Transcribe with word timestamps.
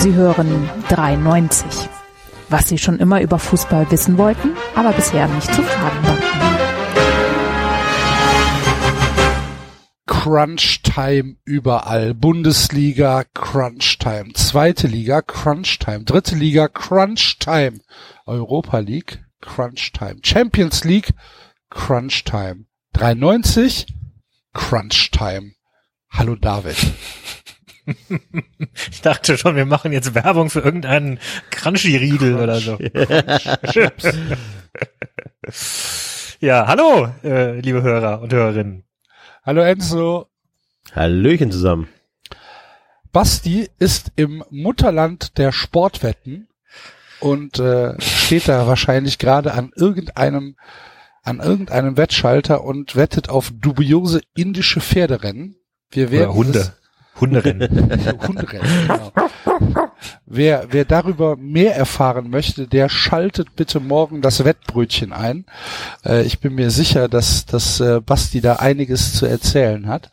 Sie 0.00 0.14
hören 0.14 0.70
93. 0.88 1.90
Was 2.48 2.68
Sie 2.70 2.78
schon 2.78 2.98
immer 2.98 3.20
über 3.20 3.38
Fußball 3.38 3.90
wissen 3.90 4.16
wollten, 4.16 4.56
aber 4.74 4.92
bisher 4.92 5.28
nicht 5.28 5.54
zu 5.54 5.62
fragen 5.62 6.06
war. 6.06 6.16
Crunch 10.06 10.80
Time 10.82 11.36
überall. 11.44 12.14
Bundesliga 12.14 13.24
Crunch 13.34 13.98
Time. 13.98 14.32
Zweite 14.32 14.86
Liga 14.86 15.20
Crunch 15.20 15.78
Time. 15.78 16.04
Dritte 16.04 16.34
Liga 16.34 16.68
Crunch 16.68 17.38
Time. 17.38 17.80
Europa 18.24 18.78
League 18.78 19.22
Crunch 19.42 19.92
Time. 19.92 20.20
Champions 20.22 20.82
League 20.84 21.12
Crunch 21.68 22.24
Time. 22.24 22.64
93 22.94 23.86
Crunch 24.54 25.10
Time. 25.10 25.52
Hallo 26.10 26.36
David. 26.36 26.78
Ich 28.90 29.00
dachte 29.02 29.36
schon, 29.38 29.56
wir 29.56 29.66
machen 29.66 29.92
jetzt 29.92 30.14
Werbung 30.14 30.50
für 30.50 30.60
irgendeinen 30.60 31.18
Crunchy-Riegel 31.50 32.36
oder 32.36 32.60
so. 32.60 32.78
ja, 36.40 36.66
hallo, 36.66 37.08
äh, 37.24 37.58
liebe 37.60 37.82
Hörer 37.82 38.20
und 38.20 38.32
Hörerinnen. 38.32 38.84
Hallo 39.44 39.62
Enzo. 39.62 40.26
Hallöchen 40.92 41.50
zusammen. 41.50 41.88
Basti 43.12 43.68
ist 43.78 44.12
im 44.16 44.44
Mutterland 44.50 45.38
der 45.38 45.52
Sportwetten 45.52 46.48
und 47.20 47.58
äh, 47.58 48.00
steht 48.00 48.48
da 48.48 48.66
wahrscheinlich 48.66 49.18
gerade 49.18 49.52
an 49.54 49.72
irgendeinem 49.74 50.56
an 51.22 51.40
irgendeinem 51.40 51.96
Wettschalter 51.96 52.64
und 52.64 52.96
wettet 52.96 53.28
auf 53.28 53.52
dubiose 53.54 54.22
indische 54.34 54.80
Pferderennen. 54.80 55.56
Wir 55.90 56.10
werden 56.10 56.30
Oder 56.30 56.34
Hunde. 56.34 56.74
Hunderennen. 57.18 57.70
Hunderennen, 58.26 58.86
genau. 58.86 59.12
Wer, 60.26 60.66
wer 60.70 60.84
darüber 60.84 61.36
mehr 61.36 61.76
erfahren 61.76 62.30
möchte, 62.30 62.66
der 62.66 62.88
schaltet 62.88 63.54
bitte 63.56 63.80
morgen 63.80 64.22
das 64.22 64.44
Wettbrötchen 64.44 65.12
ein. 65.12 65.44
Äh, 66.04 66.22
ich 66.22 66.40
bin 66.40 66.54
mir 66.54 66.70
sicher, 66.70 67.08
dass, 67.08 67.46
dass 67.46 67.80
äh, 67.80 68.00
Basti 68.00 68.40
da 68.40 68.56
einiges 68.56 69.14
zu 69.14 69.26
erzählen 69.26 69.86
hat. 69.88 70.10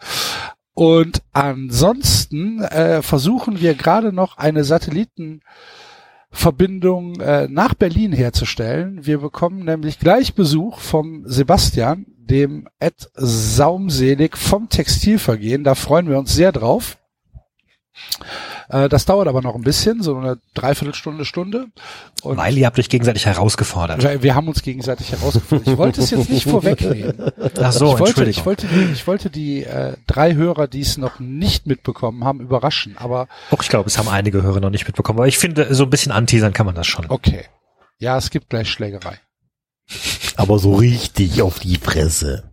Und 0.74 1.24
ansonsten 1.34 2.62
äh, 2.62 3.02
versuchen 3.02 3.62
wir 3.62 3.74
gerade 3.74 4.14
noch 4.14 4.38
eine 4.38 4.64
Satellitenverbindung 4.64 7.20
äh, 7.20 7.48
nach 7.48 7.74
Berlin 7.74 8.12
herzustellen. 8.12 9.04
Wir 9.06 9.18
bekommen 9.18 9.66
nämlich 9.66 9.98
gleich 9.98 10.36
Besuch 10.36 10.78
vom 10.80 11.24
Sebastian, 11.26 12.06
dem 12.28 12.68
Ed 12.80 13.10
Saumselig 13.16 14.38
vom 14.38 14.70
Textilvergehen. 14.70 15.64
Da 15.64 15.76
freuen 15.76 16.10
wir 16.10 16.18
uns 16.20 16.34
sehr 16.34 16.52
drauf. 16.52 16.98
Äh, 18.70 18.90
das 18.90 19.06
dauert 19.06 19.28
aber 19.28 19.42
noch 19.42 19.56
ein 19.56 19.62
bisschen, 19.62 20.04
so 20.04 20.18
eine 20.18 20.38
Dreiviertelstunde, 20.54 21.26
Stunde. 21.26 21.68
Und 22.22 22.38
Weil 22.38 22.58
ihr 22.58 22.66
habt 22.66 22.78
euch 22.78 22.90
gegenseitig 22.90 23.26
herausgefordert. 23.26 24.22
wir 24.22 24.36
haben 24.36 24.48
uns 24.48 24.62
gegenseitig 24.62 25.12
herausgefordert. 25.12 25.68
Ich 25.68 25.78
wollte 25.78 26.02
es 26.02 26.12
jetzt 26.12 26.30
nicht 26.30 26.44
vorwegnehmen. 26.50 27.32
Ach 27.60 27.72
so, 27.72 27.94
ich 27.94 28.00
wollte, 28.00 28.26
ich 28.26 28.46
wollte 28.46 28.68
die, 28.68 28.92
ich 28.92 29.08
wollte 29.08 29.30
die 29.30 29.64
äh, 29.64 29.94
drei 30.06 30.36
Hörer, 30.36 30.68
die 30.68 30.82
es 30.82 30.98
noch 30.98 31.20
nicht 31.20 31.66
mitbekommen 31.66 32.24
haben, 32.24 32.40
überraschen. 32.42 32.96
Aber 32.98 33.28
Doch, 33.52 33.64
ich 33.64 33.70
glaube, 33.70 33.88
es 33.88 33.98
haben 33.98 34.10
einige 34.10 34.44
Hörer 34.44 34.60
noch 34.60 34.70
nicht 34.70 34.86
mitbekommen. 34.86 35.20
Aber 35.20 35.28
ich 35.28 35.38
finde, 35.38 35.74
so 35.74 35.84
ein 35.84 35.90
bisschen 35.90 36.12
anteasern 36.12 36.54
kann 36.54 36.66
man 36.66 36.76
das 36.76 36.88
schon. 36.88 37.06
okay. 37.10 37.46
Ja, 38.00 38.16
es 38.16 38.30
gibt 38.30 38.50
gleich 38.50 38.70
Schlägerei. 38.70 39.18
Aber 40.36 40.60
so 40.60 40.76
richtig 40.76 41.42
auf 41.42 41.60
die 41.60 41.78
Fresse. 41.78 42.52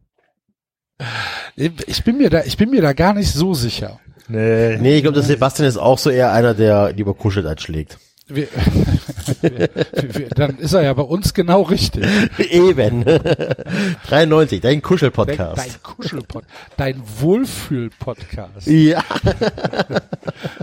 Ich 1.86 2.04
bin 2.04 2.18
mir 2.18 2.30
da, 2.30 2.44
ich 2.44 2.56
bin 2.56 2.70
mir 2.70 2.82
da 2.82 2.92
gar 2.92 3.14
nicht 3.14 3.32
so 3.32 3.54
sicher. 3.54 4.00
Nee. 4.28 4.78
Nee, 4.78 4.96
ich 4.96 5.02
glaube, 5.02 5.16
der 5.16 5.22
Sebastian 5.24 5.68
ist 5.68 5.76
auch 5.76 5.98
so 5.98 6.10
eher 6.10 6.32
einer, 6.32 6.54
der 6.54 6.92
lieber 6.92 7.14
kuschelt 7.14 7.46
als 7.46 7.62
schlägt. 7.62 7.98
Wir, 8.26 8.48
wir, 9.42 9.68
wir, 10.14 10.28
dann 10.30 10.56
ist 10.58 10.72
er 10.72 10.82
ja 10.82 10.94
bei 10.94 11.02
uns 11.02 11.34
genau 11.34 11.60
richtig. 11.62 12.06
Eben. 12.38 13.04
93, 14.06 14.60
dein 14.62 14.72
Dein, 14.76 14.82
Kuschel-Podcast. 14.82 15.58
dein 15.58 15.82
Kuschelpod, 15.82 16.44
dein 16.78 17.02
Wohlfühl-Podcast 17.18 18.66
Ja, 18.66 19.04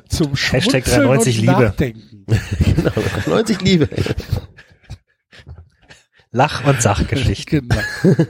zum 0.10 0.34
Hashtag 0.34 0.88
Schmunzeln 0.88 1.36
93 1.36 1.38
und 1.40 1.46
Liebe. 1.46 1.62
Nachdenken. 1.62 2.26
genau. 2.76 2.92
90 3.36 3.62
Liebe. 3.62 3.90
Lach- 6.32 6.66
und 6.66 6.82
Sachgeschichten. 6.82 7.70
Genau. 7.70 8.22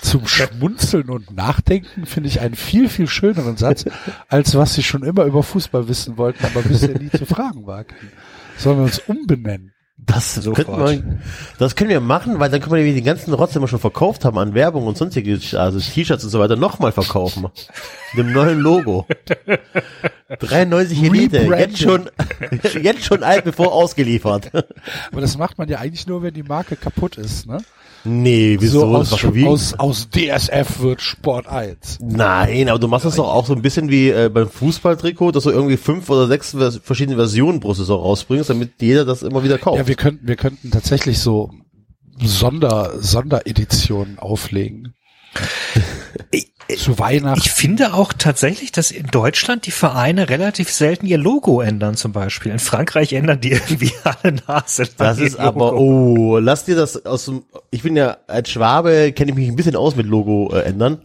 Zum 0.00 0.26
Schmunzeln 0.26 1.10
und 1.10 1.34
Nachdenken 1.34 2.06
finde 2.06 2.28
ich 2.28 2.40
einen 2.40 2.54
viel, 2.54 2.88
viel 2.88 3.08
schöneren 3.08 3.56
Satz, 3.56 3.84
als 4.28 4.54
was 4.54 4.74
Sie 4.74 4.82
schon 4.82 5.02
immer 5.02 5.24
über 5.24 5.42
Fußball 5.42 5.88
wissen 5.88 6.16
wollten, 6.16 6.44
aber 6.44 6.62
bisher 6.62 6.98
nie 6.98 7.10
zu 7.10 7.26
fragen 7.26 7.66
wagten. 7.66 8.10
Sollen 8.58 8.78
wir 8.78 8.84
uns 8.84 8.98
umbenennen? 9.00 9.72
Das, 10.04 10.34
Sofort. 10.34 10.66
könnten 10.66 11.06
wir, 11.06 11.18
das 11.58 11.76
können 11.76 11.90
wir 11.90 12.00
machen, 12.00 12.40
weil 12.40 12.50
dann 12.50 12.60
können 12.60 12.84
wir 12.84 12.92
den 12.92 13.04
ganzen 13.04 13.32
Rotz, 13.34 13.52
den 13.52 13.62
wir 13.62 13.68
schon 13.68 13.78
verkauft 13.78 14.24
haben 14.24 14.36
an 14.36 14.52
Werbung 14.52 14.86
und 14.86 14.98
sonstige, 14.98 15.38
also 15.58 15.78
T-Shirts 15.78 16.24
und 16.24 16.30
so 16.30 16.40
weiter, 16.40 16.56
nochmal 16.56 16.90
verkaufen. 16.90 17.46
Mit 18.14 18.26
dem 18.26 18.32
neuen 18.32 18.58
Logo. 18.58 19.06
93 20.40 21.02
Elite. 21.04 21.38
Jetzt 21.42 21.78
schon, 21.78 22.10
jetzt 22.82 23.04
schon 23.04 23.22
alt, 23.22 23.44
bevor 23.44 23.72
ausgeliefert. 23.72 24.50
Aber 25.12 25.20
das 25.20 25.38
macht 25.38 25.58
man 25.58 25.68
ja 25.68 25.78
eigentlich 25.78 26.06
nur, 26.06 26.22
wenn 26.22 26.34
die 26.34 26.42
Marke 26.42 26.74
kaputt 26.74 27.16
ist, 27.16 27.46
ne? 27.46 27.58
Nee, 28.04 28.56
wieso? 28.58 28.80
so 28.80 28.86
aus, 28.86 29.24
aus, 29.44 29.74
aus 29.74 30.08
DSF 30.10 30.80
wird 30.80 31.00
Sport 31.00 31.46
1. 31.46 31.98
Nein, 32.02 32.68
aber 32.68 32.78
du 32.78 32.88
machst 32.88 33.06
das 33.06 33.16
doch 33.16 33.28
auch 33.28 33.46
so 33.46 33.54
ein 33.54 33.62
bisschen 33.62 33.90
wie 33.90 34.08
äh, 34.10 34.28
beim 34.28 34.48
Fußballtrikot, 34.48 35.32
dass 35.32 35.44
du 35.44 35.50
irgendwie 35.50 35.76
fünf 35.76 36.10
oder 36.10 36.26
sechs 36.26 36.50
vers 36.50 36.80
verschiedene 36.82 37.16
Versionen 37.16 37.60
pro 37.60 37.74
Saison 37.74 38.00
rausbringst, 38.00 38.50
damit 38.50 38.80
jeder 38.80 39.04
das 39.04 39.22
immer 39.22 39.44
wieder 39.44 39.58
kauft. 39.58 39.78
Ja, 39.78 39.86
wir 39.86 39.94
könnten, 39.94 40.26
wir 40.26 40.36
könnten 40.36 40.70
tatsächlich 40.70 41.20
so 41.20 41.50
Sonder, 42.20 42.94
Sondereditionen 43.00 44.18
auflegen. 44.18 44.94
Zu 46.78 46.98
Weihnachten. 46.98 47.40
Ich 47.40 47.50
finde 47.50 47.94
auch 47.94 48.12
tatsächlich, 48.12 48.72
dass 48.72 48.90
in 48.90 49.06
Deutschland 49.06 49.66
die 49.66 49.70
Vereine 49.70 50.28
relativ 50.28 50.70
selten 50.70 51.06
ihr 51.06 51.18
Logo 51.18 51.60
ändern 51.60 51.96
zum 51.96 52.12
Beispiel. 52.12 52.52
In 52.52 52.58
Frankreich 52.58 53.12
ändern 53.12 53.40
die 53.40 53.52
irgendwie 53.52 53.92
alle 54.04 54.36
Nase. 54.46 54.84
das 54.96 55.18
ist 55.18 55.38
aber, 55.38 55.74
oh, 55.74 56.38
lass 56.38 56.64
dir 56.64 56.76
das 56.76 57.04
aus 57.06 57.26
dem, 57.26 57.44
ich 57.70 57.82
bin 57.82 57.96
ja 57.96 58.18
als 58.26 58.50
Schwabe, 58.50 59.12
kenne 59.12 59.32
ich 59.32 59.36
mich 59.36 59.48
ein 59.48 59.56
bisschen 59.56 59.76
aus 59.76 59.96
mit 59.96 60.06
Logo 60.06 60.52
äh, 60.52 60.60
ändern. 60.62 60.98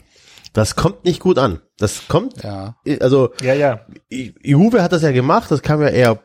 Das 0.53 0.75
kommt 0.75 1.05
nicht 1.05 1.19
gut 1.19 1.37
an. 1.37 1.59
Das 1.77 2.07
kommt, 2.07 2.43
ja. 2.43 2.75
also 2.99 3.29
Ja, 3.41 3.53
ja. 3.53 3.81
Juve 4.09 4.81
hat 4.81 4.91
das 4.91 5.03
ja 5.03 5.11
gemacht, 5.11 5.51
das 5.51 5.61
kam 5.61 5.81
ja 5.81 5.89
eher, 5.89 6.19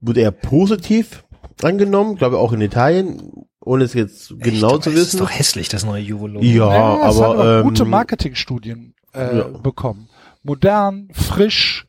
wurde 0.00 0.20
eher 0.20 0.30
positiv 0.30 1.24
angenommen, 1.62 2.16
glaube 2.16 2.38
auch 2.38 2.52
in 2.52 2.60
Italien, 2.60 3.46
ohne 3.64 3.84
es 3.84 3.94
jetzt 3.94 4.34
genau 4.38 4.74
Echt? 4.74 4.84
zu 4.84 4.92
wissen. 4.92 5.16
ist 5.16 5.20
doch 5.20 5.30
hässlich, 5.30 5.68
das 5.68 5.84
neue 5.84 6.02
Juve-Logo. 6.02 6.44
Ja, 6.44 6.98
hat 7.02 7.16
aber 7.16 7.58
ähm, 7.58 7.62
gute 7.64 7.84
Marketingstudien 7.84 8.94
äh, 9.14 9.38
ja. 9.38 9.44
bekommen. 9.44 10.08
Modern, 10.42 11.08
frisch. 11.12 11.86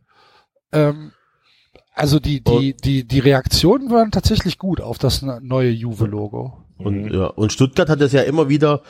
Ähm, 0.72 1.12
also 1.95 2.19
die 2.19 2.44
die 2.44 2.75
die 2.75 3.07
die 3.07 3.19
Reaktionen 3.19 3.91
waren 3.91 4.12
tatsächlich 4.12 4.57
gut 4.57 4.81
auf 4.81 4.97
das 4.97 5.22
ne- 5.22 5.39
neue 5.41 5.69
Juve-Logo. 5.69 6.57
Und, 6.78 7.12
ja, 7.13 7.28
und 7.28 7.53
Stuttgart 7.53 7.88
hat 7.88 8.01
das 8.01 8.12
ja 8.12 8.23
immer 8.23 8.50
wieder, 8.50 8.81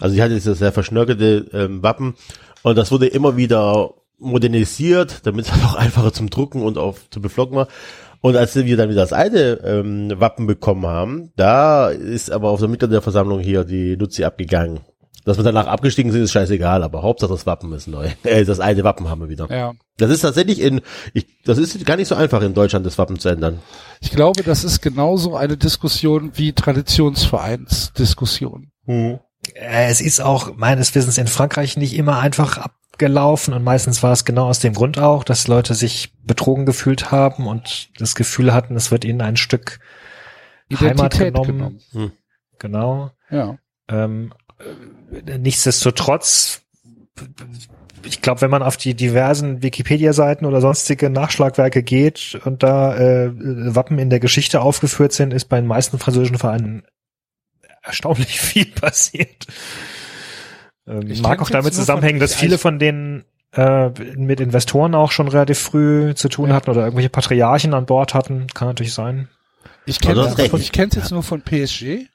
also 0.00 0.14
die 0.14 0.22
hatte 0.22 0.34
dieses 0.34 0.58
sehr 0.58 0.72
verschnörkelte 0.72 1.50
ähm, 1.52 1.82
Wappen 1.82 2.14
und 2.62 2.78
das 2.78 2.92
wurde 2.92 3.06
immer 3.08 3.36
wieder 3.36 3.94
modernisiert, 4.18 5.26
damit 5.26 5.46
es 5.46 5.52
halt 5.52 5.64
auch 5.64 5.74
einfacher 5.74 6.12
zum 6.12 6.30
Drucken 6.30 6.62
und 6.62 6.78
auf 6.78 7.10
zu 7.10 7.20
beflocken 7.20 7.56
war. 7.56 7.68
Und 8.22 8.36
als 8.36 8.54
wir 8.54 8.76
dann 8.76 8.88
wieder 8.88 9.00
das 9.02 9.12
alte 9.12 9.60
ähm, 9.64 10.12
Wappen 10.18 10.46
bekommen 10.46 10.86
haben, 10.86 11.32
da 11.36 11.88
ist 11.88 12.30
aber 12.30 12.50
auf 12.50 12.60
der 12.60 12.68
Mitgliederversammlung 12.68 13.40
hier 13.40 13.64
die 13.64 13.96
Luzi 13.96 14.22
abgegangen. 14.24 14.78
Dass 15.24 15.36
wir 15.36 15.44
danach 15.44 15.66
abgestiegen 15.66 16.10
sind, 16.10 16.22
ist 16.22 16.32
scheißegal, 16.32 16.82
aber 16.82 17.02
Hauptsache 17.02 17.30
das 17.32 17.44
Wappen 17.46 17.70
ist 17.72 17.86
neu. 17.88 18.08
Äh, 18.24 18.44
das 18.44 18.60
alte 18.60 18.84
Wappen 18.84 19.10
haben 19.10 19.22
wir 19.22 19.28
wieder. 19.28 19.50
Ja. 19.50 19.72
Das 19.98 20.10
ist 20.10 20.20
tatsächlich 20.20 20.60
in, 20.60 20.82
ich, 21.14 21.26
das 21.44 21.58
ist 21.58 21.84
gar 21.84 21.96
nicht 21.96 22.06
so 22.08 22.14
einfach 22.14 22.42
in 22.42 22.54
Deutschland, 22.54 22.86
das 22.86 22.96
Wappen 22.98 23.18
zu 23.18 23.28
ändern. 23.28 23.58
Ich 24.00 24.12
glaube, 24.12 24.44
das 24.44 24.62
ist 24.64 24.80
genauso 24.82 25.36
eine 25.36 25.56
Diskussion 25.56 26.30
wie 26.34 26.52
Traditionsvereinsdiskussion. 26.52 28.70
Äh, 28.86 29.18
Es 29.54 30.00
ist 30.00 30.20
auch 30.20 30.54
meines 30.56 30.94
Wissens 30.94 31.18
in 31.18 31.26
Frankreich 31.26 31.76
nicht 31.76 31.96
immer 31.96 32.20
einfach 32.20 32.68
abgelaufen 32.92 33.54
und 33.54 33.64
meistens 33.64 34.02
war 34.02 34.12
es 34.12 34.24
genau 34.24 34.48
aus 34.48 34.58
dem 34.58 34.74
Grund 34.74 34.98
auch, 34.98 35.24
dass 35.24 35.48
Leute 35.48 35.74
sich 35.74 36.12
betrogen 36.24 36.66
gefühlt 36.66 37.10
haben 37.10 37.46
und 37.46 37.90
das 37.98 38.14
Gefühl 38.14 38.52
hatten, 38.52 38.76
es 38.76 38.90
wird 38.90 39.04
ihnen 39.04 39.22
ein 39.22 39.36
Stück 39.36 39.80
Heimat 40.72 41.14
Identität 41.14 41.34
genommen. 41.34 41.80
genommen. 41.92 42.12
Genau. 42.58 43.10
Ja. 43.30 43.58
Ähm, 43.88 44.32
äh, 45.26 45.38
nichtsdestotrotz, 45.38 46.62
ich 48.04 48.20
glaube, 48.20 48.42
wenn 48.42 48.50
man 48.50 48.62
auf 48.62 48.76
die 48.76 48.94
diversen 48.94 49.62
Wikipedia-Seiten 49.62 50.44
oder 50.44 50.60
sonstige 50.60 51.10
Nachschlagwerke 51.10 51.82
geht 51.82 52.40
und 52.44 52.62
da 52.62 52.96
äh, 52.96 53.30
Wappen 53.74 53.98
in 53.98 54.10
der 54.10 54.20
Geschichte 54.20 54.60
aufgeführt 54.60 55.12
sind, 55.12 55.32
ist 55.32 55.46
bei 55.46 55.56
den 55.58 55.66
meisten 55.66 55.98
französischen 55.98 56.38
Vereinen 56.38 56.84
erstaunlich 57.82 58.40
viel 58.40 58.66
passiert. 58.66 59.46
Ähm, 60.86 61.10
Ich 61.10 61.22
mag 61.22 61.40
auch 61.40 61.50
damit 61.50 61.74
zusammenhängen, 61.74 62.20
dass 62.20 62.34
viele 62.34 62.58
von 62.58 62.78
denen 62.78 63.24
äh, 63.52 63.90
mit 64.16 64.40
Investoren 64.40 64.94
auch 64.94 65.12
schon 65.12 65.28
relativ 65.28 65.58
früh 65.58 66.14
zu 66.14 66.28
tun 66.28 66.52
hatten 66.52 66.70
oder 66.70 66.82
irgendwelche 66.82 67.10
Patriarchen 67.10 67.74
an 67.74 67.86
Bord 67.86 68.14
hatten. 68.14 68.46
Kann 68.54 68.68
natürlich 68.68 68.94
sein. 68.94 69.28
Ich 69.86 70.00
kenne 70.00 70.22
Also, 70.22 70.56
ich 70.56 70.72
kenn's 70.72 70.94
jetzt 70.94 71.10
nur 71.10 71.22
von 71.22 71.42
PSG. 71.42 72.06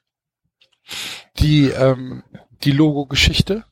Die, 1.38 1.66
ähm, 1.68 2.22
die 2.64 2.72
Logo-Geschichte. 2.72 3.64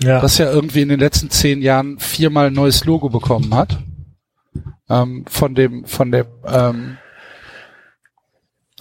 Ja. 0.00 0.20
das 0.20 0.38
ja 0.38 0.50
irgendwie 0.50 0.82
in 0.82 0.88
den 0.88 0.98
letzten 0.98 1.30
zehn 1.30 1.62
Jahren 1.62 1.98
viermal 2.00 2.48
ein 2.48 2.52
neues 2.52 2.84
Logo 2.84 3.08
bekommen 3.08 3.54
hat. 3.54 3.78
Ähm, 4.88 5.24
von 5.28 5.54
dem, 5.54 5.84
von 5.86 6.10
dem, 6.10 6.26
ähm, 6.46 6.98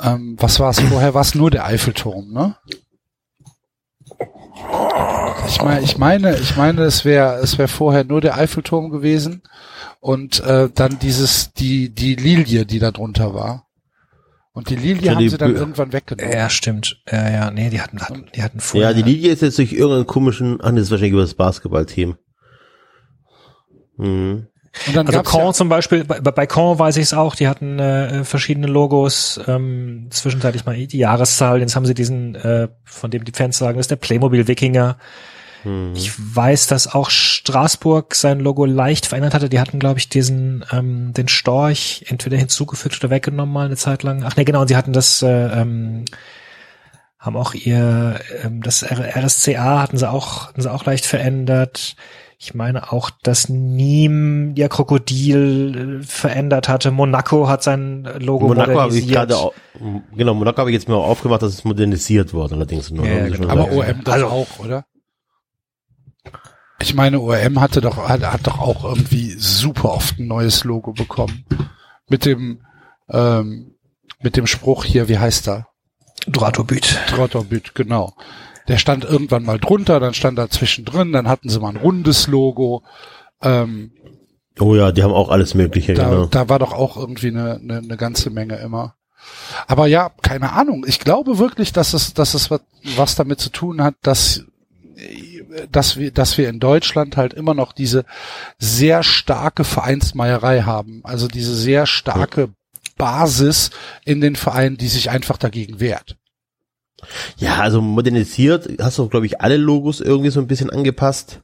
ähm, 0.02 0.36
was 0.40 0.60
war 0.60 0.72
es 0.72 0.80
vorher? 0.80 1.14
War 1.14 1.22
es 1.22 1.36
nur 1.36 1.52
der 1.52 1.66
Eiffelturm, 1.66 2.34
ne? 2.34 2.58
Ich 5.48 5.62
meine, 5.62 5.82
ich 5.82 5.98
meine, 5.98 6.36
ich 6.38 6.56
meine, 6.56 6.84
es 6.84 7.06
wäre, 7.06 7.36
es 7.42 7.58
wäre 7.58 7.68
vorher 7.68 8.04
nur 8.04 8.22
der 8.22 8.38
Eiffelturm 8.38 8.90
gewesen 8.90 9.42
und 10.00 10.40
äh, 10.42 10.70
dann 10.74 11.00
dieses, 11.00 11.54
die, 11.54 11.90
die 11.90 12.16
Lilie, 12.16 12.66
die 12.66 12.80
da 12.80 12.92
drunter 12.92 13.34
war. 13.34 13.68
Und 14.54 14.70
die 14.70 14.76
Lilie 14.76 15.02
Ja, 15.08 15.12
haben 15.14 15.20
die 15.20 15.30
sie 15.30 15.38
dann 15.38 15.54
Bö- 15.56 15.58
irgendwann 15.58 15.94
weggenommen. 15.94 16.32
ja, 16.32 16.50
stimmt. 16.50 17.02
Ja, 17.12 17.30
ja, 17.30 17.52
nee, 17.52 17.70
die 17.72 17.82
hatten, 17.82 18.00
hatten 18.00 18.26
die 18.36 18.44
hatten 18.44 18.60
vorher. 18.60 18.92
Ja, 18.92 18.96
die 18.96 19.02
Linie 19.02 19.32
ist 19.32 19.42
jetzt 19.42 19.58
durch 19.58 19.74
irgendeinen 19.74 20.06
komischen, 20.06 20.60
ach, 20.62 20.70
das 20.72 20.82
ist 20.84 20.92
wahrscheinlich 20.92 21.14
über 21.14 21.22
das 21.22 21.34
Basketballteam. 21.34 22.16
Mhm. 23.98 24.48
Und 24.88 24.96
dann 24.96 25.08
Also 25.08 25.22
Caen 25.22 25.46
ja, 25.48 25.54
zum 25.54 25.70
Beispiel, 25.70 26.04
bei, 26.04 26.20
bei 26.20 26.48
Caen 26.48 26.80
weiß 26.80 26.98
ich 26.98 27.04
es 27.04 27.14
auch, 27.14 27.36
die 27.36 27.48
hatten 27.48 27.80
äh, 27.80 28.24
verschiedene 28.24 28.68
Logos, 28.68 29.40
ähm, 29.48 30.08
zwischenzeitlich 30.10 30.66
mal 30.66 30.76
die 30.76 30.98
Jahreszahl, 30.98 31.60
jetzt 31.62 31.76
haben 31.76 31.86
sie 31.86 31.94
diesen, 31.94 32.36
äh, 32.36 32.70
von 32.84 33.12
dem 33.12 33.24
die 33.24 33.32
Fans 33.32 33.58
sagen, 33.58 33.78
das 33.78 33.86
ist 33.86 33.92
der 33.92 33.98
Playmobil 33.98 34.48
Wikinger. 34.48 34.98
Mhm. 35.64 35.94
Ich 35.96 36.12
weiß, 36.18 36.68
dass 36.68 36.94
auch 36.94 37.10
Straßburg 37.10 38.16
sein 38.16 38.40
Logo 38.40 38.66
leicht 38.66 39.06
verändert 39.06 39.34
hatte. 39.34 39.50
Die 39.50 39.60
hatten, 39.60 39.80
glaube 39.80 40.00
ich, 40.00 40.10
diesen 40.10 40.66
ähm, 40.72 41.14
den 41.14 41.28
Storch 41.28 42.06
entweder 42.08 42.38
hinzugefügt 42.38 42.98
oder 43.00 43.10
weggenommen 43.10 43.54
mal 43.54 43.66
eine 43.68 43.78
Zeit 43.78 44.04
lang. 44.04 44.24
Ach 44.24 44.36
nee, 44.36 44.44
genau, 44.44 44.62
und 44.62 44.68
sie 44.68 44.76
hatten 44.76 44.94
das, 44.94 45.22
äh, 45.22 45.28
ähm, 45.28 46.06
haben 47.20 47.38
auch 47.38 47.54
ihr 47.54 48.20
ähm, 48.44 48.62
das 48.62 48.84
RSCA 48.84 49.82
hatten 49.82 49.98
sie 49.98 50.10
auch, 50.10 50.48
hatten 50.50 50.62
sie 50.62 50.72
auch 50.72 50.86
leicht 50.86 51.06
verändert. 51.06 51.96
Ich 52.38 52.54
meine 52.54 52.92
auch, 52.92 53.10
dass 53.24 53.48
Nîmes 53.50 54.58
ihr 54.58 54.68
Krokodil 54.70 56.00
äh, 56.02 56.04
verändert 56.06 56.68
hatte. 56.68 56.92
Monaco 56.92 57.48
hat 57.48 57.64
sein 57.64 58.04
Logo 58.20 58.48
Monaco 58.50 58.80
habe 58.80 58.98
ich 58.98 59.08
gerade, 59.08 59.38
au- 59.38 59.54
genau, 60.16 60.34
Monaco 60.34 60.58
habe 60.60 60.70
ich 60.72 60.76
jetzt 60.76 60.90
mal 60.90 60.96
aufgemacht, 60.96 61.42
dass 61.42 61.54
es 61.54 61.64
modernisiert 61.64 62.34
wurde, 62.34 62.56
allerdings 62.56 62.92
nur. 62.92 63.06
Ja, 63.06 63.26
genau. 63.26 63.36
schon 63.38 63.50
aber. 63.50 63.72
OM 63.72 64.04
doch 64.04 64.14
Also- 64.14 64.28
auch, 64.28 64.60
oder? 64.60 64.86
Ich 66.82 66.94
meine, 66.96 67.22
OM 67.22 67.62
hatte 67.62 67.80
doch, 67.80 68.10
hat, 68.10 68.22
hat 68.24 68.46
doch 68.46 68.60
auch 68.60 68.84
irgendwie 68.84 69.32
super 69.38 69.94
oft 69.94 70.20
ein 70.20 70.28
neues 70.28 70.66
Logo 70.66 70.92
bekommen. 70.92 71.46
Mit 72.10 72.26
dem, 72.26 72.66
ähm, 73.10 73.76
mit 74.22 74.36
dem 74.36 74.48
Spruch 74.48 74.84
hier, 74.84 75.08
wie 75.08 75.18
heißt 75.18 75.48
er? 75.48 75.68
Dratorbüt. 76.28 76.98
Trotterbüt, 77.08 77.74
genau. 77.76 78.14
Der 78.68 78.78
stand 78.78 79.04
irgendwann 79.04 79.44
mal 79.44 79.60
drunter, 79.60 80.00
dann 80.00 80.14
stand 80.14 80.38
da 80.38 80.50
zwischendrin, 80.50 81.12
dann 81.12 81.28
hatten 81.28 81.50
sie 81.50 81.60
mal 81.60 81.70
ein 81.70 81.78
rundes 81.78 82.28
Logo. 82.28 82.84
Ähm, 83.42 83.92
Oh 84.60 84.76
ja, 84.76 84.92
die 84.92 85.02
haben 85.02 85.14
auch 85.14 85.30
alles 85.30 85.56
Mögliche, 85.56 85.94
da, 85.96 86.10
genau. 86.10 86.26
da 86.28 86.48
war 86.48 86.60
doch 86.60 86.74
auch 86.74 86.96
irgendwie 86.96 87.30
eine, 87.30 87.56
eine, 87.56 87.78
eine 87.80 87.98
ganze 87.98 88.30
Menge 88.30 88.58
immer. 88.58 88.96
Aber 89.68 89.88
ja, 89.88 90.12
keine 90.22 90.52
Ahnung. 90.52 90.86
Ich 90.88 91.00
glaube 91.00 91.40
wirklich, 91.40 91.74
dass 91.74 91.94
es, 91.94 92.14
dass 92.14 92.34
es 92.34 92.52
was, 92.52 92.62
was 92.96 93.16
damit 93.16 93.40
zu 93.40 93.50
tun 93.50 93.82
hat, 93.82 93.96
dass, 94.02 94.44
dass 95.72 95.98
wir, 95.98 96.12
dass 96.12 96.38
wir 96.38 96.50
in 96.50 96.60
Deutschland 96.60 97.18
halt 97.18 97.34
immer 97.34 97.54
noch 97.54 97.72
diese 97.72 98.06
sehr 98.60 99.02
starke 99.02 99.64
Vereinsmeierei 99.64 100.62
haben. 100.64 101.02
Also 101.04 101.28
diese 101.28 101.56
sehr 101.56 101.88
starke 101.88 102.50
Basis 102.98 103.72
in 104.06 104.22
den 104.22 104.36
Vereinen, 104.36 104.78
die 104.78 104.90
sich 104.90 105.10
einfach 105.10 105.38
dagegen 105.38 105.80
wehrt. 105.80 106.18
Ja, 107.38 107.60
also 107.62 107.82
modernisiert 107.82 108.70
hast 108.82 108.98
du, 108.98 109.08
glaube 109.08 109.26
ich, 109.26 109.42
alle 109.42 109.58
Logos 109.58 110.02
irgendwie 110.02 110.30
so 110.30 110.40
ein 110.40 110.48
bisschen 110.48 110.70
angepasst. 110.70 111.42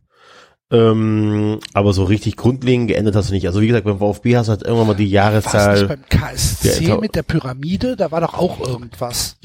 Ähm, 0.71 1.59
aber 1.73 1.93
so 1.93 2.03
richtig 2.03 2.35
grundlegend 2.35 2.89
geändert 2.89 3.15
hast 3.15 3.29
du 3.29 3.33
nicht. 3.33 3.47
Also 3.47 3.59
wie 3.61 3.67
gesagt, 3.67 3.85
beim 3.85 3.97
VfB 3.97 4.37
hast 4.37 4.47
du 4.47 4.51
halt 4.51 4.61
irgendwann 4.63 4.87
mal 4.87 4.93
die 4.93 5.03
Was 5.05 5.05
nicht 5.05 5.13
Jahreszahl. 5.13 5.87
beim 5.87 6.05
KSC 6.09 6.83
Ja, 6.85 6.97
mit 6.97 7.15
der 7.15 7.23
Pyramide? 7.23 7.95
Da 7.95 8.11
war 8.11 8.21
doch 8.21 8.35
auch 8.35 8.59
irgendwas. 8.59 9.37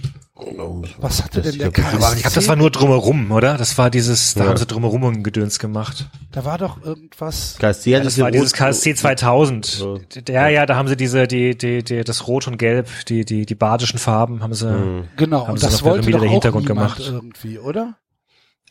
Was 0.98 1.22
hatte 1.22 1.42
Das- 1.42 1.50
denn 1.52 1.60
der 1.60 1.70
KSC? 1.70 1.96
Aber 1.96 2.12
ich 2.16 2.22
glaube, 2.22 2.34
das 2.34 2.48
war 2.48 2.56
nur 2.56 2.70
drumherum, 2.70 3.30
oder? 3.30 3.56
Das 3.56 3.78
war 3.78 3.88
dieses, 3.88 4.34
da 4.34 4.42
Ja. 4.44 4.50
haben 4.50 4.56
sie 4.56 4.66
drumherum 4.66 5.04
ein 5.04 5.22
Gedöns 5.22 5.60
gemacht. 5.60 6.08
Da 6.32 6.44
war 6.44 6.58
doch 6.58 6.82
irgendwas. 6.82 7.54
KSC 7.60 7.94
hat 7.96 8.04
das 8.04 8.18
war 8.18 8.32
dieses 8.32 8.52
KSC 8.52 8.96
2000. 8.96 9.64
So. 9.64 10.00
Ja, 10.28 10.48
ja, 10.48 10.66
da 10.66 10.74
haben 10.74 10.88
sie 10.88 10.96
diese, 10.96 11.28
die, 11.28 11.56
die, 11.56 11.84
die, 11.84 12.02
das 12.02 12.26
Rot 12.26 12.48
und 12.48 12.58
Gelb, 12.58 12.88
die, 13.08 13.24
die, 13.24 13.46
die 13.46 13.54
badischen 13.54 14.00
Farben 14.00 14.42
haben 14.42 14.54
sie. 14.54 14.66
Mhm. 14.72 15.04
Genau, 15.16 15.42
Haben 15.42 15.52
und 15.52 15.58
sie 15.60 15.66
das 15.66 15.84
wollte 15.84 15.98
irgendwie 15.98 16.12
doch 16.12 16.20
der 16.20 16.28
auch 16.28 16.32
Hintergrund 16.32 16.66
gemacht. 16.66 17.00
irgendwie, 17.00 17.58
oder? 17.60 17.94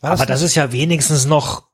War 0.02 0.10
Aber 0.12 0.26
das 0.26 0.40
nicht- 0.40 0.50
ist 0.50 0.54
ja 0.56 0.70
wenigstens 0.70 1.24
noch, 1.24 1.68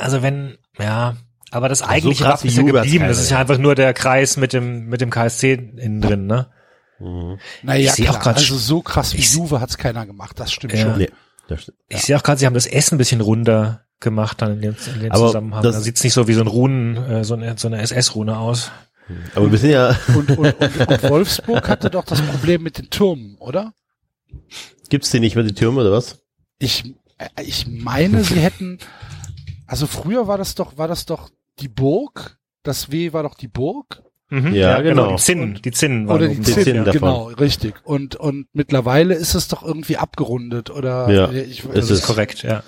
also 0.00 0.22
wenn, 0.22 0.58
ja, 0.78 1.16
aber 1.50 1.68
das 1.68 1.82
eigentliche 1.82 2.22
krass 2.22 2.34
Wappen 2.40 2.48
ist 2.50 2.56
ja 2.56 2.62
geblieben. 2.62 3.08
Das 3.08 3.18
ist 3.18 3.30
ja 3.30 3.36
ja. 3.36 3.40
einfach 3.40 3.58
nur 3.58 3.74
der 3.74 3.94
Kreis 3.94 4.36
mit 4.36 4.52
dem, 4.52 4.86
mit 4.86 5.00
dem 5.00 5.10
KSC 5.10 5.54
innen 5.54 6.00
drin, 6.00 6.26
ne? 6.26 6.50
Mhm. 7.00 7.38
naja, 7.62 7.92
ich 7.96 8.08
auch 8.08 8.12
klar, 8.14 8.22
grad 8.34 8.36
also 8.38 8.56
so 8.56 8.82
krass 8.82 9.14
wie 9.14 9.20
Juve 9.22 9.60
hat's 9.60 9.78
keiner 9.78 10.04
gemacht, 10.06 10.38
das 10.40 10.52
stimmt 10.52 10.74
Ja. 10.74 10.80
schon. 10.80 10.98
Nee, 10.98 11.10
das 11.48 11.62
stimmt. 11.62 11.78
Ich 11.88 12.02
sehe 12.02 12.16
auch 12.16 12.22
gerade, 12.22 12.38
sie 12.40 12.46
haben 12.46 12.54
das 12.54 12.66
Essen 12.66 12.96
ein 12.96 12.98
bisschen 12.98 13.20
runder 13.20 13.84
gemacht 14.00 14.40
dann 14.42 14.52
in 14.54 14.60
dem, 14.62 14.76
in 14.94 15.00
dem 15.00 15.12
Aber 15.12 15.26
Zusammenhang. 15.26 15.62
Da 15.62 15.72
sieht's 15.72 16.02
nicht 16.04 16.12
so 16.12 16.28
wie 16.28 16.34
so 16.34 16.40
ein 16.40 16.46
Runen, 16.46 16.96
äh, 16.96 17.24
so 17.24 17.34
eine, 17.34 17.56
so 17.58 17.68
eine 17.68 17.80
SS-Rune 17.82 18.36
aus. 18.38 18.70
Aber 19.34 19.50
wir 19.50 19.58
sind 19.58 19.70
ja, 19.70 19.96
Und, 20.14 20.30
und, 20.36 20.38
und, 20.38 20.76
und 20.88 21.02
Wolfsburg 21.04 21.66
hatte 21.68 21.88
doch 21.90 22.04
das 22.04 22.20
Problem 22.20 22.62
mit 22.62 22.78
den 22.78 22.90
Türmen, 22.90 23.36
oder? 23.38 23.72
gibt's 24.90 25.10
die 25.10 25.20
nicht 25.20 25.34
mehr, 25.34 25.44
die 25.44 25.54
Türme, 25.54 25.80
oder 25.82 25.92
was? 25.92 26.20
Ich, 26.58 26.94
äh, 27.18 27.28
ich 27.42 27.66
meine, 27.66 28.22
sie 28.24 28.40
hätten, 28.40 28.78
also 29.66 29.86
früher 29.86 30.26
war 30.26 30.38
das 30.38 30.54
doch, 30.54 30.76
war 30.78 30.88
das 30.88 31.06
doch 31.06 31.30
die 31.60 31.68
Burg, 31.68 32.38
das 32.62 32.90
W 32.90 33.12
war 33.12 33.22
doch 33.22 33.34
die 33.34 33.48
Burg 33.48 34.02
Mhm, 34.30 34.54
Ja, 34.54 34.80
genau. 34.82 35.12
Die 35.12 35.22
Zinnen, 35.22 35.58
die 35.64 35.70
Zinnen 35.70 36.06
waren 36.08 36.16
oder 36.16 36.28
die 36.28 36.40
Zinnen, 36.42 36.64
Zinnen, 36.64 36.84
davon. 36.84 37.00
genau, 37.00 37.24
richtig. 37.40 37.74
Und 37.84 38.16
und 38.16 38.46
mittlerweile 38.52 39.14
ist 39.14 39.34
es 39.34 39.48
doch 39.48 39.62
irgendwie 39.64 39.96
abgerundet 39.96 40.70
oder 40.70 41.10
Ja, 41.10 41.30
ich, 41.32 41.64
ist 41.64 41.68
Das 41.74 41.84
es. 41.86 42.00
ist 42.00 42.06
korrekt, 42.06 42.42
ja. 42.42 42.62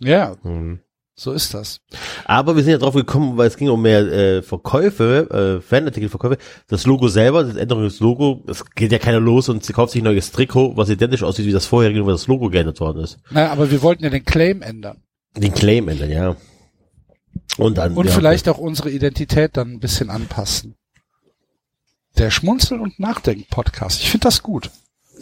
ja, 0.00 0.36
Mhm. 0.42 0.80
so 1.14 1.32
ist 1.32 1.54
das. 1.54 1.80
Aber 2.24 2.56
wir 2.56 2.62
sind 2.62 2.72
ja 2.72 2.78
drauf 2.78 2.94
gekommen, 2.94 3.36
weil 3.38 3.46
es 3.48 3.56
ging 3.56 3.68
um 3.70 3.80
mehr 3.80 4.00
äh, 4.00 4.42
Verkäufe, 4.42 5.58
äh, 5.60 5.66
Fanartikelverkäufe. 5.66 6.36
Das 6.68 6.84
Logo 6.86 7.08
selber, 7.08 7.44
das 7.44 7.56
Änderung 7.56 7.84
des 7.84 8.00
Logo, 8.00 8.44
es 8.48 8.64
geht 8.74 8.92
ja 8.92 8.98
keiner 8.98 9.20
los 9.20 9.48
und 9.48 9.64
sie 9.64 9.72
kauft 9.72 9.92
sich 9.92 10.02
ein 10.02 10.04
neues 10.04 10.30
Trikot, 10.32 10.76
was 10.76 10.90
identisch 10.90 11.22
aussieht 11.22 11.46
wie 11.46 11.52
das 11.52 11.66
vorherige, 11.66 12.04
wo 12.04 12.10
das 12.10 12.26
Logo 12.26 12.50
geändert 12.50 12.80
worden 12.80 13.02
ist. 13.04 13.18
Na, 13.30 13.50
aber 13.50 13.70
wir 13.70 13.80
wollten 13.82 14.04
ja 14.04 14.10
den 14.10 14.24
Claim 14.24 14.60
ändern. 14.62 14.98
Den 15.36 15.54
Claim 15.54 15.88
ändern, 15.88 16.10
ja. 16.10 16.36
Und 17.58 17.78
dann. 17.78 17.94
Und 17.94 18.06
ja, 18.06 18.12
vielleicht 18.12 18.48
auch 18.48 18.58
unsere 18.58 18.90
Identität 18.90 19.56
dann 19.56 19.72
ein 19.72 19.80
bisschen 19.80 20.10
anpassen. 20.10 20.74
Der 22.16 22.30
Schmunzel- 22.30 22.80
und 22.80 22.98
Nachdenken-Podcast. 23.00 24.00
Ich 24.00 24.10
finde 24.10 24.24
das 24.24 24.42
gut. 24.42 24.70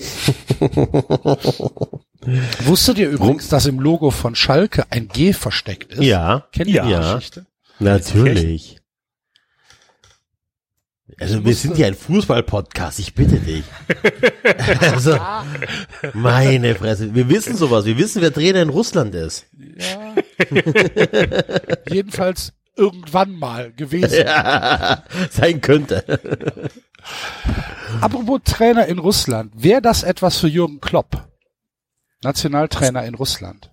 Wusstet 2.64 2.98
ihr 2.98 3.10
übrigens, 3.10 3.48
dass 3.48 3.66
im 3.66 3.78
Logo 3.80 4.10
von 4.10 4.34
Schalke 4.34 4.84
ein 4.90 5.08
G 5.08 5.32
versteckt 5.32 5.92
ist? 5.92 6.02
Ja, 6.02 6.46
Kennt 6.52 6.68
ihr 6.70 6.82
die 6.82 6.90
ja. 6.90 7.14
Geschichte? 7.14 7.46
natürlich. 7.78 8.81
Also 11.22 11.44
wir 11.44 11.54
sind 11.54 11.78
ja 11.78 11.86
ein 11.86 11.94
Fußball-Podcast, 11.94 12.98
ich 12.98 13.14
bitte 13.14 13.38
dich. 13.38 13.62
also, 14.80 15.16
meine 16.14 16.74
Fresse, 16.74 17.14
wir 17.14 17.28
wissen 17.28 17.56
sowas, 17.56 17.84
wir 17.84 17.96
wissen, 17.96 18.22
wer 18.22 18.32
Trainer 18.32 18.60
in 18.60 18.70
Russland 18.70 19.14
ist. 19.14 19.46
Ja. 19.76 20.14
Jedenfalls 21.88 22.52
irgendwann 22.76 23.38
mal 23.38 23.72
gewesen. 23.72 24.24
Ja, 24.26 25.04
sein 25.30 25.60
könnte. 25.60 26.04
Apropos 28.00 28.40
Trainer 28.44 28.86
in 28.86 28.98
Russland. 28.98 29.52
Wäre 29.54 29.80
das 29.80 30.02
etwas 30.02 30.38
für 30.38 30.48
Jürgen 30.48 30.80
Klopp? 30.80 31.28
Nationaltrainer 32.24 33.04
in 33.04 33.14
Russland. 33.14 33.72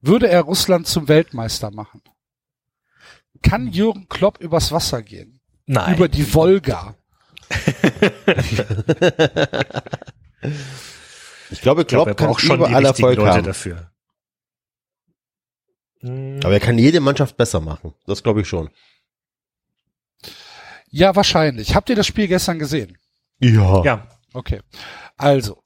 Würde 0.00 0.28
er 0.28 0.42
Russland 0.42 0.86
zum 0.86 1.08
Weltmeister 1.08 1.72
machen? 1.72 2.00
Kann 3.42 3.66
Jürgen 3.66 4.08
Klopp 4.08 4.38
übers 4.38 4.70
Wasser 4.70 5.02
gehen? 5.02 5.33
Nein. 5.66 5.96
Über 5.96 6.08
die 6.08 6.32
Wolga? 6.34 6.94
Ich 7.48 8.56
glaube, 8.56 8.92
ich 11.50 11.60
glaube, 11.60 11.84
Klopp 11.84 12.08
er 12.08 12.14
kann 12.14 12.38
schon 12.38 12.56
überall 12.56 12.84
Erfolg 12.84 13.16
Leute 13.16 13.30
haben. 13.30 13.44
dafür. 13.44 13.90
Aber 16.02 16.52
er 16.52 16.60
kann 16.60 16.78
jede 16.78 17.00
Mannschaft 17.00 17.36
besser 17.36 17.60
machen. 17.60 17.94
Das 18.06 18.22
glaube 18.22 18.42
ich 18.42 18.48
schon. 18.48 18.68
Ja, 20.90 21.16
wahrscheinlich. 21.16 21.74
Habt 21.74 21.88
ihr 21.88 21.96
das 21.96 22.06
Spiel 22.06 22.28
gestern 22.28 22.58
gesehen? 22.58 22.98
Ja. 23.40 23.82
ja, 23.84 24.06
Okay. 24.34 24.60
Also, 25.16 25.62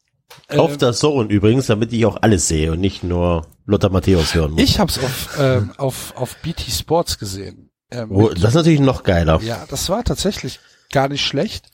Auf 0.49 0.73
Ähm, 0.73 0.79
der 0.79 0.93
Zone 0.93 1.29
übrigens, 1.29 1.67
damit 1.67 1.93
ich 1.93 2.07
auch 2.07 2.19
alles 2.23 2.47
sehe 2.49 2.73
und 2.73 2.81
nicht 2.81 3.03
nur 3.03 3.47
Lothar 3.65 3.91
Matthäus 3.91 4.35
hören 4.35 4.53
muss. 4.53 4.63
Ich 4.63 4.79
habe 4.79 4.91
es 4.91 4.99
auf, 4.99 5.39
ähm, 5.41 5.73
auf, 5.77 6.17
auf 6.17 6.37
BT 6.37 6.71
Sports 6.71 7.19
gesehen. 7.19 7.68
Ähm, 7.91 8.11
Oh, 8.11 8.29
das 8.29 8.51
ist 8.51 8.55
natürlich 8.55 8.81
noch 8.81 9.03
geiler. 9.03 9.41
Ja, 9.43 9.65
das 9.69 9.89
war 9.89 10.05
tatsächlich 10.05 10.61
gar 10.93 11.09
nicht 11.09 11.25
schlecht. 11.25 11.71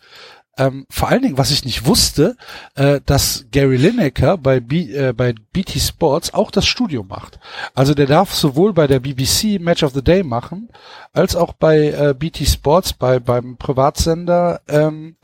Ähm, 0.56 0.86
vor 0.88 1.08
allen 1.08 1.22
Dingen, 1.22 1.38
was 1.38 1.50
ich 1.50 1.64
nicht 1.64 1.84
wusste, 1.84 2.36
äh, 2.76 3.00
dass 3.04 3.46
Gary 3.50 3.76
Lineker 3.76 4.38
bei, 4.38 4.60
B, 4.60 4.92
äh, 4.92 5.12
bei 5.12 5.32
BT 5.52 5.80
Sports 5.80 6.32
auch 6.32 6.52
das 6.52 6.64
Studio 6.64 7.02
macht. 7.02 7.40
Also 7.74 7.92
der 7.92 8.06
darf 8.06 8.32
sowohl 8.32 8.72
bei 8.72 8.86
der 8.86 9.00
BBC 9.00 9.58
Match 9.60 9.82
of 9.82 9.94
the 9.94 10.02
Day 10.02 10.22
machen, 10.22 10.68
als 11.12 11.34
auch 11.34 11.54
bei 11.54 11.88
äh, 11.88 12.14
BT 12.16 12.46
Sports, 12.48 12.92
bei 12.92 13.18
beim 13.18 13.56
Privatsender, 13.56 14.60
ähm, 14.68 15.16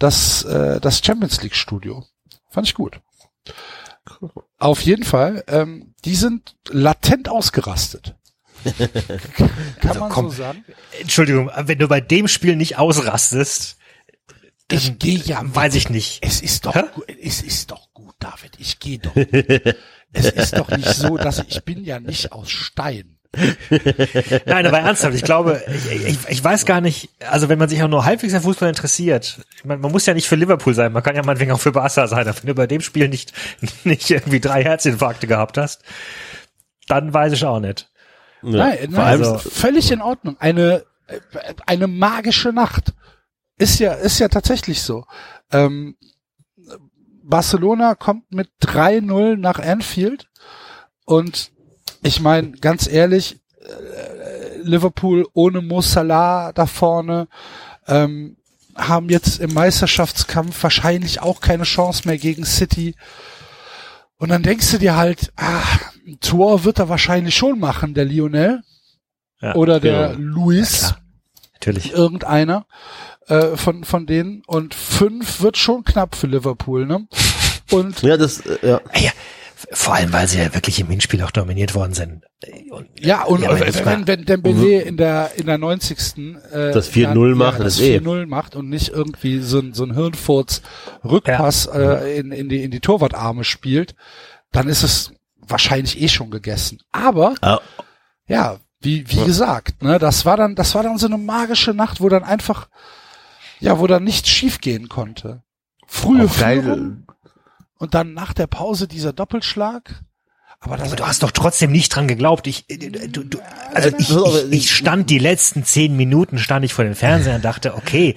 das, 0.00 0.42
äh, 0.44 0.80
das 0.80 1.00
Champions 1.04 1.40
League 1.42 1.54
Studio. 1.54 2.04
Fand 2.50 2.66
ich 2.66 2.74
gut. 2.74 3.00
Auf 4.58 4.80
jeden 4.82 5.04
Fall, 5.04 5.44
ähm, 5.46 5.94
die 6.04 6.16
sind 6.16 6.56
latent 6.70 7.28
ausgerastet. 7.28 8.16
Kann 9.36 9.50
Also 9.88 10.00
man 10.00 10.10
komm. 10.10 10.30
so 10.30 10.36
sagen? 10.36 10.64
Entschuldigung, 11.00 11.50
wenn 11.56 11.78
du 11.78 11.88
bei 11.88 12.00
dem 12.00 12.28
Spiel 12.28 12.56
nicht 12.56 12.78
ausrastest, 12.78 13.76
dann 14.68 14.78
Ich 14.78 14.98
gehe 14.98 15.18
ja 15.18 15.40
weiß 15.42 15.74
ich 15.74 15.90
nicht. 15.90 16.18
Es 16.22 16.40
ist 16.40 16.66
doch, 16.66 16.74
Hä? 16.74 16.84
es 17.22 17.42
ist 17.42 17.70
doch 17.70 17.92
gut, 17.92 18.14
David. 18.18 18.52
Ich 18.58 18.78
gehe 18.78 18.98
doch. 18.98 19.14
es 20.12 20.30
ist 20.30 20.56
doch 20.58 20.68
nicht 20.70 20.88
so, 20.94 21.16
dass 21.16 21.44
ich, 21.46 21.64
bin 21.64 21.84
ja 21.84 22.00
nicht 22.00 22.32
aus 22.32 22.50
Stein. 22.50 23.18
Nein, 24.44 24.66
aber 24.66 24.80
ernsthaft, 24.80 25.14
ich 25.14 25.22
glaube, 25.22 25.62
ich, 25.90 26.06
ich, 26.06 26.18
ich 26.28 26.44
weiß 26.44 26.66
gar 26.66 26.82
nicht, 26.82 27.08
also 27.30 27.48
wenn 27.48 27.58
man 27.58 27.70
sich 27.70 27.82
auch 27.82 27.88
nur 27.88 28.04
halbwegs 28.04 28.34
an 28.34 28.42
Fußball 28.42 28.68
interessiert, 28.68 29.40
meine, 29.64 29.80
man 29.80 29.90
muss 29.90 30.04
ja 30.04 30.12
nicht 30.12 30.28
für 30.28 30.36
Liverpool 30.36 30.74
sein, 30.74 30.92
man 30.92 31.02
kann 31.02 31.16
ja 31.16 31.22
meinetwegen 31.22 31.52
auch 31.52 31.60
für 31.60 31.72
Barca 31.72 32.06
sein, 32.08 32.28
aber 32.28 32.36
wenn 32.42 32.48
du 32.48 32.54
bei 32.54 32.66
dem 32.66 32.82
Spiel 32.82 33.08
nicht, 33.08 33.32
nicht 33.84 34.10
irgendwie 34.10 34.40
drei 34.40 34.62
Herzinfarkte 34.62 35.26
gehabt 35.26 35.56
hast, 35.56 35.82
dann 36.88 37.14
weiß 37.14 37.32
ich 37.32 37.44
auch 37.46 37.60
nicht. 37.60 37.90
Ja. 38.42 38.50
Nein, 38.50 38.88
nein 38.90 39.00
also- 39.00 39.38
völlig 39.38 39.90
in 39.90 40.02
Ordnung. 40.02 40.36
Eine, 40.38 40.84
äh, 41.06 41.20
eine 41.66 41.86
magische 41.86 42.52
Nacht. 42.52 42.92
Ist 43.58 43.78
ja, 43.78 43.92
ist 43.94 44.18
ja 44.18 44.28
tatsächlich 44.28 44.82
so. 44.82 45.04
Ähm, 45.50 45.96
Barcelona 47.22 47.94
kommt 47.94 48.32
mit 48.32 48.50
3-0 48.60 49.36
nach 49.36 49.58
Anfield 49.58 50.28
und 51.04 51.52
ich 52.02 52.20
meine, 52.20 52.52
ganz 52.52 52.88
ehrlich, 52.88 53.40
äh, 53.60 54.58
Liverpool 54.62 55.26
ohne 55.32 55.60
Mo 55.60 55.80
Salah 55.80 56.52
da 56.52 56.66
vorne, 56.66 57.28
ähm, 57.86 58.36
haben 58.74 59.08
jetzt 59.08 59.40
im 59.40 59.52
Meisterschaftskampf 59.52 60.62
wahrscheinlich 60.62 61.20
auch 61.20 61.40
keine 61.40 61.64
Chance 61.64 62.06
mehr 62.06 62.18
gegen 62.18 62.44
City. 62.44 62.94
Und 64.16 64.30
dann 64.30 64.42
denkst 64.42 64.70
du 64.70 64.78
dir 64.78 64.96
halt, 64.96 65.32
ah, 65.36 65.62
ein 66.06 66.18
Tor 66.20 66.64
wird 66.64 66.78
er 66.78 66.88
wahrscheinlich 66.88 67.34
schon 67.36 67.58
machen, 67.58 67.94
der 67.94 68.04
Lionel. 68.04 68.62
Ja, 69.40 69.54
oder 69.56 69.80
der 69.80 70.14
genau. 70.16 70.20
Luis, 70.44 70.78
klar. 70.80 70.98
Natürlich. 71.54 71.92
irgendeiner 71.92 72.66
äh, 73.26 73.56
von, 73.56 73.84
von 73.84 74.06
denen. 74.06 74.42
Und 74.46 74.74
fünf 74.74 75.40
wird 75.40 75.56
schon 75.56 75.84
knapp 75.84 76.14
für 76.14 76.28
Liverpool, 76.28 76.86
ne? 76.86 77.06
Und 77.72 78.02
ja, 78.02 78.16
das, 78.16 78.40
äh, 78.46 78.58
ja. 78.62 78.80
Ja, 78.94 79.10
vor 79.72 79.94
allem, 79.94 80.12
weil 80.12 80.28
sie 80.28 80.38
ja 80.38 80.52
wirklich 80.54 80.78
im 80.80 80.88
Hinspiel 80.90 81.22
auch 81.22 81.30
dominiert 81.30 81.74
worden 81.74 81.94
sind. 81.94 82.24
Und, 82.70 82.88
ja, 83.00 83.22
und 83.24 83.42
Ja, 83.42 83.58
wenn, 83.58 83.74
wenn, 83.84 84.06
wenn 84.06 84.24
Dembele 84.24 84.82
in 84.82 84.96
der 84.96 85.30
in 85.36 85.46
der 85.46 85.58
90. 85.58 85.98
Äh, 86.52 86.72
Das 86.72 86.92
4-0 86.92 87.04
dann- 87.30 87.38
macht, 87.38 87.58
ja, 87.58 87.64
das 87.64 87.76
das 87.76 87.84
eh. 87.84 87.98
4-0 87.98 88.26
macht 88.26 88.56
und 88.56 88.68
nicht 88.68 88.88
irgendwie 88.90 89.38
so 89.40 89.60
ein, 89.60 89.72
so 89.74 89.84
ein 89.84 89.94
Hirnfurz 89.94 90.62
Rückpass 91.04 91.66
äh, 91.66 92.18
in, 92.18 92.32
in, 92.32 92.48
die, 92.48 92.62
in 92.62 92.70
die 92.72 92.80
Torwartarme 92.80 93.44
spielt, 93.44 93.94
dann 94.50 94.68
ist 94.68 94.82
es 94.82 95.12
wahrscheinlich 95.46 96.00
eh 96.00 96.08
schon 96.08 96.30
gegessen. 96.30 96.80
Aber 96.92 97.34
Ah, 97.40 97.60
ja, 98.26 98.58
wie, 98.80 99.08
wie 99.10 99.24
gesagt, 99.24 99.82
ne, 99.82 99.98
das 99.98 100.24
war 100.24 100.36
dann, 100.36 100.54
das 100.54 100.74
war 100.74 100.82
dann 100.82 100.98
so 100.98 101.06
eine 101.06 101.18
magische 101.18 101.74
Nacht, 101.74 102.00
wo 102.00 102.08
dann 102.08 102.24
einfach, 102.24 102.68
ja, 103.60 103.78
wo 103.78 103.86
dann 103.86 104.04
nichts 104.04 104.28
schiefgehen 104.28 104.88
konnte. 104.88 105.42
Frühe 105.86 106.24
auch. 106.24 106.30
Führung 106.30 107.06
und 107.82 107.94
dann 107.94 108.14
nach 108.14 108.32
der 108.32 108.46
Pause 108.46 108.86
dieser 108.86 109.12
Doppelschlag. 109.12 110.02
Aber 110.60 110.76
das 110.76 110.86
aber 110.86 110.96
du 110.96 111.06
hast 111.08 111.24
doch 111.24 111.32
trotzdem 111.32 111.72
nicht 111.72 111.88
dran 111.94 112.06
geglaubt. 112.06 112.46
Ich, 112.46 112.70
äh, 112.70 112.76
du, 113.08 113.24
du, 113.24 113.38
also 113.74 113.88
ich, 113.98 114.08
ich, 114.08 114.52
ich 114.52 114.70
stand 114.70 115.10
die 115.10 115.18
letzten 115.18 115.64
zehn 115.64 115.96
Minuten 115.96 116.38
stand 116.38 116.64
ich 116.64 116.74
vor 116.74 116.84
dem 116.84 116.94
Fernseher 116.94 117.34
und 117.34 117.44
dachte, 117.44 117.74
okay, 117.74 118.14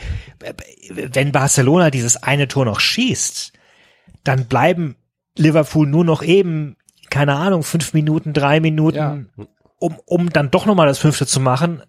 wenn 0.91 1.31
Barcelona 1.31 1.89
dieses 1.89 2.17
eine 2.17 2.47
Tor 2.47 2.65
noch 2.65 2.79
schießt, 2.79 3.53
dann 4.23 4.45
bleiben 4.45 4.97
Liverpool 5.35 5.87
nur 5.87 6.05
noch 6.05 6.21
eben, 6.21 6.77
keine 7.15 7.35
Ahnung, 7.35 7.63
fünf 7.63 7.93
Minuten, 7.93 8.33
drei 8.33 8.59
Minuten, 8.59 8.97
Ja. 8.97 9.17
um, 9.79 9.97
um 10.05 10.29
dann 10.31 10.51
doch 10.51 10.65
nochmal 10.65 10.85
das 10.87 10.99
fünfte 10.99 11.25
zu 11.25 11.39
machen. 11.39 11.81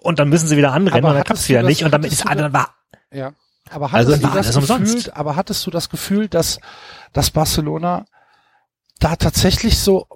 Und 0.00 0.20
dann 0.20 0.28
müssen 0.28 0.46
sie 0.46 0.56
wieder 0.56 0.72
anrennen 0.72 1.04
Aber 1.04 1.08
und 1.10 1.14
dann 1.16 1.24
klappt's 1.24 1.48
wieder 1.48 1.62
das- 1.62 1.68
nicht. 1.68 1.84
Und 1.84 1.90
damit 1.90 2.12
ist 2.12 2.24
dann 2.24 2.52
war 2.52 2.74
Ja. 3.12 3.32
Aber 3.68 3.92
Also 3.92 4.12
hattest 4.12 4.22
war 4.22 4.30
du 4.30 4.36
das 4.36 4.46
alles 4.46 4.56
umsonst. 4.56 4.94
Gefühl, 4.94 5.12
aber 5.14 5.34
hattest 5.34 5.66
du 5.66 5.70
das 5.72 5.88
Gefühl, 5.90 6.28
dass, 6.28 6.60
dass 7.12 7.32
Barcelona 7.32 8.04
da 9.00 9.16
tatsächlich 9.16 9.76
so 9.80 10.06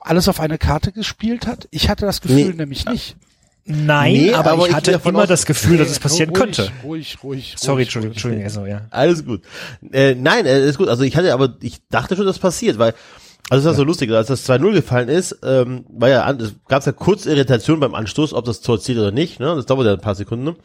alles 0.00 0.26
auf 0.28 0.40
eine 0.40 0.58
Karte 0.58 0.90
gespielt 0.90 1.46
hat? 1.46 1.68
Ich 1.70 1.88
hatte 1.88 2.06
das 2.06 2.20
Gefühl 2.20 2.48
Nee. 2.50 2.52
nämlich 2.54 2.84
nicht. 2.86 3.16
Nein, 3.64 4.12
Nee, 4.12 4.34
aber, 4.34 4.52
aber 4.52 4.62
ich 4.64 4.70
ich 4.70 4.74
hatte 4.74 4.92
davon 4.92 5.14
immer 5.14 5.26
das 5.26 5.46
Gefühl, 5.46 5.78
dass 5.78 5.90
es 5.90 6.00
passieren 6.00 6.30
ruhig, 6.30 6.40
könnte. 6.40 6.70
Ruhig, 6.82 7.18
ruhig, 7.22 7.54
Sorry, 7.58 7.74
ruhig, 7.74 7.86
Entschuldigung, 7.86 8.12
ruhig. 8.12 8.24
Entschuldigung, 8.24 8.44
also, 8.44 8.66
ja. 8.66 8.86
Alles 8.90 9.24
gut. 9.24 9.42
Äh, 9.92 10.14
nein, 10.16 10.46
äh, 10.46 10.66
ist 10.66 10.78
gut. 10.78 10.88
Also 10.88 11.04
ich 11.04 11.16
hatte 11.16 11.32
aber, 11.32 11.56
ich 11.60 11.86
dachte 11.88 12.16
schon, 12.16 12.26
das 12.26 12.40
passiert, 12.40 12.78
weil, 12.78 12.94
also 13.50 13.64
das 13.64 13.64
ist 13.64 13.66
ja 13.66 13.74
so 13.74 13.84
lustig, 13.84 14.10
als 14.10 14.28
das 14.28 14.48
2-0 14.48 14.72
gefallen 14.72 15.08
ist, 15.08 15.38
ähm, 15.44 15.84
war 15.88 16.08
ja, 16.08 16.28
es 16.30 16.54
gab 16.66 16.84
ja 16.84 16.92
kurz 16.92 17.26
Irritation 17.26 17.78
beim 17.78 17.94
Anstoß, 17.94 18.32
ob 18.32 18.44
das 18.44 18.62
Tor 18.62 18.80
zählt 18.80 18.98
oder 18.98 19.12
nicht, 19.12 19.38
ne? 19.38 19.54
Das 19.54 19.66
dauert 19.66 19.86
ja 19.86 19.92
ein 19.92 20.00
paar 20.00 20.14
Sekunden. 20.16 20.44
Ne? 20.44 20.56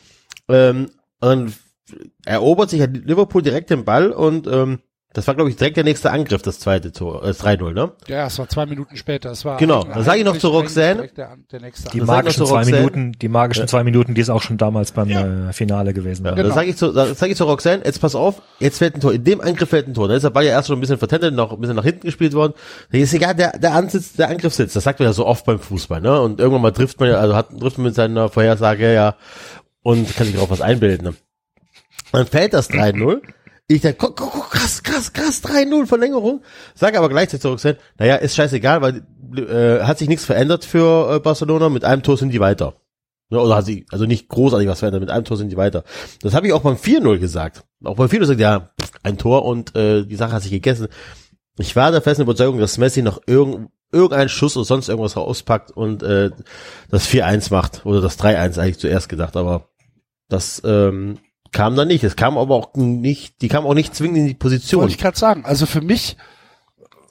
Ähm, 0.49 0.89
und 1.19 1.27
dann 1.29 1.53
erobert 2.25 2.69
sich 2.69 2.81
halt 2.81 3.05
Liverpool 3.05 3.41
direkt 3.41 3.69
den 3.69 3.85
Ball 3.85 4.11
und 4.11 4.47
ähm, 4.47 4.79
das 5.13 5.25
war, 5.25 5.33
glaube 5.35 5.49
ich, 5.49 5.55
direkt 5.55 5.77
der 5.77 5.83
nächste 5.83 6.11
Angriff, 6.11 6.41
das 6.41 6.59
zweite 6.59 6.91
Tor, 6.91 7.23
äh, 7.23 7.27
das 7.27 7.43
3-0, 7.43 7.73
ne? 7.73 7.91
Ja, 8.07 8.27
es 8.27 8.37
war 8.37 8.47
zwei 8.49 8.65
Minuten 8.65 8.97
später. 8.97 9.31
Es 9.31 9.45
war 9.45 9.57
Genau, 9.57 9.83
dann 9.83 10.03
sag 10.03 10.17
ich 10.17 10.25
noch 10.25 10.37
zu 10.37 10.49
Roxanne. 10.49 11.07
Der, 11.15 11.37
der 11.51 11.59
Die 11.93 12.01
magischen 12.01 12.45
zwei 12.45 12.57
Roxanne. 12.57 12.77
Minuten, 12.77 13.11
die 13.13 13.27
magischen 13.29 13.67
zwei 13.67 13.83
Minuten, 13.83 14.13
die 14.13 14.21
es 14.21 14.29
auch 14.29 14.41
schon 14.41 14.57
damals 14.57 14.91
beim 14.91 15.09
äh, 15.09 15.53
Finale 15.53 15.93
gewesen 15.93 16.23
Ja, 16.25 16.31
waren. 16.31 16.35
Genau. 16.35 16.49
Dann 16.49 16.55
sage 16.55 16.69
ich 16.69 16.77
zu, 16.77 16.91
sag 16.91 17.29
ich 17.29 17.35
zu 17.37 17.45
Roxanne, 17.45 17.83
jetzt 17.85 17.99
pass 17.99 18.15
auf, 18.15 18.41
jetzt 18.59 18.77
fällt 18.77 18.95
ein 18.95 19.01
Tor. 19.01 19.13
In 19.13 19.23
dem 19.23 19.41
Angriff 19.41 19.69
fällt 19.69 19.87
ein 19.87 19.93
Tor. 19.93 20.07
Dann 20.07 20.17
ist 20.17 20.23
der 20.23 20.29
Ball 20.29 20.45
ja 20.45 20.51
erst 20.51 20.67
schon 20.67 20.77
ein 20.77 20.81
bisschen 20.81 20.99
vertentet, 20.99 21.33
noch 21.33 21.51
ein 21.51 21.59
bisschen 21.61 21.75
nach 21.77 21.83
hinten 21.85 22.05
gespielt 22.05 22.33
worden. 22.33 22.53
Dann 22.91 23.01
ist 23.01 23.13
egal, 23.13 23.33
der, 23.33 23.57
der 23.57 23.73
Ansitz, 23.73 24.13
der 24.13 24.29
Angriff 24.29 24.53
sitzt. 24.53 24.75
Das 24.75 24.83
sagt 24.83 24.99
man 24.99 25.07
ja 25.07 25.13
so 25.13 25.25
oft 25.25 25.45
beim 25.45 25.59
Fußball, 25.59 26.01
ne? 26.01 26.21
Und 26.21 26.39
irgendwann 26.39 26.61
mal 26.61 26.71
trifft 26.71 26.99
man 26.99 27.09
ja, 27.09 27.15
also 27.17 27.35
hat, 27.35 27.49
trifft 27.59 27.77
man 27.77 27.85
mit 27.87 27.95
seiner 27.95 28.29
Vorhersage 28.29 28.93
ja 28.93 29.15
und 29.81 30.15
kann 30.15 30.25
sich 30.27 30.35
darauf 30.35 30.51
was 30.51 30.61
einbilden. 30.61 31.07
Ne? 31.07 31.13
Dann 32.11 32.27
fällt 32.27 32.53
das 32.53 32.69
3-0. 32.69 33.21
Ich 33.69 33.81
denke, 33.81 33.97
guck, 33.99 34.15
guck, 34.15 34.31
guck, 34.31 34.49
krass, 34.51 34.81
krass, 34.81 35.11
krass, 35.11 35.43
3-0 35.43 35.87
Verlängerung. 35.87 36.41
Sage 36.73 36.97
aber 36.97 37.09
gleichzeitig 37.09 37.41
zu 37.41 37.49
Roxanne, 37.49 37.77
naja, 37.97 38.15
ist 38.15 38.35
scheißegal, 38.35 38.81
weil 38.81 39.05
äh, 39.35 39.83
hat 39.83 39.97
sich 39.97 40.07
nichts 40.07 40.23
verändert 40.23 40.63
für 40.63 41.15
äh, 41.15 41.19
Barcelona. 41.19 41.67
Mit 41.67 41.83
einem 41.83 42.01
Tor 42.01 42.17
sind 42.17 42.29
die 42.31 42.39
weiter. 42.39 42.75
Ne, 43.29 43.41
oder 43.41 43.57
hat 43.57 43.65
sie, 43.65 43.85
also 43.91 44.05
nicht 44.05 44.29
großartig 44.29 44.69
was 44.69 44.79
verändert, 44.79 45.01
mit 45.01 45.09
einem 45.09 45.25
Tor 45.25 45.35
sind 45.35 45.49
die 45.49 45.57
weiter. 45.57 45.83
Das 46.21 46.33
habe 46.33 46.47
ich 46.47 46.53
auch 46.53 46.61
beim 46.61 46.77
4-0 46.77 47.19
gesagt. 47.19 47.65
Auch 47.83 47.97
beim 47.97 48.07
4-0 48.07 48.19
gesagt, 48.19 48.39
ja, 48.39 48.71
ein 49.03 49.17
Tor 49.17 49.43
und 49.43 49.75
äh, 49.75 50.05
die 50.05 50.15
Sache 50.15 50.31
hat 50.31 50.43
sich 50.43 50.51
gegessen. 50.51 50.87
Ich 51.57 51.75
war 51.75 51.91
der 51.91 52.01
festen 52.01 52.21
Überzeugung, 52.21 52.59
dass 52.59 52.77
Messi 52.77 53.01
noch 53.01 53.21
irgend, 53.25 53.69
irgendeinen 53.91 54.29
Schuss 54.29 54.55
oder 54.55 54.65
sonst 54.65 54.87
irgendwas 54.87 55.17
rauspackt 55.17 55.71
und 55.71 56.03
äh, 56.03 56.31
das 56.89 57.09
4-1 57.09 57.51
macht. 57.51 57.85
Oder 57.85 57.99
das 57.99 58.17
3-1 58.17 58.59
eigentlich 58.59 58.79
zuerst 58.79 59.09
gedacht, 59.09 59.35
aber 59.35 59.69
das 60.29 60.61
ähm, 60.63 61.17
kam 61.51 61.75
dann 61.75 61.87
nicht. 61.87 62.03
Es 62.03 62.15
kam 62.15 62.37
aber 62.37 62.55
auch 62.55 62.75
nicht, 62.75 63.41
die 63.41 63.47
kam 63.47 63.65
auch 63.65 63.73
nicht 63.73 63.95
zwingend 63.95 64.17
in 64.17 64.27
die 64.27 64.33
Position. 64.33 64.81
Wollte 64.81 64.93
ich 64.93 65.01
gerade 65.01 65.17
sagen. 65.17 65.45
Also 65.45 65.65
für 65.65 65.81
mich 65.81 66.17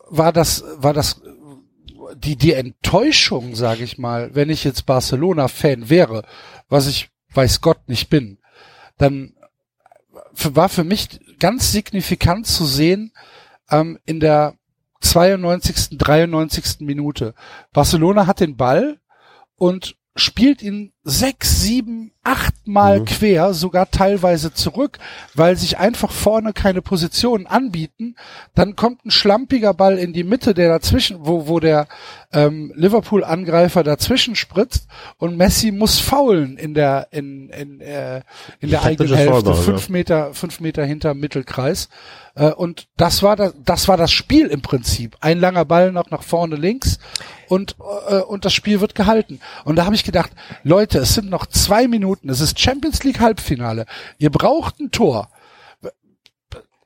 war 0.08 0.32
das, 0.32 0.64
war 0.76 0.92
das 0.92 1.20
die, 2.14 2.36
die 2.36 2.52
Enttäuschung, 2.52 3.54
sage 3.54 3.84
ich 3.84 3.98
mal, 3.98 4.34
wenn 4.34 4.50
ich 4.50 4.64
jetzt 4.64 4.86
Barcelona-Fan 4.86 5.90
wäre, 5.90 6.24
was 6.68 6.86
ich 6.86 7.10
weiß 7.34 7.60
Gott 7.60 7.88
nicht 7.88 8.08
bin, 8.08 8.38
dann 8.98 9.34
war 10.42 10.68
für 10.68 10.84
mich 10.84 11.20
ganz 11.38 11.72
signifikant 11.72 12.46
zu 12.46 12.64
sehen 12.64 13.12
ähm, 13.70 13.98
in 14.04 14.20
der 14.20 14.54
92., 15.00 15.98
93. 15.98 16.80
Minute. 16.80 17.34
Barcelona 17.72 18.26
hat 18.26 18.40
den 18.40 18.56
Ball 18.56 18.98
und 19.56 19.96
spielt 20.14 20.62
ihn 20.62 20.92
sechs, 21.08 21.60
sieben, 21.60 22.10
achtmal 22.24 22.98
Mhm. 23.00 23.04
quer, 23.04 23.54
sogar 23.54 23.88
teilweise 23.92 24.52
zurück, 24.52 24.98
weil 25.34 25.56
sich 25.56 25.78
einfach 25.78 26.10
vorne 26.10 26.52
keine 26.52 26.82
Positionen 26.82 27.46
anbieten. 27.46 28.16
Dann 28.56 28.74
kommt 28.74 29.06
ein 29.06 29.12
schlampiger 29.12 29.72
Ball 29.72 29.98
in 29.98 30.12
die 30.12 30.24
Mitte, 30.24 30.52
der 30.52 30.68
dazwischen, 30.68 31.18
wo, 31.20 31.46
wo 31.46 31.60
der 31.60 31.86
ähm, 32.32 32.72
Liverpool-Angreifer 32.74 33.84
dazwischen 33.84 34.34
spritzt 34.34 34.88
und 35.18 35.36
Messi 35.36 35.70
muss 35.70 36.00
faulen 36.00 36.56
in 36.58 36.74
der 36.74 37.06
in 37.12 37.50
in, 37.50 37.80
äh, 37.80 38.22
in 38.58 38.70
der 38.70 38.82
eigenen 38.82 39.14
Hälfte, 39.14 39.54
fünf. 39.54 39.88
Meter 39.88 40.34
fünf 40.34 40.58
Meter 40.58 40.84
hinter 40.84 41.14
Mittelkreis. 41.14 41.88
Äh, 42.34 42.50
und 42.50 42.88
das 42.96 43.22
war 43.22 43.36
das, 43.36 43.54
das 43.64 43.86
war 43.86 43.96
das 43.96 44.10
Spiel 44.10 44.48
im 44.48 44.60
Prinzip. 44.60 45.16
Ein 45.20 45.38
langer 45.38 45.64
Ball 45.64 45.92
noch 45.92 46.10
nach 46.10 46.24
vorne 46.24 46.56
links 46.56 46.98
und 47.48 47.76
äh, 48.08 48.16
und 48.16 48.44
das 48.44 48.52
Spiel 48.52 48.80
wird 48.80 48.96
gehalten. 48.96 49.38
Und 49.64 49.76
da 49.76 49.84
habe 49.84 49.94
ich 49.94 50.02
gedacht, 50.02 50.32
Leute, 50.64 50.95
es 51.00 51.14
sind 51.14 51.30
noch 51.30 51.46
zwei 51.46 51.88
Minuten. 51.88 52.28
Es 52.28 52.40
ist 52.40 52.58
Champions 52.58 53.02
League 53.04 53.20
Halbfinale. 53.20 53.86
Ihr 54.18 54.30
braucht 54.30 54.80
ein 54.80 54.90
Tor. 54.90 55.30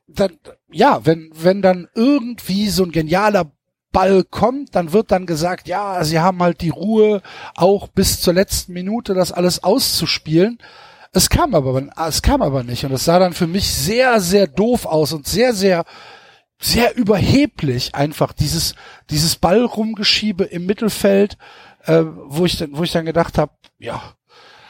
Dann, 0.07 0.37
ja, 0.71 1.05
wenn 1.05 1.31
wenn 1.33 1.61
dann 1.61 1.87
irgendwie 1.95 2.69
so 2.69 2.83
ein 2.83 2.91
genialer 2.91 3.51
Ball 3.91 4.23
kommt, 4.23 4.75
dann 4.75 4.93
wird 4.93 5.11
dann 5.11 5.25
gesagt, 5.25 5.67
ja, 5.67 6.03
sie 6.03 6.19
haben 6.19 6.41
halt 6.41 6.61
die 6.61 6.69
Ruhe, 6.69 7.21
auch 7.55 7.87
bis 7.87 8.21
zur 8.21 8.33
letzten 8.33 8.73
Minute 8.73 9.13
das 9.13 9.31
alles 9.31 9.63
auszuspielen. 9.63 10.59
Es 11.13 11.29
kam 11.29 11.55
aber, 11.55 11.89
es 12.07 12.21
kam 12.21 12.41
aber 12.41 12.63
nicht 12.63 12.85
und 12.85 12.93
es 12.93 13.03
sah 13.03 13.19
dann 13.19 13.33
für 13.33 13.47
mich 13.47 13.69
sehr, 13.69 14.21
sehr 14.21 14.47
doof 14.47 14.85
aus 14.85 15.11
und 15.11 15.27
sehr, 15.27 15.53
sehr, 15.53 15.83
sehr 16.57 16.95
überheblich 16.95 17.95
einfach 17.95 18.31
dieses, 18.31 18.75
dieses 19.09 19.35
Ballrumgeschiebe 19.35 20.45
im 20.45 20.65
Mittelfeld, 20.65 21.37
äh, 21.85 22.03
wo 22.05 22.45
ich 22.45 22.57
dann, 22.57 22.69
wo 22.73 22.83
ich 22.83 22.91
dann 22.91 23.05
gedacht 23.05 23.37
habe, 23.37 23.51
ja, 23.79 24.01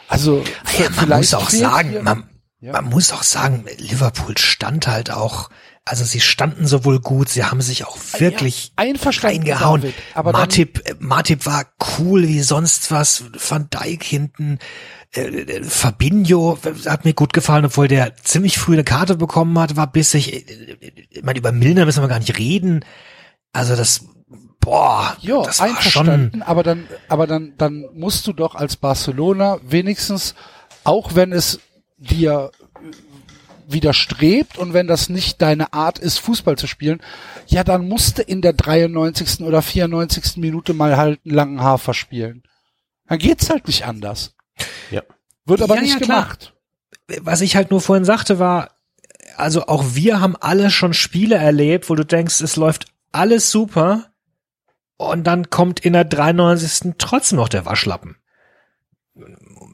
also 0.07 0.43
Ah 0.65 0.81
ja, 0.81 0.89
man 0.89 1.17
muss 1.19 1.33
auch 1.33 1.49
sagen, 1.49 2.03
man, 2.03 2.29
Ja. 2.59 2.73
man 2.73 2.85
muss 2.85 3.11
auch 3.11 3.23
sagen, 3.23 3.65
Liverpool 3.77 4.37
stand 4.37 4.87
halt 4.87 5.09
auch, 5.11 5.49
also 5.85 6.03
sie 6.03 6.19
standen 6.19 6.67
sowohl 6.67 6.99
gut, 6.99 7.29
sie 7.29 7.43
haben 7.43 7.61
sich 7.61 7.85
auch 7.85 7.97
wirklich 8.19 8.67
Ja, 8.67 8.73
einverstanden, 8.85 9.37
reingehauen. 9.39 9.81
David, 9.81 9.95
aber 10.13 10.31
dann- 10.31 10.41
Matip, 10.41 10.81
äh, 10.87 11.45
war 11.45 11.65
cool 11.97 12.27
wie 12.27 12.41
sonst 12.41 12.91
was, 12.91 13.23
Van 13.49 13.69
Dijk 13.69 14.03
hinten, 14.03 14.59
äh, 15.15 15.21
äh, 15.21 15.63
Fabinho 15.63 16.57
hat 16.85 17.03
mir 17.05 17.13
gut 17.13 17.33
gefallen, 17.33 17.65
obwohl 17.65 17.87
der 17.87 18.15
ziemlich 18.17 18.59
früh 18.59 18.73
eine 18.73 18.83
Karte 18.83 19.15
bekommen 19.15 19.57
hat, 19.57 19.75
war 19.75 19.91
bissig. 19.91 20.45
Ich 21.09 21.23
meine, 21.23 21.39
über 21.39 21.51
Milner 21.51 21.85
müssen 21.85 22.03
wir 22.03 22.07
gar 22.07 22.19
nicht 22.19 22.37
reden. 22.37 22.85
Also 23.53 23.75
das, 23.75 24.05
boah, 24.59 25.15
Ja, 25.21 25.41
das 25.43 25.59
war 25.59 25.67
schon, 25.67 25.75
einverstanden, 25.75 26.41
aber 26.43 26.63
dann, 26.63 26.87
aber 27.09 27.27
dann, 27.27 27.53
dann 27.57 27.85
musst 27.93 28.27
du 28.27 28.33
doch 28.33 28.55
als 28.55 28.75
Barcelona 28.77 29.59
wenigstens, 29.63 30.35
auch 30.83 31.15
wenn 31.15 31.31
es 31.33 31.59
dir 31.97 32.51
widerstrebt 33.67 34.57
und 34.57 34.73
wenn 34.73 34.87
das 34.87 35.09
nicht 35.09 35.41
deine 35.41 35.73
Art 35.73 35.97
ist, 35.99 36.17
Fußball 36.19 36.57
zu 36.57 36.67
spielen, 36.67 37.01
ja, 37.47 37.63
dann 37.63 37.87
musste 37.87 38.21
in 38.21 38.41
der 38.41 38.53
93. 38.53 39.41
oder 39.41 39.61
94. 39.61 40.37
Minute 40.37 40.73
mal 40.73 40.97
halt 40.97 41.19
einen 41.25 41.35
langen 41.35 41.61
Hafer 41.61 41.93
spielen. 41.93 42.43
Dann 43.07 43.19
geht's 43.19 43.49
halt 43.49 43.67
nicht 43.67 43.85
anders. 43.85 44.35
Ja. 44.89 45.01
Wird 45.45 45.61
aber 45.61 45.75
Ja, 45.75 45.81
nicht 45.81 45.93
ja, 45.93 45.99
gemacht. 45.99 46.53
was 47.21 47.41
ich 47.41 47.55
halt 47.55 47.71
nur 47.71 47.81
vorhin 47.81 48.05
sagte, 48.05 48.39
war, 48.39 48.71
also 49.37 49.67
auch 49.67 49.85
wir 49.93 50.19
haben 50.21 50.35
alle 50.35 50.69
schon 50.69 50.93
Spiele 50.93 51.35
erlebt, 51.35 51.89
wo 51.89 51.95
du 51.95 52.05
denkst, 52.05 52.41
es 52.41 52.55
läuft 52.57 52.87
alles 53.11 53.51
super 53.51 54.10
und 55.01 55.25
dann 55.25 55.49
kommt 55.49 55.79
in 55.79 55.93
der 55.93 56.05
93. 56.05 56.93
trotzdem 56.97 57.37
noch 57.37 57.49
der 57.49 57.65
Waschlappen. 57.65 58.17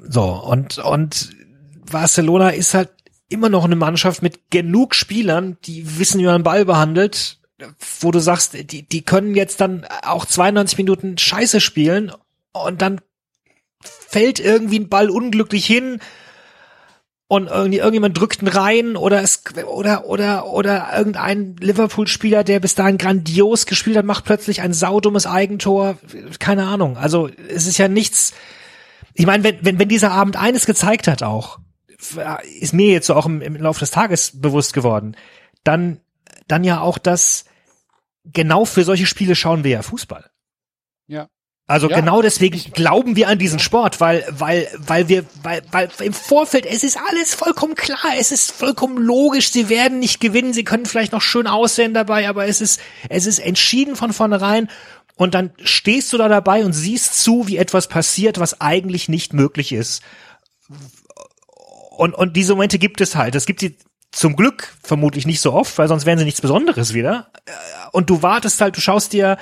So, 0.08 0.24
und, 0.24 0.78
und 0.80 1.32
Barcelona 1.92 2.50
ist 2.50 2.74
halt 2.74 2.90
immer 3.30 3.50
noch 3.50 3.66
eine 3.66 3.76
Mannschaft 3.76 4.22
mit 4.22 4.50
genug 4.52 4.96
Spielern, 4.96 5.58
die 5.66 6.00
wissen, 6.00 6.20
wie 6.22 6.26
man 6.26 6.44
Ball 6.44 6.66
behandelt, 6.66 7.40
wo 8.00 8.12
du 8.12 8.20
sagst, 8.20 8.54
die, 8.72 8.88
die 8.88 9.02
können 9.02 9.36
jetzt 9.36 9.60
dann 9.60 9.86
auch 10.04 10.26
92 10.26 10.78
Minuten 10.78 11.18
Scheiße 11.18 11.60
spielen 11.60 12.12
und 12.54 12.82
dann 12.82 13.02
fällt 13.82 14.40
irgendwie 14.40 14.80
ein 14.80 14.90
Ball 14.90 15.10
unglücklich 15.10 15.66
hin 15.66 16.00
und 17.28 17.48
irgendwie 17.48 17.80
irgendjemand 17.80 18.18
drückt 18.18 18.42
ihn 18.42 18.48
rein 18.48 18.96
oder 18.96 19.22
es 19.22 19.44
oder 19.66 20.06
oder 20.06 20.48
oder 20.48 20.90
irgendein 20.96 21.58
Liverpool-Spieler, 21.58 22.44
der 22.44 22.60
bis 22.60 22.76
dahin 22.76 22.98
grandios 22.98 23.66
gespielt 23.66 23.98
hat, 23.98 24.06
macht 24.06 24.26
plötzlich 24.26 24.62
ein 24.62 24.74
saudummes 24.74 25.28
Eigentor. 25.28 25.98
Keine 26.40 26.66
Ahnung. 26.66 26.98
Also 26.98 27.30
es 27.50 27.68
ist 27.68 27.78
ja 27.78 27.90
nichts. 27.90 28.34
Ich 29.14 29.26
meine, 29.26 29.44
wenn, 29.44 29.58
wenn, 29.62 29.80
wenn 29.80 29.90
dieser 29.90 30.12
Abend 30.12 30.38
eines 30.38 30.66
gezeigt 30.66 31.08
hat 31.08 31.24
auch, 31.24 31.60
ist 32.60 32.74
mir 32.74 32.92
jetzt 32.92 33.08
so 33.08 33.16
auch 33.16 33.26
im, 33.26 33.42
im 33.42 33.56
Laufe 33.56 33.80
des 33.80 33.92
Tages 33.92 34.40
bewusst 34.40 34.74
geworden, 34.74 35.18
dann, 35.64 36.00
dann 36.48 36.64
ja 36.64 36.80
auch 36.80 36.98
das, 36.98 37.46
genau 38.24 38.66
für 38.66 38.84
solche 38.84 39.06
Spiele 39.06 39.36
schauen 39.36 39.64
wir 39.64 39.72
ja 39.72 39.82
Fußball. 39.82 40.30
Ja. 41.08 41.28
Also 41.70 41.90
Ja. 41.90 42.00
genau 42.00 42.22
deswegen 42.22 42.72
glauben 42.72 43.18
wir 43.18 43.28
an 43.28 43.38
diesen 43.38 43.60
Sport, 43.60 44.00
weil, 44.00 44.26
weil, 44.32 44.70
weil 44.78 45.10
wir, 45.10 45.26
weil, 45.44 45.62
weil 45.72 45.90
im 46.00 46.14
Vorfeld, 46.14 46.66
es 46.66 46.82
ist 46.82 46.98
alles 47.10 47.36
vollkommen 47.36 47.76
klar, 47.76 48.14
es 48.18 48.32
ist 48.32 48.54
vollkommen 48.54 48.98
logisch, 48.98 49.52
sie 49.52 49.68
werden 49.68 50.00
nicht 50.00 50.22
gewinnen, 50.22 50.54
sie 50.54 50.64
können 50.64 50.86
vielleicht 50.86 51.12
noch 51.12 51.22
schön 51.22 51.46
aussehen 51.46 51.94
dabei, 51.94 52.30
aber 52.30 52.48
es 52.48 52.62
ist, 52.62 52.80
es 53.10 53.26
ist 53.26 53.40
entschieden 53.40 53.98
von 53.98 54.14
vornherein 54.14 54.70
und 55.18 55.34
dann 55.34 55.52
stehst 55.62 56.14
du 56.14 56.18
da 56.18 56.30
dabei 56.30 56.64
und 56.64 56.72
siehst 56.72 57.22
zu, 57.22 57.48
wie 57.48 57.58
etwas 57.58 57.88
passiert, 57.88 58.40
was 58.40 58.62
eigentlich 58.62 59.10
nicht 59.10 59.34
möglich 59.34 59.74
ist. 59.74 60.04
Und, 61.98 62.14
und 62.14 62.38
diese 62.38 62.54
Momente 62.54 62.80
gibt 62.80 63.02
es 63.02 63.16
halt. 63.16 63.36
Es 63.36 63.46
gibt 63.46 63.60
sie 63.60 63.76
zum 64.12 64.36
Glück 64.38 64.74
vermutlich 64.84 65.26
nicht 65.26 65.42
so 65.42 65.52
oft, 65.52 65.78
weil 65.78 65.88
sonst 65.88 66.06
wären 66.06 66.18
sie 66.18 66.26
nichts 66.26 66.40
Besonderes 66.42 66.94
wieder. 66.94 67.30
Und 67.92 68.10
du 68.10 68.22
wartest 68.22 68.62
halt, 68.62 68.78
du 68.78 68.82
schaust 68.82 69.12
dir, 69.12 69.38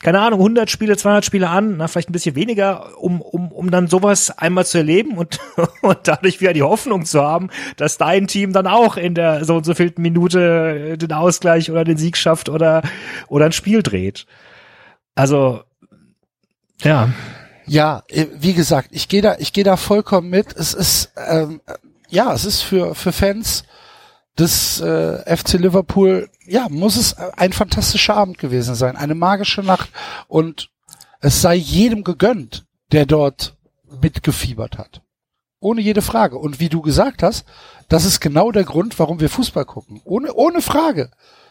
keine 0.00 0.20
Ahnung, 0.20 0.38
100 0.38 0.70
Spiele, 0.70 0.96
200 0.96 1.24
Spiele 1.24 1.48
an, 1.48 1.76
na, 1.76 1.88
vielleicht 1.88 2.08
ein 2.08 2.12
bisschen 2.12 2.36
weniger, 2.36 2.96
um, 2.98 3.20
um, 3.20 3.50
um 3.50 3.70
dann 3.70 3.88
sowas 3.88 4.30
einmal 4.30 4.64
zu 4.64 4.78
erleben 4.78 5.18
und, 5.18 5.40
und 5.82 5.98
dadurch 6.04 6.40
wieder 6.40 6.52
die 6.52 6.62
Hoffnung 6.62 7.04
zu 7.04 7.20
haben, 7.20 7.50
dass 7.76 7.98
dein 7.98 8.28
Team 8.28 8.52
dann 8.52 8.68
auch 8.68 8.96
in 8.96 9.14
der 9.14 9.44
so 9.44 9.56
und 9.56 9.64
so 9.64 9.74
vielten 9.74 10.02
Minute 10.02 10.96
den 10.96 11.12
Ausgleich 11.12 11.70
oder 11.70 11.82
den 11.82 11.96
Sieg 11.96 12.16
schafft 12.16 12.48
oder, 12.48 12.82
oder 13.26 13.46
ein 13.46 13.52
Spiel 13.52 13.82
dreht. 13.82 14.26
Also, 15.16 15.62
ja. 16.82 17.08
Ja, 17.66 18.04
äh, 18.08 18.26
wie 18.38 18.54
gesagt, 18.54 18.90
ich 18.92 19.08
gehe 19.08 19.20
da, 19.20 19.36
ich 19.38 19.52
gehe 19.52 19.64
da 19.64 19.76
vollkommen 19.76 20.30
mit. 20.30 20.54
Es 20.56 20.74
ist, 20.74 21.12
ähm, 21.28 21.60
äh, 21.66 21.74
ja, 22.08 22.32
es 22.32 22.44
ist 22.44 22.62
für 22.62 22.94
für 22.94 23.12
Fans 23.12 23.64
des 24.38 24.80
äh, 24.80 25.36
FC 25.36 25.54
Liverpool, 25.54 26.28
ja, 26.46 26.68
muss 26.70 26.96
es 26.96 27.14
ein 27.14 27.52
fantastischer 27.52 28.16
Abend 28.16 28.38
gewesen 28.38 28.74
sein, 28.74 28.96
eine 28.96 29.14
magische 29.14 29.62
Nacht 29.62 29.90
und 30.28 30.70
es 31.20 31.42
sei 31.42 31.54
jedem 31.54 32.04
gegönnt, 32.04 32.64
der 32.92 33.06
dort 33.06 33.56
mitgefiebert 34.00 34.78
hat. 34.78 35.02
Ohne 35.60 35.80
jede 35.80 36.02
Frage. 36.02 36.38
Und 36.38 36.60
wie 36.60 36.68
du 36.68 36.82
gesagt 36.82 37.22
hast, 37.22 37.44
das 37.88 38.04
ist 38.04 38.20
genau 38.20 38.52
der 38.52 38.64
Grund, 38.64 38.98
warum 38.98 39.18
wir 39.18 39.28
Fußball 39.28 39.64
gucken. 39.64 40.00
Ohne, 40.04 40.32
ohne 40.34 40.62
Frage. 40.62 41.10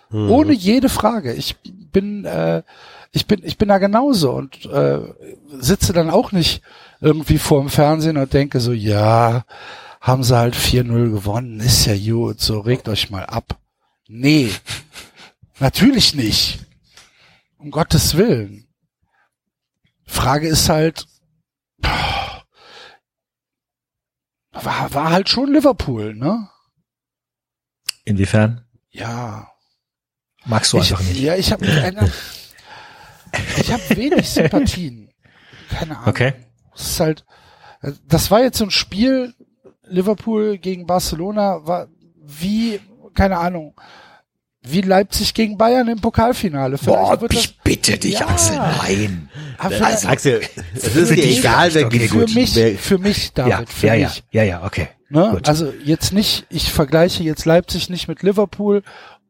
Ohne 0.10 0.54
jede 0.54 0.88
Frage. 0.88 1.34
Ich 1.34 1.58
bin, 1.92 2.24
äh, 2.24 2.64
ich 3.12 3.28
bin, 3.28 3.42
ich 3.44 3.58
bin 3.58 3.68
da 3.68 3.78
genauso 3.78 4.32
und 4.32 4.66
äh, 4.66 5.00
sitze 5.60 5.92
dann 5.92 6.10
auch 6.10 6.32
nicht 6.32 6.62
irgendwie 7.02 7.38
vor 7.38 7.60
dem 7.60 7.70
Fernsehen 7.70 8.16
und 8.16 8.34
denke 8.34 8.62
so, 8.62 8.72
ja, 8.72 9.44
haben 10.08 10.24
sie 10.24 10.38
halt 10.38 10.56
4-0 10.56 11.12
gewonnen, 11.12 11.60
ist 11.60 11.86
ja 11.86 11.98
gut, 11.98 12.40
so 12.40 12.62
regt 12.62 12.88
euch 12.88 13.10
mal 13.10 13.26
ab. 13.26 13.60
Nee, 14.08 14.54
natürlich 15.60 16.16
nicht. 16.16 16.66
Um 17.58 17.72
Gottes 17.72 18.16
Willen. 18.16 18.70
Frage 20.06 20.48
ist 20.48 20.70
halt, 20.70 21.06
war, 24.54 24.94
war 24.94 25.10
halt 25.12 25.28
schon 25.28 25.52
Liverpool, 25.52 26.16
ne? 26.16 26.48
Inwiefern? 28.06 28.66
Ja. 28.90 29.52
Magst 30.46 30.72
du 30.72 30.78
ich, 30.78 30.94
einfach 30.94 31.04
nicht. 31.04 31.20
Ja, 31.20 31.36
ich 31.36 31.52
habe 31.52 31.66
keine, 31.66 32.10
ich 33.58 33.74
habe 33.74 33.84
wenig 33.90 34.30
Sympathien. 34.30 35.12
Keine 35.70 35.98
Ahnung. 35.98 36.08
Okay. 36.08 36.34
Es 36.74 36.92
ist 36.92 37.00
halt, 37.02 37.26
das 38.06 38.32
war 38.32 38.42
jetzt 38.42 38.58
so 38.58 38.64
ein 38.64 38.72
Spiel, 38.72 39.36
Liverpool 39.90 40.58
gegen 40.58 40.86
Barcelona 40.86 41.66
war 41.66 41.88
wie, 42.24 42.80
keine 43.14 43.38
Ahnung, 43.38 43.74
wie 44.62 44.82
Leipzig 44.82 45.34
gegen 45.34 45.58
Bayern 45.58 45.88
im 45.88 46.02
Pokalfinale. 46.02 46.78
Vielleicht 46.78 47.00
Boah, 47.00 47.22
wird 47.22 47.34
das, 47.34 47.40
ich 47.46 47.58
bitte 47.60 47.98
dich, 47.98 48.20
Ja. 48.20 48.28
Axel, 48.28 48.58
nein. 48.58 49.30
aber 49.58 49.86
Also, 49.86 50.08
Axel, 50.10 50.42
es 50.76 50.96
ist 50.96 51.12
dir 51.16 51.24
egal, 51.24 51.74
wer 51.74 51.86
okay, 51.86 52.08
für 52.08 52.28
mich, 52.28 52.56
Wer- 52.56 52.76
für 52.78 52.98
mich, 52.98 53.32
David, 53.34 53.52
Ja, 53.52 53.64
für 53.66 53.88
ja, 53.88 53.94
ja, 53.94 54.08
mich. 54.08 54.24
ja, 54.32 54.44
ja, 54.44 54.66
okay. 54.66 54.90
Ne? 55.10 55.30
Gut. 55.32 55.48
Also 55.48 55.72
jetzt 55.86 56.12
nicht, 56.12 56.46
ich 56.50 56.70
vergleiche 56.72 57.24
jetzt 57.24 57.46
Leipzig 57.46 57.90
nicht 57.90 58.10
mit 58.10 58.24
Liverpool 58.24 58.84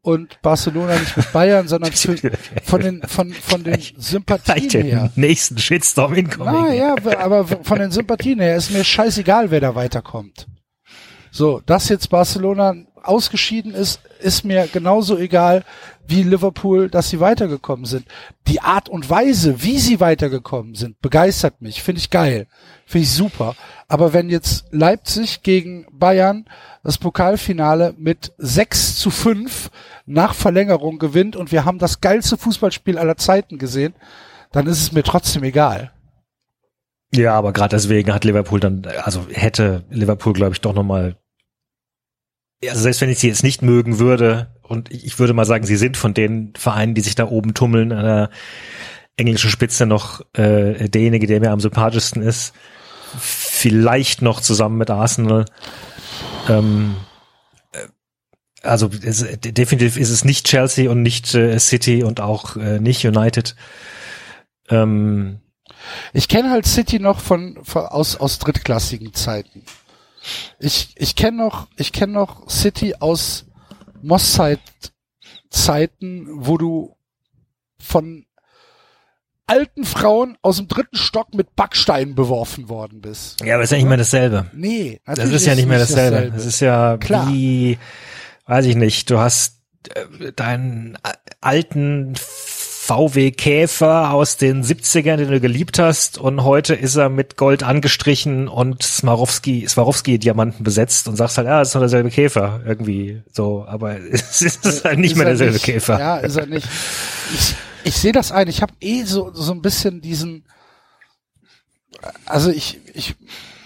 und 0.08 0.40
Barcelona 0.40 0.98
nicht 0.98 1.18
mit 1.18 1.32
Bayern, 1.34 1.68
sondern 1.68 1.92
für, 1.92 2.16
von 2.64 2.80
den 2.80 3.02
von 3.02 3.30
von 3.30 3.62
den 3.62 3.78
Sympathien 3.98 4.84
her. 4.84 5.12
nächsten 5.16 5.58
Shitstorm 5.58 6.14
incoming. 6.14 6.62
Naja, 6.62 6.94
aber 7.18 7.46
von 7.46 7.78
den 7.78 7.90
Sympathien 7.90 8.40
her 8.40 8.56
ist 8.56 8.70
mir 8.70 8.84
scheißegal, 8.84 9.50
wer 9.50 9.60
da 9.60 9.74
weiterkommt. 9.74 10.46
So, 11.30 11.60
dass 11.66 11.90
jetzt 11.90 12.08
Barcelona 12.08 12.74
ausgeschieden 13.02 13.74
ist, 13.74 14.00
ist 14.18 14.44
mir 14.44 14.66
genauso 14.72 15.18
egal 15.18 15.62
wie 16.06 16.22
Liverpool, 16.22 16.88
dass 16.88 17.10
sie 17.10 17.20
weitergekommen 17.20 17.84
sind. 17.84 18.06
Die 18.46 18.62
Art 18.62 18.88
und 18.88 19.10
Weise, 19.10 19.62
wie 19.62 19.78
sie 19.78 20.00
weitergekommen 20.00 20.74
sind, 20.74 20.98
begeistert 21.00 21.60
mich, 21.60 21.82
finde 21.82 22.00
ich 22.00 22.08
geil, 22.08 22.46
finde 22.86 23.04
ich 23.04 23.12
super. 23.12 23.56
Aber 23.88 24.12
wenn 24.12 24.28
jetzt 24.28 24.66
Leipzig 24.70 25.42
gegen 25.42 25.86
Bayern 25.90 26.44
das 26.84 26.98
Pokalfinale 26.98 27.94
mit 27.96 28.32
6 28.36 28.96
zu 28.96 29.10
5 29.10 29.70
nach 30.04 30.34
Verlängerung 30.34 30.98
gewinnt 30.98 31.36
und 31.36 31.52
wir 31.52 31.64
haben 31.64 31.78
das 31.78 32.00
geilste 32.02 32.36
Fußballspiel 32.36 32.98
aller 32.98 33.16
Zeiten 33.16 33.56
gesehen, 33.56 33.94
dann 34.52 34.66
ist 34.66 34.80
es 34.80 34.92
mir 34.92 35.02
trotzdem 35.02 35.42
egal. 35.42 35.90
Ja, 37.14 37.34
aber 37.34 37.54
gerade 37.54 37.74
deswegen 37.76 38.12
hat 38.12 38.24
Liverpool 38.24 38.60
dann, 38.60 38.86
also 39.02 39.26
hätte 39.32 39.84
Liverpool, 39.88 40.34
glaube 40.34 40.52
ich, 40.52 40.60
doch 40.60 40.74
nochmal, 40.74 41.16
also 42.66 42.82
selbst 42.82 43.00
wenn 43.00 43.08
ich 43.08 43.18
sie 43.18 43.28
jetzt 43.28 43.42
nicht 43.42 43.62
mögen 43.62 43.98
würde, 43.98 44.54
und 44.62 44.92
ich 44.92 45.18
würde 45.18 45.32
mal 45.32 45.46
sagen, 45.46 45.64
sie 45.64 45.76
sind 45.76 45.96
von 45.96 46.12
den 46.12 46.52
Vereinen, 46.54 46.94
die 46.94 47.00
sich 47.00 47.14
da 47.14 47.26
oben 47.26 47.54
tummeln, 47.54 47.90
an 47.92 48.04
der 48.04 48.30
englischen 49.16 49.50
Spitze 49.50 49.86
noch 49.86 50.20
äh, 50.34 50.90
derjenige, 50.90 51.26
der 51.26 51.40
mir 51.40 51.50
am 51.50 51.60
sympathischsten 51.60 52.22
ist. 52.22 52.52
Vielleicht 53.58 54.22
noch 54.22 54.40
zusammen 54.40 54.78
mit 54.78 54.88
Arsenal. 54.88 55.44
Ähm, 56.48 56.94
äh, 57.72 57.88
also 58.62 58.88
es, 59.02 59.26
definitiv 59.40 59.96
ist 59.96 60.10
es 60.10 60.24
nicht 60.24 60.46
Chelsea 60.46 60.88
und 60.88 61.02
nicht 61.02 61.34
äh, 61.34 61.58
City 61.58 62.04
und 62.04 62.20
auch 62.20 62.54
äh, 62.54 62.78
nicht 62.78 63.04
United. 63.04 63.56
Ähm, 64.68 65.40
Ich 66.12 66.28
kenne 66.28 66.50
halt 66.50 66.66
City 66.66 67.00
noch 67.00 67.18
von, 67.20 67.58
von 67.64 67.86
aus 67.86 68.14
aus 68.16 68.38
drittklassigen 68.38 69.12
Zeiten. 69.12 69.64
Ich 70.60 70.94
ich 70.96 71.16
kenne 71.16 71.38
noch 71.38 71.66
ich 71.76 71.90
kenne 71.90 72.12
noch 72.12 72.48
City 72.48 72.94
aus 73.00 73.46
Mosszeit 74.02 74.60
Zeiten, 75.50 76.28
wo 76.30 76.58
du 76.58 76.96
von 77.80 78.24
alten 79.48 79.84
Frauen 79.84 80.36
aus 80.42 80.58
dem 80.58 80.68
dritten 80.68 80.96
Stock 80.96 81.34
mit 81.34 81.56
Backsteinen 81.56 82.14
beworfen 82.14 82.68
worden 82.68 83.00
bist. 83.00 83.40
ja, 83.44 83.54
aber 83.54 83.64
ist 83.64 83.70
ja 83.72 83.78
nicht 83.78 83.88
mehr 83.88 83.96
dasselbe. 83.96 84.46
Nee, 84.52 85.00
Das 85.06 85.30
ist 85.30 85.46
ja 85.46 85.54
nicht 85.54 85.68
mehr 85.68 85.78
dasselbe. 85.78 86.30
Das 86.32 86.46
ist 86.46 86.60
ja 86.60 86.96
Klar. 86.98 87.28
wie, 87.28 87.78
weiß 88.46 88.66
ich 88.66 88.76
nicht, 88.76 89.10
du 89.10 89.18
hast 89.18 89.56
äh, 89.94 90.32
deinen 90.32 90.96
a- 91.02 91.14
alten 91.40 92.14
VW 92.16 93.32
Käfer 93.32 94.12
aus 94.14 94.38
den 94.38 94.64
70ern, 94.64 95.16
den 95.16 95.30
du 95.30 95.40
geliebt 95.40 95.78
hast 95.78 96.16
und 96.16 96.42
heute 96.42 96.74
ist 96.74 96.96
er 96.96 97.10
mit 97.10 97.36
Gold 97.36 97.62
angestrichen 97.62 98.48
und 98.48 98.82
Swarovski, 98.82 99.66
Swarovski 99.68 100.18
Diamanten 100.18 100.64
besetzt 100.64 101.06
und 101.06 101.16
sagst 101.16 101.36
halt, 101.36 101.46
ja, 101.48 101.58
das 101.58 101.68
ist 101.68 101.74
doch 101.74 101.80
derselbe 101.80 102.08
Käfer 102.08 102.60
irgendwie 102.66 103.20
so, 103.30 103.66
aber 103.68 103.98
es 104.10 104.40
ist 104.40 104.84
halt 104.86 104.98
nicht 104.98 105.12
Ist 105.12 105.16
mehr 105.18 105.26
er 105.26 105.30
derselbe 105.32 105.52
nicht. 105.54 105.64
Käfer. 105.66 105.98
Ja, 105.98 106.16
ist 106.16 106.36
er 106.36 106.46
nicht. 106.46 106.66
Ich, 107.34 107.54
ich 107.84 107.96
sehe 107.96 108.12
das 108.12 108.32
ein. 108.32 108.48
Ich 108.48 108.62
habe 108.62 108.74
eh 108.80 109.04
so 109.04 109.32
so 109.32 109.52
ein 109.52 109.62
bisschen 109.62 110.00
diesen. 110.00 110.44
Also 112.26 112.50
ich 112.50 112.80
ich 112.94 113.16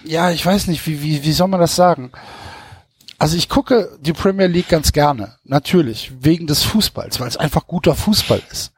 ja 0.03 0.31
ich 0.31 0.45
weiß 0.45 0.67
nicht 0.67 0.85
wie 0.87 1.01
wie 1.01 1.23
wie 1.23 1.33
soll 1.33 1.47
man 1.47 1.59
das 1.59 1.75
sagen. 1.75 2.11
Also 3.19 3.37
ich 3.37 3.47
gucke 3.47 3.97
die 4.01 4.13
Premier 4.13 4.47
League 4.47 4.67
ganz 4.67 4.91
gerne, 4.91 5.37
natürlich 5.43 6.11
wegen 6.19 6.45
des 6.45 6.63
Fußballs, 6.63 7.19
weil 7.19 7.27
es 7.27 7.37
einfach 7.37 7.67
guter 7.67 7.95
Fußball 7.95 8.41
ist. 8.51 8.73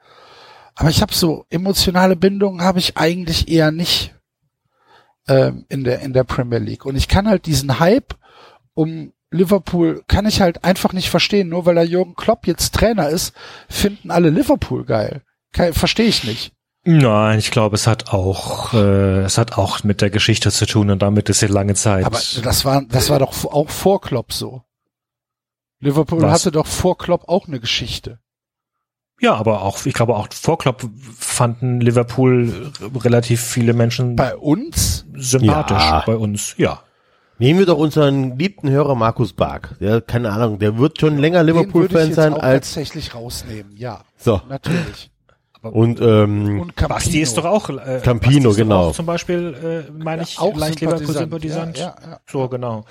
Aber 0.76 0.90
ich 0.90 1.02
habe 1.02 1.14
so 1.14 1.46
emotionale 1.50 2.16
Bindungen 2.16 2.62
habe 2.62 2.80
ich 2.80 2.98
eigentlich 2.98 3.48
eher 3.48 3.72
nicht 3.72 4.14
ähm, 5.28 5.66
in 5.70 5.84
der 5.84 6.02
in 6.02 6.14
der 6.14 6.26
Premier 6.26 6.60
League. 6.60 6.86
Und 6.86 6.96
ich 6.96 7.08
kann 7.08 7.28
halt 7.28 7.46
diesen 7.46 7.80
Hype 7.80 8.16
um 8.74 9.14
Liverpool 9.32 10.04
kann 10.08 10.26
ich 10.26 10.42
halt 10.42 10.64
einfach 10.64 10.94
nicht 10.94 11.10
verstehen. 11.10 11.50
Nur 11.50 11.66
weil 11.66 11.78
er 11.78 11.84
Jürgen 11.84 12.16
Klopp 12.16 12.48
jetzt 12.48 12.74
Trainer 12.76 13.10
ist, 13.10 13.34
finden 13.70 14.12
alle 14.12 14.30
Liverpool 14.30 14.86
geil. 14.86 15.22
Verstehe 15.72 16.08
ich 16.08 16.24
nicht. 16.24 16.52
Nein, 16.84 17.40
ich 17.40 17.50
glaube, 17.50 17.76
es 17.76 17.88
hat 17.88 18.14
auch, 18.14 18.74
äh, 18.74 19.22
es 19.22 19.38
hat 19.40 19.58
auch 19.58 19.84
mit 19.84 20.02
der 20.02 20.12
Geschichte 20.12 20.52
zu 20.52 20.68
tun 20.68 20.92
und 20.92 21.02
damit 21.02 21.30
ist 21.30 21.42
ja 21.42 21.48
lange 21.48 21.74
Zeit. 21.74 22.06
Aber 22.06 22.20
das 22.44 22.64
war, 22.66 22.84
das 22.88 23.10
war 23.10 23.18
doch 23.20 23.46
auch 23.46 23.70
vor 23.70 24.02
Klopp 24.02 24.32
so. 24.32 24.62
Liverpool 25.80 26.22
Was? 26.22 26.32
hatte 26.32 26.52
doch 26.52 26.68
vor 26.68 26.98
Klopp 26.98 27.28
auch 27.28 27.48
eine 27.48 27.60
Geschichte. 27.60 28.20
Ja, 29.20 29.34
aber 29.36 29.62
auch, 29.64 29.86
ich 29.86 29.94
glaube 29.94 30.16
auch 30.16 30.28
vor 30.32 30.58
Klopp 30.58 30.88
fanden 31.18 31.80
Liverpool 31.82 32.72
relativ 32.96 33.42
viele 33.42 33.74
Menschen 33.74 34.16
Bei 34.16 34.36
uns? 34.36 35.06
sympathisch 35.16 35.78
Ja. 35.82 36.04
bei 36.06 36.16
uns. 36.18 36.54
Ja. 36.58 36.84
Nehmen 37.38 37.60
wir 37.60 37.66
doch 37.66 37.78
unseren 37.78 38.38
liebten 38.38 38.70
Hörer 38.70 38.96
Markus 38.96 39.34
Bark. 39.34 39.76
Der, 39.80 40.02
keine 40.02 40.32
Ahnung, 40.32 40.60
der 40.60 40.78
wird 40.78 41.00
schon 41.00 41.18
länger 41.18 41.44
Liverpool-Fan 41.44 42.08
jetzt 42.08 42.16
sein 42.16 42.34
auch 42.34 42.40
als, 42.40 42.68
tatsächlich 42.74 43.14
rausnehmen. 43.14 43.76
Ja, 43.76 44.02
so. 44.18 44.42
natürlich. 44.48 45.12
Und, 45.62 46.00
ähm, 46.00 46.60
Und 46.60 46.76
Campino. 46.76 46.88
Basti 46.90 47.20
ist 47.22 47.38
doch 47.38 47.46
auch, 47.46 47.70
äh, 47.70 48.00
Campino, 48.04 48.20
Basti 48.20 48.38
ist 48.38 48.46
doch 48.46 48.56
genau. 48.56 48.88
Auch 48.90 48.94
zum 48.94 49.06
Beispiel, 49.06 49.86
äh, 49.90 49.92
meine 49.92 50.22
ich, 50.22 50.40
auch 50.40 50.56
leicht 50.56 50.80
Liverpool-Sympathisant. 50.80 51.78
Ja, 51.78 51.96
ja, 52.02 52.10
ja. 52.12 52.20
So, 52.28 52.48
genau. 52.48 52.86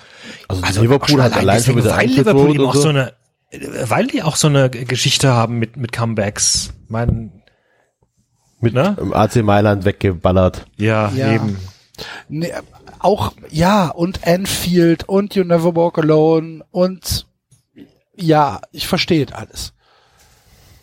also, 0.47 0.81
Liverpool 0.81 1.21
auch 1.21 1.23
hat 1.23 1.37
allein 1.37 1.63
schon 1.63 1.77
wieder 1.77 1.95
weil 1.95 2.07
Liverpool 2.07 2.65
auch 2.65 2.75
so 2.75 2.89
eine, 2.89 3.13
äh, 3.51 3.59
weil 3.87 4.07
die 4.07 4.21
auch 4.21 4.35
so 4.35 4.47
eine 4.47 4.69
Geschichte 4.69 5.31
haben 5.31 5.57
mit, 5.57 5.77
mit 5.77 5.91
Comebacks. 5.93 6.73
Mein, 6.87 7.41
mit 8.59 8.73
ne? 8.73 8.95
im 8.99 9.13
AC 9.13 9.37
Mailand 9.37 9.85
weggeballert. 9.85 10.65
ja, 10.77 11.09
Ja. 11.15 11.33
eben. 11.33 11.57
Nee, 12.29 12.51
auch, 12.99 13.33
ja, 13.49 13.87
und 13.89 14.25
Anfield 14.27 15.07
und 15.07 15.35
You 15.35 15.43
Never 15.43 15.75
Walk 15.75 15.97
Alone 15.97 16.63
und 16.71 17.27
ja, 18.15 18.61
ich 18.71 18.87
verstehe 18.87 19.25
alles. 19.33 19.73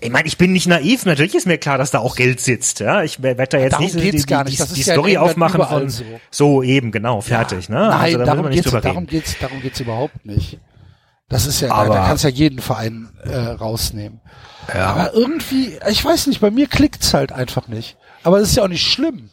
Ich 0.00 0.10
meine, 0.10 0.26
ich 0.26 0.36
bin 0.36 0.52
nicht 0.52 0.66
naiv. 0.66 1.06
Natürlich 1.06 1.34
ist 1.36 1.46
mir 1.46 1.58
klar, 1.58 1.78
dass 1.78 1.92
da 1.92 2.00
auch 2.00 2.16
Geld 2.16 2.40
sitzt. 2.40 2.80
Ja, 2.80 3.04
ich 3.04 3.22
werde 3.22 3.46
da 3.46 3.58
jetzt 3.58 3.74
Darum 3.74 3.84
nicht 3.86 3.96
geht's 4.00 4.22
die, 4.22 4.28
gar 4.28 4.44
die, 4.44 4.50
nicht. 4.50 4.60
die, 4.68 4.74
die 4.74 4.80
ist 4.80 4.86
ja 4.88 4.94
Story 4.94 5.16
aufmachen 5.16 5.62
von 5.64 5.88
so. 5.88 6.04
so 6.30 6.62
eben 6.64 6.90
genau 6.90 7.20
fertig. 7.20 7.68
Ne? 7.68 7.76
Nein, 7.76 7.92
also, 7.92 8.18
da 8.18 8.24
darum 8.24 8.50
geht's, 8.50 8.70
darum 8.70 9.06
geht's, 9.06 9.36
darum 9.40 9.62
geht's 9.62 9.78
überhaupt 9.80 10.26
nicht. 10.26 10.58
Das 11.28 11.46
ist 11.46 11.60
ja, 11.60 11.68
da, 11.68 11.74
Aber- 11.74 11.94
da 11.94 12.06
kannst 12.06 12.24
ja 12.24 12.30
jeden 12.30 12.58
Verein 12.58 13.10
äh, 13.24 13.36
rausnehmen. 13.36 14.20
Aber 14.66 15.14
irgendwie, 15.14 15.78
ich 15.88 16.04
weiß 16.04 16.26
nicht, 16.26 16.40
bei 16.40 16.50
mir 16.50 16.66
klickt's 16.66 17.14
halt 17.14 17.32
einfach 17.32 17.68
nicht. 17.68 17.96
Aber 18.24 18.38
es 18.38 18.50
ist 18.50 18.56
ja 18.56 18.64
auch 18.64 18.68
nicht 18.68 18.86
schlimm. 18.86 19.30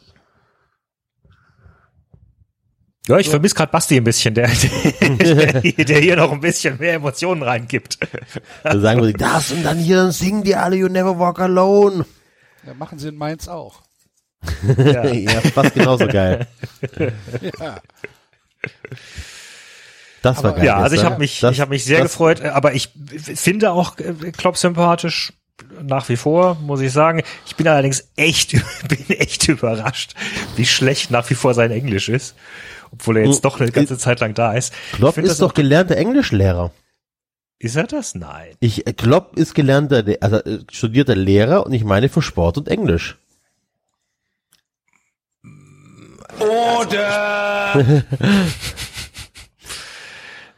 Ja, 3.10 3.18
ich 3.18 3.28
vermisse 3.28 3.54
gerade 3.54 3.72
Basti 3.72 3.96
ein 3.96 4.04
bisschen, 4.04 4.34
der, 4.34 4.48
der, 5.00 5.62
der 5.62 5.98
hier 6.00 6.16
noch 6.16 6.32
ein 6.32 6.40
bisschen 6.40 6.78
mehr 6.78 6.94
Emotionen 6.94 7.42
reingibt. 7.42 7.98
Da 8.62 8.78
sagen 8.78 9.02
wir 9.02 9.12
das 9.12 9.50
und 9.50 9.62
dann 9.64 9.78
hier 9.78 9.96
dann 9.96 10.12
singen 10.12 10.42
die 10.44 10.54
alle 10.54 10.76
You 10.76 10.88
Never 10.88 11.18
Walk 11.18 11.40
Alone. 11.40 12.04
Ja, 12.66 12.74
machen 12.74 12.98
sie 12.98 13.08
in 13.08 13.16
Mainz 13.16 13.48
auch. 13.48 13.82
Ja. 14.78 15.04
ja, 15.12 15.40
fast 15.40 15.74
genauso 15.74 16.06
geil. 16.06 16.46
Ja. 17.58 17.80
Das 20.22 20.36
war 20.42 20.50
Aber- 20.50 20.56
geil. 20.58 20.66
Ja, 20.66 20.76
also 20.76 20.96
ich 20.96 21.04
habe 21.04 21.18
mich, 21.18 21.40
Das- 21.40 21.52
ich 21.54 21.60
habe 21.60 21.70
mich 21.70 21.84
sehr 21.84 22.00
das- 22.02 22.12
gefreut, 22.12 22.42
aber 22.42 22.74
ich 22.74 22.90
finde 23.34 23.72
auch 23.72 23.98
äh, 23.98 24.30
Klopp 24.32 24.56
sympathisch 24.56 25.32
nach 25.82 26.08
wie 26.08 26.16
vor, 26.16 26.54
muss 26.56 26.80
ich 26.80 26.92
sagen. 26.92 27.22
Ich 27.46 27.56
bin 27.56 27.66
allerdings 27.68 28.08
echt, 28.16 28.52
bin 28.88 29.10
echt 29.10 29.48
überrascht, 29.48 30.14
wie 30.56 30.66
schlecht 30.66 31.10
nach 31.10 31.28
wie 31.30 31.34
vor 31.34 31.54
sein 31.54 31.70
Englisch 31.70 32.08
ist, 32.08 32.34
obwohl 32.92 33.16
er 33.18 33.26
jetzt 33.26 33.44
doch 33.44 33.60
eine 33.60 33.70
ganze 33.72 33.98
Zeit 33.98 34.20
lang 34.20 34.34
da 34.34 34.52
ist. 34.52 34.72
Klopp 34.92 35.16
ist 35.18 35.40
doch 35.40 35.54
gelernter 35.54 35.96
Englischlehrer. 35.96 36.70
ist 37.58 37.76
er 37.76 37.84
das? 37.84 38.14
Nein. 38.14 38.54
Ich, 38.60 38.86
äh, 38.86 38.92
Klopp 38.92 39.36
ist 39.36 39.54
gelernter, 39.54 40.02
Le- 40.02 40.18
also 40.20 40.36
äh, 40.36 40.58
studierter 40.70 41.14
Lehrer 41.16 41.66
und 41.66 41.72
ich 41.72 41.84
meine 41.84 42.08
für 42.08 42.22
Sport 42.22 42.58
und 42.58 42.68
Englisch. 42.68 43.18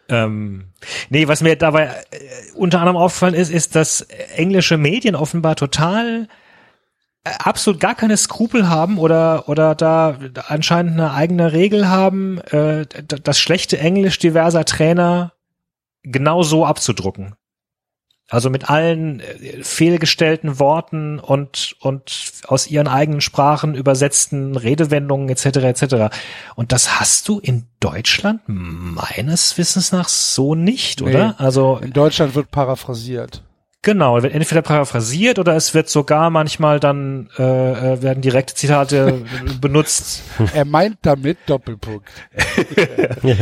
Ähm, 0.08 0.64
nee, 1.08 1.26
was 1.28 1.40
mir 1.42 1.56
dabei 1.56 1.84
äh, 2.10 2.18
unter 2.54 2.80
anderem 2.80 2.96
aufgefallen 2.98 3.34
ist, 3.34 3.50
ist, 3.50 3.74
dass 3.76 4.02
englische 4.36 4.76
Medien 4.76 5.14
offenbar 5.14 5.56
total 5.56 6.24
äh, 6.24 6.41
absolut 7.24 7.80
gar 7.80 7.94
keine 7.94 8.16
Skrupel 8.16 8.68
haben 8.68 8.98
oder 8.98 9.48
oder 9.48 9.74
da 9.74 10.18
anscheinend 10.48 10.94
eine 10.94 11.12
eigene 11.12 11.52
Regel 11.52 11.88
haben, 11.88 12.38
äh, 12.38 12.86
das 13.06 13.38
schlechte 13.38 13.78
Englisch 13.78 14.18
diverser 14.18 14.64
Trainer 14.64 15.32
genau 16.02 16.42
so 16.42 16.66
abzudrucken. 16.66 17.34
Also 18.28 18.48
mit 18.50 18.70
allen 18.70 19.20
äh, 19.20 19.62
fehlgestellten 19.62 20.58
Worten 20.58 21.18
und 21.20 21.76
und 21.80 22.32
aus 22.48 22.66
ihren 22.66 22.88
eigenen 22.88 23.20
Sprachen 23.20 23.74
übersetzten 23.74 24.56
Redewendungen 24.56 25.28
etc. 25.28 25.44
etc. 25.58 26.16
Und 26.56 26.72
das 26.72 26.98
hast 26.98 27.28
du 27.28 27.38
in 27.38 27.66
Deutschland 27.78 28.40
meines 28.46 29.58
Wissens 29.58 29.92
nach 29.92 30.08
so 30.08 30.54
nicht, 30.54 31.02
Nee. 31.02 31.10
oder? 31.10 31.34
Also 31.38 31.78
In 31.82 31.92
Deutschland 31.92 32.34
wird 32.34 32.50
paraphrasiert. 32.50 33.42
Genau, 33.84 34.22
wird 34.22 34.32
entweder 34.32 34.62
paraphrasiert 34.62 35.40
oder 35.40 35.56
es 35.56 35.74
wird 35.74 35.88
sogar 35.88 36.30
manchmal 36.30 36.78
dann 36.78 37.28
äh, 37.36 37.42
äh, 37.42 38.00
werden 38.00 38.20
direkte 38.20 38.54
Zitate 38.54 39.24
benutzt. 39.60 40.22
Er 40.54 40.64
meint 40.64 40.98
damit 41.02 41.38
Doppelpunkt. 41.46 42.08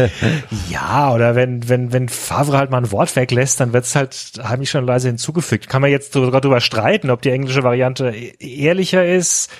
Ja, 0.70 1.12
oder 1.12 1.34
wenn 1.34 1.68
wenn 1.68 1.92
wenn 1.92 2.08
Favre 2.08 2.56
halt 2.56 2.70
mal 2.70 2.78
ein 2.78 2.90
Wort 2.92 3.14
weglässt, 3.16 3.60
dann 3.60 3.72
wird's 3.72 3.94
halt 3.94 4.40
heimlich 4.42 4.70
schon 4.70 4.86
leise 4.86 5.08
hinzugefügt. 5.08 5.68
Kann 5.68 5.82
man 5.82 5.90
jetzt 5.90 6.12
sogar 6.14 6.40
drüber 6.40 6.60
streiten, 6.60 7.10
ob 7.10 7.20
die 7.22 7.30
englische 7.30 7.62
Variante 7.62 8.10
e- 8.10 8.34
ehrlicher 8.40 9.04
ist. 9.06 9.50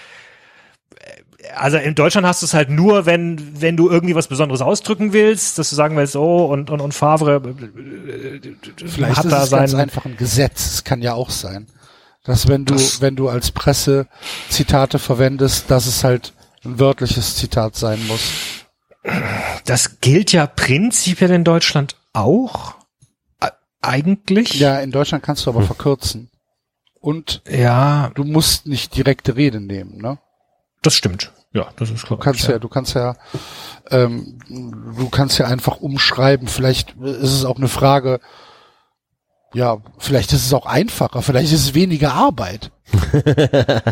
Also 1.57 1.77
in 1.79 1.95
Deutschland 1.95 2.27
hast 2.27 2.43
du 2.43 2.47
es 2.47 2.55
halt 2.55 2.71
nur, 2.71 3.07
wenn 3.07 3.61
wenn 3.61 3.77
du 3.77 3.89
irgendwie 3.91 4.15
was 4.15 4.29
Besonderes 4.29 4.61
ausdrücken 4.63 5.13
willst, 5.13 5.59
dass 5.59 5.71
du 5.71 5.77
sagen 5.77 5.97
willst, 5.97 6.17
oh 6.17 6.47
und 6.47 6.71
und 6.71 6.81
und 6.81 6.93
Favre 6.95 7.37
äh, 7.37 8.41
Vielleicht 8.87 9.17
hat 9.19 9.25
ist 9.27 9.33
da 9.33 9.45
es 9.45 9.51
ganz 9.51 9.71
sein 9.73 9.81
einfach 9.81 10.05
ein 10.05 10.17
Gesetz. 10.17 10.75
Es 10.75 10.85
kann 10.85 11.03
ja 11.03 11.15
auch 11.15 11.31
sein, 11.31 11.67
dass 12.25 12.49
wenn 12.49 12.65
du, 12.65 12.75
Das- 12.75 13.01
wenn 13.01 13.17
du 13.17 13.29
als 13.29 13.51
Presse 13.51 14.07
Zitate 14.49 14.99
verwendest, 14.99 15.71
dass 15.71 15.87
es 15.87 16.05
halt 16.05 16.33
ein 16.65 16.79
wörtliches 16.79 17.37
Zitat 17.37 17.77
sein 17.77 18.07
muss. 18.07 18.21
Das 19.65 20.01
gilt 20.01 20.33
ja 20.33 20.47
prinzipiell 20.47 21.31
in 21.31 21.45
Deutschland 21.45 21.97
auch. 22.13 22.75
E- 23.43 23.47
Eigentlich. 23.81 24.55
Ja, 24.61 24.79
in 24.81 24.91
Deutschland 24.91 25.25
kannst 25.25 25.47
du 25.47 25.51
aber 25.51 25.63
verkürzen. 25.63 26.31
Und 27.01 27.41
Ja, 27.49 28.11
du 28.15 28.25
musst 28.25 28.67
nicht 28.67 28.95
direkte 28.95 29.37
Rede 29.37 29.59
nehmen, 29.61 29.97
ne? 29.97 30.19
das 30.83 30.95
stimmt. 30.95 31.33
Ja, 31.53 31.69
das 31.77 31.91
ist 31.91 32.07
klar. 32.07 32.19
Du 32.19 32.25
kannst 32.25 32.47
ja, 32.47 32.59
du 32.59 32.69
kannst 32.69 32.95
ja, 32.95 33.17
ähm, 33.91 34.39
du 34.49 35.09
kannst 35.09 35.39
ja 35.39 35.47
einfach 35.47 35.81
umschreiben. 35.81 36.47
Vielleicht 36.47 36.97
ist 37.01 37.33
es 37.33 37.45
auch 37.45 37.57
eine 37.57 37.69
Frage, 37.69 38.21
ja, 39.53 39.79
vielleicht 39.99 40.33
ist 40.33 40.47
es 40.47 40.55
auch 40.55 40.67
einfacher, 40.67 41.23
vielleicht 41.23 41.53
ist 41.53 41.65
es 41.65 41.75
weniger 41.75 42.15
Arbeit. 42.15 42.71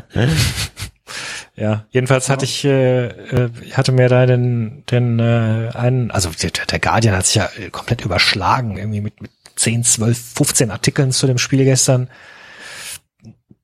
Ja, 1.59 1.87
jedenfalls 1.90 2.29
hatte 2.29 2.44
ich, 2.44 2.64
äh, 2.64 3.07
äh, 3.07 3.51
ich 3.62 3.77
hatte 3.77 3.90
mir 3.90 4.09
da 4.09 4.27
den, 4.27 4.85
den 4.87 5.18
äh, 5.18 5.71
einen, 5.75 6.12
also 6.12 6.31
der, 6.31 6.51
der 6.51 6.79
Guardian 6.79 7.16
hat 7.16 7.27
sich 7.27 7.35
ja 7.35 7.49
äh, 7.59 7.71
komplett 7.71 8.05
überschlagen, 8.05 8.77
irgendwie 8.77 9.01
mit, 9.01 9.21
mit 9.21 9.33
10, 9.57 9.83
12, 9.83 10.35
15 10.37 10.71
Artikeln 10.71 11.11
zu 11.11 11.27
dem 11.27 11.38
Spiel 11.38 11.64
gestern. 11.64 12.11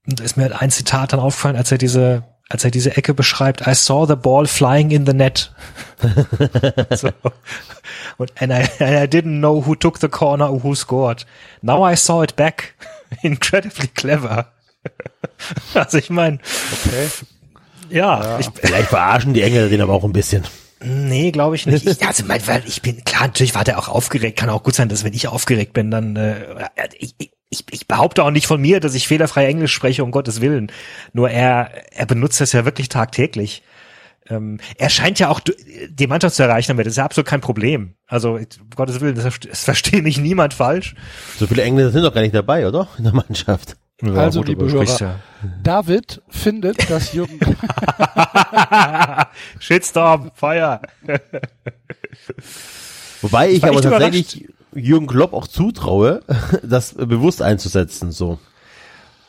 Und 0.08 0.18
da 0.18 0.24
ist 0.24 0.36
mir 0.36 0.42
halt 0.44 0.60
ein 0.60 0.72
Zitat 0.72 1.12
dann 1.12 1.20
aufgefallen, 1.20 1.54
als 1.54 1.70
er 1.70 1.78
diese, 1.78 2.24
als 2.48 2.64
er 2.64 2.70
diese 2.70 2.96
Ecke 2.96 3.14
beschreibt, 3.14 3.66
I 3.66 3.74
saw 3.74 4.06
the 4.06 4.16
ball 4.16 4.46
flying 4.46 4.90
in 4.90 5.06
the 5.06 5.14
net. 5.14 5.52
so. 6.94 7.10
Und 8.18 8.32
and 8.40 8.52
I, 8.52 8.66
and 8.82 8.94
I 8.94 9.06
didn't 9.08 9.38
know 9.38 9.64
who 9.66 9.74
took 9.74 9.98
the 10.00 10.08
corner 10.08 10.50
or 10.50 10.62
who 10.62 10.74
scored. 10.74 11.24
Now 11.62 11.90
I 11.90 11.96
saw 11.96 12.22
it 12.22 12.36
back. 12.36 12.74
Incredibly 13.22 13.88
clever. 13.88 14.46
also 15.74 15.98
ich 15.98 16.10
meine, 16.10 16.38
Okay. 16.86 17.08
ja, 17.88 18.38
ich, 18.38 18.48
Vielleicht 18.54 18.88
verarschen 18.88 19.34
die 19.34 19.42
Engländer 19.42 19.68
den 19.70 19.80
aber 19.80 19.94
auch 19.94 20.04
ein 20.04 20.12
bisschen. 20.12 20.44
Nee, 20.86 21.30
glaube 21.30 21.56
ich 21.56 21.64
nicht. 21.64 21.86
Ich, 21.86 22.06
also, 22.06 22.24
mein, 22.26 22.46
weil 22.46 22.62
ich 22.66 22.82
bin, 22.82 23.02
klar, 23.04 23.22
natürlich 23.22 23.54
war 23.54 23.64
der 23.64 23.78
auch 23.78 23.88
aufgeregt. 23.88 24.38
Kann 24.38 24.50
auch 24.50 24.62
gut 24.62 24.74
sein, 24.74 24.90
dass 24.90 25.02
wenn 25.02 25.14
ich 25.14 25.28
aufgeregt 25.28 25.72
bin, 25.72 25.90
dann, 25.90 26.14
äh, 26.16 26.36
ich, 26.98 27.14
ich, 27.16 27.30
ich 27.70 27.86
behaupte 27.86 28.24
auch 28.24 28.30
nicht 28.30 28.46
von 28.46 28.60
mir, 28.60 28.80
dass 28.80 28.94
ich 28.94 29.06
fehlerfrei 29.06 29.46
Englisch 29.46 29.72
spreche, 29.72 30.02
um 30.02 30.10
Gottes 30.10 30.40
Willen. 30.40 30.72
Nur 31.12 31.30
er, 31.30 31.70
er 31.92 32.06
benutzt 32.06 32.40
das 32.40 32.52
ja 32.52 32.64
wirklich 32.64 32.88
tagtäglich. 32.88 33.62
Ähm, 34.28 34.58
er 34.78 34.88
scheint 34.88 35.18
ja 35.18 35.28
auch 35.28 35.40
die 35.40 36.06
Mannschaft 36.06 36.36
zu 36.36 36.42
erreichen 36.42 36.68
damit. 36.68 36.86
Das 36.86 36.92
ist 36.92 36.96
ja 36.98 37.04
absolut 37.04 37.28
kein 37.28 37.42
Problem. 37.42 37.94
Also, 38.06 38.36
um 38.36 38.46
Gottes 38.74 39.00
Willen, 39.00 39.16
das, 39.16 39.38
das 39.40 39.64
verstehe 39.64 40.02
mich 40.02 40.18
niemand 40.18 40.54
falsch. 40.54 40.94
So 41.38 41.46
viele 41.46 41.62
Engländer 41.62 41.92
sind 41.92 42.02
doch 42.02 42.14
gar 42.14 42.22
nicht 42.22 42.34
dabei, 42.34 42.66
oder? 42.66 42.88
In 42.96 43.04
der 43.04 43.12
Mannschaft. 43.12 43.76
Also, 44.02 44.40
gut, 44.40 44.48
liebe 44.48 44.70
Hörer, 44.70 45.20
David 45.62 46.20
findet, 46.28 46.90
dass 46.90 47.12
Jürgen, 47.12 47.38
ja. 47.96 49.28
Shitstorm, 49.60 50.30
Feuer. 50.34 50.80
Wobei 53.22 53.50
ich 53.50 53.62
war 53.62 53.70
aber 53.70 53.82
tatsächlich 53.82 54.46
Jürgen 54.74 55.06
Klopp 55.06 55.32
auch 55.32 55.46
zutraue, 55.46 56.22
das 56.62 56.94
bewusst 56.94 57.42
einzusetzen, 57.42 58.12
so. 58.12 58.38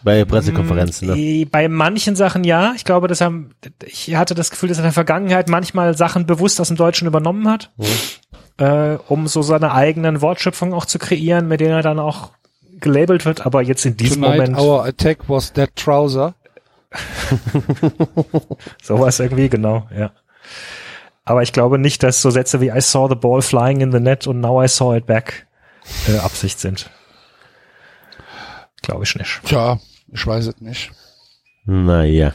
Bei 0.03 0.23
Pressekonferenzen, 0.23 1.07
ne? 1.07 1.15
Eh, 1.17 1.45
Bei 1.45 1.67
manchen 1.67 2.15
Sachen 2.15 2.43
ja. 2.43 2.73
Ich 2.75 2.85
glaube, 2.85 3.07
dass 3.07 3.21
er, 3.21 3.33
ich 3.83 4.15
hatte 4.15 4.35
das 4.35 4.51
Gefühl, 4.51 4.69
dass 4.69 4.77
er 4.77 4.81
in 4.81 4.87
der 4.89 4.93
Vergangenheit 4.93 5.49
manchmal 5.49 5.97
Sachen 5.97 6.27
bewusst 6.27 6.61
aus 6.61 6.67
dem 6.67 6.77
Deutschen 6.77 7.07
übernommen 7.07 7.49
hat, 7.49 7.71
äh, 8.57 8.97
um 9.07 9.25
so 9.27 9.41
seine 9.41 9.73
eigenen 9.73 10.21
Wortschöpfungen 10.21 10.75
auch 10.75 10.85
zu 10.85 10.99
kreieren, 10.99 11.47
mit 11.47 11.59
denen 11.59 11.71
er 11.71 11.81
dann 11.81 11.97
auch 11.97 12.33
gelabelt 12.79 13.25
wird. 13.25 13.47
Aber 13.47 13.63
jetzt 13.63 13.83
in 13.83 13.97
diesem 13.97 14.21
tonight 14.21 14.37
Moment 14.41 14.59
our 14.59 14.85
attack 14.85 15.27
was 15.27 15.51
that 15.53 15.75
trouser. 15.75 16.35
sowas 18.83 19.19
irgendwie, 19.19 19.49
genau, 19.49 19.87
ja. 19.97 20.11
Aber 21.25 21.41
ich 21.41 21.51
glaube 21.53 21.79
nicht, 21.79 22.03
dass 22.03 22.21
so 22.21 22.29
Sätze 22.29 22.61
wie 22.61 22.69
I 22.69 22.81
saw 22.81 23.07
the 23.09 23.15
ball 23.15 23.41
flying 23.41 23.81
in 23.81 23.91
the 23.91 23.99
net 23.99 24.27
und 24.27 24.39
now 24.41 24.63
I 24.63 24.67
saw 24.67 24.95
it 24.95 25.05
back 25.07 25.47
äh, 26.07 26.17
Absicht 26.19 26.59
sind. 26.59 26.89
Glaube 28.81 29.03
ich 29.03 29.15
nicht. 29.15 29.41
Tja, 29.45 29.79
ich 30.13 30.25
weiß 30.25 30.45
es 30.47 30.61
nicht. 30.61 30.91
Naja. 31.65 32.33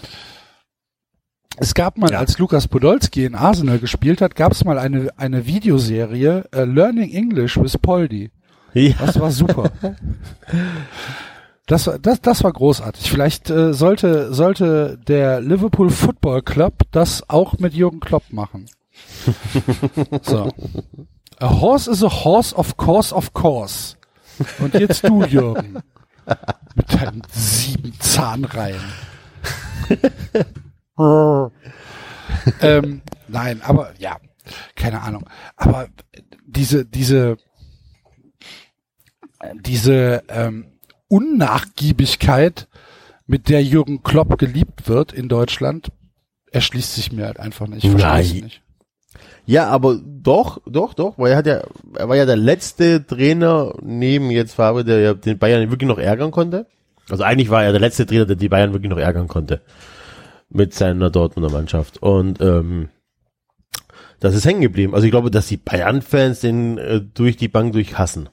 Es 1.56 1.74
gab 1.74 1.98
mal, 1.98 2.10
Ja. 2.10 2.18
als 2.18 2.38
Lukas 2.38 2.66
Podolski 2.66 3.24
in 3.26 3.34
Arsenal 3.34 3.78
gespielt 3.78 4.20
hat, 4.20 4.34
gab 4.34 4.52
es 4.52 4.64
mal 4.64 4.78
eine, 4.78 5.10
eine 5.16 5.46
Videoserie, 5.46 6.44
äh, 6.52 6.64
Learning 6.64 7.12
English 7.12 7.56
with 7.60 7.76
Poldi. 7.78 8.30
Ja. 8.74 8.94
Das 8.98 9.20
war 9.20 9.30
super. 9.30 9.70
Das, 11.66 11.86
war- 11.86 11.98
das, 11.98 12.20
das 12.20 12.42
war 12.42 12.52
großartig. 12.52 13.08
Vielleicht 13.10 13.50
äh, 13.50 13.72
sollte, 13.72 14.32
sollte 14.34 14.98
der 15.06 15.40
Liverpool 15.40 15.90
Football 15.90 16.42
Club 16.42 16.74
das 16.90 17.28
auch 17.28 17.58
mit 17.58 17.74
Jürgen 17.74 18.00
Klopp 18.00 18.32
machen. 18.32 18.66
So. 20.22 20.50
A 21.40 21.48
horse 21.48 21.90
is 21.90 22.02
a 22.02 22.08
horse, 22.08 22.54
of 22.54 22.76
course, 22.76 23.14
of 23.14 23.32
course. 23.32 23.96
Und 24.58 24.74
jetzt 24.74 25.06
du, 25.06 25.24
Jürgen. 25.24 25.82
Mit 26.74 26.92
deinen 26.94 27.22
sieben 27.32 27.94
Zahnreihen. 27.98 28.82
ähm, 32.60 33.02
nein, 33.28 33.62
aber 33.62 33.94
ja, 33.98 34.18
keine 34.76 35.00
Ahnung. 35.00 35.28
Aber 35.56 35.88
diese, 36.46 36.84
diese, 36.84 37.38
diese 39.54 40.22
ähm, 40.28 40.72
Unnachgiebigkeit, 41.08 42.68
mit 43.30 43.48
der 43.48 43.62
Jürgen 43.62 44.02
Klopp 44.02 44.38
geliebt 44.38 44.88
wird 44.88 45.12
in 45.12 45.28
Deutschland, 45.28 45.92
erschließt 46.50 46.96
sich 46.96 47.12
mir 47.12 47.26
halt 47.26 47.38
einfach 47.38 47.68
nicht. 47.68 47.84
Ich 47.84 47.90
verstehe 47.90 48.38
es 48.38 48.42
nicht. 48.42 48.62
Ja, 49.50 49.66
aber 49.66 49.98
doch, 50.00 50.60
doch, 50.64 50.94
doch, 50.94 51.18
weil 51.18 51.32
er 51.32 51.36
hat 51.38 51.46
ja, 51.48 51.64
er 51.96 52.08
war 52.08 52.14
ja 52.14 52.24
der 52.24 52.36
letzte 52.36 53.04
Trainer 53.04 53.74
neben 53.82 54.30
jetzt 54.30 54.54
Fabre, 54.54 54.84
der 54.84 55.00
ja 55.00 55.14
den 55.14 55.38
Bayern 55.38 55.72
wirklich 55.72 55.88
noch 55.88 55.98
ärgern 55.98 56.30
konnte. 56.30 56.66
Also 57.08 57.24
eigentlich 57.24 57.50
war 57.50 57.64
er 57.64 57.72
der 57.72 57.80
letzte 57.80 58.06
Trainer, 58.06 58.26
der 58.26 58.36
die 58.36 58.48
Bayern 58.48 58.72
wirklich 58.72 58.90
noch 58.90 58.98
ärgern 58.98 59.26
konnte. 59.26 59.60
Mit 60.50 60.72
seiner 60.72 61.10
Dortmunder 61.10 61.50
Mannschaft. 61.50 62.00
Und 62.00 62.40
ähm, 62.40 62.90
das 64.20 64.36
ist 64.36 64.44
hängen 64.44 64.60
geblieben. 64.60 64.94
Also 64.94 65.06
ich 65.06 65.10
glaube, 65.10 65.32
dass 65.32 65.48
die 65.48 65.56
Bayern-Fans 65.56 66.38
den 66.38 66.78
äh, 66.78 67.00
durch 67.00 67.36
die 67.36 67.48
Bank 67.48 67.72
durch 67.72 67.98
hassen. 67.98 68.28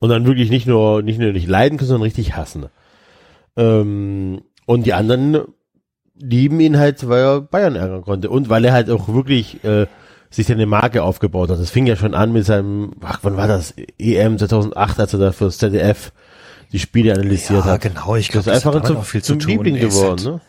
Und 0.00 0.08
dann 0.08 0.26
wirklich 0.26 0.50
nicht 0.50 0.66
nur, 0.66 1.02
nicht 1.02 1.20
nur 1.20 1.30
nicht 1.30 1.46
leiden 1.46 1.78
können, 1.78 1.86
sondern 1.86 2.02
richtig 2.02 2.34
hassen. 2.34 2.66
Ähm, 3.56 4.42
und 4.66 4.86
die 4.86 4.94
anderen 4.94 5.44
lieben 6.20 6.60
ihn 6.60 6.78
halt, 6.78 7.08
weil 7.08 7.22
er 7.22 7.40
Bayern 7.40 7.76
ärgern 7.76 8.02
konnte 8.02 8.30
und 8.30 8.48
weil 8.48 8.64
er 8.64 8.72
halt 8.72 8.90
auch 8.90 9.08
wirklich 9.08 9.62
äh, 9.64 9.86
sich 10.30 10.46
seine 10.46 10.66
Marke 10.66 11.02
aufgebaut 11.02 11.50
hat. 11.50 11.58
Das 11.58 11.70
fing 11.70 11.86
ja 11.86 11.96
schon 11.96 12.14
an 12.14 12.32
mit 12.32 12.44
seinem, 12.44 12.92
ach, 13.02 13.20
wann 13.22 13.36
war 13.36 13.48
das? 13.48 13.74
EM 13.98 14.38
2008, 14.38 15.00
als 15.00 15.12
er 15.12 15.18
da 15.18 15.32
fürs 15.32 15.58
ZDF 15.58 16.12
die 16.72 16.78
Spiele 16.78 17.14
analysiert 17.14 17.64
hat. 17.64 17.80
genau. 17.80 18.16
Ich 18.16 18.28
Das 18.28 18.46
ist 18.46 18.66
einfach 18.66 18.82
zum, 18.82 19.22
zum 19.22 19.38
Liebling 19.38 19.76
geworden, 19.76 20.24
ne? 20.24 20.40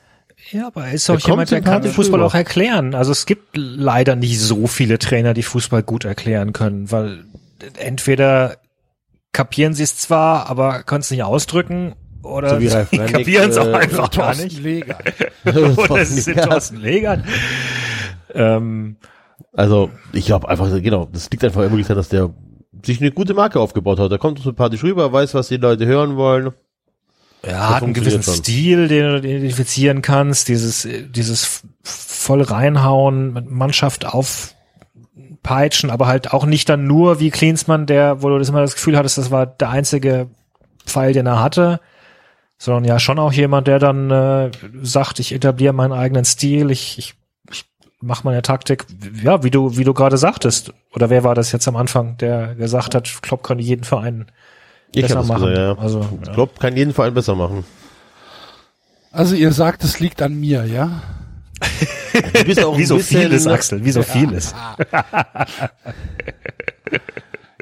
Ja, 0.52 0.68
aber 0.68 0.86
er 0.86 0.94
ist 0.94 1.08
Er 1.10 1.16
auch 1.16 1.20
kommt 1.20 1.28
jemand, 1.28 1.52
der 1.52 1.62
kann 1.62 1.74
sympathisch 1.74 1.96
Fußball 1.96 2.24
auch 2.24 2.34
erklären. 2.34 2.96
Also 2.96 3.12
es 3.12 3.26
gibt 3.26 3.56
leider 3.56 4.16
nicht 4.16 4.40
so 4.40 4.68
viele 4.68 4.98
Trainer, 4.98 5.34
die 5.34 5.44
Fußball 5.44 5.84
gut 5.84 6.06
erklären 6.06 6.54
können, 6.54 6.92
weil 6.92 7.26
entweder 7.78 8.58
kapieren 9.32 9.74
sie 9.74 9.84
es 9.84 9.98
zwar, 9.98 10.50
aber 10.50 10.84
können 10.84 11.02
es 11.02 11.12
nicht 11.12 11.24
ausdrücken, 11.24 11.94
oder 12.24 12.50
So 12.50 12.60
wie 12.62 12.68
Ralf 12.68 12.92
Rangnick, 12.92 13.14
kapieren 13.14 13.50
es 13.50 13.58
auch 13.58 13.68
äh, 13.68 13.74
einfach 13.74 14.12
gar 14.12 14.36
nicht. 14.36 14.60
Oder 15.46 16.02
es 16.02 16.26
sind. 16.26 16.42
Thorsten 16.42 16.78
Legern. 16.78 17.24
Ähm, 18.34 18.98
Also, 19.54 19.90
ich 20.14 20.26
glaube 20.26 20.48
einfach, 20.50 20.70
genau, 20.82 21.08
das 21.12 21.30
liegt 21.32 21.44
einfach 21.44 21.62
wirklich 21.62 21.88
daran, 21.88 21.98
dass 21.98 22.10
der 22.10 22.30
sich 22.86 23.02
eine 23.02 23.12
gute 23.12 23.34
Marke 23.34 23.60
aufgebaut 23.60 24.00
hat. 24.00 24.12
Der 24.12 24.20
kommt 24.20 24.40
sympathisch 24.40 24.84
rüber, 24.84 25.12
weiß, 25.12 25.34
was 25.34 25.48
die 25.48 25.58
Leute 25.58 25.86
hören 25.86 26.16
wollen. 26.18 26.52
Ja, 27.46 27.76
hat 27.76 27.84
einen 27.84 27.94
gewissen 27.94 28.22
schon. 28.22 28.34
Stil, 28.34 28.88
den 28.90 29.10
du 29.10 29.18
identifizieren 29.20 30.02
kannst, 30.02 30.50
dieses, 30.50 30.88
dieses 31.10 31.64
voll 31.84 32.42
reinhauen, 32.42 33.32
mit 33.32 33.50
Mannschaft 33.50 34.06
aufpeitschen, 34.06 35.90
aber 35.90 36.08
halt 36.08 36.34
auch 36.34 36.46
nicht 36.46 36.68
dann 36.68 36.86
nur 36.86 37.22
wie 37.22 37.32
Klinsmann, 37.32 37.86
der, 37.86 38.22
wo 38.22 38.30
du 38.30 38.38
das 38.38 38.50
immer 38.50 38.62
das 38.62 38.76
Gefühl 38.76 38.98
hattest, 38.98 39.18
das 39.18 39.32
war 39.32 39.46
der 39.46 39.70
einzige 39.70 40.28
Pfeil, 40.86 41.14
den 41.14 41.28
er 41.28 41.42
hatte, 41.42 41.80
sondern 42.60 42.84
ja 42.84 43.00
schon 43.00 43.18
auch 43.18 43.32
jemand, 43.32 43.68
der 43.68 43.80
dann 43.80 44.12
äh, 44.12 44.52
sagt, 44.84 45.20
ich 45.20 45.34
etabliere 45.34 45.74
meinen 45.74 45.94
eigenen 45.94 46.26
Stil, 46.26 46.70
ich, 46.70 47.00
ich, 47.00 47.16
ich 47.50 47.66
mache 48.02 48.26
meine 48.26 48.42
Taktik, 48.42 48.86
ja, 49.24 49.44
wie 49.44 49.50
du, 49.50 49.78
wie 49.78 49.86
du 49.86 49.94
gerade 49.94 50.18
sagtest. 50.18 50.74
Oder 50.94 51.10
wer 51.10 51.24
war 51.24 51.36
das 51.36 51.54
jetzt 51.54 51.70
am 51.70 51.78
Anfang, 51.78 52.18
der 52.18 52.56
gesagt 52.56 52.96
hat, 52.96 53.10
Klopp 53.22 53.44
könnte 53.44 53.64
jeden 53.64 53.86
Verein 53.86 54.28
Ich 54.94 55.04
besser 55.04 55.24
machen. 55.24 55.46
gesagt, 55.46 55.58
ja. 55.58 55.78
Also, 55.82 56.02
ja. 56.02 56.34
Klopp 56.34 56.60
kann 56.60 56.76
jeden 56.76 56.94
Verein 56.94 57.14
besser 57.14 57.36
machen. 57.36 57.64
Also 59.12 59.36
ihr 59.36 59.54
sagt, 59.54 59.86
es 59.86 60.02
liegt 60.02 60.22
an 60.22 60.38
mir, 60.38 60.66
ja? 60.66 61.02
Du 62.34 62.44
bist 62.44 62.64
auch 62.64 62.78
wie 62.78 62.82
ein 62.82 62.88
so 62.88 62.98
bisschen, 62.98 63.22
vieles, 63.22 63.48
Axel, 63.48 63.86
wie 63.86 63.92
so 63.92 64.04
vieles. 64.04 64.54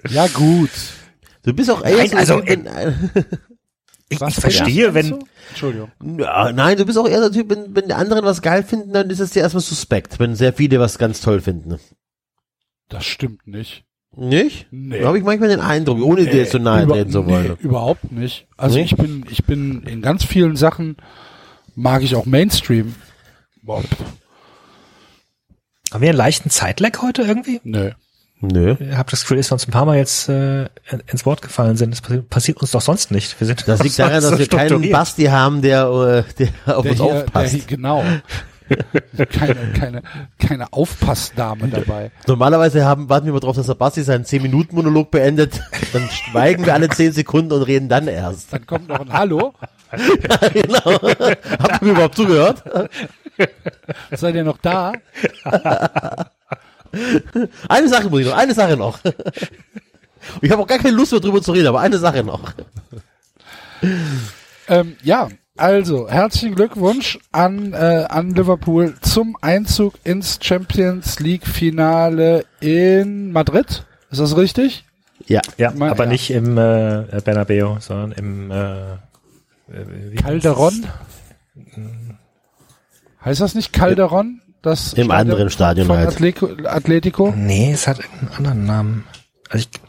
Ja 0.09 0.27
gut. 0.27 0.71
Du 1.43 1.53
bist 1.53 1.69
auch 1.69 1.83
eher 1.83 1.97
Nein, 1.97 2.09
so 2.09 2.17
also, 2.17 2.33
ein 2.35 2.45
Typ, 2.45 2.65
wenn, 2.65 3.25
Ich, 4.09 4.21
Was 4.21 4.35
ich 4.35 4.39
verstehe, 4.41 4.93
wenn? 4.93 5.19
Entschuldigung. 5.49 5.91
ja, 6.17 6.51
nein, 6.53 6.77
du 6.77 6.85
bist 6.85 6.97
auch 6.97 7.07
eher 7.09 7.19
der 7.19 7.31
Typ, 7.31 7.49
wenn, 7.49 7.75
wenn 7.75 7.87
die 7.87 7.93
anderen 7.93 8.23
was 8.23 8.41
geil 8.41 8.63
finden, 8.63 8.93
dann 8.93 9.09
ist 9.09 9.19
es 9.19 9.31
dir 9.31 9.41
erstmal 9.41 9.61
suspekt, 9.63 10.17
wenn 10.19 10.33
sehr 10.35 10.53
viele 10.53 10.79
was 10.79 10.97
ganz 10.97 11.19
toll 11.21 11.41
finden. 11.41 11.77
Das 12.87 13.03
stimmt 13.05 13.45
nicht. 13.47 13.83
Nicht? 14.15 14.67
Nee. 14.71 15.01
Da 15.01 15.07
habe 15.09 15.17
ich 15.17 15.23
manchmal 15.25 15.49
den 15.49 15.59
Eindruck, 15.59 16.01
ohne 16.01 16.23
dir 16.25 16.37
jetzt 16.37 16.53
so 16.53 16.57
nahe 16.57 16.83
Über- 16.83 16.93
treten 16.95 17.11
zu 17.11 17.23
nee, 17.23 17.31
wollen. 17.31 17.57
überhaupt 17.59 18.11
nicht. 18.11 18.47
Also 18.55 18.77
Nee? 18.77 18.85
ich 18.85 18.95
bin, 18.95 19.25
ich 19.29 19.43
bin 19.43 19.83
in 19.83 20.01
ganz 20.01 20.23
vielen 20.23 20.55
Sachen 20.55 20.95
mag 21.75 22.01
ich 22.01 22.15
auch 22.15 22.25
Mainstream. 22.25 22.95
Boah, 23.61 23.83
haben 25.91 26.01
wir 26.01 26.09
einen 26.09 26.17
leichten 26.17 26.49
Zeitlag 26.49 27.01
heute 27.01 27.23
irgendwie? 27.23 27.59
nö. 27.63 27.91
Nö. 28.39 28.75
Ich 28.79 28.95
habe 28.95 29.09
das 29.09 29.21
Gefühl, 29.21 29.37
dass 29.37 29.49
wir 29.49 29.53
uns 29.53 29.67
ein 29.67 29.71
paar 29.71 29.85
Mal 29.85 29.97
jetzt 29.97 30.29
äh, 30.29 30.67
ins 31.11 31.25
Wort 31.25 31.41
gefallen 31.41 31.75
sind. 31.75 31.91
Das 31.91 32.03
passi- 32.03 32.21
passiert 32.21 32.61
uns 32.61 32.71
doch 32.71 32.81
sonst 32.81 33.09
nicht. 33.11 33.39
Wir 33.39 33.47
sind 33.47 33.67
Das 33.67 33.81
liegt 33.81 33.97
daran, 33.99 34.21
so 34.21 34.29
dass 34.31 34.39
wir 34.39 34.47
keinen. 34.47 34.91
Basti 34.91 35.25
haben, 35.25 35.61
der, 35.63 35.87
äh, 35.87 36.33
der 36.65 36.77
auf 36.77 36.83
Der 36.83 36.91
uns 36.91 37.01
hier, 37.01 37.11
der 37.11 37.21
aufpasst. 37.23 37.53
hier, 37.55 37.63
genau. 37.65 38.03
keine, 39.31 39.55
keine, 39.79 40.01
keine 40.37 40.73
Aufpassdame 40.73 41.69
dabei. 41.69 42.11
Normalerweise 42.27 42.83
haben, 42.85 43.09
warten 43.09 43.25
wir 43.25 43.33
mal 43.33 43.39
drauf, 43.39 43.55
dass 43.55 43.65
der 43.67 43.75
Basti 43.75 44.03
seinen 44.03 44.25
10-Minuten-Monolog 44.25 45.09
beendet. 45.09 45.61
Dann 45.93 46.07
schweigen 46.09 46.65
wir 46.65 46.73
alle 46.73 46.89
10 46.89 47.13
Sekunden 47.13 47.53
und 47.53 47.61
reden 47.63 47.87
dann 47.89 48.07
erst. 48.09 48.51
Dann 48.53 48.65
kommt 48.67 48.89
noch 48.89 48.99
ein 48.99 49.13
Hallo. 49.13 49.53
genau. 50.53 50.83
Habt 50.83 51.81
ihr 51.81 51.85
mir 51.87 51.91
überhaupt 51.91 52.15
zugehört? 52.15 52.61
Seid 54.11 54.35
ihr 54.35 54.43
noch 54.43 54.57
da? 54.57 54.91
Eine 57.69 57.89
Sache 57.89 58.09
muss 58.09 58.21
ich 58.21 58.25
noch, 58.27 58.37
eine 58.37 58.53
Sache 58.53 58.77
noch. 58.77 58.99
Ich 60.41 60.51
habe 60.51 60.61
auch 60.61 60.67
gar 60.67 60.79
keine 60.79 60.95
Lust 60.97 61.13
mehr 61.13 61.21
drüber 61.21 61.41
zu 61.41 61.53
reden, 61.53 61.67
aber 61.67 61.79
eine 61.79 61.97
Sache 61.99 62.23
noch. 62.23 62.51
Ähm, 64.69 64.97
ja, 65.01 65.29
also 65.55 66.09
herzlichen 66.09 66.55
Glückwunsch 66.55 67.19
an, 67.31 67.71
äh, 67.71 68.05
an 68.09 68.31
Liverpool 68.33 68.95
zum 69.01 69.37
Einzug 69.39 69.93
ins 70.03 70.39
Champions 70.41 71.19
League 71.21 71.47
Finale 71.47 72.43
in 72.59 73.31
Madrid. 73.31 73.85
Ist 74.11 74.19
das 74.19 74.35
richtig? 74.35 74.83
Ja. 75.27 75.39
Ja, 75.57 75.71
Mein- 75.73 75.91
aber 75.91 76.03
ja. 76.03 76.09
nicht 76.09 76.29
im 76.31 76.57
äh, 76.57 77.21
Bernabeu, 77.23 77.77
sondern 77.79 78.11
im 78.13 78.51
äh, 78.51 78.91
äh, 79.71 80.15
Calderon? 80.17 80.85
Heißt 83.23 83.39
das 83.39 83.55
nicht 83.55 83.71
Calderon? 83.71 84.41
Das 84.67 84.91
Im 84.93 85.11
anderen 85.11 85.49
Stadion 85.49 85.87
von 85.87 85.97
halt. 85.97 86.09
Atletico, 86.09 86.49
Atletico? 86.65 87.33
Nee, 87.35 87.71
es 87.71 87.87
hat 87.87 87.99
einen 88.01 88.29
anderen 88.35 88.65
Namen. 88.65 89.03
Also 89.49 89.65
ich, 89.65 89.79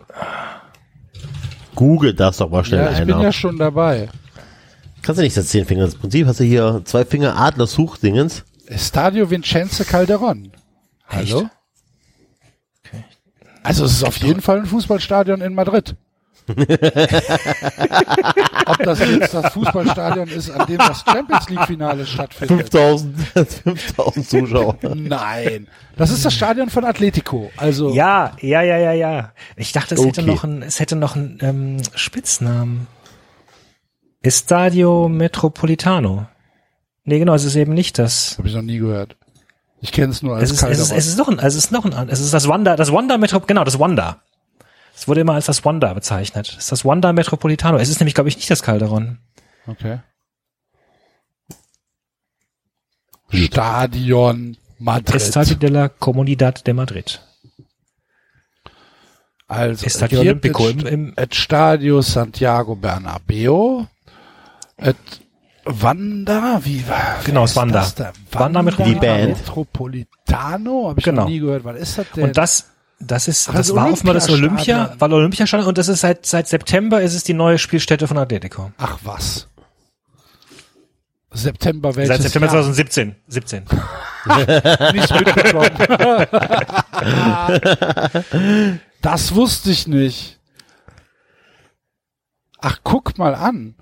Google 1.75 2.15
das 2.15 2.37
doch 2.37 2.49
mal 2.49 2.65
schnell 2.65 2.85
Ja, 2.85 2.93
ich 2.93 3.01
bin 3.01 3.15
einer. 3.15 3.25
ja 3.25 3.33
schon 3.33 3.59
dabei. 3.59 4.09
Kannst 5.03 5.19
du 5.19 5.23
nicht 5.25 5.37
das 5.37 5.49
zehn 5.49 5.65
Finger 5.65 5.85
das 5.85 5.97
Prinzip? 5.97 6.27
Hast 6.29 6.39
du 6.39 6.45
hier 6.45 6.83
zwei 6.85 7.05
Finger 7.05 7.37
Adler 7.37 7.67
Suchdingens? 7.67 8.45
Estadio 8.67 9.29
Vincenzo 9.31 9.83
Calderon. 9.83 10.53
Hallo? 11.09 11.49
Okay. 12.87 13.05
Also 13.65 13.85
es 13.85 13.93
ist 13.93 14.05
auf 14.05 14.19
jeden 14.19 14.41
Fall 14.43 14.59
ein 14.59 14.67
Fußballstadion 14.67 15.41
in 15.41 15.55
Madrid. 15.55 15.97
Ob 18.67 18.79
das 18.83 18.99
jetzt 19.01 19.35
das 19.35 19.53
Fußballstadion 19.53 20.29
ist, 20.29 20.51
an 20.51 20.67
dem 20.67 20.79
das 20.79 21.05
Champions 21.07 21.49
League 21.49 21.65
Finale 21.67 22.07
stattfindet? 22.07 22.71
5000, 22.71 23.19
5000 23.65 24.27
Zuschauer. 24.31 24.77
Nein. 24.95 25.69
Das 25.97 26.11
ist 26.11 26.25
das 26.25 26.35
Stadion 26.35 26.71
von 26.71 26.85
Atletico. 26.85 27.51
Also 27.57 27.93
ja, 27.95 28.33
ja, 28.41 28.63
ja, 28.63 28.79
ja, 28.79 28.93
ja. 28.93 29.33
Ich 29.57 29.73
dachte, 29.73 29.95
es 29.95 30.05
hätte 30.05 30.21
Okay. 30.23 30.31
noch 30.31 30.45
einen, 30.45 30.63
es 30.63 30.81
hätte 30.81 30.97
noch 30.97 31.17
einen 31.17 31.39
ähm, 31.43 31.77
Spitznamen. 31.95 32.87
Estadio 34.23 35.09
Metropolitano. 35.09 36.27
Nee, 37.05 37.19
genau, 37.19 37.35
es 37.35 37.45
ist 37.45 37.57
eben 37.57 37.73
nicht 37.73 37.99
das. 37.99 38.37
habe 38.39 38.49
ich 38.49 38.55
noch 38.55 38.63
nie 38.63 38.79
gehört. 38.79 39.17
Ich 39.81 39.93
kenne 39.93 40.13
es 40.13 40.23
nur 40.23 40.35
als 40.35 40.51
Es 40.51 40.61
ist, 40.61 40.63
es 40.65 40.79
ist, 40.81 40.93
es 40.93 41.07
ist 41.07 41.19
noch 41.19 41.29
ein, 41.29 41.39
es 41.39 41.55
ist 41.55 41.71
noch 41.71 41.85
ein, 41.85 42.09
es 42.09 42.21
ist 42.21 42.35
das 42.35 42.49
Wanda, 42.49 42.75
das 42.75 42.93
Wanda 42.93 43.17
Metro, 43.17 43.41
genau, 43.41 43.63
das 43.65 43.79
Wanda. 43.79 44.23
Es 44.99 45.07
wurde 45.07 45.21
immer 45.21 45.35
als 45.35 45.47
das 45.47 45.65
Wanda 45.65 45.95
bezeichnet. 45.95 46.49
Es 46.49 46.65
ist 46.65 46.73
das 46.73 46.85
Wanda 46.85 47.13
Metropolitano. 47.13 47.79
Es 47.79 47.89
ist 47.89 48.01
nämlich, 48.01 48.15
glaube 48.15 48.29
ich, 48.31 48.37
nicht 48.37 48.51
das 48.51 48.63
Calderon. 48.65 49.19
Okay. 49.69 50.01
Stadion 53.33 54.57
Madrid. 54.79 55.15
Estadio 55.17 55.57
de 55.57 55.71
la 55.71 55.89
Comunidad 55.89 56.67
de 56.67 56.73
Madrid. 56.75 57.21
Also 59.47 59.87
Estadio 59.87 60.21
Olimpico 60.21 60.69
et- 60.69 60.83
im, 60.83 60.87
im 60.87 61.13
et 61.17 61.35
Stadio 61.35 62.03
Santiago 62.03 62.75
Bernabeo. 62.75 63.87
Et 64.77 64.97
Wanda, 65.65 66.61
wie 66.65 66.87
war 66.89 67.19
Genau, 67.25 67.45
es 67.45 67.55
Wanda. 67.57 67.83
Wanda 68.33 68.65
Wanda 68.65 68.85
Die 68.85 68.95
Band. 68.95 69.39
Metropolitano, 69.39 70.89
habe 70.89 70.99
ich 71.01 71.05
Genau. 71.05 71.23
noch 71.23 71.29
nie 71.29 71.39
gehört. 71.41 71.65
Was 71.65 71.77
ist 71.77 71.99
das 71.99 72.07
denn? 72.13 72.25
Und 72.25 72.37
das, 72.37 72.71
das 73.01 73.29
ist, 73.29 73.49
Ach, 73.49 73.55
das 73.55 73.75
war 73.75 73.91
offenbar 73.91 74.15
das. 74.15 74.29
Olympia, 74.29 74.95
war 74.99 75.11
Olympiastadion 75.13 75.69
und 75.69 75.79
das 75.79 75.89
ist 75.89 76.01
seit, 76.01 76.27
seit 76.27 76.49
September 76.49 77.01
ist 77.01 77.15
es 77.15 77.25
die 77.25 77.35
neue 77.35 77.59
Spielstätte 77.59 78.09
von 78.09 78.19
Atletico. 78.19 78.73
Ach 78.79 78.99
was. 79.05 79.49
September 81.31 81.95
welches 81.95 82.17
Seit 82.17 82.23
September 82.23 82.47
Jahr? 82.47 82.63
2017. 82.65 83.15
17. 83.29 83.65
nicht 84.95 85.15
mitbekommen. 85.15 85.71
das 89.03 89.35
wusste 89.35 89.71
ich 89.71 89.87
nicht. 89.87 90.39
Ach, 92.61 92.79
guck 92.83 93.19
mal 93.19 93.35
an. 93.35 93.75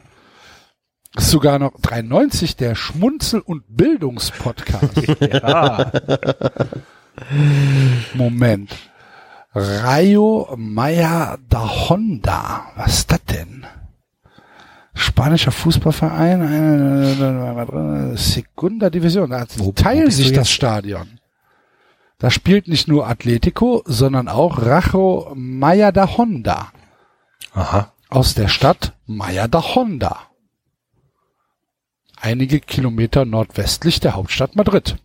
Ist 1.17 1.31
sogar 1.31 1.59
noch 1.59 1.81
93 1.81 2.57
der 2.57 2.75
Schmunzel- 2.75 3.41
und 3.41 3.65
Bildungspodcast. 3.69 5.03
Ja. 5.21 5.91
Moment. 8.13 8.77
Rayo 9.59 10.55
Maya 10.59 11.39
da 11.49 11.89
Honda. 11.89 12.67
Was 12.77 12.99
ist 12.99 13.11
das 13.11 13.25
denn? 13.25 13.67
Spanischer 14.93 15.51
Fußballverein, 15.51 16.43
eine 16.43 18.17
Segunda 18.19 18.91
Division. 18.91 19.31
Da 19.31 19.47
bist 19.47 19.59
du 19.59 20.11
sich 20.11 20.33
das? 20.33 20.51
Stadion. 20.51 21.21
Da 22.19 22.31
spielt 22.31 22.69
nicht 22.69 22.87
nur 22.87 23.09
Atletico, 23.09 23.83
sondern 23.87 24.29
auch 24.29 24.61
Rayo 24.61 25.33
Maya 25.35 25.91
da 25.91 26.19
Honda 26.19 26.69
Aha. 27.55 27.93
aus 28.11 28.35
der 28.35 28.49
Stadt 28.49 28.93
Maya 29.07 29.49
da 29.49 29.75
Honda. 29.75 30.19
Einige 32.21 32.61
Kilometer 32.61 33.25
nordwestlich 33.25 34.01
der 34.01 34.17
Hauptstadt 34.17 34.55
Madrid. 34.55 34.97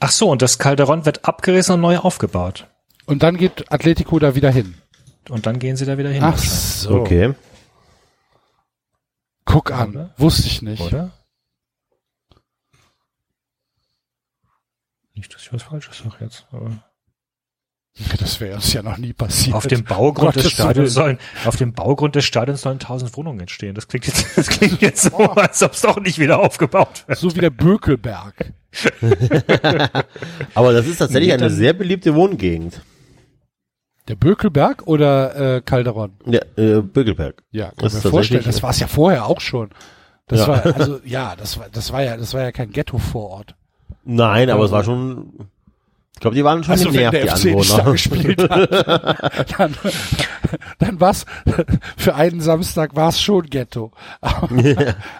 Ach 0.00 0.10
so, 0.10 0.28
und 0.28 0.42
das 0.42 0.58
Calderon 0.58 1.06
wird 1.06 1.24
abgerissen 1.24 1.76
und 1.76 1.80
neu 1.80 1.96
aufgebaut. 1.98 2.66
Und 3.12 3.22
dann 3.22 3.36
geht 3.36 3.70
Atletico 3.70 4.18
da 4.18 4.34
wieder 4.34 4.50
hin. 4.50 4.74
Und 5.28 5.44
dann 5.44 5.58
gehen 5.58 5.76
sie 5.76 5.84
da 5.84 5.98
wieder 5.98 6.08
hin. 6.08 6.22
Ach 6.24 6.38
so. 6.38 7.00
Okay. 7.00 7.34
Guck 9.44 9.70
an. 9.70 9.90
Oder? 9.90 10.14
Wusste 10.16 10.46
ich 10.48 10.62
nicht. 10.62 10.80
Oder? 10.80 11.12
Nicht, 15.14 15.34
dass 15.34 15.42
ich 15.42 15.52
was 15.52 15.62
Falsches 15.62 15.98
sage 15.98 16.16
jetzt. 16.20 16.46
Aber 16.52 16.70
Das 18.18 18.40
wäre 18.40 18.54
uns 18.54 18.72
ja 18.72 18.82
noch 18.82 18.96
nie 18.96 19.12
passiert. 19.12 19.54
auf 19.54 19.66
dem 19.66 19.84
Baugrund 19.84 20.36
des 20.36 20.50
Stadions 20.50 20.94
sollen, 20.94 21.18
auf 21.44 21.56
dem 21.56 21.74
Baugrund 21.74 22.14
des 22.14 22.24
Stadions 22.24 22.62
sollen 22.62 22.78
tausend 22.78 23.14
Wohnungen 23.14 23.40
entstehen. 23.40 23.74
Das 23.74 23.88
klingt 23.88 24.06
jetzt, 24.06 24.38
das 24.38 24.48
klingt 24.48 24.80
jetzt 24.80 25.02
so, 25.02 25.18
als 25.18 25.62
ob 25.62 25.72
es 25.72 25.82
doch 25.82 26.00
nicht 26.00 26.18
wieder 26.18 26.40
aufgebaut 26.40 27.04
wird. 27.06 27.18
So 27.18 27.34
wie 27.36 27.40
der 27.40 27.50
Bökelberg. 27.50 28.54
Aber 30.54 30.72
das 30.72 30.86
ist 30.86 30.96
tatsächlich 30.96 31.28
Nee, 31.28 31.34
eine 31.34 31.50
sehr 31.50 31.74
beliebte 31.74 32.14
Wohngegend. 32.14 32.80
Der 34.08 34.16
Bökelberg 34.16 34.82
oder 34.86 35.56
äh, 35.56 35.60
Calderon? 35.60 36.12
Ja, 36.26 36.40
äh, 36.56 36.80
Bögelberg. 36.82 37.42
Ja, 37.52 37.66
kann 37.66 37.74
Das 37.78 37.94
ich 37.98 38.04
mir 38.04 38.10
vorstellen. 38.10 38.42
Das 38.44 38.62
war 38.62 38.70
es 38.70 38.80
ja 38.80 38.86
vorher 38.88 39.26
auch 39.26 39.40
schon. 39.40 39.70
Das 40.26 40.40
Ja. 40.40 40.48
war 40.48 40.66
also 40.76 41.00
ja, 41.04 41.34
das 41.36 41.58
war 41.58 41.66
das 41.70 41.92
war 41.92 42.02
ja 42.02 42.16
das 42.16 42.34
war 42.34 42.42
ja 42.42 42.52
kein 42.52 42.70
Ghetto 42.72 42.98
Vorort. 42.98 43.54
Nein, 44.04 44.50
aber 44.50 44.64
es 44.64 44.72
Also- 44.72 44.74
war 44.76 44.84
schon 44.84 45.32
glaube, 46.20 46.36
die 46.36 46.44
waren 46.44 46.62
schon 46.62 46.70
Also 46.72 46.84
wenn 46.86 47.10
genervt, 47.10 47.14
der 47.14 47.22
die 47.22 47.28
FC 47.40 47.44
nicht 47.56 47.70
da 47.70 47.74
Anwohner. 47.78 47.92
gespielt 47.92 48.48
hat, 48.48 49.58
dann, 49.58 49.74
dann 50.78 51.00
war's 51.00 51.26
für 51.96 52.14
einen 52.14 52.40
Samstag 52.40 52.94
war's 52.94 53.20
schon 53.20 53.46
Ghetto. 53.46 53.90
Aber, 54.20 54.48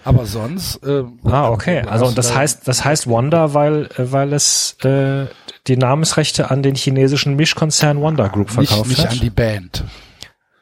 aber 0.04 0.26
sonst. 0.26 0.80
Ähm, 0.86 1.18
Ah, 1.24 1.50
okay. 1.50 1.82
Also 1.88 2.06
und 2.06 2.16
das 2.16 2.32
heißt, 2.36 2.68
das 2.68 2.84
heißt 2.84 3.08
Wonder, 3.08 3.52
weil 3.52 3.86
äh, 3.96 4.12
weil 4.12 4.32
es 4.32 4.76
äh, 4.84 5.26
die 5.66 5.76
Namensrechte 5.76 6.50
an 6.50 6.62
den 6.62 6.74
chinesischen 6.74 7.36
Mischkonzern 7.36 8.00
Wonder 8.00 8.28
Group 8.28 8.56
nicht, 8.56 8.68
verkauft 8.70 8.88
nicht 8.88 9.04
hat. 9.04 9.12
an 9.12 9.20
die 9.20 9.30
Band. 9.30 9.84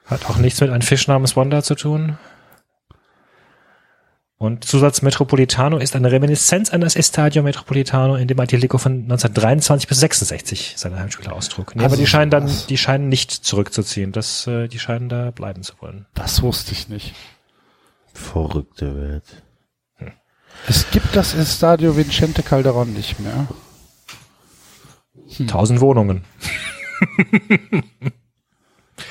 Hat 0.06 0.28
auch 0.28 0.36
nichts 0.36 0.60
mit 0.60 0.70
einem 0.70 0.82
Fisch 0.82 1.06
namens 1.08 1.36
Wanda 1.36 1.62
zu 1.62 1.74
tun. 1.74 2.18
Und 4.36 4.64
Zusatz 4.64 5.02
Metropolitano 5.02 5.76
ist 5.76 5.94
eine 5.94 6.10
Reminiszenz 6.10 6.70
an 6.70 6.80
das 6.80 6.96
Estadio 6.96 7.42
Metropolitano, 7.42 8.16
in 8.16 8.26
dem 8.26 8.40
Atletico 8.40 8.78
von 8.78 8.92
1923 9.02 9.86
bis 9.86 10.00
66 10.00 10.74
seine 10.78 10.98
Heimspiele 10.98 11.30
austrug. 11.30 11.76
Nee, 11.76 11.82
Also 11.84 11.94
aber 11.94 12.00
die 12.00 12.06
scheinen 12.06 12.30
dann, 12.30 12.50
die 12.70 12.78
scheinen 12.78 13.10
nicht 13.10 13.30
zurückzuziehen. 13.30 14.12
Das, 14.12 14.46
äh, 14.46 14.66
die 14.68 14.78
scheinen 14.78 15.10
da 15.10 15.30
bleiben 15.30 15.62
zu 15.62 15.74
wollen. 15.80 16.06
Das 16.14 16.40
wusste 16.42 16.72
ich 16.72 16.88
nicht. 16.88 17.14
Verrückte 18.14 18.96
Welt. 18.96 19.42
Es 20.66 20.90
gibt 20.90 21.14
das 21.16 21.34
Estadio 21.34 21.96
Vicente 21.96 22.42
Calderon 22.42 22.92
nicht 22.94 23.20
mehr. 23.20 23.46
Tausend 25.46 25.80
Wohnungen. 25.80 26.24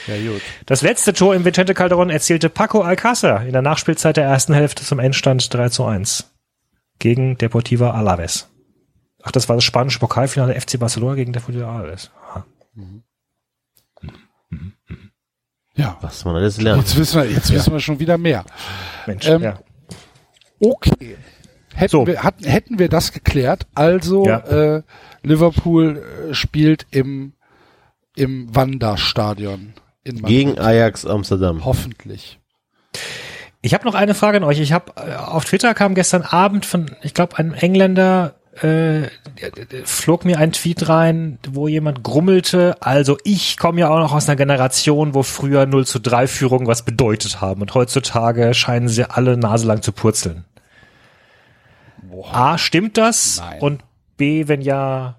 Ja, 0.07 0.31
gut. 0.31 0.41
Das 0.65 0.81
letzte 0.81 1.13
Tor 1.13 1.33
im 1.35 1.45
Vicente 1.45 1.73
Calderon 1.73 2.09
erzielte 2.09 2.49
Paco 2.49 2.83
Alcácer 2.83 3.43
in 3.45 3.53
der 3.53 3.61
Nachspielzeit 3.61 4.17
der 4.17 4.25
ersten 4.25 4.53
Hälfte 4.53 4.83
zum 4.83 4.99
Endstand 4.99 5.51
3 5.53 5.69
zu 5.69 5.85
1 5.85 6.31
gegen 6.99 7.37
Deportiva 7.37 7.91
Alaves. 7.91 8.49
Ach, 9.23 9.31
das 9.31 9.49
war 9.49 9.55
das 9.55 9.63
spanische 9.63 9.99
Pokalfinale 9.99 10.59
FC 10.59 10.79
Barcelona 10.79 11.15
gegen 11.15 11.33
Deportiva 11.33 11.75
Alaves. 11.75 12.11
Aha. 12.29 12.45
Ja. 15.75 15.97
Was 16.01 16.25
man 16.25 16.35
alles 16.35 16.59
lernt. 16.61 16.81
Jetzt 16.83 16.97
wissen 16.97 17.21
wir, 17.21 17.29
jetzt 17.31 17.51
wissen 17.51 17.71
wir 17.73 17.79
schon 17.79 17.99
wieder 17.99 18.17
mehr. 18.17 18.43
Mensch, 19.07 19.27
Ähm, 19.27 19.41
ja. 19.41 19.59
Okay. 20.59 21.17
Hätten, 21.73 21.91
So. 21.91 22.05
wir, 22.07 22.21
hatten, 22.23 22.43
hätten 22.43 22.79
wir 22.79 22.89
das 22.89 23.13
geklärt, 23.13 23.65
also 23.73 24.25
Ja. 24.25 24.39
äh, 24.39 24.83
Liverpool 25.23 26.29
äh, 26.29 26.33
spielt 26.33 26.87
im, 26.91 27.33
im 28.15 28.53
Wanda-Stadion. 28.53 29.73
Gegen 30.03 30.57
Ajax 30.57 31.05
Amsterdam. 31.05 31.65
Hoffentlich. 31.65 32.39
Ich 33.61 33.73
habe 33.73 33.85
noch 33.85 33.95
eine 33.95 34.15
Frage 34.15 34.37
an 34.37 34.43
euch. 34.43 34.59
Ich 34.59 34.71
habe 34.71 34.93
äh, 34.95 35.15
auf 35.15 35.45
Twitter 35.45 35.73
kam 35.73 35.93
gestern 35.93 36.23
Abend 36.23 36.65
von, 36.65 36.91
ich 37.01 37.13
glaube, 37.13 37.37
einem 37.37 37.53
Engländer 37.53 38.35
äh, 38.61 39.07
flog 39.83 40.25
mir 40.25 40.37
ein 40.39 40.51
Tweet 40.51 40.89
rein, 40.89 41.39
wo 41.49 41.67
jemand 41.67 42.03
grummelte. 42.03 42.77
Also 42.81 43.17
ich 43.23 43.57
komme 43.57 43.81
ja 43.81 43.89
auch 43.89 43.99
noch 43.99 44.13
aus 44.13 44.27
einer 44.27 44.35
Generation, 44.35 45.13
wo 45.13 45.23
früher 45.23 45.65
0 45.65 45.85
zu 45.85 45.99
3 45.99 46.27
Führungen 46.27 46.67
was 46.67 46.83
bedeutet 46.83 47.41
haben 47.41 47.61
und 47.61 47.73
heutzutage 47.73 48.53
scheinen 48.53 48.87
sie 48.87 49.09
alle 49.09 49.37
naselang 49.37 49.81
zu 49.81 49.91
purzeln. 49.91 50.45
A, 52.31 52.57
stimmt 52.57 52.97
das? 52.97 53.37
Nein. 53.39 53.61
Und 53.61 53.83
B, 54.19 54.47
wenn 54.47 54.61
ja, 54.61 55.17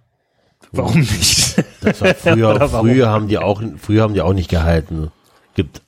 warum 0.70 1.00
nicht? 1.00 1.40
Das 1.80 2.00
war 2.00 2.14
früher, 2.14 2.68
früher 2.68 3.08
haben 3.08 3.26
die 3.26 3.38
auch, 3.38 3.60
früher 3.78 4.02
haben 4.04 4.14
die 4.14 4.20
auch 4.20 4.34
nicht 4.34 4.48
gehalten. 4.50 5.10
Gibt, 5.54 5.82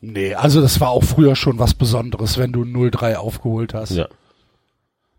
Nee, 0.00 0.34
also 0.34 0.62
das 0.62 0.80
war 0.80 0.88
auch 0.88 1.04
früher 1.04 1.36
schon 1.36 1.58
was 1.58 1.74
Besonderes, 1.74 2.38
wenn 2.38 2.52
du 2.52 2.62
0-3 2.62 3.16
aufgeholt 3.16 3.74
hast. 3.74 3.90
ja. 3.92 4.08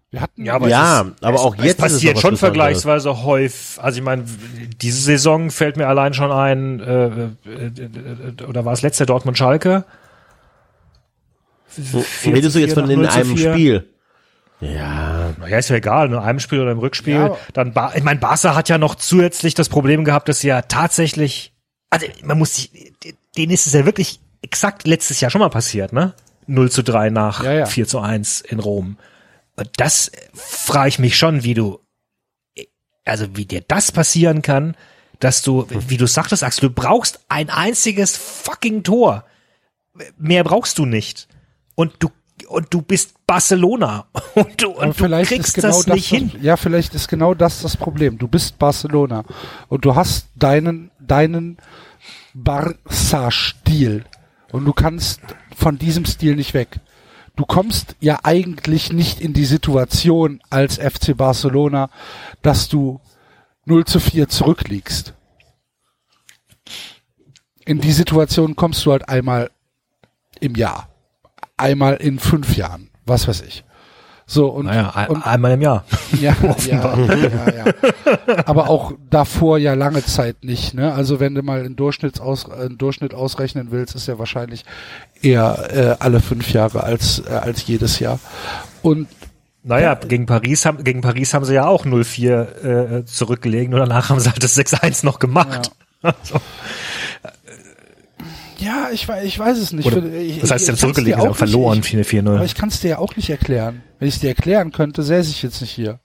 Wir 0.09 0.19
hatten 0.21 0.43
Ja, 0.43 0.55
aber 0.55 0.67
Ja, 0.67 1.01
es 1.03 1.07
ist, 1.07 1.23
aber 1.23 1.35
es, 1.35 1.41
auch 1.41 1.55
es 1.57 1.63
jetzt 1.63 1.79
ist 1.79 1.85
es 1.85 1.93
passiert 1.93 2.19
schon 2.19 2.31
Besonderes. 2.31 2.39
vergleichsweise 2.39 3.23
häufig. 3.23 3.81
Also 3.81 3.99
ich 3.99 4.03
meine, 4.03 4.25
diese 4.81 4.99
Saison 4.99 5.51
fällt 5.51 5.77
mir 5.77 5.87
allein 5.87 6.13
schon 6.13 6.31
ein, 6.31 6.79
äh, 6.81 7.05
äh, 7.05 7.27
äh, 7.47 8.43
oder 8.45 8.65
war 8.65 8.73
es 8.73 8.81
letzte 8.81 9.05
Dortmund 9.05 9.37
Schalke? 9.37 9.85
Redest 12.25 12.55
du 12.55 12.59
jetzt 12.59 12.73
von 12.73 12.89
in 12.89 12.99
0 12.99 13.09
zu 13.09 13.19
einem 13.19 13.37
4? 13.37 13.53
Spiel? 13.53 13.89
Ja, 14.61 15.33
Naja, 15.39 15.57
ist 15.57 15.69
ja 15.69 15.75
egal, 15.75 16.09
nur 16.09 16.23
einem 16.23 16.39
Spiel 16.39 16.61
oder 16.61 16.71
im 16.71 16.79
Rückspiel. 16.79 17.15
Ja, 17.15 17.37
Dann, 17.53 17.73
ba 17.73 17.93
ich 17.95 18.03
meine, 18.03 18.19
Barca 18.19 18.55
hat 18.55 18.69
ja 18.69 18.77
noch 18.77 18.95
zusätzlich 18.95 19.55
das 19.55 19.69
Problem 19.69 20.05
gehabt, 20.05 20.29
dass 20.29 20.39
sie 20.41 20.47
ja 20.47 20.61
tatsächlich, 20.61 21.53
also 21.89 22.05
man 22.23 22.37
muss 22.37 22.55
sich, 22.55 22.93
denen 23.35 23.51
ist 23.51 23.65
es 23.67 23.73
ja 23.73 23.85
wirklich 23.85 24.19
exakt 24.41 24.87
letztes 24.87 25.19
Jahr 25.19 25.31
schon 25.31 25.39
mal 25.41 25.49
passiert, 25.49 25.93
ne? 25.93 26.13
0 26.47 26.71
zu 26.71 26.83
3 26.83 27.09
nach 27.09 27.43
Ja, 27.43 27.53
ja. 27.53 27.65
4 27.65 27.87
zu 27.87 27.99
1 27.99 28.41
in 28.41 28.59
Rom. 28.59 28.97
Und 29.55 29.69
das 29.77 30.11
frage 30.33 30.89
ich 30.89 30.99
mich 30.99 31.17
schon, 31.17 31.43
wie 31.43 31.53
du, 31.53 31.79
also 33.05 33.35
wie 33.35 33.45
dir 33.45 33.61
das 33.67 33.91
passieren 33.91 34.41
kann, 34.41 34.75
dass 35.19 35.41
du, 35.43 35.67
wie 35.69 35.97
du 35.97 36.07
sagtest, 36.07 36.43
Axel, 36.43 36.69
du 36.69 36.75
brauchst 36.75 37.19
ein 37.29 37.49
einziges 37.49 38.17
fucking 38.17 38.83
Tor. 38.83 39.25
Mehr 40.17 40.43
brauchst 40.43 40.77
du 40.77 40.85
nicht. 40.85 41.27
Und 41.75 41.93
du, 41.99 42.09
und 42.51 42.73
du 42.73 42.81
bist 42.81 43.15
Barcelona. 43.25 44.05
Und 44.35 44.61
du, 44.61 44.71
und 44.71 44.99
du 44.99 45.23
kriegst 45.23 45.55
genau 45.55 45.83
das 45.83 45.87
nicht 45.87 46.07
hin. 46.07 46.31
Ja, 46.41 46.55
vielleicht 46.55 46.95
ist 46.95 47.09
genau 47.09 47.33
das 47.33 47.61
das 47.61 47.75
Problem. 47.75 48.17
Du 48.17 48.29
bist 48.29 48.57
Barcelona 48.57 49.25
und 49.67 49.83
du 49.83 49.93
hast 49.93 50.27
deinen 50.35 50.89
deinen 50.99 51.57
Barca-Stil 52.33 54.05
und 54.51 54.63
du 54.65 54.71
kannst 54.71 55.19
von 55.55 55.77
diesem 55.77 56.05
Stil 56.05 56.35
nicht 56.35 56.53
weg. 56.53 56.79
Du 57.35 57.45
kommst 57.45 57.95
ja 57.99 58.19
eigentlich 58.23 58.93
nicht 58.93 59.19
in 59.19 59.33
die 59.33 59.45
Situation 59.45 60.41
als 60.49 60.77
FC 60.77 61.15
Barcelona, 61.15 61.89
dass 62.41 62.69
du 62.69 63.01
0 63.65 63.85
zu 63.85 63.99
4 63.99 64.29
zurückliegst. 64.29 65.13
In 67.65 67.79
die 67.79 67.93
Situation 67.93 68.55
kommst 68.55 68.85
du 68.85 68.91
halt 68.91 69.07
einmal 69.07 69.51
im 70.39 70.55
Jahr. 70.55 70.90
Einmal 71.61 71.95
in 71.95 72.19
fünf 72.19 72.55
Jahren. 72.57 72.89
Was 73.05 73.27
weiß 73.27 73.41
ich. 73.41 73.63
So, 74.25 74.47
und, 74.47 74.67
Naja, 74.67 74.91
ein, 74.95 75.07
und 75.09 75.27
einmal 75.27 75.51
im 75.51 75.61
Jahr. 75.61 75.83
ja, 76.21 76.33
ja, 76.65 76.97
ja, 76.97 77.65
ja. 77.65 77.65
Aber 78.45 78.69
auch 78.69 78.93
davor 79.09 79.57
ja 79.57 79.73
lange 79.73 80.05
Zeit 80.05 80.45
nicht. 80.45 80.73
Ne? 80.73 80.93
Also 80.93 81.19
wenn 81.19 81.35
du 81.35 81.41
mal 81.43 81.59
einen, 81.59 81.75
Durchschnittsaus, 81.75 82.49
einen 82.49 82.77
Durchschnitt 82.77 83.13
ausrechnen 83.13 83.67
willst, 83.71 83.93
ist 83.95 84.07
ja 84.07 84.19
wahrscheinlich 84.19 84.63
eher 85.21 85.69
äh, 85.73 85.95
alle 85.99 86.21
fünf 86.21 86.53
Jahre 86.53 86.83
als 86.83 87.19
äh, 87.27 87.29
als 87.33 87.67
jedes 87.67 87.99
Jahr. 87.99 88.19
Und 88.81 89.07
Naja, 89.63 89.95
gegen 89.95 90.25
Paris 90.27 90.65
haben, 90.65 90.83
gegen 90.83 91.01
Paris 91.01 91.33
haben 91.33 91.43
sie 91.43 91.53
ja 91.55 91.67
auch 91.67 91.85
0-4 91.85 92.99
äh, 93.01 93.05
zurückgelegen 93.05 93.73
und 93.73 93.81
danach 93.81 94.09
haben 94.09 94.19
sie 94.21 94.29
halt 94.29 94.41
das 94.43 94.57
6-1 94.57 95.05
noch 95.05 95.19
gemacht. 95.19 95.71
Also, 96.03 96.41
ja, 98.61 98.89
ich, 98.93 99.07
ich 99.23 99.39
weiß 99.39 99.57
es 99.57 99.73
nicht. 99.73 99.85
Oder, 99.85 100.03
ich, 100.13 100.39
das 100.39 100.51
heißt, 100.51 100.67
haben 100.81 100.91
ich 100.91 100.95
sie 101.05 101.15
auch 101.15 101.35
verloren, 101.35 101.79
nicht- 101.79 101.93
ich- 101.93 101.99
4-4-0. 102.09 102.35
Aber 102.35 102.45
ich 102.45 102.55
kann 102.55 102.69
es 102.69 102.79
dir 102.79 102.89
ja 102.91 102.97
auch 102.99 103.15
nicht 103.15 103.29
erklären. 103.29 103.83
Wenn 103.99 104.07
ich 104.07 104.15
es 104.15 104.21
dir 104.21 104.29
erklären 104.29 104.71
könnte, 104.71 105.03
säße 105.03 105.29
ich 105.31 105.41
jetzt 105.43 105.61
nicht 105.61 105.71
hier. 105.71 105.99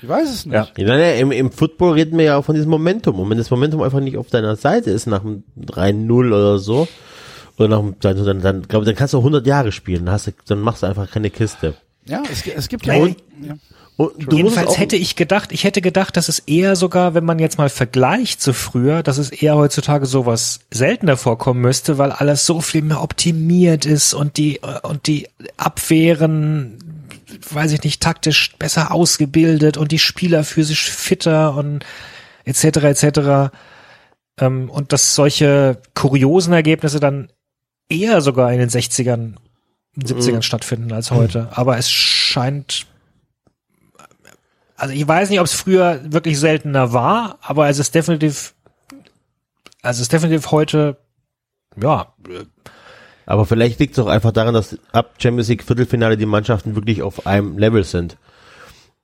Ich 0.00 0.08
weiß 0.08 0.28
es 0.30 0.46
nicht. 0.46 0.54
Ja. 0.54 0.68
Ja, 0.96 1.12
im, 1.12 1.30
im 1.30 1.52
Football 1.52 1.92
reden 1.92 2.18
wir 2.18 2.24
ja 2.24 2.36
auch 2.36 2.44
von 2.44 2.54
diesem 2.56 2.70
Momentum. 2.70 3.20
Und 3.20 3.30
wenn 3.30 3.38
das 3.38 3.50
Momentum 3.50 3.82
einfach 3.82 4.00
nicht 4.00 4.16
auf 4.16 4.28
deiner 4.30 4.56
Seite 4.56 4.90
ist, 4.90 5.06
nach 5.06 5.20
einem 5.24 5.44
3-0 5.60 6.10
oder 6.28 6.58
so, 6.58 6.88
oder 7.56 7.68
nach 7.68 7.78
einem, 7.78 7.94
dann, 8.00 8.24
dann, 8.24 8.40
dann, 8.40 8.62
glaub, 8.62 8.82
ich, 8.82 8.86
dann 8.86 8.96
kannst 8.96 9.14
du 9.14 9.18
100 9.18 9.46
Jahre 9.46 9.70
spielen. 9.70 10.06
Dann, 10.06 10.14
hast 10.14 10.26
du, 10.26 10.32
dann 10.46 10.60
machst 10.60 10.82
du 10.82 10.86
einfach 10.86 11.08
keine 11.10 11.30
Kiste. 11.30 11.74
Ja, 12.06 12.22
es, 12.32 12.44
es 12.46 12.68
gibt 12.68 12.84
ja, 12.86 12.94
auch, 12.94 13.02
und- 13.02 13.16
ja. 13.42 13.54
Jedenfalls 14.30 14.78
hätte 14.78 14.96
ich 14.96 15.16
gedacht, 15.16 15.52
ich 15.52 15.64
hätte 15.64 15.80
gedacht, 15.80 16.16
dass 16.16 16.28
es 16.28 16.38
eher 16.40 16.76
sogar, 16.76 17.14
wenn 17.14 17.24
man 17.24 17.38
jetzt 17.38 17.58
mal 17.58 17.68
vergleicht 17.68 18.40
zu 18.40 18.52
früher, 18.52 19.02
dass 19.02 19.18
es 19.18 19.30
eher 19.30 19.56
heutzutage 19.56 20.06
sowas 20.06 20.60
seltener 20.70 21.16
vorkommen 21.16 21.60
müsste, 21.60 21.98
weil 21.98 22.12
alles 22.12 22.46
so 22.46 22.60
viel 22.60 22.82
mehr 22.82 23.02
optimiert 23.02 23.84
ist 23.84 24.14
und 24.14 24.36
die 24.36 24.60
und 24.82 25.06
die 25.06 25.28
Abwehren, 25.56 26.78
weiß 27.50 27.72
ich 27.72 27.82
nicht, 27.82 28.02
taktisch 28.02 28.54
besser 28.58 28.92
ausgebildet 28.92 29.76
und 29.76 29.92
die 29.92 29.98
Spieler 29.98 30.44
physisch 30.44 30.90
fitter 30.90 31.54
und 31.54 31.84
etc. 32.44 32.64
etc. 32.64 33.54
Ähm, 34.38 34.70
und 34.70 34.92
dass 34.92 35.14
solche 35.14 35.78
kuriosen 35.94 36.52
Ergebnisse 36.52 37.00
dann 37.00 37.28
eher 37.88 38.20
sogar 38.20 38.52
in 38.52 38.58
den 38.58 38.70
60ern, 38.70 39.34
70ern 39.98 40.42
stattfinden 40.42 40.92
als 40.92 41.10
heute. 41.10 41.48
Aber 41.52 41.76
es 41.76 41.90
scheint 41.90 42.86
also 44.82 44.94
ich 44.94 45.06
weiß 45.06 45.30
nicht, 45.30 45.38
ob 45.38 45.46
es 45.46 45.54
früher 45.54 46.00
wirklich 46.12 46.40
seltener 46.40 46.92
war, 46.92 47.38
aber 47.40 47.68
es 47.68 47.78
ist 47.78 47.94
definitiv, 47.94 48.52
also 49.80 49.98
es 49.98 50.00
ist 50.00 50.12
definitiv 50.12 50.50
heute, 50.50 50.96
ja, 51.80 52.12
aber 53.24 53.46
vielleicht 53.46 53.78
liegt 53.78 53.92
es 53.92 54.00
auch 54.00 54.08
einfach 54.08 54.32
daran, 54.32 54.54
dass 54.54 54.76
ab 54.90 55.14
Champions 55.18 55.46
League 55.46 55.62
Viertelfinale 55.62 56.16
die 56.16 56.26
Mannschaften 56.26 56.74
wirklich 56.74 57.00
auf 57.00 57.28
einem 57.28 57.58
Level 57.58 57.84
sind. 57.84 58.16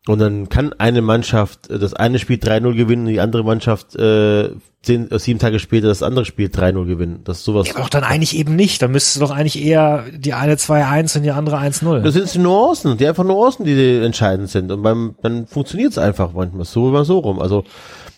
Und 0.08 0.20
dann 0.20 0.48
kann 0.48 0.72
eine 0.78 1.02
Mannschaft, 1.02 1.68
äh, 1.68 1.78
das 1.78 1.92
eine 1.92 2.18
Spiel 2.18 2.38
3-0 2.38 2.74
gewinnen 2.74 3.06
und 3.06 3.12
die 3.12 3.20
andere 3.20 3.44
Mannschaft 3.44 3.94
äh, 3.94 4.48
zehn, 4.80 5.10
äh, 5.10 5.18
sieben 5.18 5.38
Tage 5.38 5.58
später 5.58 5.88
das 5.88 6.02
andere 6.02 6.24
Spiel 6.24 6.48
3-0 6.48 6.86
gewinnen. 6.86 7.20
Das 7.24 7.40
ist 7.40 7.44
sowas. 7.44 7.68
Ja, 7.68 7.74
aber 7.74 7.82
doch 7.82 7.90
dann 7.90 8.04
eigentlich 8.04 8.34
eben 8.34 8.56
nicht. 8.56 8.80
Dann 8.80 8.92
müsstest 8.92 9.16
du 9.16 9.20
doch 9.20 9.30
eigentlich 9.30 9.62
eher 9.62 10.06
die 10.10 10.32
eine 10.32 10.54
2-1 10.54 11.18
und 11.18 11.24
die 11.24 11.30
andere 11.30 11.58
1-0. 11.58 12.00
Das 12.00 12.14
sind 12.14 12.32
die 12.32 12.38
Nuancen, 12.38 12.96
die 12.96 13.06
einfach 13.06 13.22
Nuancen, 13.22 13.66
die 13.66 13.98
entscheidend 13.98 14.48
sind. 14.48 14.72
Und 14.72 14.82
beim, 14.82 15.14
dann 15.20 15.46
funktioniert 15.46 15.92
es 15.92 15.98
einfach 15.98 16.32
manchmal 16.32 16.64
so 16.64 16.84
oder 16.84 17.04
so 17.04 17.18
rum. 17.18 17.38
Also, 17.38 17.64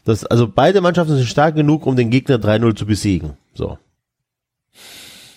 das, 0.04 0.24
also 0.24 0.46
beide 0.46 0.80
Mannschaften 0.80 1.16
sind 1.16 1.26
stark 1.26 1.56
genug, 1.56 1.86
um 1.86 1.96
den 1.96 2.10
Gegner 2.10 2.36
3-0 2.36 2.76
zu 2.76 2.86
besiegen. 2.86 3.32
So. 3.52 3.78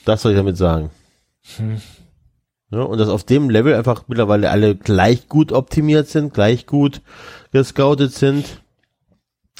Das 0.05 0.21
soll 0.21 0.33
ich 0.33 0.37
damit 0.37 0.57
sagen. 0.57 0.91
Hm. 1.57 1.81
Ja, 2.73 2.81
und 2.81 2.97
dass 2.97 3.07
auf 3.07 3.23
dem 3.23 3.51
Level 3.51 3.75
einfach 3.75 4.05
mittlerweile 4.07 4.49
alle 4.49 4.75
gleich 4.75 5.29
gut 5.29 5.51
optimiert 5.51 6.07
sind, 6.07 6.33
gleich 6.33 6.65
gut 6.65 7.01
gescoutet 7.51 8.13
sind, 8.13 8.63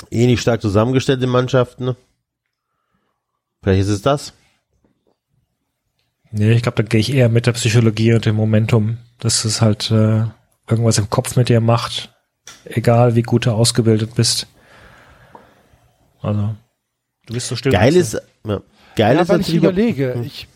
ähnlich 0.10 0.42
stark 0.42 0.64
zusammengestellte 0.64 1.28
Mannschaften. 1.28 1.96
Vielleicht 3.62 3.82
ist 3.82 3.90
es 3.90 4.02
das. 4.02 4.34
Nee, 6.32 6.54
ich 6.54 6.64
glaube, 6.64 6.82
da 6.82 6.90
gehe 6.90 7.00
ich 7.00 7.14
eher 7.14 7.30
mit 7.30 7.46
der 7.46 7.52
Psychologie 7.52 8.14
und 8.14 8.26
dem 8.26 8.36
Momentum, 8.36 8.98
dass 9.20 9.46
es 9.46 9.62
halt 9.62 9.92
äh, 9.92 10.24
irgendwas 10.68 10.98
im 10.98 11.12
Kopf 11.12 11.36
mit 11.36 11.50
dir 11.50 11.62
macht, 11.62 12.12
egal 12.66 13.14
wie 13.14 13.22
gut 13.22 13.46
du 13.46 13.52
ausgebildet 13.52 14.16
bist. 14.16 14.48
Also, 16.20 16.56
du 17.28 17.34
bist 17.34 17.48
so 17.50 17.56
still. 17.56 17.74
Geil 17.74 17.96
ist, 17.96 18.14
ja, 18.44 18.62
geil 18.96 19.16
ja, 19.18 19.22
ist 19.22 19.30
weil 19.30 19.42
ich 19.42 19.54
überlege, 19.54 20.16
hm. 20.16 20.24
ich 20.24 20.48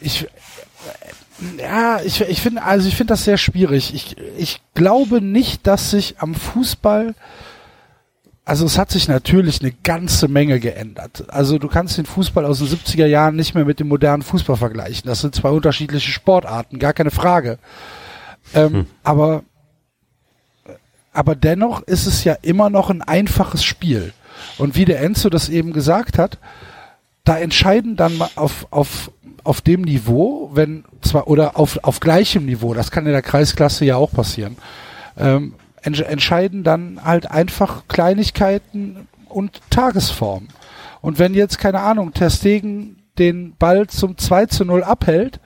ich 0.00 0.26
ja, 1.58 2.00
ich, 2.04 2.20
ich 2.20 2.40
finde, 2.40 2.62
also 2.62 2.88
ich 2.88 2.96
finde 2.96 3.12
das 3.12 3.24
sehr 3.24 3.38
schwierig. 3.38 3.94
Ich, 3.94 4.16
ich 4.36 4.60
glaube 4.74 5.20
nicht, 5.20 5.66
dass 5.66 5.90
sich 5.90 6.16
am 6.18 6.34
Fußball, 6.34 7.14
also 8.44 8.66
es 8.66 8.78
hat 8.78 8.90
sich 8.90 9.08
natürlich 9.08 9.60
eine 9.60 9.72
ganze 9.82 10.28
Menge 10.28 10.60
geändert. 10.60 11.24
Also 11.28 11.58
du 11.58 11.68
kannst 11.68 11.98
den 11.98 12.06
Fußball 12.06 12.44
aus 12.44 12.58
den 12.58 12.68
70er 12.68 13.06
Jahren 13.06 13.36
nicht 13.36 13.54
mehr 13.54 13.64
mit 13.64 13.80
dem 13.80 13.88
modernen 13.88 14.22
Fußball 14.22 14.56
vergleichen. 14.56 15.06
Das 15.06 15.20
sind 15.20 15.34
zwei 15.34 15.50
unterschiedliche 15.50 16.10
Sportarten, 16.10 16.78
gar 16.78 16.92
keine 16.92 17.10
Frage. 17.10 17.58
Ähm, 18.54 18.72
hm. 18.72 18.86
Aber, 19.02 19.42
aber 21.12 21.34
dennoch 21.34 21.82
ist 21.82 22.06
es 22.06 22.24
ja 22.24 22.34
immer 22.42 22.70
noch 22.70 22.90
ein 22.90 23.02
einfaches 23.02 23.64
Spiel. 23.64 24.12
Und 24.58 24.76
wie 24.76 24.84
der 24.84 25.00
Enzo 25.00 25.28
das 25.28 25.48
eben 25.48 25.72
gesagt 25.72 26.18
hat, 26.18 26.38
da 27.24 27.38
entscheiden 27.38 27.96
dann 27.96 28.18
mal 28.18 28.30
auf, 28.36 28.66
auf, 28.70 29.10
auf 29.44 29.60
dem 29.60 29.82
Niveau, 29.82 30.50
wenn 30.54 30.84
zwar, 31.00 31.28
oder 31.28 31.58
auf, 31.58 31.78
auf 31.82 32.00
gleichem 32.00 32.46
Niveau, 32.46 32.74
das 32.74 32.90
kann 32.90 33.06
in 33.06 33.12
der 33.12 33.22
Kreisklasse 33.22 33.84
ja 33.84 33.96
auch 33.96 34.12
passieren, 34.12 34.56
ähm, 35.16 35.54
ents 35.82 36.00
entscheiden 36.00 36.64
dann 36.64 37.00
halt 37.04 37.30
einfach 37.30 37.88
Kleinigkeiten 37.88 39.08
und 39.28 39.60
Tagesform. 39.70 40.48
Und 41.00 41.18
wenn 41.18 41.34
jetzt, 41.34 41.58
keine 41.58 41.80
Ahnung, 41.80 42.12
Terstegen 42.12 43.02
den 43.18 43.54
Ball 43.56 43.88
zum 43.88 44.16
2 44.16 44.46
zu 44.46 44.64
0 44.64 44.84
abhält, 44.84 45.40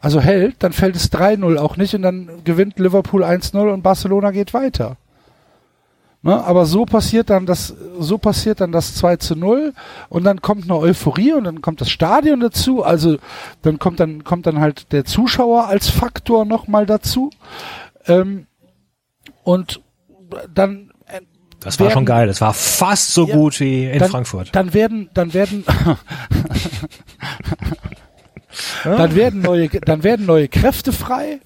also 0.00 0.20
hält, 0.20 0.56
dann 0.62 0.72
fällt 0.72 0.96
es 0.96 1.12
3-0 1.12 1.56
auch 1.56 1.76
nicht 1.76 1.94
und 1.94 2.02
dann 2.02 2.28
gewinnt 2.44 2.78
Liverpool 2.78 3.24
1-0 3.24 3.72
und 3.72 3.82
Barcelona 3.82 4.30
geht 4.30 4.54
weiter. 4.54 4.96
Ne? 6.26 6.44
Aber 6.44 6.66
so 6.66 6.84
passiert 6.86 7.30
dann 7.30 7.46
das, 7.46 7.72
so 8.00 8.18
passiert 8.18 8.60
dann 8.60 8.72
das 8.72 8.96
2 8.96 9.16
zu 9.18 9.36
0 9.36 9.72
und 10.08 10.24
dann 10.24 10.42
kommt 10.42 10.64
eine 10.64 10.76
Euphorie 10.76 11.32
und 11.32 11.44
dann 11.44 11.62
kommt 11.62 11.80
das 11.80 11.88
Stadion 11.88 12.40
dazu. 12.40 12.82
Also 12.82 13.18
dann 13.62 13.78
kommt 13.78 14.00
dann, 14.00 14.24
kommt 14.24 14.44
dann 14.44 14.58
halt 14.58 14.90
der 14.90 15.04
Zuschauer 15.04 15.68
als 15.68 15.88
Faktor 15.88 16.44
nochmal 16.44 16.84
dazu. 16.84 17.30
Ähm, 18.08 18.48
und 19.44 19.80
dann 20.52 20.90
äh, 21.06 21.20
das 21.60 21.78
war 21.78 21.86
werden, 21.86 21.94
schon 21.94 22.06
geil. 22.06 22.26
Das 22.26 22.40
war 22.40 22.54
fast 22.54 23.12
so 23.14 23.28
ja, 23.28 23.36
gut 23.36 23.60
wie 23.60 23.84
in 23.84 24.00
dann, 24.00 24.10
Frankfurt. 24.10 24.48
Dann 24.52 24.74
werden, 24.74 25.08
dann 25.14 25.32
werden, 25.32 25.64
dann 28.82 29.14
werden 29.14 29.42
neue, 29.42 29.68
dann 29.68 30.02
werden 30.02 30.26
neue 30.26 30.48
Kräfte 30.48 30.92
frei. 30.92 31.38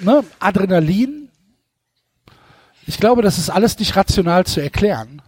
Ne? 0.00 0.24
Adrenalin 0.40 1.23
ich 2.86 2.98
glaube, 2.98 3.22
das 3.22 3.38
ist 3.38 3.50
alles 3.50 3.78
nicht 3.78 3.96
rational 3.96 4.44
zu 4.46 4.60
erklären. 4.60 5.22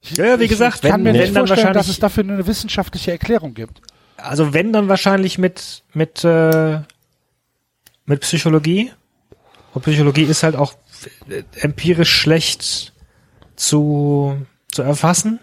Ich, 0.00 0.16
ja, 0.16 0.40
wie 0.40 0.48
gesagt, 0.48 0.84
ich 0.84 0.90
kann 0.90 1.04
wenn, 1.04 1.14
mir 1.14 1.22
nicht 1.22 1.34
vorstellen, 1.34 1.74
dass 1.74 1.88
es 1.88 1.98
dafür 1.98 2.24
eine 2.24 2.46
wissenschaftliche 2.46 3.12
Erklärung 3.12 3.54
gibt. 3.54 3.80
Also 4.16 4.52
wenn 4.52 4.72
dann 4.72 4.88
wahrscheinlich 4.88 5.38
mit 5.38 5.82
mit 5.94 6.24
äh, 6.24 6.80
mit 8.04 8.20
Psychologie. 8.20 8.92
Und 9.74 9.82
Psychologie 9.82 10.24
ist 10.24 10.42
halt 10.42 10.56
auch 10.56 10.74
empirisch 11.60 12.12
schlecht 12.12 12.92
zu 13.56 14.44
zu 14.68 14.82
erfassen. 14.82 15.40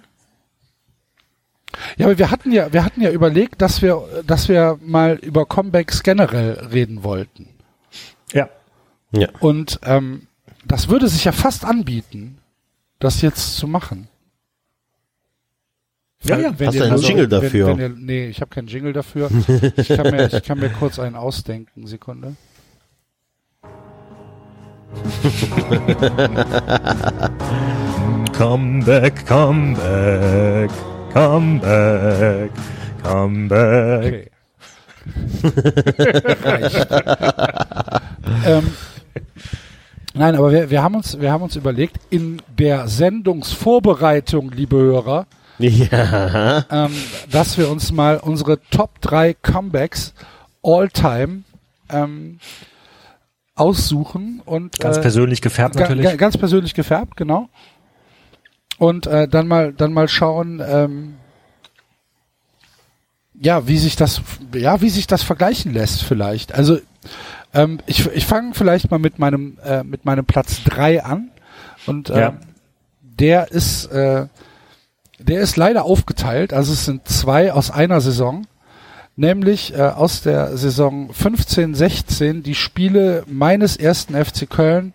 Ja, 1.97 2.07
aber 2.07 2.17
wir 2.17 2.31
hatten 2.31 2.51
ja, 2.51 2.73
wir 2.73 2.83
hatten 2.83 3.01
ja 3.01 3.11
überlegt, 3.11 3.61
dass 3.61 3.81
wir, 3.81 4.23
dass 4.25 4.49
wir 4.49 4.79
mal 4.81 5.15
über 5.15 5.45
Comebacks 5.45 6.03
generell 6.03 6.53
reden 6.71 7.03
wollten. 7.03 7.47
Ja. 8.33 8.49
Ja. 9.11 9.29
Und 9.39 9.79
ähm, 9.83 10.27
das 10.65 10.89
würde 10.89 11.07
sich 11.07 11.25
ja 11.25 11.31
fast 11.31 11.65
anbieten, 11.65 12.37
das 12.99 13.21
jetzt 13.21 13.57
zu 13.57 13.67
machen. 13.67 14.07
Ja, 16.23 16.37
ja. 16.37 16.53
Wenn 16.57 16.67
Hast 16.67 16.77
du 16.77 16.83
einen 16.83 16.91
also, 16.91 17.07
Jingle 17.07 17.27
dafür? 17.27 17.67
Wenn, 17.67 17.77
wenn 17.77 17.91
ihr, 17.93 17.97
nee, 17.97 18.27
ich 18.27 18.41
habe 18.41 18.49
keinen 18.49 18.67
Jingle 18.67 18.93
dafür. 18.93 19.29
Ich 19.77 19.87
kann, 19.87 20.11
mir, 20.11 20.33
ich 20.33 20.43
kann 20.43 20.59
mir 20.59 20.69
kurz 20.69 20.99
einen 20.99 21.15
ausdenken. 21.15 21.87
Sekunde. 21.87 22.35
come 28.33 28.83
back, 28.83 29.25
come 29.27 29.75
back, 29.75 30.71
come 31.13 31.59
back, 31.59 32.49
come 33.03 33.47
back. 33.47 34.05
Okay. 34.05 34.29
Reicht. 36.43 36.87
ähm, 38.45 38.73
Nein, 40.13 40.35
aber 40.35 40.51
wir, 40.51 40.69
wir 40.69 40.81
haben 40.81 40.95
uns, 40.95 41.19
wir 41.19 41.31
haben 41.31 41.43
uns 41.43 41.55
überlegt, 41.55 41.97
in 42.09 42.41
der 42.57 42.87
Sendungsvorbereitung, 42.87 44.51
liebe 44.51 44.77
Hörer, 44.77 45.27
ja. 45.59 46.65
ähm, 46.71 46.91
dass 47.29 47.57
wir 47.57 47.69
uns 47.69 47.91
mal 47.91 48.17
unsere 48.17 48.59
Top 48.71 49.01
3 49.01 49.35
Comebacks 49.35 50.13
all 50.63 50.89
time 50.89 51.43
ähm, 51.89 52.39
aussuchen 53.55 54.41
und 54.45 54.79
ganz 54.79 54.97
äh, 54.97 55.01
persönlich 55.01 55.41
gefärbt 55.41 55.75
natürlich. 55.75 56.05
Ga, 56.05 56.15
ganz 56.15 56.37
persönlich 56.37 56.73
gefärbt, 56.73 57.17
genau. 57.17 57.49
Und 58.77 59.05
äh, 59.07 59.27
dann 59.27 59.47
mal 59.47 59.73
dann 59.73 59.91
mal 59.91 60.07
schauen, 60.07 60.63
ähm, 60.65 61.15
ja, 63.33 63.67
wie 63.67 63.77
sich 63.77 63.97
das 63.97 64.21
ja, 64.53 64.81
wie 64.81 64.89
sich 64.89 65.07
das 65.07 65.23
vergleichen 65.23 65.73
lässt 65.73 66.03
vielleicht. 66.03 66.53
Also 66.53 66.79
ähm, 67.53 67.79
ich 67.85 68.05
ich 68.07 68.25
fange 68.25 68.53
vielleicht 68.53 68.91
mal 68.91 68.99
mit 68.99 69.19
meinem, 69.19 69.57
äh, 69.63 69.83
mit 69.83 70.05
meinem 70.05 70.25
Platz 70.25 70.63
drei 70.63 71.03
an. 71.03 71.31
Und 71.87 72.09
äh, 72.09 72.19
ja. 72.19 72.33
der 73.01 73.51
ist, 73.51 73.85
äh, 73.85 74.27
der 75.19 75.41
ist 75.41 75.57
leider 75.57 75.85
aufgeteilt. 75.85 76.53
Also 76.53 76.73
es 76.73 76.85
sind 76.85 77.07
zwei 77.07 77.51
aus 77.53 77.71
einer 77.71 78.01
Saison. 78.01 78.45
Nämlich 79.15 79.73
äh, 79.73 79.81
aus 79.81 80.21
der 80.21 80.55
Saison 80.55 81.11
15-16 81.11 82.41
die 82.41 82.55
Spiele 82.55 83.23
meines 83.27 83.75
ersten 83.75 84.13
FC 84.13 84.49
Köln 84.49 84.93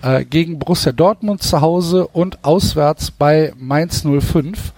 äh, 0.00 0.24
gegen 0.24 0.60
Borussia 0.60 0.92
Dortmund 0.92 1.42
zu 1.42 1.60
Hause 1.60 2.06
und 2.06 2.44
auswärts 2.44 3.10
bei 3.10 3.52
Mainz 3.56 4.04
05. 4.04 4.72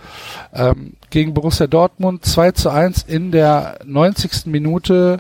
Ähm, 0.55 0.95
gegen 1.11 1.35
Borussia 1.35 1.67
Dortmund 1.67 2.25
2 2.25 2.53
zu 2.53 2.71
1 2.71 3.03
in 3.03 3.33
der 3.33 3.81
90. 3.85 4.47
Minute 4.47 5.19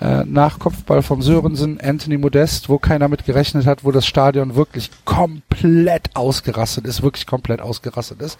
äh, 0.00 0.24
nach 0.24 0.58
Kopfball 0.58 1.02
vom 1.02 1.22
Sörensen, 1.22 1.80
Anthony 1.80 2.18
Modest, 2.18 2.68
wo 2.68 2.78
keiner 2.78 3.08
mit 3.08 3.24
gerechnet 3.24 3.66
hat, 3.66 3.84
wo 3.84 3.90
das 3.90 4.06
Stadion 4.06 4.54
wirklich 4.54 4.90
komplett 5.04 6.14
ausgerastet 6.14 6.86
ist, 6.86 7.02
wirklich 7.02 7.26
komplett 7.26 7.60
ausgerastet 7.60 8.22
ist. 8.22 8.38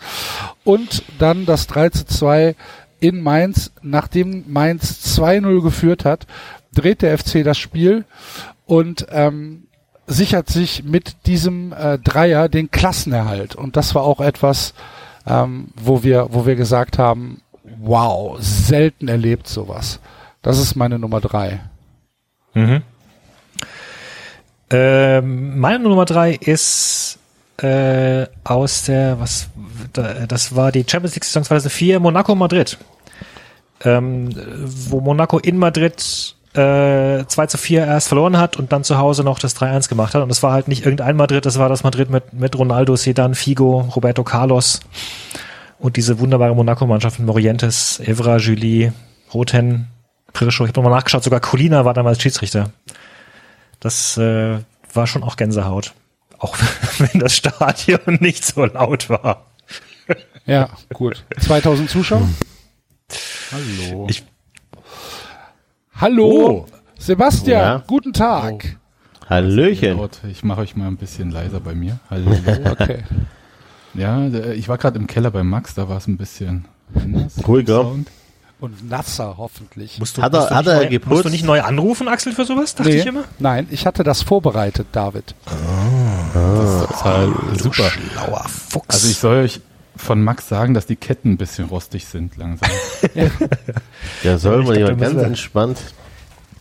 Und 0.64 1.02
dann 1.18 1.46
das 1.46 1.66
3 1.66 1.90
zu 1.90 2.06
2 2.06 2.54
in 3.00 3.20
Mainz, 3.22 3.72
nachdem 3.82 4.44
Mainz 4.48 5.18
2-0 5.18 5.62
geführt 5.62 6.04
hat, 6.04 6.26
dreht 6.74 7.02
der 7.02 7.18
FC 7.18 7.42
das 7.44 7.58
Spiel 7.58 8.04
und 8.66 9.06
ähm, 9.10 9.64
sichert 10.06 10.48
sich 10.48 10.84
mit 10.84 11.26
diesem 11.26 11.72
äh, 11.72 11.98
Dreier 11.98 12.48
den 12.48 12.70
Klassenerhalt. 12.70 13.54
Und 13.54 13.76
das 13.76 13.94
war 13.94 14.02
auch 14.02 14.20
etwas, 14.20 14.74
ähm, 15.26 15.68
wo 15.76 16.02
wir, 16.02 16.28
wo 16.30 16.46
wir 16.46 16.54
gesagt 16.56 16.98
haben, 16.98 17.42
wow, 17.80 18.36
selten 18.40 19.08
erlebt 19.08 19.48
sowas. 19.48 20.00
Das 20.48 20.58
ist 20.58 20.76
meine 20.76 20.98
Nummer 20.98 21.20
drei. 21.20 21.60
Mhm. 22.54 22.80
Ähm, 24.70 25.60
meine 25.60 25.78
Nummer 25.78 26.06
drei 26.06 26.36
ist 26.36 27.18
äh, 27.58 28.24
aus 28.44 28.84
der, 28.84 29.20
was, 29.20 29.50
das 29.92 30.56
war 30.56 30.72
die 30.72 30.86
Champions 30.88 31.16
League 31.16 31.24
Saison 31.24 31.44
2004, 31.44 32.00
Monaco 32.00 32.34
Madrid. 32.34 32.78
ähm, 33.84 34.30
wo 34.64 35.02
Monaco 35.02 35.38
in 35.38 35.58
Madrid 35.58 36.34
äh, 36.54 37.26
2 37.26 37.46
zu 37.46 37.58
4 37.58 37.84
erst 37.84 38.08
verloren 38.08 38.38
hat 38.38 38.56
und 38.56 38.72
dann 38.72 38.84
zu 38.84 38.96
Hause 38.96 39.24
noch 39.24 39.38
das 39.38 39.54
3-1 39.54 39.90
gemacht 39.90 40.14
hat. 40.14 40.22
Und 40.22 40.30
das 40.30 40.42
war 40.42 40.52
halt 40.52 40.66
nicht 40.66 40.82
irgendein 40.82 41.16
Madrid, 41.16 41.44
das 41.44 41.58
war 41.58 41.68
das 41.68 41.84
Madrid 41.84 42.08
mit, 42.08 42.32
mit 42.32 42.58
Ronaldo, 42.58 42.96
Sedan, 42.96 43.34
Figo, 43.34 43.80
Roberto 43.94 44.24
Carlos 44.24 44.80
und 45.78 45.98
diese 45.98 46.18
wunderbare 46.20 46.56
Monaco-Mannschaft 46.56 47.18
mit 47.18 47.28
Morientes, 47.28 48.00
Evra, 48.00 48.38
Julie, 48.38 48.94
Roten, 49.34 49.88
Pirischo. 50.32 50.64
Ich 50.64 50.68
habe 50.70 50.80
nochmal 50.80 50.96
nachgeschaut, 50.98 51.24
sogar 51.24 51.40
Colina 51.40 51.84
war 51.84 51.94
damals 51.94 52.20
Schiedsrichter. 52.20 52.70
Das 53.80 54.16
äh, 54.18 54.58
war 54.92 55.06
schon 55.06 55.22
auch 55.22 55.36
Gänsehaut. 55.36 55.94
Auch 56.38 56.56
wenn 56.98 57.20
das 57.20 57.34
Stadion 57.36 58.00
nicht 58.20 58.44
so 58.44 58.64
laut 58.64 59.08
war. 59.10 59.46
Ja, 60.46 60.70
gut. 60.94 61.24
2000 61.40 61.90
Zuschauer? 61.90 62.28
Hallo. 63.52 64.06
Ich- 64.08 64.24
Hallo, 66.00 66.66
Sebastian, 66.98 67.60
Ja. 67.60 67.82
guten 67.86 68.12
Tag. 68.12 68.76
Hallöchen. 69.28 69.96
Laut. 69.96 70.20
Ich 70.30 70.44
mache 70.44 70.60
euch 70.60 70.76
mal 70.76 70.86
ein 70.86 70.96
bisschen 70.96 71.30
leiser 71.30 71.60
bei 71.60 71.74
mir. 71.74 71.98
Hallo. 72.08 72.30
Okay. 72.70 73.02
ja, 73.94 74.24
äh, 74.28 74.54
ich 74.54 74.68
war 74.68 74.78
gerade 74.78 74.98
im 74.98 75.06
Keller 75.08 75.30
bei 75.32 75.42
Max, 75.42 75.74
da 75.74 75.88
war 75.88 75.96
es 75.98 76.06
ein 76.06 76.16
bisschen 76.16 76.66
anders. 76.94 77.46
Ruhiger. 77.46 77.82
Sound. 77.82 78.08
Und 78.60 78.88
nasser 78.90 79.34
hoffentlich. 79.38 79.98
Musst 80.00 80.16
du, 80.16 80.22
Hat 80.22 80.34
er- 80.34 80.40
musst 80.40 80.50
du 80.50 80.54
hat 80.56 80.64
nicht 80.66 80.72
er 80.74 80.80
neu, 80.82 80.88
geputzt? 80.88 81.10
Musst 81.12 81.24
du 81.26 81.28
nicht 81.30 81.44
neu 81.44 81.60
anrufen, 81.62 82.08
Axel, 82.08 82.32
für 82.32 82.44
sowas? 82.44 82.74
Dachte 82.74 82.90
Nee, 82.90 82.96
ich 82.98 83.06
immer. 83.06 83.24
Nein, 83.38 83.68
ich 83.70 83.86
hatte 83.86 84.02
das 84.02 84.22
vorbereitet, 84.22 84.88
David. 84.92 85.34
Das 85.46 85.54
ist 86.82 86.88
total 86.88 87.32
super. 87.56 87.84
Schlauer 87.90 88.44
Fuchs. 88.48 88.86
Also 88.88 89.08
ich 89.08 89.18
soll 89.18 89.36
euch 89.44 89.60
von 89.96 90.22
Max 90.24 90.48
sagen, 90.48 90.74
dass 90.74 90.86
die 90.86 90.96
Ketten 90.96 91.32
ein 91.32 91.36
bisschen 91.36 91.66
rostig 91.66 92.06
sind 92.06 92.36
langsam. 92.36 92.68
Ja, 94.24 94.38
soll 94.38 94.64
man 94.64 94.78
ja 94.78 94.92
ganz 94.92 95.14
entspannt. 95.22 95.78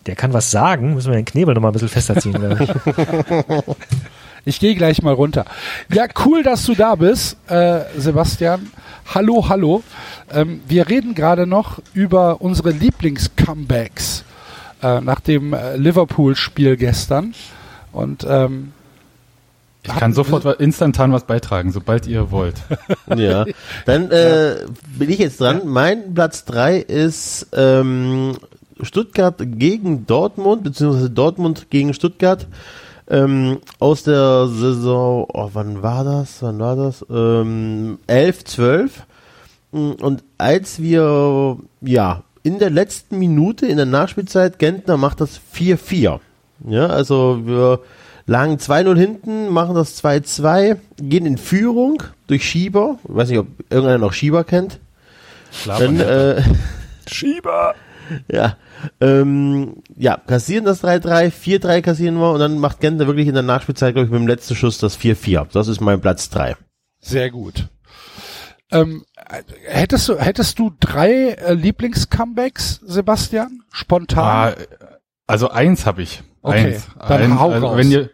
der 0.05 0.15
kann 0.15 0.33
was 0.33 0.51
sagen, 0.51 0.93
müssen 0.93 1.09
wir 1.11 1.15
den 1.17 1.25
Knebel 1.25 1.53
noch 1.55 1.61
mal 1.61 1.69
ein 1.69 1.73
bisschen 1.73 1.89
fester 1.89 2.15
ziehen. 2.19 2.37
ich. 4.49 4.59
Gehe 4.59 4.75
gleich 4.75 5.01
mal 5.01 5.13
runter. 5.13 5.45
Ja, 5.93 6.05
cool, 6.25 6.43
dass 6.43 6.65
du 6.65 6.75
da 6.75 6.95
bist, 6.95 7.37
äh, 7.49 7.81
Sebastian. 7.97 8.71
Hallo, 9.13 9.47
hallo. 9.49 9.83
Ähm, 10.33 10.61
wir 10.67 10.89
reden 10.89 11.15
gerade 11.15 11.47
noch 11.47 11.79
über 11.93 12.41
unsere 12.41 12.71
Lieblings-Comebacks 12.71 14.23
äh, 14.83 15.01
nach 15.01 15.19
dem 15.21 15.53
äh, 15.53 15.77
Liverpool-Spiel 15.77 16.75
gestern. 16.77 17.33
Und 17.93 18.25
ähm, 18.29 18.73
Ich 19.83 19.95
kann 19.95 20.13
sofort 20.13 20.43
wa- 20.45 20.51
instantan 20.51 21.11
was 21.13 21.23
beitragen, 21.23 21.71
sobald 21.71 22.05
ihr 22.07 22.31
wollt. 22.31 22.55
Ja. 23.15 23.45
Dann 23.85 24.11
äh, 24.11 24.57
bin 24.97 25.09
ich 25.09 25.19
jetzt 25.19 25.39
dran. 25.39 25.61
Mein 25.63 26.13
Platz 26.13 26.43
drei 26.43 26.77
ist 26.77 27.47
ähm, 27.53 28.33
Stuttgart 28.81 29.35
gegen 29.39 30.05
Dortmund, 30.05 30.63
beziehungsweise 30.65 31.09
Dortmund 31.09 31.67
gegen 31.69 31.93
Stuttgart. 31.93 32.45
Ähm, 33.09 33.59
aus 33.79 34.03
der 34.03 34.47
Saison, 34.47 35.25
oh, 35.33 35.49
wann 35.53 35.81
war 35.81 36.03
das? 36.03 36.41
Wann 36.41 36.59
war 36.59 36.75
das? 36.75 37.05
Ähm, 37.09 37.99
11, 38.07 38.43
12. 38.45 39.03
Und 39.71 40.23
als 40.37 40.81
wir, 40.81 41.57
ja, 41.81 42.23
in 42.43 42.59
der 42.59 42.69
letzten 42.69 43.19
Minute, 43.19 43.65
in 43.65 43.77
der 43.77 43.85
Nachspielzeit, 43.85 44.59
Gentner 44.59 44.97
macht 44.97 45.21
das 45.21 45.39
4-4. 45.53 46.19
Ja, 46.67 46.87
also 46.87 47.41
wir 47.45 47.79
lagen 48.25 48.55
2-0 48.55 48.97
hinten, 48.97 49.49
machen 49.49 49.75
das 49.75 50.03
2-2, 50.03 50.77
gehen 50.97 51.25
in 51.25 51.37
Führung 51.37 52.03
durch 52.27 52.43
Schieber. 52.43 52.99
Ich 53.07 53.15
weiß 53.15 53.29
nicht, 53.29 53.39
ob 53.39 53.47
irgendeiner 53.69 53.99
noch 53.99 54.13
Schieber 54.13 54.43
kennt. 54.43 54.79
Klar, 55.63 55.79
Dann, 55.79 55.99
äh, 55.99 56.41
Schieber! 57.07 57.73
Ja, 58.31 58.57
ähm, 59.01 59.83
ja, 59.95 60.17
kassieren 60.17 60.65
das 60.65 60.83
3-3, 60.83 61.31
4-3 61.31 61.81
kassieren 61.81 62.15
wir 62.15 62.31
und 62.31 62.39
dann 62.39 62.59
macht 62.59 62.79
Gentner 62.79 63.07
wirklich 63.07 63.27
in 63.27 63.33
der 63.33 63.43
Nachspielzeit, 63.43 63.93
glaube 63.93 64.05
ich, 64.05 64.11
mit 64.11 64.21
dem 64.21 64.27
letzten 64.27 64.55
Schuss 64.55 64.77
das 64.77 64.99
4-4. 64.99 65.47
Das 65.51 65.67
ist 65.67 65.81
mein 65.81 66.01
Platz 66.01 66.29
3. 66.29 66.55
sehr 66.99 67.29
gut. 67.31 67.67
Ähm, 68.71 69.05
äh, 69.15 69.43
hättest 69.67 70.09
du 70.09 70.17
hättest 70.17 70.59
du 70.59 70.73
drei 70.79 71.29
äh, 71.29 71.53
Lieblings-Comebacks, 71.53 72.81
Sebastian? 72.83 73.63
Spontan? 73.71 74.53
Ah, 74.53 74.55
also 75.25 75.49
eins 75.49 75.85
habe 75.85 76.01
ich. 76.01 76.23
Okay, 76.41 76.75
eins. 76.75 76.87
dann 76.99 77.39
hau 77.39 77.51
also, 77.51 77.67
raus. 77.67 77.77
wenn 77.77 77.91
ihr, 77.91 78.09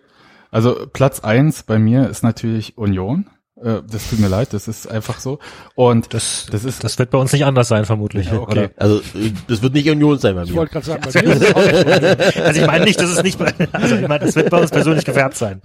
also 0.52 0.88
Platz 0.92 1.22
eins 1.22 1.64
bei 1.64 1.80
mir 1.80 2.10
ist 2.10 2.24
natürlich 2.24 2.78
Union. 2.78 3.30
Äh, 3.64 3.82
das 3.90 4.10
tut 4.10 4.20
mir 4.20 4.28
leid, 4.28 4.54
das 4.54 4.68
ist 4.68 4.90
einfach 4.90 5.20
so. 5.20 5.40
Und 5.76 6.14
Das, 6.14 6.48
das 6.52 6.66
ist 6.66 6.84
das 6.84 7.00
wird 7.00 7.12
bei 7.12 7.18
uns 7.18 7.32
nicht 7.34 7.46
anders 7.46 7.68
sein, 7.68 7.86
vermutlich. 7.86 8.28
Ja, 8.28 8.40
okay. 8.40 8.52
Oder? 8.66 8.70
Also, 8.78 8.98
äh, 9.18 9.32
das 9.48 9.62
wird 9.62 9.74
nicht 9.74 9.90
Union 9.90 10.18
sein 10.20 10.36
bei 10.36 10.44
ich 10.44 10.50
mir. 10.52 10.58
wollte 10.58 10.74
gerade 10.74 10.86
sagen, 10.86 11.04
bei 11.12 11.22
mir 11.24 11.34
ist 11.34 11.42
es. 11.44 12.36
Also 12.44 12.62
ich 12.62 12.68
meine 12.68 12.86
nicht, 12.86 13.00
dass 13.00 13.10
es 13.10 13.24
nicht, 13.24 13.40
bei- 13.40 13.54
also 13.72 13.96
ich 13.96 14.08
meine, 14.08 14.26
das 14.26 14.36
wird 14.36 14.50
bei 14.50 14.60
uns 14.62 14.72
persönlich 14.72 15.06
gefärbt 15.06 15.36
sein. 15.38 15.62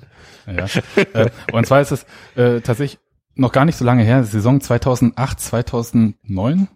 Ja. 0.46 0.66
äh, 1.14 1.30
und 1.52 1.66
zwar 1.66 1.80
ist 1.80 1.92
es 1.92 2.06
äh, 2.36 2.60
tatsächlich 2.60 2.98
noch 3.34 3.52
gar 3.52 3.64
nicht 3.64 3.76
so 3.76 3.84
lange 3.84 4.02
her, 4.02 4.24
Saison 4.24 4.60
2008, 4.60 5.40
2009. 5.40 6.68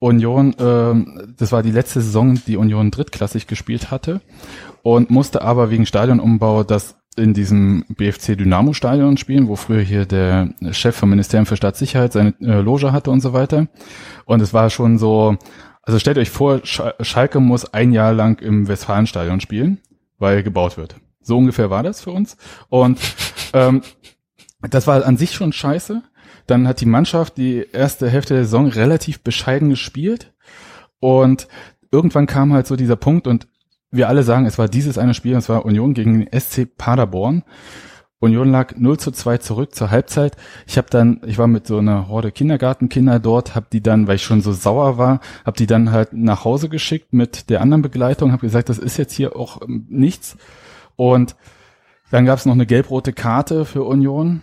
Union, 0.00 0.54
ähm, 0.58 1.34
das 1.38 1.50
war 1.52 1.62
die 1.62 1.70
letzte 1.70 2.00
Saison, 2.02 2.38
die 2.46 2.56
Union 2.58 2.90
drittklassig 2.90 3.46
gespielt 3.46 3.90
hatte 3.90 4.20
und 4.82 5.08
musste 5.10 5.40
aber 5.40 5.70
wegen 5.70 5.86
Stadionumbau 5.86 6.62
das 6.62 6.96
in 7.16 7.34
diesem 7.34 7.84
BFC 7.88 8.36
Dynamo 8.36 8.72
Stadion 8.72 9.16
spielen, 9.16 9.48
wo 9.48 9.56
früher 9.56 9.80
hier 9.80 10.06
der 10.06 10.54
Chef 10.72 10.96
vom 10.96 11.10
Ministerium 11.10 11.46
für 11.46 11.56
Staatssicherheit 11.56 12.12
seine 12.12 12.34
äh, 12.40 12.60
Loge 12.60 12.92
hatte 12.92 13.10
und 13.10 13.20
so 13.20 13.32
weiter. 13.32 13.68
Und 14.24 14.40
es 14.40 14.52
war 14.52 14.70
schon 14.70 14.98
so, 14.98 15.36
also 15.82 15.98
stellt 15.98 16.18
euch 16.18 16.30
vor, 16.30 16.60
Sch 16.64 16.82
Schalke 17.00 17.40
muss 17.40 17.72
ein 17.72 17.92
Jahr 17.92 18.12
lang 18.12 18.40
im 18.40 18.68
Westfalenstadion 18.68 19.40
spielen, 19.40 19.78
weil 20.18 20.42
gebaut 20.42 20.76
wird. 20.76 20.96
So 21.20 21.38
ungefähr 21.38 21.70
war 21.70 21.82
das 21.82 22.00
für 22.00 22.10
uns. 22.10 22.36
Und 22.68 22.98
ähm, 23.52 23.82
das 24.60 24.86
war 24.86 25.04
an 25.04 25.16
sich 25.16 25.32
schon 25.32 25.52
scheiße. 25.52 26.02
Dann 26.46 26.68
hat 26.68 26.80
die 26.80 26.86
Mannschaft 26.86 27.36
die 27.36 27.66
erste 27.72 28.08
Hälfte 28.08 28.34
der 28.34 28.44
Saison 28.44 28.68
relativ 28.68 29.20
bescheiden 29.20 29.70
gespielt. 29.70 30.32
Und 31.00 31.48
irgendwann 31.90 32.26
kam 32.26 32.52
halt 32.52 32.66
so 32.66 32.76
dieser 32.76 32.96
Punkt 32.96 33.26
und 33.26 33.46
wir 33.94 34.08
alle 34.08 34.22
sagen, 34.22 34.46
es 34.46 34.58
war 34.58 34.68
dieses 34.68 34.98
eine 34.98 35.14
Spiel, 35.14 35.34
es 35.34 35.48
war 35.48 35.64
Union 35.64 35.94
gegen 35.94 36.26
SC 36.32 36.66
Paderborn. 36.76 37.44
Union 38.20 38.50
lag 38.50 38.74
0 38.76 38.98
zu 38.98 39.10
2 39.10 39.38
zurück 39.38 39.74
zur 39.74 39.90
Halbzeit. 39.90 40.36
Ich 40.66 40.78
habe 40.78 40.88
dann, 40.90 41.20
ich 41.26 41.36
war 41.36 41.46
mit 41.46 41.66
so 41.66 41.78
einer 41.78 42.08
Horde 42.08 42.32
Kindergartenkinder 42.32 43.18
dort, 43.18 43.54
habe 43.54 43.66
die 43.70 43.82
dann, 43.82 44.06
weil 44.06 44.16
ich 44.16 44.24
schon 44.24 44.40
so 44.40 44.52
sauer 44.52 44.96
war, 44.96 45.20
habe 45.44 45.56
die 45.58 45.66
dann 45.66 45.92
halt 45.92 46.14
nach 46.14 46.44
Hause 46.44 46.68
geschickt 46.68 47.12
mit 47.12 47.50
der 47.50 47.60
anderen 47.60 47.82
Begleitung, 47.82 48.32
habe 48.32 48.46
gesagt, 48.46 48.70
das 48.70 48.78
ist 48.78 48.96
jetzt 48.96 49.12
hier 49.12 49.36
auch 49.36 49.60
ähm, 49.62 49.86
nichts. 49.90 50.36
Und 50.96 51.36
dann 52.10 52.24
gab 52.24 52.38
es 52.38 52.46
noch 52.46 52.54
eine 52.54 52.66
gelb-rote 52.66 53.12
Karte 53.12 53.64
für 53.64 53.82
Union 53.82 54.42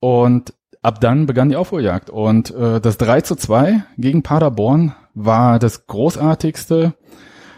und 0.00 0.54
ab 0.82 1.00
dann 1.00 1.26
begann 1.26 1.48
die 1.48 1.56
Aufholjagd. 1.56 2.10
Und 2.10 2.54
äh, 2.54 2.80
das 2.80 2.96
3 2.98 3.22
zu 3.22 3.34
2 3.34 3.82
gegen 3.98 4.22
Paderborn 4.22 4.94
war 5.14 5.58
das 5.58 5.86
großartigste, 5.86 6.94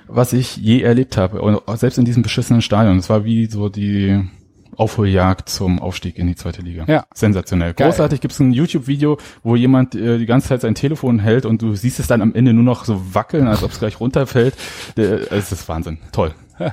was 0.09 0.33
ich 0.33 0.57
je 0.57 0.83
erlebt 0.83 1.17
habe. 1.17 1.41
Und 1.41 1.61
selbst 1.79 1.99
in 1.99 2.05
diesem 2.05 2.23
beschissenen 2.23 2.63
Stadion. 2.63 2.99
Es 2.99 3.09
war 3.09 3.25
wie 3.25 3.47
so 3.47 3.69
die 3.69 4.25
Aufholjagd 4.77 5.49
zum 5.49 5.81
Aufstieg 5.81 6.19
in 6.19 6.29
die 6.29 6.37
zweite 6.37 6.63
Liga. 6.63 6.85
Ja. 6.87 7.05
Sensationell. 7.13 7.75
Großartig 7.75 8.21
gibt 8.21 8.33
es 8.33 8.41
ein 8.41 8.53
YouTube-Video, 8.53 9.19
wo 9.43 9.57
jemand 9.57 9.95
äh, 9.95 10.19
die 10.19 10.27
ganze 10.27 10.49
Zeit 10.49 10.61
sein 10.61 10.77
Telefon 10.77 11.19
hält 11.19 11.47
und 11.47 11.63
du 11.63 11.75
siehst 11.75 11.99
es 11.99 12.07
dann 12.07 12.23
am 12.23 12.35
Ende 12.35 12.53
nur 12.53 12.63
noch 12.63 12.85
so 12.85 13.15
wackeln, 13.15 13.49
als 13.49 13.63
ob 13.65 13.73
es 13.73 13.81
gleich 13.81 13.99
runterfällt. 13.99 14.55
Es 14.97 15.53
ist 15.53 15.69
Wahnsinn. 15.69 15.99
Toll. 16.13 16.33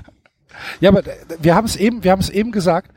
Ja, 0.79 0.89
aber 0.89 1.03
wir 1.41 1.53
haben 1.53 1.65
es 1.65 1.75
eben, 1.75 2.05
wir 2.05 2.11
haben 2.11 2.21
es 2.21 2.29
eben 2.29 2.53
gesagt. 2.53 2.91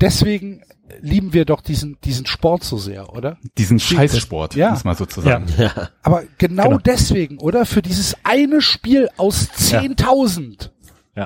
Deswegen 0.00 0.62
lieben 1.00 1.32
wir 1.32 1.44
doch 1.44 1.60
diesen 1.60 1.98
diesen 2.04 2.26
Sport 2.26 2.64
so 2.64 2.76
sehr, 2.78 3.12
oder? 3.12 3.38
Diesen 3.58 3.78
Scheißsport, 3.80 4.54
Ja. 4.54 4.70
muss 4.70 4.84
man 4.84 4.94
sozusagen. 4.96 5.46
Ja. 5.58 5.88
Aber 6.02 6.22
genau, 6.38 6.64
Genau. 6.64 6.78
deswegen, 6.78 7.38
oder? 7.38 7.66
Für 7.66 7.82
dieses 7.82 8.16
eine 8.24 8.60
Spiel 8.60 9.08
aus 9.16 9.48
10.000. 9.50 10.70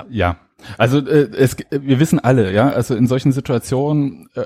Ja, 0.09 0.37
also 0.77 0.99
äh, 0.99 1.29
es, 1.37 1.55
wir 1.69 1.99
wissen 1.99 2.19
alle, 2.19 2.51
ja, 2.51 2.69
also 2.69 2.95
in 2.95 3.07
solchen 3.07 3.31
Situationen, 3.31 4.27
äh, 4.35 4.45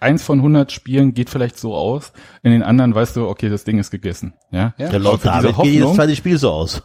eins 0.00 0.22
von 0.22 0.38
100 0.38 0.70
Spielen 0.72 1.12
geht 1.14 1.28
vielleicht 1.28 1.58
so 1.58 1.74
aus, 1.74 2.12
in 2.42 2.52
den 2.52 2.62
anderen 2.62 2.94
weißt 2.94 3.16
du, 3.16 3.26
okay, 3.28 3.48
das 3.48 3.64
Ding 3.64 3.78
ist 3.78 3.90
gegessen, 3.90 4.34
ja. 4.50 4.74
Ja. 4.78 4.90
Ja, 4.92 4.98
laut 4.98 5.20
für 5.20 5.28
diese 5.30 5.42
David 5.42 5.56
geht 5.56 5.64
jedes 5.66 5.80
Hoffnung- 5.82 5.96
zweite 5.96 6.16
Spiel 6.16 6.38
so 6.38 6.50
aus. 6.52 6.82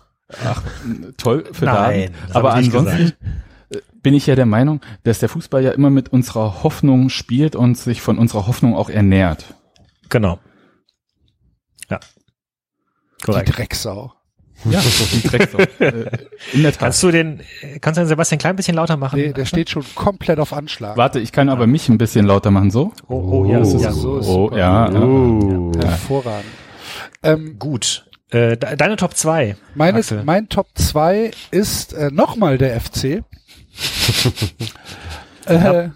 Toll 1.18 1.43
für 1.51 1.66
Nein, 1.66 2.12
Daten, 2.12 2.14
das 2.28 2.36
aber 2.36 2.54
ansonsten 2.56 3.08
äh, 3.10 3.12
bin 4.04 4.14
ich 4.14 4.28
ja 4.28 4.36
der 4.36 4.45
Meinung, 4.45 4.82
dass 5.04 5.20
der 5.20 5.30
Fußball 5.30 5.64
ja 5.64 5.72
immer 5.72 5.89
mit 5.89 6.10
unserer 6.10 6.62
Hoffnung 6.64 7.10
spielt 7.10 7.56
und 7.56 7.78
sich 7.78 8.01
von 8.01 8.20
unserer 8.20 8.45
Hoffnung 8.45 8.76
auch 8.76 8.89
ernährt. 8.89 9.56
Genau. 10.10 10.39
Ja. 11.89 11.99
Die 13.22 13.26
Korrekt. 13.26 13.58
Drecksau. 13.58 14.14
Ja, 14.66 14.82
die 14.82 15.28
Drecksau. 15.28 15.58
Äh, 15.80 16.06
in 16.54 16.64
der 16.64 16.72
Tat. 16.72 16.80
Kannst 16.80 17.04
du 17.04 17.12
den, 17.12 17.41
kannst 17.82 17.97
du 17.97 18.01
den 18.01 18.08
Sebastian 18.08 18.39
klein 18.39 18.56
bisschen 18.56 18.76
lauter 18.76 18.95
machen? 18.95 19.20
Nee, 19.20 19.34
der 19.34 19.45
steht 19.45 19.70
schon 19.70 19.84
komplett 19.95 20.39
auf 20.39 20.54
Anschlag. 20.54 20.95
Warte, 20.97 21.20
ich 21.20 21.32
kann 21.32 21.49
aber 21.49 21.68
mich 21.68 21.89
ein 21.89 21.97
bisschen 21.97 22.26
lauter 22.26 22.51
machen, 22.51 22.72
so? 22.72 22.93
Oh, 23.08 23.16
oh, 23.16 23.45
ja, 23.45 23.60
das 23.60 23.74
ist 23.74 23.84
ja, 23.84 23.91
so. 23.91 24.01
so 24.01 24.20
ist 24.20 24.28
Oh, 24.28 24.56
ja, 24.56 24.91
ja. 24.91 25.01
Uh. 25.01 25.72
Hervorragend. 25.82 26.45
Ähm, 27.24 27.58
Gut. 27.60 28.06
Äh, 28.30 28.58
de 28.58 28.76
deine 28.76 28.95
Top 28.95 29.16
2. 29.16 29.56
Meine, 29.76 29.99
Axel. 29.99 30.24
mein 30.24 30.49
Top 30.49 30.68
2 30.76 31.32
ist 31.51 31.93
äh, 31.93 32.10
nochmal 32.12 32.58
der 32.58 32.80
FC. 32.80 33.24
äh, 35.46 35.90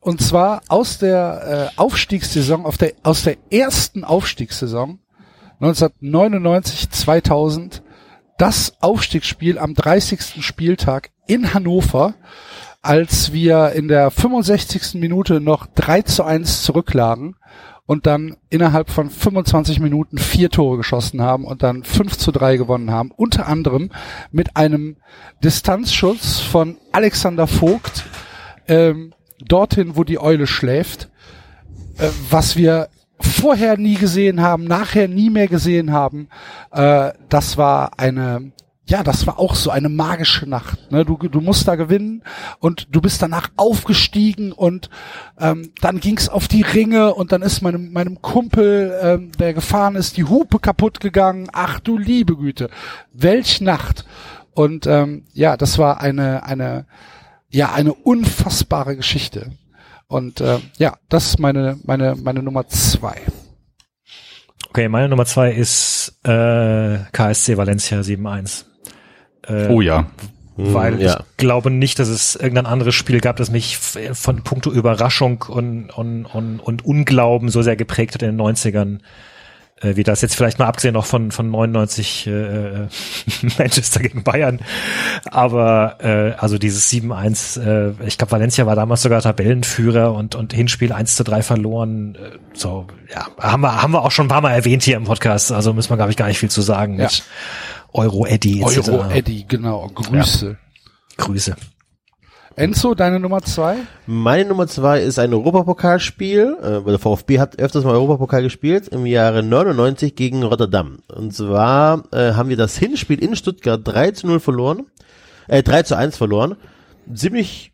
und 0.00 0.20
zwar 0.20 0.62
aus 0.68 0.98
der 0.98 1.70
äh, 1.76 1.80
Aufstiegssaison, 1.80 2.66
auf 2.66 2.76
der, 2.76 2.92
aus 3.02 3.22
der 3.22 3.36
ersten 3.50 4.04
Aufstiegssaison 4.04 4.98
1999, 5.60 6.90
2000, 6.90 7.82
das 8.36 8.74
Aufstiegsspiel 8.80 9.58
am 9.58 9.74
30. 9.74 10.44
Spieltag 10.44 11.10
in 11.26 11.54
Hannover, 11.54 12.14
als 12.82 13.32
wir 13.32 13.72
in 13.72 13.88
der 13.88 14.10
65. 14.10 14.94
Minute 14.94 15.40
noch 15.40 15.66
3 15.74 16.02
zu 16.02 16.24
1 16.24 16.64
zurücklagen 16.64 17.36
und 17.86 18.06
dann 18.06 18.36
innerhalb 18.48 18.90
von 18.90 19.10
25 19.10 19.80
Minuten 19.80 20.18
vier 20.18 20.50
Tore 20.50 20.78
geschossen 20.78 21.20
haben 21.20 21.44
und 21.44 21.62
dann 21.62 21.84
5 21.84 22.16
zu 22.16 22.32
3 22.32 22.56
gewonnen 22.56 22.90
haben. 22.90 23.10
Unter 23.10 23.46
anderem 23.46 23.90
mit 24.32 24.56
einem 24.56 24.96
Distanzschuss 25.42 26.40
von 26.40 26.78
Alexander 26.92 27.46
Vogt 27.46 28.04
ähm, 28.68 29.12
dorthin, 29.38 29.96
wo 29.96 30.04
die 30.04 30.18
Eule 30.18 30.46
schläft, 30.46 31.10
äh, 31.98 32.08
was 32.30 32.56
wir 32.56 32.88
vorher 33.20 33.76
nie 33.76 33.96
gesehen 33.96 34.40
haben, 34.40 34.64
nachher 34.64 35.08
nie 35.08 35.30
mehr 35.30 35.48
gesehen 35.48 35.92
haben. 35.92 36.28
Äh, 36.70 37.12
das 37.28 37.58
war 37.58 37.98
eine 37.98 38.52
ja, 38.86 39.02
das 39.02 39.26
war 39.26 39.38
auch 39.38 39.54
so 39.54 39.70
eine 39.70 39.88
magische 39.88 40.46
Nacht. 40.46 40.90
Ne? 40.90 41.04
Du, 41.06 41.16
du 41.16 41.40
musst 41.40 41.66
da 41.66 41.74
gewinnen 41.74 42.22
und 42.58 42.88
du 42.90 43.00
bist 43.00 43.22
danach 43.22 43.48
aufgestiegen 43.56 44.52
und 44.52 44.90
ähm, 45.38 45.72
dann 45.80 46.00
ging's 46.00 46.28
auf 46.28 46.48
die 46.48 46.62
Ringe 46.62 47.14
und 47.14 47.32
dann 47.32 47.40
ist 47.40 47.62
meinem, 47.62 47.92
meinem 47.92 48.20
Kumpel, 48.20 48.94
ähm, 49.00 49.32
der 49.38 49.54
gefahren 49.54 49.96
ist, 49.96 50.18
die 50.18 50.24
Hupe 50.24 50.58
kaputt 50.58 51.00
gegangen. 51.00 51.48
Ach 51.52 51.80
du 51.80 51.96
liebe 51.96 52.36
Güte, 52.36 52.68
welch 53.12 53.60
Nacht! 53.60 54.04
Und 54.52 54.86
ähm, 54.86 55.24
ja, 55.32 55.56
das 55.56 55.78
war 55.78 56.00
eine 56.00 56.44
eine 56.44 56.86
ja 57.50 57.72
eine 57.72 57.92
unfassbare 57.92 58.96
Geschichte. 58.96 59.50
Und 60.06 60.40
äh, 60.40 60.58
ja, 60.76 60.94
das 61.08 61.26
ist 61.26 61.38
meine 61.40 61.78
meine 61.84 62.14
meine 62.22 62.42
Nummer 62.42 62.68
zwei. 62.68 63.20
Okay, 64.68 64.88
meine 64.88 65.08
Nummer 65.08 65.24
2 65.24 65.52
ist 65.52 66.18
äh, 66.24 66.98
KSC 67.12 67.56
Valencia 67.56 68.00
7-1. 68.00 68.64
Äh, 69.48 69.68
Oh 69.68 69.80
ja. 69.80 70.06
weil 70.56 70.94
Hm, 70.94 71.00
ja. 71.00 71.20
ich 71.30 71.36
glaube 71.36 71.70
nicht, 71.70 71.98
dass 71.98 72.08
es 72.08 72.36
irgendein 72.36 72.66
anderes 72.66 72.94
Spiel 72.94 73.20
gab, 73.20 73.36
das 73.36 73.50
mich 73.50 73.74
f- 73.74 74.16
von 74.18 74.42
puncto 74.42 74.70
Überraschung 74.70 75.42
und, 75.48 75.90
und, 75.90 76.26
und, 76.26 76.60
und 76.60 76.84
Unglauben 76.84 77.48
so 77.48 77.62
sehr 77.62 77.76
geprägt 77.76 78.14
hat 78.14 78.22
in 78.22 78.36
den 78.36 78.40
90ern, 78.40 78.98
äh, 79.80 79.96
wie 79.96 80.04
das 80.04 80.20
jetzt 80.22 80.36
vielleicht 80.36 80.60
mal 80.60 80.66
abgesehen 80.66 80.94
noch 80.94 81.06
von, 81.06 81.32
von 81.32 81.50
99 81.50 82.28
äh, 82.28 82.30
Manchester 83.58 83.98
gegen 84.00 84.22
Bayern. 84.22 84.60
Aber 85.30 85.96
äh, 86.00 86.32
also 86.38 86.58
dieses 86.58 86.88
7-1, 86.90 87.60
äh, 87.60 88.06
ich 88.06 88.16
glaube, 88.18 88.32
Valencia 88.32 88.66
war 88.66 88.76
damals 88.76 89.02
sogar 89.02 89.20
Tabellenführer 89.22 90.12
und, 90.14 90.34
und 90.36 90.52
Hinspiel 90.52 90.92
1 90.92 91.16
zu 91.16 91.24
3 91.24 91.42
verloren. 91.42 92.14
Äh, 92.14 92.38
so, 92.52 92.86
ja, 93.12 93.26
haben 93.40 93.62
wir, 93.62 93.82
haben 93.82 93.92
wir 93.92 94.02
auch 94.02 94.12
schon 94.12 94.26
ein 94.26 94.30
paar 94.30 94.40
Mal 94.40 94.52
erwähnt 94.52 94.84
hier 94.84 94.96
im 94.96 95.04
Podcast, 95.04 95.50
also 95.52 95.72
müssen 95.72 95.90
wir, 95.90 95.96
glaube 95.96 96.12
ich, 96.12 96.16
gar 96.16 96.28
nicht 96.28 96.38
viel 96.38 96.50
zu 96.50 96.62
sagen 96.62 96.96
Ja. 96.98 97.04
mit 97.04 97.24
Euro 97.94 98.26
Eddie 98.26 98.60
etc. 98.60 98.88
Euro 98.88 99.10
Eddie, 99.10 99.46
genau. 99.46 99.88
Grüße. 99.94 100.58
Grüße. 101.16 101.56
Enzo, 102.56 102.94
deine 102.94 103.18
Nummer 103.18 103.42
zwei? 103.42 103.78
Meine 104.06 104.48
Nummer 104.48 104.68
zwei 104.68 105.00
ist 105.00 105.18
ein 105.18 105.32
Europapokalspiel. 105.32 106.56
Äh, 106.60 106.88
der 106.88 106.98
VfB 106.98 107.40
hat 107.40 107.58
öfters 107.58 107.84
mal 107.84 107.94
Europapokal 107.94 108.42
gespielt 108.42 108.88
im 108.88 109.06
Jahre 109.06 109.42
99 109.42 110.14
gegen 110.14 110.42
Rotterdam. 110.44 110.98
Und 111.08 111.34
zwar 111.34 112.04
äh, 112.12 112.34
haben 112.34 112.48
wir 112.48 112.56
das 112.56 112.76
Hinspiel 112.76 113.22
in 113.22 113.34
Stuttgart 113.34 113.80
3 113.82 114.12
zu 114.12 114.26
0 114.28 114.40
verloren. 114.40 114.86
Äh, 115.48 115.62
3 115.62 115.82
zu 115.82 115.96
1 115.96 116.16
verloren. 116.16 116.56
Ziemlich, 117.12 117.72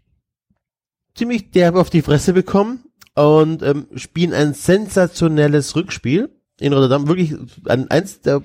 ziemlich 1.15 1.51
derb 1.51 1.77
auf 1.77 1.91
die 1.91 2.03
Fresse 2.03 2.33
bekommen 2.33 2.85
und 3.15 3.63
ähm, 3.63 3.87
spielen 3.97 4.33
ein 4.33 4.55
sensationelles 4.55 5.77
Rückspiel 5.77 6.31
in 6.59 6.73
Rotterdam. 6.73 7.07
Wirklich 7.07 7.35
ein, 7.67 7.91
eins 7.91 8.23
der 8.23 8.43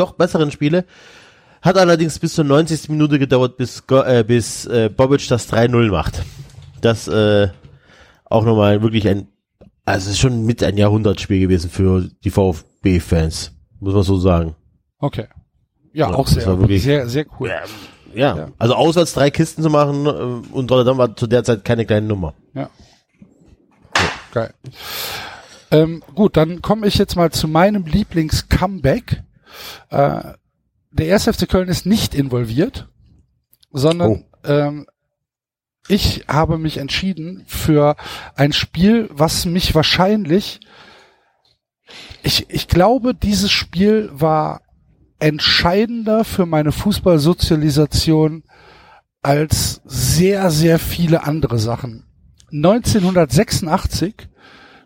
doch 0.00 0.12
besseren 0.12 0.50
Spiele. 0.50 0.84
Hat 1.62 1.76
allerdings 1.76 2.18
bis 2.18 2.34
zur 2.34 2.44
90. 2.44 2.88
Minute 2.88 3.18
gedauert, 3.18 3.56
bis, 3.58 3.82
äh, 3.90 4.24
bis 4.26 4.64
äh, 4.66 4.88
Bobic 4.88 5.28
das 5.28 5.52
3-0 5.52 5.90
macht. 5.90 6.22
Das 6.80 7.06
äh, 7.06 7.48
auch 8.24 8.44
nochmal 8.44 8.82
wirklich 8.82 9.06
ein, 9.06 9.28
also 9.84 10.12
schon 10.14 10.46
mit 10.46 10.62
ein 10.62 10.78
Jahrhundertspiel 10.78 11.40
gewesen 11.40 11.68
für 11.70 12.08
die 12.24 12.30
VfB-Fans, 12.30 13.52
muss 13.80 13.92
man 13.94 14.02
so 14.02 14.16
sagen. 14.18 14.56
Okay. 14.98 15.26
Ja, 15.92 16.08
Ja, 16.10 16.14
auch 16.16 16.26
sehr, 16.28 16.46
war 16.46 16.58
wirklich- 16.60 16.82
sehr, 16.82 17.08
sehr 17.08 17.26
cool. 17.38 17.50
Ja, 18.14 18.36
Ja. 18.36 18.48
also 18.58 18.74
auswärts 18.74 19.12
drei 19.12 19.30
Kisten 19.30 19.62
zu 19.62 19.68
machen 19.70 20.06
äh, 20.06 20.10
und 20.54 20.70
Rotterdam 20.70 20.96
war 20.98 21.14
zu 21.16 21.26
der 21.26 21.44
Zeit 21.44 21.64
keine 21.64 21.84
kleine 21.84 22.06
Nummer. 22.06 22.34
Geil. 24.32 24.54
Ähm, 25.72 26.02
gut, 26.14 26.36
dann 26.36 26.62
komme 26.62 26.86
ich 26.86 26.96
jetzt 26.98 27.16
mal 27.16 27.30
zu 27.32 27.48
meinem 27.48 27.84
Lieblings-Comeback. 27.84 29.22
Äh, 29.90 30.34
der 30.92 31.14
1. 31.14 31.24
FC 31.24 31.48
Köln 31.48 31.68
ist 31.68 31.86
nicht 31.86 32.14
involviert, 32.14 32.88
sondern 33.72 34.24
ähm, 34.44 34.86
ich 35.88 36.24
habe 36.28 36.58
mich 36.58 36.78
entschieden 36.78 37.44
für 37.46 37.96
ein 38.34 38.52
Spiel, 38.52 39.08
was 39.12 39.46
mich 39.46 39.74
wahrscheinlich, 39.74 40.60
ich, 42.22 42.50
ich 42.50 42.68
glaube, 42.68 43.14
dieses 43.14 43.50
Spiel 43.50 44.10
war 44.12 44.62
entscheidender 45.18 46.24
für 46.24 46.46
meine 46.46 46.72
Fußballsozialisation 46.72 48.44
als 49.22 49.82
sehr, 49.84 50.50
sehr 50.50 50.78
viele 50.78 51.24
andere 51.24 51.58
Sachen. 51.58 52.04
1986 52.52 54.28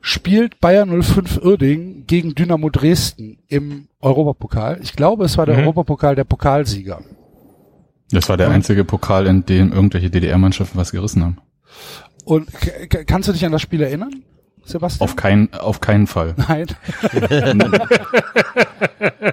spielt 0.06 0.60
Bayern 0.60 1.02
05 1.02 1.38
Uerdingen 1.42 2.06
gegen 2.06 2.34
Dynamo 2.34 2.68
Dresden 2.68 3.38
im 3.48 3.88
Europapokal. 4.02 4.78
Ich 4.82 4.94
glaube, 4.94 5.24
es 5.24 5.38
war 5.38 5.46
der 5.46 5.56
Mhm. 5.56 5.62
Europapokal 5.62 6.14
der 6.14 6.24
Pokalsieger. 6.24 7.00
Das 8.10 8.28
war 8.28 8.36
der 8.36 8.50
einzige 8.50 8.84
Pokal, 8.84 9.26
in 9.26 9.46
dem 9.46 9.72
irgendwelche 9.72 10.10
DDR-Mannschaften 10.10 10.76
was 10.78 10.92
gerissen 10.92 11.24
haben. 11.24 11.38
Und 12.26 12.48
kannst 13.06 13.30
du 13.30 13.32
dich 13.32 13.46
an 13.46 13.52
das 13.52 13.62
Spiel 13.62 13.80
erinnern, 13.80 14.22
Sebastian? 14.66 15.08
Auf 15.08 15.16
keinen, 15.16 15.54
auf 15.54 15.80
keinen 15.80 16.06
Fall. 16.06 16.34
Nein. 16.48 16.66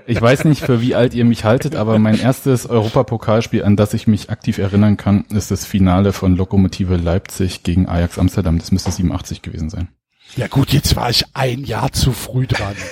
Ich 0.07 0.21
weiß 0.21 0.45
nicht, 0.45 0.61
für 0.61 0.81
wie 0.81 0.95
alt 0.95 1.13
ihr 1.13 1.25
mich 1.25 1.43
haltet, 1.43 1.75
aber 1.75 1.99
mein 1.99 2.17
erstes 2.17 2.65
Europapokalspiel, 2.65 3.65
an 3.65 3.75
das 3.75 3.93
ich 3.93 4.07
mich 4.07 4.29
aktiv 4.29 4.57
erinnern 4.57 4.95
kann, 4.95 5.25
ist 5.33 5.51
das 5.51 5.65
Finale 5.65 6.13
von 6.13 6.37
Lokomotive 6.37 6.95
Leipzig 6.95 7.63
gegen 7.63 7.89
Ajax 7.89 8.17
Amsterdam. 8.17 8.57
Das 8.57 8.71
müsste 8.71 8.89
87 8.91 9.41
gewesen 9.41 9.69
sein. 9.69 9.89
Ja 10.35 10.47
gut, 10.47 10.71
jetzt 10.71 10.95
war 10.95 11.09
ich 11.09 11.25
ein 11.33 11.63
Jahr 11.63 11.91
zu 11.91 12.11
früh 12.11 12.47
dran. 12.47 12.75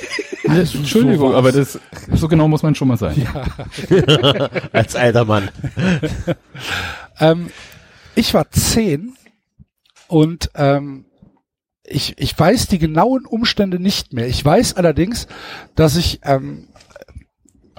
Also 0.47 0.79
Entschuldigung, 0.79 1.33
sowas. 1.33 1.37
aber 1.37 1.51
das, 1.51 1.79
so 2.15 2.27
genau 2.27 2.47
muss 2.47 2.63
man 2.63 2.73
schon 2.73 2.87
mal 2.87 2.97
sein. 2.97 3.27
Als 4.73 4.95
alter 4.95 5.25
Mann. 5.25 5.49
Ähm, 7.19 7.51
ich 8.15 8.33
war 8.33 8.49
zehn 8.49 9.13
und 10.07 10.49
ähm, 10.55 11.05
ich, 11.83 12.17
ich 12.17 12.39
weiß 12.39 12.67
die 12.67 12.79
genauen 12.79 13.25
Umstände 13.25 13.77
nicht 13.77 14.13
mehr. 14.13 14.27
Ich 14.27 14.43
weiß 14.43 14.75
allerdings, 14.75 15.27
dass 15.75 15.97
ich 15.97 16.21
ähm, 16.23 16.68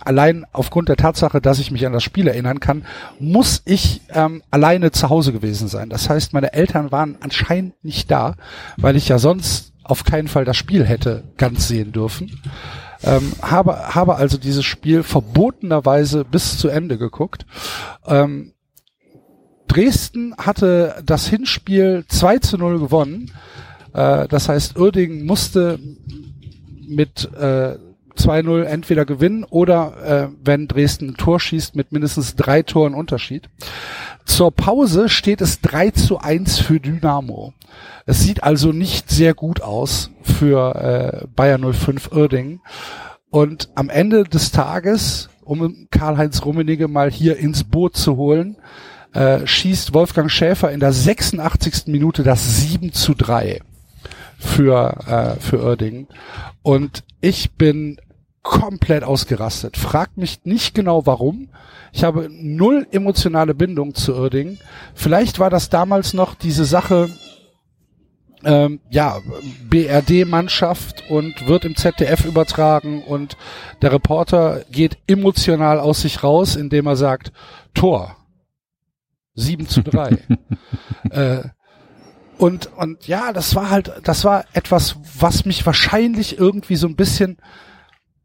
allein 0.04 0.46
aufgrund 0.52 0.88
der 0.88 0.96
Tatsache, 0.96 1.40
dass 1.40 1.58
ich 1.58 1.70
mich 1.70 1.86
an 1.86 1.92
das 1.92 2.02
Spiel 2.02 2.26
erinnern 2.26 2.60
kann, 2.60 2.84
muss 3.18 3.62
ich 3.64 4.02
ähm, 4.10 4.42
alleine 4.50 4.90
zu 4.90 5.08
Hause 5.08 5.32
gewesen 5.32 5.68
sein. 5.68 5.90
Das 5.90 6.08
heißt, 6.08 6.32
meine 6.32 6.52
Eltern 6.52 6.92
waren 6.92 7.16
anscheinend 7.20 7.82
nicht 7.84 8.10
da, 8.10 8.34
weil 8.76 8.96
ich 8.96 9.08
ja 9.08 9.18
sonst 9.18 9.72
auf 9.84 10.04
keinen 10.04 10.28
Fall 10.28 10.44
das 10.44 10.56
Spiel 10.56 10.84
hätte 10.84 11.24
ganz 11.36 11.68
sehen 11.68 11.92
dürfen. 11.92 12.40
Ähm, 13.02 13.32
habe, 13.42 13.94
habe 13.94 14.16
also 14.16 14.38
dieses 14.38 14.64
Spiel 14.64 15.02
verbotenerweise 15.02 16.24
bis 16.24 16.58
zu 16.58 16.68
Ende 16.68 16.98
geguckt. 16.98 17.46
Ähm, 18.06 18.52
Dresden 19.68 20.34
hatte 20.36 21.02
das 21.04 21.28
Hinspiel 21.28 22.04
2 22.08 22.38
zu 22.38 22.58
0 22.58 22.78
gewonnen. 22.78 23.30
Äh, 23.94 24.28
das 24.28 24.48
heißt, 24.48 24.78
Uerdingen 24.78 25.24
musste 25.24 25.78
mit 26.88 27.32
äh, 27.34 27.78
2-0 28.16 28.62
entweder 28.62 29.04
gewinnen 29.04 29.44
oder, 29.44 29.96
äh, 30.04 30.28
wenn 30.42 30.68
Dresden 30.68 31.10
ein 31.10 31.16
Tor 31.16 31.40
schießt, 31.40 31.76
mit 31.76 31.92
mindestens 31.92 32.36
drei 32.36 32.62
Toren 32.62 32.94
Unterschied. 32.94 33.48
Zur 34.24 34.50
Pause 34.50 35.08
steht 35.08 35.40
es 35.40 35.60
3 35.60 35.90
zu 35.90 36.18
1 36.18 36.58
für 36.60 36.80
Dynamo. 36.80 37.52
Es 38.06 38.20
sieht 38.20 38.42
also 38.42 38.72
nicht 38.72 39.10
sehr 39.10 39.34
gut 39.34 39.60
aus 39.62 40.10
für 40.22 40.74
äh, 41.22 41.26
Bayern 41.34 41.72
05 41.72 42.12
Uerdingen. 42.12 42.60
Und 43.30 43.70
am 43.74 43.90
Ende 43.90 44.24
des 44.24 44.50
Tages, 44.50 45.28
um 45.42 45.86
Karl-Heinz 45.90 46.44
Rummenigge 46.44 46.88
mal 46.88 47.10
hier 47.10 47.36
ins 47.38 47.64
Boot 47.64 47.96
zu 47.96 48.16
holen, 48.16 48.56
äh, 49.12 49.46
schießt 49.46 49.94
Wolfgang 49.94 50.30
Schäfer 50.30 50.70
in 50.70 50.80
der 50.80 50.92
86. 50.92 51.86
Minute 51.86 52.22
das 52.22 52.60
7 52.60 52.92
zu 52.92 53.14
3 53.14 53.60
für, 54.40 54.96
äh, 55.06 55.40
für 55.40 55.62
Uerdingen. 55.62 56.08
Und 56.62 57.04
ich 57.20 57.52
bin 57.52 58.00
komplett 58.42 59.04
ausgerastet. 59.04 59.76
Fragt 59.76 60.16
mich 60.16 60.40
nicht 60.44 60.74
genau 60.74 61.06
warum. 61.06 61.50
Ich 61.92 62.04
habe 62.04 62.28
null 62.30 62.86
emotionale 62.90 63.54
Bindung 63.54 63.94
zu 63.94 64.14
Uerdingen. 64.14 64.58
Vielleicht 64.94 65.38
war 65.38 65.50
das 65.50 65.68
damals 65.68 66.14
noch 66.14 66.34
diese 66.34 66.64
Sache, 66.64 67.10
ähm, 68.42 68.80
ja, 68.88 69.18
BRD-Mannschaft 69.68 71.04
und 71.10 71.46
wird 71.46 71.66
im 71.66 71.76
ZDF 71.76 72.24
übertragen 72.24 73.02
und 73.02 73.36
der 73.82 73.92
Reporter 73.92 74.62
geht 74.70 74.96
emotional 75.06 75.78
aus 75.78 76.00
sich 76.00 76.22
raus, 76.22 76.56
indem 76.56 76.86
er 76.86 76.96
sagt, 76.96 77.32
Tor. 77.74 78.16
7 79.34 79.68
zu 79.68 79.82
3. 79.82 80.18
äh, 81.10 81.42
und, 82.40 82.74
und 82.74 83.06
ja, 83.06 83.34
das 83.34 83.54
war 83.54 83.68
halt, 83.68 83.92
das 84.02 84.24
war 84.24 84.46
etwas, 84.54 84.96
was 85.18 85.44
mich 85.44 85.66
wahrscheinlich 85.66 86.38
irgendwie 86.38 86.76
so 86.76 86.86
ein 86.86 86.96
bisschen 86.96 87.36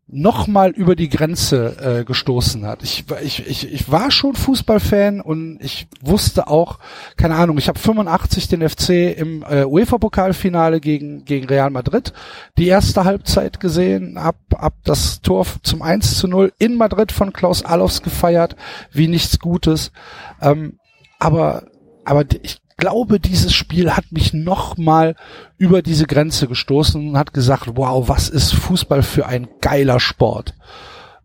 nochmal 0.07 0.71
über 0.71 0.95
die 0.95 1.09
Grenze 1.09 1.99
äh, 1.99 2.05
gestoßen 2.05 2.65
hat. 2.65 2.81
Ich, 2.81 3.03
ich, 3.21 3.45
ich, 3.45 3.73
ich 3.73 3.91
war 3.91 4.11
schon 4.11 4.35
Fußballfan 4.35 5.19
und 5.19 5.59
ich 5.59 5.87
wusste 5.99 6.47
auch, 6.47 6.79
keine 7.17 7.35
Ahnung, 7.35 7.57
ich 7.57 7.67
habe 7.67 7.77
85 7.77 8.47
den 8.47 8.69
FC 8.69 9.17
im 9.17 9.43
äh, 9.43 9.65
UEFA-Pokalfinale 9.65 10.79
gegen, 10.79 11.25
gegen 11.25 11.47
Real 11.47 11.69
Madrid 11.69 12.13
die 12.57 12.67
erste 12.67 13.03
Halbzeit 13.03 13.59
gesehen, 13.59 14.17
hab, 14.17 14.37
hab 14.53 14.81
das 14.85 15.19
Tor 15.23 15.45
zum 15.61 15.81
1 15.81 16.17
zu 16.17 16.29
0 16.29 16.53
in 16.57 16.77
Madrid 16.77 17.11
von 17.11 17.33
Klaus 17.33 17.65
Allofs 17.65 18.01
gefeiert, 18.01 18.55
wie 18.93 19.09
nichts 19.09 19.39
Gutes. 19.39 19.91
Ähm, 20.41 20.79
aber 21.19 21.63
aber 22.05 22.23
ich 22.43 22.61
glaube, 22.77 23.19
dieses 23.19 23.53
Spiel 23.53 23.95
hat 23.95 24.11
mich 24.11 24.33
nochmal 24.33 25.15
über 25.57 25.81
diese 25.81 26.05
Grenze 26.05 26.47
gestoßen 26.47 27.09
und 27.09 27.17
hat 27.17 27.33
gesagt, 27.33 27.71
wow, 27.75 28.07
was 28.07 28.29
ist 28.29 28.53
Fußball 28.53 29.03
für 29.03 29.25
ein 29.25 29.47
geiler 29.61 29.99
Sport. 29.99 30.53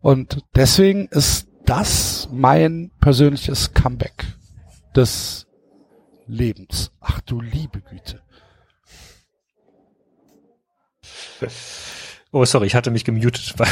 Und 0.00 0.44
deswegen 0.54 1.08
ist 1.08 1.48
das 1.66 2.28
mein 2.32 2.90
persönliches 3.00 3.74
Comeback 3.74 4.24
des 4.94 5.46
Lebens. 6.26 6.92
Ach 7.00 7.20
du 7.20 7.40
liebe 7.40 7.80
Güte. 7.80 8.22
Oh, 12.32 12.44
sorry, 12.44 12.66
ich 12.66 12.74
hatte 12.74 12.90
mich 12.90 13.04
gemutet, 13.04 13.54
weil, 13.56 13.68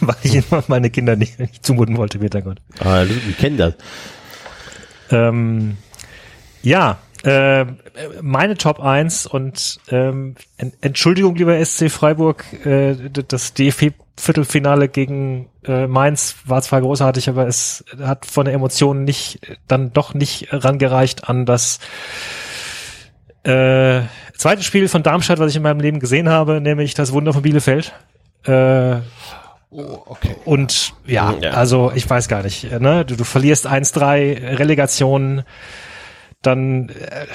weil 0.00 0.16
ich 0.22 0.44
meine 0.68 0.90
Kinder 0.90 1.16
nicht, 1.16 1.38
nicht 1.38 1.66
zumuten 1.66 1.96
wollte 1.96 2.18
im 2.18 2.22
Hintergrund. 2.22 2.62
Ah, 2.78 3.04
wir 3.04 3.34
kennen 3.34 3.56
das. 3.56 3.74
Ähm, 5.10 5.76
ja, 6.62 6.98
äh, 7.24 7.64
meine 8.22 8.56
Top 8.56 8.80
1 8.80 9.26
und 9.26 9.80
ähm, 9.90 10.36
Entschuldigung, 10.80 11.34
lieber 11.36 11.64
SC 11.64 11.90
Freiburg, 11.90 12.44
äh, 12.64 12.94
das 13.28 13.54
DFB-Viertelfinale 13.54 14.88
gegen 14.88 15.48
äh, 15.64 15.86
Mainz 15.86 16.36
war 16.46 16.62
zwar 16.62 16.80
großartig, 16.80 17.28
aber 17.28 17.46
es 17.46 17.84
hat 18.00 18.24
von 18.26 18.44
der 18.44 18.54
Emotion 18.54 19.04
nicht, 19.04 19.40
dann 19.66 19.92
doch 19.92 20.14
nicht 20.14 20.48
rangereicht 20.52 21.28
an 21.28 21.44
das 21.46 21.80
äh, 23.44 24.02
zweite 24.36 24.62
Spiel 24.62 24.88
von 24.88 25.02
Darmstadt, 25.02 25.38
was 25.38 25.50
ich 25.50 25.56
in 25.56 25.62
meinem 25.62 25.80
Leben 25.80 26.00
gesehen 26.00 26.28
habe, 26.28 26.60
nämlich 26.60 26.94
das 26.94 27.12
Wunder 27.12 27.32
von 27.32 27.42
Bielefeld. 27.42 27.92
Äh, 28.44 28.96
Oh, 29.70 29.98
okay. 30.06 30.34
Und 30.46 30.94
ja, 31.06 31.34
Ja. 31.42 31.50
also 31.50 31.92
ich 31.94 32.08
weiß 32.08 32.28
gar 32.28 32.42
nicht, 32.42 32.72
ne? 32.80 33.04
Du, 33.04 33.16
du 33.16 33.24
verlierst 33.24 33.66
1-3, 33.66 34.56
Relegation, 34.58 35.42
dann 36.42 36.88
äh, 36.88 37.26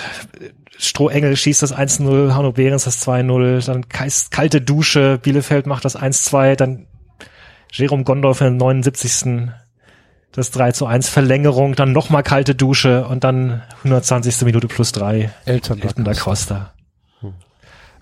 Strohengel 0.78 1.36
schießt 1.36 1.62
das 1.62 1.76
1-0, 1.76 2.34
Hanno 2.34 2.52
Behrens 2.52 2.86
das 2.86 3.06
2-0, 3.06 3.66
dann 3.66 3.88
kalte 3.90 4.62
Dusche, 4.62 5.20
Bielefeld 5.22 5.68
macht 5.68 5.86
das 5.86 5.98
1-2, 5.98 6.56
dann 6.56 6.88
Jerome 7.72 8.04
Gondorf 8.04 8.42
in 8.42 8.58
der 8.58 8.68
79. 8.68 9.50
Das 10.32 10.50
3 10.50 10.72
zu 10.72 10.88
1 10.88 11.10
Verlängerung, 11.10 11.76
dann 11.76 11.92
nochmal 11.92 12.24
kalte 12.24 12.56
Dusche 12.56 13.06
und 13.06 13.24
dann 13.24 13.62
120. 13.84 14.42
Minute 14.42 14.68
plus 14.68 14.92
3. 14.92 15.30
Elton 15.46 15.80
da 15.80 15.88
Elton 15.88 16.04
da 16.04 16.14
Costa. 16.14 16.24
Costa. 16.24 16.74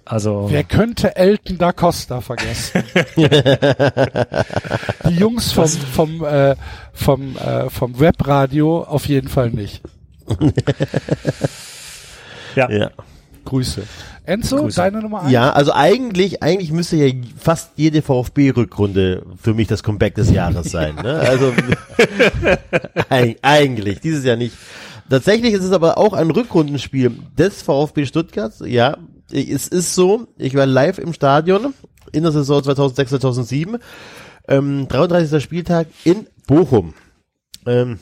Also 0.06 0.48
Wer 0.50 0.64
könnte 0.64 1.16
Elton 1.16 1.58
da 1.58 1.74
Costa 1.74 2.22
vergessen? 2.22 2.84
Die 3.16 5.16
Jungs 5.16 5.52
vom 5.52 5.68
vom 5.68 6.24
äh, 6.24 6.56
vom 6.94 7.38
äh, 7.38 7.70
vom 7.70 8.00
Webradio 8.00 8.84
auf 8.84 9.08
jeden 9.08 9.28
Fall 9.28 9.52
nicht. 9.52 9.82
Ja. 12.56 12.92
Grüße. 13.46 13.84
Enzo, 14.26 14.58
Grüße. 14.58 14.76
deine 14.76 15.02
Nummer 15.02 15.24
eins? 15.24 15.32
Ja, 15.32 15.52
also 15.52 15.72
eigentlich, 15.74 16.44
eigentlich 16.44 16.72
müsste 16.72 16.98
ja 16.98 17.12
fast 17.38 17.72
jede 17.76 18.02
VfB-Rückrunde 18.02 19.24
für 19.42 19.54
mich 19.54 19.68
das 19.68 19.84
Comeback 19.84 20.16
des 20.16 20.30
Jahres 20.32 20.70
sein. 20.70 20.96
Ne? 20.96 21.20
Also 21.20 21.48
eig- 23.10 23.38
eigentlich, 23.42 24.00
dieses 24.00 24.24
Jahr 24.26 24.36
nicht. 24.36 24.56
Tatsächlich 25.10 25.54
ist 25.54 25.64
es 25.64 25.72
aber 25.72 25.98
auch 25.98 26.14
ein 26.14 26.30
Rückrundenspiel 26.30 27.12
des 27.38 27.62
VfB 27.64 28.06
Stuttgart. 28.06 28.54
Ja, 28.66 28.98
es 29.32 29.68
ist 29.68 29.96
so. 29.96 30.28
Ich 30.38 30.56
war 30.56 30.66
live 30.66 31.00
im 31.00 31.14
Stadion 31.14 31.74
in 32.12 32.24
der 32.24 32.32
Saison 32.32 32.64
2006, 32.64 33.10
2007. 33.12 33.78
Ähm, 34.48 34.88
33. 34.88 35.42
Spieltag 35.44 35.88
in 36.04 36.28
Bochum. 36.48 36.94
Ähm, 37.66 38.00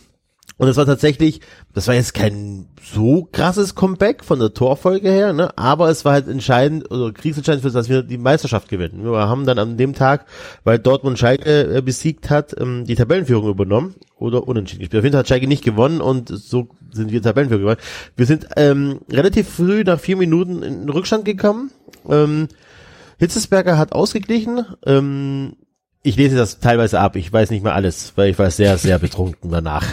und 0.60 0.68
es 0.68 0.76
war 0.76 0.86
tatsächlich, 0.86 1.40
das 1.74 1.88
war 1.88 1.96
jetzt 1.96 2.14
kein 2.14 2.68
so 2.84 3.30
krasses 3.32 3.76
Comeback 3.76 4.26
von 4.26 4.40
der 4.40 4.54
Torfolge 4.54 5.10
her, 5.10 5.32
ne? 5.32 5.58
aber 5.58 5.90
es 5.90 6.04
war 6.04 6.12
halt 6.12 6.28
entscheidend 6.28 6.92
oder 6.92 7.14
kriegsentscheidend 7.14 7.62
für 7.62 7.70
das, 7.70 7.74
dass 7.74 7.90
wir 7.90 8.04
die 8.04 8.18
Meisterschaft 8.18 8.68
gewinnen. 8.68 9.06
Wir 9.06 9.30
haben 9.30 9.46
dann 9.46 9.58
an 9.58 9.78
dem 9.78 9.96
Tag, 9.96 10.26
weil 10.66 10.78
Dortmund 10.78 11.18
Schalke 11.18 11.78
äh, 11.78 11.82
besiegt 11.82 12.30
hat, 12.30 12.54
ähm, 12.60 12.84
die 12.84 12.96
Tabellenführung 12.96 13.50
übernommen 13.50 13.96
oder 14.18 14.50
unentschieden 14.50 14.82
gespielt. 14.82 15.00
Auf 15.00 15.06
jeden 15.06 15.14
Fall 15.14 15.22
hat 15.22 15.30
Schalke 15.30 15.48
nicht 15.48 15.64
gewonnen 15.64 16.02
und 16.02 16.28
so 16.28 16.68
sind 16.92 17.14
wir 17.14 17.22
Tabellenführer 17.22 17.62
geworden. 17.62 17.82
Wir 18.18 18.26
sind 18.26 18.50
ähm, 18.58 19.00
relativ 19.10 19.48
früh 19.48 19.84
nach 19.86 20.00
vier 20.00 20.18
Minuten 20.18 20.62
in 20.62 20.82
den 20.82 20.90
Rückstand 20.90 21.24
gekommen. 21.24 21.72
Ähm, 22.10 22.50
Hitzesberger 23.18 23.78
hat 23.78 23.94
ausgeglichen. 23.94 24.66
Ähm, 24.86 25.54
ich 26.04 26.18
lese 26.18 26.36
das 26.36 26.60
teilweise 26.60 27.00
ab. 27.00 27.16
Ich 27.16 27.32
weiß 27.32 27.50
nicht 27.50 27.64
mehr 27.64 27.76
alles, 27.76 28.12
weil 28.18 28.32
ich 28.32 28.40
war 28.40 28.52
sehr, 28.52 28.78
sehr 28.78 29.00
betrunken 29.00 29.52
danach. 29.52 29.86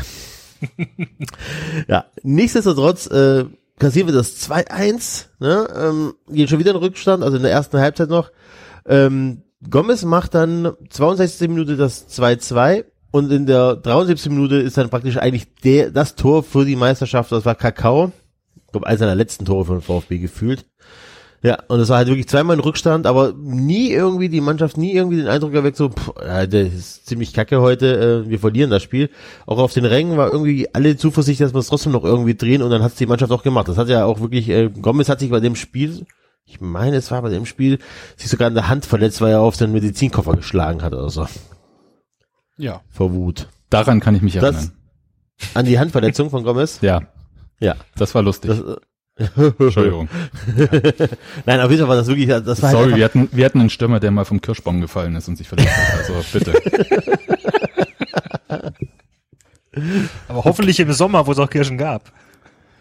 ja, 1.89 2.07
nichtsdestotrotz 2.23 3.07
äh, 3.09 3.45
kassieren 3.79 4.09
wir 4.09 4.15
das 4.15 4.49
2-1, 4.49 5.27
ne? 5.39 5.69
ähm, 5.77 6.15
gehen 6.29 6.49
schon 6.49 6.59
wieder 6.59 6.73
in 6.73 6.77
Rückstand, 6.77 7.23
also 7.23 7.37
in 7.37 7.43
der 7.43 7.53
ersten 7.53 7.79
Halbzeit 7.79 8.09
noch. 8.09 8.31
Ähm, 8.87 9.43
Gomez 9.69 10.05
macht 10.05 10.35
dann 10.35 10.73
62. 10.91 11.49
Minute 11.49 11.77
das 11.77 12.09
2-2 12.09 12.85
und 13.11 13.33
in 13.33 13.47
der 13.47 13.77
73. 13.77 14.31
Minute 14.31 14.57
ist 14.57 14.77
dann 14.77 14.91
praktisch 14.91 15.17
eigentlich 15.17 15.55
der 15.65 15.91
das 15.91 16.15
Tor 16.15 16.43
für 16.43 16.65
die 16.65 16.77
Meisterschaft, 16.77 17.33
das 17.33 17.45
war 17.45 17.55
Kakao. 17.55 18.13
Ich 18.55 18.73
glaube, 18.73 18.87
eines 18.87 19.01
seiner 19.01 19.15
letzten 19.15 19.45
Tore 19.45 19.65
von 19.65 19.81
VfB 19.81 20.19
gefühlt. 20.19 20.67
Ja, 21.43 21.59
und 21.69 21.79
es 21.81 21.89
war 21.89 21.99
halt 21.99 22.09
wirklich 22.09 22.29
zweimal 22.29 22.55
in 22.57 22.61
Rückstand, 22.61 23.07
aber 23.07 23.33
nie 23.37 23.91
irgendwie, 23.91 24.29
die 24.29 24.41
Mannschaft 24.41 24.77
nie 24.79 24.93
irgendwie 24.95 25.19
den 25.19 25.29
Eindruck 25.29 25.55
erweckt, 25.55 25.77
so, 25.77 25.91
pff, 25.91 26.13
ja, 26.21 26.47
das 26.47 26.73
ist 26.73 27.07
ziemlich 27.07 27.33
kacke 27.35 27.61
heute, 27.61 28.25
äh, 28.27 28.29
wir 28.29 28.39
verlieren 28.41 28.71
das 28.71 28.83
Spiel. 28.83 29.11
Auch 29.47 29.59
auf 29.59 29.73
den 29.73 29.85
Rängen 29.85 30.17
war 30.17 30.33
irgendwie 30.33 30.69
alle 30.75 30.97
Zuversicht, 30.97 31.41
dass 31.41 31.55
wir 31.55 31.59
es 31.61 31.69
trotzdem 31.69 31.93
noch 31.93 32.05
irgendwie 32.05 32.35
drehen 32.35 32.63
und 32.63 32.71
dann 32.71 32.83
hat 32.83 32.93
es 32.93 32.99
die 32.99 33.07
Mannschaft 33.07 33.31
auch 33.33 33.43
gemacht. 33.43 33.69
Das 33.69 33.77
hat 33.77 33.89
ja 33.89 34.05
auch 34.07 34.21
wirklich, 34.21 34.49
äh, 34.49 34.71
Gomez 34.71 35.09
hat 35.09 35.21
sich 35.21 35.31
bei 35.31 35.41
dem 35.41 35.55
Spiel, 35.57 36.07
ich 36.47 36.61
meine, 36.61 36.97
es 36.97 37.11
war 37.11 37.23
bei 37.23 37.29
dem 37.31 37.45
Spiel, 37.47 37.79
sich 38.17 38.31
sogar 38.31 38.49
in 38.49 38.55
der 38.55 38.69
Hand 38.69 38.87
verletzt, 38.87 39.21
weil 39.21 39.33
er 39.33 39.41
auf 39.41 39.57
seinen 39.57 39.73
Medizinkoffer 39.73 40.35
geschlagen 40.37 40.83
hat 40.83 40.95
oder 40.95 41.11
so. 41.11 41.27
Ja. 42.57 42.81
Vor 42.89 43.13
Wut. 43.13 43.49
Daran 43.71 44.01
kann 44.01 44.15
ich 44.15 44.23
mich 44.23 44.35
Das, 44.35 44.43
erinnern. 44.43 44.73
an 45.55 45.65
die 45.67 45.79
Handverletzung 45.79 46.31
von 46.31 46.45
Gomez? 46.45 46.81
Ja, 46.81 47.03
Ja. 47.61 47.75
das 47.97 48.15
war 48.15 48.23
lustig. 48.23 48.51
Das, 48.51 48.61
äh, 48.61 48.77
Entschuldigung. 49.19 50.09
Nein, 51.47 51.61
auf 51.61 51.71
jeden 51.71 51.81
Fall 51.83 51.89
war 51.89 51.97
das 51.97 52.07
wirklich, 52.07 52.29
das 52.29 52.63
war 52.63 52.69
halt 52.69 52.79
Sorry, 52.79 52.85
einfach- 52.85 52.97
wir 52.99 53.05
hatten, 53.07 53.29
wir 53.33 53.45
hatten 53.47 53.61
einen 53.61 53.71
Stürmer, 53.71 53.99
der 54.01 54.11
mal 54.11 54.25
vom 54.25 54.41
Kirschbaum 54.41 54.81
gefallen 54.81 55.15
ist 55.17 55.29
und 55.29 55.37
sich 55.37 55.49
verletzt 55.49 55.71
hat. 55.75 56.11
Also 56.11 56.15
bitte. 56.33 56.53
Aber 60.29 60.45
hoffentlich 60.45 60.81
im 60.81 60.93
Sommer, 60.93 61.27
wo 61.27 61.33
es 61.33 61.39
auch 61.39 61.51
Kirschen 61.51 61.79
gab. 61.79 62.13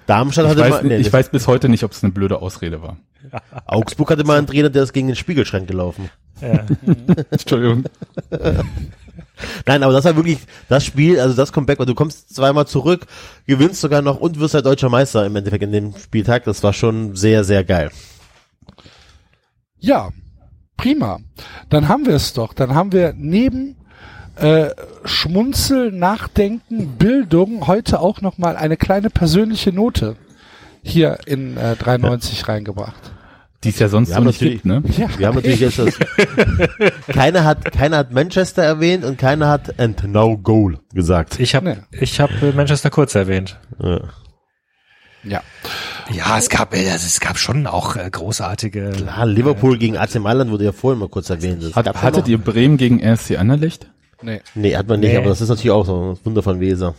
Darmstadt 0.07 0.45
Ich 0.45 0.51
hatte 0.51 0.61
weiß, 0.61 0.69
mal, 0.69 0.83
nee, 0.83 0.97
ich 0.97 1.11
weiß 1.11 1.29
bis 1.29 1.47
heute 1.47 1.67
nicht, 1.67 1.83
ob 1.83 1.91
es 1.91 2.03
eine 2.03 2.11
blöde 2.13 2.41
Ausrede 2.41 2.81
war. 2.81 2.97
Augsburg 3.65 4.11
hatte 4.11 4.23
mal 4.23 4.37
einen 4.37 4.47
Trainer, 4.47 4.69
der 4.69 4.83
ist 4.83 4.93
gegen 4.93 5.07
den 5.07 5.15
Spiegelschrank 5.15 5.67
gelaufen. 5.67 6.09
Ja. 6.41 6.63
Entschuldigung. 7.31 7.85
Nein, 9.65 9.83
aber 9.83 9.93
das 9.93 10.05
war 10.05 10.15
wirklich 10.15 10.39
das 10.69 10.85
Spiel, 10.85 11.19
also 11.19 11.35
das 11.35 11.51
Comeback, 11.51 11.79
weil 11.79 11.85
du 11.85 11.95
kommst 11.95 12.33
zweimal 12.33 12.67
zurück, 12.67 13.05
gewinnst 13.45 13.81
sogar 13.81 14.01
noch 14.01 14.19
und 14.19 14.39
wirst 14.39 14.53
halt 14.53 14.65
deutscher 14.65 14.89
Meister 14.89 15.25
im 15.25 15.35
Endeffekt 15.35 15.63
in 15.63 15.71
dem 15.71 15.95
Spieltag. 15.97 16.43
Das 16.45 16.63
war 16.63 16.73
schon 16.73 17.15
sehr, 17.15 17.43
sehr 17.43 17.63
geil. 17.63 17.91
Ja, 19.79 20.09
prima. 20.77 21.19
Dann 21.69 21.87
haben 21.87 22.05
wir 22.05 22.15
es 22.15 22.33
doch. 22.33 22.53
Dann 22.53 22.73
haben 22.73 22.91
wir 22.91 23.13
neben 23.15 23.75
äh, 24.35 24.69
Schmunzel, 25.03 25.91
Nachdenken, 25.91 26.97
Bildung 26.97 27.67
heute 27.67 27.99
auch 27.99 28.21
noch 28.21 28.37
mal 28.37 28.57
eine 28.57 28.77
kleine 28.77 29.09
persönliche 29.09 29.71
Note 29.71 30.15
hier 30.83 31.19
in 31.25 31.57
äh, 31.57 31.75
93 31.75 32.47
reingebracht. 32.47 33.14
Die 33.65 33.69
ist 33.69 33.79
ja 33.79 33.89
sonst 33.89 34.09
Wir 34.09 34.15
so 34.15 34.21
nicht 34.21 34.35
natürlich- 34.41 34.53
gibt, 34.61 34.65
ne? 34.65 34.83
Wir 35.17 35.27
haben 35.27 35.35
natürlich 35.35 35.59
jetzt 35.59 35.79
das. 35.79 35.97
keiner 37.07 37.43
hat, 37.43 37.71
keiner 37.73 37.97
hat 37.97 38.11
Manchester 38.13 38.63
erwähnt 38.63 39.03
und 39.03 39.17
keiner 39.17 39.49
hat 39.49 39.79
and 39.79 40.03
no 40.07 40.37
goal 40.37 40.79
gesagt. 40.93 41.39
Ich 41.39 41.55
habe 41.55 41.77
ich 41.91 42.19
hab 42.19 42.29
äh, 42.41 42.51
Manchester 42.55 42.89
kurz 42.89 43.15
erwähnt. 43.15 43.59
Ja. 43.81 43.99
Ja. 45.23 45.41
Ja, 46.13 46.37
es 46.37 46.49
gab 46.49 46.75
äh, 46.75 46.89
also 46.91 47.07
es 47.07 47.19
gab 47.19 47.37
schon 47.39 47.65
auch 47.65 47.95
äh, 47.95 48.07
großartige. 48.09 48.91
Ah, 49.07 49.23
Liverpool 49.23 49.77
gegen 49.79 49.97
AC 49.97 50.15
Mailand 50.19 50.51
wurde 50.51 50.65
ja 50.65 50.71
vorhin 50.71 50.99
mal 50.99 51.09
kurz 51.09 51.29
erwähnt. 51.31 51.63
Das 51.63 51.75
Hat, 51.75 51.87
ja 51.87 51.95
hattet 52.01 52.27
ihr 52.27 52.37
Bremen 52.37 52.77
gegen 52.77 53.03
RSC 53.03 53.37
Anderlecht? 53.37 53.89
Nee. 54.21 54.41
Nee, 54.53 54.75
hat 54.75 54.87
man 54.87 54.99
nicht, 54.99 55.11
Nee. 55.11 55.17
aber 55.17 55.29
das 55.29 55.41
ist 55.41 55.49
natürlich 55.49 55.71
auch 55.71 55.85
so 55.85 56.11
ein 56.13 56.25
Wunder 56.25 56.43
von 56.43 56.59
Weser. 56.59 56.93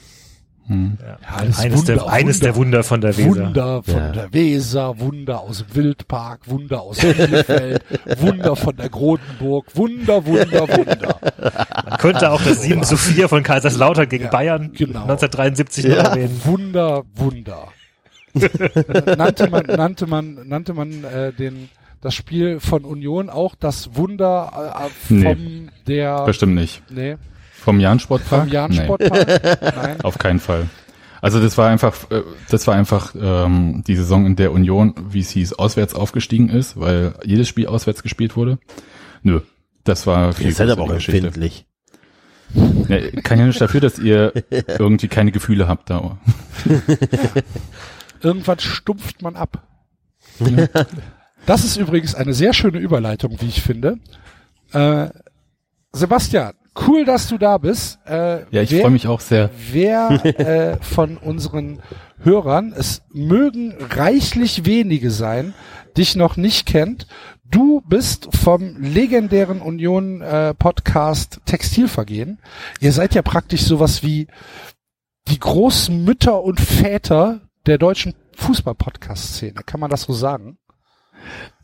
Ja, 0.69 1.45
das 1.45 1.61
eines, 1.61 1.85
der, 1.85 1.97
Wunder, 2.01 2.13
eines 2.13 2.41
der 2.41 2.57
Wunder 2.57 2.83
von 2.83 3.01
der 3.01 3.17
Weser. 3.17 3.29
Wunder 3.31 3.83
von 3.85 3.95
Ja. 3.95 4.11
der 4.13 4.33
Weser, 4.33 4.99
Wunder 4.99 5.41
aus 5.41 5.59
dem 5.59 5.75
Wildpark, 5.77 6.41
Wunder 6.49 6.83
aus 6.83 6.99
Bielefeld, 6.99 7.83
Wunder 8.19 8.57
von 8.57 8.77
der 8.77 8.89
Grotenburg, 8.89 9.67
Wunder, 9.77 10.27
Wunder, 10.27 10.69
Wunder. 10.69 11.21
Man 11.89 11.99
könnte 11.99 12.31
auch 12.33 12.43
das 12.43 12.63
7 12.63 12.83
zu 12.83 12.97
4 12.97 13.29
von 13.29 13.43
Kaiserslautern 13.45 14.09
gegen 14.09 14.25
Ja, 14.25 14.31
Bayern 14.31 14.73
genau. 14.73 15.03
1973 15.03 15.85
noch 15.87 15.97
erwähnen. 15.97 16.41
Wunder, 16.45 17.03
Wunder. 17.15 17.69
Äh, 18.35 19.15
nannte 19.17 19.49
man, 19.49 19.67
nannte 19.67 20.07
man, 20.07 20.39
nannte 20.49 20.75
man 20.75 21.05
äh, 21.05 21.33
den 21.33 21.69
das 22.03 22.15
Spiel 22.15 22.61
von 22.61 22.85
Union 22.85 23.31
auch 23.31 23.55
das 23.55 23.95
Wunder 23.97 24.81
äh, 24.85 24.91
vom 25.09 25.19
Nee. 25.19 25.67
der 25.87 26.25
Bestimmt 26.25 26.55
nicht. 26.55 26.83
nee, 26.91 27.17
Vom 27.67 27.81
Jahn-Sportpark? 27.81 28.43
vom 28.45 28.53
Jahn-Sportpark? 28.53 29.61
Nein. 29.77 30.01
Auf 30.03 30.19
keinen 30.19 30.39
Fall. 30.39 30.69
Also 31.21 31.41
das 31.41 31.59
war 31.59 31.69
einfach, 31.69 32.09
äh, 32.13 32.23
das 32.49 32.65
war 32.69 32.77
einfach 32.77 33.13
ähm, 33.21 33.83
die 33.85 33.97
Saison, 33.97 34.25
in 34.25 34.37
der 34.37 34.53
Union, 34.53 34.95
wie 35.11 35.19
es 35.19 35.31
hieß, 35.31 35.55
auswärts 35.55 35.93
aufgestiegen 35.93 36.49
ist, 36.49 36.79
weil 36.79 37.15
jedes 37.25 37.49
Spiel 37.49 37.67
auswärts 37.67 38.05
gespielt 38.05 38.37
wurde. 38.37 38.61
Nö, 39.25 39.41
das 39.83 40.07
war 40.07 40.33
viel 40.33 40.47
Ihr 40.47 40.55
seid 40.55 40.71
aber 40.71 40.83
auch 40.83 40.95
Geschichte. 40.95 41.27
empfindlich. 41.27 41.67
Ja, 42.87 43.21
kann 43.23 43.41
ja 43.41 43.47
nicht 43.47 43.61
dafür, 43.61 43.81
dass 43.81 43.99
ihr 43.99 44.33
irgendwie 44.79 45.09
keine 45.09 45.33
Gefühle 45.33 45.67
habt 45.67 45.91
da. 45.91 46.19
Irgendwann 48.23 48.61
stumpft 48.61 49.23
man 49.23 49.35
ab. 49.35 49.67
Das 51.47 51.65
ist 51.65 51.79
übrigens 51.79 52.15
eine 52.15 52.33
sehr 52.33 52.53
schöne 52.53 52.79
Überleitung, 52.79 53.41
wie 53.41 53.47
ich 53.47 53.61
finde. 53.61 53.99
Äh, 54.73 55.09
Sebastian, 55.93 56.55
cool, 56.87 57.05
dass 57.05 57.29
du 57.29 57.39
da 57.39 57.59
bist. 57.59 57.99
Äh, 58.07 58.45
Ja, 58.51 58.63
ich 58.63 58.75
freue 58.75 58.91
mich 58.91 59.07
auch 59.07 59.21
sehr. 59.21 59.51
Wer 59.71 60.25
äh, 60.25 60.77
von 60.83 61.17
unseren 61.17 61.81
Hörern, 62.23 62.73
es 62.77 63.03
mögen 63.13 63.75
reichlich 63.91 64.65
wenige 64.67 65.11
sein, 65.11 65.55
dich 65.97 66.17
noch 66.17 66.37
nicht 66.37 66.67
kennt, 66.67 67.07
du 67.45 67.83
bist 67.87 68.29
vom 68.35 68.77
legendären 68.81 69.61
Union 69.61 70.21
äh, 70.21 70.55
Podcast 70.55 71.41
Textilvergehen. 71.47 72.39
Ihr 72.81 72.93
seid 72.93 73.15
ja 73.15 73.23
praktisch 73.23 73.63
sowas 73.63 74.03
wie 74.03 74.27
die 75.29 75.39
großen 75.39 76.05
Mütter 76.05 76.43
und 76.43 76.61
Väter 76.61 77.41
der 77.67 77.79
deutschen 77.79 78.15
Fußball-Podcast-Szene. 78.37 79.61
Kann 79.65 79.81
man 79.81 79.91
das 79.91 80.03
so 80.03 80.13
sagen? 80.13 80.59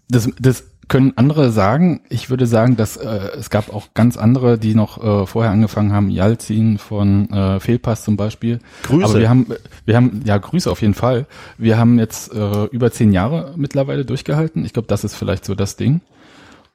Das, 0.09 0.29
das 0.39 0.65
können 0.93 1.15
andere 1.17 1.51
sagen. 1.53 2.03
Ich 2.11 2.29
würde 2.29 2.47
sagen, 2.47 2.77
dass 2.77 2.99
äh, 2.99 3.31
es 3.39 3.49
gab 3.49 3.73
auch 3.73 3.95
ganz 3.95 4.19
andere, 4.19 4.59
die 4.59 4.75
noch 4.75 5.03
äh, 5.03 5.27
vorher 5.27 5.51
angefangen 5.51 5.91
haben. 5.91 6.11
Jalzin 6.11 6.77
von 6.77 7.31
äh, 7.31 7.61
Fehlpass 7.61 8.05
zum 8.05 8.19
Beispiel. 8.19 8.59
Grüße. 8.83 9.07
Aber 9.07 9.19
wir 9.19 9.31
haben, 9.31 9.47
wir 9.87 9.97
haben, 9.97 10.21
ja, 10.27 10.37
Grüße 10.37 10.71
auf 10.71 10.83
jeden 10.83 10.93
Fall. 10.93 11.25
Wir 11.57 11.79
haben 11.79 11.99
jetzt 11.99 12.35
äh, 12.35 12.65
über 12.67 12.93
zehn 12.93 13.15
Jahre 13.15 13.55
mittlerweile 13.57 14.05
durchgehalten. 14.05 14.67
Ich 14.67 14.75
glaube, 14.75 14.87
das 14.87 15.03
ist 15.03 15.15
vielleicht 15.15 15.47
so 15.47 15.55
das 15.55 15.77
Ding. 15.77 16.03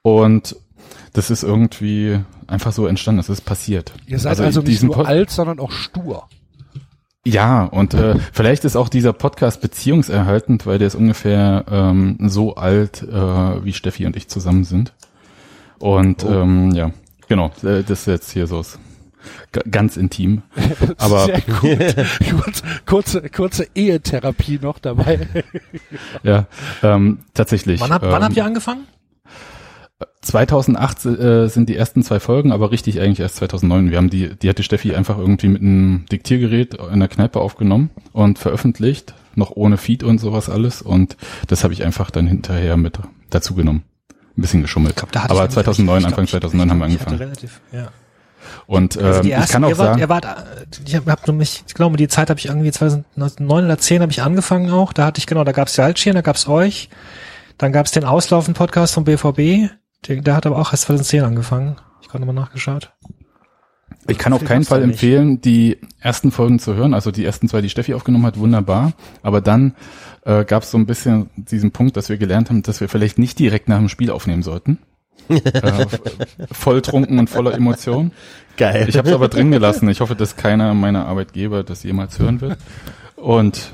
Und 0.01 0.55
das 1.13 1.29
ist 1.29 1.43
irgendwie 1.43 2.19
einfach 2.47 2.71
so 2.71 2.87
entstanden. 2.87 3.19
Das 3.19 3.29
ist 3.29 3.45
passiert. 3.45 3.93
Ihr 4.07 4.17
seid 4.17 4.39
also, 4.39 4.61
nicht 4.61 4.71
diesen 4.71 4.87
nur 4.87 5.07
alt, 5.07 5.29
sondern 5.29 5.59
auch 5.59 5.69
stur. 5.69 6.27
Ja, 7.27 7.63
und 7.65 7.93
äh, 7.93 8.15
vielleicht 8.31 8.63
ist 8.63 8.75
auch 8.77 8.87
dieser 8.89 9.11
Podcast 9.11 9.59
beziehungserhaltend, 9.61 10.65
weil 10.65 10.77
der 10.79 10.87
ist 10.87 10.95
ungefähr 10.95 11.65
ähm, 11.69 12.17
so 12.27 12.55
alt, 12.55 13.03
äh, 13.03 13.65
wie 13.65 13.73
Steffi 13.73 14.05
und 14.05 14.15
ich 14.15 14.27
zusammen 14.29 14.63
sind. 14.63 14.93
Und 15.79 16.23
Oh. 16.23 16.31
ähm, 16.31 16.71
ja, 16.71 16.91
genau, 17.27 17.47
äh, 17.63 17.83
das 17.83 18.01
ist 18.01 18.07
jetzt 18.07 18.31
hier 18.31 18.47
so 18.47 18.63
ganz 19.69 19.97
intim. 19.97 20.41
Aber 20.97 21.25
Sehr 21.25 21.41
gut. 21.61 21.95
kurze, 22.45 22.63
kurze, 22.85 23.29
kurze 23.29 23.67
Ehetherapie 23.75 24.59
noch 24.61 24.79
dabei. 24.79 25.27
ja, 26.23 26.45
ähm, 26.81 27.19
tatsächlich. 27.33 27.81
Wann, 27.81 27.91
hab, 27.91 28.03
ähm, 28.03 28.11
wann 28.11 28.23
habt 28.23 28.37
ihr 28.37 28.45
angefangen? 28.45 28.85
2008 30.21 31.05
äh, 31.05 31.47
sind 31.47 31.69
die 31.69 31.75
ersten 31.75 32.03
zwei 32.03 32.19
Folgen, 32.19 32.51
aber 32.51 32.71
richtig 32.71 32.99
eigentlich 33.01 33.19
erst 33.19 33.37
2009. 33.37 33.89
Wir 33.91 33.97
haben 33.97 34.09
die, 34.09 34.35
die 34.35 34.49
hatte 34.49 34.61
Steffi 34.63 34.93
einfach 34.93 35.17
irgendwie 35.17 35.47
mit 35.47 35.61
einem 35.61 36.05
Diktiergerät 36.11 36.75
in 36.75 36.99
der 36.99 37.07
Kneipe 37.09 37.39
aufgenommen 37.39 37.89
und 38.13 38.37
veröffentlicht, 38.37 39.13
noch 39.35 39.51
ohne 39.51 39.77
Feed 39.77 40.03
und 40.03 40.19
sowas 40.19 40.49
alles. 40.49 40.81
Und 40.81 41.17
das 41.47 41.63
habe 41.63 41.73
ich 41.73 41.83
einfach 41.83 42.11
dann 42.11 42.27
hinterher 42.27 42.77
mit 42.77 42.99
dazu 43.29 43.55
genommen. 43.55 43.83
Ein 44.37 44.41
bisschen 44.41 44.61
geschummelt. 44.61 45.01
Ich 45.01 45.09
glaub, 45.09 45.31
aber 45.31 45.45
ich- 45.45 45.51
2009, 45.51 45.97
ich 45.97 46.01
glaub, 46.03 46.11
Anfang 46.11 46.23
ich- 46.25 46.31
2009 46.31 46.69
haben 46.69 46.77
wir 46.79 46.85
ich 46.87 46.91
angefangen. 46.93 47.17
Relativ, 47.17 47.61
ja. 47.71 47.87
Und 48.67 48.95
ähm, 48.97 49.05
Also 49.05 49.21
ich 49.23 49.31
ersten, 49.31 49.51
kann 49.53 49.63
auch 49.63 49.69
ihr 49.69 49.77
wart, 49.77 49.87
sagen, 49.87 49.99
ihr 50.01 50.09
wart, 50.09 50.25
äh, 50.25 50.29
ich 50.85 50.95
hab, 50.95 51.05
hab 51.07 51.27
nämlich, 51.27 51.63
ich 51.67 51.73
glaube, 51.73 51.97
die 51.97 52.07
Zeit 52.07 52.29
habe 52.29 52.39
ich 52.39 52.45
irgendwie 52.45 52.71
2009 52.71 53.65
oder 53.65 53.77
10 53.77 54.01
habe 54.01 54.11
ich 54.11 54.21
angefangen 54.21 54.69
auch. 54.71 54.93
Da 54.93 55.05
hatte 55.05 55.19
ich 55.19 55.25
genau, 55.27 55.43
da 55.43 55.51
gab's 55.53 55.75
Jalcin, 55.75 56.13
da 56.13 56.21
gab's 56.21 56.47
euch, 56.47 56.89
dann 57.57 57.71
gab's 57.71 57.91
den 57.91 58.03
Auslaufen-Podcast 58.05 58.93
vom 58.93 59.05
BVB. 59.05 59.69
Der, 60.05 60.21
der 60.21 60.35
hat 60.35 60.45
aber 60.45 60.57
auch 60.57 60.71
erst 60.71 60.83
2010 60.83 61.23
angefangen. 61.23 61.77
Ich 62.01 62.09
gerade 62.09 62.25
nochmal 62.25 62.43
nachgeschaut. 62.43 62.93
Ich 64.07 64.17
kann 64.17 64.33
auf 64.33 64.45
keinen 64.45 64.63
Fall 64.63 64.83
empfehlen, 64.83 65.41
die 65.41 65.77
ersten 65.99 66.31
Folgen 66.31 66.59
zu 66.59 66.75
hören. 66.75 66.93
Also 66.93 67.11
die 67.11 67.25
ersten 67.25 67.49
zwei, 67.49 67.61
die 67.61 67.69
Steffi 67.69 67.93
aufgenommen 67.93 68.25
hat, 68.25 68.37
wunderbar. 68.37 68.93
Aber 69.21 69.41
dann 69.41 69.75
äh, 70.23 70.45
gab 70.45 70.63
es 70.63 70.71
so 70.71 70.77
ein 70.77 70.85
bisschen 70.85 71.29
diesen 71.35 71.71
Punkt, 71.71 71.97
dass 71.97 72.07
wir 72.07 72.17
gelernt 72.17 72.49
haben, 72.49 72.63
dass 72.63 72.79
wir 72.79 72.87
vielleicht 72.87 73.17
nicht 73.17 73.37
direkt 73.39 73.67
nach 73.67 73.77
dem 73.77 73.89
Spiel 73.89 74.11
aufnehmen 74.11 74.43
sollten. 74.43 74.79
äh, 75.29 75.85
volltrunken 76.51 77.19
und 77.19 77.29
voller 77.29 77.53
Emotion. 77.53 78.11
Geil. 78.55 78.87
Ich 78.87 78.97
habe 78.97 79.09
es 79.09 79.15
aber 79.15 79.27
drin 79.27 79.51
gelassen. 79.51 79.89
Ich 79.89 79.99
hoffe, 79.99 80.15
dass 80.15 80.37
keiner 80.37 80.73
meiner 80.73 81.05
Arbeitgeber 81.05 81.63
das 81.63 81.83
jemals 81.83 82.17
hören 82.17 82.39
wird. 82.39 82.57
Und 83.17 83.71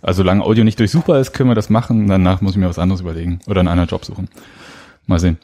also 0.00 0.18
solange 0.18 0.44
Audio 0.44 0.64
nicht 0.64 0.78
durchsuchbar 0.78 1.20
ist, 1.20 1.32
können 1.32 1.50
wir 1.50 1.54
das 1.54 1.68
machen. 1.68 2.06
Danach 2.06 2.40
muss 2.40 2.52
ich 2.52 2.58
mir 2.58 2.68
was 2.68 2.78
anderes 2.78 3.00
überlegen 3.00 3.40
oder 3.46 3.60
einen 3.60 3.68
anderen 3.68 3.88
Job 3.88 4.04
suchen. 4.04 4.28
Mal 5.06 5.18
sehen. 5.18 5.38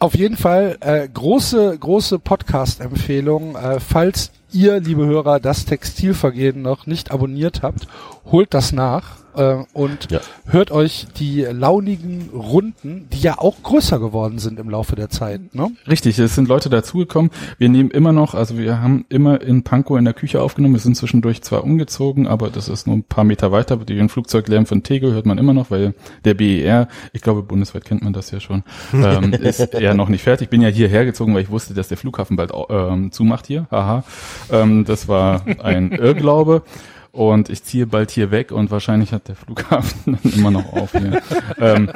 Auf 0.00 0.14
jeden 0.14 0.36
Fall 0.36 0.78
äh, 0.80 1.08
große, 1.08 1.76
große 1.76 2.20
Podcast-Empfehlung. 2.20 3.56
Äh, 3.56 3.80
falls 3.80 4.30
ihr, 4.52 4.80
liebe 4.80 5.06
Hörer, 5.06 5.40
das 5.40 5.64
Textilvergehen 5.64 6.62
noch 6.62 6.86
nicht 6.86 7.10
abonniert 7.10 7.62
habt, 7.62 7.86
holt 8.30 8.52
das 8.54 8.72
nach 8.72 9.16
äh, 9.36 9.56
und 9.72 10.10
Ja. 10.10 10.20
hört 10.46 10.70
euch 10.70 11.06
die 11.18 11.42
launigen 11.42 12.28
Runden, 12.34 13.08
die 13.12 13.20
ja 13.20 13.38
auch 13.38 13.62
größer 13.62 13.98
geworden 13.98 14.38
sind 14.38 14.58
im 14.58 14.68
Laufe 14.68 14.96
der 14.96 15.10
Zeit. 15.10 15.54
Ne? 15.54 15.70
Richtig, 15.86 16.18
es 16.18 16.34
sind 16.34 16.48
Leute 16.48 16.68
dazugekommen. 16.70 17.30
Wir 17.58 17.68
nehmen 17.68 17.90
immer 17.90 18.12
noch, 18.12 18.34
also 18.34 18.58
wir 18.58 18.80
haben 18.82 19.04
immer 19.08 19.40
in 19.40 19.62
Pankow 19.62 19.98
in 19.98 20.04
der 20.04 20.14
Küche 20.14 20.42
aufgenommen. 20.42 20.74
Wir 20.74 20.80
sind 20.80 20.96
zwischendurch 20.96 21.42
zwar 21.42 21.64
umgezogen, 21.64 22.26
aber 22.26 22.50
das 22.50 22.68
ist 22.68 22.86
nur 22.86 22.96
ein 22.96 23.02
paar 23.04 23.24
Meter 23.24 23.52
weiter. 23.52 23.76
Den 23.76 24.08
Flugzeuglärm 24.08 24.66
von 24.66 24.82
Tegel 24.82 25.12
hört 25.12 25.26
man 25.26 25.38
immer 25.38 25.54
noch, 25.54 25.70
weil 25.70 25.94
der 26.24 26.34
BER, 26.34 26.88
ich 27.12 27.22
glaube 27.22 27.42
bundesweit 27.42 27.84
kennt 27.84 28.02
man 28.02 28.12
das 28.12 28.30
ja 28.30 28.40
schon, 28.40 28.62
ähm, 28.92 29.32
ist 29.42 29.72
ja 29.74 29.94
noch 29.94 30.08
nicht 30.08 30.22
fertig. 30.22 30.46
Ich 30.46 30.50
bin 30.50 30.62
ja 30.62 30.68
hierher 30.68 31.04
gezogen, 31.04 31.34
weil 31.34 31.42
ich 31.42 31.50
wusste, 31.50 31.74
dass 31.74 31.88
der 31.88 31.96
Flughafen 31.96 32.36
bald 32.36 32.52
ähm, 32.70 33.12
zumacht 33.12 33.46
hier. 33.46 33.66
Haha. 33.70 34.04
Ähm, 34.50 34.84
das 34.84 35.08
war 35.08 35.42
ein 35.62 35.92
Irrglaube. 35.92 36.62
Und 37.10 37.48
ich 37.48 37.64
ziehe 37.64 37.86
bald 37.86 38.10
hier 38.10 38.30
weg 38.30 38.52
und 38.52 38.70
wahrscheinlich 38.70 39.12
hat 39.12 39.28
der 39.28 39.34
Flughafen 39.34 40.18
dann 40.22 40.32
immer 40.32 40.50
noch 40.50 40.72
auf 40.72 40.92
hier. 40.92 41.20
ähm, 41.58 41.90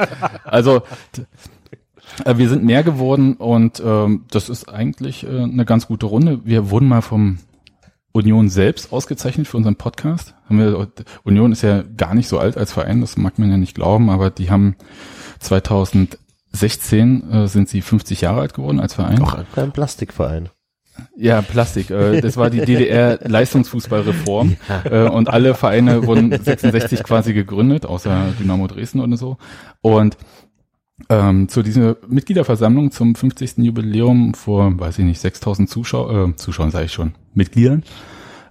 also 0.44 0.82
äh, 2.24 2.36
Wir 2.36 2.48
sind 2.48 2.64
mehr 2.64 2.82
geworden 2.82 3.34
und 3.34 3.82
ähm, 3.84 4.24
das 4.30 4.48
ist 4.48 4.68
eigentlich 4.68 5.24
äh, 5.24 5.28
eine 5.28 5.64
ganz 5.64 5.86
gute 5.86 6.06
Runde. 6.06 6.40
Wir 6.44 6.70
wurden 6.70 6.88
mal 6.88 7.02
vom 7.02 7.38
Union 8.12 8.48
selbst 8.48 8.92
ausgezeichnet 8.92 9.48
für 9.48 9.56
unseren 9.56 9.76
Podcast. 9.76 10.34
Haben 10.48 10.58
wir, 10.58 10.88
Union 11.24 11.52
ist 11.52 11.62
ja 11.62 11.82
gar 11.96 12.14
nicht 12.14 12.28
so 12.28 12.38
alt 12.38 12.56
als 12.56 12.72
Verein, 12.72 13.00
das 13.00 13.16
mag 13.16 13.38
man 13.38 13.50
ja 13.50 13.56
nicht 13.56 13.74
glauben, 13.74 14.10
aber 14.10 14.30
die 14.30 14.50
haben 14.50 14.76
2016 15.40 17.30
äh, 17.30 17.48
sind 17.48 17.68
sie 17.68 17.80
50 17.80 18.20
Jahre 18.20 18.42
alt 18.42 18.54
geworden 18.54 18.80
als 18.80 18.94
Verein. 18.94 19.22
Auch 19.22 19.38
ein 19.56 19.72
Plastikverein. 19.72 20.50
Ja, 21.16 21.42
Plastik. 21.42 21.90
Äh, 21.90 22.20
das 22.20 22.36
war 22.36 22.50
die 22.50 22.60
DDR-Leistungsfußballreform. 22.60 24.56
Äh, 24.84 25.08
und 25.08 25.28
alle 25.28 25.54
Vereine 25.54 26.06
wurden 26.06 26.30
66 26.30 27.02
quasi 27.04 27.34
gegründet, 27.34 27.86
außer 27.86 28.32
Dynamo 28.38 28.66
Dresden 28.66 29.00
oder 29.00 29.16
so. 29.16 29.36
Und 29.80 30.16
ähm, 31.08 31.48
zu 31.48 31.62
dieser 31.62 31.96
Mitgliederversammlung 32.08 32.90
zum 32.90 33.14
50. 33.14 33.58
Jubiläum 33.58 34.34
vor, 34.34 34.78
weiß 34.78 34.98
ich 34.98 35.04
nicht, 35.04 35.20
6000 35.20 35.68
Zuschauer, 35.68 36.28
äh, 36.28 36.36
Zuschauern 36.36 36.70
sage 36.70 36.86
ich 36.86 36.92
schon, 36.92 37.14
Mitgliedern, 37.34 37.82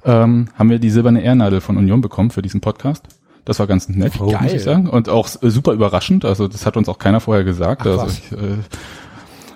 ähm, 0.04 0.48
haben 0.56 0.70
wir 0.70 0.80
die 0.80 0.90
silberne 0.90 1.24
Ehrennadel 1.24 1.62
von 1.62 1.78
Union 1.78 2.02
bekommen 2.02 2.32
für 2.32 2.42
diesen 2.42 2.62
Podcast. 2.62 3.08
Das 3.46 3.60
war 3.60 3.68
ganz 3.68 3.90
nett, 3.90 4.18
geil. 4.20 4.38
muss 4.42 4.54
ich 4.54 4.64
sagen. 4.64 4.88
Und 4.88 5.10
auch 5.10 5.28
äh, 5.42 5.50
super 5.50 5.74
überraschend. 5.74 6.26
Also 6.26 6.48
das 6.48 6.66
hat 6.66 6.78
uns 6.78 6.88
auch 6.90 7.00
keiner 7.00 7.20
vorher 7.20 7.44
gesagt. 7.44 7.82
Ach, 7.82 8.00
also 8.00 8.08
ich 8.08 8.32
äh, 8.32 8.58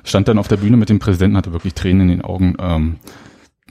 stand 0.06 0.28
dann 0.28 0.38
auf 0.38 0.48
der 0.48 0.58
Bühne 0.58 0.78
mit 0.78 0.90
dem 0.90 1.00
Präsidenten, 1.00 1.36
hatte 1.36 1.52
wirklich 1.52 1.74
Tränen 1.74 2.04
in 2.04 2.08
den 2.08 2.22
Augen. 2.22 2.56
Ähm, 2.60 2.96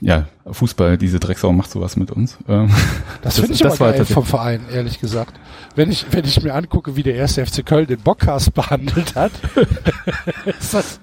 ja, 0.01 0.27
Fußball, 0.45 0.97
diese 0.97 1.19
Drecksau 1.19 1.53
macht 1.53 1.71
sowas 1.71 1.95
mit 1.95 2.11
uns. 2.11 2.37
Ähm, 2.47 2.69
Das, 3.21 3.39
finde 3.39 3.53
ich 3.53 3.65
aber 3.65 3.79
war 3.79 3.93
geil 3.93 4.05
vom 4.05 4.25
Verein, 4.25 4.61
ehrlich 4.71 4.99
gesagt. 4.99 5.33
Wenn 5.75 5.89
ich, 5.89 6.05
wenn 6.11 6.25
ich 6.25 6.43
mir 6.43 6.53
angucke, 6.53 6.95
wie 6.95 7.01
der 7.01 7.15
erste 7.15 7.45
FC 7.45 7.65
Köln 7.65 7.87
den 7.87 7.99
Bockcast 7.99 8.53
behandelt 8.53 9.15
hat, 9.15 9.31
ist 10.45 10.73
das 10.73 10.99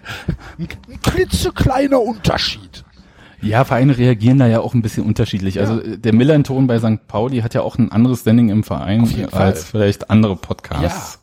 ein, 0.59 0.69
ein 0.89 1.01
klitzekleiner 1.03 2.01
Unterschied. 2.01 2.85
Ja, 3.41 3.65
Vereine 3.65 3.99
reagieren 3.99 4.39
da 4.39 4.47
ja 4.47 4.61
auch 4.61 4.73
ein 4.73 4.83
bisschen 4.83 5.05
unterschiedlich. 5.05 5.59
Also 5.59 5.81
äh, 5.81 5.99
der 5.99 6.15
Millanton 6.15 6.69
bei 6.69 6.79
St. 6.79 7.09
Pauli 7.09 7.41
hat 7.41 7.55
ja 7.55 7.63
auch 7.63 7.77
ein 7.77 7.91
anderes 7.91 8.21
Standing 8.21 8.51
im 8.51 8.63
Verein 8.63 9.29
als 9.33 9.65
vielleicht 9.65 10.11
andere 10.11 10.37
Podcasts. 10.37 11.19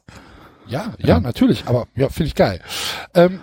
Ja, 0.67 0.93
ja, 0.99 1.19
natürlich, 1.19 1.63
aber 1.65 1.87
ja, 1.95 2.09
finde 2.09 2.27
ich 2.27 2.35
geil. 2.35 2.61
Ähm, 3.15 3.39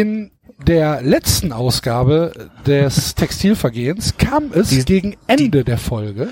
in 0.00 0.30
der 0.66 1.02
letzten 1.02 1.52
Ausgabe 1.52 2.32
des 2.66 3.14
Textilvergehens 3.14 4.14
kam 4.18 4.50
es 4.52 4.68
Die- 4.70 4.84
gegen 4.84 5.16
Ende 5.26 5.64
der 5.64 5.78
Folge. 5.78 6.28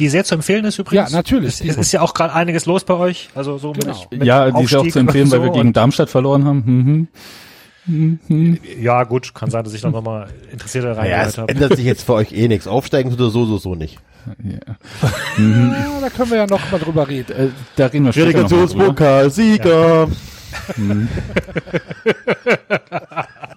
Die 0.00 0.08
sehr 0.08 0.24
zu 0.24 0.34
empfehlen 0.34 0.64
ist 0.64 0.78
übrigens. 0.78 1.10
Ja, 1.12 1.16
natürlich. 1.16 1.60
Es, 1.60 1.68
es 1.70 1.76
ist 1.76 1.92
ja 1.92 2.00
auch 2.00 2.14
gerade 2.14 2.34
einiges 2.34 2.66
los 2.66 2.84
bei 2.84 2.94
euch. 2.94 3.28
Also 3.36 3.58
so 3.58 3.72
Genau. 3.72 3.96
mit, 4.10 4.18
mit 4.20 4.26
Ja, 4.26 4.50
die 4.50 4.64
ist 4.64 4.70
ja 4.72 4.80
auch 4.80 4.88
zu 4.88 4.98
empfehlen, 4.98 5.26
und 5.26 5.30
weil 5.32 5.38
so 5.40 5.44
wir 5.44 5.52
gegen 5.52 5.72
Darmstadt 5.72 6.10
verloren 6.10 6.44
haben. 6.44 7.08
Mhm. 7.86 8.58
Ja, 8.80 9.04
gut, 9.04 9.34
kann 9.34 9.50
sein, 9.50 9.62
dass 9.62 9.74
ich 9.74 9.82
da 9.82 9.90
nochmal 9.90 10.28
interessiert 10.50 10.84
Ja, 10.84 10.92
reingehört 10.94 11.28
es 11.28 11.38
habe. 11.38 11.48
ändert 11.52 11.76
sich 11.76 11.84
jetzt 11.84 12.02
für 12.04 12.14
euch 12.14 12.32
eh 12.32 12.48
nichts. 12.48 12.66
Aufsteigen 12.66 13.10
tut 13.10 13.20
er 13.20 13.30
so, 13.30 13.44
so, 13.44 13.58
so 13.58 13.74
nicht. 13.74 13.98
Ja. 14.42 14.54
Ja, 15.38 16.00
da 16.00 16.08
können 16.08 16.30
wir 16.30 16.38
ja 16.38 16.46
noch 16.46 16.72
mal 16.72 16.78
drüber 16.80 17.06
reden. 17.06 17.32
Äh, 17.36 17.48
da 17.76 17.86
reden 17.86 18.06
wir 18.06 18.12
später 18.14 18.42
noch 18.48 18.74
mal 18.74 19.30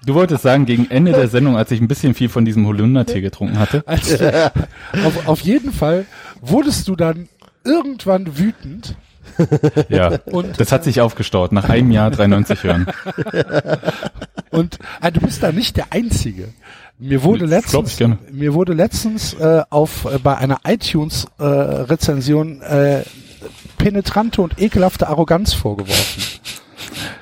Du 0.06 0.14
wolltest 0.14 0.44
sagen, 0.44 0.66
gegen 0.66 0.90
Ende 0.90 1.12
der 1.12 1.28
Sendung, 1.28 1.58
als 1.58 1.72
ich 1.72 1.82
ein 1.82 1.88
bisschen 1.88 2.14
viel 2.14 2.30
von 2.30 2.46
diesem 2.46 2.66
Holundertee 2.66 3.22
getrunken 3.22 3.60
hatte. 3.60 3.84
Also, 3.88 4.18
auf, 5.06 5.28
auf 5.28 5.40
jeden 5.42 5.72
Fall 5.74 6.06
wurdest 6.42 6.88
du 6.88 6.96
dann 6.96 7.28
irgendwann 7.64 8.38
wütend 8.38 8.96
Ja, 9.90 10.20
Und- 10.26 10.60
das 10.60 10.72
hat 10.72 10.84
sich 10.84 11.02
aufgestaut 11.02 11.52
nach 11.52 11.70
einem 11.70 11.92
Jahr 11.92 12.10
93 12.12 12.64
hören. 12.64 12.88
und 14.52 14.80
ah, 15.02 15.12
du 15.12 15.20
bist 15.22 15.44
da 15.44 15.52
nicht 15.52 15.78
der 15.78 15.88
Einzige. 15.92 16.50
Mir 17.00 17.22
wurde 17.24 17.46
letztens, 17.46 18.00
mir 18.32 18.54
wurde 18.56 18.74
letztens 18.74 19.34
äh, 19.36 19.62
auf 19.70 20.06
äh, 20.06 20.18
bei 20.18 20.36
einer 20.38 20.62
iTunes 20.66 21.28
äh, 21.40 21.44
äh, 22.62 23.04
penetrante 23.78 24.42
und 24.42 24.60
ekelhafte 24.60 25.08
Arroganz 25.08 25.54
vorgeworfen. 25.54 26.24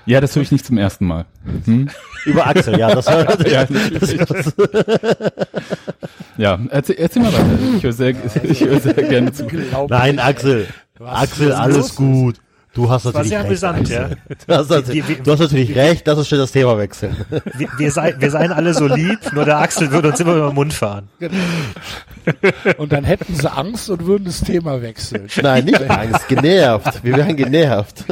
Ja, 0.06 0.22
das 0.22 0.36
höre 0.36 0.44
ich 0.44 0.52
nicht 0.52 0.66
zum 0.66 0.78
ersten 0.78 1.06
Mal. 1.06 1.26
Hm? 1.66 1.90
Über 2.26 2.48
Axel, 2.48 2.78
ja, 2.80 2.94
das 2.94 3.06
war 3.08 3.20
Ja, 3.48 3.66
natürlich. 3.70 4.20
ja 6.38 6.60
erzähl, 6.70 6.96
erzähl 7.00 7.22
mal 7.22 7.34
weiter. 7.34 7.46
Ich 7.78 7.84
höre 7.84 7.94
sehr, 7.94 8.16
ich 8.44 8.62
höre 8.62 8.80
sehr 8.80 8.94
gerne 8.94 9.32
zu. 9.32 9.46
Nein, 9.90 10.20
Axel. 10.20 10.68
Axel, 11.04 11.50
was 11.50 11.56
alles 11.60 11.78
los 11.78 11.96
gut. 11.96 12.36
Du 12.74 12.90
hast 12.90 13.06
War 13.06 13.14
natürlich 13.14 13.30
sehr 13.30 13.40
recht. 13.40 13.48
amüsant, 13.48 13.90
ja. 13.90 14.10
Du 14.48 14.54
hast, 14.54 14.70
natürlich, 14.70 15.08
Wir- 15.08 15.16
wir- 15.18 15.24
du 15.24 15.32
hast 15.32 15.40
natürlich 15.40 15.74
recht, 15.78 16.06
lass 16.06 16.18
uns 16.18 16.28
schnell 16.28 16.42
das 16.42 16.52
Thema 16.52 16.78
wechseln. 16.78 17.16
Wir, 17.58 17.70
wir, 17.78 17.90
sei, 17.90 18.14
wir 18.20 18.30
seien 18.30 18.52
alle 18.52 18.74
so 18.74 18.86
lieb, 18.88 19.18
nur 19.32 19.46
der 19.46 19.60
Axel 19.60 19.92
würde 19.92 20.10
uns 20.10 20.20
immer 20.20 20.36
über 20.36 20.48
den 20.50 20.56
Mund 20.56 20.74
fahren. 20.74 21.08
Und 22.78 22.92
dann 22.92 23.06
hätten 23.06 23.34
sie 23.34 23.50
Angst 23.50 23.90
und 23.90 24.06
würden 24.06 24.26
das 24.26 24.42
Thema 24.42 24.82
wechseln. 24.82 25.28
Nein, 25.42 25.64
nicht 25.66 25.90
Angst, 25.90 26.28
genervt. 26.28 27.02
Wir 27.02 27.16
werden 27.16 27.38
genervt. 27.38 28.04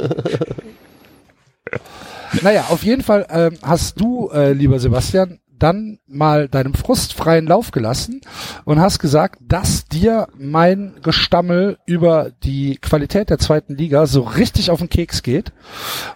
Naja, 2.41 2.65
auf 2.69 2.84
jeden 2.84 3.03
Fall 3.03 3.28
ähm, 3.30 3.57
hast 3.61 3.99
du, 3.99 4.30
äh, 4.32 4.53
lieber 4.53 4.80
Sebastian, 4.80 5.39
dann 5.59 5.99
mal 6.07 6.49
deinem 6.49 6.74
Frust 6.74 7.13
freien 7.13 7.45
Lauf 7.45 7.71
gelassen 7.71 8.21
und 8.65 8.82
hast 8.82 8.99
gesagt, 8.99 9.39
dass 9.41 9.86
dir 9.86 10.28
mein 10.38 10.95
Gestammel 11.01 11.78
über 11.86 12.32
die 12.43 12.78
Qualität 12.82 13.30
der 13.30 13.38
zweiten 13.38 13.76
Liga 13.76 14.05
so 14.05 14.21
richtig 14.24 14.71
auf 14.71 14.80
den 14.80 14.89
Keks 14.89 15.24
geht. 15.24 15.53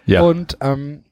Ja. 0.06 0.22
Und 0.22 0.58
ähm, 0.60 1.04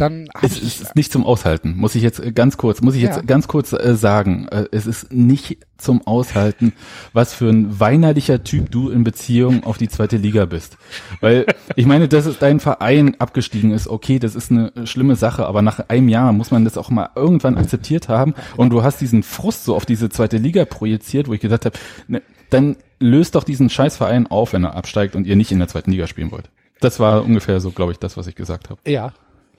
dann 0.00 0.28
Es 0.42 0.56
ich, 0.56 0.80
ist 0.80 0.96
nicht 0.96 1.12
zum 1.12 1.24
Aushalten, 1.24 1.76
muss 1.76 1.94
ich 1.94 2.02
jetzt 2.02 2.20
äh, 2.20 2.32
ganz 2.32 2.56
kurz, 2.56 2.80
muss 2.80 2.94
ich 2.94 3.02
jetzt 3.02 3.16
Ja. 3.16 3.22
ganz 3.22 3.48
kurz 3.48 3.72
äh, 3.72 3.94
sagen. 3.96 4.48
Äh, 4.48 4.66
es 4.72 4.86
ist 4.86 5.12
nicht 5.12 5.58
zum 5.76 6.06
Aushalten, 6.06 6.72
was 7.12 7.34
für 7.34 7.48
ein 7.48 7.78
weinerlicher 7.78 8.42
Typ 8.42 8.70
du 8.70 8.90
in 8.90 9.04
Beziehung 9.04 9.64
auf 9.64 9.78
die 9.78 9.88
zweite 9.88 10.16
Liga 10.16 10.44
bist. 10.44 10.76
Weil, 11.20 11.46
ich 11.76 11.86
meine, 11.86 12.08
dass 12.08 12.26
es 12.26 12.38
dein 12.38 12.58
Verein 12.60 13.14
abgestiegen 13.20 13.70
ist, 13.70 13.88
okay, 13.88 14.18
das 14.18 14.34
ist 14.34 14.50
eine 14.50 14.72
schlimme 14.84 15.16
Sache, 15.16 15.46
aber 15.46 15.62
nach 15.62 15.88
einem 15.88 16.08
Jahr 16.08 16.32
muss 16.32 16.50
man 16.50 16.64
das 16.64 16.76
auch 16.78 16.90
mal 16.90 17.10
irgendwann 17.14 17.56
akzeptiert 17.56 18.08
haben 18.08 18.34
und 18.56 18.70
du 18.70 18.82
hast 18.82 19.00
diesen 19.00 19.22
Frust 19.22 19.64
so 19.64 19.76
auf 19.76 19.86
diese 19.86 20.08
zweite 20.08 20.38
Liga 20.38 20.64
projiziert, 20.64 21.28
wo 21.28 21.32
ich 21.34 21.40
gesagt 21.40 21.64
habe, 21.64 21.78
ne, 22.08 22.22
dann 22.50 22.76
löst 22.98 23.34
doch 23.34 23.44
diesen 23.44 23.70
Scheißverein 23.70 24.26
auf, 24.26 24.52
wenn 24.52 24.64
er 24.64 24.74
absteigt 24.74 25.14
und 25.14 25.26
ihr 25.26 25.36
nicht 25.36 25.52
in 25.52 25.58
der 25.58 25.68
zweiten 25.68 25.90
Liga 25.92 26.06
spielen 26.06 26.32
wollt. 26.32 26.50
Das 26.80 26.98
war 26.98 27.24
ungefähr 27.24 27.60
so, 27.60 27.70
glaube 27.70 27.92
ich, 27.92 27.98
das, 27.98 28.16
was 28.16 28.26
ich 28.26 28.34
gesagt 28.34 28.70
habe. 28.70 28.80
ja, 28.86 29.12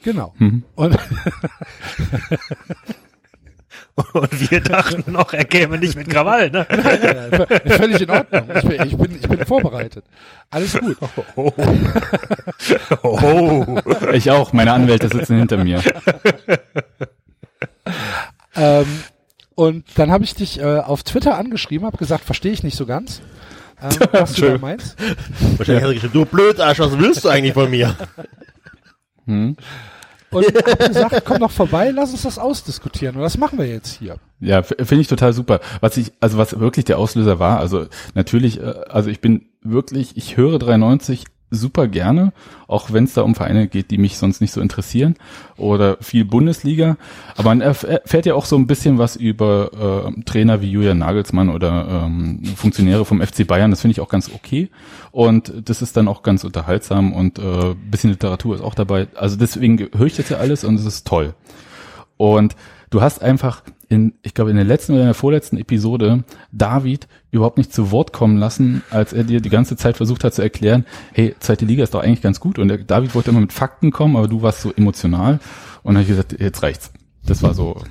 genau. 0.03 0.33
Mhm. 0.37 0.63
Und 0.75 0.97
Und 4.13 4.51
wir 4.51 4.61
dachten 4.61 5.11
noch, 5.11 5.33
er 5.33 5.45
käme 5.45 5.77
nicht 5.77 5.95
mit 5.95 6.09
Krawall, 6.09 6.49
ne? 6.49 6.65
völlig 7.65 8.01
in 8.01 8.09
Ordnung. 8.09 8.43
Ich 8.55 8.63
bin, 8.63 8.81
ich 8.87 8.97
bin, 8.97 9.15
ich 9.15 9.27
bin 9.27 9.45
vorbereitet. 9.45 10.05
Alles 10.49 10.77
gut. 10.79 10.97
Oh. 13.03 13.19
oh. 13.21 13.81
Ich 14.13 14.29
auch, 14.31 14.53
meine 14.53 14.73
Anwälte 14.73 15.07
sitzen 15.09 15.37
hinter 15.37 15.63
mir. 15.63 15.81
Ähm, 18.55 18.85
und 19.55 19.85
dann 19.95 20.11
habe 20.11 20.23
ich 20.23 20.35
dich 20.35 20.59
äh, 20.59 20.79
auf 20.79 21.03
Twitter 21.03 21.37
angeschrieben, 21.37 21.85
habe 21.85 21.97
gesagt, 21.97 22.23
verstehe 22.25 22.51
ich 22.51 22.63
nicht 22.63 22.77
so 22.77 22.85
ganz, 22.85 23.21
ähm, 23.81 23.89
was 24.11 24.33
du 24.33 24.41
da 24.41 24.57
meinst. 24.57 24.97
Wahrscheinlich 25.57 25.83
hat 25.83 25.89
er 25.89 25.93
geschrieben, 25.93 26.13
du 26.13 26.25
Blödarsch, 26.25 26.79
was 26.79 26.97
willst 26.97 27.25
du 27.25 27.29
eigentlich 27.29 27.53
von 27.53 27.69
mir? 27.69 27.95
Hm? 29.30 29.55
Und 30.32 30.45
gesagt, 30.53 31.23
komm 31.25 31.39
doch 31.39 31.51
vorbei, 31.51 31.91
lass 31.91 32.11
uns 32.11 32.23
das 32.23 32.38
ausdiskutieren. 32.38 33.15
Und 33.15 33.21
das 33.23 33.38
machen 33.38 33.57
wir 33.57 33.65
jetzt 33.65 33.97
hier. 33.97 34.17
Ja, 34.39 34.61
finde 34.61 34.99
ich 35.01 35.07
total 35.07 35.34
super. 35.34 35.59
Was 35.82 35.97
ich, 35.97 36.11
also 36.19 36.38
was 36.38 36.59
wirklich 36.59 36.86
der 36.86 36.99
Auslöser 36.99 37.39
war, 37.39 37.59
also 37.59 37.88
natürlich, 38.13 38.59
äh, 38.59 38.73
also 38.89 39.09
ich 39.09 39.21
bin 39.21 39.47
wirklich, 39.61 40.17
ich 40.17 40.38
höre 40.38 40.59
93 40.59 41.25
super 41.51 41.87
gerne, 41.87 42.31
auch 42.67 42.93
wenn 42.93 43.05
es 43.05 43.13
da 43.13 43.21
um 43.21 43.35
Vereine 43.35 43.67
geht, 43.67 43.91
die 43.91 43.97
mich 43.97 44.17
sonst 44.17 44.39
nicht 44.41 44.51
so 44.51 44.61
interessieren 44.61 45.15
oder 45.57 45.97
viel 46.01 46.25
Bundesliga. 46.25 46.97
Aber 47.35 47.49
man 47.49 47.61
erf- 47.63 47.85
erfährt 47.85 48.25
ja 48.25 48.35
auch 48.35 48.45
so 48.45 48.55
ein 48.55 48.67
bisschen 48.67 48.97
was 48.97 49.15
über 49.15 50.05
äh, 50.15 50.21
Trainer 50.23 50.61
wie 50.61 50.69
Julian 50.71 50.99
Nagelsmann 50.99 51.49
oder 51.49 52.05
ähm, 52.05 52.43
Funktionäre 52.55 53.05
vom 53.05 53.21
FC 53.21 53.47
Bayern. 53.47 53.71
Das 53.71 53.81
finde 53.81 53.93
ich 53.93 54.01
auch 54.01 54.09
ganz 54.09 54.29
okay 54.33 54.69
und 55.11 55.51
das 55.65 55.81
ist 55.81 55.97
dann 55.97 56.07
auch 56.07 56.21
ganz 56.23 56.43
unterhaltsam 56.43 57.13
und 57.13 57.39
äh, 57.39 57.75
bisschen 57.89 58.11
Literatur 58.11 58.55
ist 58.55 58.61
auch 58.61 58.75
dabei. 58.75 59.07
Also 59.15 59.35
deswegen 59.35 59.77
höre 59.95 60.05
ich 60.07 60.15
das 60.15 60.29
ja 60.29 60.37
alles 60.37 60.63
und 60.63 60.75
es 60.75 60.85
ist 60.85 61.07
toll. 61.07 61.33
Und 62.17 62.55
du 62.89 63.01
hast 63.01 63.21
einfach 63.21 63.63
in, 63.89 64.13
ich 64.21 64.35
glaube, 64.35 64.51
in 64.51 64.55
der 64.55 64.65
letzten 64.65 64.93
oder 64.93 65.01
in 65.01 65.07
der 65.07 65.15
vorletzten 65.15 65.57
Episode 65.57 66.23
David 66.51 67.07
überhaupt 67.31 67.57
nicht 67.57 67.73
zu 67.73 67.91
Wort 67.91 68.13
kommen 68.13 68.37
lassen, 68.37 68.83
als 68.91 69.13
er 69.13 69.23
dir 69.23 69.41
die 69.41 69.49
ganze 69.49 69.75
Zeit 69.75 69.97
versucht 69.97 70.23
hat 70.23 70.35
zu 70.35 70.43
erklären, 70.43 70.85
hey, 71.11 71.35
zweite 71.39 71.65
Liga 71.65 71.83
ist 71.83 71.95
doch 71.95 72.03
eigentlich 72.03 72.21
ganz 72.21 72.39
gut. 72.39 72.59
Und 72.59 72.67
der 72.67 72.77
David 72.77 73.15
wollte 73.15 73.31
immer 73.31 73.41
mit 73.41 73.51
Fakten 73.51 73.91
kommen, 73.91 74.15
aber 74.15 74.27
du 74.27 74.43
warst 74.43 74.61
so 74.61 74.71
emotional. 74.71 75.39
Und 75.81 75.95
dann 75.95 75.95
habe 75.95 76.03
ich 76.03 76.09
gesagt, 76.09 76.39
jetzt 76.39 76.61
reicht's. 76.61 76.91
Das 77.25 77.43
war 77.43 77.53
so. 77.53 77.81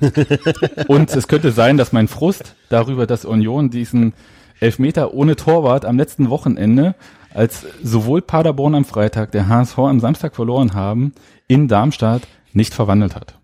Und 0.87 1.15
es 1.15 1.27
könnte 1.27 1.51
sein, 1.51 1.77
dass 1.77 1.91
mein 1.91 2.07
Frust 2.07 2.55
darüber, 2.69 3.05
dass 3.05 3.25
Union 3.25 3.69
diesen 3.69 4.13
Elfmeter 4.59 5.13
ohne 5.13 5.35
Torwart 5.35 5.85
am 5.85 5.97
letzten 5.97 6.29
Wochenende, 6.29 6.95
als 7.33 7.65
sowohl 7.83 8.21
Paderborn 8.21 8.75
am 8.75 8.85
Freitag, 8.85 9.31
der 9.31 9.47
HSV 9.47 9.77
am 9.79 9.99
Samstag 9.99 10.35
verloren 10.35 10.73
haben, 10.73 11.13
in 11.47 11.67
Darmstadt 11.67 12.23
nicht 12.53 12.73
verwandelt 12.73 13.15
hat. 13.15 13.38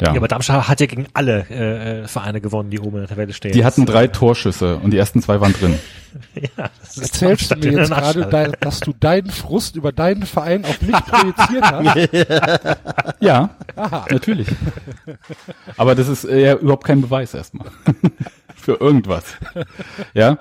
Ja. 0.00 0.12
Ja, 0.12 0.16
aber 0.18 0.28
Darmstadt 0.28 0.68
hat 0.68 0.80
ja 0.80 0.86
gegen 0.86 1.06
alle 1.14 1.46
äh, 1.48 2.02
äh, 2.02 2.06
Vereine 2.08 2.42
gewonnen, 2.42 2.70
die 2.70 2.78
oben 2.78 2.96
in 2.96 3.02
der 3.02 3.08
Tabelle 3.08 3.32
stehen. 3.32 3.52
die 3.52 3.64
hatten 3.64 3.86
drei 3.86 4.08
Torschüsse 4.08 4.76
und 4.76 4.90
die 4.90 4.98
ersten 4.98 5.22
zwei 5.22 5.40
waren 5.40 5.54
drin. 5.54 5.78
ja, 6.34 6.70
das 6.80 6.98
ist 6.98 7.22
Erzählst 7.22 7.50
du 7.50 7.56
mir 7.56 7.80
jetzt 7.80 7.90
gerade, 7.90 8.26
dein, 8.26 8.52
dass 8.60 8.80
du 8.80 8.92
deinen 8.92 9.30
Frust 9.30 9.74
über 9.76 9.92
deinen 9.92 10.24
Verein 10.24 10.64
auf 10.66 10.82
mich 10.82 10.96
projiziert 10.96 11.64
hast? 11.64 12.76
Ja, 13.20 13.50
Aha. 13.76 14.04
natürlich. 14.10 14.48
Aber 15.78 15.94
das 15.94 16.08
ist 16.08 16.24
äh, 16.24 16.40
ja 16.40 16.54
überhaupt 16.54 16.84
kein 16.84 17.00
Beweis 17.00 17.32
erstmal. 17.32 17.68
Für 18.54 18.74
irgendwas. 18.74 19.24
Ja. 20.12 20.38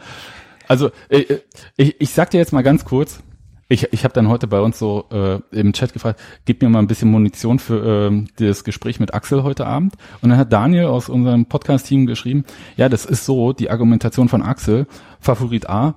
Also, 0.67 0.91
äh, 1.09 1.39
ich, 1.77 1.95
ich 1.99 2.09
sag 2.11 2.31
dir 2.31 2.39
jetzt 2.39 2.51
mal 2.51 2.63
ganz 2.63 2.83
kurz, 2.83 3.21
ich, 3.67 3.91
ich 3.91 4.03
habe 4.03 4.13
dann 4.13 4.27
heute 4.27 4.47
bei 4.47 4.59
uns 4.59 4.77
so 4.77 5.05
äh, 5.11 5.39
im 5.51 5.73
Chat 5.73 5.93
gefragt, 5.93 6.19
gib 6.45 6.61
mir 6.61 6.69
mal 6.69 6.79
ein 6.79 6.87
bisschen 6.87 7.09
Munition 7.09 7.57
für 7.57 8.07
ähm, 8.07 8.27
das 8.37 8.63
Gespräch 8.63 8.99
mit 8.99 9.13
Axel 9.13 9.43
heute 9.43 9.65
Abend. 9.65 9.95
Und 10.21 10.29
dann 10.29 10.37
hat 10.37 10.53
Daniel 10.53 10.85
aus 10.85 11.09
unserem 11.09 11.47
Podcast-Team 11.47 12.05
geschrieben, 12.05 12.45
ja, 12.77 12.89
das 12.89 13.05
ist 13.05 13.25
so, 13.25 13.53
die 13.53 13.71
Argumentation 13.71 14.29
von 14.29 14.43
Axel, 14.43 14.85
Favorit 15.19 15.67
A, 15.67 15.95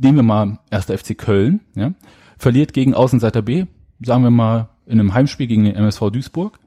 nehmen 0.00 0.18
wir 0.18 0.22
mal 0.22 0.58
1. 0.70 0.86
FC 0.86 1.18
Köln, 1.18 1.60
ja, 1.74 1.92
verliert 2.38 2.72
gegen 2.72 2.94
Außenseiter 2.94 3.42
B, 3.42 3.66
sagen 4.00 4.22
wir 4.22 4.30
mal 4.30 4.68
in 4.86 5.00
einem 5.00 5.12
Heimspiel 5.12 5.48
gegen 5.48 5.64
den 5.64 5.74
MSV 5.74 6.10
Duisburg. 6.10 6.58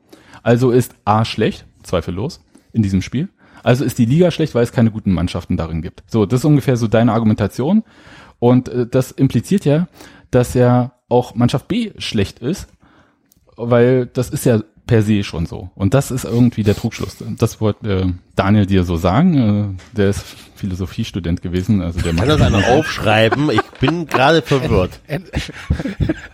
Also 0.43 0.71
ist 0.71 0.95
A 1.05 1.23
schlecht, 1.23 1.65
zweifellos, 1.83 2.43
in 2.73 2.83
diesem 2.83 3.01
Spiel. 3.01 3.29
Also 3.63 3.85
ist 3.85 3.99
die 3.99 4.05
Liga 4.05 4.31
schlecht, 4.31 4.53
weil 4.53 4.63
es 4.63 4.71
keine 4.71 4.91
guten 4.91 5.13
Mannschaften 5.13 5.55
darin 5.55 5.81
gibt. 5.81 6.03
So, 6.07 6.25
das 6.25 6.41
ist 6.41 6.45
ungefähr 6.45 6.77
so 6.77 6.87
deine 6.87 7.13
Argumentation. 7.13 7.83
Und 8.39 8.69
äh, 8.69 8.87
das 8.87 9.11
impliziert 9.11 9.65
ja, 9.65 9.87
dass 10.31 10.53
ja 10.53 10.93
auch 11.09 11.35
Mannschaft 11.35 11.67
B 11.67 11.91
schlecht 11.97 12.39
ist, 12.39 12.67
weil 13.57 14.05
das 14.07 14.29
ist 14.29 14.45
ja 14.45 14.61
per 14.87 15.03
se 15.03 15.23
schon 15.23 15.45
so. 15.45 15.69
Und 15.75 15.93
das 15.93 16.11
ist 16.11 16.25
irgendwie 16.25 16.63
der 16.63 16.75
Trugschluss. 16.75 17.17
Das 17.37 17.61
wollte 17.61 17.89
äh, 17.91 18.05
Daniel 18.35 18.65
dir 18.65 18.83
so 18.83 18.97
sagen. 18.97 19.77
Äh, 19.93 19.95
der 19.95 20.09
ist 20.09 20.23
Philosophiestudent 20.55 21.41
gewesen. 21.41 21.81
Also 21.81 22.01
der 22.01 22.13
Kann 22.13 22.27
das 22.27 22.41
einer 22.41 22.67
aufschreiben? 22.67 23.49
Ich 23.51 23.61
bin 23.79 24.05
gerade 24.05 24.41
verwirrt. 24.41 24.99
En 25.07 25.23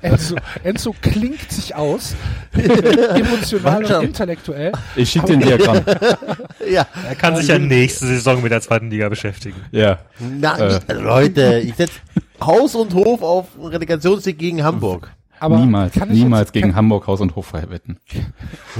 Enzo, 0.01 0.35
Enzo 0.63 0.95
klingt 1.01 1.51
sich 1.51 1.75
aus, 1.75 2.15
emotional 2.53 3.83
und 3.85 4.03
intellektuell. 4.05 4.71
Ich 4.95 5.11
schicke 5.11 5.27
den 5.27 5.41
Diagramm. 5.41 5.81
Ja. 6.69 6.85
Er 7.07 7.15
kann 7.15 7.35
sich 7.37 7.47
ja 7.47 7.57
nächste 7.59 8.05
Saison 8.07 8.41
mit 8.41 8.51
der 8.51 8.61
zweiten 8.61 8.89
Liga 8.89 9.07
beschäftigen. 9.07 9.55
Ja. 9.71 9.99
Na, 10.19 10.57
Äh. 10.57 10.93
Leute, 10.93 11.59
ich 11.63 11.75
setze 11.75 11.99
Haus 12.41 12.75
und 12.75 12.93
Hof 12.93 13.21
auf 13.21 13.47
Relegationssieg 13.61 14.37
gegen 14.37 14.63
Hamburg. 14.63 15.11
Aber 15.39 15.59
niemals, 15.59 15.93
kann 15.93 16.09
ich 16.11 16.17
niemals 16.17 16.47
jetzt, 16.47 16.53
gegen 16.53 16.69
kann, 16.69 16.75
Hamburg 16.77 17.05
Haus 17.07 17.21
und 17.21 17.35
Hof 17.35 17.53
wetten. 17.53 17.97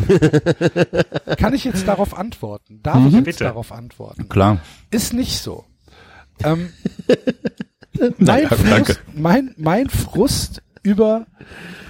kann 1.38 1.54
ich 1.54 1.64
jetzt 1.64 1.88
darauf 1.88 2.18
antworten? 2.18 2.80
Darf 2.82 2.96
Mhm. 3.00 3.08
ich 3.08 3.14
jetzt 3.14 3.26
Bitte. 3.26 3.44
darauf 3.44 3.72
antworten? 3.72 4.28
Klar. 4.28 4.60
Ist 4.90 5.14
nicht 5.14 5.40
so. 5.40 5.66
Ähm, 6.44 6.70
mein, 8.18 8.48
danke. 8.48 8.56
Frust, 8.56 9.02
mein, 9.14 9.54
mein 9.58 9.90
Frust 9.90 10.62
über, 10.84 11.26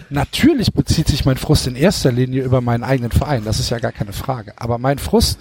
natürlich 0.09 0.73
bezieht 0.73 1.07
sich 1.07 1.25
mein 1.25 1.37
Frust 1.37 1.67
in 1.67 1.75
erster 1.75 2.11
Linie 2.11 2.43
über 2.43 2.61
meinen 2.61 2.83
eigenen 2.83 3.11
Verein, 3.11 3.43
das 3.45 3.59
ist 3.59 3.69
ja 3.69 3.79
gar 3.79 3.91
keine 3.91 4.13
Frage, 4.13 4.53
aber 4.57 4.77
mein 4.77 4.99
Frust 4.99 5.39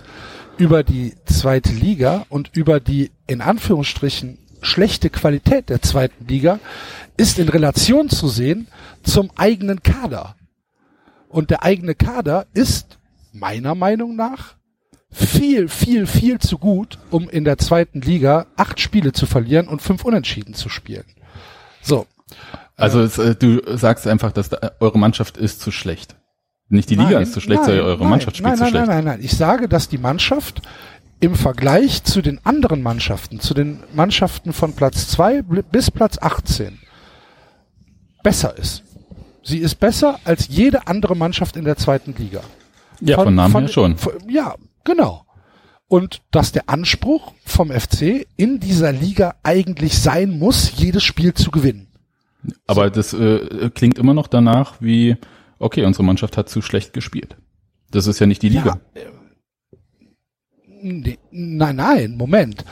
über 0.59 0.83
die 0.83 1.15
zweite 1.27 1.73
Liga 1.73 2.27
und 2.29 2.51
über 2.57 2.81
die 2.81 3.11
in 3.27 3.41
Anführungsstrichen 3.41 4.39
schlechte 4.61 5.11
Qualität 5.11 5.69
der 5.69 5.83
zweiten 5.83 6.27
Liga 6.27 6.59
ist 7.17 7.39
in 7.39 7.49
Relation 7.49 8.09
zu 8.09 8.29
sehen 8.29 8.69
zum 9.03 9.31
eigenen 9.37 9.83
Kader. 9.83 10.37
Und 11.29 11.51
der 11.51 11.63
eigene 11.63 11.95
Kader 11.95 12.47
ist 12.55 12.99
meiner 13.33 13.75
Meinung 13.75 14.17
nach 14.17 14.55
viel, 15.11 15.69
viel, 15.69 16.07
viel 16.07 16.39
zu 16.39 16.59
gut, 16.59 16.99
um 17.11 17.29
in 17.29 17.45
der 17.45 17.59
zweiten 17.59 18.01
Liga 18.01 18.47
acht 18.57 18.81
Spiele 18.81 19.13
zu 19.13 19.27
verlieren 19.27 19.69
und 19.69 19.81
fünf 19.81 20.05
Unentschieden 20.05 20.55
zu 20.55 20.69
spielen. 20.69 21.05
So. 21.83 22.07
Also 22.77 23.01
es, 23.01 23.17
äh, 23.19 23.35
du 23.35 23.61
sagst 23.77 24.07
einfach, 24.07 24.33
dass 24.33 24.51
da, 24.51 24.73
eure 24.81 24.99
Mannschaft 24.99 25.37
ist 25.39 25.61
zu 25.61 25.71
schlecht. 25.71 26.17
Nicht 26.69 26.91
die 26.91 26.97
Liga 26.97 27.11
Nein, 27.11 27.23
ist 27.23 27.33
zu 27.33 27.41
schlecht, 27.41 27.61
nein, 27.61 27.67
sondern 27.67 27.87
eure 27.87 28.01
nein, 28.01 28.11
Mannschaft 28.11 28.37
spielt 28.37 28.49
nein, 28.49 28.57
zu 28.57 28.63
nein, 28.65 28.71
schlecht. 28.71 28.87
Nein, 28.89 29.05
nein, 29.05 29.15
nein. 29.17 29.25
Ich 29.25 29.37
sage, 29.37 29.69
dass 29.69 29.89
die 29.89 29.99
Mannschaft 29.99 30.63
im 31.21 31.35
Vergleich 31.35 32.05
zu 32.05 32.21
den 32.23 32.45
anderen 32.45 32.83
Mannschaften, 32.83 33.41
zu 33.41 33.55
den 33.55 33.81
Mannschaften 33.95 34.53
von 34.53 34.75
Platz 34.75 35.09
zwei 35.09 35.39
bl- 35.41 35.63
bis 35.71 35.91
Platz 35.91 36.19
18 36.21 36.79
besser 38.23 38.57
ist. 38.57 38.83
Sie 39.43 39.59
ist 39.59 39.77
besser 39.77 40.19
als 40.25 40.49
jede 40.49 40.87
andere 40.89 41.17
Mannschaft 41.17 41.57
in 41.57 41.65
der 41.65 41.77
zweiten 41.77 42.15
Liga. 42.19 42.41
Ja, 43.01 43.17
von, 43.23 43.35
Namen 43.35 43.57
her 43.61 43.69
schon. 43.69 43.97
von- 43.97 44.13
ja, 44.29 44.55
genau. 44.85 45.25
Und 45.89 46.21
dass 46.33 46.51
der 46.51 46.69
Anspruch 46.69 47.33
vom 47.45 47.71
FC 47.71 48.27
in 48.37 48.59
dieser 48.59 48.91
Liga 48.91 49.37
eigentlich 49.45 49.99
sein 49.99 50.39
muss, 50.39 50.73
jedes 50.77 51.05
Spiel 51.05 51.33
zu 51.35 51.51
gewinnen. 51.53 51.87
Aber 52.67 52.91
das 52.91 53.13
äh, 53.13 53.71
klingt 53.75 53.99
immer 53.99 54.13
noch 54.15 54.27
danach 54.27 54.81
wie, 54.81 55.17
okay, 55.61 55.85
unsere 55.85 56.03
Mannschaft 56.05 56.37
hat 56.37 56.49
zu 56.49 56.61
schlecht 56.61 56.93
gespielt. 56.93 57.37
Das 57.93 58.09
ist 58.09 58.19
ja 58.19 58.27
nicht 58.27 58.43
die 58.43 58.49
Liga. 58.49 58.81
Ja, 58.97 59.01
äh, 59.01 59.07
nee, 60.87 61.19
nein, 61.31 61.77
nein, 61.77 62.17
Moment. 62.17 62.65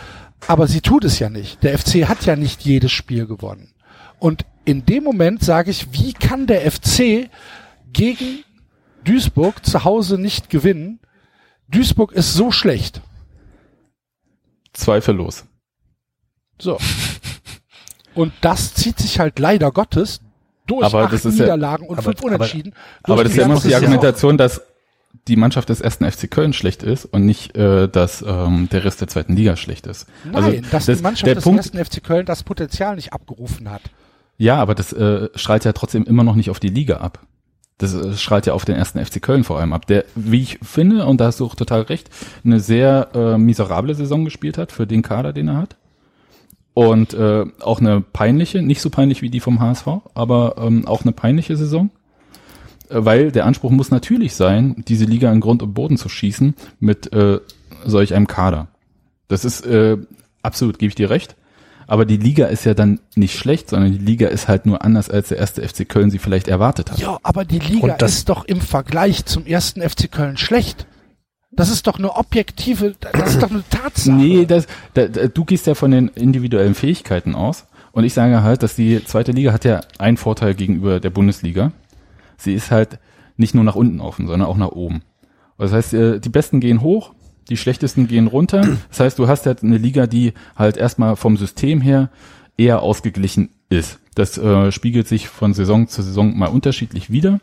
Aber 0.47 0.67
sie 0.67 0.81
tut 0.81 1.05
es 1.05 1.19
ja 1.19 1.31
nicht. 1.31 1.63
Der 1.63 1.79
FC 1.79 2.07
hat 2.09 2.25
ja 2.27 2.37
nicht 2.37 2.63
jedes 2.63 2.93
Spiel 2.93 3.27
gewonnen. 3.27 3.73
Und 4.19 4.45
in 4.65 4.85
dem 4.87 5.05
Moment 5.05 5.43
sage 5.43 5.71
ich, 5.71 5.93
wie 5.93 6.13
kann 6.13 6.47
der 6.47 6.71
FC 6.71 7.29
gegen 7.93 8.45
Duisburg 9.05 9.65
zu 9.65 9.85
Hause 9.85 10.19
nicht 10.19 10.51
gewinnen? 10.51 11.01
Duisburg 11.69 12.13
ist 12.13 12.35
so 12.35 12.51
schlecht. 12.51 13.01
Zweifellos. 14.73 15.45
So. 16.61 16.79
Und 18.15 18.33
das 18.41 18.75
zieht 18.75 18.99
sich 18.99 19.19
halt 19.19 19.39
leider 19.39 19.71
Gottes 19.73 20.21
durch 20.67 20.85
Aber 20.85 21.05
acht 21.05 21.13
ist 21.13 21.25
ja- 21.25 21.31
Niederlagen 21.31 21.87
und 21.87 21.99
aber- 21.99 22.05
fünf 22.13 22.23
Unentschieden. 22.23 22.75
Aber 23.03 23.25
durch 23.25 23.25
das 23.25 23.33
ist 23.35 23.39
ja 23.39 23.45
immer 23.47 23.61
die. 23.61 23.75
Argumentation, 23.75 24.39
dass 24.39 24.63
die 25.29 25.37
Mannschaft 25.37 25.69
des 25.69 25.81
ersten 25.81 26.11
FC 26.11 26.31
Köln 26.31 26.53
schlecht 26.53 26.83
ist 26.83 27.07
und 27.07 27.25
nicht, 27.25 27.57
äh, 27.57 27.89
dass 27.89 28.23
ähm, 28.27 28.69
der 28.71 28.85
Rest 28.85 29.01
der 29.01 29.09
zweiten 29.09 29.35
Liga 29.35 29.57
schlecht 29.57 29.87
ist. 29.87 30.07
Nein, 30.25 30.35
also 30.35 30.61
dass 30.71 30.87
das, 30.87 30.99
die 30.99 31.03
Mannschaft 31.03 31.27
der 31.27 31.35
des 31.37 31.45
Punkt, 31.45 31.59
ersten 31.59 31.85
FC 31.85 32.05
Köln 32.05 32.27
das 32.27 32.43
Potenzial 32.43 32.97
nicht 32.97 33.13
abgerufen 33.13 33.71
hat. 33.71 33.83
ja, 34.37 34.57
aber 34.57 34.75
das 34.75 34.93
äh, 34.93 35.29
strahlt 35.35 35.65
ja 35.65 35.73
trotzdem 35.73 36.05
immer 36.05 36.25
noch 36.25 36.35
nicht 36.35 36.51
auf 36.51 36.61
die 36.61 36.69
Liga 36.69 36.99
ab. 36.99 37.21
Das 37.79 37.95
äh, 37.95 38.15
strahlt 38.15 38.47
ja 38.47 38.53
auf 38.53 38.65
den 38.65 38.77
ersten 38.77 39.05
FC 39.05 39.21
Köln 39.21 39.45
vor 39.45 39.59
allem 39.59 39.73
ab, 39.73 39.87
der, 39.87 40.05
wie 40.15 40.43
ich 40.43 40.59
finde, 40.63 41.07
und 41.07 41.21
da 41.21 41.27
hast 41.27 41.41
du 41.41 41.47
auch 41.47 41.55
total 41.55 41.83
recht, 41.83 42.11
eine 42.45 42.61
sehr 42.61 43.09
äh, 43.15 43.39
miserable 43.39 43.95
Saison 43.95 44.25
gespielt 44.25 44.59
hat 44.59 44.73
für 44.73 44.87
den 44.87 45.03
Kader, 45.03 45.33
den 45.33 45.49
er 45.49 45.57
hat. 45.57 45.77
Und 46.75 47.15
äh, 47.15 47.45
auch 47.61 47.81
eine 47.81 48.01
peinliche, 48.01 48.61
nicht 48.61 48.81
so 48.81 48.91
peinlich 48.91 49.23
wie 49.23 49.31
die 49.31 49.41
vom 49.41 49.61
HSV, 49.61 49.87
aber 50.15 50.57
ähm, 50.59 50.87
auch 50.87 51.03
eine 51.03 51.13
peinliche 51.13 51.57
Saison. 51.57 51.91
Äh, 52.89 53.05
Weil 53.05 53.33
der 53.33 53.47
Anspruch 53.47 53.71
muss 53.71 53.91
natürlich 53.91 54.35
sein, 54.35 54.85
diese 54.89 55.05
Liga 55.05 55.33
in 55.33 55.41
Grund 55.41 55.63
und 55.63 55.75
Boden 55.75 55.97
zu 55.97 56.09
schießen 56.09 56.55
mit 56.81 57.13
äh, 57.13 57.41
solch 57.85 58.15
einem 58.15 58.27
Kader. 58.27 58.69
Das 59.29 59.45
ist 59.45 59.65
äh, 59.67 59.97
absolut, 60.43 60.79
gebe 60.79 60.89
ich 60.89 60.95
dir 60.95 61.11
recht. 61.11 61.37
Aber 61.87 62.07
die 62.07 62.17
Liga 62.17 62.47
ist 62.47 62.65
ja 62.65 62.75
dann 62.75 63.01
nicht 63.15 63.39
schlecht, 63.39 63.69
sondern 63.69 63.93
die 63.93 63.99
Liga 63.99 64.29
ist 64.29 64.49
halt 64.49 64.65
nur 64.65 64.83
anders, 64.83 65.11
als 65.11 65.29
der 65.29 65.39
erste 65.39 65.67
FC 65.67 65.87
Köln 65.89 66.11
sie 66.11 66.19
vielleicht 66.19 66.49
erwartet 66.49 66.91
hat. 66.91 66.99
Ja, 66.99 67.19
aber 67.23 67.45
die 67.45 67.59
Liga 67.59 67.95
ist 67.97 68.29
doch 68.29 68.47
im 68.47 68.61
Vergleich 68.61 69.27
zum 69.27 69.45
ersten 69.45 69.83
FC 69.83 70.11
Köln 70.11 70.37
schlecht. 70.37 70.87
Das 71.53 71.69
ist 71.69 71.87
doch 71.87 71.99
eine 71.99 72.17
objektive, 72.17 72.95
das 73.01 73.35
ist 73.35 73.43
doch 73.43 73.51
eine 73.51 73.63
Tatsache. 73.69 74.17
Nee, 74.17 74.45
das, 74.45 74.67
da, 74.95 75.07
da, 75.07 75.29
du 75.29 75.45
gehst 75.45 75.67
ja 75.67 75.75
von 75.75 75.91
den 75.91 76.09
individuellen 76.09 76.75
Fähigkeiten 76.75 77.35
aus. 77.35 77.67
Und 77.93 78.03
ich 78.03 78.13
sage 78.13 78.43
halt, 78.43 78.65
dass 78.65 78.75
die 78.75 79.05
zweite 79.05 79.31
Liga 79.31 79.53
hat 79.53 79.65
ja 79.65 79.81
einen 79.99 80.17
Vorteil 80.17 80.55
gegenüber 80.55 80.99
der 80.99 81.11
Bundesliga. 81.11 81.71
Sie 82.37 82.55
ist 82.55 82.71
halt 82.71 82.99
nicht 83.37 83.55
nur 83.55 83.65
nach 83.65 83.75
unten 83.75 84.01
offen, 84.01 84.27
sondern 84.27 84.49
auch 84.49 84.57
nach 84.57 84.73
oben. 84.73 85.03
Das 85.59 85.73
heißt, 85.73 85.95
äh, 85.95 86.21
die 86.21 86.29
Besten 86.29 86.61
gehen 86.61 86.81
hoch, 86.81 87.15
die 87.49 87.57
Schlechtesten 87.57 88.07
gehen 88.07 88.27
runter. 88.27 88.67
Das 88.89 89.01
heißt, 89.01 89.19
du 89.19 89.29
hast 89.29 89.47
halt 89.47 89.63
eine 89.63 89.79
Liga, 89.79 90.07
die 90.07 90.33
halt 90.57 90.77
erstmal 90.77 91.17
vom 91.17 91.37
System 91.37 91.81
her 91.81 92.11
eher 92.57 92.83
ausgeglichen 92.83 93.51
ist. 93.69 93.99
Das 94.15 94.39
äh, 94.39 94.71
spiegelt 94.71 95.09
sich 95.09 95.29
von 95.29 95.55
Saison 95.55 95.89
zu 95.89 96.03
Saison 96.03 96.37
mal 96.37 96.49
unterschiedlich 96.49 97.11
wieder. 97.11 97.41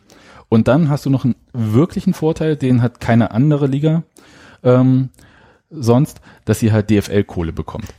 Und 0.50 0.68
dann 0.68 0.90
hast 0.90 1.06
du 1.06 1.10
noch 1.10 1.24
einen 1.24 1.36
wirklichen 1.54 2.14
Vorteil, 2.14 2.56
den 2.56 2.82
hat 2.82 3.00
keine 3.00 3.32
andere 3.32 3.68
Liga 3.68 4.04
ähm, 4.64 5.10
sonst, 5.70 6.22
dass 6.46 6.60
sie 6.60 6.72
halt 6.72 6.90
DFL-Kohle 6.90 7.54
bekommt. 7.54 7.94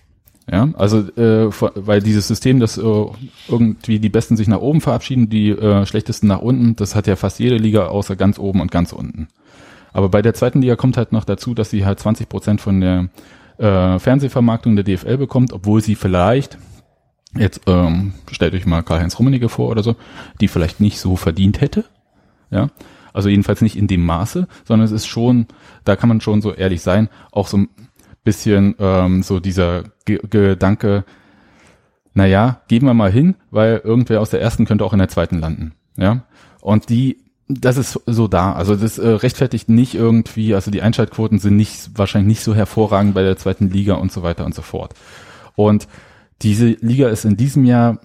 Ja, 0.52 0.68
also 0.74 0.98
äh, 1.16 1.50
weil 1.74 2.02
dieses 2.02 2.28
System, 2.28 2.60
dass 2.60 2.76
äh, 2.76 3.06
irgendwie 3.48 3.98
die 3.98 4.10
Besten 4.10 4.36
sich 4.36 4.48
nach 4.48 4.60
oben 4.60 4.82
verabschieden, 4.82 5.30
die 5.30 5.48
äh, 5.48 5.86
schlechtesten 5.86 6.26
nach 6.26 6.42
unten, 6.42 6.76
das 6.76 6.94
hat 6.94 7.06
ja 7.06 7.16
fast 7.16 7.38
jede 7.38 7.56
Liga 7.56 7.86
außer 7.86 8.16
ganz 8.16 8.38
oben 8.38 8.60
und 8.60 8.70
ganz 8.70 8.92
unten. 8.92 9.28
Aber 9.94 10.10
bei 10.10 10.20
der 10.20 10.34
zweiten 10.34 10.60
Liga 10.60 10.76
kommt 10.76 10.98
halt 10.98 11.10
noch 11.10 11.24
dazu, 11.24 11.54
dass 11.54 11.70
sie 11.70 11.86
halt 11.86 12.00
20 12.00 12.28
Prozent 12.28 12.60
von 12.60 12.82
der 12.82 13.08
äh, 13.56 13.98
Fernsehvermarktung 13.98 14.76
der 14.76 14.84
DFL 14.84 15.16
bekommt, 15.16 15.54
obwohl 15.54 15.82
sie 15.82 15.94
vielleicht 15.94 16.58
jetzt 17.34 17.62
ähm, 17.66 18.12
stellt 18.30 18.52
euch 18.52 18.66
mal 18.66 18.82
Karl-Heinz 18.82 19.18
Rummenigge 19.18 19.48
vor 19.48 19.70
oder 19.70 19.82
so, 19.82 19.96
die 20.42 20.48
vielleicht 20.48 20.80
nicht 20.80 21.00
so 21.00 21.16
verdient 21.16 21.62
hätte. 21.62 21.86
Ja, 22.50 22.68
also 23.14 23.30
jedenfalls 23.30 23.62
nicht 23.62 23.76
in 23.76 23.86
dem 23.86 24.04
Maße, 24.04 24.48
sondern 24.66 24.84
es 24.84 24.92
ist 24.92 25.06
schon, 25.06 25.46
da 25.84 25.96
kann 25.96 26.10
man 26.10 26.20
schon 26.20 26.42
so 26.42 26.52
ehrlich 26.52 26.82
sein, 26.82 27.08
auch 27.30 27.46
so 27.46 27.64
bisschen 28.24 28.74
ähm, 28.78 29.22
so 29.22 29.40
dieser 29.40 29.84
Ge 30.04 30.20
Gedanke, 30.28 31.04
naja, 32.14 32.60
geben 32.68 32.86
wir 32.86 32.94
mal 32.94 33.10
hin, 33.10 33.36
weil 33.50 33.80
irgendwer 33.82 34.20
aus 34.20 34.30
der 34.30 34.40
ersten 34.40 34.66
könnte 34.66 34.84
auch 34.84 34.92
in 34.92 34.98
der 34.98 35.08
zweiten 35.08 35.38
landen. 35.38 35.72
Ja, 35.96 36.24
und 36.60 36.88
die, 36.88 37.18
das 37.48 37.76
ist 37.76 38.00
so 38.06 38.28
da. 38.28 38.52
Also 38.52 38.76
das 38.76 38.98
äh, 38.98 39.08
rechtfertigt 39.08 39.68
nicht 39.68 39.94
irgendwie, 39.94 40.54
also 40.54 40.70
die 40.70 40.82
Einschaltquoten 40.82 41.38
sind 41.38 41.56
nicht 41.56 41.90
wahrscheinlich 41.96 42.38
nicht 42.38 42.44
so 42.44 42.54
hervorragend 42.54 43.14
bei 43.14 43.22
der 43.22 43.36
zweiten 43.36 43.70
Liga 43.70 43.94
und 43.94 44.12
so 44.12 44.22
weiter 44.22 44.44
und 44.44 44.54
so 44.54 44.62
fort. 44.62 44.94
Und 45.54 45.88
diese 46.42 46.68
Liga 46.80 47.08
ist 47.08 47.24
in 47.24 47.36
diesem 47.36 47.64
Jahr, 47.64 47.98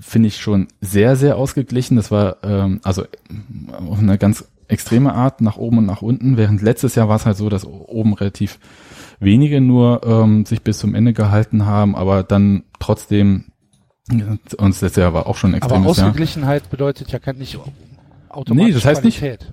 finde 0.00 0.28
ich, 0.28 0.40
schon 0.40 0.68
sehr, 0.80 1.16
sehr 1.16 1.36
ausgeglichen. 1.36 1.96
Das 1.96 2.10
war 2.10 2.38
ähm, 2.42 2.80
also 2.82 3.04
auf 3.88 3.98
eine 3.98 4.18
ganz 4.18 4.46
extreme 4.68 5.14
Art 5.14 5.40
nach 5.40 5.56
oben 5.56 5.78
und 5.78 5.86
nach 5.86 6.02
unten. 6.02 6.36
Während 6.36 6.62
letztes 6.62 6.94
Jahr 6.94 7.08
war 7.08 7.16
es 7.16 7.26
halt 7.26 7.36
so, 7.36 7.48
dass 7.48 7.66
oben 7.66 8.14
relativ 8.14 8.58
wenige 9.20 9.60
nur 9.60 10.02
ähm, 10.04 10.44
sich 10.46 10.62
bis 10.62 10.78
zum 10.78 10.94
Ende 10.94 11.12
gehalten 11.12 11.66
haben, 11.66 11.94
aber 11.96 12.22
dann 12.22 12.64
trotzdem 12.78 13.46
Und 14.10 14.40
das 14.58 14.80
letzte 14.82 15.00
Jahr 15.00 15.14
war 15.14 15.26
auch 15.26 15.36
schon 15.36 15.54
ein 15.54 15.62
Aber. 15.62 15.76
Ausgeglichenheit 15.76 16.68
bedeutet 16.70 17.10
ja 17.10 17.18
kein 17.18 17.36
nicht 17.38 17.58
automatisch 18.28 18.66
Nee, 18.68 18.72
das 18.74 18.84
heißt 18.84 19.04
nicht- 19.04 19.18
Qualität. 19.18 19.46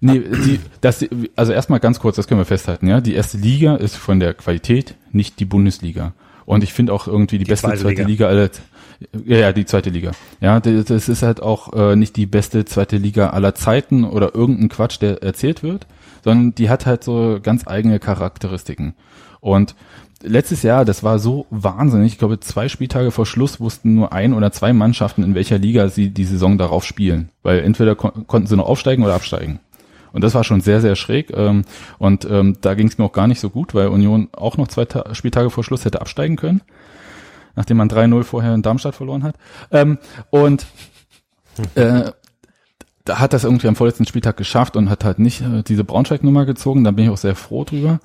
Nee, 0.00 0.20
die, 0.20 0.60
das, 0.80 1.04
also 1.34 1.52
erstmal 1.52 1.80
ganz 1.80 1.98
kurz, 1.98 2.14
das 2.14 2.28
können 2.28 2.40
wir 2.40 2.44
festhalten, 2.44 2.86
ja. 2.86 3.00
Die 3.00 3.14
erste 3.14 3.36
Liga 3.36 3.74
ist 3.74 3.96
von 3.96 4.20
der 4.20 4.32
Qualität 4.34 4.94
nicht 5.10 5.40
die 5.40 5.44
Bundesliga. 5.44 6.12
Und 6.46 6.62
ich 6.62 6.72
finde 6.72 6.92
auch 6.92 7.08
irgendwie 7.08 7.38
die, 7.38 7.44
beste 7.44 7.66
zweite 7.66 7.80
zweite 7.82 8.02
Liga. 8.04 8.06
Liga 8.06 8.28
aller, 8.28 8.50
ja, 9.26 9.36
ja, 9.38 9.52
die 9.52 9.64
zweite 9.66 9.90
Liga. 9.90 10.12
Ja, 10.40 10.60
das, 10.60 10.84
das 10.84 11.08
ist 11.08 11.22
halt 11.22 11.42
auch 11.42 11.72
äh, 11.72 11.96
nicht 11.96 12.14
die 12.14 12.26
beste 12.26 12.64
zweite 12.64 12.96
Liga 12.96 13.30
aller 13.30 13.56
Zeiten 13.56 14.04
oder 14.04 14.34
irgendein 14.36 14.68
Quatsch, 14.68 15.00
der 15.00 15.20
erzählt 15.24 15.64
wird, 15.64 15.88
sondern 16.28 16.54
die 16.54 16.68
hat 16.68 16.84
halt 16.84 17.02
so 17.02 17.38
ganz 17.42 17.66
eigene 17.66 17.98
Charakteristiken. 17.98 18.94
Und 19.40 19.74
letztes 20.22 20.62
Jahr, 20.62 20.84
das 20.84 21.02
war 21.02 21.18
so 21.18 21.46
wahnsinnig, 21.48 22.12
ich 22.12 22.18
glaube, 22.18 22.38
zwei 22.38 22.68
Spieltage 22.68 23.12
vor 23.12 23.24
Schluss 23.24 23.60
wussten 23.60 23.94
nur 23.94 24.12
ein 24.12 24.34
oder 24.34 24.52
zwei 24.52 24.74
Mannschaften, 24.74 25.22
in 25.22 25.34
welcher 25.34 25.56
Liga 25.56 25.88
sie 25.88 26.10
die 26.10 26.26
Saison 26.26 26.58
darauf 26.58 26.84
spielen. 26.84 27.30
Weil 27.42 27.60
entweder 27.60 27.94
kon 27.94 28.26
konnten 28.26 28.46
sie 28.46 28.56
noch 28.56 28.66
aufsteigen 28.66 29.04
oder 29.04 29.14
absteigen. 29.14 29.60
Und 30.12 30.22
das 30.22 30.34
war 30.34 30.44
schon 30.44 30.60
sehr, 30.60 30.82
sehr 30.82 30.96
schräg. 30.96 31.30
Ähm, 31.34 31.64
und 31.96 32.26
ähm, 32.30 32.58
da 32.60 32.74
ging 32.74 32.88
es 32.88 32.98
mir 32.98 33.06
auch 33.06 33.12
gar 33.12 33.26
nicht 33.26 33.40
so 33.40 33.48
gut, 33.48 33.74
weil 33.74 33.88
Union 33.88 34.28
auch 34.32 34.58
noch 34.58 34.68
zwei 34.68 34.84
Ta 34.84 35.14
Spieltage 35.14 35.48
vor 35.48 35.64
Schluss 35.64 35.86
hätte 35.86 36.02
absteigen 36.02 36.36
können, 36.36 36.60
nachdem 37.56 37.78
man 37.78 37.88
3-0 37.88 38.22
vorher 38.24 38.54
in 38.54 38.60
Darmstadt 38.60 38.94
verloren 38.94 39.22
hat. 39.22 39.36
Ähm, 39.70 39.96
und 40.28 40.66
äh, 41.74 42.12
hat 43.08 43.32
das 43.32 43.44
irgendwie 43.44 43.68
am 43.68 43.76
vorletzten 43.76 44.06
Spieltag 44.06 44.36
geschafft 44.36 44.76
und 44.76 44.90
hat 44.90 45.04
halt 45.04 45.18
nicht 45.18 45.40
äh, 45.42 45.62
diese 45.62 45.84
Braunschweig-Nummer 45.84 46.46
gezogen. 46.46 46.84
Da 46.84 46.90
bin 46.90 47.04
ich 47.04 47.10
auch 47.10 47.18
sehr 47.18 47.34
froh 47.34 47.64
drüber. 47.64 48.00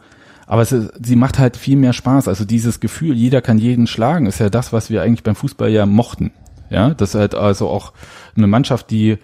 Aber 0.45 0.61
es 0.61 0.69
sie 0.69 1.15
macht 1.15 1.39
halt 1.39 1.57
viel 1.57 1.77
mehr 1.77 1.93
Spaß. 1.93 2.27
Also 2.27 2.45
dieses 2.45 2.79
Gefühl, 2.79 3.15
jeder 3.15 3.41
kann 3.41 3.57
jeden 3.57 3.87
schlagen, 3.87 4.25
ist 4.25 4.39
ja 4.39 4.49
das, 4.49 4.73
was 4.73 4.89
wir 4.89 5.01
eigentlich 5.01 5.23
beim 5.23 5.35
Fußball 5.35 5.69
ja 5.69 5.85
mochten. 5.85 6.31
Ja, 6.69 6.93
das 6.93 7.09
ist 7.09 7.19
halt 7.19 7.35
also 7.35 7.69
auch 7.69 7.93
eine 8.35 8.47
Mannschaft, 8.47 8.89
die 8.89 9.17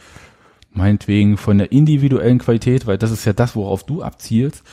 meinetwegen 0.72 1.38
von 1.38 1.58
der 1.58 1.72
individuellen 1.72 2.38
Qualität, 2.38 2.86
weil 2.86 2.98
das 2.98 3.12
ist 3.12 3.26
ja 3.26 3.34
das, 3.34 3.56
worauf 3.56 3.84
du 3.84 4.04
abzielst, 4.04 4.64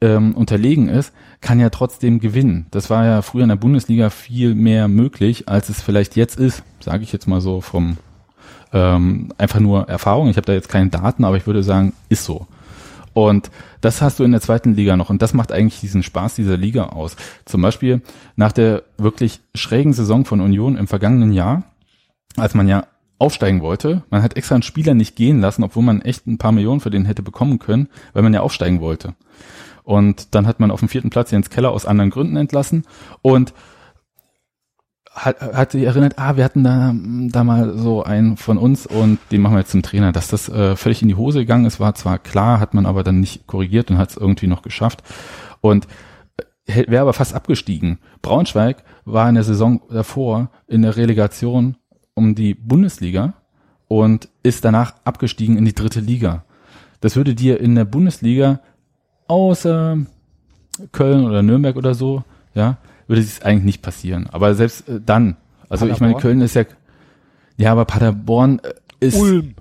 ähm, 0.00 0.34
unterlegen 0.34 0.88
ist, 0.88 1.12
kann 1.40 1.60
ja 1.60 1.70
trotzdem 1.70 2.20
gewinnen. 2.20 2.66
Das 2.70 2.88
war 2.88 3.04
ja 3.04 3.22
früher 3.22 3.42
in 3.42 3.48
der 3.48 3.56
Bundesliga 3.56 4.10
viel 4.10 4.54
mehr 4.54 4.88
möglich, 4.88 5.48
als 5.48 5.68
es 5.68 5.82
vielleicht 5.82 6.16
jetzt 6.16 6.38
ist, 6.38 6.62
sage 6.80 7.02
ich 7.02 7.12
jetzt 7.12 7.26
mal 7.26 7.40
so 7.40 7.60
vom 7.60 7.98
ähm, 8.72 9.32
einfach 9.38 9.60
nur 9.60 9.88
Erfahrung. 9.88 10.28
Ich 10.28 10.36
habe 10.36 10.46
da 10.46 10.52
jetzt 10.52 10.68
keine 10.68 10.90
Daten, 10.90 11.24
aber 11.24 11.36
ich 11.36 11.46
würde 11.46 11.62
sagen, 11.62 11.92
ist 12.08 12.24
so. 12.24 12.46
Und 13.12 13.50
das 13.80 14.02
hast 14.02 14.18
du 14.18 14.24
in 14.24 14.32
der 14.32 14.40
zweiten 14.40 14.74
Liga 14.74 14.96
noch. 14.96 15.10
Und 15.10 15.22
das 15.22 15.34
macht 15.34 15.52
eigentlich 15.52 15.80
diesen 15.80 16.02
Spaß 16.02 16.36
dieser 16.36 16.56
Liga 16.56 16.84
aus. 16.84 17.16
Zum 17.44 17.60
Beispiel 17.60 18.02
nach 18.36 18.52
der 18.52 18.84
wirklich 18.98 19.40
schrägen 19.54 19.92
Saison 19.92 20.24
von 20.24 20.40
Union 20.40 20.76
im 20.76 20.86
vergangenen 20.86 21.32
Jahr, 21.32 21.64
als 22.36 22.54
man 22.54 22.68
ja 22.68 22.86
aufsteigen 23.18 23.60
wollte. 23.60 24.02
Man 24.10 24.22
hat 24.22 24.36
extra 24.36 24.54
einen 24.54 24.62
Spieler 24.62 24.94
nicht 24.94 25.16
gehen 25.16 25.40
lassen, 25.40 25.64
obwohl 25.64 25.82
man 25.82 26.02
echt 26.02 26.26
ein 26.26 26.38
paar 26.38 26.52
Millionen 26.52 26.80
für 26.80 26.90
den 26.90 27.04
hätte 27.04 27.22
bekommen 27.22 27.58
können, 27.58 27.88
weil 28.12 28.22
man 28.22 28.32
ja 28.32 28.40
aufsteigen 28.40 28.80
wollte. 28.80 29.14
Und 29.82 30.34
dann 30.34 30.46
hat 30.46 30.60
man 30.60 30.70
auf 30.70 30.80
dem 30.80 30.88
vierten 30.88 31.10
Platz 31.10 31.30
Jens 31.30 31.50
Keller 31.50 31.72
aus 31.72 31.86
anderen 31.86 32.10
Gründen 32.10 32.36
entlassen 32.36 32.84
und 33.22 33.52
hat, 35.24 35.40
hat 35.40 35.72
sich 35.72 35.84
erinnert, 35.84 36.18
ah, 36.18 36.36
wir 36.36 36.44
hatten 36.44 36.64
da, 36.64 36.94
da 36.94 37.44
mal 37.44 37.76
so 37.76 38.02
einen 38.02 38.36
von 38.36 38.56
uns 38.56 38.86
und 38.86 39.18
den 39.30 39.42
machen 39.42 39.54
wir 39.54 39.60
jetzt 39.60 39.70
zum 39.70 39.82
Trainer. 39.82 40.12
Dass 40.12 40.28
das 40.28 40.48
äh, 40.48 40.76
völlig 40.76 41.02
in 41.02 41.08
die 41.08 41.14
Hose 41.14 41.40
gegangen 41.40 41.66
ist, 41.66 41.78
war 41.78 41.94
zwar 41.94 42.18
klar, 42.18 42.58
hat 42.58 42.74
man 42.74 42.86
aber 42.86 43.02
dann 43.02 43.20
nicht 43.20 43.46
korrigiert 43.46 43.90
und 43.90 43.98
hat 43.98 44.10
es 44.10 44.16
irgendwie 44.16 44.46
noch 44.46 44.62
geschafft. 44.62 45.02
Und 45.60 45.86
äh, 46.66 46.86
wäre 46.88 47.02
aber 47.02 47.12
fast 47.12 47.34
abgestiegen. 47.34 47.98
Braunschweig 48.22 48.82
war 49.04 49.28
in 49.28 49.34
der 49.34 49.44
Saison 49.44 49.82
davor 49.90 50.50
in 50.66 50.82
der 50.82 50.96
Relegation 50.96 51.76
um 52.14 52.34
die 52.34 52.54
Bundesliga 52.54 53.34
und 53.88 54.28
ist 54.42 54.64
danach 54.64 54.94
abgestiegen 55.04 55.58
in 55.58 55.64
die 55.66 55.74
dritte 55.74 56.00
Liga. 56.00 56.44
Das 57.00 57.16
würde 57.16 57.34
dir 57.34 57.60
in 57.60 57.74
der 57.74 57.84
Bundesliga 57.84 58.60
außer 59.26 59.98
Köln 60.92 61.24
oder 61.26 61.42
Nürnberg 61.42 61.76
oder 61.76 61.94
so, 61.94 62.24
ja, 62.54 62.78
würde 63.10 63.22
es 63.22 63.42
eigentlich 63.42 63.64
nicht 63.64 63.82
passieren. 63.82 64.28
Aber 64.30 64.54
selbst 64.54 64.88
äh, 64.88 65.00
dann, 65.04 65.36
also 65.68 65.84
ich 65.86 66.00
meine, 66.00 66.14
Paderborn? 66.14 66.22
Köln 66.22 66.40
ist 66.40 66.54
ja, 66.54 66.64
ja, 67.56 67.72
aber 67.72 67.84
Paderborn 67.84 68.60
äh, 68.60 69.06
ist, 69.06 69.16
Ulm. 69.16 69.54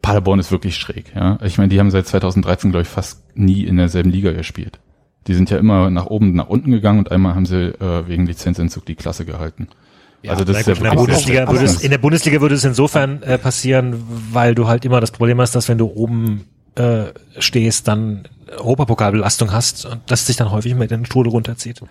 Paderborn 0.00 0.38
ist 0.38 0.52
wirklich 0.52 0.76
schräg, 0.76 1.12
ja. 1.14 1.38
Ich 1.42 1.58
meine, 1.58 1.68
die 1.68 1.80
haben 1.80 1.90
seit 1.90 2.06
2013, 2.06 2.70
glaube 2.70 2.82
ich, 2.82 2.88
fast 2.88 3.36
nie 3.36 3.64
in 3.64 3.76
derselben 3.76 4.10
Liga 4.10 4.30
gespielt. 4.30 4.78
Die 5.26 5.34
sind 5.34 5.50
ja 5.50 5.58
immer 5.58 5.90
nach 5.90 6.06
oben, 6.06 6.34
nach 6.34 6.46
unten 6.46 6.70
gegangen 6.70 7.00
und 7.00 7.10
einmal 7.10 7.34
haben 7.34 7.46
sie 7.46 7.74
äh, 7.80 8.06
wegen 8.06 8.26
Lizenzentzug 8.26 8.86
die 8.86 8.94
Klasse 8.94 9.24
gehalten. 9.24 9.66
also 10.28 10.44
das 10.44 10.60
ist 10.60 10.68
ja 10.68 10.74
in, 10.74 10.82
der 10.84 10.90
Bundesliga 10.92 11.48
würde 11.48 11.64
es, 11.64 11.82
in 11.82 11.90
der 11.90 11.98
Bundesliga 11.98 12.40
würde 12.40 12.54
es 12.54 12.64
insofern 12.64 13.24
äh, 13.24 13.36
passieren, 13.36 14.04
weil 14.30 14.54
du 14.54 14.68
halt 14.68 14.84
immer 14.84 15.00
das 15.00 15.10
Problem 15.10 15.40
hast, 15.40 15.56
dass 15.56 15.68
wenn 15.68 15.78
du 15.78 15.86
oben 15.86 16.44
äh, 16.76 17.06
stehst, 17.40 17.88
dann 17.88 18.28
Europapokalbelastung 18.56 19.50
hast 19.50 19.86
und 19.86 20.02
das 20.06 20.26
sich 20.26 20.36
dann 20.36 20.52
häufig 20.52 20.76
mit 20.76 20.92
in 20.92 21.00
den 21.00 21.06
Strudel 21.06 21.32
runterzieht. 21.32 21.82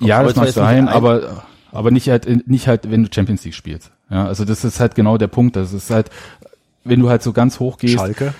Ja, 0.00 0.18
aber 0.18 0.28
das 0.28 0.36
mag 0.36 0.48
sein, 0.48 0.88
aber 0.88 1.44
aber 1.72 1.90
nicht 1.90 2.08
halt 2.08 2.48
nicht 2.48 2.66
halt, 2.66 2.90
wenn 2.90 3.04
du 3.04 3.10
Champions 3.12 3.44
League 3.44 3.54
spielst. 3.54 3.90
Ja, 4.10 4.26
also 4.26 4.44
das 4.44 4.64
ist 4.64 4.80
halt 4.80 4.94
genau 4.94 5.18
der 5.18 5.28
Punkt. 5.28 5.56
Das 5.56 5.72
ist 5.72 5.90
halt, 5.90 6.10
wenn 6.84 7.00
du 7.00 7.08
halt 7.08 7.22
so 7.22 7.32
ganz 7.32 7.60
hoch 7.60 7.78
gehst. 7.78 7.94
Schalke. 7.94 8.34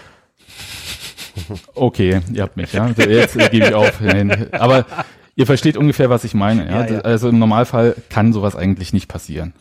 Okay, 1.75 2.21
ihr 2.33 2.43
habt 2.43 2.57
mich, 2.57 2.73
ja. 2.73 2.89
Jetzt 2.89 3.39
gebe 3.51 3.69
ich 3.69 3.75
auf. 3.75 4.01
Aber 4.53 4.85
ihr 5.37 5.47
versteht 5.47 5.77
ungefähr, 5.77 6.11
was 6.11 6.25
ich 6.25 6.35
meine. 6.35 6.67
Ja? 6.67 6.85
Ja, 6.85 6.93
ja. 6.95 7.01
Also 7.01 7.29
im 7.29 7.39
Normalfall 7.39 7.95
kann 8.09 8.33
sowas 8.33 8.57
eigentlich 8.57 8.93
nicht 8.93 9.09
passieren. 9.09 9.53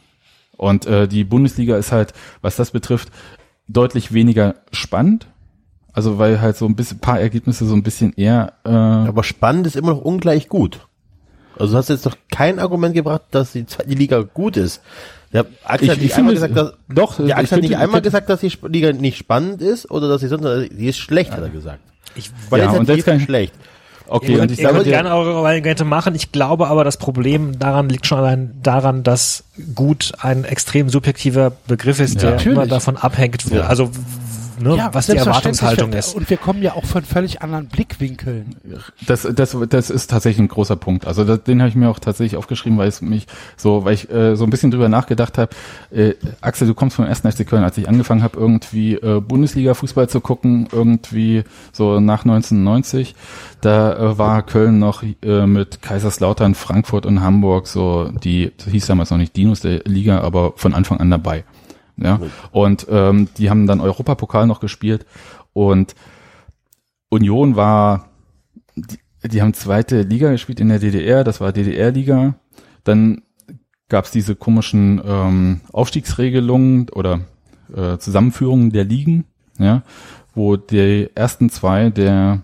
Und 0.58 0.88
äh, 0.88 1.08
die 1.08 1.24
Bundesliga 1.24 1.78
ist 1.78 1.92
halt, 1.92 2.14
was 2.42 2.56
das 2.56 2.72
betrifft, 2.72 3.10
deutlich 3.68 4.14
weniger 4.14 4.56
spannend. 4.72 5.28
Also 5.94 6.18
weil 6.18 6.42
halt 6.42 6.58
so 6.58 6.66
ein 6.66 6.76
bisschen 6.76 7.00
paar 7.00 7.20
Ergebnisse 7.20 7.66
so 7.66 7.76
ein 7.76 7.84
bisschen 7.84 8.14
eher 8.14 8.54
äh, 8.66 8.70
Aber 8.70 9.24
spannend 9.24 9.68
ist 9.68 9.76
immer 9.76 9.92
noch 9.92 10.02
ungleich 10.02 10.50
gut. 10.50 10.88
Also 11.60 11.74
du 11.74 11.78
hast 11.78 11.90
jetzt 11.90 12.06
noch 12.06 12.16
kein 12.32 12.58
Argument 12.60 12.94
gebracht, 12.96 13.22
dass 13.32 13.52
die 13.52 13.66
zweite 13.66 13.90
Liga 13.90 14.22
gut 14.22 14.58
ist. 14.58 14.82
Der 15.34 15.46
Axel 15.64 15.84
Ich- 15.86 15.90
hat 15.92 15.98
ich 15.98 16.04
nicht 16.04 16.16
einmal 16.18 16.34
gesagt, 16.34 16.58
dass, 16.58 16.74
doch, 16.90 17.18
der 17.18 17.38
Axel 17.38 17.58
hat 17.58 17.62
nicht 17.62 17.72
ich 17.72 17.78
einmal 17.78 18.02
gesagt, 18.02 18.30
dass 18.30 18.40
die 18.40 18.52
Liga 18.68 18.92
nicht 18.94 19.18
spannend 19.18 19.62
ist 19.62 19.92
oder 19.92 20.08
dass 20.10 20.22
sie 20.22 20.28
sonst, 20.28 20.44
sie 20.76 20.88
ist 20.88 20.98
schlecht, 20.98 21.32
hat 21.32 21.42
er 21.42 21.50
gesagt. 21.50 21.80
Ich, 22.16 22.32
Ja, 22.56 22.72
und 22.72 22.88
jetzt 22.90 23.06
kann 23.06 23.18
ich- 23.18 23.24
schlecht. 23.26 23.54
okay. 24.08 24.26
ihr 24.28 24.34
und 24.34 24.40
könnt, 24.40 24.52
ich 24.52 24.62
sage 24.62 24.84
gerne 24.84 25.14
eure 25.14 25.48
Argumente 25.48 25.86
machen. 25.86 26.16
Ich 26.16 26.32
glaube 26.32 26.68
aber, 26.68 26.84
das 26.84 26.98
Problem 26.98 27.60
daran 27.60 27.90
liegt 27.90 28.08
schon 28.08 28.18
allein 28.18 28.56
daran, 28.64 29.04
dass 29.04 29.44
gut 29.76 30.14
ein 30.20 30.46
extrem 30.46 30.90
subjektiver 30.90 31.52
Begriff 31.68 32.00
ist, 32.00 32.22
der 32.24 32.32
Natürlich. 32.32 32.58
immer 32.58 32.66
davon 32.66 32.98
abhängt, 32.98 33.44
Ja. 33.52 33.68
also 33.68 33.92
ne, 34.60 34.90
was 34.92 35.08
die. 35.08 35.18
Erwartungshaltung 35.18 35.94
ist. 35.94 36.16
Und 36.16 36.30
wir 36.30 36.38
kommen 36.38 36.62
ja 36.62 36.74
auch 36.74 36.86
von 36.86 37.04
völlig 37.04 37.42
anderen 37.42 37.68
Blickwinkeln. 37.68 38.56
Das, 39.06 39.28
das, 39.34 39.58
das 39.70 39.90
ist 39.90 40.10
tatsächlich 40.10 40.40
ein 40.40 40.48
großer 40.48 40.76
Punkt. 40.76 41.06
Also 41.06 41.24
das, 41.24 41.44
den 41.44 41.62
habe 41.62 41.70
ich 41.70 41.76
mir 41.76 41.90
auch 41.90 42.00
tatsächlich 42.00 42.38
aufgeschrieben, 42.38 42.78
weil 42.78 42.88
es 42.88 43.02
mich 43.02 43.28
so, 43.58 43.86
weil 43.86 43.94
ich 43.94 44.10
äh, 44.12 44.36
so 44.36 44.44
ein 44.44 44.50
bisschen 44.50 44.72
drüber 44.72 44.90
nachgedacht 44.90 45.38
habe. 45.38 45.52
Äh, 45.92 46.14
Axel, 46.42 46.68
du 46.68 46.74
kommst 46.74 46.96
vom 46.96 47.06
1. 47.06 47.20
FC 47.20 47.48
Köln. 47.48 47.64
Als 47.64 47.78
ich 47.78 47.88
angefangen 47.88 48.24
habe, 48.24 48.38
irgendwie 48.38 48.96
äh, 48.96 49.22
Bundesliga-Fußball 49.22 50.10
zu 50.10 50.22
gucken, 50.22 50.68
irgendwie 50.72 51.44
so 51.72 52.00
nach 52.00 52.26
1990, 52.26 53.16
da 53.62 53.94
äh, 53.94 54.18
war 54.18 54.44
Köln 54.44 54.80
noch 54.80 55.04
äh, 55.04 55.46
mit 55.46 55.82
Kaiserslautern, 55.82 56.56
Frankfurt 56.56 57.06
und 57.06 57.22
Hamburg 57.22 57.68
so 57.68 58.10
die, 58.24 58.52
das 58.58 58.68
hieß 58.68 58.88
damals 58.88 59.12
noch 59.12 59.18
nicht 59.18 59.36
Dinos 59.36 59.62
der 59.62 59.82
Liga, 59.86 60.22
aber 60.22 60.54
von 60.56 60.74
Anfang 60.74 61.00
an 61.00 61.10
dabei. 61.10 61.44
Ja, 62.02 62.20
und 62.52 62.88
ähm, 62.90 63.28
die 63.38 63.50
haben 63.50 63.68
dann 63.68 63.82
Europapokal 63.82 64.48
noch 64.48 64.60
gespielt 64.60 65.06
und 65.54 65.96
Union 67.10 67.56
war 67.56 68.10
die, 68.76 69.00
die 69.28 69.42
haben 69.42 69.54
zweite 69.54 70.04
Liga 70.04 70.32
gespielt 70.32 70.60
in 70.60 70.70
der 70.70 70.80
DDR, 70.80 71.24
das 71.24 71.42
war 71.42 71.52
DDR-Liga. 71.52 72.36
Dann 72.84 73.24
gab's 73.90 74.12
diese 74.12 74.36
komischen 74.36 75.02
ähm, 75.04 75.62
Aufstiegsregelungen 75.74 76.90
oder 76.90 77.22
äh, 77.76 77.98
Zusammenführungen 77.98 78.72
der 78.72 78.86
Ligen, 78.86 79.26
ja, 79.58 79.84
wo 80.34 80.56
die 80.56 81.10
ersten 81.16 81.50
zwei 81.50 81.90
der 81.90 82.42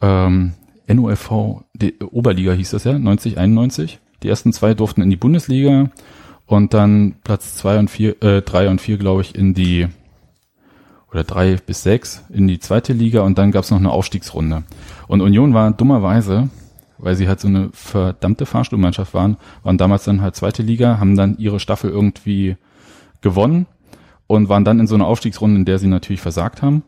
ähm, 0.00 0.54
NUFV, 0.88 1.62
die 1.74 1.98
Oberliga 2.00 2.52
hieß 2.52 2.70
das 2.70 2.84
ja, 2.84 2.98
90, 2.98 3.38
91. 3.38 4.00
Die 4.22 4.28
ersten 4.28 4.52
zwei 4.52 4.74
durften 4.74 5.02
in 5.02 5.10
die 5.10 5.16
Bundesliga 5.16 5.90
und 6.50 6.74
dann 6.74 7.14
Platz 7.22 7.54
zwei 7.54 7.78
und 7.78 7.88
vier, 7.88 8.20
äh, 8.24 8.42
drei 8.42 8.68
und 8.68 8.80
vier, 8.80 8.98
glaube 8.98 9.22
ich, 9.22 9.36
in 9.36 9.54
die 9.54 9.86
oder 11.12 11.22
drei 11.22 11.54
bis 11.54 11.84
sechs 11.84 12.24
in 12.28 12.48
die 12.48 12.58
zweite 12.58 12.92
Liga 12.92 13.20
und 13.20 13.38
dann 13.38 13.52
gab's 13.52 13.70
noch 13.70 13.78
eine 13.78 13.92
Aufstiegsrunde. 13.92 14.64
Und 15.06 15.20
Union 15.20 15.54
war 15.54 15.70
dummerweise, 15.70 16.48
weil 16.98 17.14
sie 17.14 17.28
halt 17.28 17.38
so 17.38 17.46
eine 17.46 17.70
verdammte 17.72 18.46
Fahrstuhlmannschaft 18.46 19.14
waren, 19.14 19.36
waren 19.62 19.78
damals 19.78 20.02
dann 20.02 20.22
halt 20.22 20.34
zweite 20.34 20.64
Liga, 20.64 20.98
haben 20.98 21.14
dann 21.16 21.38
ihre 21.38 21.60
Staffel 21.60 21.88
irgendwie 21.88 22.56
gewonnen 23.20 23.66
und 24.26 24.48
waren 24.48 24.64
dann 24.64 24.80
in 24.80 24.88
so 24.88 24.96
einer 24.96 25.06
Aufstiegsrunde, 25.06 25.54
in 25.56 25.64
der 25.66 25.78
sie 25.78 25.86
natürlich 25.86 26.20
versagt 26.20 26.62
haben. 26.62 26.82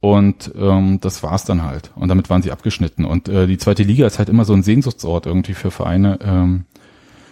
Und 0.00 0.52
ähm, 0.58 0.98
das 1.00 1.22
war's 1.22 1.46
dann 1.46 1.62
halt. 1.62 1.90
Und 1.94 2.08
damit 2.08 2.28
waren 2.28 2.42
sie 2.42 2.52
abgeschnitten. 2.52 3.06
Und 3.06 3.30
äh, 3.30 3.46
die 3.46 3.56
zweite 3.56 3.82
Liga 3.82 4.06
ist 4.06 4.18
halt 4.18 4.28
immer 4.28 4.44
so 4.44 4.52
ein 4.52 4.62
Sehnsuchtsort 4.62 5.24
irgendwie 5.24 5.54
für 5.54 5.70
Vereine 5.70 6.18
ähm, 6.22 6.66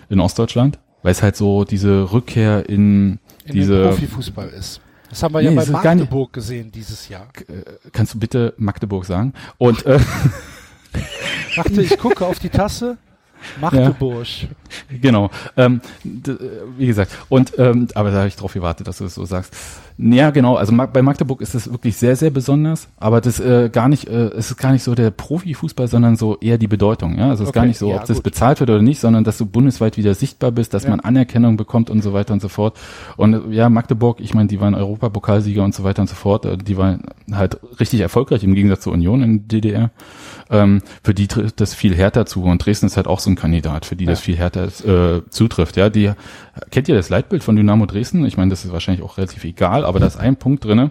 in 0.09 0.21
Ostdeutschland. 0.21 0.79
Weil 1.03 1.13
es 1.13 1.23
halt 1.23 1.37
so 1.37 1.65
diese 1.65 2.13
Rückkehr 2.13 2.69
in, 2.69 3.19
in 3.45 3.53
diese 3.55 3.79
den 3.83 3.89
Profifußball 3.91 4.49
ist. 4.49 4.81
Das 5.11 5.23
haben 5.23 5.33
wir 5.35 5.41
ja 5.41 5.51
Nee, 5.51 5.57
bei 5.57 5.65
das 5.65 5.83
gar 5.83 5.95
nicht- 5.95 6.03
Magdeburg 6.05 6.33
gesehen 6.35 6.71
dieses 6.71 7.09
Jahr. 7.09 7.29
kannst 7.93 8.15
du 8.15 8.19
bitte 8.19 8.53
Magdeburg 8.59 9.05
sagen? 9.07 9.33
Und 9.57 9.87
äh, 9.87 9.99
Warte, 11.57 11.83
ich 11.83 11.97
gucke 11.99 12.27
auf 12.27 12.39
die 12.39 12.49
Tasse. 12.51 12.99
Magdeburg. 13.61 14.27
Genau. 15.01 15.31
Ähm, 15.57 15.81
äh, 16.05 16.33
wie 16.77 16.87
gesagt, 16.89 17.13
und 17.29 17.57
ähm, 17.59 17.87
aber 17.95 18.11
da 18.11 18.19
habe 18.19 18.29
ich 18.29 18.37
drauf 18.37 18.53
gewartet, 18.53 18.89
dass 18.89 18.99
du 18.99 19.05
es 19.05 19.15
so 19.15 19.25
sagst. 19.25 19.55
Ja, 20.01 20.31
genau. 20.31 20.55
Also 20.55 20.73
bei 20.93 21.03
Magdeburg 21.03 21.41
ist 21.41 21.57
es 21.57 21.73
wirklich 21.73 21.97
sehr, 21.97 22.15
sehr 22.15 22.31
besonders, 22.31 22.89
aber 22.99 23.21
das 23.21 23.41
äh, 23.41 23.69
gar 23.69 23.89
nicht, 23.89 24.07
äh, 24.07 24.29
es 24.29 24.53
ist 24.53 24.57
gar 24.57 24.71
nicht 24.71 24.85
so 24.85 24.95
der 24.95 25.11
Profifußball, 25.11 25.89
sondern 25.89 26.15
so 26.15 26.39
eher 26.41 26.57
die 26.57 26.69
Bedeutung. 26.69 27.19
Ja, 27.19 27.31
also 27.31 27.43
es 27.43 27.49
ist 27.49 27.53
gar 27.53 27.63
Okay, 27.63 27.69
nicht 27.71 27.79
so, 27.79 27.91
ja, 27.91 27.97
ob 27.97 28.05
das 28.05 28.19
gut. 28.19 28.23
bezahlt 28.23 28.61
wird 28.61 28.71
oder 28.71 28.81
nicht, 28.81 29.01
sondern 29.01 29.25
dass 29.25 29.39
du 29.39 29.47
bundesweit 29.47 29.97
wieder 29.97 30.15
sichtbar 30.15 30.53
bist, 30.53 30.73
dass 30.73 30.85
Ja. 30.85 30.91
man 30.91 31.01
Anerkennung 31.01 31.57
bekommt 31.57 31.91
und 31.91 32.01
so 32.03 32.13
weiter 32.13 32.33
und 32.33 32.41
so 32.41 32.49
fort. 32.49 32.79
Und 33.17 33.53
ja, 33.53 33.69
Magdeburg, 33.69 34.21
ich 34.21 34.35
meine, 34.35 34.47
die 34.49 34.61
waren 34.61 34.77
Europapokalsieger 34.77 35.65
und 35.65 35.75
so 35.75 35.83
weiter 35.83 36.03
und 36.03 36.09
so 36.09 36.15
fort. 36.15 36.45
Äh, 36.45 36.57
Die 36.59 36.77
waren 36.77 37.03
halt 37.33 37.59
richtig 37.81 37.99
erfolgreich 38.01 38.45
im 38.45 38.55
Gegensatz 38.55 38.83
zur 38.83 38.93
Union 38.93 39.21
in 39.23 39.49
DDR. 39.49 39.91
Ähm, 40.51 40.81
für 41.03 41.13
die 41.13 41.27
trifft 41.27 41.61
das 41.61 41.75
viel 41.75 41.95
härter 41.97 42.25
zu 42.25 42.45
und 42.45 42.65
Dresden 42.65 42.87
ist 42.87 42.97
halt 42.97 43.07
auch 43.09 43.19
so 43.21 43.31
ein 43.31 43.37
Kandidat, 43.37 43.85
für 43.85 43.97
die 43.97 44.07
das 44.07 44.21
Ja. 44.21 44.25
viel 44.25 44.37
härter 44.37 44.69
äh, 44.87 45.23
zutrifft. 45.29 45.77
Ja, 45.77 45.91
die 45.91 46.13
kennt 46.71 46.89
ihr 46.89 46.95
das 46.95 47.09
Leitbild 47.09 47.43
von 47.43 47.57
Dynamo 47.57 47.87
Dresden? 47.87 48.25
Ich 48.25 48.37
meine, 48.37 48.51
das 48.51 48.65
ist 48.65 48.73
wahrscheinlich 48.73 49.05
auch 49.05 49.19
relativ 49.19 49.45
egal, 49.45 49.85
aber 49.85 50.01
da 50.01 50.07
ist 50.07 50.17
ein 50.17 50.37
Punkt 50.37 50.65
drinne. 50.65 50.91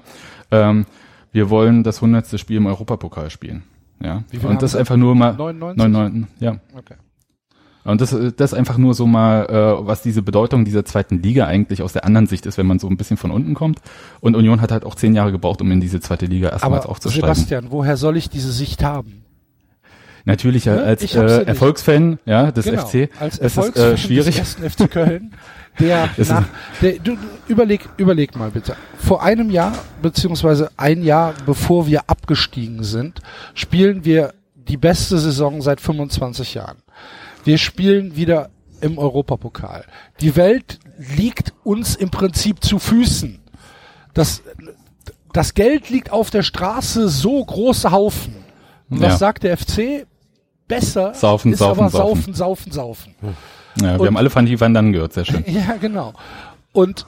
Ähm, 0.51 0.85
wir 1.31 1.49
wollen 1.49 1.83
das 1.83 2.01
hundertste 2.01 2.37
Spiel 2.37 2.57
im 2.57 2.65
Europapokal 2.65 3.29
spielen. 3.29 3.63
Ja, 4.01 4.23
Wie 4.29 4.37
viel 4.37 4.49
und 4.49 4.61
das 4.61 4.75
einfach 4.75 4.95
nur 4.95 5.15
mal 5.15 5.33
99? 5.33 5.77
99, 5.77 6.27
ja. 6.39 6.57
Okay. 6.75 6.95
Und 7.83 8.01
das, 8.01 8.15
das 8.35 8.53
einfach 8.53 8.77
nur 8.77 8.93
so 8.93 9.07
mal, 9.07 9.45
äh, 9.45 9.87
was 9.87 10.01
diese 10.01 10.21
Bedeutung 10.21 10.65
dieser 10.65 10.83
zweiten 10.83 11.23
Liga 11.23 11.47
eigentlich 11.47 11.81
aus 11.81 11.93
der 11.93 12.03
anderen 12.03 12.27
Sicht 12.27 12.45
ist, 12.45 12.57
wenn 12.57 12.67
man 12.67 12.79
so 12.79 12.87
ein 12.89 12.97
bisschen 12.97 13.15
von 13.15 13.31
unten 13.31 13.53
kommt. 13.53 13.79
Und 14.19 14.35
Union 14.35 14.59
hat 14.59 14.73
halt 14.73 14.83
auch 14.83 14.93
zehn 14.93 15.15
Jahre 15.15 15.31
gebraucht, 15.31 15.61
um 15.61 15.71
in 15.71 15.79
diese 15.79 16.01
zweite 16.01 16.25
Liga 16.25 16.49
erstmals 16.49 16.83
Aber 16.83 16.91
aufzusteigen. 16.91 17.33
Sebastian, 17.33 17.67
woher 17.71 17.95
soll 17.95 18.17
ich 18.17 18.29
diese 18.29 18.51
Sicht 18.51 18.83
haben? 18.83 19.23
Natürlich 20.27 20.65
Ne? 20.65 20.81
als 20.83 21.01
hab's 21.01 21.13
ja 21.13 21.21
äh, 21.23 21.37
nicht. 21.39 21.47
Erfolgsfan 21.47 22.19
ja, 22.25 22.51
des 22.51 22.65
genau, 22.65 22.85
FC 22.85 23.09
als 23.19 23.35
es 23.35 23.39
ist 23.39 23.41
Erfolgsfan 23.57 23.91
äh, 23.93 23.97
schwierig. 23.97 24.25
des 24.35 24.37
ersten 24.37 24.69
FC 24.69 24.91
Köln, 24.91 25.33
der 25.79 26.09
nach, 26.27 26.45
der, 26.81 26.99
du, 26.99 27.17
überleg, 27.47 27.87
überleg 27.97 28.35
mal 28.35 28.51
bitte. 28.51 28.75
Vor 28.97 29.23
einem 29.23 29.49
Jahr, 29.49 29.73
beziehungsweise 30.01 30.69
ein 30.77 31.01
Jahr 31.03 31.33
bevor 31.45 31.87
wir 31.87 32.09
abgestiegen 32.09 32.83
sind, 32.83 33.21
spielen 33.53 34.05
wir 34.05 34.33
die 34.55 34.77
beste 34.77 35.17
Saison 35.17 35.61
seit 35.61 35.79
25 35.81 36.53
Jahren. 36.55 36.77
Wir 37.45 37.57
spielen 37.57 38.15
wieder 38.17 38.49
im 38.81 38.97
Europapokal. 38.97 39.85
Die 40.19 40.35
Welt 40.35 40.79
liegt 41.15 41.53
uns 41.63 41.95
im 41.95 42.09
Prinzip 42.09 42.63
zu 42.63 42.79
Füßen. 42.79 43.39
Das, 44.13 44.41
das 45.31 45.53
Geld 45.53 45.89
liegt 45.89 46.11
auf 46.11 46.29
der 46.31 46.43
Straße, 46.43 47.07
so 47.07 47.43
große 47.45 47.91
Haufen. 47.91 48.35
Und 48.89 49.01
was 49.01 49.13
Ja. 49.13 49.17
sagt 49.17 49.43
der 49.43 49.55
FC? 49.57 50.05
Besser 50.67 51.13
Saufen, 51.13 51.53
ist 51.53 51.59
saufen, 51.59 51.79
aber 51.81 51.89
saufen. 51.89 52.33
saufen, 52.33 52.71
saufen. 52.71 53.15
Ja, 53.81 53.93
wir 53.93 53.99
Und- 54.01 54.07
haben 54.07 54.17
alle 54.17 54.29
Fanny 54.29 54.59
Van 54.59 54.73
Dann 54.73 54.91
gehört, 54.91 55.13
sehr 55.13 55.25
schön. 55.25 55.43
Ja, 55.47 55.75
genau. 55.79 56.13
Und, 56.73 57.05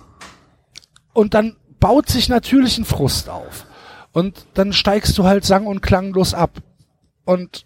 und 1.14 1.34
dann 1.34 1.56
baut 1.80 2.10
sich 2.10 2.30
natürlich 2.30 2.77
ein 2.77 2.86
Frust 2.86 3.30
auf. 3.30 3.65
Und 4.11 4.45
dann 4.53 4.73
steigst 4.73 5.18
du 5.18 5.26
halt 5.26 5.45
sang- 5.45 5.68
und 5.68 5.81
klanglos 5.81 6.34
ab. 6.34 6.52
Und 7.26 7.65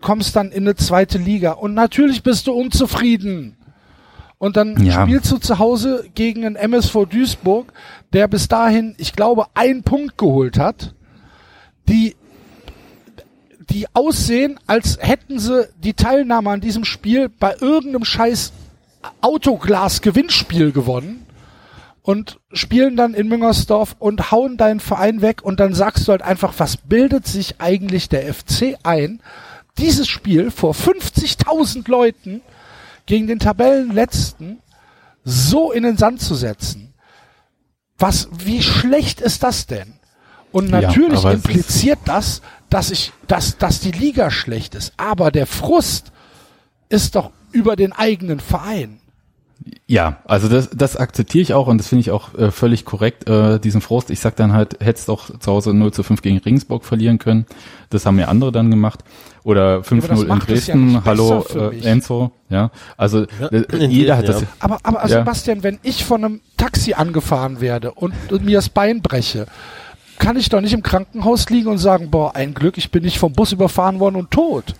kommst 0.00 0.34
dann 0.34 0.50
in 0.50 0.64
eine 0.64 0.74
zweite 0.76 1.18
Liga. 1.18 1.52
Und 1.52 1.74
natürlich 1.74 2.22
bist 2.22 2.46
du 2.48 2.52
unzufrieden. 2.52 3.56
Und 4.38 4.56
dann 4.56 4.84
Ja. 4.84 5.02
spielst 5.02 5.30
du 5.30 5.38
zu 5.38 5.60
Hause 5.60 6.04
gegen 6.14 6.44
einen 6.44 6.56
MSV 6.56 7.06
Duisburg, 7.08 7.72
der 8.12 8.26
bis 8.26 8.48
dahin, 8.48 8.94
ich 8.98 9.12
glaube, 9.12 9.46
einen 9.54 9.84
Punkt 9.84 10.18
geholt 10.18 10.58
hat, 10.58 10.94
die, 11.88 12.16
die 13.72 13.86
aussehen, 13.94 14.60
als 14.66 14.98
hätten 15.00 15.38
sie 15.38 15.66
die 15.82 15.94
Teilnahme 15.94 16.50
an 16.50 16.60
diesem 16.60 16.84
Spiel 16.84 17.28
bei 17.28 17.56
irgendeinem 17.60 18.04
scheiß 18.04 18.52
Autoglas-Gewinnspiel 19.22 20.72
gewonnen 20.72 21.26
und 22.02 22.38
spielen 22.52 22.96
dann 22.96 23.14
in 23.14 23.28
Müngersdorf 23.28 23.96
und 23.98 24.30
hauen 24.30 24.56
deinen 24.56 24.80
Verein 24.80 25.20
weg 25.22 25.42
und 25.42 25.58
dann 25.60 25.74
sagst 25.74 26.06
du 26.06 26.12
halt 26.12 26.22
einfach, 26.22 26.54
was 26.58 26.76
bildet 26.76 27.26
sich 27.26 27.60
eigentlich 27.60 28.08
der 28.08 28.32
FC 28.32 28.76
ein, 28.82 29.20
dieses 29.78 30.08
Spiel 30.08 30.50
vor 30.50 30.74
50.000 30.74 31.88
Leuten 31.90 32.42
gegen 33.06 33.26
den 33.26 33.38
Tabellenletzten 33.38 34.58
so 35.24 35.72
in 35.72 35.82
den 35.84 35.96
Sand 35.96 36.20
zu 36.20 36.34
setzen. 36.34 36.92
Was, 37.98 38.28
wie 38.32 38.62
schlecht 38.62 39.20
ist 39.20 39.42
das 39.42 39.66
denn? 39.66 39.94
Und 40.50 40.68
Ja, 40.70 40.82
natürlich 40.82 41.24
ist- 41.24 41.34
impliziert 41.34 42.00
das, 42.04 42.42
dass 42.72 42.90
ich, 42.90 43.12
dass, 43.26 43.58
dass 43.58 43.80
die 43.80 43.90
Liga 43.92 44.30
schlecht 44.30 44.74
ist. 44.74 44.92
Aber 44.96 45.30
der 45.30 45.46
Frust 45.46 46.10
ist 46.88 47.14
doch 47.16 47.30
über 47.52 47.76
den 47.76 47.92
eigenen 47.92 48.40
Verein. 48.40 48.98
Ja, 49.86 50.16
also 50.24 50.48
das, 50.48 50.70
das 50.70 50.96
akzeptiere 50.96 51.42
ich 51.42 51.54
auch 51.54 51.68
und 51.68 51.78
das 51.78 51.86
finde 51.88 52.00
ich 52.00 52.10
auch 52.10 52.34
äh, 52.34 52.50
völlig 52.50 52.84
korrekt, 52.84 53.28
äh, 53.28 53.60
diesen 53.60 53.80
Frust. 53.80 54.10
Ich 54.10 54.18
sag 54.20 54.34
dann 54.36 54.52
halt, 54.52 54.78
hättest 54.80 55.08
doch 55.08 55.38
zu 55.38 55.52
Hause 55.52 55.72
0 55.74 55.92
zu 55.92 56.02
5 56.02 56.20
gegen 56.22 56.38
Regensburg 56.38 56.84
verlieren 56.84 57.18
können. 57.18 57.46
Das 57.90 58.06
haben 58.06 58.18
ja 58.18 58.26
andere 58.26 58.50
dann 58.50 58.70
gemacht. 58.70 59.04
Oder 59.44 59.78
das 59.78 59.88
5-0 59.88 60.22
in 60.22 60.28
ja 60.28 60.36
Dresden. 60.36 60.86
nicht 60.86 61.04
Hallo 61.04 61.44
äh. 61.54 61.80
Enzo. 61.84 62.32
Ja, 62.48 62.70
also 62.96 63.26
Ja, 63.38 63.48
äh, 63.48 63.86
jeder 63.86 64.16
hat 64.16 64.26
Dresden, 64.26 64.46
das. 64.46 64.48
ja. 64.48 64.48
Aber, 64.60 64.78
aber 64.82 65.02
Ja. 65.02 65.18
Sebastian, 65.18 65.62
wenn 65.62 65.78
ich 65.82 66.04
von 66.04 66.24
einem 66.24 66.40
Taxi 66.56 66.94
angefahren 66.94 67.60
werde 67.60 67.92
und, 67.92 68.14
und 68.32 68.44
mir 68.44 68.58
das 68.58 68.68
Bein 68.68 69.02
breche, 69.02 69.46
kann 70.22 70.36
ich 70.36 70.48
doch 70.48 70.60
nicht 70.60 70.72
im 70.72 70.82
Krankenhaus 70.82 71.50
liegen 71.50 71.68
und 71.68 71.78
sagen, 71.78 72.10
boah, 72.10 72.34
ein 72.36 72.54
Glück, 72.54 72.78
ich 72.78 72.90
bin 72.90 73.02
nicht 73.02 73.18
vom 73.18 73.32
Bus 73.32 73.52
überfahren 73.52 73.98
worden 74.00 74.16
und 74.16 74.30
tot. 74.30 74.74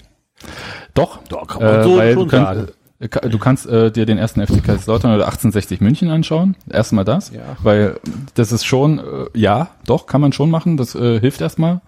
Doch, 0.95 1.19
Doch, 1.29 1.47
kann 1.47 1.63
man 1.63 1.81
äh, 1.81 1.85
so 1.85 1.97
weil 1.97 2.15
schon 2.15 2.29
du 2.29 2.31
kannst, 2.31 2.55
sagen. 2.55 2.69
äh, 3.01 3.29
du 3.29 3.39
kannst 3.39 3.67
äh, 3.67 3.91
dir 3.91 4.07
den 4.07 4.19
ersten 4.19 4.47
FC 4.47 4.63
Kaiserslautern 4.65 5.15
oder 5.15 5.25
1860 5.25 5.81
München 5.81 6.11
anschauen. 6.11 6.57
Erstmal 6.71 7.05
das, 7.05 7.31
Ja. 7.31 7.41
weil 7.63 7.99
das 8.35 8.53
ist 8.53 8.65
schon, 8.65 8.99
äh, 8.99 9.03
ja, 9.35 9.71
doch, 9.87 10.07
kann 10.07 10.21
man 10.21 10.33
schon 10.33 10.51
machen. 10.51 10.77
Das 10.77 10.95
äh, 10.95 11.19
hilft 11.21 11.41
erstmal, 11.41 11.81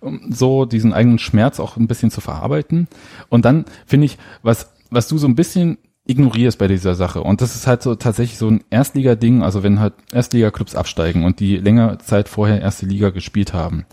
um 0.00 0.32
so 0.32 0.64
diesen 0.66 0.92
eigenen 0.92 1.18
Schmerz 1.18 1.58
auch 1.60 1.76
ein 1.76 1.88
bisschen 1.88 2.10
zu 2.10 2.20
verarbeiten. 2.20 2.86
Und 3.28 3.44
dann 3.44 3.64
finde 3.86 4.06
ich, 4.06 4.18
was, 4.42 4.70
was 4.90 5.08
du 5.08 5.18
so 5.18 5.26
ein 5.26 5.34
bisschen 5.36 5.78
ignorierst 6.10 6.58
bei 6.58 6.66
dieser 6.66 6.94
Sache. 6.94 7.22
Und 7.22 7.40
das 7.40 7.54
ist 7.54 7.66
halt 7.66 7.82
so 7.82 7.94
tatsächlich 7.94 8.38
so 8.38 8.48
ein 8.48 8.64
Erstliga-Ding, 8.70 9.42
also 9.42 9.62
wenn 9.62 9.80
halt 9.80 9.94
Erstliga-Clubs 10.12 10.74
absteigen 10.74 11.24
und 11.24 11.40
die 11.40 11.56
längere 11.56 11.98
Zeit 11.98 12.28
vorher 12.28 12.60
erste 12.60 12.86
Liga 12.86 13.10
gespielt 13.10 13.54
haben, 13.54 13.86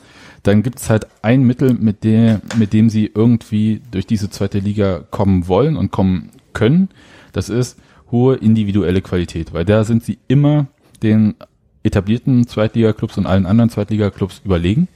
dann 0.44 0.64
gibt 0.64 0.80
es 0.80 0.90
halt 0.90 1.08
ein 1.22 1.44
Mittel, 1.44 1.74
mit, 1.74 2.04
der, 2.04 2.42
mit 2.58 2.74
dem 2.74 2.90
sie 2.90 3.12
irgendwie 3.14 3.82
durch 3.92 4.08
diese 4.08 4.30
zweite 4.30 4.60
Liga 4.60 5.04
kommen 5.12 5.48
wollen 5.48 5.78
und 5.78 5.92
kommen 5.92 6.30
können. 6.54 6.90
Das 7.34 7.50
ist 7.50 7.78
hohe 8.12 8.36
individuelle 8.36 9.02
Qualität, 9.02 9.54
weil 9.54 9.66
da 9.66 9.84
sind 9.84 10.04
sie 10.04 10.18
immer 10.28 10.68
den 11.04 11.36
etablierten 11.84 12.48
Zweitliga-Clubs 12.48 13.18
und 13.18 13.28
allen 13.28 13.46
anderen 13.46 13.70
Zweitliga-Clubs 13.70 14.42
überlegen, 14.44 14.88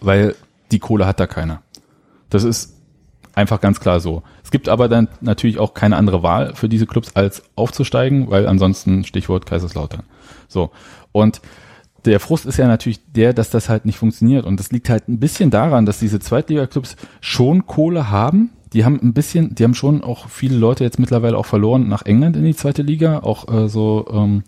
weil 0.00 0.34
die 0.70 0.80
Kohle 0.80 1.06
hat 1.06 1.18
da 1.18 1.26
keiner. 1.26 1.62
Das 2.28 2.44
ist 2.44 2.75
einfach 3.36 3.60
ganz 3.60 3.78
klar 3.78 4.00
so. 4.00 4.22
Es 4.42 4.50
gibt 4.50 4.68
aber 4.68 4.88
dann 4.88 5.08
natürlich 5.20 5.58
auch 5.58 5.74
keine 5.74 5.96
andere 5.96 6.22
Wahl 6.22 6.54
für 6.54 6.68
diese 6.68 6.86
Clubs 6.86 7.14
als 7.14 7.42
aufzusteigen, 7.54 8.30
weil 8.30 8.48
ansonsten 8.48 9.04
Stichwort 9.04 9.46
Kaiserslautern. 9.46 10.02
So. 10.48 10.72
Und 11.12 11.40
der 12.06 12.18
Frust 12.18 12.46
ist 12.46 12.56
ja 12.56 12.66
natürlich 12.66 13.00
der, 13.12 13.34
dass 13.34 13.50
das 13.50 13.68
halt 13.68 13.84
nicht 13.84 13.98
funktioniert. 13.98 14.46
Und 14.46 14.58
das 14.58 14.72
liegt 14.72 14.88
halt 14.88 15.08
ein 15.08 15.20
bisschen 15.20 15.50
daran, 15.50 15.86
dass 15.86 15.98
diese 15.98 16.18
Zweitliga-Clubs 16.18 16.96
schon 17.20 17.66
Kohle 17.66 18.10
haben. 18.10 18.50
Die 18.72 18.84
haben 18.84 18.98
ein 19.02 19.12
bisschen, 19.12 19.54
die 19.54 19.64
haben 19.64 19.74
schon 19.74 20.02
auch 20.02 20.28
viele 20.28 20.56
Leute 20.56 20.84
jetzt 20.84 20.98
mittlerweile 20.98 21.36
auch 21.36 21.46
verloren 21.46 21.88
nach 21.88 22.06
England 22.06 22.36
in 22.36 22.44
die 22.44 22.56
zweite 22.56 22.82
Liga. 22.82 23.20
Auch 23.20 23.52
äh, 23.52 23.68
so, 23.68 24.06
ähm, 24.10 24.44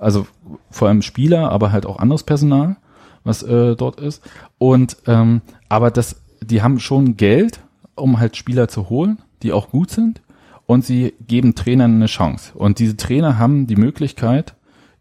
also 0.00 0.26
vor 0.70 0.88
allem 0.88 1.02
Spieler, 1.02 1.50
aber 1.50 1.70
halt 1.70 1.86
auch 1.86 1.98
anderes 1.98 2.22
Personal, 2.22 2.76
was 3.24 3.42
äh, 3.42 3.76
dort 3.76 4.00
ist. 4.00 4.22
Und 4.58 4.96
ähm, 5.06 5.42
aber 5.68 5.90
das, 5.90 6.22
die 6.40 6.62
haben 6.62 6.78
schon 6.78 7.16
Geld, 7.16 7.60
um 7.96 8.20
halt 8.20 8.36
Spieler 8.36 8.68
zu 8.68 8.88
holen, 8.88 9.18
die 9.42 9.52
auch 9.52 9.70
gut 9.70 9.90
sind. 9.90 10.22
Und 10.66 10.84
sie 10.84 11.14
geben 11.26 11.54
Trainern 11.54 11.94
eine 11.94 12.06
Chance. 12.06 12.52
Und 12.54 12.80
diese 12.80 12.96
Trainer 12.96 13.38
haben 13.38 13.66
die 13.66 13.76
Möglichkeit, 13.76 14.54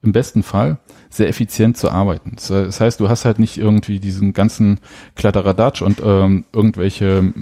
im 0.06 0.12
besten 0.12 0.44
Fall 0.44 0.78
sehr 1.10 1.28
effizient 1.28 1.78
zu 1.78 1.90
arbeiten. 1.90 2.34
Das 2.36 2.48
das 2.48 2.80
heißt, 2.80 3.00
du 3.00 3.10
hast 3.10 3.26
halt 3.26 3.40
nicht 3.40 3.58
irgendwie 3.58 4.00
diesen 4.00 4.34
ganzen 4.34 4.80
Kladderadatsch 5.16 5.82
und 5.82 6.02
ähm, 6.04 6.46
irgendwelche 6.54 7.34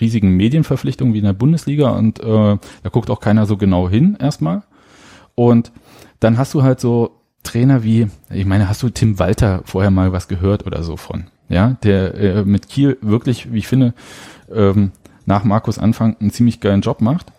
riesigen 0.00 0.36
Medienverpflichtungen 0.36 1.14
wie 1.14 1.18
in 1.18 1.24
der 1.24 1.32
Bundesliga 1.32 1.90
und 1.90 2.20
äh, 2.20 2.24
da 2.24 2.88
guckt 2.90 3.10
auch 3.10 3.20
keiner 3.20 3.46
so 3.46 3.56
genau 3.56 3.88
hin 3.88 4.16
erstmal. 4.20 4.62
Und 5.34 5.72
dann 6.20 6.38
hast 6.38 6.54
du 6.54 6.62
halt 6.62 6.78
so 6.78 7.18
Trainer 7.42 7.82
wie, 7.82 8.06
ich 8.30 8.46
meine, 8.46 8.68
hast 8.68 8.82
du 8.82 8.90
Tim 8.90 9.18
Walter 9.18 9.62
vorher 9.64 9.90
mal 9.90 10.12
was 10.12 10.28
gehört 10.28 10.64
oder 10.66 10.82
so 10.82 10.96
von? 10.96 11.24
Ja, 11.48 11.76
der 11.82 12.14
äh, 12.14 12.44
mit 12.44 12.68
Kiel 12.68 12.96
wirklich, 13.00 13.52
wie 13.52 13.58
ich 13.58 13.66
finde, 13.66 13.94
ähm, 14.54 14.92
nach 15.32 15.44
Markus 15.44 15.78
Anfang 15.78 16.14
einen 16.20 16.30
ziemlich 16.30 16.60
geilen 16.60 16.82
Job 16.82 17.00
macht. 17.00 17.32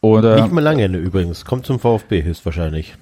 Oder 0.00 0.40
Nicht 0.40 0.50
mehr 0.52 0.62
lange 0.64 0.86
übrigens. 0.86 1.44
Kommt 1.44 1.66
zum 1.66 1.78
VfB 1.78 2.22
höchstwahrscheinlich. 2.22 2.96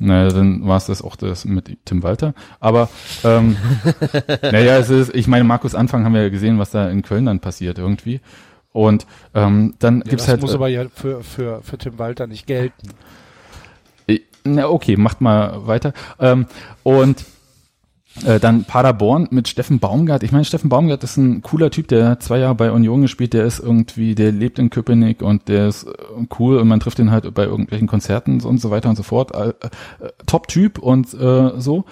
Naja, 0.00 0.30
dann 0.30 0.66
war 0.66 0.76
es 0.78 0.86
das 0.86 1.02
auch 1.02 1.14
das 1.14 1.44
mit 1.44 1.76
Tim 1.84 2.02
Walter. 2.02 2.34
Aber 2.58 2.88
ähm, 3.22 3.56
naja, 4.42 4.78
es 4.78 4.90
ist, 4.90 5.14
ich 5.14 5.28
meine, 5.28 5.44
Markus 5.44 5.76
Anfang 5.76 6.04
haben 6.04 6.14
wir 6.14 6.22
ja 6.22 6.30
gesehen, 6.30 6.58
was 6.58 6.70
da 6.72 6.88
in 6.90 7.02
Köln 7.02 7.26
dann 7.26 7.38
passiert 7.38 7.78
irgendwie. 7.78 8.20
Und 8.72 9.06
ähm, 9.34 9.74
dann 9.78 9.98
Ja, 9.98 10.04
gibt's 10.04 10.24
das 10.24 10.28
halt. 10.30 10.40
muss 10.40 10.54
aber 10.54 10.66
ja 10.68 10.84
für, 10.92 11.22
für, 11.22 11.62
für 11.62 11.78
Tim 11.78 11.98
Walter 11.98 12.26
nicht 12.26 12.46
gelten. 12.48 12.88
äh, 14.08 14.18
na 14.42 14.68
okay, 14.68 14.96
macht 14.96 15.20
mal 15.20 15.66
weiter. 15.68 15.92
Ähm, 16.18 16.46
und 16.82 17.24
äh, 18.24 18.40
dann 18.40 18.64
Paderborn 18.64 19.28
mit 19.30 19.48
Steffen 19.48 19.78
Baumgart. 19.78 20.22
Ich 20.22 20.32
meine, 20.32 20.44
Steffen 20.44 20.68
Baumgart 20.68 21.04
ist 21.04 21.16
ein 21.16 21.42
cooler 21.42 21.70
Typ, 21.70 21.88
der 21.88 22.08
hat 22.08 22.22
zwei 22.22 22.38
Jahre 22.38 22.54
bei 22.54 22.70
Union 22.70 23.02
gespielt, 23.02 23.32
der 23.32 23.44
ist 23.44 23.60
irgendwie, 23.60 24.14
der 24.14 24.32
lebt 24.32 24.58
in 24.58 24.70
Köpenick 24.70 25.22
und 25.22 25.48
der 25.48 25.68
ist 25.68 25.84
äh, 25.84 25.92
cool 26.38 26.58
und 26.58 26.68
man 26.68 26.80
trifft 26.80 26.98
ihn 26.98 27.10
halt 27.10 27.32
bei 27.34 27.44
irgendwelchen 27.44 27.88
Konzerten 27.88 28.40
und 28.40 28.58
so 28.58 28.70
weiter 28.70 28.88
und 28.88 28.96
so 28.96 29.02
fort. 29.02 29.34
Äh, 29.34 29.52
Top-Typ 30.26 30.78
und 30.78 31.08
so. 31.08 31.84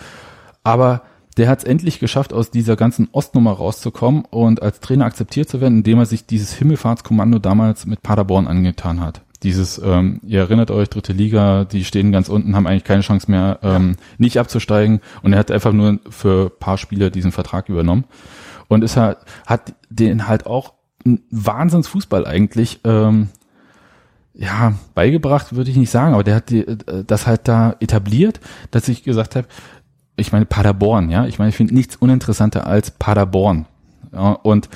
Aber 0.62 1.02
der 1.38 1.48
hat 1.48 1.58
es 1.58 1.64
endlich 1.64 2.00
geschafft, 2.00 2.32
aus 2.32 2.50
dieser 2.50 2.76
ganzen 2.76 3.08
Ostnummer 3.12 3.52
rauszukommen 3.52 4.24
und 4.24 4.60
als 4.60 4.80
Trainer 4.80 5.04
akzeptiert 5.04 5.48
zu 5.48 5.60
werden, 5.60 5.78
indem 5.78 5.98
er 5.98 6.06
sich 6.06 6.26
dieses 6.26 6.52
Himmelfahrtskommando 6.54 7.38
damals 7.38 7.86
mit 7.86 8.02
Paderborn 8.02 8.48
angetan 8.48 9.00
hat. 9.00 9.22
Dieses, 9.42 9.78
ähm, 9.78 10.20
ihr 10.24 10.40
erinnert 10.40 10.70
euch, 10.70 10.88
dritte 10.88 11.12
Liga, 11.12 11.64
die 11.64 11.84
stehen 11.84 12.10
ganz 12.10 12.28
unten, 12.28 12.56
haben 12.56 12.66
eigentlich 12.66 12.84
keine 12.84 13.02
Chance 13.02 13.30
mehr, 13.30 13.60
ähm, 13.62 13.96
nicht 14.18 14.38
abzusteigen. 14.38 15.00
Und 15.22 15.32
er 15.32 15.38
hat 15.38 15.50
einfach 15.50 15.72
nur 15.72 16.00
für 16.10 16.46
ein 16.46 16.58
paar 16.58 16.78
Spieler 16.78 17.10
diesen 17.10 17.30
Vertrag 17.30 17.68
übernommen. 17.68 18.04
Und 18.66 18.82
ist 18.82 18.96
halt, 18.96 19.18
hat 19.46 19.74
den 19.88 20.26
halt 20.26 20.46
auch 20.46 20.74
Wahnsinnsfußball 21.30 22.26
eigentlich, 22.26 22.80
ähm, 22.84 23.28
ja, 24.34 24.74
beigebracht, 24.94 25.54
würde 25.54 25.70
ich 25.70 25.76
nicht 25.76 25.90
sagen, 25.90 26.14
aber 26.14 26.24
der 26.24 26.36
hat 26.36 26.50
die, 26.50 26.60
äh, 26.60 27.04
das 27.04 27.26
halt 27.26 27.48
da 27.48 27.76
etabliert, 27.80 28.40
dass 28.70 28.88
ich 28.88 29.02
gesagt 29.02 29.36
habe, 29.36 29.48
ich 30.16 30.32
meine 30.32 30.46
Paderborn, 30.46 31.10
ja, 31.10 31.26
ich 31.26 31.38
meine, 31.38 31.50
ich 31.50 31.56
finde 31.56 31.74
nichts 31.74 31.96
uninteressanter 31.96 32.66
als 32.66 32.90
Paderborn. 32.90 33.66
Ja, 34.12 34.32
und 34.32 34.68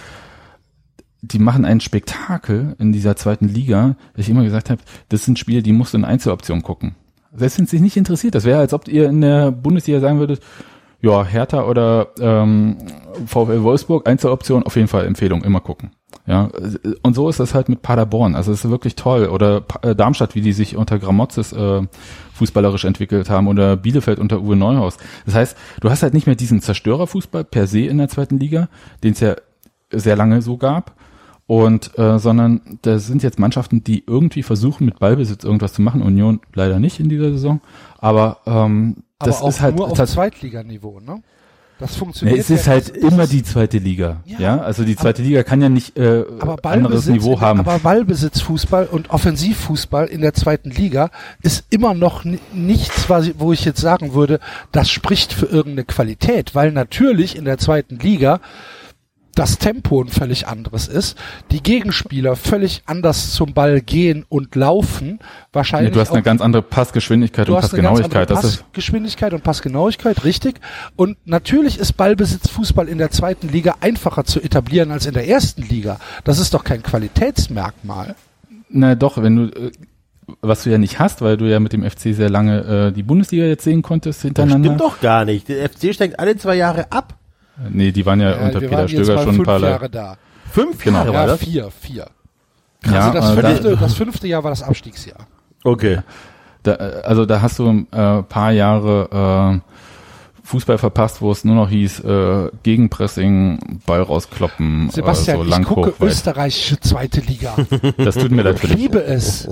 die 1.22 1.38
machen 1.38 1.64
ein 1.64 1.80
Spektakel 1.80 2.74
in 2.78 2.92
dieser 2.92 3.16
zweiten 3.16 3.48
Liga, 3.48 3.96
dass 4.14 4.26
ich 4.26 4.30
immer 4.30 4.42
gesagt 4.42 4.70
habe, 4.70 4.82
das 5.08 5.24
sind 5.24 5.38
Spiele, 5.38 5.62
die 5.62 5.72
musst 5.72 5.94
du 5.94 5.98
in 5.98 6.04
Einzeloption 6.04 6.62
gucken. 6.62 6.96
Selbst 7.34 7.58
wenn 7.58 7.64
es 7.64 7.70
dich 7.70 7.80
nicht 7.80 7.96
interessiert, 7.96 8.34
das 8.34 8.44
wäre, 8.44 8.58
als 8.58 8.74
ob 8.74 8.88
ihr 8.88 9.08
in 9.08 9.20
der 9.20 9.52
Bundesliga 9.52 10.00
sagen 10.00 10.18
würdet, 10.18 10.40
ja, 11.00 11.24
Hertha 11.24 11.64
oder 11.64 12.08
ähm, 12.20 12.76
VfL 13.26 13.62
Wolfsburg, 13.62 14.08
Einzeloption, 14.08 14.62
auf 14.62 14.76
jeden 14.76 14.88
Fall 14.88 15.06
Empfehlung, 15.06 15.42
immer 15.42 15.60
gucken. 15.60 15.90
Ja, 16.26 16.50
und 17.02 17.14
so 17.14 17.28
ist 17.28 17.40
das 17.40 17.54
halt 17.54 17.68
mit 17.68 17.82
Paderborn. 17.82 18.36
Also 18.36 18.52
es 18.52 18.64
ist 18.64 18.70
wirklich 18.70 18.94
toll. 18.94 19.26
Oder 19.26 19.64
äh, 19.82 19.96
Darmstadt, 19.96 20.36
wie 20.36 20.40
die 20.40 20.52
sich 20.52 20.76
unter 20.76 21.00
Gramotzes 21.00 21.52
äh, 21.52 21.82
fußballerisch 22.34 22.84
entwickelt 22.84 23.28
haben 23.28 23.48
oder 23.48 23.76
Bielefeld 23.76 24.20
unter 24.20 24.40
Uwe 24.40 24.54
Neuhaus. 24.54 24.98
Das 25.26 25.34
heißt, 25.34 25.56
du 25.80 25.90
hast 25.90 26.04
halt 26.04 26.14
nicht 26.14 26.26
mehr 26.26 26.36
diesen 26.36 26.60
Zerstörerfußball 26.60 27.42
per 27.42 27.66
se 27.66 27.80
in 27.80 27.98
der 27.98 28.08
zweiten 28.08 28.38
Liga, 28.38 28.68
den 29.02 29.14
es 29.14 29.20
ja 29.20 29.34
sehr 29.90 30.14
lange 30.14 30.42
so 30.42 30.56
gab. 30.56 30.94
Und 31.52 31.98
äh, 31.98 32.18
sondern 32.18 32.78
da 32.80 32.98
sind 32.98 33.22
jetzt 33.22 33.38
Mannschaften, 33.38 33.84
die 33.84 34.04
irgendwie 34.06 34.42
versuchen, 34.42 34.86
mit 34.86 34.98
Ballbesitz 34.98 35.44
irgendwas 35.44 35.74
zu 35.74 35.82
machen. 35.82 36.00
Union 36.00 36.40
leider 36.54 36.78
nicht 36.78 36.98
in 36.98 37.10
dieser 37.10 37.30
Saison. 37.30 37.60
Aber 37.98 38.38
ähm, 38.46 39.02
Aber 39.18 39.30
das 39.30 39.42
auch 39.42 39.48
ist 39.50 39.60
halt 39.60 39.76
nur 39.76 39.90
auf 39.90 39.98
das, 39.98 40.12
Zweitliganiveau, 40.12 41.00
ne? 41.00 41.22
Das 41.78 41.96
funktioniert. 41.96 42.38
es 42.38 42.48
ist 42.48 42.66
ja- 42.66 42.72
halt 42.74 42.88
immer 42.96 43.16
das- 43.22 43.30
die 43.30 43.42
zweite 43.42 43.76
Liga. 43.78 44.20
Ja, 44.24 44.38
Ja, 44.38 44.58
also 44.60 44.82
die 44.84 44.96
zweite 44.96 45.20
Liga 45.20 45.42
kann 45.42 45.60
ja 45.60 45.68
nicht 45.68 45.98
äh, 45.98 46.24
aber 46.40 46.56
anderes 46.70 47.06
Niveau 47.06 47.40
haben. 47.40 47.60
aber 47.60 47.78
Ballbesitzfußball 47.80 48.86
und 48.86 49.10
Offensivfußball 49.10 50.06
in 50.06 50.20
der 50.22 50.32
zweiten 50.32 50.70
Liga 50.70 51.10
ist 51.42 51.64
immer 51.70 51.92
noch 51.92 52.24
ni- 52.24 52.38
nichts, 52.54 53.08
wo 53.38 53.52
ich 53.52 53.64
jetzt 53.66 53.80
sagen 53.80 54.14
würde, 54.14 54.38
das 54.70 54.90
spricht 54.90 55.32
für 55.34 55.46
irgendeine 55.46 55.84
Qualität, 55.84 56.54
weil 56.54 56.72
natürlich 56.72 57.36
in 57.36 57.44
der 57.44 57.58
zweiten 57.58 57.98
Liga 57.98 58.40
das 59.34 59.58
Tempo 59.58 60.02
ein 60.02 60.08
völlig 60.08 60.46
anderes 60.46 60.88
ist, 60.88 61.16
die 61.50 61.62
Gegenspieler 61.62 62.36
völlig 62.36 62.82
anders 62.86 63.32
zum 63.32 63.54
Ball 63.54 63.80
gehen 63.80 64.24
und 64.28 64.54
laufen, 64.54 65.06
nee, 65.12 65.18
wahrscheinlich 65.52 65.92
du 65.94 66.00
hast 66.00 66.10
eine 66.10 66.20
auch- 66.20 66.24
ganz 66.24 66.40
andere 66.40 66.62
Passgeschwindigkeit 66.62 67.48
Du 67.48 67.56
und 67.56 67.62
hast 67.62 67.72
eine 67.72 67.82
ganz 67.82 67.98
andere 67.98 68.08
Passgenauigkeit. 68.10 68.44
Das 68.44 68.44
ist 68.52 68.62
Passgeschwindigkeit 68.64 69.32
und 69.32 69.42
Passgenauigkeit, 69.42 70.24
richtig. 70.24 70.60
Und 70.96 71.16
natürlich 71.24 71.78
ist 71.78 71.94
Ballbesitzfußball 71.96 72.88
in 72.88 72.98
der 72.98 73.10
zweiten 73.10 73.48
Liga 73.48 73.76
einfacher 73.80 74.24
zu 74.24 74.40
etablieren 74.40 74.90
als 74.90 75.06
in 75.06 75.14
der 75.14 75.26
ersten 75.28 75.62
Liga. 75.62 75.98
Das 76.24 76.38
ist 76.38 76.52
doch 76.54 76.64
kein 76.64 76.82
Qualitätsmerkmal. 76.82 78.14
na 78.68 78.94
doch, 78.94 79.20
wenn 79.22 79.36
du 79.36 79.42
äh, 79.44 79.70
was 80.40 80.62
du 80.62 80.70
ja 80.70 80.78
nicht 80.78 80.98
hast, 80.98 81.20
weil 81.20 81.36
du 81.36 81.46
ja 81.46 81.58
mit 81.60 81.72
dem 81.72 81.82
FC 81.88 82.14
sehr 82.14 82.30
lange 82.30 82.88
äh, 82.88 82.92
die 82.92 83.02
Bundesliga 83.02 83.44
jetzt 83.44 83.64
sehen 83.64 83.82
konntest 83.82 84.20
Das 84.20 84.22
hintereinander. 84.22 84.68
stimmt 84.68 84.80
doch 84.80 85.00
gar 85.00 85.24
nicht. 85.24 85.48
Der 85.48 85.68
FC 85.68 85.92
steigt 85.94 86.18
alle 86.20 86.36
zwei 86.36 86.54
Jahre 86.54 86.90
ab. 86.92 87.14
Nee, 87.70 87.92
die 87.92 88.04
waren 88.06 88.20
ja 88.20 88.32
Äh, 88.32 88.44
unter 88.46 88.60
Peter 88.60 88.88
Stöger 88.88 89.22
schon 89.22 89.36
ein 89.36 89.42
paar 89.42 89.60
Jahre 89.60 89.90
da. 89.90 90.16
Fünf 90.50 90.82
Genau. 90.82 90.98
Jahre 90.98 91.12
war 91.14 91.20
Ja, 91.22 91.26
das? 91.28 91.40
vier, 91.40 91.70
vier. 91.70 92.06
Ja, 92.84 93.10
also 93.12 93.12
das 93.12 93.30
äh, 93.38 93.42
da- 93.42 93.48
fünfte, 93.48 93.76
das 93.76 93.94
fünfte 93.94 94.26
Jahr 94.28 94.44
war 94.44 94.50
das 94.50 94.62
Abstiegsjahr. 94.62 95.26
Okay. 95.64 96.00
Da, 96.62 96.72
äh, 96.74 97.02
also 97.04 97.26
da 97.26 97.40
hast 97.42 97.58
du 97.58 97.86
äh, 97.90 98.22
paar 98.22 98.52
Jahre 98.52 99.60
äh, 99.62 99.70
Fußball 100.44 100.78
verpasst, 100.78 101.20
wo 101.22 101.30
es 101.30 101.44
nur 101.44 101.54
noch 101.54 101.68
hieß, 101.70 102.00
äh, 102.00 102.50
Gegenpressing, 102.64 103.80
Ball 103.86 104.02
rauskloppen, 104.02 104.90
Sebastian, 104.90 105.36
äh, 105.36 105.38
so 105.38 105.44
ich 105.44 105.50
lang 105.50 105.64
gucke 105.64 105.90
hoch, 105.92 106.00
weit. 106.00 106.08
österreichische 106.10 106.80
zweite 106.80 107.20
Liga. 107.20 107.54
Das 107.96 108.16
tut 108.16 108.30
mir 108.32 108.42
leid 108.42 108.58
für 108.58 108.66
Ich 108.66 108.74
liebe 108.74 109.02
es. 109.04 109.48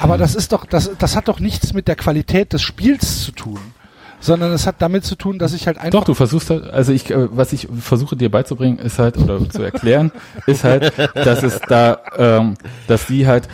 Aber 0.00 0.16
das 0.16 0.34
ist 0.34 0.52
doch, 0.52 0.64
das, 0.64 0.90
das 0.98 1.16
hat 1.16 1.28
doch 1.28 1.38
nichts 1.38 1.74
mit 1.74 1.86
der 1.86 1.96
Qualität 1.96 2.54
des 2.54 2.62
Spiels 2.62 3.22
zu 3.24 3.32
tun. 3.32 3.58
Sondern 4.20 4.52
es 4.52 4.66
hat 4.66 4.76
damit 4.78 5.04
zu 5.04 5.14
tun, 5.14 5.38
dass 5.38 5.52
ich 5.52 5.66
halt 5.66 5.78
einfach 5.78 5.98
Doch, 6.00 6.04
du 6.04 6.14
versuchst 6.14 6.50
halt, 6.50 6.70
also 6.70 6.92
ich, 6.92 7.10
äh, 7.10 7.28
was 7.36 7.52
ich 7.52 7.68
versuche 7.80 8.16
dir 8.16 8.30
beizubringen, 8.30 8.78
ist 8.78 8.98
halt, 8.98 9.18
oder 9.18 9.48
zu 9.48 9.62
erklären, 9.62 10.10
ist 10.46 10.64
halt, 10.64 10.92
dass 11.14 11.42
es 11.42 11.60
da, 11.68 11.98
ähm, 12.16 12.54
dass 12.86 13.06
die 13.06 13.26
halt 13.26 13.48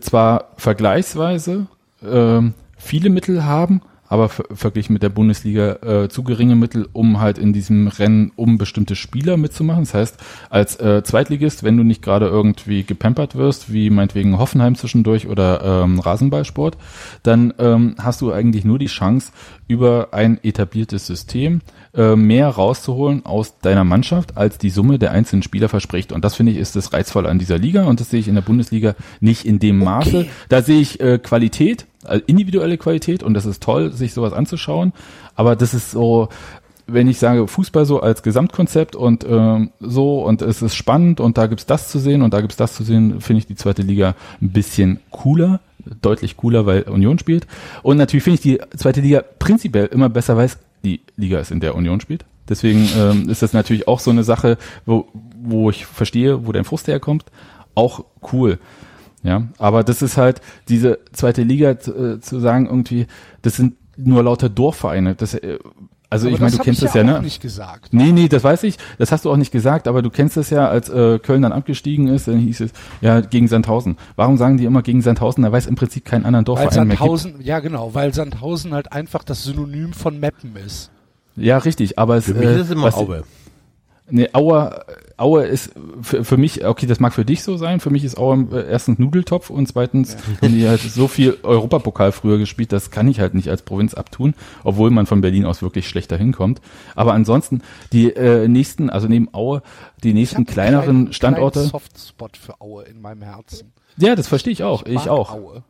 zwar 0.00 0.50
vergleichsweise 0.56 1.66
ähm, 2.06 2.54
viele 2.76 3.10
Mittel 3.10 3.44
haben, 3.44 3.80
aber 4.14 4.28
ver 4.28 4.44
verglichen 4.54 4.92
mit 4.92 5.02
der 5.02 5.08
Bundesliga 5.08 6.04
äh, 6.04 6.08
zu 6.08 6.22
geringe 6.22 6.54
Mittel, 6.54 6.88
um 6.92 7.20
halt 7.20 7.36
in 7.36 7.52
diesem 7.52 7.88
Rennen 7.88 8.30
um 8.36 8.58
bestimmte 8.58 8.94
Spieler 8.94 9.36
mitzumachen. 9.36 9.82
Das 9.82 9.94
heißt, 9.94 10.18
als 10.50 10.76
äh, 10.76 11.02
Zweitligist, 11.02 11.64
wenn 11.64 11.76
du 11.76 11.82
nicht 11.82 12.00
gerade 12.00 12.26
irgendwie 12.26 12.84
gepampert 12.84 13.34
wirst, 13.34 13.72
wie 13.72 13.90
meinetwegen 13.90 14.38
Hoffenheim 14.38 14.76
zwischendurch 14.76 15.26
oder 15.26 15.82
ähm, 15.82 15.98
Rasenballsport, 15.98 16.78
dann 17.24 17.52
ähm, 17.58 17.96
hast 17.98 18.20
du 18.20 18.32
eigentlich 18.32 18.64
nur 18.64 18.78
die 18.78 18.86
Chance, 18.86 19.32
über 19.66 20.08
ein 20.12 20.38
etabliertes 20.42 21.06
System 21.06 21.62
äh, 21.94 22.16
mehr 22.16 22.48
rauszuholen 22.48 23.24
aus 23.24 23.58
deiner 23.60 23.84
Mannschaft, 23.84 24.36
als 24.36 24.58
die 24.58 24.70
Summe 24.70 24.98
der 24.98 25.12
einzelnen 25.12 25.42
Spieler 25.42 25.68
verspricht. 25.68 26.12
Und 26.12 26.24
das 26.24 26.34
finde 26.34 26.52
ich 26.52 26.58
ist 26.58 26.76
das 26.76 26.92
Reizvolle 26.92 27.28
an 27.28 27.38
dieser 27.38 27.58
Liga 27.58 27.84
und 27.84 28.00
das 28.00 28.10
sehe 28.10 28.20
ich 28.20 28.28
in 28.28 28.34
der 28.34 28.42
Bundesliga 28.42 28.94
nicht 29.20 29.46
in 29.46 29.58
dem 29.58 29.78
Maße. 29.78 30.26
Da 30.48 30.62
sehe 30.62 30.80
ich 30.80 31.00
äh, 31.00 31.18
Qualität, 31.18 31.86
äh, 32.08 32.20
individuelle 32.26 32.78
Qualität 32.78 33.22
und 33.22 33.34
das 33.34 33.46
ist 33.46 33.62
toll, 33.62 33.92
sich 33.92 34.12
sowas 34.14 34.32
anzuschauen. 34.32 34.92
Aber 35.34 35.56
das 35.56 35.74
ist 35.74 35.90
so, 35.90 36.28
wenn 36.86 37.08
ich 37.08 37.18
sage 37.18 37.46
Fußball 37.46 37.86
so 37.86 38.00
als 38.00 38.22
Gesamtkonzept 38.22 38.96
und 38.96 39.24
ähm, 39.28 39.70
so 39.80 40.22
und 40.22 40.42
es 40.42 40.62
ist 40.62 40.74
spannend 40.74 41.20
und 41.20 41.38
da 41.38 41.46
gibt's 41.46 41.66
das 41.66 41.88
zu 41.88 41.98
sehen 41.98 42.22
und 42.22 42.34
da 42.34 42.40
gibt's 42.40 42.56
das 42.56 42.74
zu 42.74 42.84
sehen, 42.84 43.20
finde 43.20 43.38
ich 43.38 43.46
die 43.46 43.56
zweite 43.56 43.82
Liga 43.82 44.14
ein 44.40 44.50
bisschen 44.50 45.00
cooler, 45.10 45.60
deutlich 46.02 46.36
cooler, 46.36 46.66
weil 46.66 46.82
Union 46.82 47.18
spielt. 47.18 47.46
Und 47.82 47.96
natürlich 47.96 48.24
finde 48.24 48.34
ich 48.34 48.42
die 48.42 48.60
zweite 48.76 49.00
Liga 49.00 49.22
prinzipiell 49.38 49.86
immer 49.86 50.08
besser, 50.08 50.36
weil 50.36 50.46
es 50.46 50.58
die 50.84 51.00
Liga 51.16 51.38
ist, 51.38 51.50
in 51.50 51.60
der 51.60 51.74
Union 51.74 52.00
spielt. 52.00 52.24
Deswegen 52.48 52.88
ähm, 52.96 53.28
ist 53.30 53.42
das 53.42 53.54
natürlich 53.54 53.88
auch 53.88 54.00
so 54.00 54.10
eine 54.10 54.22
Sache, 54.22 54.58
wo, 54.84 55.08
wo 55.42 55.70
ich 55.70 55.86
verstehe, 55.86 56.46
wo 56.46 56.52
dein 56.52 56.64
Frust 56.64 56.88
herkommt. 56.88 57.24
Auch 57.74 58.04
cool. 58.32 58.58
Ja, 59.24 59.48
aber 59.58 59.82
das 59.82 60.02
ist 60.02 60.16
halt 60.16 60.40
diese 60.68 60.98
zweite 61.12 61.42
Liga 61.42 61.70
äh, 61.70 62.20
zu 62.20 62.40
sagen 62.40 62.66
irgendwie, 62.66 63.06
das 63.42 63.56
sind 63.56 63.74
nur 63.96 64.22
lauter 64.22 64.50
Dorfvereine. 64.50 65.14
Das, 65.14 65.34
äh, 65.34 65.58
also 66.10 66.26
Aber 66.26 66.34
ich 66.34 66.40
meine, 66.40 66.50
das 66.50 66.58
du 66.58 66.64
kennst 66.64 66.82
ich 66.82 66.86
das 66.86 66.94
ja 66.94 67.02
ja, 67.02 67.14
auch 67.14 67.18
ne? 67.18 67.24
nicht 67.24 67.40
gesagt. 67.40 67.92
Nee, 67.92 68.12
nee, 68.12 68.28
das 68.28 68.44
weiß 68.44 68.62
ich. 68.64 68.76
Das 68.98 69.10
hast 69.10 69.24
du 69.24 69.32
auch 69.32 69.36
nicht 69.36 69.50
gesagt, 69.50 69.88
aber 69.88 70.02
du 70.02 70.10
kennst 70.10 70.36
es 70.36 70.50
ja, 70.50 70.68
als 70.68 70.90
äh, 70.90 71.18
Köln 71.18 71.42
dann 71.42 71.52
abgestiegen 71.52 72.06
ist, 72.08 72.28
dann 72.28 72.38
hieß 72.38 72.60
es, 72.60 72.72
ja, 73.00 73.20
gegen 73.20 73.48
Sandhausen. 73.48 73.96
Warum 74.14 74.36
sagen 74.36 74.58
die 74.58 74.66
immer 74.66 74.82
gegen 74.82 75.00
Sandhausen? 75.00 75.42
Da 75.42 75.50
weiß 75.50 75.66
im 75.66 75.74
Prinzip 75.74 76.04
keinen 76.04 76.26
anderen 76.26 76.46
Weil 76.46 76.56
Dorfverein 76.56 76.86
mehr 76.86 76.96
gibt. 76.96 77.00
Sandhausen, 77.00 77.34
ja 77.40 77.60
genau, 77.60 77.94
weil 77.94 78.12
Sandhausen 78.12 78.74
halt 78.74 78.92
einfach 78.92 79.24
das 79.24 79.42
Synonym 79.42 79.94
von 79.94 80.20
Meppen 80.20 80.54
ist. 80.56 80.90
Ja, 81.34 81.58
richtig, 81.58 81.98
aber 81.98 82.16
es, 82.16 82.26
Für 82.26 82.34
mich 82.34 82.46
äh, 82.46 82.54
ist 82.56 82.66
es 82.66 82.70
immer 82.70 82.84
was, 82.84 82.94
Aue. 82.94 83.24
Nee, 84.10 84.28
Aue, 84.34 84.84
Aue 85.16 85.44
ist 85.46 85.70
für, 86.02 86.24
für 86.24 86.36
mich, 86.36 86.66
okay, 86.66 86.84
das 86.84 87.00
mag 87.00 87.14
für 87.14 87.24
dich 87.24 87.42
so 87.42 87.56
sein, 87.56 87.80
für 87.80 87.88
mich 87.88 88.04
ist 88.04 88.18
Aue 88.18 88.46
äh, 88.52 88.68
erstens 88.70 88.98
Nudeltopf 88.98 89.48
und 89.48 89.66
zweitens 89.66 90.16
haben 90.42 90.52
die 90.54 90.68
halt 90.68 90.80
so 90.80 91.08
viel 91.08 91.38
Europapokal 91.42 92.12
früher 92.12 92.36
gespielt, 92.36 92.70
das 92.72 92.90
kann 92.90 93.08
ich 93.08 93.18
halt 93.20 93.32
nicht 93.32 93.48
als 93.48 93.62
Provinz 93.62 93.94
abtun, 93.94 94.34
obwohl 94.62 94.90
man 94.90 95.06
von 95.06 95.22
Berlin 95.22 95.46
aus 95.46 95.62
wirklich 95.62 95.88
schlechter 95.88 96.18
hinkommt. 96.18 96.60
Aber 96.94 97.14
ansonsten, 97.14 97.62
die 97.92 98.10
äh, 98.14 98.46
nächsten, 98.46 98.90
also 98.90 99.08
neben 99.08 99.32
Aue, 99.32 99.62
die 100.02 100.08
Ich 100.10 100.14
nächsten 100.14 100.44
kleineren 100.44 100.84
kleinen- 100.84 101.12
Standorte. 101.14 101.60
kleinen 101.60 101.70
Softspot 101.70 102.36
für 102.36 102.60
Aue 102.60 102.84
in 102.84 103.00
meinem 103.00 103.22
Herzen. 103.22 103.72
Ja, 103.96 104.14
das 104.16 104.28
verstehe 104.28 104.52
ich 104.52 104.62
auch, 104.64 104.84
ich, 104.84 104.96
mag 104.96 105.08
auch. 105.08 105.32
Aue. 105.32 105.62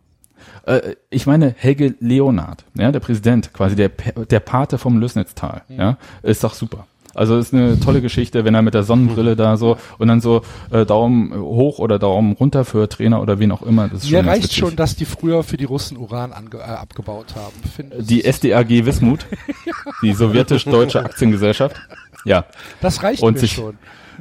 Äh, 0.66 0.96
ich 1.08 1.26
meine, 1.26 1.54
Helge 1.56 1.94
Leonard, 2.00 2.64
ja, 2.74 2.90
der 2.90 3.00
Präsident, 3.00 3.52
quasi 3.52 3.76
der, 3.76 3.90
der 3.90 4.40
Pate 4.40 4.76
vom 4.78 4.98
Lößnitztal, 4.98 5.62
ja, 5.68 5.98
ist 6.24 6.42
doch 6.42 6.54
super. 6.54 6.88
Also 7.14 7.38
ist 7.38 7.54
eine 7.54 7.78
tolle 7.80 8.00
Geschichte, 8.00 8.44
wenn 8.44 8.54
er 8.54 8.62
mit 8.62 8.74
der 8.74 8.82
Sonnenbrille 8.82 9.36
da 9.36 9.56
so 9.56 9.76
und 9.98 10.08
dann 10.08 10.20
so 10.20 10.42
äh, 10.70 10.84
Daumen 10.84 11.32
hoch 11.34 11.78
oder 11.78 11.98
Daumen 11.98 12.32
runter 12.32 12.64
für 12.64 12.88
Trainer 12.88 13.22
oder 13.22 13.38
wen 13.38 13.52
auch 13.52 13.62
immer. 13.62 13.88
Das 13.88 14.04
ist 14.04 14.10
Mir 14.10 14.18
schon 14.18 14.28
reicht 14.28 14.44
witzig. 14.44 14.58
schon, 14.58 14.76
dass 14.76 14.96
die 14.96 15.04
früher 15.04 15.42
für 15.44 15.56
die 15.56 15.64
Russen 15.64 15.96
Uran 15.96 16.32
ange 16.32 16.56
äh, 16.58 16.62
abgebaut 16.62 17.34
haben. 17.36 17.54
Find, 17.74 17.92
Die 18.10 18.22
SDAG 18.30 18.68
Wismut, 18.86 19.26
die 20.02 20.12
sowjetisch-deutsche 20.12 21.00
Aktiengesellschaft. 21.04 21.76
Ja, 22.24 22.44
das 22.80 23.02
reicht 23.02 23.22
und 23.22 23.34
mir 23.34 23.40
sich- 23.40 23.52
schon, 23.52 23.76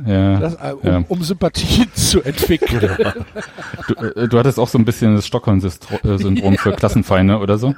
ja. 0.05 0.39
das, 0.39 0.55
äh, 0.55 0.73
um, 0.73 0.87
ja. 0.89 1.03
um 1.07 1.23
Sympathien 1.23 1.87
zu 1.95 2.21
entwickeln. 2.21 2.95
Du, 3.87 3.93
äh, 3.95 4.27
du 4.27 4.37
hattest 4.37 4.59
auch 4.59 4.67
so 4.67 4.77
ein 4.77 4.85
bisschen 4.85 5.15
das 5.15 5.25
Stockholm-Syndrom 5.25 6.57
für 6.57 6.71
Klassenfeinde 6.75 7.37
oder 7.39 7.57
so. 7.57 7.73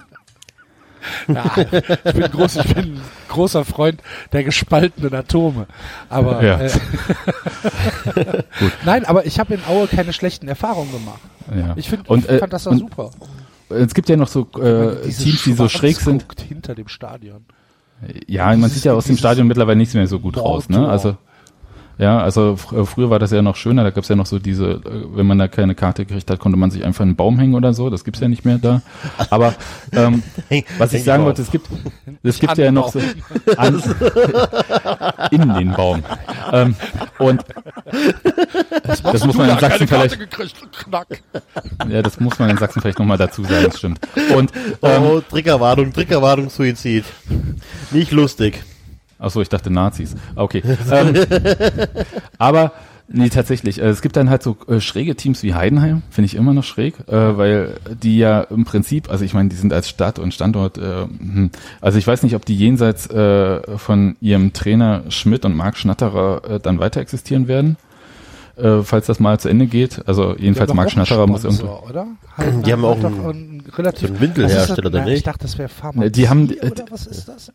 Ja, 1.27 1.52
ich 1.57 2.14
bin 2.14 2.32
groß, 2.32 2.56
ich 2.57 2.73
bin 2.73 2.84
ein 2.95 3.02
großer 3.30 3.65
Freund 3.65 4.02
der 4.32 4.44
gespaltenen 4.44 5.14
Atome. 5.14 5.68
Aber 6.10 6.44
Ja. 6.44 6.60
äh, 6.61 6.69
nein, 8.86 9.06
aber 9.06 9.26
ich 9.26 9.40
habe 9.40 9.53
in 9.56 9.61
Aue 9.68 9.88
keine 9.88 10.14
schlechten 10.14 10.48
Erfahrungen 10.48 10.91
gemacht. 10.91 11.22
Ja. 11.56 11.73
Ich 11.76 11.90
find, 11.90 12.10
Und, 12.10 12.26
ich 12.26 12.30
äh, 12.32 12.40
fand 12.40 12.53
das 12.53 12.64
da 12.64 12.76
super. 12.76 13.11
Es 13.69 13.94
gibt 13.94 14.10
ja 14.10 14.15
noch 14.15 14.27
so 14.27 14.41
äh, 14.61 15.02
Teams, 15.10 15.44
die 15.44 15.53
so 15.53 15.68
schräg 15.69 15.98
sind. 15.98 16.26
hinter 16.48 16.76
dem 16.76 16.88
Stadion. 16.88 17.45
Ja, 18.27 18.56
man 18.56 18.69
sieht 18.69 18.84
ja 18.84 18.94
aus 18.94 19.06
dem 19.06 19.18
Stadion 19.18 19.48
mittlerweile 19.48 19.77
nichts 19.77 19.94
mehr 19.94 20.06
so 20.07 20.19
gut 20.19 20.38
raus, 20.38 20.69
ne? 20.69 20.88
Also 20.88 21.18
ja, 21.97 22.19
also 22.19 22.55
fr 22.57 22.80
äh, 22.80 22.85
früher 22.85 23.09
war 23.09 23.19
das 23.19 23.31
ja 23.31 23.41
noch 23.41 23.55
schöner, 23.55 23.84
da 23.84 23.89
gab's 23.91 24.09
ja 24.09 24.15
noch 24.15 24.26
so 24.26 24.39
diese, 24.39 24.65
äh, 24.65 24.81
wenn 25.15 25.26
man 25.26 25.38
da 25.38 25.47
keine 25.47 25.76
Karte 25.76 26.05
gekriegt 26.05 26.30
hat, 26.30 26.39
konnte 26.39 26.57
man 26.57 26.72
sich 26.72 26.84
einfach 26.84 27.01
in 27.01 27.09
einen 27.09 27.15
Baum 27.15 27.39
hängen 27.39 27.55
oder 27.55 27.73
so, 27.73 27.89
das 27.89 28.03
gibt's 28.03 28.19
ja 28.19 28.27
nicht 28.27 28.45
mehr 28.45 28.57
da. 28.57 28.81
Aber 29.30 29.55
ähm, 29.93 30.23
was 30.77 30.93
ich 30.93 31.03
sagen 31.03 31.23
wollte, 31.23 31.41
es 31.41 31.51
gibt 31.51 31.67
es 32.23 32.39
gibt 32.39 32.57
ja 32.57 32.72
noch 32.72 32.89
so 32.91 32.99
an, 33.57 33.81
in 35.31 35.53
den 35.53 35.72
Baum. 35.73 36.03
Ähm, 36.51 36.76
und 37.19 37.43
das 38.84 39.26
muss 39.26 39.35
man 39.35 39.49
in 39.49 39.59
Sachsen 39.59 39.88
vielleicht, 39.88 40.19
gekriegt, 40.19 40.55
knack. 40.72 41.07
ja, 41.89 42.01
das 42.01 42.19
muss 42.19 42.38
man 42.39 42.49
in 42.49 42.57
Sachsen 42.57 42.81
vielleicht 42.81 42.99
nochmal 42.99 43.17
dazu 43.17 43.43
sagen, 43.43 43.65
das 43.65 43.77
stimmt. 43.77 43.99
Und 44.35 44.51
ähm, 44.81 45.03
Oh, 45.05 45.22
Triggerwarnung, 45.22 45.93
Triggerwarnung, 45.93 46.49
Suizid. 46.49 47.05
Nicht 47.91 48.11
lustig. 48.11 48.63
Ach 49.20 49.30
so, 49.32 49.42
ich 49.42 49.50
dachte 49.50 49.70
Nazis. 49.72 50.16
Okay. 50.36 50.62
ähm, 50.92 51.16
aber 52.38 52.72
nee, 53.08 53.30
tatsächlich. 53.30 53.80
Äh, 53.82 53.86
es 53.88 54.02
gibt 54.02 54.16
dann 54.18 54.30
halt 54.30 54.44
so 54.44 54.58
äh, 54.68 54.80
schräge 54.80 55.16
Teams 55.16 55.42
wie 55.44 55.54
Heidenheim, 55.54 56.02
finde 56.10 56.26
ich 56.26 56.36
immer 56.36 56.54
noch 56.54 56.64
schräg, 56.64 56.96
äh, 57.08 57.38
weil 57.38 57.76
die 58.04 58.18
ja 58.18 58.42
im 58.42 58.66
Prinzip, 58.66 59.10
also 59.10 59.24
ich 59.24 59.34
meine, 59.34 59.50
die 59.50 59.56
sind 59.56 59.74
als 59.74 59.90
Stadt 59.90 60.20
und 60.20 60.34
Standort, 60.34 60.78
äh, 60.78 61.04
hm, 61.06 61.50
also 61.82 61.98
ich 61.98 62.06
weiß 62.08 62.24
nicht, 62.24 62.36
ob 62.36 62.46
die 62.46 62.56
jenseits 62.56 63.08
äh, 63.10 63.78
von 63.78 64.16
ihrem 64.22 64.54
Trainer 64.54 65.04
Schmidt 65.10 65.46
und 65.46 65.56
Marc 65.56 65.78
Schnatterer 65.78 66.42
äh, 66.56 66.60
dann 66.60 66.80
weiter 66.80 67.00
existieren 67.02 67.48
werden. 67.48 67.78
Äh, 68.58 68.84
falls 68.84 69.06
das 69.08 69.20
mal 69.20 69.38
zu 69.38 69.50
Ende 69.50 69.68
geht. 69.68 70.08
Also 70.08 70.34
jedenfalls 70.38 70.74
Marc 70.74 70.90
Schnatterer 70.90 71.28
muss 71.28 71.44
irgendwo. 71.44 71.78
oder? 71.90 72.08
Die 72.66 72.72
haben 72.72 72.86
auch 72.86 72.98
doch 72.98 73.12
einen- 73.12 73.26
einen 73.26 73.64
relativ 73.76 74.08
so 74.08 74.14
einen 74.14 74.22
Windelhersteller, 74.22 74.88
oder 74.88 75.04
nicht? 75.04 75.18
Ich 75.18 75.24
dachte, 75.24 75.40
das 75.42 75.58
wäre 75.58 75.68
Pharma. 75.68 76.08
Die 76.08 76.30
haben- 76.30 76.48
oder 76.48 76.86
was 76.90 77.06
ist 77.06 77.28
das? 77.28 77.52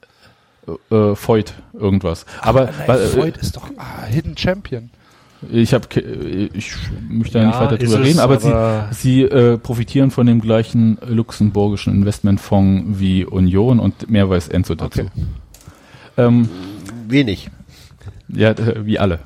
Äh, 0.91 1.15
Voigt 1.15 1.55
irgendwas. 1.73 2.27
Aber 2.41 2.65
Nein, 2.67 2.75
weil, 2.87 3.01
äh, 3.01 3.17
Voigt 3.17 3.37
ist 3.39 3.57
doch 3.57 3.71
ah, 3.77 4.05
Hidden 4.07 4.37
Champion. 4.37 4.91
Ich 5.51 5.73
habe, 5.73 5.87
ich 6.53 6.73
möchte 7.09 7.39
da 7.39 7.41
Ja, 7.41 7.47
nicht 7.47 7.61
weiter 7.61 7.79
drüber 7.79 8.01
es, 8.01 8.07
reden, 8.07 8.19
aber, 8.19 8.35
aber- 8.35 8.89
sie, 8.93 9.23
sie 9.23 9.23
äh, 9.23 9.57
profitieren 9.57 10.11
von 10.11 10.27
dem 10.27 10.41
gleichen 10.43 10.99
luxemburgischen 11.07 11.95
Investmentfonds 11.95 13.01
wie 13.01 13.25
Union 13.25 13.81
und 13.81 14.11
mehr 14.11 14.29
weiß 14.29 14.49
Enzo 14.49 14.75
dazu. 14.75 15.01
Okay. 15.01 15.11
Ähm, 16.19 16.49
Wenig. 17.09 17.49
ja, 18.29 18.55
wie 18.85 18.99
alle. 18.99 19.21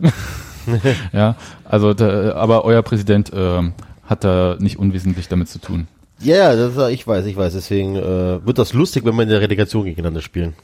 ja, 1.12 1.34
also, 1.64 1.94
da, 1.94 2.34
aber 2.34 2.64
euer 2.64 2.82
Präsident 2.82 3.32
ähm, 3.34 3.72
hat 4.04 4.22
da 4.22 4.56
nicht 4.60 4.78
unwesentlich 4.78 5.26
damit 5.28 5.48
zu 5.48 5.58
tun. 5.58 5.88
Ja, 6.20 6.54
das, 6.54 6.76
äh, 6.76 6.92
ich 6.92 7.06
weiß, 7.06 7.26
ich 7.26 7.36
weiß. 7.36 7.54
Deswegen 7.54 7.96
äh, 7.96 8.46
wird 8.46 8.58
das 8.58 8.72
lustig, 8.72 9.04
wenn 9.04 9.16
wir 9.16 9.22
in 9.24 9.28
der 9.30 9.40
Relegation 9.40 9.84
gegeneinander 9.84 10.22
spielen. 10.22 10.54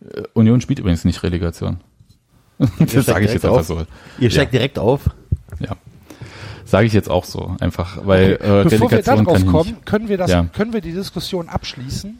Äh, 0.00 0.22
Union 0.34 0.60
spielt 0.60 0.78
übrigens 0.78 1.04
nicht 1.04 1.22
Relegation. 1.22 1.78
das 2.58 3.06
sage 3.06 3.26
ich 3.26 3.32
jetzt 3.32 3.44
einfach 3.44 3.60
auf. 3.60 3.66
so. 3.66 3.86
Ihr 4.18 4.30
steigt 4.30 4.52
direkt 4.54 4.78
auf. 4.78 5.10
Ja. 5.60 5.76
Sage 6.64 6.86
ich 6.86 6.92
jetzt 6.92 7.08
auch 7.10 7.24
so, 7.24 7.54
einfach, 7.60 8.04
weil 8.06 8.32
äh, 8.32 8.36
Bevor 8.38 8.64
wir 8.64 8.72
Relegation 8.72 9.24
darauf 9.24 9.26
kann 9.26 9.36
ich 9.36 9.42
nicht. 9.44 9.52
kommen, 9.52 9.84
können 9.84 10.08
wir 10.08 10.18
das, 10.18 10.30
Ja. 10.30 10.46
können 10.52 10.72
wir 10.72 10.80
die 10.80 10.92
Diskussion 10.92 11.48
abschließen? 11.48 12.18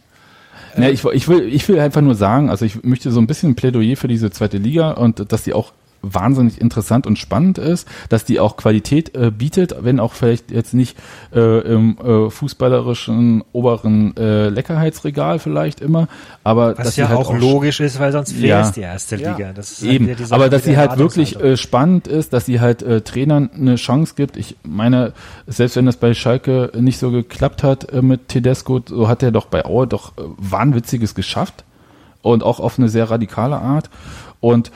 Ja, 0.76 0.88
ich, 0.90 1.04
ich, 1.04 1.26
will, 1.26 1.42
ich 1.52 1.66
will 1.68 1.80
einfach 1.80 2.02
nur 2.02 2.14
sagen, 2.14 2.50
also 2.50 2.64
ich 2.64 2.84
möchte 2.84 3.10
so 3.10 3.18
ein 3.20 3.26
bisschen 3.26 3.50
ein 3.52 3.54
Plädoyer 3.56 3.96
für 3.96 4.08
diese 4.08 4.30
zweite 4.30 4.58
Liga 4.58 4.92
und 4.92 5.32
dass 5.32 5.42
die 5.42 5.54
auch 5.54 5.72
wahnsinnig 6.14 6.60
interessant 6.60 7.06
und 7.06 7.18
spannend 7.18 7.58
ist, 7.58 7.88
dass 8.08 8.24
die 8.24 8.40
auch 8.40 8.56
Qualität 8.56 9.14
äh, 9.16 9.30
bietet, 9.30 9.74
wenn 9.80 10.00
auch 10.00 10.12
vielleicht 10.14 10.50
jetzt 10.50 10.74
nicht 10.74 10.96
äh, 11.34 11.60
im 11.60 11.98
äh, 11.98 12.30
fußballerischen 12.30 13.44
oberen 13.52 14.16
äh, 14.16 14.48
Leckerheitsregal 14.48 15.38
vielleicht 15.38 15.80
immer, 15.80 16.08
aber 16.44 16.74
dass 16.74 16.86
Was 16.88 16.94
sie 16.94 17.00
ja 17.02 17.08
halt 17.08 17.18
auch 17.18 17.34
logisch 17.36 17.80
ist, 17.80 17.98
weil 17.98 18.12
sonst 18.12 18.36
wäre 18.40 18.60
Ja. 18.60 18.60
es 18.62 18.72
die 18.72 18.80
erste 18.80 19.16
Ja. 19.16 19.36
Liga. 19.36 19.52
Das 19.52 19.72
ist 19.72 19.82
halt 19.82 19.92
Eben, 19.92 20.16
Sache 20.16 20.34
aber 20.34 20.48
dass 20.48 20.64
sie 20.64 20.76
halt 20.76 20.98
wirklich 20.98 21.38
äh, 21.40 21.56
spannend 21.56 22.06
ist, 22.06 22.32
dass 22.32 22.46
sie 22.46 22.60
halt 22.60 22.82
äh, 22.82 23.00
Trainern 23.00 23.50
eine 23.54 23.76
Chance 23.76 24.14
gibt. 24.16 24.36
Ich 24.36 24.56
meine, 24.62 25.12
selbst 25.46 25.76
wenn 25.76 25.86
das 25.86 25.96
bei 25.96 26.14
Schalke 26.14 26.70
nicht 26.78 26.98
so 26.98 27.10
geklappt 27.10 27.62
hat 27.62 27.92
äh, 27.92 28.02
mit 28.02 28.28
Tedesco, 28.28 28.80
so 28.86 29.08
hat 29.08 29.22
er 29.22 29.30
doch 29.32 29.46
bei 29.46 29.64
Aue 29.64 29.86
doch 29.86 30.16
äh, 30.16 30.22
Wahnwitziges 30.38 31.14
geschafft 31.14 31.64
und 32.22 32.42
auch 32.42 32.60
auf 32.60 32.78
eine 32.78 32.88
sehr 32.88 33.10
radikale 33.10 33.56
Art 33.58 33.90
und 34.40 34.70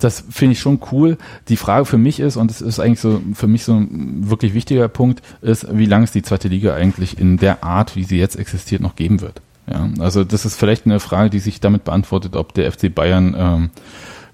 das 0.00 0.24
finde 0.30 0.52
ich 0.52 0.60
schon 0.60 0.80
cool. 0.92 1.18
Die 1.48 1.56
Frage 1.56 1.84
für 1.84 1.98
mich 1.98 2.20
ist, 2.20 2.36
und 2.36 2.50
es 2.50 2.60
ist 2.60 2.80
eigentlich 2.80 3.00
so 3.00 3.20
für 3.34 3.46
mich 3.46 3.64
so 3.64 3.74
ein 3.74 4.28
wirklich 4.28 4.54
wichtiger 4.54 4.88
Punkt, 4.88 5.22
ist, 5.42 5.66
wie 5.70 5.86
lange 5.86 6.04
es 6.04 6.12
die 6.12 6.22
zweite 6.22 6.48
Liga 6.48 6.74
eigentlich 6.74 7.18
in 7.18 7.36
der 7.36 7.62
Art, 7.62 7.96
wie 7.96 8.04
sie 8.04 8.18
jetzt 8.18 8.36
existiert, 8.36 8.82
noch 8.82 8.96
geben 8.96 9.20
wird. 9.20 9.40
Ja, 9.70 9.88
also 10.00 10.24
das 10.24 10.44
ist 10.44 10.56
vielleicht 10.56 10.86
eine 10.86 11.00
Frage, 11.00 11.30
die 11.30 11.38
sich 11.38 11.60
damit 11.60 11.84
beantwortet, 11.84 12.34
ob 12.34 12.54
der 12.54 12.72
FC 12.72 12.92
Bayern 12.92 13.34
ähm, 13.38 13.70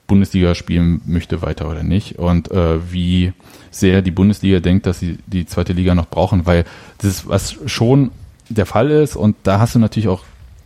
Bundesliga 0.06 0.55
spielen 0.55 1.01
möchte 1.05 1.43
weiter 1.43 1.68
oder 1.68 1.82
nicht 1.82 2.18
und 2.18 2.51
äh, 2.51 2.93
wie 2.93 3.32
sehr 3.70 4.02
die 4.02 4.12
Bundesliga 4.12 4.60
denkt, 4.60 4.86
dass 4.86 5.01
sie 5.01 5.18
die 5.26 5.47
zweite 5.47 5.72
Liga 5.72 5.94
noch 5.94 6.09
brauchen, 6.09 6.47
weil 6.47 6.64
das 6.98 7.10
ist, 7.10 7.28
was 7.28 7.56
schon 7.66 8.12
der 8.48 8.66
Fall 8.66 8.90
ist 8.90 9.16
und 9.16 9.36
da 9.43 9.59
hast 9.59 9.74
du 9.74 9.78
natürlich 9.78 10.09
auch 10.09 10.22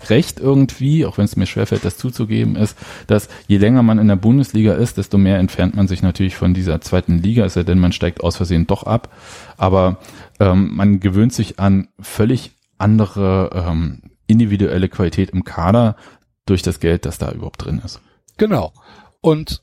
recht 0.08 0.40
irgendwie, 0.40 1.04
auch 1.04 1.18
wenn 1.18 1.24
es 1.24 1.36
mir 1.36 1.46
schwerfällt, 1.46 1.84
das 1.84 1.96
zuzugeben, 1.96 2.56
ist, 2.56 2.76
dass 3.06 3.28
je 3.46 3.58
länger 3.58 3.82
man 3.82 3.98
in 3.98 4.08
der 4.08 4.16
Bundesliga 4.16 4.74
ist, 4.74 4.96
desto 4.96 5.18
mehr 5.18 5.38
entfernt 5.38 5.74
man 5.76 5.88
sich 5.88 6.02
natürlich 6.02 6.36
von 6.36 6.54
dieser 6.54 6.80
zweiten 6.80 7.18
Liga, 7.18 7.44
ist 7.44 7.56
ja 7.56 7.62
denn 7.62 7.78
man 7.78 7.92
steigt 7.92 8.22
aus 8.22 8.36
Versehen 8.36 8.66
doch 8.66 8.84
ab, 8.84 9.14
aber 9.56 9.98
ähm, 10.38 10.74
man 10.74 11.00
gewöhnt 11.00 11.32
sich 11.32 11.58
an 11.58 11.88
völlig 12.00 12.52
andere 12.78 13.50
ähm, 13.52 14.02
individuelle 14.26 14.88
Qualität 14.88 15.30
im 15.30 15.44
Kader 15.44 15.96
durch 16.46 16.62
das 16.62 16.80
Geld, 16.80 17.04
das 17.04 17.18
da 17.18 17.30
überhaupt 17.32 17.64
drin 17.64 17.82
ist. 17.84 18.00
Genau. 18.36 18.72
Und 19.20 19.62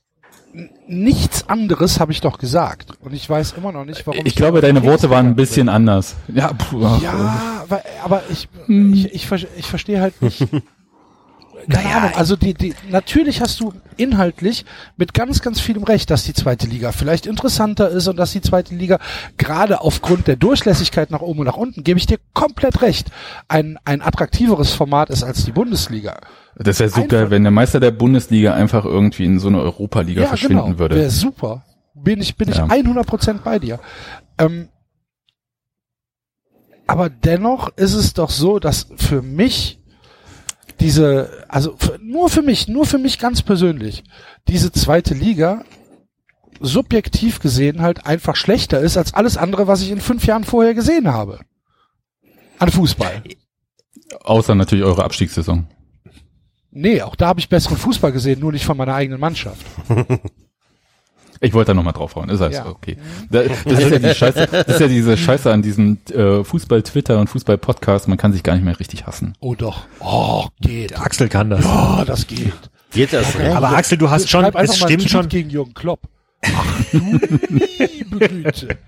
nichts 0.88 1.48
anderes 1.50 2.00
habe 2.00 2.12
ich 2.12 2.22
doch 2.22 2.38
gesagt. 2.38 2.94
Und 3.02 3.14
ich 3.14 3.30
weiß 3.30 3.54
immer 3.58 3.72
noch 3.72 3.86
nicht, 3.86 4.06
warum. 4.08 4.26
Ich 4.26 4.36
glaube, 4.36 4.62
deine 4.62 4.84
Worte 4.84 5.10
waren 5.10 5.28
ein 5.28 5.36
bisschen 5.36 5.70
anders. 5.70 6.16
Ja, 6.28 6.54
puh, 6.54 6.82
Ja, 7.02 7.62
aber, 7.64 7.82
aber 8.04 8.24
ich, 8.30 8.48
Hm. 8.66 8.94
ich, 8.94 9.14
ich, 9.14 9.48
ich 9.58 9.66
verstehe 9.68 10.02
halt 10.02 10.22
nicht. 10.22 10.46
Keine 11.70 11.96
Ahnung, 11.96 12.12
also 12.16 12.36
die, 12.38 12.54
die, 12.54 12.76
natürlich 12.90 13.42
hast 13.42 13.60
du 13.60 13.74
inhaltlich 13.98 14.64
mit 14.96 15.14
ganz, 15.14 15.42
ganz 15.42 15.60
vielem 15.60 15.84
Recht, 15.84 16.10
dass 16.10 16.24
die 16.24 16.34
zweite 16.34 16.66
Liga 16.66 16.94
vielleicht 16.94 17.26
interessanter 17.26 17.90
ist 17.90 18.08
und 18.08 18.16
dass 18.16 18.32
die 18.32 18.42
zweite 18.42 18.74
Liga 18.74 19.00
gerade 19.38 19.82
aufgrund 19.82 20.28
der 20.28 20.38
Durchlässigkeit 20.38 21.12
nach 21.12 21.22
oben 21.22 21.40
und 21.40 21.46
nach 21.48 21.58
unten, 21.58 21.84
gebe 21.84 22.00
ich 22.00 22.06
dir 22.06 22.20
komplett 22.34 22.82
recht, 22.82 23.10
ein, 23.50 23.78
ein 23.84 24.02
attraktiveres 24.02 24.72
Format 24.72 25.10
ist 25.10 25.24
als 25.24 25.44
die 25.44 25.52
Bundesliga. 25.52 26.20
Das 26.60 26.80
wäre 26.80 26.90
super, 26.90 27.18
Einfach- 27.20 27.32
wenn 27.32 27.44
der 27.44 27.52
Meister 27.52 27.80
der 27.80 27.92
Bundesliga 27.92 28.54
einfach 28.54 28.84
irgendwie 28.86 29.26
in 29.26 29.40
so 29.40 29.48
eine 29.48 29.62
Europa-Liga 29.62 30.26
verschwinden 30.26 30.64
genau, 30.66 30.80
würde. 30.80 30.96
Wäre 30.96 31.10
super. 31.12 31.64
Bin 31.94 32.20
ich, 32.22 32.36
bin 32.36 32.50
ich 32.50 32.58
Ja. 32.58 32.66
100% 32.66 33.44
bei 33.44 33.60
dir. 33.60 33.80
Ähm, 34.38 34.70
aber 36.88 37.10
dennoch 37.10 37.70
ist 37.76 37.94
es 37.94 38.14
doch 38.14 38.30
so, 38.30 38.60
dass 38.60 38.88
für 38.96 39.22
mich 39.22 39.80
diese, 40.80 41.46
also 41.50 41.76
für, 41.78 42.00
nur 42.02 42.30
für 42.30 42.42
mich, 42.42 42.68
nur 42.68 42.86
für 42.86 42.98
mich 42.98 43.20
ganz 43.20 43.42
persönlich, 43.42 44.04
diese 44.48 44.72
zweite 44.72 45.14
Liga 45.14 45.64
subjektiv 46.60 47.40
gesehen 47.40 47.82
halt 47.82 48.06
einfach 48.06 48.36
schlechter 48.36 48.80
ist 48.80 48.98
als 48.98 49.14
alles 49.14 49.38
andere, 49.38 49.68
was 49.68 49.82
ich 49.82 49.92
in 49.92 50.02
fünf 50.02 50.26
Jahren 50.26 50.44
vorher 50.44 50.74
gesehen 50.74 51.08
habe. 51.12 51.40
An 52.60 52.70
Fußball. 52.72 53.24
Außer 54.22 54.56
natürlich 54.56 54.86
eure 54.86 55.04
Abstiegssaison. 55.04 55.68
Nee, 56.80 57.02
auch 57.02 57.16
da 57.16 57.28
habe 57.28 57.40
ich 57.40 57.49
besseren 57.49 57.78
Fußball 57.78 58.12
gesehen, 58.12 58.40
nur 58.40 58.52
nicht 58.52 58.66
von 58.66 58.78
meiner 58.78 58.94
eigenen 58.95 59.20
Mannschaft. 59.20 59.66
Ich 61.40 61.54
wollte 61.54 61.68
da 61.70 61.74
nochmal 61.76 61.94
draufhauen, 61.94 62.30
ist 62.30 62.41
alles 62.41 62.56
Ja. 62.58 62.66
okay. 62.66 62.98
Da- 63.30 63.44
Das 63.44 63.80
ist 63.80 63.91
ja 63.91 63.99
die 63.99 64.16
Scheiße, 64.16 64.48
das 64.52 64.68
ist 64.68 64.80
ja 64.80 64.88
diese 64.88 65.16
Scheiße 65.18 65.52
an 65.54 65.62
diesem 65.62 65.99
äh, 66.12 66.44
Fußball-Twitter 66.44 67.20
und 67.20 67.28
Fußball-Podcast, 67.30 68.08
man 68.08 68.18
kann 68.18 68.34
sich 68.34 68.41
gar 68.41 68.56
nicht 68.56 68.64
mehr 68.66 68.80
richtig 68.80 69.06
hassen. 69.06 69.36
Oh 69.40 69.54
doch. 69.54 69.86
Oh, 69.99 70.48
geht. 70.62 70.99
Axel 70.99 71.30
kann 71.30 71.52
das. 71.52 71.64
Oh, 71.64 72.04
das 72.08 72.26
geht. 72.26 72.54
Jetzt 72.95 73.14
erst 73.14 73.38
recht. 73.38 73.56
Aber 73.56 73.70
Axel, 73.70 73.99
du 73.99 74.10
hast 74.10 74.28
schon, 74.30 74.45
es 74.45 74.78
stimmt 74.80 75.10
schon. 75.12 75.30
gegen 75.30 75.52
Jürgen 75.52 75.76
Klopp. 75.76 75.99
Ach 76.44 76.82
du 76.91 76.98
liebe 77.49 78.18
Güte. 78.30 78.78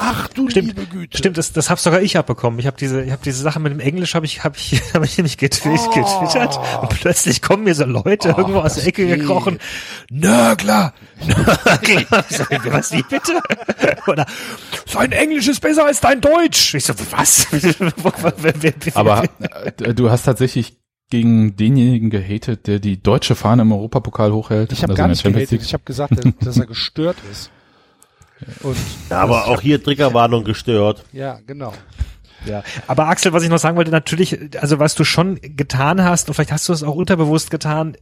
Ach 0.00 0.28
du 0.28 0.48
Stimmt, 0.48 0.68
liebe 0.68 0.86
Güte. 0.86 1.18
Stimmt, 1.18 1.36
das, 1.38 1.52
das 1.52 1.70
hab 1.70 1.80
sogar 1.80 2.00
ich 2.00 2.16
abbekommen. 2.16 2.60
Ich 2.60 2.66
habe 2.66 2.76
diese, 2.78 3.02
ich 3.02 3.10
habe 3.10 3.20
diese 3.24 3.42
Sache 3.42 3.58
mit 3.58 3.72
dem 3.72 3.80
Englisch 3.80 4.14
habe 4.14 4.26
ich, 4.26 4.44
habe 4.44 4.56
ich, 4.56 4.80
habe 4.94 5.04
ich 5.04 5.18
nämlich 5.18 5.36
Oh. 5.40 5.40
getwittert 5.40 6.60
und 6.80 6.88
plötzlich 6.90 7.42
kommen 7.42 7.64
mir 7.64 7.74
so 7.74 7.84
Leute 7.84 8.28
irgendwo 8.36 8.60
aus 8.60 8.74
der 8.74 8.86
Ecke 8.86 9.06
geht. 9.06 9.20
gekrochen. 9.20 9.58
Nörgler, 10.10 10.94
Nörgler. 11.26 12.24
Sag 12.28 12.52
ich, 12.52 12.72
Was 12.72 12.92
wie 12.92 13.02
bitte? 13.02 13.40
Oder 14.06 14.26
sein 14.86 15.12
Englisch 15.12 15.48
ist 15.48 15.60
besser 15.60 15.84
als 15.84 16.00
dein 16.00 16.20
Deutsch. 16.20 16.74
Ich 16.74 16.84
so 16.84 16.94
was? 17.10 17.46
Aber 18.94 19.24
äh, 19.80 19.94
du 19.94 20.10
hast 20.10 20.22
tatsächlich 20.22 20.78
gegen 21.10 21.56
denjenigen 21.56 22.10
gehatet, 22.10 22.66
der 22.66 22.78
die 22.78 23.02
deutsche 23.02 23.34
Fahne 23.34 23.62
im 23.62 23.72
Europapokal 23.72 24.32
hochhält. 24.32 24.72
Ich 24.72 24.82
habe 24.82 24.92
also 24.92 24.98
gar 25.02 25.08
nicht 25.08 25.22
gehatet. 25.24 25.62
Ich 25.62 25.72
habe 25.72 25.84
gesagt, 25.84 26.12
dass, 26.16 26.32
dass 26.40 26.58
er 26.58 26.66
gestört 26.66 27.16
ist. 27.32 27.50
Und 28.62 28.76
Ja, 29.10 29.20
aber 29.20 29.46
auch 29.46 29.60
hier 29.60 29.82
Triggerwarnung 29.82 30.44
gestört. 30.44 31.04
ja, 31.12 31.38
genau. 31.46 31.72
Ja, 32.46 32.62
aber 32.86 33.08
Axel, 33.08 33.32
was 33.32 33.42
ich 33.42 33.48
noch 33.48 33.58
sagen 33.58 33.76
wollte, 33.76 33.90
natürlich, 33.90 34.38
also 34.60 34.78
was 34.78 34.94
du 34.94 35.02
schon 35.02 35.40
getan 35.42 36.04
hast, 36.04 36.28
und 36.28 36.34
vielleicht 36.34 36.52
hast 36.52 36.68
du 36.68 36.72
es 36.72 36.84
auch 36.84 36.94
unterbewusst 36.94 37.50
getan, 37.50 37.96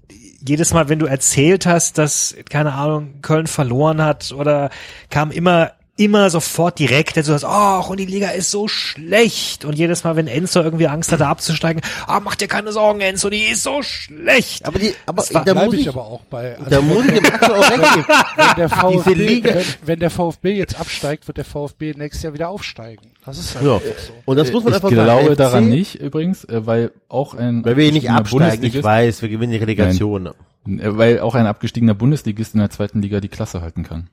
jedes 0.46 0.74
Mal, 0.74 0.90
wenn 0.90 0.98
du 0.98 1.06
erzählt 1.06 1.64
hast, 1.64 1.96
dass, 1.96 2.36
keine 2.50 2.74
Ahnung, 2.74 3.22
Köln 3.22 3.46
verloren 3.46 4.02
hat, 4.02 4.32
oder 4.32 4.68
kam 5.08 5.30
immer, 5.30 5.72
immer 5.98 6.28
sofort 6.28 6.78
direkt, 6.78 7.16
dass 7.16 7.24
du 7.26 7.38
sagst, 7.38 7.46
oh, 7.48 7.90
und 7.90 7.98
die 7.98 8.04
Liga 8.04 8.28
ist 8.28 8.50
so 8.50 8.68
schlecht. 8.68 9.64
Und 9.64 9.74
jedes 9.78 10.04
Mal, 10.04 10.14
wenn 10.16 10.26
Enzo 10.26 10.60
irgendwie 10.60 10.86
Angst 10.88 11.10
hatte 11.10 11.26
abzusteigen, 11.26 11.80
ah, 12.06 12.20
mach 12.20 12.34
dir 12.34 12.48
keine 12.48 12.70
Sorgen, 12.72 13.00
Enzo, 13.00 13.30
die 13.30 13.44
ist 13.44 13.62
so 13.62 13.82
schlecht. 13.82 14.66
Aber 14.66 14.78
die, 14.78 14.94
aber 15.06 15.22
Das 15.22 15.32
war- 15.32 15.44
da 15.44 15.54
muss 15.54 15.72
ich 15.74 15.80
ich, 15.80 15.88
aber 15.88 16.04
auch 16.04 16.20
bei. 16.28 16.56
Also 16.58 16.70
da 16.70 16.80
muss 16.82 17.04
ich 17.06 17.12
dem 17.14 17.24
Axel 17.24 17.50
auch 17.54 17.70
recht 17.70 18.08
wenn 18.36 18.56
der 18.56 18.68
Diese 18.68 18.68
VfB, 18.68 19.14
Liga- 19.14 19.54
wenn, 19.54 19.64
wenn 19.86 19.98
der 20.00 20.10
VfB 20.10 20.52
jetzt 20.56 20.78
absteigt, 20.78 21.26
wird 21.28 21.38
der 21.38 21.44
VfB 21.46 21.94
nächstes 21.96 22.22
Jahr 22.24 22.34
wieder 22.34 22.48
aufsteigen. 22.50 23.06
Das 23.24 23.38
ist 23.38 23.54
halt 23.54 23.64
Ja. 23.64 23.78
so. 23.78 24.12
Und 24.26 24.36
das 24.36 24.52
muss 24.52 24.64
man 24.64 24.72
ich 24.72 24.76
einfach 24.76 24.90
glaube 24.90 25.06
sagen. 25.22 25.32
FC, 25.32 25.36
daran 25.38 25.68
nicht 25.68 25.94
übrigens, 25.96 26.44
äh, 26.44 26.66
weil 26.66 26.90
auch 27.08 27.34
ein 27.34 27.64
Weil 27.64 27.76
wir 27.78 27.90
nicht 27.90 28.10
absteigen, 28.10 28.62
ich 28.64 28.72
Bundesligist- 28.74 28.84
weiß, 28.84 29.22
wir 29.22 29.28
gewinnen 29.30 29.52
die 29.52 29.58
Relegation. 29.58 30.26
äh, 30.26 30.32
weil 30.66 31.20
auch 31.20 31.34
ein 31.34 31.46
abgestiegener 31.46 31.94
Bundesligist 31.94 32.54
in 32.54 32.60
der 32.60 32.70
zweiten 32.70 33.00
Liga 33.00 33.20
die 33.20 33.28
Klasse 33.28 33.62
halten 33.62 33.82
kann. 33.82 34.08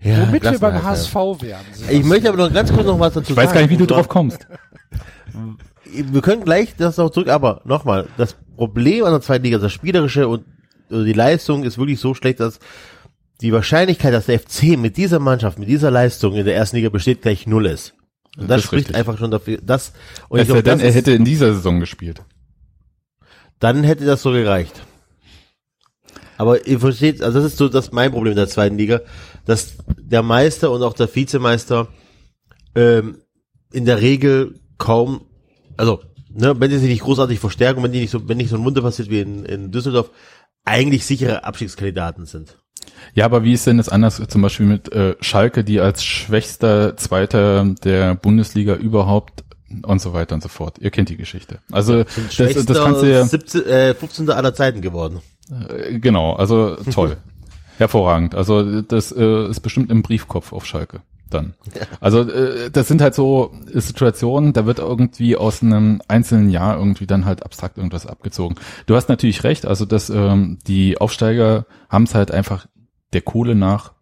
Ja, 0.00 0.26
Womit 0.28 0.44
wir 0.44 0.58
beim 0.58 0.82
HSV 0.82 1.14
wären. 1.14 1.60
Ich 1.90 2.04
möchte 2.04 2.28
aber 2.28 2.38
noch 2.38 2.52
ganz 2.54 2.72
kurz 2.72 2.86
noch 2.86 3.00
was 3.00 3.14
dazu 3.14 3.32
Ich 3.32 3.36
weiß 3.36 3.46
sagen. 3.46 3.54
gar 3.54 3.60
nicht, 3.62 3.70
wie 3.70 3.76
du 3.76 3.86
drauf 3.86 4.08
kommst. 4.08 4.46
wir 5.92 6.20
können 6.22 6.44
gleich 6.44 6.76
das 6.76 6.96
noch 6.96 7.10
zurück, 7.10 7.28
aber 7.28 7.62
nochmal, 7.64 8.06
das 8.16 8.36
Problem 8.56 9.04
an 9.04 9.12
der 9.12 9.20
zweiten 9.20 9.44
Liga, 9.44 9.58
das 9.58 9.72
Spielerische 9.72 10.28
und 10.28 10.44
also 10.90 11.04
die 11.04 11.12
Leistung 11.12 11.64
ist 11.64 11.78
wirklich 11.78 12.00
so 12.00 12.14
schlecht, 12.14 12.40
dass 12.40 12.60
die 13.40 13.52
Wahrscheinlichkeit, 13.52 14.12
dass 14.14 14.26
der 14.26 14.38
FC 14.40 14.78
mit 14.78 14.96
dieser 14.96 15.18
Mannschaft, 15.18 15.58
mit 15.58 15.68
dieser 15.68 15.90
Leistung 15.90 16.34
in 16.34 16.44
der 16.44 16.54
ersten 16.56 16.76
Liga 16.76 16.88
besteht, 16.88 17.22
gleich 17.22 17.46
null 17.46 17.66
ist. 17.66 17.94
Und 18.36 18.48
das, 18.48 18.58
Das 18.58 18.64
spricht 18.64 18.86
richtig. 18.88 18.96
einfach 18.96 19.18
schon 19.18 19.30
dafür, 19.30 19.58
dass, 19.62 19.92
und 20.28 20.38
Es 20.38 20.44
ich 20.44 20.48
sei 20.48 20.52
glaube, 20.54 20.62
denn, 20.62 20.78
das 20.78 20.86
er 20.88 20.92
hätte 20.94 21.12
in 21.12 21.24
dieser 21.24 21.52
Saison 21.54 21.80
gespielt. 21.80 22.22
dann 23.58 23.84
hätte 23.84 24.04
das 24.06 24.22
so 24.22 24.30
gereicht. 24.32 24.80
Aber 26.38 26.66
ihr 26.66 26.78
versteht, 26.78 27.20
also 27.20 27.40
das 27.40 27.52
ist 27.52 27.58
so 27.58 27.68
das 27.68 27.90
mein 27.90 28.12
Problem 28.12 28.30
in 28.30 28.36
der 28.36 28.48
zweiten 28.48 28.78
Liga, 28.78 29.00
dass 29.44 29.74
der 29.98 30.22
Meister 30.22 30.70
und 30.70 30.82
auch 30.84 30.94
der 30.94 31.12
Vizemeister 31.12 31.88
ähm, 32.76 33.18
in 33.72 33.84
der 33.84 34.00
Regel 34.00 34.54
kaum, 34.78 35.22
also 35.76 36.00
ne, 36.30 36.58
wenn 36.58 36.70
sie 36.70 36.78
sich 36.78 36.90
nicht 36.90 37.02
großartig 37.02 37.40
verstärken, 37.40 37.82
wenn 37.82 37.90
die 37.90 38.00
nicht 38.00 38.12
so, 38.12 38.28
wenn 38.28 38.36
nicht 38.36 38.50
so 38.50 38.56
ein 38.56 38.64
Wunder 38.64 38.82
passiert 38.82 39.10
wie 39.10 39.20
in, 39.20 39.44
in 39.44 39.72
Düsseldorf, 39.72 40.10
eigentlich 40.64 41.04
sichere 41.04 41.42
Abstiegskandidaten 41.42 42.24
sind. 42.24 42.56
Ja, 43.14 43.24
aber 43.24 43.42
wie 43.42 43.52
ist 43.52 43.66
denn 43.66 43.78
das 43.78 43.88
anders 43.88 44.22
zum 44.28 44.40
Beispiel 44.40 44.66
mit 44.66 44.92
äh, 44.92 45.16
Schalke, 45.20 45.64
die 45.64 45.80
als 45.80 46.04
schwächster 46.04 46.96
Zweiter 46.96 47.74
der 47.82 48.14
Bundesliga 48.14 48.74
überhaupt 48.74 49.44
und 49.82 50.00
so 50.00 50.12
weiter 50.12 50.36
und 50.36 50.42
so 50.42 50.48
fort. 50.48 50.78
Ihr 50.78 50.90
kennt 50.90 51.08
die 51.08 51.16
Geschichte. 51.16 51.58
Also 51.72 52.04
das, 52.04 52.64
das 52.64 52.78
kannst 52.78 53.02
du 53.02 53.10
ja 53.10 53.24
17, 53.24 53.66
äh, 53.66 53.94
15. 53.94 54.30
aller 54.30 54.54
Zeiten 54.54 54.80
geworden. 54.80 55.20
Äh, 55.50 55.98
Genau, 55.98 56.34
also 56.34 56.76
toll. 56.90 57.16
Hervorragend. 57.78 58.34
Also 58.34 58.82
das 58.82 59.12
äh, 59.12 59.48
ist 59.48 59.60
bestimmt 59.60 59.90
im 59.90 60.02
Briefkopf 60.02 60.52
auf 60.52 60.66
Schalke 60.66 61.00
dann. 61.30 61.54
Also 62.00 62.22
äh, 62.22 62.70
das 62.70 62.88
sind 62.88 63.00
halt 63.00 63.14
so 63.14 63.52
Situationen, 63.72 64.52
da 64.52 64.66
wird 64.66 64.78
irgendwie 64.78 65.36
aus 65.36 65.62
einem 65.62 66.00
einzelnen 66.08 66.50
Jahr 66.50 66.76
irgendwie 66.78 67.06
dann 67.06 67.24
halt 67.24 67.44
abstrakt 67.44 67.76
irgendwas 67.76 68.06
abgezogen. 68.06 68.56
Du 68.86 68.96
hast 68.96 69.08
natürlich 69.08 69.44
recht, 69.44 69.66
also 69.66 69.84
dass 69.84 70.10
ähm, 70.10 70.58
die 70.66 70.98
Aufsteiger 70.98 71.66
haben 71.88 72.04
es 72.04 72.14
halt 72.14 72.30
einfach 72.30 72.66
der 73.12 73.22
Kohle 73.22 73.54
nach 73.54 73.92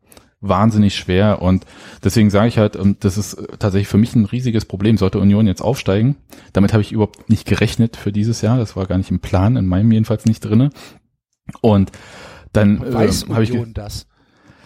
wahnsinnig 0.41 0.95
schwer 0.95 1.43
und 1.43 1.65
deswegen 2.05 2.31
sage 2.31 2.49
ich 2.49 2.59
halt, 2.59 2.77
ähm, 2.77 2.97
das 3.01 3.19
ist 3.19 3.37
tatsächlich 3.59 3.89
für 3.89 3.99
mich 3.99 4.15
ein 4.15 4.27
riesiges 4.27 4.65
Problem. 4.65 4.97
Sollte 4.97 5.19
Union 5.19 5.47
jetzt 5.47 5.63
aufsteigen, 5.63 6.17
damit 6.53 6.73
habe 6.73 6.83
ich 6.83 6.93
überhaupt 6.93 7.29
nicht 7.29 7.47
gerechnet 7.47 7.97
für 7.97 8.13
dieses 8.13 8.43
Jahr, 8.43 8.59
das 8.59 8.77
war 8.77 8.87
gar 8.87 8.99
nicht 8.99 9.11
im 9.11 9.21
Plan, 9.21 9.57
in 9.57 9.67
meinem 9.67 9.91
jedenfalls 9.91 10.25
nicht 10.27 10.45
drinne. 10.45 10.71
Und 11.61 11.93
dann 12.53 12.83
äh, 12.83 12.95
Weiß 12.95 13.27
habe 13.29 13.45
ich 13.45 13.53
das? 13.75 14.07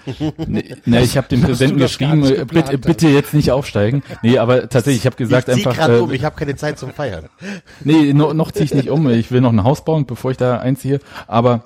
Nee, 0.46 0.64
nee, 0.86 1.02
ich 1.02 1.16
habe 1.16 1.28
dem 1.28 1.42
Präsidenten 1.42 1.78
geschrieben, 1.78 2.24
äh, 2.24 2.44
bitte, 2.44 2.78
bitte 2.78 3.08
jetzt 3.08 3.34
nicht 3.34 3.50
aufsteigen. 3.50 4.02
Nee, 4.22 4.38
aber 4.38 4.68
tatsächlich, 4.68 5.02
ich 5.02 5.06
habe 5.06 5.16
gesagt 5.16 5.48
ich 5.48 5.54
zieh 5.54 5.60
einfach, 5.66 5.76
grad 5.76 5.90
äh, 5.90 6.00
um, 6.00 6.12
ich 6.12 6.24
habe 6.24 6.36
keine 6.36 6.56
Zeit 6.56 6.78
zum 6.78 6.90
Feiern. 6.90 7.26
nee, 7.84 8.12
no, 8.12 8.32
noch 8.32 8.50
ziehe 8.50 8.64
ich 8.64 8.74
nicht 8.74 8.90
um. 8.90 9.08
Ich 9.10 9.30
will 9.30 9.40
noch 9.40 9.52
ein 9.52 9.64
Haus 9.64 9.84
bauen, 9.84 10.06
bevor 10.06 10.30
ich 10.30 10.36
da 10.36 10.58
einziehe. 10.58 11.00
Aber 11.26 11.64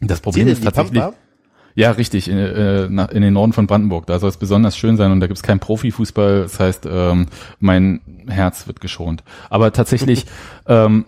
das 0.00 0.20
Problem 0.20 0.48
ist 0.48 0.62
tatsächlich, 0.62 1.00
Pampa? 1.00 1.16
ja 1.74 1.90
richtig, 1.90 2.28
in, 2.28 2.38
äh, 2.38 2.84
in 2.86 3.22
den 3.22 3.32
Norden 3.32 3.52
von 3.52 3.66
Brandenburg. 3.66 4.06
Da 4.06 4.18
soll 4.18 4.30
es 4.30 4.36
besonders 4.36 4.76
schön 4.76 4.96
sein 4.96 5.10
und 5.10 5.20
da 5.20 5.26
gibt's 5.26 5.42
keinen 5.42 5.60
Profifußball. 5.60 6.42
Das 6.42 6.60
heißt, 6.60 6.86
ähm, 6.90 7.26
mein 7.58 8.00
Herz 8.28 8.66
wird 8.66 8.80
geschont. 8.80 9.24
Aber 9.50 9.72
tatsächlich 9.72 10.26
ähm, 10.66 11.04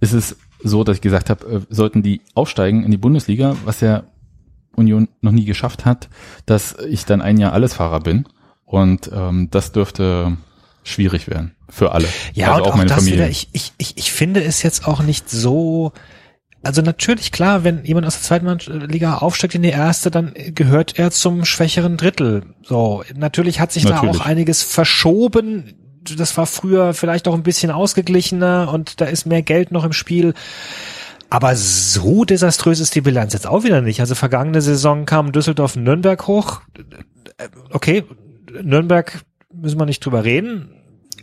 ist 0.00 0.12
es 0.12 0.36
so, 0.62 0.84
dass 0.84 0.96
ich 0.96 1.02
gesagt 1.02 1.30
habe, 1.30 1.46
äh, 1.46 1.60
sollten 1.68 2.02
die 2.02 2.20
aufsteigen 2.34 2.84
in 2.84 2.90
die 2.90 2.96
Bundesliga, 2.96 3.56
was 3.64 3.80
ja 3.80 4.04
Union 4.74 5.08
noch 5.20 5.32
nie 5.32 5.44
geschafft 5.44 5.84
hat, 5.84 6.08
dass 6.46 6.76
ich 6.88 7.04
dann 7.04 7.20
ein 7.20 7.38
Jahr 7.38 7.52
Allesfahrer 7.52 8.00
bin. 8.00 8.26
Und 8.64 9.10
ähm, 9.12 9.48
das 9.50 9.72
dürfte 9.72 10.36
schwierig 10.82 11.28
werden 11.28 11.54
für 11.68 11.92
alle. 11.92 12.08
Ja, 12.32 12.52
also 12.52 12.64
und 12.64 12.70
auch 12.70 12.76
auch, 12.76 12.84
das 12.84 12.98
Familie. 12.98 13.18
wieder, 13.18 13.28
ich, 13.28 13.48
ich, 13.52 13.72
ich, 13.78 13.96
ich 13.98 14.12
finde 14.12 14.42
es 14.42 14.62
jetzt 14.62 14.86
auch 14.88 15.02
nicht 15.02 15.28
so, 15.28 15.92
also 16.62 16.80
natürlich 16.80 17.32
klar, 17.32 17.64
wenn 17.64 17.84
jemand 17.84 18.06
aus 18.06 18.14
der 18.14 18.22
zweiten 18.22 18.46
Mann- 18.46 18.88
Liga 18.88 19.18
aufsteigt 19.18 19.54
in 19.54 19.62
die 19.62 19.68
erste, 19.70 20.10
dann 20.10 20.32
gehört 20.54 20.98
er 20.98 21.10
zum 21.10 21.44
schwächeren 21.44 21.96
Drittel. 21.96 22.54
So, 22.62 23.04
natürlich 23.14 23.60
hat 23.60 23.72
sich 23.72 23.84
da 23.84 23.90
Natürlich. 23.90 24.20
auch 24.20 24.24
einiges 24.24 24.62
verschoben. 24.62 25.74
Das 26.04 26.36
war 26.36 26.46
früher 26.46 26.94
vielleicht 26.94 27.28
auch 27.28 27.34
ein 27.34 27.42
bisschen 27.42 27.70
ausgeglichener 27.70 28.70
und 28.72 29.00
da 29.00 29.04
ist 29.04 29.26
mehr 29.26 29.42
Geld 29.42 29.70
noch 29.70 29.84
im 29.84 29.92
Spiel. 29.92 30.34
Aber 31.30 31.56
so 31.56 32.24
desaströs 32.24 32.80
ist 32.80 32.94
die 32.94 33.00
Bilanz 33.00 33.32
jetzt 33.32 33.46
auch 33.46 33.64
wieder 33.64 33.80
nicht. 33.80 34.00
Also 34.00 34.14
vergangene 34.14 34.60
Saison 34.60 35.06
kam 35.06 35.32
Düsseldorf 35.32 35.76
Nürnberg 35.76 36.26
hoch. 36.26 36.60
Okay, 37.70 38.04
Nürnberg 38.62 39.22
müssen 39.52 39.78
wir 39.78 39.86
nicht 39.86 40.04
drüber 40.04 40.24
reden. 40.24 40.74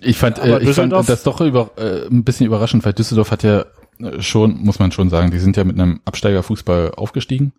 Ich 0.01 0.17
fand, 0.17 0.39
äh, 0.39 0.59
ich 0.59 0.75
fand 0.75 0.91
das 0.93 1.23
doch 1.23 1.41
über, 1.41 1.71
äh, 1.77 2.07
ein 2.07 2.23
bisschen 2.23 2.47
überraschend, 2.47 2.85
weil 2.85 2.93
Düsseldorf 2.93 3.31
hat 3.31 3.43
ja 3.43 3.65
äh, 3.99 4.21
schon, 4.21 4.57
muss 4.63 4.79
man 4.79 4.91
schon 4.91 5.09
sagen, 5.09 5.31
die 5.31 5.39
sind 5.39 5.57
ja 5.57 5.63
mit 5.63 5.79
einem 5.79 5.99
Absteigerfußball 6.05 6.93
aufgestiegen. 6.95 7.53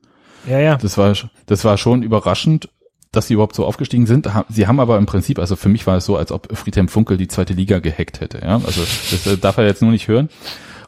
Ja, 0.49 0.59
ja. 0.59 0.77
Das 0.77 0.97
war, 0.97 1.15
das 1.47 1.65
war 1.65 1.77
schon 1.77 2.03
überraschend, 2.03 2.69
dass 3.13 3.27
sie 3.27 3.35
überhaupt 3.35 3.57
so 3.57 3.65
aufgestiegen 3.65 4.07
sind. 4.07 4.29
Sie 4.49 4.67
haben 4.67 4.81
aber 4.81 4.97
im 4.99 5.07
Prinzip, 5.07 5.39
also 5.39 5.57
für 5.57 5.69
mich 5.69 5.87
war 5.87 5.97
es 5.97 6.05
so, 6.05 6.17
als 6.17 6.31
ob 6.31 6.57
Friedhelm 6.57 6.89
Funkel 6.89 7.17
die 7.17 7.29
zweite 7.29 7.55
Liga 7.55 7.81
gehackt 7.81 8.21
hätte. 8.21 8.39
Ja, 8.39 8.57
also 8.57 8.83
das 8.83 9.27
äh, 9.27 9.37
darf 9.37 9.59
er 9.59 9.67
jetzt 9.67 9.83
nur 9.83 9.91
nicht 9.91 10.09
hören, 10.09 10.29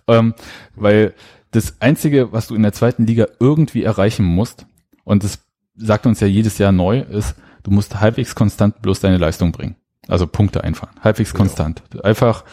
ähm, 0.07 0.35
weil 0.77 1.15
das 1.51 1.77
einzige, 1.81 2.32
was 2.32 2.47
du 2.47 2.55
in 2.55 2.62
der 2.62 2.73
zweiten 2.73 3.07
Liga 3.07 3.27
irgendwie 3.40 3.82
erreichen 3.82 4.24
musst, 4.24 4.66
und 5.05 5.24
das 5.24 5.40
sagt 5.77 6.07
uns 6.07 6.20
ja 6.20 6.27
jedes 6.27 6.59
Jahr 6.59 6.73
neu, 6.73 7.01
ist, 7.01 7.35
du 7.62 7.70
musst 7.70 8.01
halbwegs 8.01 8.35
konstant 8.35 8.82
bloß 8.82 9.01
deine 9.01 9.19
Leistung 9.19 9.53
bringen. 9.53 9.77
Also 10.09 10.27
Punkte 10.27 10.65
einfahren. 10.65 10.94
Halbwegs 11.01 11.35
konstant. 11.35 11.82
Einfach 12.03 12.44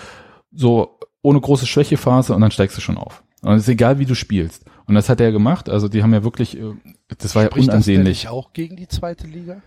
so 0.51 0.99
ohne 1.21 1.39
große 1.39 1.65
Schwächephase 1.65 2.33
und 2.33 2.41
dann 2.41 2.51
steigst 2.51 2.77
du 2.77 2.81
schon 2.81 2.97
auf. 2.97 3.23
Und 3.41 3.53
es 3.53 3.63
ist 3.63 3.69
egal, 3.69 3.99
wie 3.99 4.05
du 4.05 4.15
spielst. 4.15 4.65
Und 4.89 4.95
das 4.95 5.07
hat 5.07 5.21
er 5.21 5.31
gemacht. 5.31 5.69
Also 5.69 5.87
die 5.87 6.01
haben 6.01 6.13
ja 6.13 6.23
wirklich, 6.23 6.57
äh, 6.57 6.73
das 7.19 7.35
war 7.35 7.45
Spricht 7.45 7.67
ja 7.67 7.73
das 7.73 7.75
unansehnlich. 7.75 8.23
nicht 8.23 8.27
auch 8.27 8.53
gegen 8.53 8.75
die 8.75 8.87
zweite 8.87 9.27
Liga? 9.27 9.61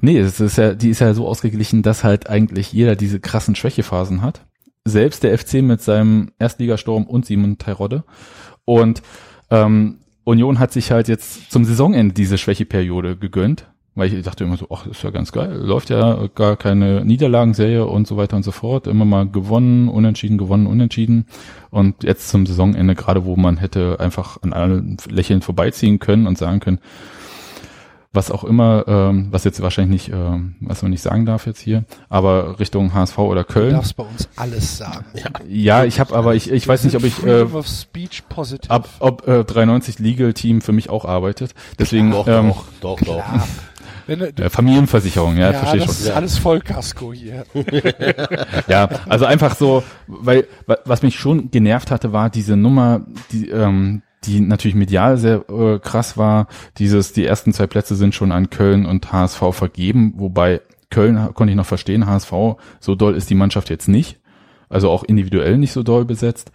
Nee, 0.00 0.18
es 0.18 0.40
ist 0.40 0.56
ja, 0.56 0.74
die 0.74 0.88
ist 0.88 1.00
ja 1.00 1.12
so 1.12 1.28
ausgeglichen, 1.28 1.82
dass 1.82 2.02
halt 2.02 2.30
eigentlich 2.30 2.72
jeder 2.72 2.96
diese 2.96 3.20
krassen 3.20 3.54
Schwächephasen 3.54 4.22
hat. 4.22 4.46
Selbst 4.84 5.22
der 5.22 5.36
FC 5.36 5.54
mit 5.62 5.82
seinem 5.82 6.32
Erstligasturm 6.38 7.04
und 7.04 7.26
Simon 7.26 7.58
Terodde. 7.58 8.04
Und 8.64 9.02
ähm, 9.50 9.98
Union 10.24 10.58
hat 10.58 10.72
sich 10.72 10.92
halt 10.92 11.08
jetzt 11.08 11.50
zum 11.50 11.64
Saisonende 11.64 12.14
diese 12.14 12.38
Schwächeperiode 12.38 13.16
gegönnt. 13.16 13.66
Weil 13.98 14.14
ich 14.14 14.22
dachte 14.24 14.44
immer 14.44 14.56
so, 14.56 14.68
ach, 14.70 14.86
ist 14.86 15.02
ja 15.02 15.10
ganz 15.10 15.32
geil. 15.32 15.54
Läuft 15.56 15.90
ja 15.90 16.28
gar 16.36 16.56
keine 16.56 17.04
Niederlagenserie 17.04 17.84
und 17.84 18.06
so 18.06 18.16
weiter 18.16 18.36
und 18.36 18.44
so 18.44 18.52
fort. 18.52 18.86
Immer 18.86 19.04
mal 19.04 19.26
gewonnen, 19.26 19.88
unentschieden, 19.88 20.38
gewonnen, 20.38 20.68
unentschieden. 20.68 21.26
Und 21.70 22.04
jetzt 22.04 22.28
zum 22.28 22.46
Saisonende, 22.46 22.94
gerade 22.94 23.24
wo 23.24 23.34
man 23.34 23.56
hätte 23.56 23.98
einfach 23.98 24.40
an 24.42 24.52
allen 24.52 24.98
Lächeln 25.10 25.42
vorbeiziehen 25.42 25.98
können 25.98 26.28
und 26.28 26.38
sagen 26.38 26.60
können, 26.60 26.78
was 28.12 28.30
auch 28.30 28.44
immer, 28.44 28.84
ähm, 28.86 29.28
was 29.32 29.42
jetzt 29.42 29.60
wahrscheinlich 29.60 30.06
nicht, 30.08 30.16
ähm, 30.16 30.54
was 30.60 30.82
man 30.82 30.92
nicht 30.92 31.02
sagen 31.02 31.26
darf 31.26 31.46
jetzt 31.46 31.60
hier, 31.60 31.84
aber 32.08 32.58
Richtung 32.60 32.94
HSV 32.94 33.18
oder 33.18 33.42
Du 33.42 33.52
Köln. 33.52 33.72
darfst 33.72 33.96
bei 33.96 34.04
uns 34.04 34.28
alles 34.36 34.78
sagen. 34.78 35.06
Ja, 35.48 35.84
ich 35.84 35.98
habe 35.98 36.14
aber 36.16 36.36
ich, 36.36 36.50
ich 36.52 36.66
weiß 36.66 36.84
nicht, 36.84 36.94
ob 36.94 37.02
ich 37.02 37.18
äh, 37.18 37.40
Freedom 37.40 37.54
of 37.56 37.66
Speech 37.66 38.22
positive. 38.28 38.70
ab, 38.70 38.88
ob 39.00 39.26
äh, 39.26 39.42
93 39.44 39.98
Legal 39.98 40.32
Team 40.34 40.60
für 40.60 40.72
mich 40.72 40.88
auch 40.88 41.04
arbeitet. 41.04 41.52
Deswegen 41.80 42.12
Doch, 42.12 42.26
ähm, 42.28 42.48
doch, 42.80 43.00
doch, 43.00 43.00
doch. 43.00 43.24
Wenn 44.08 44.20
äh, 44.22 44.50
Familienversicherung, 44.50 45.36
ja, 45.36 45.52
ja, 45.52 45.58
verstehe 45.60 45.80
das 45.86 45.96
schon. 45.98 46.06
ist 46.06 46.10
alles 46.10 46.38
Vollkasko 46.38 47.12
hier. 47.12 47.44
Ja, 48.68 48.88
also 49.08 49.24
einfach 49.24 49.54
so, 49.56 49.82
weil 50.06 50.46
wa- 50.66 50.78
was 50.84 51.02
mich 51.02 51.16
schon 51.18 51.50
genervt 51.50 51.90
hatte, 51.90 52.12
war 52.12 52.30
diese 52.30 52.56
Nummer, 52.56 53.02
die 53.32 53.48
ähm, 53.50 54.02
die 54.24 54.40
natürlich 54.40 54.74
medial 54.74 55.16
sehr 55.16 55.48
äh, 55.48 55.78
krass 55.78 56.16
war. 56.18 56.48
Dieses, 56.78 57.12
die 57.12 57.24
ersten 57.24 57.52
zwei 57.52 57.68
Plätze 57.68 57.94
sind 57.94 58.14
schon 58.16 58.32
an 58.32 58.50
Köln 58.50 58.84
und 58.84 59.12
HSV 59.12 59.42
vergeben, 59.52 60.14
wobei 60.16 60.60
Köln 60.90 61.32
konnte 61.34 61.52
ich 61.52 61.56
noch 61.56 61.66
verstehen, 61.66 62.06
HSV 62.06 62.32
so 62.80 62.94
doll 62.96 63.14
ist 63.14 63.30
die 63.30 63.36
Mannschaft 63.36 63.70
jetzt 63.70 63.88
nicht. 63.88 64.18
Also 64.70 64.90
auch 64.90 65.02
individuell 65.04 65.56
nicht 65.56 65.72
so 65.72 65.82
doll 65.82 66.04
besetzt. 66.04 66.50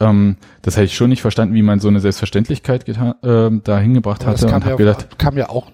Ähm, 0.00 0.36
das 0.62 0.76
hätte 0.76 0.86
ich 0.86 0.94
schon 0.94 1.10
nicht 1.10 1.20
verstanden, 1.20 1.54
wie 1.54 1.62
man 1.62 1.80
so 1.80 1.88
eine 1.88 2.00
Selbstverständlichkeit 2.00 2.84
getan, 2.86 3.14
äh, 3.22 3.50
da 3.64 3.78
hingebracht 3.78 4.22
Aber 4.22 4.32
das 4.32 4.42
hatte 4.42 4.52
kam 4.52 4.62
und 4.62 4.68
ja, 4.70 4.76
gedacht, 4.76 5.18
kam 5.18 5.36
ja 5.36 5.48
auch 5.50 5.70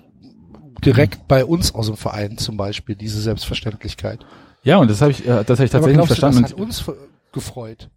direkt 0.85 1.29
bei 1.29 1.45
uns 1.45 1.75
aus 1.75 1.87
dem 1.87 1.97
Verein 1.97 2.39
zum 2.39 2.57
Beispiel, 2.57 2.95
diese 2.97 3.21
Selbstverständlichkeit. 3.21 4.25
ja, 4.63 4.79
und 4.79 4.91
das 4.91 5.01
habe 5.01 5.11
ich, 5.11 5.27
äh, 5.27 5.45
das 5.45 5.59
habe 5.59 5.65
ich 5.65 5.75
Aber 5.75 5.87
tatsächlich 5.87 5.87
nicht 5.87 5.95
glaubst 5.97 6.11
du, 6.11 6.15
verstanden. 6.15 6.43
das 6.43 6.53
hat 6.53 6.61
uns 6.61 6.93
gefreut. 7.33 7.91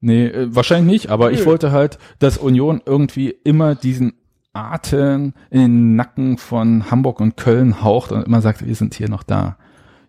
Nee, 0.00 0.26
äh, 0.26 0.54
wahrscheinlich 0.54 0.92
nicht, 0.92 1.10
aber 1.10 1.32
ich 1.32 1.40
Nö. 1.40 1.46
wollte 1.46 1.72
halt, 1.72 1.98
dass 2.18 2.36
Union 2.36 2.82
irgendwie 2.84 3.30
immer 3.30 3.74
diesen 3.74 4.12
Atem 4.52 5.32
in 5.50 5.60
den 5.60 5.96
Nacken 5.96 6.38
von 6.38 6.90
Hamburg 6.90 7.20
und 7.20 7.36
Köln 7.36 7.82
haucht 7.82 8.12
und 8.12 8.24
immer 8.26 8.40
sagt, 8.40 8.64
wir 8.64 8.74
sind 8.74 8.94
hier 8.94 9.08
noch 9.08 9.22
da. 9.22 9.56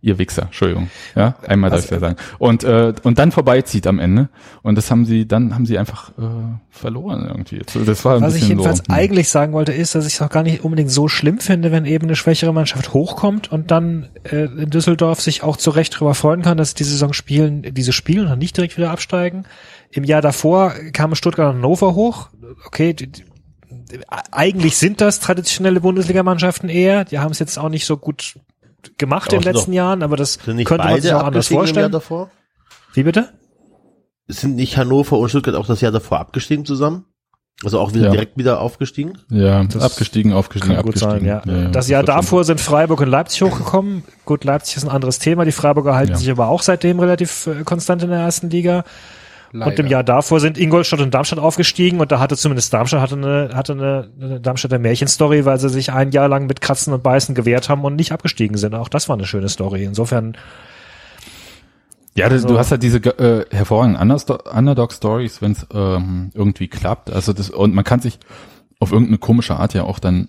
Ihr 0.05 0.19
Wichser, 0.19 0.43
Entschuldigung. 0.43 0.91
Ja, 1.15 1.33
einmal 1.47 1.71
darf 1.71 1.83
ich 1.83 1.89
ja 1.89 1.97
sagen. 1.97 2.17
Und, 2.37 2.63
äh, 2.63 2.93
und 3.01 3.17
dann 3.17 3.31
vorbeizieht 3.31 3.87
am 3.87 3.97
Ende. 3.97 4.29
Und 4.61 4.75
das 4.75 4.91
haben 4.91 5.03
sie, 5.03 5.27
dann 5.27 5.55
haben 5.55 5.65
sie 5.65 5.79
einfach 5.79 6.09
äh, 6.09 6.21
verloren 6.69 7.25
irgendwie. 7.27 7.63
Das 7.83 8.05
war 8.05 8.17
ein 8.17 8.21
Was 8.21 8.35
ich 8.35 8.47
jedenfalls 8.47 8.77
so, 8.77 8.83
hm. 8.83 8.93
eigentlich 8.93 9.29
sagen 9.29 9.53
wollte, 9.53 9.73
ist, 9.73 9.95
dass 9.95 10.05
ich 10.05 10.13
es 10.13 10.21
auch 10.21 10.29
gar 10.29 10.43
nicht 10.43 10.63
unbedingt 10.63 10.91
so 10.91 11.07
schlimm 11.07 11.39
finde, 11.39 11.71
wenn 11.71 11.85
eben 11.85 12.05
eine 12.05 12.15
schwächere 12.15 12.53
Mannschaft 12.53 12.93
hochkommt 12.93 13.51
und 13.51 13.71
dann 13.71 14.09
äh, 14.31 14.45
in 14.45 14.69
Düsseldorf 14.69 15.21
sich 15.21 15.41
auch 15.41 15.57
zu 15.57 15.71
Recht 15.71 15.95
darüber 15.95 16.13
freuen 16.13 16.43
kann, 16.43 16.59
dass 16.59 16.75
die 16.75 16.83
Saison 16.83 17.11
spielen, 17.11 17.63
diese 17.73 17.91
spielen 17.91 18.27
und 18.27 18.37
nicht 18.37 18.55
direkt 18.55 18.77
wieder 18.77 18.91
absteigen. 18.91 19.45
Im 19.89 20.03
Jahr 20.03 20.21
davor 20.21 20.75
kamen 20.93 21.15
Stuttgart 21.15 21.49
und 21.49 21.63
Hannover 21.63 21.95
hoch. 21.95 22.29
Okay, 22.67 22.93
die, 22.93 23.07
die, 23.07 23.23
eigentlich 24.31 24.77
sind 24.77 25.01
das 25.01 25.19
traditionelle 25.19 25.81
Bundesligamannschaften 25.81 26.69
eher. 26.69 27.05
Die 27.05 27.17
haben 27.17 27.31
es 27.31 27.39
jetzt 27.39 27.57
auch 27.57 27.69
nicht 27.69 27.87
so 27.87 27.97
gut 27.97 28.35
gemacht 28.97 29.29
Aber 29.29 29.37
in 29.37 29.41
den 29.43 29.53
letzten 29.53 29.71
doch- 29.71 29.75
Jahren, 29.75 30.03
aber 30.03 30.15
das 30.17 30.39
könnte 30.39 30.77
man 30.77 31.01
sich 31.01 31.13
auch 31.13 31.23
anders 31.23 31.47
vorstellen. 31.47 31.91
davor? 31.91 32.29
Wie 32.93 33.03
bitte? 33.03 33.29
Sind 34.27 34.55
nicht 34.55 34.77
Hannover 34.77 35.19
und 35.19 35.29
Stuttgart 35.29 35.55
auch 35.55 35.67
das 35.67 35.81
Jahr 35.81 35.91
davor 35.91 36.19
abgestiegen 36.19 36.65
zusammen? 36.65 37.05
Also 37.63 37.79
auch 37.79 37.93
wieder 37.93 38.05
Ja. 38.05 38.11
direkt 38.11 38.37
wieder 38.37 38.59
aufgestiegen? 38.59 39.17
Ja, 39.29 39.63
Das 39.63 39.81
abgestiegen, 39.81 40.33
aufgestiegen, 40.33 40.75
Kann 40.75 40.83
gut 40.85 40.95
abgestiegen. 41.01 41.41
sein, 41.45 41.63
ja. 41.63 41.67
das 41.69 41.87
Jahr 41.87 42.03
davor 42.03 42.43
sind 42.43 42.59
Freiburg 42.59 42.99
und 42.99 43.07
Leipzig 43.07 43.43
hochgekommen. 43.43 44.03
Gut, 44.25 44.43
Leipzig 44.43 44.75
ist 44.77 44.83
ein 44.83 44.89
anderes 44.89 45.19
Thema. 45.19 45.45
Die 45.45 45.53
Freiburger 45.53 45.95
halten 45.95 46.11
Ja. 46.13 46.17
sich 46.17 46.29
aber 46.29 46.49
auch 46.49 46.61
seitdem 46.61 46.99
relativ 46.99 47.47
äh, 47.47 47.63
konstant 47.63 48.03
in 48.03 48.09
der 48.09 48.19
ersten 48.19 48.49
Liga. 48.49 48.83
Leider. 49.57 49.71
Und 49.71 49.79
im 49.79 49.87
Jahr 49.87 50.03
davor 50.03 50.39
sind 50.41 50.57
Ingolstadt 50.57 50.99
und 50.99 51.13
Darmstadt 51.13 51.39
aufgestiegen 51.39 52.01
und 52.01 52.11
da 52.11 52.19
hatte 52.19 52.35
zumindest 52.35 52.73
Darmstadt 52.73 52.99
hatte 53.01 53.15
eine, 53.15 53.51
hatte 53.53 53.71
eine, 53.71 54.09
eine 54.19 54.41
Darmstädter 54.41 54.79
Märchenstory, 54.79 55.45
weil 55.45 55.57
sie 55.59 55.69
sich 55.69 55.93
ein 55.93 56.11
Jahr 56.11 56.27
lang 56.27 56.45
mit 56.47 56.59
Kratzen 56.59 56.91
und 56.93 57.03
Beißen 57.03 57.35
gewehrt 57.35 57.69
haben 57.69 57.83
und 57.85 57.95
nicht 57.95 58.11
abgestiegen 58.11 58.57
sind. 58.57 58.75
Auch 58.75 58.89
das 58.89 59.07
war 59.07 59.15
eine 59.15 59.25
schöne 59.25 59.47
Story. 59.47 59.85
Insofern, 59.85 60.35
Ja, 62.15 62.27
du, 62.29 62.35
Also- 62.35 62.47
du 62.47 62.57
hast 62.57 62.71
halt 62.71 62.83
diese 62.83 62.97
äh, 62.99 63.45
hervorragenden 63.53 64.11
Underdog-Stories, 64.11 65.41
wenn 65.41 65.51
es 65.53 65.65
ähm, 65.73 66.31
irgendwie 66.33 66.67
klappt. 66.67 67.11
Also 67.11 67.33
das 67.33 67.49
und 67.49 67.73
man 67.73 67.83
kann 67.83 67.99
sich 67.99 68.19
auf 68.79 68.91
irgendeine 68.91 69.17
komische 69.17 69.55
Art 69.55 69.73
ja 69.73 69.83
auch 69.83 69.99
dann 69.99 70.27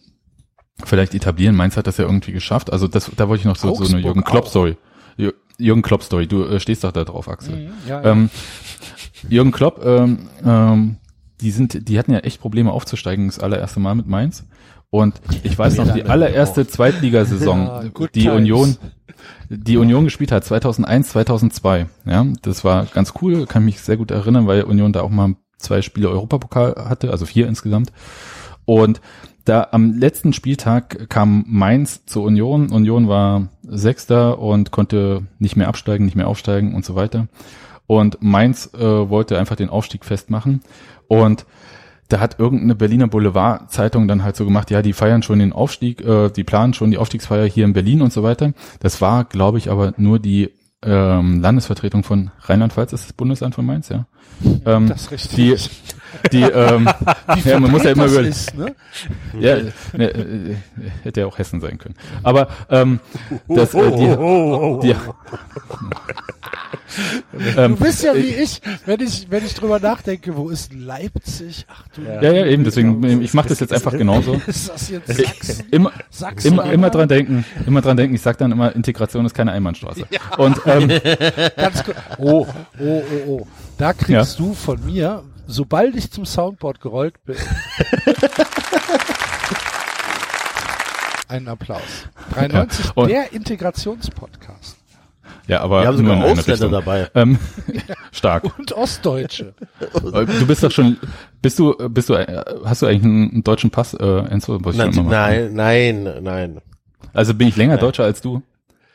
vielleicht 0.84 1.14
etablieren. 1.14 1.56
Mainz 1.56 1.76
hat 1.76 1.86
das 1.86 1.96
ja 1.96 2.04
irgendwie 2.04 2.32
geschafft. 2.32 2.72
Also 2.72 2.86
das, 2.88 3.10
da 3.16 3.28
wollte 3.28 3.40
ich 3.40 3.46
noch 3.46 3.56
so, 3.56 3.74
so 3.74 3.92
eine 3.92 4.02
Jürgen. 4.02 4.24
Klopp-Story. 4.24 4.76
Jür- 5.18 5.34
Jürgen 5.58 5.82
Klopp-Story. 5.82 6.26
Du 6.26 6.44
äh, 6.44 6.60
stehst 6.60 6.84
doch 6.84 6.92
da 6.92 7.04
drauf, 7.04 7.28
Axel. 7.28 7.56
Mhm, 7.56 7.70
ja, 7.88 8.02
ja. 8.02 8.10
Ähm, 8.10 8.30
Jürgen 9.28 9.52
Klopp, 9.52 9.84
ähm, 9.84 10.28
ähm, 10.44 10.96
die 11.40 11.50
sind, 11.50 11.88
die 11.88 11.98
hatten 11.98 12.12
ja 12.12 12.20
echt 12.20 12.40
Probleme 12.40 12.72
aufzusteigen, 12.72 13.26
das 13.26 13.38
allererste 13.38 13.80
Mal 13.80 13.94
mit 13.94 14.06
Mainz. 14.06 14.44
Und 14.90 15.20
ich 15.42 15.58
weiß 15.58 15.76
noch, 15.78 15.92
die 15.92 16.04
allererste 16.04 16.66
Zweitligasaison, 16.66 17.66
Ja, 17.98 18.08
die 18.14 18.22
times. 18.22 18.36
Union, 18.36 18.76
die 19.48 19.76
Union 19.76 20.04
gespielt 20.04 20.32
hat, 20.32 20.44
2001, 20.44 21.08
2002. 21.10 21.86
Ja, 22.06 22.26
das 22.42 22.64
war 22.64 22.86
ganz 22.86 23.12
cool, 23.20 23.46
kann 23.46 23.64
mich 23.64 23.80
sehr 23.80 23.96
gut 23.96 24.10
erinnern, 24.10 24.46
weil 24.46 24.62
Union 24.62 24.92
da 24.92 25.02
auch 25.02 25.10
mal 25.10 25.34
zwei 25.58 25.82
Spiele 25.82 26.08
Europapokal 26.08 26.86
hatte, 26.88 27.10
also 27.10 27.26
vier 27.26 27.48
insgesamt. 27.48 27.92
Und 28.64 29.00
da 29.44 29.68
am 29.70 29.92
letzten 29.92 30.32
Spieltag 30.32 31.08
kam 31.08 31.44
Mainz 31.46 32.04
zur 32.04 32.24
Union. 32.24 32.70
Union 32.70 33.08
war 33.08 33.48
Sechster 33.62 34.38
und 34.38 34.72
konnte 34.72 35.22
nicht 35.38 35.56
mehr 35.56 35.68
absteigen, 35.68 36.04
nicht 36.04 36.16
mehr 36.16 36.26
aufsteigen 36.28 36.74
und 36.74 36.84
so 36.84 36.94
weiter. 36.94 37.28
Und 37.86 38.18
Mainz 38.20 38.70
äh, 38.74 38.80
wollte 38.80 39.38
einfach 39.38 39.56
den 39.56 39.68
Aufstieg 39.68 40.04
festmachen. 40.04 40.62
Und 41.08 41.46
da 42.08 42.20
hat 42.20 42.38
irgendeine 42.38 42.74
Berliner 42.74 43.08
Boulevard-Zeitung 43.08 44.06
dann 44.06 44.22
halt 44.22 44.36
so 44.36 44.44
gemacht, 44.44 44.70
ja, 44.70 44.82
die 44.82 44.92
feiern 44.92 45.22
schon 45.22 45.40
den 45.40 45.52
Aufstieg, 45.52 46.00
äh, 46.04 46.30
die 46.30 46.44
planen 46.44 46.74
schon 46.74 46.90
die 46.90 46.98
Aufstiegsfeier 46.98 47.46
hier 47.46 47.64
in 47.64 47.72
Berlin 47.72 48.02
und 48.02 48.12
so 48.12 48.22
weiter. 48.22 48.52
Das 48.80 49.00
war, 49.00 49.24
glaube 49.24 49.58
ich, 49.58 49.70
aber 49.70 49.92
nur 49.96 50.18
die 50.18 50.50
ähm, 50.82 51.40
Landesvertretung 51.40 52.04
von 52.04 52.30
Rheinland-Pfalz, 52.42 52.92
ist 52.92 53.06
das 53.06 53.12
Bundesland 53.12 53.54
von 53.54 53.66
Mainz, 53.66 53.88
ja. 53.88 54.06
Ähm, 54.64 54.88
Das 54.88 55.02
ist 55.02 55.10
richtig. 55.10 55.36
die, 55.36 55.56
die, 56.32 56.42
ähm, 56.42 56.88
ja, 57.44 57.60
man 57.60 57.70
muss 57.70 57.84
ja 57.84 57.90
immer 57.90 58.06
über, 58.06 58.20
ist, 58.20 58.54
ne? 58.54 58.74
ja, 59.38 59.56
ne, 59.92 60.10
äh, 60.10 60.56
hätte 61.02 61.20
ja 61.20 61.26
auch 61.26 61.38
Hessen 61.38 61.60
sein 61.60 61.78
können. 61.78 61.94
Aber 62.22 62.48
ähm, 62.70 63.00
das, 63.48 63.74
äh, 63.74 63.90
die, 63.90 64.88
die, 64.88 64.94
ähm, 67.56 67.76
Du 67.76 67.84
bist 67.84 68.02
ja 68.02 68.14
wie 68.14 68.20
ich, 68.20 68.60
wenn 68.86 69.00
ich, 69.00 69.26
wenn 69.30 69.44
ich 69.44 69.54
drüber 69.54 69.78
nachdenke, 69.78 70.36
wo 70.36 70.48
ist 70.48 70.72
Leipzig? 70.72 71.66
Ach 71.68 71.84
du. 71.94 72.02
ja, 72.02 72.32
ja, 72.32 72.46
eben, 72.46 72.64
deswegen, 72.64 73.20
ich 73.20 73.34
mache 73.34 73.48
das 73.48 73.60
jetzt 73.60 73.72
einfach 73.72 73.92
genauso. 73.92 74.34
Ist 74.46 74.68
das 74.68 74.90
jetzt 74.90 75.14
Sachsen? 75.14 75.66
Immer, 75.70 75.92
Sachsen 76.10 76.52
immer, 76.52 76.70
immer 76.72 76.90
dran 76.90 77.08
denken, 77.08 77.44
immer 77.66 77.82
dran 77.82 77.96
denken. 77.96 78.14
Ich 78.14 78.22
sag 78.22 78.38
dann 78.38 78.52
immer, 78.52 78.74
Integration 78.74 79.26
ist 79.26 79.34
keine 79.34 79.52
Einbahnstraße. 79.52 80.06
Und 80.38 80.60
ähm, 80.66 80.88
Ganz 81.56 81.84
kurz. 81.84 81.96
Oh, 82.18 82.46
oh, 82.78 83.02
oh, 83.02 83.02
oh. 83.26 83.46
Da 83.78 83.92
kriegst 83.92 84.38
du 84.38 84.54
von 84.54 84.84
mir, 84.84 85.22
sobald 85.46 85.96
ich 85.96 86.10
zum 86.10 86.24
Soundboard 86.26 86.80
gerollt 86.80 87.14
bin, 87.24 87.36
einen 91.28 91.48
Applaus. 91.48 91.82
93, 92.34 92.96
Und- 92.96 93.08
der 93.10 93.32
Integrationspodcast. 93.32 94.76
ja, 95.48 95.60
aber 95.60 95.80
Wir 95.82 95.88
haben 95.88 95.96
sogar 95.96 96.16
Ausländer 96.24 96.52
Richtung. 96.52 96.72
dabei. 96.72 97.10
Ähm, 97.14 97.38
stark. 98.12 98.44
Und 98.58 98.72
Ostdeutsche. 98.72 99.54
Du 100.02 100.46
bist 100.46 100.62
doch 100.62 100.70
schon, 100.70 100.96
bist 101.42 101.58
du, 101.58 101.74
bist 101.88 102.08
du, 102.08 102.14
äh, 102.14 102.44
hast 102.64 102.82
du 102.82 102.86
eigentlich 102.86 103.04
einen, 103.04 103.42
deutschen 103.44 103.70
Pass, 103.70 103.94
äh, 103.94 104.18
Enzo? 104.28 104.58
Nein, 104.58 104.92
nein, 105.04 105.52
nein, 105.54 106.22
nein. 106.22 106.60
Also 107.12 107.34
bin 107.34 107.48
ich 107.48 107.56
länger 107.56 107.76
Deutscher 107.78 108.04
als 108.04 108.20
du? 108.20 108.42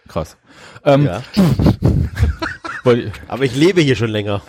Krass. 0.07 0.37
Ähm, 0.85 1.05
Ja. 1.05 1.21
Aber 3.27 3.43
ich 3.43 3.55
lebe 3.55 3.81
hier 3.81 3.95
schon 3.95 4.09
länger. 4.09 4.41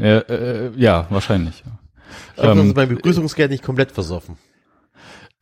Äh, 0.00 0.18
äh, 0.18 0.70
ja, 0.76 1.06
wahrscheinlich. 1.10 1.62
Ich 2.36 2.42
habe 2.42 2.60
Ähm, 2.60 2.72
mein 2.74 2.88
Begrüßungsgeld 2.88 3.50
nicht 3.50 3.62
komplett 3.64 3.92
versoffen. 3.92 4.36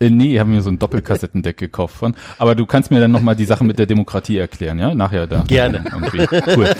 Äh, 0.01 0.11
nee, 0.11 0.35
ich 0.35 0.39
habe 0.41 0.51
mir 0.51 0.63
so 0.63 0.71
ein 0.71 0.79
Doppelkassettendeck 0.79 1.57
gekauft 1.59 1.97
von. 1.97 2.15
Aber 2.39 2.55
du 2.55 2.67
kannst 2.67 2.91
mir 2.91 3.01
dann 3.01 3.13
nochmal 3.13 3.37
die 3.37 3.45
Sache 3.45 3.65
mit 3.65 3.79
der 3.79 3.87
Demokratie 3.87 4.37
erklären, 4.39 4.79
ja? 4.79 4.95
Nachher 4.95 5.27
da. 5.27 5.45
Gerne. 5.47 5.85
Irgendwie. 5.91 6.27
Cool. 6.55 6.75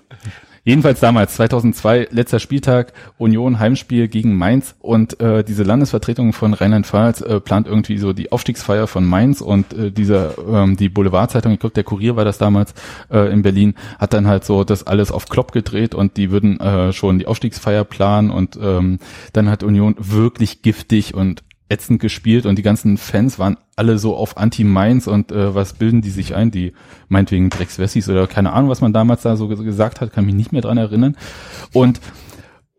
Jedenfalls 0.66 0.98
damals, 0.98 1.34
2002, 1.34 2.08
letzter 2.10 2.40
Spieltag, 2.40 2.94
Union 3.18 3.58
Heimspiel 3.58 4.08
gegen 4.08 4.34
Mainz. 4.36 4.74
Und 4.80 5.20
äh, 5.20 5.44
diese 5.44 5.62
Landesvertretung 5.62 6.32
von 6.32 6.54
Rheinland-Pfalz 6.54 7.20
äh, 7.20 7.40
plant 7.40 7.66
irgendwie 7.66 7.98
so 7.98 8.14
die 8.14 8.32
Aufstiegsfeier 8.32 8.86
von 8.86 9.04
Mainz. 9.04 9.42
Und 9.42 9.74
äh, 9.74 9.90
dieser 9.90 10.38
ähm, 10.48 10.76
die 10.78 10.88
Boulevardzeitung, 10.88 11.52
ich 11.52 11.60
glaube 11.60 11.74
der 11.74 11.84
Kurier 11.84 12.16
war 12.16 12.24
das 12.24 12.38
damals 12.38 12.72
äh, 13.10 13.30
in 13.30 13.42
Berlin, 13.42 13.74
hat 13.98 14.14
dann 14.14 14.26
halt 14.26 14.44
so 14.44 14.64
das 14.64 14.86
alles 14.86 15.12
auf 15.12 15.28
Klopp 15.28 15.52
gedreht. 15.52 15.94
Und 15.94 16.16
die 16.16 16.30
würden 16.30 16.58
äh, 16.60 16.94
schon 16.94 17.18
die 17.18 17.26
Aufstiegsfeier 17.26 17.84
planen. 17.84 18.30
Und 18.30 18.58
ähm, 18.60 19.00
dann 19.34 19.50
hat 19.50 19.62
Union 19.62 19.96
wirklich 19.98 20.62
giftig 20.62 21.12
und 21.12 21.42
ätzend 21.68 22.00
gespielt 22.00 22.46
und 22.46 22.56
die 22.56 22.62
ganzen 22.62 22.98
Fans 22.98 23.38
waren 23.38 23.56
alle 23.76 23.98
so 23.98 24.16
auf 24.16 24.36
Anti-Mainz 24.36 25.06
und 25.06 25.32
äh, 25.32 25.54
was 25.54 25.72
bilden 25.72 26.02
die 26.02 26.10
sich 26.10 26.34
ein? 26.34 26.50
Die 26.50 26.74
meinetwegen 27.08 27.50
Dreckswessis 27.50 28.08
oder 28.08 28.26
keine 28.26 28.52
Ahnung, 28.52 28.70
was 28.70 28.80
man 28.80 28.92
damals 28.92 29.22
da 29.22 29.36
so 29.36 29.48
gesagt 29.48 30.00
hat, 30.00 30.12
kann 30.12 30.26
mich 30.26 30.34
nicht 30.34 30.52
mehr 30.52 30.62
dran 30.62 30.78
erinnern. 30.78 31.16
Und 31.72 32.00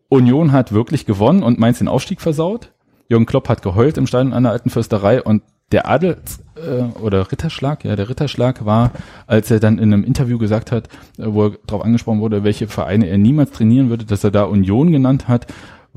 Union 0.08 0.52
hat 0.52 0.72
wirklich 0.72 1.04
gewonnen 1.04 1.42
und 1.42 1.58
Mainz 1.58 1.78
den 1.78 1.88
Aufstieg 1.88 2.20
versaut. 2.20 2.72
Jürgen 3.08 3.26
Klopp 3.26 3.48
hat 3.48 3.62
geheult 3.62 3.98
im 3.98 4.06
Stadion 4.06 4.32
an 4.32 4.44
der 4.44 4.52
alten 4.52 4.70
Fürsterei 4.70 5.22
und 5.22 5.42
der 5.72 5.88
Adels 5.88 6.44
äh, 6.56 6.82
oder 7.00 7.30
Ritterschlag, 7.32 7.84
ja, 7.84 7.96
der 7.96 8.08
Ritterschlag 8.08 8.64
war, 8.64 8.92
als 9.26 9.50
er 9.50 9.58
dann 9.58 9.78
in 9.78 9.92
einem 9.92 10.04
Interview 10.04 10.38
gesagt 10.38 10.70
hat, 10.70 10.88
äh, 11.18 11.24
wo 11.26 11.46
er 11.46 11.52
darauf 11.66 11.84
angesprochen 11.84 12.20
wurde, 12.20 12.44
welche 12.44 12.68
Vereine 12.68 13.08
er 13.08 13.18
niemals 13.18 13.50
trainieren 13.50 13.90
würde, 13.90 14.04
dass 14.04 14.22
er 14.22 14.30
da 14.30 14.44
Union 14.44 14.92
genannt 14.92 15.26
hat 15.26 15.46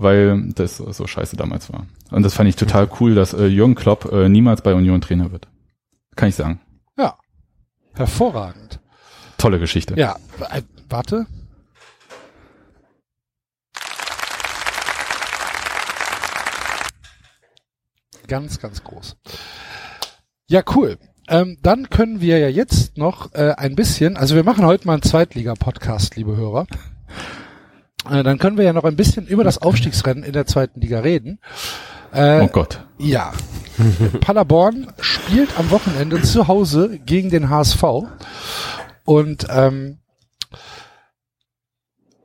weil 0.02 0.52
das 0.54 0.78
so 0.78 1.08
scheiße 1.08 1.36
damals 1.36 1.72
war. 1.72 1.86
Und 2.12 2.24
das 2.24 2.34
fand 2.34 2.50
ich 2.50 2.56
total 2.56 2.90
cool, 3.00 3.16
dass 3.16 3.34
äh, 3.34 3.46
Jürgen 3.46 3.76
Klopp 3.76 4.12
äh, 4.12 4.30
niemals 4.30 4.62
bei 4.62 4.74
Union 4.74 5.02
Trainer 5.02 5.32
wird. 5.32 5.48
Kann 6.16 6.30
ich 6.30 6.36
sagen. 6.36 6.60
Ja. 6.98 7.18
Hervorragend. 7.94 8.80
Tolle 9.38 9.60
Geschichte. 9.60 9.96
Ja, 9.98 10.16
äh, 10.52 10.62
warte. 10.90 11.26
Ganz, 18.28 18.60
ganz 18.60 18.84
groß. 18.84 19.18
Ja, 20.48 20.64
cool. 20.76 20.98
Ähm, 21.28 21.58
dann 21.62 21.90
können 21.90 22.22
wir 22.22 22.38
ja 22.40 22.48
jetzt 22.48 22.98
noch 22.98 23.34
äh, 23.34 23.54
ein 23.58 23.76
bisschen, 23.76 24.18
also 24.18 24.36
wir 24.36 24.44
machen 24.44 24.66
heute 24.66 24.88
mal 24.88 24.94
einen 24.94 25.02
Zweitliga-Podcast, 25.02 26.16
liebe 26.16 26.36
Hörer. 26.36 26.68
Äh, 28.10 28.24
dann 28.24 28.38
können 28.38 28.58
wir 28.58 28.66
ja 28.66 28.74
noch 28.74 28.84
ein 28.84 28.96
bisschen 28.96 29.28
über 29.28 29.44
das 29.44 29.58
Aufstiegsrennen 29.58 30.24
in 30.24 30.34
der 30.34 30.46
zweiten 30.46 30.80
Liga 30.80 31.00
reden. 31.00 31.40
Äh, 32.12 32.42
oh 32.42 32.48
Gott. 32.48 32.86
Ja. 32.98 33.34
Paderborn 34.22 34.92
spielt 35.00 35.58
am 35.58 35.70
Wochenende 35.72 36.22
zu 36.22 36.48
Hause 36.48 37.00
gegen 37.06 37.30
den 37.30 37.50
HSV. 37.50 37.84
Und 39.06 39.48
ähm, 39.50 40.00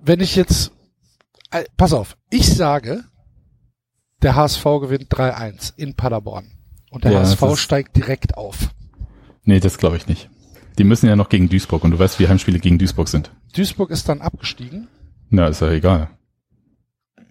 wenn 0.01 0.21
ich 0.21 0.37
jetzt, 0.37 0.73
äh, 1.51 1.65
pass 1.77 1.93
auf, 1.93 2.17
ich 2.31 2.55
sage, 2.55 3.05
der 4.23 4.37
HSV 4.37 4.65
gewinnt 4.81 5.09
3-1 5.13 5.75
in 5.77 5.95
Paderborn. 5.95 6.51
Und 6.91 7.05
der 7.05 7.13
Ja, 7.13 7.21
HSV 7.21 7.57
steigt 7.59 7.97
direkt 7.97 8.37
auf. 8.37 8.71
Nee, 9.43 9.61
das 9.61 9.79
glaube 9.79 9.97
ich 9.97 10.07
nicht. 10.07 10.31
Die 10.79 10.85
müssen 10.85 11.09
ja 11.09 11.17
noch 11.17 11.29
gegen 11.29 11.49
Duisburg 11.49 11.85
und 11.85 11.91
du 11.93 11.99
weißt, 11.99 12.19
wie 12.19 12.29
Heimspiele 12.29 12.59
gegen 12.59 12.79
Duisburg 12.79 13.09
sind. 13.09 13.31
Duisburg 13.55 13.91
ist 13.91 14.09
dann 14.09 14.21
abgestiegen. 14.21 14.89
Na, 15.31 15.47
ist 15.49 15.61
ja 15.61 15.71
egal. 15.71 16.11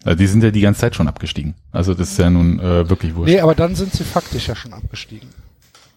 Also 0.03 0.18
die 0.18 0.28
sind 0.28 0.44
ja 0.44 0.52
die 0.52 0.61
ganze 0.61 0.82
Zeit 0.82 0.95
schon 0.95 1.07
abgestiegen. 1.07 1.56
Also 1.72 1.94
das 1.94 2.11
ist 2.11 2.20
ja 2.20 2.30
nun 2.30 2.60
äh, 2.60 2.90
wirklich 2.90 3.15
wurscht. 3.15 3.32
Nee, 3.32 3.40
aber 3.40 3.56
dann 3.56 3.76
sind 3.76 3.94
sie 3.94 4.03
faktisch 4.03 4.48
ja 4.48 4.56
schon 4.56 4.74
abgestiegen. 4.74 5.30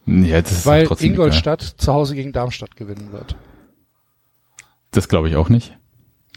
Ja, 0.07 0.41
das 0.41 0.53
ist 0.53 0.67
Weil 0.67 0.87
trotzdem 0.87 1.11
Ingolstadt 1.11 1.63
zu 1.63 1.93
Hause 1.93 2.15
gegen 2.15 2.33
Darmstadt 2.33 2.77
gewinnen 2.77 3.11
wird. 3.13 3.33
Egal. 3.33 3.41
Das 4.93 5.09
glaube 5.09 5.29
ich 5.29 5.37
auch 5.37 5.49
nicht. 5.49 5.77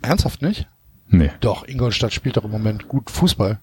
Ernsthaft 0.02 0.42
nicht? 0.42 0.68
Nee, 1.08 1.32
Doch, 1.40 1.68
Ingolstadt 1.68 2.14
spielt 2.14 2.38
doch 2.38 2.44
im 2.44 2.52
Moment 2.52 2.88
gut 2.88 3.10
Fußball. 3.10 3.60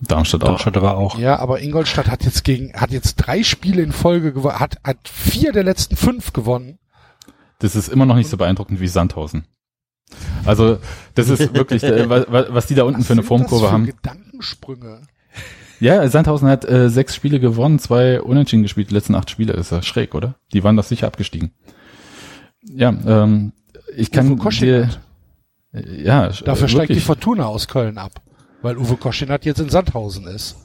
Darmstadt 0.00 0.42
auch. 0.42 0.48
Darmstadt 0.48 0.76
aber 0.76 0.96
auch. 0.96 1.18
Ja, 1.18 1.38
aber 1.38 1.60
Ingolstadt 1.60 2.08
hat 2.08 2.24
jetzt 2.24 2.42
gegen, 2.42 2.72
hat 2.74 2.90
jetzt 2.90 3.16
drei 3.16 3.42
Spiele 3.42 3.82
in 3.82 3.92
Folge 3.92 4.32
gewonnen, 4.32 4.58
hat, 4.58 4.78
hat 4.82 5.08
vier 5.08 5.52
der 5.52 5.62
letzten 5.62 5.96
fünf 5.96 6.32
gewonnen. 6.32 6.78
Das 7.58 7.76
ist 7.76 7.88
immer 7.88 8.06
noch 8.06 8.16
nicht 8.16 8.30
so 8.30 8.36
beeindruckend 8.36 8.80
wie 8.80 8.88
Sandhausen. 8.88 9.44
Also 10.44 10.78
das 11.14 11.28
ist 11.28 11.54
wirklich, 11.54 11.82
äh, 11.82 12.08
wa- 12.08 12.24
wa- 12.28 12.46
was 12.50 12.66
die 12.66 12.74
da 12.74 12.84
unten 12.84 13.00
Was 13.00 13.06
für 13.06 13.12
eine 13.14 13.22
Formkurve 13.22 13.66
für 13.66 13.72
haben. 13.72 13.86
Gedankensprünge. 13.86 15.02
Ja, 15.80 16.06
Sandhausen 16.08 16.48
hat 16.48 16.64
äh, 16.66 16.90
sechs 16.90 17.14
Spiele 17.14 17.40
gewonnen, 17.40 17.78
zwei 17.78 18.20
unentschieden 18.20 18.62
gespielt, 18.62 18.90
die 18.90 18.94
letzten 18.94 19.14
acht 19.14 19.30
Spiele. 19.30 19.54
Ist 19.54 19.72
ja 19.72 19.82
schräg, 19.82 20.14
oder? 20.14 20.34
Die 20.52 20.62
waren 20.62 20.76
doch 20.76 20.84
sicher 20.84 21.06
abgestiegen. 21.06 21.52
Ja, 22.62 22.90
ähm, 22.90 23.52
ich 23.96 24.10
kann 24.10 24.38
Uwe 24.38 24.50
dir, 24.50 24.90
ja, 25.72 26.28
Dafür 26.28 26.66
äh, 26.66 26.68
steigt 26.68 26.90
die. 26.90 27.00
Fortuna 27.00 27.46
aus 27.46 27.66
Köln 27.68 27.96
ab. 27.96 28.20
Weil 28.62 28.76
Uwe 28.76 28.96
Koschinat 28.96 29.46
jetzt 29.46 29.60
in 29.60 29.70
Sandhausen 29.70 30.26
ist. 30.26 30.56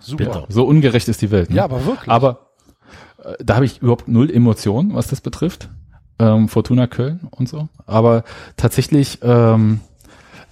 Super. 0.00 0.24
Ja, 0.24 0.44
so 0.48 0.64
ungerecht 0.64 1.08
ist 1.08 1.22
die 1.22 1.30
Welt. 1.30 1.50
Ne? 1.50 1.56
Ja, 1.56 1.64
aber 1.64 1.86
wirklich. 1.86 2.08
Aber 2.08 2.50
äh, 3.22 3.34
da 3.44 3.54
habe 3.54 3.66
ich 3.66 3.80
überhaupt 3.82 4.08
null 4.08 4.30
Emotionen, 4.30 4.94
was 4.94 5.06
das 5.08 5.20
betrifft. 5.20 5.68
Ähm, 6.20 6.48
Fortuna 6.48 6.86
Köln 6.86 7.20
und 7.30 7.48
so. 7.48 7.68
Aber 7.86 8.24
tatsächlich, 8.56 9.20
ähm, 9.22 9.80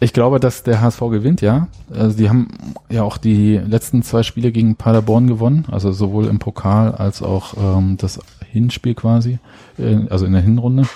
ich 0.01 0.15
glaube, 0.15 0.41
dass 0.41 0.63
der 0.63 0.81
HSV 0.81 1.01
gewinnt, 1.11 1.43
ja. 1.43 1.69
Also 1.93 2.17
die 2.17 2.31
haben 2.31 2.49
ja 2.89 3.03
auch 3.03 3.19
die 3.19 3.59
letzten 3.59 4.03
zwei 4.03 4.23
Spiele 4.23 4.51
gegen 4.51 4.77
Paderborn 4.77 5.27
gewonnen, 5.27 5.67
also 5.71 5.93
sowohl 5.93 6.27
im 6.27 6.39
Pokal 6.39 6.95
als 6.95 7.23
auch 7.23 7.55
ähm, 7.59 7.99
das 7.99 8.19
Hinspiel 8.51 8.95
quasi, 8.95 9.39
äh, 9.79 10.07
also 10.09 10.25
in 10.25 10.33
der 10.33 10.41
Hinrunde. 10.41 10.89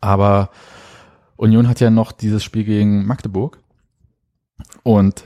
Aber 0.00 0.50
Union 1.36 1.68
hat 1.68 1.78
ja 1.78 1.90
noch 1.90 2.10
dieses 2.10 2.42
Spiel 2.42 2.64
gegen 2.64 3.06
Magdeburg. 3.06 3.58
Und 4.82 5.24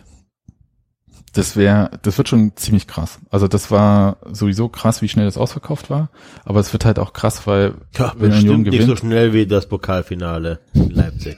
das 1.35 1.56
wäre, 1.56 1.90
das 2.02 2.16
wird 2.16 2.28
schon 2.28 2.52
ziemlich 2.56 2.86
krass. 2.86 3.19
Also 3.31 3.48
das 3.48 3.70
war 3.70 4.16
sowieso 4.31 4.69
krass, 4.69 5.02
wie 5.02 5.09
schnell 5.09 5.27
das 5.27 5.36
ausverkauft 5.36 5.90
war. 5.90 6.09
Aber 6.44 6.61
es 6.61 6.73
wird 6.73 6.85
halt 6.85 6.98
auch 6.98 7.12
krass, 7.12 7.47
weil 7.47 7.74
Ja, 7.97 8.15
wenn 8.16 8.32
Union 8.32 8.65
bestimmt 8.65 8.66
nicht 8.66 8.81
so 8.81 8.85
gewinnt, 8.86 8.98
schnell 9.01 9.32
wie 9.32 9.47
das 9.47 9.69
Pokalfinale 9.69 10.61
in 10.73 10.90
Leipzig. 10.90 11.36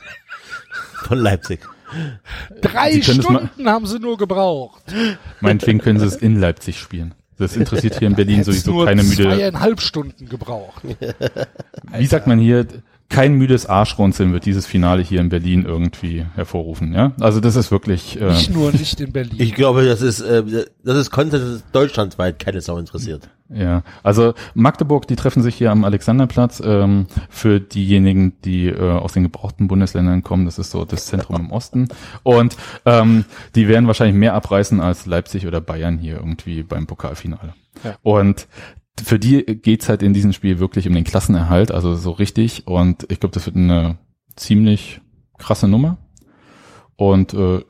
Von 1.04 1.18
Leipzig. 1.18 1.60
Drei 2.60 2.94
mal- 2.94 3.02
Stunden 3.02 3.68
haben 3.68 3.86
sie 3.86 3.98
nur 3.98 4.18
gebraucht. 4.18 4.82
meinetwegen 5.40 5.78
können 5.78 5.98
sie 5.98 6.06
es 6.06 6.16
in 6.16 6.38
Leipzig 6.38 6.78
spielen. 6.78 7.14
Das 7.38 7.56
interessiert 7.56 7.98
hier 7.98 8.08
in 8.08 8.14
Berlin 8.14 8.44
sowieso 8.44 8.72
nur 8.72 8.86
keine 8.86 9.02
müde, 9.02 9.24
zweieinhalb 9.24 9.80
Stunden 9.80 10.28
gebraucht. 10.28 10.82
wie 11.92 12.06
sagt 12.06 12.26
man 12.26 12.38
hier, 12.38 12.66
kein 13.08 13.34
müdes 13.34 13.66
Arschrunzeln 13.66 14.32
wird 14.32 14.46
dieses 14.46 14.66
Finale 14.66 15.02
hier 15.02 15.20
in 15.20 15.28
Berlin 15.28 15.64
irgendwie 15.64 16.26
hervorrufen, 16.34 16.92
ja? 16.92 17.12
Also 17.20 17.40
das 17.40 17.56
ist 17.56 17.70
wirklich, 17.70 18.20
äh, 18.20 18.30
Nicht 18.30 18.52
nur 18.52 18.72
nicht 18.72 19.00
in 19.00 19.12
Berlin. 19.12 19.36
Ich 19.38 19.54
glaube, 19.54 19.84
das 19.84 20.02
ist, 20.02 20.20
äh, 20.20 20.42
das 20.82 20.96
ist 20.96 21.10
Content, 21.10 21.42
das 21.42 21.50
ist 21.50 21.64
deutschlandweit 21.72 22.38
keine 22.38 22.60
Sau 22.60 22.78
interessiert. 22.78 23.28
Ja, 23.48 23.84
also 24.02 24.34
Magdeburg, 24.54 25.06
die 25.06 25.14
treffen 25.14 25.40
sich 25.40 25.54
hier 25.54 25.70
am 25.70 25.84
Alexanderplatz. 25.84 26.60
Ähm, 26.64 27.06
für 27.30 27.60
diejenigen, 27.60 28.32
die 28.44 28.66
äh, 28.66 28.80
aus 28.80 29.12
den 29.12 29.22
gebrauchten 29.22 29.68
Bundesländern 29.68 30.24
kommen, 30.24 30.46
das 30.46 30.58
ist 30.58 30.72
so 30.72 30.84
das 30.84 31.06
Zentrum 31.06 31.36
im 31.36 31.52
Osten. 31.52 31.88
Und 32.24 32.56
ähm, 32.84 33.24
die 33.54 33.68
werden 33.68 33.86
wahrscheinlich 33.86 34.16
mehr 34.16 34.34
abreißen 34.34 34.80
als 34.80 35.06
Leipzig 35.06 35.46
oder 35.46 35.60
Bayern 35.60 35.98
hier 35.98 36.16
irgendwie 36.16 36.64
beim 36.64 36.86
Pokalfinale. 36.86 37.54
Ja. 37.84 37.96
Und 38.02 38.48
für 39.02 39.18
die 39.18 39.44
geht's 39.44 39.88
halt 39.88 40.02
in 40.02 40.14
diesem 40.14 40.32
Spiel 40.32 40.58
wirklich 40.58 40.88
um 40.88 40.94
den 40.94 41.04
Klassenerhalt, 41.04 41.70
also 41.70 41.94
so 41.94 42.12
richtig. 42.12 42.66
Und 42.66 43.06
ich 43.10 43.20
glaube, 43.20 43.34
das 43.34 43.46
wird 43.46 43.56
eine 43.56 43.98
ziemlich 44.36 45.00
krasse 45.38 45.68
Nummer. 45.68 45.98
Und 46.96 47.34
äh, 47.34 47.62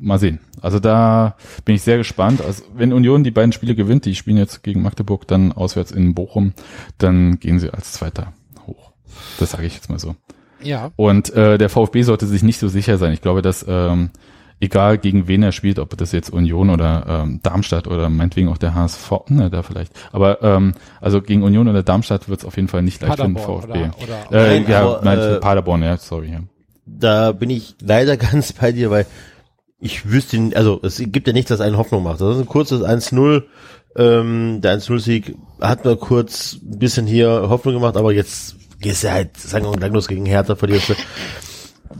mal 0.00 0.18
sehen. 0.18 0.40
Also 0.60 0.78
da 0.80 1.36
bin 1.64 1.74
ich 1.74 1.82
sehr 1.82 1.98
gespannt. 1.98 2.40
Also 2.42 2.64
wenn 2.74 2.92
Union 2.92 3.22
die 3.22 3.30
beiden 3.30 3.52
Spiele 3.52 3.74
gewinnt, 3.74 4.06
die 4.06 4.14
spielen 4.14 4.36
jetzt 4.36 4.62
gegen 4.62 4.82
Magdeburg, 4.82 5.26
dann 5.28 5.52
auswärts 5.52 5.92
in 5.92 6.14
Bochum, 6.14 6.54
dann 6.98 7.38
gehen 7.38 7.58
sie 7.58 7.70
als 7.72 7.92
Zweiter 7.92 8.32
hoch. 8.66 8.92
Das 9.38 9.50
sage 9.52 9.66
ich 9.66 9.74
jetzt 9.74 9.90
mal 9.90 9.98
so. 9.98 10.16
ja. 10.62 10.90
Und 10.96 11.32
äh, 11.34 11.58
der 11.58 11.68
VfB 11.68 12.02
sollte 12.02 12.26
sich 12.26 12.42
nicht 12.42 12.58
so 12.58 12.68
sicher 12.68 12.98
sein. 12.98 13.12
Ich 13.12 13.20
glaube, 13.20 13.42
dass 13.42 13.64
ähm, 13.68 14.10
egal 14.60 14.98
gegen 14.98 15.26
wen 15.26 15.42
er 15.42 15.52
spielt, 15.52 15.78
ob 15.78 15.96
das 15.96 16.12
jetzt 16.12 16.30
Union 16.30 16.70
oder 16.70 17.04
ähm, 17.24 17.40
Darmstadt 17.42 17.86
oder 17.86 18.08
meinetwegen 18.08 18.48
auch 18.48 18.58
der 18.58 18.74
HSV, 18.74 19.10
ne, 19.28 19.50
da 19.50 19.62
vielleicht. 19.62 19.92
Aber 20.12 20.42
ähm, 20.42 20.74
also 21.00 21.22
gegen 21.22 21.42
Union 21.42 21.66
oder 21.68 21.82
Darmstadt 21.82 22.28
wird 22.28 22.40
es 22.40 22.44
auf 22.44 22.56
jeden 22.56 22.68
Fall 22.68 22.82
nicht 22.82 23.00
leicht 23.02 23.16
für 23.16 23.22
den 23.22 23.34
Paderborn 23.34 23.62
VfB. 23.62 23.78
oder, 24.02 24.26
oder 24.30 24.46
Äh, 24.48 24.60
Nein, 24.60 24.70
ja, 24.70 24.80
aber, 24.82 25.00
nein, 25.04 25.18
äh, 25.18 25.36
Paderborn, 25.40 25.82
ja, 25.82 25.96
sorry. 25.96 26.32
Ja. 26.32 26.40
Da 26.86 27.32
bin 27.32 27.50
ich 27.50 27.74
leider 27.80 28.16
ganz 28.18 28.52
bei 28.52 28.72
dir, 28.72 28.90
weil 28.90 29.06
ich 29.80 30.10
wüsste, 30.10 30.38
also 30.54 30.78
es 30.82 30.98
gibt 31.06 31.26
ja 31.26 31.32
nichts, 31.32 31.48
das 31.48 31.62
einen 31.62 31.78
Hoffnung 31.78 32.02
macht. 32.02 32.20
Das 32.20 32.34
ist 32.36 32.42
ein 32.42 32.46
kurzes 32.46 32.82
1-0. 32.82 33.42
Ähm, 33.96 34.60
der 34.60 34.78
1-0-Sieg 34.78 35.36
hat 35.60 35.84
nur 35.84 35.98
kurz 35.98 36.58
ein 36.62 36.78
bisschen 36.78 37.06
hier 37.06 37.46
Hoffnung 37.48 37.74
gemacht, 37.74 37.96
aber 37.96 38.12
jetzt 38.12 38.56
gehst 38.78 39.04
du 39.04 39.10
halt, 39.10 39.36
sagen 39.36 39.64
wir 39.64 39.70
mal, 39.70 39.80
langlos 39.80 40.06
gegen 40.06 40.26
Hertha 40.26 40.54
verlierst 40.54 40.90
du. 40.90 40.94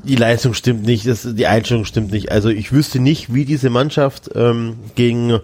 Die 0.05 0.17
Leistung 0.17 0.55
stimmt 0.55 0.85
nicht, 0.85 1.07
das, 1.07 1.27
die 1.35 1.47
Einstellung 1.47 1.85
stimmt 1.85 2.13
nicht. 2.13 2.31
Also 2.31 2.49
ich 2.49 2.73
wüsste 2.73 3.01
nicht, 3.01 3.35
wie 3.35 3.45
diese 3.45 3.71
Mannschaft 3.71 4.31
ähm, 4.35 4.77
gegen, 4.95 5.41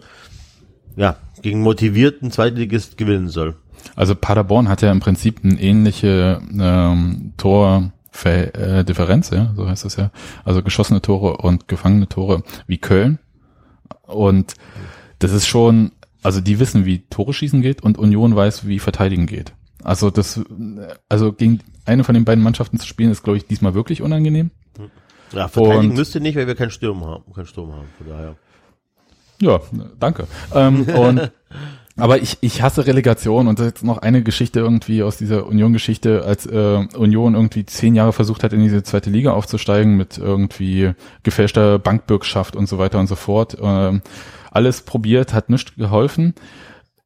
ja, 0.96 1.16
gegen 1.42 1.62
motivierten 1.62 2.30
Zweitligist 2.30 2.96
gewinnen 2.96 3.28
soll. 3.28 3.56
Also 3.96 4.14
Paderborn 4.14 4.68
hat 4.68 4.82
ja 4.82 4.90
im 4.90 5.00
Prinzip 5.00 5.40
eine 5.42 5.60
ähnliche 5.60 6.40
ähm, 6.58 7.32
Ver 8.10 8.54
äh, 8.54 8.84
Differenz, 8.84 9.30
ja, 9.30 9.52
so 9.54 9.68
heißt 9.68 9.84
das 9.84 9.96
ja. 9.96 10.10
Also 10.44 10.62
geschossene 10.62 11.02
Tore 11.02 11.36
und 11.36 11.68
gefangene 11.68 12.08
Tore 12.08 12.42
wie 12.66 12.78
Köln. 12.78 13.18
Und 14.02 14.54
das 15.18 15.32
ist 15.32 15.46
schon, 15.46 15.92
also 16.22 16.40
die 16.40 16.58
wissen, 16.58 16.86
wie 16.86 17.00
Tore 17.10 17.34
schießen 17.34 17.60
geht 17.60 17.82
und 17.82 17.98
Union 17.98 18.34
weiß, 18.34 18.66
wie 18.66 18.78
verteidigen 18.78 19.26
geht. 19.26 19.52
Also 19.86 20.10
das, 20.10 20.40
also 21.08 21.32
gegen 21.32 21.60
eine 21.84 22.02
von 22.02 22.14
den 22.16 22.24
beiden 22.24 22.42
Mannschaften 22.42 22.76
zu 22.80 22.86
spielen, 22.88 23.12
ist, 23.12 23.22
glaube 23.22 23.36
ich, 23.36 23.46
diesmal 23.46 23.74
wirklich 23.74 24.02
unangenehm. 24.02 24.50
Ja, 25.32 25.46
verteidigen 25.46 25.90
Und- 25.90 25.96
müsste 25.96 26.20
nicht, 26.20 26.34
weil 26.36 26.48
wir 26.48 26.56
keinen 26.56 26.72
Sturm 26.72 27.04
haben, 27.04 27.32
keinen 27.32 27.46
Sturm 27.46 27.72
haben. 27.72 27.86
Von 27.96 28.08
daher. 28.08 28.34
Ja, 29.40 29.60
danke. 30.00 30.26
Ähm, 30.52 30.88
und 30.88 31.30
aber 31.96 32.20
ich, 32.20 32.38
ich 32.40 32.62
hasse 32.62 32.84
Relegation 32.86 33.46
und 33.46 33.60
das 33.60 33.66
ist 33.66 33.72
jetzt 33.74 33.84
noch 33.84 33.98
eine 33.98 34.24
Geschichte 34.24 34.58
irgendwie 34.58 35.04
aus 35.04 35.18
dieser 35.18 35.46
Union-Geschichte, 35.46 36.24
als 36.24 36.46
äh, 36.46 36.84
Union 36.96 37.34
irgendwie 37.34 37.64
zehn 37.64 37.94
Jahre 37.94 38.12
versucht 38.12 38.42
hat, 38.42 38.52
in 38.52 38.60
diese 38.62 38.82
zweite 38.82 39.10
Liga 39.10 39.34
aufzusteigen 39.34 39.96
mit 39.96 40.18
irgendwie 40.18 40.94
gefälschter 41.22 41.78
Bankbürgschaft 41.78 42.56
und 42.56 42.68
so 42.68 42.78
weiter 42.78 42.98
und 42.98 43.06
so 43.06 43.14
fort. 43.14 43.56
Ähm, 43.60 44.02
alles 44.50 44.82
probiert, 44.82 45.32
hat 45.32 45.48
nichts 45.48 45.76
geholfen. 45.76 46.34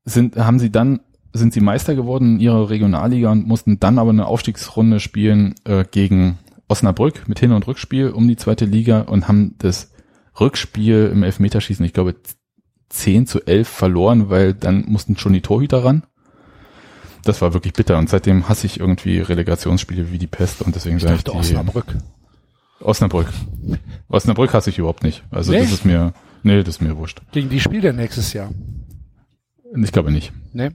Sind, 0.07 0.37
haben 0.37 0.59
sie 0.59 0.73
dann, 0.73 1.01
sind 1.33 1.53
sie 1.53 1.61
Meister 1.61 1.95
geworden 1.95 2.35
in 2.35 2.41
ihrer 2.41 2.71
Regionalliga 2.71 3.31
und 3.31 3.47
mussten 3.47 3.79
dann 3.81 3.99
aber 3.99 4.11
eine 4.11 4.27
Aufstiegsrunde 4.27 5.01
spielen 5.01 5.55
äh, 5.65 5.85
gegen 5.91 6.39
Osnabrück 6.69 7.29
mit 7.29 7.39
Hin- 7.41 7.53
und 7.53 7.67
Rückspiel 7.67 8.11
um 8.11 8.27
die 8.29 8.37
zweite 8.37 8.65
Liga 8.65 9.03
und 9.03 9.29
haben 9.29 9.55
das 9.59 9.93
Rückspiel 10.39 11.11
im 11.13 11.23
Elfmeterschießen, 11.23 11.85
ich 11.85 11.93
glaube, 11.93 12.15
10 12.89 13.27
zu 13.27 13.47
11 13.47 13.69
verloren, 13.69 14.31
weil 14.31 14.55
dann 14.55 14.85
mussten 14.87 15.17
schon 15.17 15.33
die 15.33 15.41
Torhüter 15.43 15.85
ran. 15.85 16.03
Das 17.25 17.43
war 17.43 17.53
wirklich 17.53 17.75
bitter 17.75 17.99
und 17.99 18.09
seitdem 18.09 18.49
hasse 18.49 18.67
ich 18.67 18.81
irgendwie 18.81 19.19
Relegationsspiele 19.21 20.11
wie 20.11 20.19
die 20.19 20.27
Pest 20.27 20.63
und 20.63 20.75
deswegen 20.75 20.99
sage 20.99 21.17
ich 21.17 21.25
die 21.25 21.31
Osnabrück. 21.31 21.97
Osnabrück. 22.81 23.29
Osnabrück 24.09 24.55
hasse 24.55 24.71
ich 24.71 24.79
überhaupt 24.79 25.03
nicht. 25.03 25.23
Also 25.31 25.53
Nee? 25.53 25.61
das 25.61 25.71
ist 25.73 25.85
mir, 25.85 26.15
nee, 26.43 26.59
das 26.61 26.77
ist 26.77 26.81
mir 26.81 26.97
wurscht. 26.97 27.21
Gegen 27.33 27.51
die 27.51 27.61
spielt 27.61 27.85
er 27.85 27.93
nächstes 27.93 28.33
Jahr. 28.33 28.51
Ich 29.77 29.93
glaube 29.93 30.11
nicht. 30.11 30.33
Ne? 30.53 30.75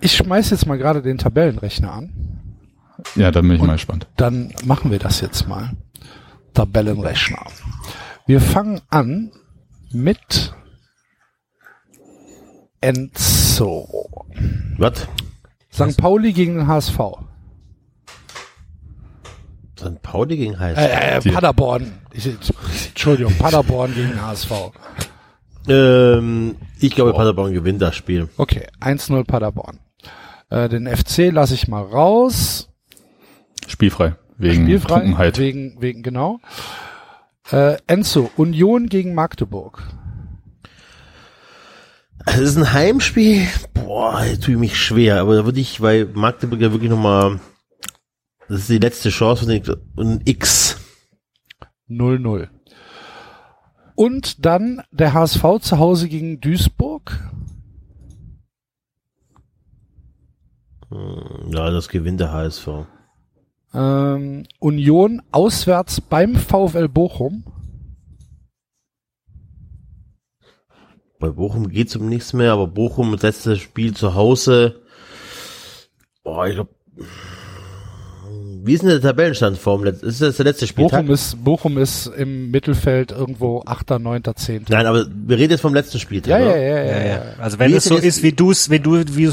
Ich 0.00 0.16
schmeiß 0.16 0.50
jetzt 0.50 0.66
mal 0.66 0.78
gerade 0.78 1.02
den 1.02 1.18
Tabellenrechner 1.18 1.92
an. 1.92 2.12
Ja, 3.16 3.30
da 3.30 3.40
bin 3.40 3.52
ich 3.52 3.62
mal 3.62 3.74
gespannt. 3.74 4.06
Dann 4.16 4.52
machen 4.64 4.90
wir 4.90 4.98
das 4.98 5.20
jetzt 5.20 5.48
mal. 5.48 5.70
Tabellenrechner. 6.54 7.44
Wir 8.26 8.40
fangen 8.40 8.80
an 8.88 9.32
mit 9.90 10.54
Enzo. 12.80 14.26
Was? 14.78 15.08
St. 15.72 15.96
Pauli 15.96 16.32
gegen 16.32 16.56
den 16.56 16.66
HSV. 16.66 16.98
St. 19.78 20.02
Pauli 20.02 20.36
gegen 20.36 20.58
HSV. 20.58 20.78
Äh, 20.78 21.16
äh, 21.16 21.32
Paderborn. 21.32 21.92
Ich, 22.12 22.28
Entschuldigung, 22.88 23.34
Paderborn 23.38 23.94
gegen 23.94 24.10
den 24.10 24.22
HSV. 24.22 24.50
Ähm, 25.68 26.56
ich 26.80 26.94
glaube, 26.94 27.12
Paderborn 27.12 27.52
gewinnt 27.52 27.80
das 27.80 27.96
Spiel. 27.96 28.28
Okay, 28.36 28.66
1-0 28.80 29.24
Paderborn. 29.24 29.78
Äh, 30.50 30.68
den 30.68 30.86
FC 30.86 31.30
lasse 31.32 31.54
ich 31.54 31.68
mal 31.68 31.82
raus. 31.82 32.68
Spielfrei. 33.68 34.16
Wegen 34.38 34.64
Spielfrei. 34.64 35.00
Trunkenheit. 35.00 35.38
Wegen, 35.38 35.80
wegen, 35.80 36.02
genau. 36.02 36.40
Äh, 37.50 37.76
Enzo, 37.86 38.30
Union 38.36 38.88
gegen 38.88 39.14
Magdeburg. 39.14 39.82
Es 42.26 42.38
ist 42.38 42.56
ein 42.56 42.72
Heimspiel. 42.72 43.46
Boah, 43.74 44.24
jetzt 44.24 44.44
tue 44.44 44.54
ich 44.54 44.60
mich 44.60 44.76
schwer. 44.76 45.20
Aber 45.20 45.36
da 45.36 45.44
würde 45.44 45.60
ich, 45.60 45.80
weil 45.80 46.06
Magdeburg 46.06 46.60
ja 46.60 46.72
wirklich 46.72 46.90
nochmal, 46.90 47.40
das 48.48 48.60
ist 48.60 48.68
die 48.68 48.78
letzte 48.78 49.10
Chance 49.10 49.44
von 49.44 49.52
den, 49.52 49.76
und 49.96 50.28
X. 50.28 50.78
0-0. 51.88 52.48
Und 54.02 54.44
dann 54.44 54.82
der 54.90 55.14
HSV 55.14 55.60
zu 55.60 55.78
Hause 55.78 56.08
gegen 56.08 56.40
Duisburg. 56.40 57.20
Hm, 60.88 61.52
Ja, 61.52 61.70
das 61.70 61.88
gewinnt 61.88 62.18
der 62.18 62.32
HSV. 62.32 62.68
Ähm, 63.72 64.42
Union 64.58 65.22
auswärts 65.30 66.00
beim 66.00 66.34
VfL 66.34 66.88
Bochum. 66.88 67.44
Bei 71.20 71.30
Bochum 71.30 71.68
geht's 71.68 71.94
um 71.94 72.08
nichts 72.08 72.32
mehr, 72.32 72.54
aber 72.54 72.66
Bochum 72.66 73.12
das 73.12 73.22
letzte 73.22 73.56
Spiel 73.56 73.94
zu 73.94 74.16
Hause. 74.16 74.82
Boah, 76.24 76.48
ich 76.48 76.54
glaube. 76.54 76.74
Wie 78.64 78.74
ist 78.74 78.82
denn 78.82 78.90
der 78.90 79.00
Tabellenstand 79.00 79.58
vorm 79.58 79.82
letzten? 79.82 80.06
Ist 80.06 80.22
das 80.22 80.36
der 80.36 80.44
letzte 80.44 80.68
Spieltag? 80.68 81.00
Bochum 81.00 81.12
ist, 81.14 81.44
Bochum 81.44 81.78
ist 81.78 82.06
im 82.06 82.50
Mittelfeld 82.52 83.10
irgendwo 83.10 83.62
8., 83.66 83.90
9., 83.98 84.22
10. 84.36 84.66
Nein, 84.68 84.86
aber 84.86 85.04
wir 85.12 85.36
reden 85.36 85.50
jetzt 85.50 85.62
vom 85.62 85.74
letzten 85.74 85.98
Spieltag. 85.98 86.30
Ja, 86.30 86.38
ja, 86.38 86.56
ja, 86.56 86.84
ja, 86.84 87.06
Ja. 87.06 87.22
Also 87.38 87.58
wenn 87.58 87.72
Wie 87.72 87.74
es 87.74 87.86
ist 87.86 87.88
so 87.88 87.96
ist, 87.96 88.22
wie 88.22 88.30
du 88.30 88.52
es, 88.52 88.70
wenn 88.70 88.82
du, 88.82 89.02
wie 89.16 89.28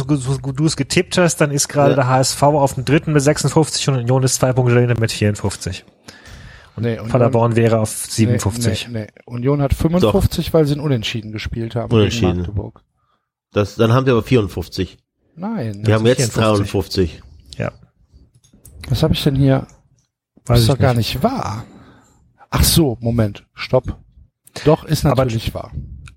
du 0.55 0.65
es 0.65 0.75
getippt 0.75 1.17
hast, 1.19 1.37
dann 1.37 1.51
ist 1.51 1.67
gerade 1.67 1.91
Ja. 1.91 1.95
der 1.97 2.07
HSV 2.07 2.41
auf 2.41 2.73
dem 2.73 2.85
dritten 2.85 3.13
mit 3.13 3.21
56 3.21 3.87
und 3.89 3.97
Union 3.97 4.23
ist 4.23 4.35
zwei 4.35 4.51
Punkte 4.51 4.73
dahinter 4.73 4.99
mit 4.99 5.11
54. 5.11 5.85
Nee, 6.77 6.93
Union, 6.93 7.09
Paderborn 7.09 7.55
wäre 7.55 7.79
auf 7.79 7.89
57. 7.89 8.87
Nee, 8.87 8.93
nee, 8.93 8.99
nee. 9.01 9.07
Union 9.25 9.61
hat 9.61 9.73
55, 9.73 10.53
weil 10.53 10.65
sie 10.65 10.75
ein 10.75 10.79
Unentschieden 10.79 11.31
gespielt 11.31 11.75
haben 11.75 11.91
Unentschieden. 11.93 12.29
gegen 12.29 12.39
Magdeburg. 12.39 12.81
Das, 13.51 13.75
dann 13.75 13.91
haben 13.93 14.05
wir 14.05 14.13
aber 14.13 14.23
54. 14.23 14.97
Nein. 15.35 15.81
Wir 15.85 15.95
haben 15.95 16.05
jetzt 16.05 16.33
54. 16.33 16.71
53. 16.71 17.21
Ja. 18.89 18.91
Was 18.91 19.03
habe 19.03 19.13
ich 19.13 19.23
denn 19.23 19.35
hier? 19.35 19.67
Weiß 20.45 20.59
ist 20.59 20.65
ich 20.65 20.71
doch 20.71 20.79
gar 20.79 20.93
nicht 20.93 21.21
wahr. 21.23 21.63
Ach 22.49 22.63
so, 22.63 22.97
Moment, 23.01 23.45
stopp. 23.53 23.97
Doch, 24.65 24.83
ist 24.83 25.05
Aber- 25.05 25.23
natürlich 25.23 25.53
wahr. 25.53 25.71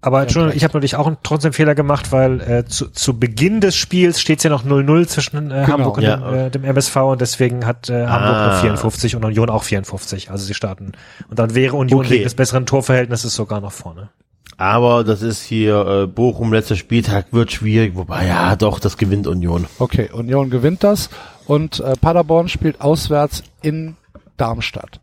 Aber 0.05 0.23
Entschuldigung, 0.23 0.57
ich 0.57 0.65
habe 0.65 0.73
natürlich 0.73 0.97
auch 0.97 1.07
einen, 1.07 1.19
trotzdem 1.23 1.53
Fehler 1.53 1.77
gemacht, 1.77 2.11
weil 2.11 2.41
äh, 2.41 2.65
zu, 2.65 2.89
zu 2.89 3.21
Beginn 3.21 3.61
des 3.61 3.77
Spiels 3.77 4.21
steht 4.21 4.39
es 4.39 4.43
ja 4.43 4.51
noch 4.51 4.65
0-0 4.65 5.07
zwischen 5.07 5.53
äh, 5.53 5.63
Genau. 5.65 5.69
Hamburg 5.69 5.99
und 5.99 6.03
Ja. 6.03 6.17
dem, 6.17 6.35
äh, 6.35 6.51
dem 6.51 6.65
MSV 6.65 6.97
und 6.97 7.21
deswegen 7.21 7.67
hat 7.67 7.89
äh, 7.89 8.07
Hamburg 8.09 8.35
Ah. 8.35 8.47
nur 8.55 8.61
54 8.63 9.15
und 9.15 9.25
Union 9.25 9.49
auch 9.49 9.63
54. 9.63 10.33
Also 10.33 10.45
sie 10.45 10.55
starten. 10.55 10.91
Und 11.31 11.39
dann 11.39 11.55
wäre 11.55 11.77
Union 11.77 12.01
Okay. 12.01 12.15
wegen 12.15 12.25
des 12.25 12.35
besseren 12.35 12.67
Torverhältnisses 12.67 13.33
sogar 13.33 13.61
noch 13.61 13.71
vorne. 13.71 14.09
Aber 14.57 15.05
das 15.05 15.23
ist 15.23 15.43
hier 15.43 15.87
äh, 15.87 16.07
Bochum, 16.09 16.53
letzter 16.53 16.75
Spieltag, 16.75 17.27
wird 17.33 17.53
schwierig. 17.53 17.95
Wobei, 17.95 18.27
ja, 18.27 18.57
doch, 18.57 18.81
das 18.81 18.97
gewinnt 18.97 19.29
Union. 19.29 19.67
Okay, 19.79 20.11
Union 20.13 20.51
gewinnt 20.51 20.83
das 20.83 21.11
und 21.53 21.81
äh, 21.81 21.95
Paderborn 22.01 22.49
spielt 22.49 22.81
auswärts 22.81 23.43
in 23.63 23.97
Darmstadt. 24.37 25.01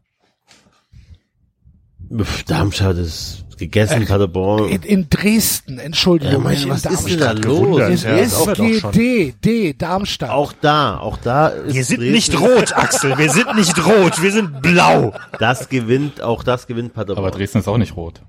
Pff, 2.15 2.43
Darmstadt 2.43 2.97
ist 2.97 3.45
gegessen, 3.57 4.05
Paderborn. 4.07 4.69
In, 4.69 4.81
in 4.83 5.09
Dresden, 5.09 5.77
Entschuldigung. 5.79 6.33
Ja, 6.33 6.39
mein, 6.39 6.53
nicht 6.53 6.63
in 6.63 6.69
was 6.71 6.85
ist 6.85 7.07
denn 7.09 7.19
da 7.19 7.31
los? 7.33 7.81
Es 7.81 8.03
ja. 8.03 8.15
ist. 8.17 8.47
GD, 8.55 9.33
D, 9.43 9.73
Darmstadt. 9.73 10.29
Auch 10.31 10.53
da, 10.53 10.97
auch 10.99 11.17
da 11.17 11.49
ist 11.49 11.75
Wir 11.75 11.83
sind 11.85 11.99
Dresden- 11.99 12.13
nicht 12.13 12.39
rot, 12.39 12.73
Axel. 12.75 13.17
Wir 13.17 13.29
sind 13.29 13.55
nicht 13.55 13.85
rot. 13.85 14.21
Wir 14.23 14.31
sind 14.31 14.61
blau. 14.61 15.13
Das 15.39 15.69
gewinnt, 15.69 16.21
auch 16.21 16.43
das 16.43 16.65
gewinnt 16.67 16.93
Paderborn. 16.93 17.27
Aber 17.27 17.35
Dresden 17.37 17.59
ist 17.59 17.67
auch 17.67 17.77
nicht 17.77 17.95
rot. 17.95 18.21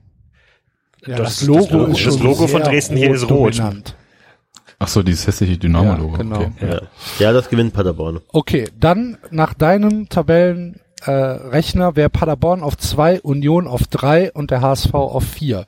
ja, 1.07 1.17
das- 1.17 1.39
das, 1.39 1.47
Logo 1.47 1.61
das 1.63 1.71
Logo- 1.71 1.87
ist 1.93 1.99
schon 2.01 2.13
das 2.15 2.23
Logo 2.23 2.47
von 2.49 2.63
Dresden 2.63 2.97
hier 2.97 3.15
ist 3.15 3.23
rot. 3.31 3.59
dominant. 3.59 3.97
Ach 4.83 4.89
so, 4.89 5.03
dieses 5.03 5.27
hässliche 5.27 5.59
Dynamo-Logo. 5.59 6.13
Ja, 6.13 6.23
genau. 6.23 6.41
Okay. 6.41 6.71
ja. 6.71 6.81
ja, 7.19 7.33
das 7.35 7.51
gewinnt 7.51 7.75
Paderborn. 7.75 8.21
Okay, 8.33 8.67
dann 8.79 9.19
nach 9.31 9.53
deinem 9.53 10.09
Tabellenrechner 10.09 10.81
äh, 11.05 11.11
Rechner 11.13 11.97
wäre 11.97 12.09
Paderborn 12.09 12.63
auf 12.63 12.79
zwei, 12.79 13.21
Union 13.21 13.67
auf 13.67 13.83
drei 13.91 14.33
und 14.33 14.51
der 14.51 14.63
HSV 14.63 14.95
auf 14.95 15.25
vier. 15.25 15.67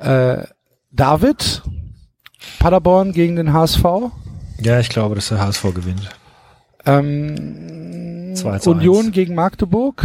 Äh, 0.00 0.38
David, 0.90 1.62
Paderborn 2.58 3.12
gegen 3.12 3.36
den 3.36 3.52
HSV. 3.52 3.84
Ja, 4.60 4.80
ich 4.80 4.88
glaube, 4.88 5.14
dass 5.14 5.28
der 5.28 5.38
HSV 5.38 5.62
gewinnt. 5.74 6.08
Ähm, 6.86 8.34
2 8.34 8.58
zu 8.58 8.70
Union 8.70 9.06
1. 9.06 9.12
gegen 9.12 9.36
Magdeburg. 9.36 10.04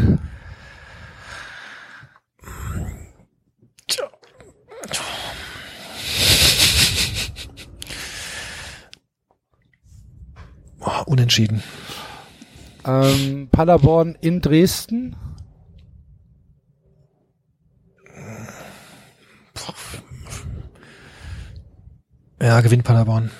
Oh, 10.85 11.03
unentschieden. 11.05 11.63
Ähm, 12.85 13.47
Paderborn 13.51 14.17
in 14.19 14.41
Dresden. 14.41 15.15
Ja, 22.41 22.59
gewinnt 22.59 22.83
Paderborn. 22.83 23.31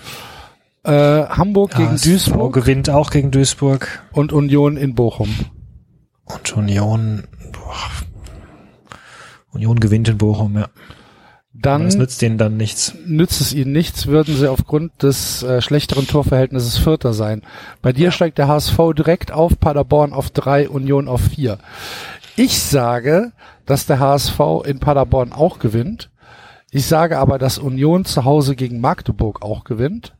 Äh, 0.84 0.92
Hamburg 1.28 1.72
gegen 1.76 1.92
HSV 1.92 2.04
Duisburg 2.06 2.54
gewinnt 2.54 2.90
auch 2.90 3.10
gegen 3.10 3.32
Duisburg. 3.32 4.02
und 4.14 4.32
Union 4.32 4.78
in 4.78 4.96
Bochum. 4.96 5.30
Und 6.24 6.56
Union, 6.56 7.24
boah. 7.52 7.90
Union 9.52 9.80
gewinnt 9.82 10.08
in 10.08 10.18
Bochum, 10.18 10.56
ja. 10.56 10.70
Dann 11.66 11.86
Das 11.86 11.96
nützt 11.96 12.22
denen 12.22 12.38
dann 12.38 12.58
nichts. 12.58 12.94
nützt 13.06 13.42
es 13.42 13.54
ihnen 13.54 13.72
nichts, 13.72 14.08
würden 14.08 14.36
sie 14.36 14.50
aufgrund 14.50 15.04
des 15.04 15.44
äh, 15.44 15.62
schlechteren 15.62 16.08
Torverhältnisses 16.08 16.78
Vierter 16.78 17.14
sein. 17.14 17.42
Bei 17.82 17.92
dir 17.94 18.12
steigt 18.12 18.38
der 18.38 18.48
HSV 18.48 18.78
direkt 18.96 19.32
auf, 19.32 19.60
Paderborn 19.60 20.14
auf 20.14 20.30
drei, 20.30 20.70
Union 20.70 21.08
auf 21.08 21.22
vier. 21.22 21.58
Ich 22.36 22.60
sage, 22.62 23.32
dass 23.66 23.86
der 23.86 24.00
HSV 24.00 24.40
in 24.66 24.80
Paderborn 24.80 25.34
auch 25.34 25.60
gewinnt. 25.60 26.10
Ich 26.72 26.86
sage 26.88 27.20
aber, 27.20 27.38
dass 27.38 27.60
Union 27.60 28.06
zu 28.06 28.26
Hause 28.26 28.56
gegen 28.56 28.82
Magdeburg 28.82 29.42
auch 29.44 29.64
gewinnt. 29.64 30.16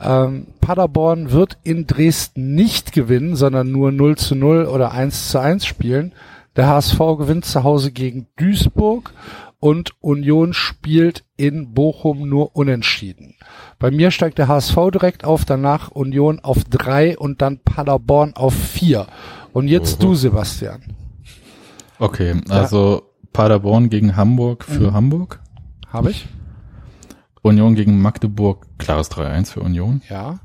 Ähm, 0.00 0.48
Paderborn 0.60 1.30
wird 1.30 1.58
in 1.62 1.86
Dresden 1.86 2.54
nicht 2.54 2.92
gewinnen, 2.92 3.36
sondern 3.36 3.70
nur 3.70 3.92
0 3.92 4.16
zu 4.16 4.34
0 4.34 4.66
oder 4.66 4.92
1 4.92 5.30
zu 5.30 5.38
1 5.38 5.66
spielen. 5.66 6.12
Der 6.56 6.68
HSV 6.68 6.98
gewinnt 7.18 7.44
zu 7.44 7.64
Hause 7.64 7.92
gegen 7.92 8.26
Duisburg 8.36 9.12
und 9.58 9.92
Union 10.00 10.52
spielt 10.52 11.24
in 11.36 11.72
Bochum 11.74 12.28
nur 12.28 12.54
unentschieden. 12.56 13.34
Bei 13.78 13.90
mir 13.90 14.10
steigt 14.10 14.38
der 14.38 14.48
HSV 14.48 14.76
direkt 14.92 15.24
auf, 15.24 15.44
danach 15.44 15.90
Union 15.90 16.40
auf 16.40 16.64
drei 16.64 17.16
und 17.18 17.42
dann 17.42 17.58
Paderborn 17.58 18.34
auf 18.34 18.54
vier. 18.54 19.06
Und 19.52 19.68
jetzt 19.68 20.02
du, 20.02 20.14
Sebastian. 20.14 20.82
Okay, 21.98 22.40
also 22.48 23.02
Paderborn 23.32 23.88
gegen 23.88 24.16
Hamburg 24.16 24.68
Mhm. 24.68 24.72
für 24.72 24.92
Hamburg. 24.92 25.40
Habe 25.88 26.10
ich? 26.10 26.28
Union 27.42 27.74
gegen 27.74 28.00
Magdeburg, 28.02 28.66
klares 28.78 29.10
3-1 29.10 29.52
für 29.52 29.60
Union. 29.60 30.02
Ja. 30.08 30.40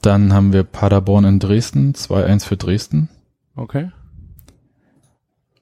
Dann 0.00 0.32
haben 0.32 0.52
wir 0.52 0.64
Paderborn 0.64 1.24
in 1.24 1.38
Dresden, 1.38 1.94
2-1 1.94 2.44
für 2.44 2.56
Dresden. 2.56 3.08
Okay. 3.54 3.90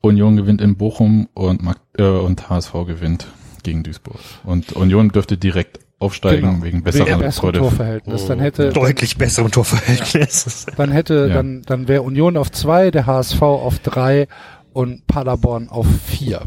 Union 0.02 0.36
gewinnt 0.36 0.60
in 0.60 0.76
Bochum 0.76 1.28
und, 1.34 1.62
Mag 1.62 1.78
äh, 1.98 2.02
und 2.04 2.48
HSV 2.48 2.72
gewinnt 2.86 3.26
gegen 3.62 3.82
Duisburg. 3.82 4.16
Und 4.44 4.72
Union 4.72 5.10
dürfte 5.10 5.36
direkt 5.36 5.80
aufsteigen 5.98 6.50
Genau. 6.50 6.64
wegen 6.64 6.82
besserer 6.82 7.06
Wegen 7.08 7.18
besserem 7.18 7.32
Freude. 7.48 7.58
Torverhältnis. 7.58 8.26
Dann 8.26 8.40
hätte, 8.40 8.70
Deutlich 8.72 9.18
besserem 9.18 9.50
Torverhältnis. 9.50 10.66
dann 10.76 10.90
hätte, 10.92 11.26
Ja. 11.28 11.34
dann, 11.34 11.62
dann 11.66 11.88
wäre 11.88 12.02
Union 12.02 12.38
auf 12.38 12.50
zwei, 12.50 12.90
der 12.90 13.04
HSV 13.04 13.42
auf 13.42 13.78
drei 13.80 14.26
und 14.72 15.06
Paderborn 15.06 15.68
auf 15.68 15.86
vier. 16.06 16.42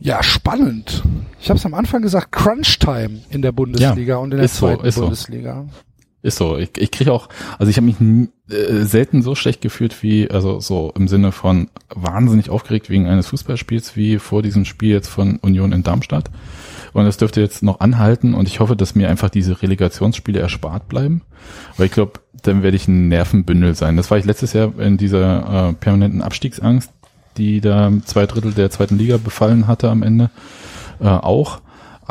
Ja, 0.00 0.22
spannend. 0.24 1.04
Ich 1.40 1.48
habe 1.48 1.58
es 1.58 1.64
am 1.66 1.74
Anfang 1.74 2.02
gesagt, 2.02 2.32
Crunch 2.32 2.80
Time 2.80 3.20
in 3.30 3.42
der 3.42 3.52
Bundesliga 3.52 4.14
Ja, 4.14 4.18
und 4.18 4.32
in 4.32 4.38
der 4.38 4.46
ist 4.46 4.56
so, 4.56 4.66
zweiten 4.66 4.84
ist 4.86 4.96
so. 4.96 5.12
Ist 6.22 6.38
so. 6.38 6.56
Ich, 6.56 6.70
ich 6.78 6.92
kriege 6.92 7.12
auch, 7.12 7.28
also 7.58 7.68
ich 7.68 7.76
habe 7.76 7.86
mich 7.86 7.96
äh, 8.48 8.84
selten 8.84 9.22
so 9.22 9.34
schlecht 9.34 9.60
gefühlt 9.60 10.02
wie, 10.04 10.30
also 10.30 10.60
so 10.60 10.92
im 10.96 11.08
Sinne 11.08 11.32
von 11.32 11.68
wahnsinnig 11.92 12.48
aufgeregt 12.48 12.90
wegen 12.90 13.08
eines 13.08 13.26
Fußballspiels 13.28 13.96
wie 13.96 14.18
vor 14.18 14.42
diesem 14.42 14.64
Spiel 14.64 14.90
jetzt 14.90 15.08
von 15.08 15.38
Union 15.38 15.72
in 15.72 15.82
Darmstadt. 15.82 16.30
Und 16.92 17.06
das 17.06 17.16
dürfte 17.16 17.40
jetzt 17.40 17.62
noch 17.62 17.80
anhalten 17.80 18.34
und 18.34 18.46
ich 18.46 18.60
hoffe, 18.60 18.76
dass 18.76 18.94
mir 18.94 19.08
einfach 19.08 19.30
diese 19.30 19.62
Relegationsspiele 19.62 20.38
erspart 20.38 20.88
bleiben. 20.88 21.22
Weil 21.76 21.86
ich 21.86 21.92
glaube, 21.92 22.20
dann 22.42 22.62
werde 22.62 22.76
ich 22.76 22.86
ein 22.86 23.08
Nervenbündel 23.08 23.74
sein. 23.74 23.96
Das 23.96 24.10
war 24.10 24.18
ich 24.18 24.24
letztes 24.24 24.52
Jahr 24.52 24.78
in 24.78 24.98
dieser 24.98 25.70
äh, 25.70 25.72
permanenten 25.72 26.22
Abstiegsangst, 26.22 26.90
die 27.36 27.60
da 27.60 27.90
zwei 28.04 28.26
Drittel 28.26 28.52
der 28.52 28.70
zweiten 28.70 28.98
Liga 28.98 29.16
befallen 29.16 29.66
hatte 29.66 29.90
am 29.90 30.02
Ende 30.02 30.30
äh, 31.00 31.08
auch. 31.08 31.60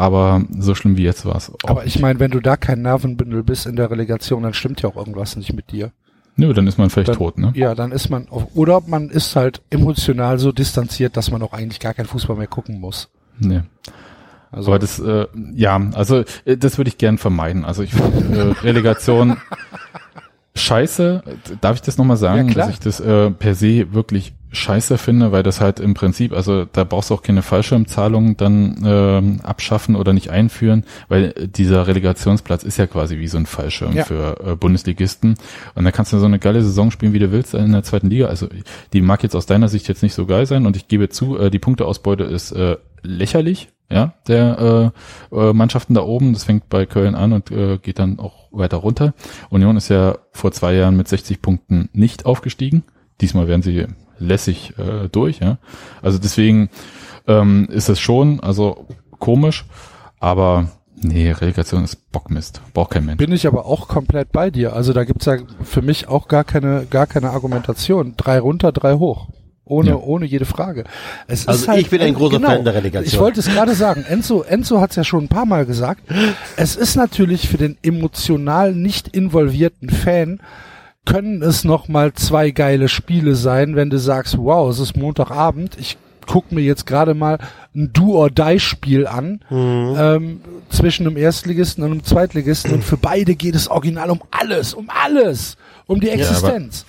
Aber 0.01 0.41
so 0.57 0.73
schlimm 0.73 0.97
wie 0.97 1.03
jetzt 1.03 1.25
war 1.25 1.35
es. 1.35 1.51
Aber 1.63 1.85
ich 1.85 1.99
meine, 1.99 2.19
wenn 2.19 2.31
du 2.31 2.39
da 2.39 2.57
kein 2.57 2.81
Nervenbündel 2.81 3.43
bist 3.43 3.67
in 3.67 3.75
der 3.75 3.91
Relegation, 3.91 4.41
dann 4.41 4.55
stimmt 4.55 4.81
ja 4.81 4.89
auch 4.89 4.95
irgendwas 4.95 5.35
nicht 5.35 5.53
mit 5.53 5.71
dir. 5.71 5.91
Nö, 6.37 6.53
dann 6.53 6.65
ist 6.65 6.79
man 6.79 6.89
vielleicht 6.89 7.09
Dann- 7.09 7.17
tot, 7.17 7.37
ne? 7.37 7.51
Ja, 7.55 7.75
dann 7.75 7.91
ist 7.91 8.09
man, 8.09 8.27
auf, 8.29 8.47
oder 8.55 8.81
man 8.87 9.09
ist 9.09 9.35
halt 9.35 9.61
emotional 9.69 10.39
so 10.39 10.51
distanziert, 10.51 11.17
dass 11.17 11.29
man 11.29 11.43
auch 11.43 11.53
eigentlich 11.53 11.79
gar 11.79 11.93
keinen 11.93 12.07
Fußball 12.07 12.35
mehr 12.35 12.47
gucken 12.47 12.79
muss. 12.79 13.09
Nee. 13.37 13.61
Also, 14.49 14.71
Aber 14.71 14.79
das, 14.79 14.97
äh, 14.99 15.27
ja, 15.53 15.79
also 15.93 16.23
äh, 16.45 16.57
das 16.57 16.77
würde 16.79 16.87
ich 16.89 16.97
gern 16.97 17.19
vermeiden. 17.19 17.63
Also 17.63 17.83
ich 17.83 17.93
finde 17.93 18.39
äh, 18.39 18.51
Relegation 18.63 19.37
scheiße. 20.55 21.23
Darf 21.61 21.75
ich 21.75 21.81
das 21.83 21.97
nochmal 21.97 22.17
sagen, 22.17 22.49
Ja, 22.49 22.55
dass 22.55 22.69
ich 22.69 22.79
das 22.79 22.99
äh, 22.99 23.29
per 23.29 23.53
se 23.55 23.93
wirklich 23.93 24.33
scheiße 24.51 24.97
finde, 24.97 25.31
weil 25.31 25.43
das 25.43 25.61
halt 25.61 25.79
im 25.79 25.93
Prinzip, 25.93 26.33
also 26.33 26.65
da 26.65 26.83
brauchst 26.83 27.09
du 27.09 27.13
auch 27.13 27.21
keine 27.23 27.41
Fallschirmzahlungen 27.41 28.35
dann 28.37 28.81
ähm, 28.85 29.39
abschaffen 29.43 29.95
oder 29.95 30.11
nicht 30.13 30.29
einführen, 30.29 30.85
weil 31.07 31.33
äh, 31.35 31.47
dieser 31.47 31.87
Relegationsplatz 31.87 32.63
ist 32.63 32.77
ja 32.77 32.85
quasi 32.87 33.17
wie 33.17 33.27
so 33.27 33.37
ein 33.37 33.45
Fallschirm 33.45 33.93
Ja. 33.95 34.03
für 34.03 34.37
äh, 34.45 34.55
Bundesligisten. 34.55 35.35
Und 35.75 35.85
da 35.85 35.91
kannst 35.91 36.11
du 36.13 36.19
so 36.19 36.25
eine 36.25 36.39
geile 36.39 36.61
Saison 36.63 36.91
spielen, 36.91 37.13
wie 37.13 37.19
du 37.19 37.31
willst 37.31 37.53
in 37.53 37.71
der 37.71 37.83
zweiten 37.83 38.09
Liga. 38.09 38.27
Also 38.27 38.47
die 38.93 39.01
mag 39.01 39.23
jetzt 39.23 39.35
aus 39.35 39.45
deiner 39.45 39.69
Sicht 39.69 39.87
jetzt 39.87 40.03
nicht 40.03 40.13
so 40.13 40.25
geil 40.25 40.45
sein 40.45 40.65
und 40.65 40.75
ich 40.75 40.87
gebe 40.87 41.09
zu, 41.09 41.37
äh, 41.37 41.49
die 41.49 41.59
Punkteausbeute 41.59 42.23
ist 42.25 42.51
äh, 42.51 42.77
lächerlich, 43.03 43.69
ja, 43.89 44.13
der 44.27 44.91
äh, 45.31 45.35
äh, 45.49 45.53
Mannschaften 45.53 45.93
da 45.93 46.01
oben. 46.01 46.33
Das 46.33 46.43
fängt 46.43 46.69
bei 46.69 46.85
Köln 46.85 47.15
an 47.15 47.33
und 47.33 47.51
äh, 47.51 47.77
geht 47.77 47.99
dann 47.99 48.19
auch 48.19 48.47
weiter 48.51 48.77
runter. 48.77 49.13
Union 49.49 49.77
ist 49.77 49.89
ja 49.89 50.17
vor 50.31 50.51
zwei 50.51 50.73
Jahren 50.75 50.97
mit 50.97 51.07
60 51.07 51.41
Punkten 51.41 51.89
nicht 51.93 52.25
aufgestiegen. 52.25 52.83
Diesmal 53.21 53.47
werden 53.47 53.61
sie 53.61 53.85
lässig 54.21 54.73
äh, 54.77 55.09
durch, 55.09 55.39
ja. 55.39 55.57
Also 56.01 56.17
deswegen 56.19 56.69
ähm, 57.27 57.67
ist 57.71 57.89
es 57.89 57.99
schon, 57.99 58.39
also 58.39 58.87
komisch, 59.19 59.65
aber 60.19 60.67
nee, 60.95 61.31
Relegation 61.31 61.83
ist 61.83 62.11
Bockmist. 62.11 62.61
Braucht 62.73 62.91
kein 62.91 63.05
Mensch. 63.05 63.17
bin 63.17 63.31
ich 63.33 63.47
aber 63.47 63.65
auch 63.65 63.87
komplett 63.87 64.31
bei 64.31 64.49
dir. 64.49 64.73
Also 64.73 64.93
da 64.93 65.03
gibt's 65.03 65.25
ja 65.25 65.37
für 65.63 65.81
mich 65.81 66.07
auch 66.07 66.27
gar 66.27 66.43
keine, 66.43 66.85
gar 66.89 67.07
keine 67.07 67.31
Argumentation. 67.31 68.13
Drei 68.17 68.39
runter, 68.39 68.71
drei 68.71 68.93
hoch. 68.95 69.27
Ohne, 69.63 69.91
Ja. 69.91 69.95
ohne 69.95 70.25
jede 70.25 70.43
Frage. 70.45 70.83
Es 71.27 71.47
Also 71.47 71.61
ist 71.61 71.67
halt, 71.69 71.79
ich 71.81 71.89
bin 71.89 72.01
ein 72.01 72.13
großer 72.13 72.41
Fan 72.41 72.65
der 72.65 72.73
Relegation. 72.73 73.07
Ich 73.07 73.17
wollte 73.19 73.39
es 73.39 73.47
gerade 73.47 73.73
sagen. 73.73 74.03
Enzo, 74.07 74.41
Enzo 74.41 74.81
hat 74.81 74.89
es 74.89 74.95
ja 74.97 75.03
schon 75.05 75.23
ein 75.25 75.29
paar 75.29 75.45
Mal 75.45 75.65
gesagt. 75.65 76.01
Es 76.57 76.75
ist 76.75 76.95
natürlich 76.97 77.47
für 77.47 77.57
den 77.57 77.77
emotional 77.81 78.73
nicht 78.73 79.07
involvierten 79.07 79.89
Fan 79.89 80.41
können 81.05 81.41
es 81.41 81.63
noch 81.63 81.87
mal 81.87 82.13
zwei 82.13 82.51
geile 82.51 82.87
Spiele 82.87 83.35
sein, 83.35 83.75
wenn 83.75 83.89
du 83.89 83.97
sagst, 83.97 84.37
wow, 84.37 84.69
es 84.69 84.79
ist 84.79 84.95
Montagabend, 84.95 85.77
ich 85.79 85.97
guck 86.27 86.51
mir 86.51 86.61
jetzt 86.61 86.85
gerade 86.85 87.13
mal 87.15 87.39
ein 87.75 87.91
Do-or-Die-Spiel 87.91 89.07
an 89.07 89.39
Mhm. 89.49 89.95
ähm, 89.97 90.41
zwischen 90.69 91.07
einem 91.07 91.17
Erstligisten 91.17 91.83
und 91.83 91.91
einem 91.91 92.03
Zweitligisten 92.03 92.71
und 92.73 92.83
für 92.83 92.97
beide 92.97 93.35
geht 93.35 93.55
es 93.55 93.67
original 93.69 94.11
um 94.11 94.21
alles, 94.31 94.73
um 94.73 94.87
alles, 94.89 95.57
um 95.87 95.99
die 95.99 96.09
Existenz. 96.09 96.85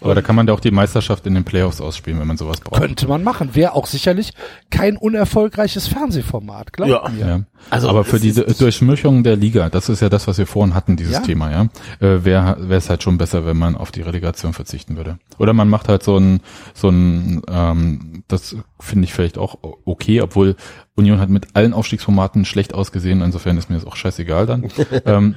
Aber 0.00 0.14
da 0.14 0.22
kann 0.22 0.36
man 0.36 0.46
da 0.46 0.52
auch 0.52 0.60
die 0.60 0.70
Meisterschaft 0.70 1.26
in 1.26 1.34
den 1.34 1.44
Playoffs 1.44 1.80
ausspielen, 1.80 2.20
wenn 2.20 2.26
man 2.26 2.36
sowas 2.36 2.60
braucht. 2.60 2.80
Könnte 2.80 3.08
man 3.08 3.24
machen. 3.24 3.54
Wäre 3.54 3.72
auch 3.74 3.86
sicherlich 3.86 4.32
kein 4.70 4.96
unerfolgreiches 4.96 5.88
Fernsehformat, 5.88 6.72
glaubt 6.72 6.90
Ja. 6.90 7.08
mir. 7.08 7.26
Ja. 7.26 7.40
Also, 7.70 7.88
aber 7.88 8.04
für 8.04 8.20
diese 8.20 8.42
ist- 8.42 8.60
Durchmischung 8.60 9.22
der 9.24 9.36
Liga, 9.36 9.70
das 9.70 9.88
ist 9.88 10.00
ja 10.00 10.08
das, 10.08 10.26
was 10.28 10.38
wir 10.38 10.46
vorhin 10.46 10.74
hatten, 10.74 10.96
dieses 10.96 11.14
Ja. 11.14 11.20
Thema, 11.20 11.50
ja, 11.50 11.62
äh, 12.00 12.24
wäre 12.24 12.56
wäre 12.68 12.78
es 12.78 12.90
halt 12.90 13.02
schon 13.02 13.16
besser, 13.18 13.46
wenn 13.46 13.56
man 13.56 13.74
auf 13.74 13.90
die 13.90 14.02
Relegation 14.02 14.52
verzichten 14.52 14.96
würde. 14.96 15.18
Oder 15.38 15.52
man 15.54 15.68
macht 15.68 15.88
halt 15.88 16.02
so 16.02 16.16
ein, 16.18 16.40
so 16.74 16.88
ein, 16.90 17.42
ähm, 17.48 18.22
das 18.28 18.54
finde 18.78 19.04
ich 19.04 19.14
vielleicht 19.14 19.38
auch 19.38 19.58
okay, 19.86 20.20
obwohl 20.20 20.56
Union 20.94 21.18
hat 21.20 21.28
mit 21.30 21.48
allen 21.54 21.72
Aufstiegsformaten 21.72 22.44
schlecht 22.44 22.74
ausgesehen, 22.74 23.22
insofern 23.22 23.56
ist 23.58 23.68
mir 23.70 23.76
das 23.76 23.86
auch 23.86 23.96
scheißegal 23.96 24.46
dann. 24.46 24.64
ähm, 25.06 25.34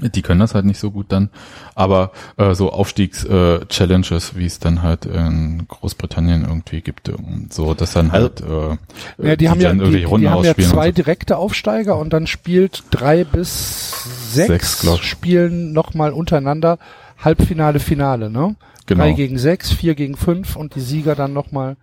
die 0.00 0.22
können 0.22 0.40
das 0.40 0.54
halt 0.54 0.64
nicht 0.64 0.80
so 0.80 0.90
gut 0.90 1.06
dann. 1.10 1.28
Aber 1.74 2.12
äh, 2.38 2.54
so 2.54 2.72
Aufstiegs-Challenges, 2.72 4.36
wie 4.36 4.46
es 4.46 4.58
dann 4.58 4.82
halt 4.82 5.06
in 5.06 5.64
Großbritannien 5.68 6.42
irgendwie 6.44 6.80
gibt, 6.80 7.08
und 7.10 7.52
so, 7.52 7.74
dass 7.74 7.92
dann 7.92 8.10
Also- 8.10 8.30
halt 8.48 8.78
äh, 9.20 9.28
Ja, 9.28 9.36
die, 9.36 9.48
haben 9.48 9.60
ja, 9.60 9.72
die, 9.74 9.90
die 9.90 10.06
haben 10.06 10.44
ja 10.44 10.54
zwei 10.56 10.88
so. 10.88 10.92
direkte 10.92 11.36
Aufsteiger 11.36 11.98
und 11.98 12.12
dann 12.12 12.26
spielt 12.26 12.84
drei 12.90 13.24
bis 13.24 13.92
sechs, 14.32 14.80
Sechs, 14.80 15.04
spielen 15.04 15.72
nochmal 15.72 16.12
untereinander 16.12 16.78
Halbfinale, 17.22 17.78
Finale, 17.78 18.30
ne? 18.30 18.56
Genau. 18.86 19.04
Drei 19.04 19.12
gegen 19.12 19.38
sechs, 19.38 19.70
vier 19.70 19.94
gegen 19.94 20.16
fünf 20.16 20.56
und 20.56 20.74
die 20.74 20.80
Sieger 20.80 21.14
dann 21.14 21.32
nochmal 21.32 21.76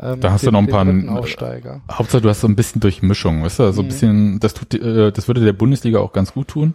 ähm, 0.00 0.20
Da 0.20 0.32
hast 0.32 0.42
den, 0.42 0.46
du 0.48 0.52
noch 0.52 0.58
ein 0.60 0.66
paar, 0.68 0.84
dritten 0.84 1.08
Aufsteiger. 1.08 1.82
Hauptsache, 1.90 2.20
du 2.22 2.28
hast 2.28 2.40
so 2.40 2.48
ein 2.48 2.56
bisschen 2.56 2.80
Durchmischung, 2.80 3.44
weißt 3.44 3.60
du, 3.60 3.62
Mhm. 3.64 3.72
so 3.72 3.82
ein 3.82 3.88
bisschen, 3.88 4.40
das 4.40 4.54
tut, 4.54 4.74
äh, 4.74 5.12
das 5.12 5.28
würde 5.28 5.40
der 5.44 5.52
Bundesliga 5.52 6.00
auch 6.00 6.12
ganz 6.12 6.32
gut 6.32 6.48
tun. 6.48 6.74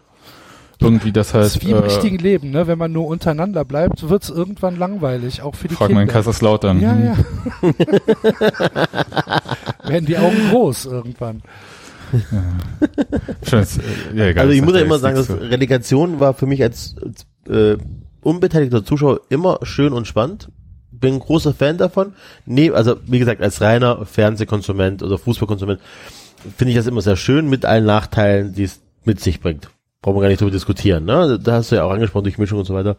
Irgendwie 0.79 1.11
das 1.11 1.33
halt, 1.33 1.45
Das 1.45 1.55
ist 1.55 1.65
wie 1.65 1.71
im 1.71 1.77
äh, 1.77 1.81
richtigen 1.81 2.19
Leben, 2.19 2.51
ne? 2.51 2.67
Wenn 2.67 2.77
man 2.77 2.91
nur 2.91 3.07
untereinander 3.07 3.65
bleibt, 3.65 4.07
wird's 4.09 4.29
irgendwann 4.29 4.77
langweilig, 4.77 5.41
auch 5.41 5.55
für 5.55 5.67
die 5.67 5.75
frag 5.75 5.89
mal 5.89 6.01
in 6.01 6.07
Kinder. 6.07 6.13
Kaiserslautern. 6.13 6.79
Ja, 6.79 6.95
ja. 6.97 7.17
Werden 9.89 10.05
die 10.05 10.17
Augen 10.17 10.37
groß 10.51 10.85
irgendwann. 10.85 11.41
Scheiß, 13.47 13.79
äh, 13.79 13.81
ja, 14.15 14.25
egal, 14.27 14.45
Also 14.45 14.53
ich 14.53 14.61
muss 14.61 14.75
ja 14.75 14.81
immer 14.81 14.99
sagen, 14.99 15.15
dass 15.15 15.29
Relegation 15.29 16.19
war 16.19 16.33
für 16.33 16.45
mich 16.45 16.61
als, 16.61 16.95
als 17.01 17.25
äh, 17.49 17.77
unbeteiligter 18.21 18.85
Zuschauer 18.85 19.21
immer 19.29 19.59
schön 19.63 19.93
und 19.93 20.07
spannend. 20.07 20.49
Bin 20.91 21.15
ein 21.15 21.19
großer 21.19 21.53
Fan 21.53 21.77
davon. 21.77 22.13
Nee, 22.45 22.71
also 22.71 22.95
wie 23.05 23.19
gesagt, 23.19 23.41
als 23.41 23.61
reiner 23.61 24.05
Fernsehkonsument 24.05 25.03
oder 25.03 25.17
Fußballkonsument 25.17 25.79
finde 26.55 26.71
ich 26.71 26.77
das 26.77 26.87
immer 26.87 27.01
sehr 27.01 27.17
schön 27.17 27.49
mit 27.49 27.65
allen 27.65 27.85
Nachteilen, 27.85 28.53
die 28.53 28.63
es 28.63 28.79
mit 29.05 29.19
sich 29.19 29.39
bringt. 29.39 29.69
Brauchen 30.01 30.17
wir 30.17 30.21
gar 30.21 30.27
nicht 30.29 30.41
drüber 30.41 30.51
diskutieren. 30.51 31.05
Ne? 31.05 31.39
Da 31.41 31.53
hast 31.53 31.71
du 31.71 31.75
ja 31.75 31.83
auch 31.83 31.91
angesprochen, 31.91 32.23
Durchmischung 32.23 32.59
und 32.59 32.65
so 32.65 32.73
weiter. 32.73 32.97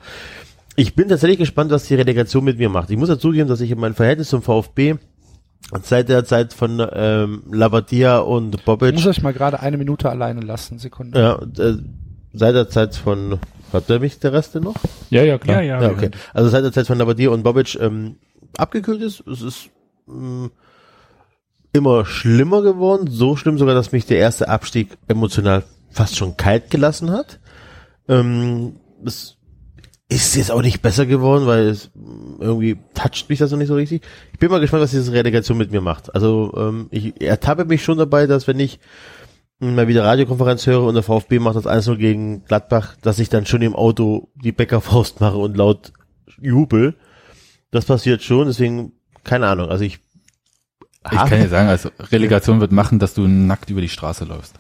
Ich 0.76 0.94
bin 0.94 1.08
tatsächlich 1.08 1.38
gespannt, 1.38 1.70
was 1.70 1.84
die 1.86 1.94
Relegation 1.94 2.44
mit 2.44 2.58
mir 2.58 2.68
macht. 2.68 2.90
Ich 2.90 2.96
muss 2.96 3.08
ja 3.08 3.18
zugeben, 3.18 3.48
dass 3.48 3.60
ich 3.60 3.70
in 3.70 3.80
meinem 3.80 3.94
Verhältnis 3.94 4.28
zum 4.28 4.42
VfB 4.42 4.96
Seit 5.82 6.08
der 6.08 6.24
Zeit 6.24 6.54
von 6.54 6.82
ähm, 6.92 7.42
Labadia 7.50 8.18
und 8.18 8.54
Ich 8.54 8.64
Bobic. 8.64 8.94
muss 8.94 9.06
euch 9.06 9.22
mal 9.22 9.32
gerade 9.34 9.60
eine 9.60 9.76
Minute 9.76 10.08
alleine 10.08 10.40
lassen. 10.40 10.78
Sekunde. 10.78 11.18
Ja, 11.20 11.62
äh, 11.62 11.76
seit 12.32 12.54
der 12.54 12.68
Zeit 12.70 12.94
von, 12.94 13.38
hat 13.72 13.88
der 13.90 14.00
mich 14.00 14.18
der 14.18 14.32
Rest 14.32 14.54
denn 14.54 14.62
noch? 14.62 14.76
Ja, 15.10 15.24
ja, 15.24 15.36
klar. 15.36 15.60
ja. 15.62 15.82
Ja, 15.82 15.90
okay. 15.90 16.10
Also 16.32 16.48
seit 16.48 16.64
der 16.64 16.72
Zeit 16.72 16.86
von 16.86 16.96
Labadia 16.96 17.30
und 17.30 17.42
Bobic 17.42 17.74
ähm, 17.80 18.16
abgekühlt 18.56 19.02
ist, 19.02 19.26
es 19.26 19.42
ist 19.42 19.68
mh, 20.06 20.48
immer 21.72 22.06
schlimmer 22.06 22.62
geworden. 22.62 23.08
So 23.10 23.36
schlimm 23.36 23.58
sogar, 23.58 23.74
dass 23.74 23.92
mich 23.92 24.06
der 24.06 24.18
erste 24.18 24.48
Abstieg 24.48 24.96
emotional 25.08 25.64
fast 25.90 26.16
schon 26.16 26.36
kalt 26.36 26.70
gelassen 26.70 27.10
hat. 27.10 27.40
Ähm, 28.09 28.77
es 29.05 29.36
ist 30.09 30.36
jetzt 30.36 30.51
auch 30.51 30.62
nicht 30.62 30.81
besser 30.81 31.05
geworden, 31.06 31.47
weil 31.47 31.69
es 31.69 31.90
mh, 31.94 32.36
irgendwie 32.40 32.78
toucht 32.94 33.28
mich 33.28 33.39
das 33.39 33.51
noch 33.51 33.59
nicht 33.59 33.69
so 33.69 33.74
richtig. 33.74 34.02
Ich 34.32 34.39
bin 34.39 34.51
mal 34.51 34.60
gespannt, 34.60 34.82
was 34.82 34.90
diese 34.90 35.12
Relegation 35.12 35.59
mit 35.59 35.70
mir 35.70 35.81
macht. 35.82 36.15
Also 36.15 36.55
ähm, 36.56 36.89
ich 36.90 37.20
ertappe 37.20 37.65
mich 37.66 37.85
schon 37.85 37.98
dabei, 37.98 38.27
dass 38.27 38.47
wenn 38.47 38.59
ich 38.59 38.81
mal 39.60 39.89
wieder 39.89 40.05
Radiokonferenz 40.05 40.66
höre 40.66 40.85
und 40.85 40.94
der 40.94 41.02
VfB 41.02 41.40
macht 41.40 41.56
das 41.56 41.66
1-0 41.66 41.97
gegen 41.97 42.44
Gladbach, 42.44 42.97
dass 43.02 43.19
ich 43.19 43.28
dann 43.28 43.44
schon 43.44 43.62
im 43.62 43.74
Auto 43.74 44.28
die 44.36 44.52
Bäckerfaust 44.52 45.20
mache 45.20 45.36
und 45.36 45.56
laut 45.56 45.93
jubel. 46.40 46.94
Das 47.70 47.85
passiert 47.85 48.23
schon, 48.23 48.47
deswegen, 48.47 48.93
keine 49.24 49.48
Ahnung, 49.48 49.69
also 49.69 49.85
ich 49.85 49.98
Ich 51.10 51.19
kann 51.19 51.40
dir 51.40 51.48
sagen, 51.48 51.69
also 51.69 51.90
Relegation 51.98 52.60
wird 52.60 52.73
machen, 52.73 52.98
dass 52.98 53.15
du 53.15 53.27
nackt 53.27 53.69
über 53.69 53.81
die 53.81 53.89
Straße 53.89 54.24
läufst. 54.24 54.55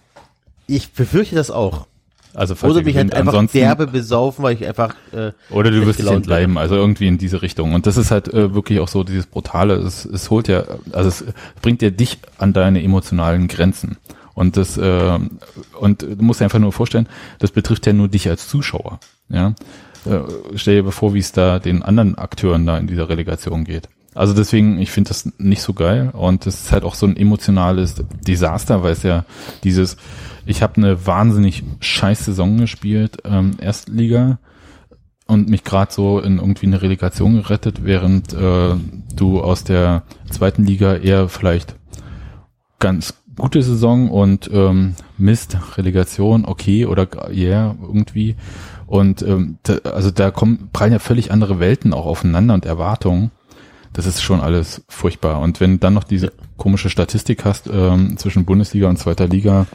Ich 0.68 0.92
befürchte 0.92 1.34
das 1.34 1.50
auch. 1.50 1.86
Also 2.34 2.54
falls 2.54 2.74
Oder 2.74 2.84
mich 2.84 2.96
halt 2.96 3.14
einfach 3.14 3.46
derbe 3.48 3.86
besaufen, 3.86 4.44
weil 4.44 4.54
ich 4.54 4.66
einfach 4.66 4.94
äh, 5.12 5.32
oder 5.50 5.70
du 5.70 5.84
wirst 5.86 5.98
dich 5.98 6.08
entleiben, 6.08 6.58
also 6.58 6.76
irgendwie 6.76 7.08
in 7.08 7.18
diese 7.18 7.42
Richtung. 7.42 7.72
Und 7.72 7.86
das 7.86 7.96
ist 7.96 8.10
halt 8.10 8.32
äh, 8.32 8.54
wirklich 8.54 8.80
auch 8.80 8.86
so 8.86 9.02
dieses 9.02 9.26
Brutale. 9.26 9.74
Es, 9.74 10.04
es 10.04 10.30
holt 10.30 10.46
ja, 10.46 10.62
also 10.92 11.08
es 11.08 11.24
bringt 11.62 11.82
ja 11.82 11.90
dich 11.90 12.18
an 12.36 12.52
deine 12.52 12.82
emotionalen 12.82 13.48
Grenzen. 13.48 13.96
Und 14.34 14.56
das 14.56 14.76
äh, 14.76 15.18
und 15.80 16.02
du 16.02 16.22
musst 16.22 16.40
dir 16.40 16.44
einfach 16.44 16.60
nur 16.60 16.72
vorstellen, 16.72 17.08
das 17.40 17.50
betrifft 17.50 17.86
ja 17.86 17.92
nur 17.92 18.08
dich 18.08 18.28
als 18.28 18.46
Zuschauer. 18.46 19.00
Ja, 19.30 19.54
äh, 20.04 20.20
stell 20.54 20.82
dir 20.82 20.92
vor, 20.92 21.14
wie 21.14 21.18
es 21.18 21.32
da 21.32 21.58
den 21.58 21.82
anderen 21.82 22.16
Akteuren 22.16 22.66
da 22.66 22.78
in 22.78 22.86
dieser 22.86 23.08
Relegation 23.08 23.64
geht. 23.64 23.88
Also 24.14 24.34
deswegen, 24.34 24.80
ich 24.80 24.90
finde 24.90 25.08
das 25.08 25.30
nicht 25.38 25.62
so 25.62 25.74
geil 25.74 26.10
und 26.12 26.46
es 26.46 26.62
ist 26.62 26.72
halt 26.72 26.84
auch 26.84 26.94
so 26.94 27.06
ein 27.06 27.16
emotionales 27.16 27.94
Desaster, 28.26 28.82
weil 28.82 28.92
es 28.92 29.02
ja 29.02 29.24
dieses, 29.64 29.96
ich 30.46 30.62
habe 30.62 30.76
eine 30.76 31.06
wahnsinnig 31.06 31.62
scheiß 31.80 32.24
Saison 32.24 32.56
gespielt, 32.58 33.18
ähm, 33.24 33.52
Erstliga 33.60 34.38
und 35.26 35.48
mich 35.48 35.62
gerade 35.62 35.92
so 35.92 36.20
in 36.20 36.38
irgendwie 36.38 36.66
eine 36.66 36.80
Relegation 36.80 37.36
gerettet, 37.36 37.84
während 37.84 38.32
äh, 38.32 38.74
du 39.14 39.40
aus 39.40 39.62
der 39.62 40.02
zweiten 40.30 40.64
Liga 40.64 40.96
eher 40.96 41.28
vielleicht 41.28 41.76
ganz 42.78 43.14
gute 43.36 43.62
Saison 43.62 44.10
und 44.10 44.50
ähm, 44.52 44.94
Mist, 45.16 45.56
Relegation, 45.76 46.44
okay, 46.44 46.86
oder 46.86 47.06
ja, 47.30 47.66
yeah, 47.66 47.76
irgendwie. 47.80 48.36
Und 48.86 49.22
ähm, 49.22 49.58
da, 49.62 49.74
also 49.90 50.10
da 50.10 50.30
kommen 50.30 50.70
prallen 50.72 50.92
ja 50.92 50.98
völlig 50.98 51.30
andere 51.30 51.60
Welten 51.60 51.92
auch 51.92 52.06
aufeinander 52.06 52.54
und 52.54 52.66
Erwartungen. 52.66 53.30
Das 53.92 54.06
ist 54.06 54.22
schon 54.22 54.40
alles 54.40 54.84
furchtbar. 54.88 55.40
Und 55.40 55.60
wenn 55.60 55.72
du 55.72 55.78
dann 55.78 55.94
noch 55.94 56.04
diese 56.04 56.32
komische 56.56 56.90
Statistik 56.90 57.44
hast 57.44 57.68
ähm, 57.72 58.16
zwischen 58.18 58.44
Bundesliga 58.44 58.88
und 58.88 58.98
zweiter 58.98 59.26
Liga, 59.26 59.66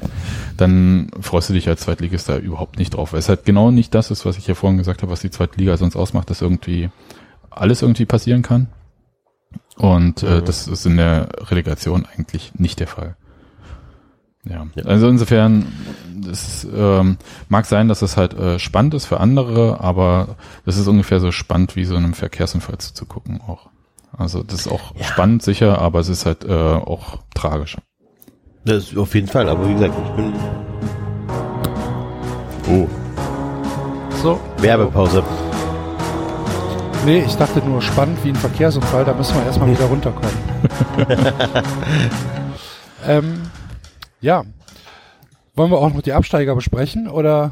dann 0.58 1.10
freust 1.20 1.50
du 1.50 1.54
dich 1.54 1.68
als 1.68 1.82
Zweitligist 1.82 2.30
da 2.30 2.38
überhaupt 2.38 2.78
nicht 2.78 2.96
drauf. 2.96 3.14
Weil 3.14 3.20
es 3.20 3.30
halt 3.30 3.46
genau 3.46 3.72
nicht 3.72 3.94
das 3.96 4.12
ist, 4.12 4.26
was 4.26 4.38
ich 4.38 4.48
ja 4.48 4.56
vorhin 4.56 4.78
gesagt 4.78 5.02
habe, 5.02 5.12
was 5.12 5.22
die 5.22 5.32
zweite 5.32 5.58
Liga 5.58 5.78
sonst 5.78 5.96
ausmacht, 5.96 6.30
dass 6.30 6.42
irgendwie 6.42 6.90
alles 7.50 7.82
irgendwie 7.82 8.06
passieren 8.06 8.42
kann. 8.42 8.68
Und 9.78 10.24
äh, 10.24 10.42
das 10.42 10.68
ist 10.68 10.86
in 10.86 10.98
der 10.98 11.30
Relegation 11.50 12.06
eigentlich 12.06 12.54
nicht 12.56 12.80
der 12.80 12.88
Fall. 12.88 13.16
Ja, 14.46 14.68
Ja. 14.76 14.84
also 14.86 15.08
insofern, 15.08 15.66
es 16.30 16.68
ähm, 16.74 17.18
mag 17.48 17.66
sein, 17.66 17.88
dass 17.88 18.02
es 18.02 18.18
halt 18.18 18.34
äh, 18.34 18.60
spannend 18.60 18.94
ist 18.94 19.06
für 19.06 19.20
andere, 19.20 19.80
aber 19.80 20.36
das 20.66 20.78
ist 20.78 20.88
ungefähr 20.88 21.20
so 21.20 21.32
spannend 21.32 21.76
wie 21.76 21.86
so 21.86 21.96
einem 21.96 22.14
Verkehrsunfall 22.14 22.78
zuzugucken 22.78 23.42
auch. 23.42 23.70
Also 24.18 24.44
das 24.44 24.62
ist 24.62 24.68
auch 24.68 24.94
spannend 25.02 25.42
sicher, 25.44 25.80
aber 25.80 26.00
es 26.00 26.10
ist 26.10 26.26
halt 26.26 26.46
äh, 26.46 26.54
auch 26.54 27.20
tragisch. 27.34 27.78
Das 28.66 28.92
ist 28.92 28.98
auf 28.98 29.14
jeden 29.16 29.28
Fall, 29.28 29.50
aber 29.50 29.68
wie 29.68 29.74
gesagt, 29.74 29.94
ich 30.06 30.12
bin. 30.16 30.34
Oh, 32.70 32.88
So. 34.22 34.40
Werbepause. 34.60 35.24
Nee, 37.06 37.24
ich 37.28 37.36
dachte 37.36 37.60
nur 37.60 37.82
spannend 37.82 38.18
wie 38.24 38.30
ein 38.30 38.36
Verkehrsunfall, 38.36 39.04
da 39.04 39.14
müssen 39.14 39.36
wir 39.36 39.46
erstmal 39.46 39.70
wieder 39.70 39.86
runterkommen. 39.86 40.32
ähm, 43.06 43.42
ja. 44.22 44.44
Wollen 45.56 45.70
wir 45.72 45.78
auch 45.80 45.94
noch 45.94 46.02
die 46.02 46.14
Absteiger 46.14 46.56
besprechen 46.56 47.08
oder 47.10 47.52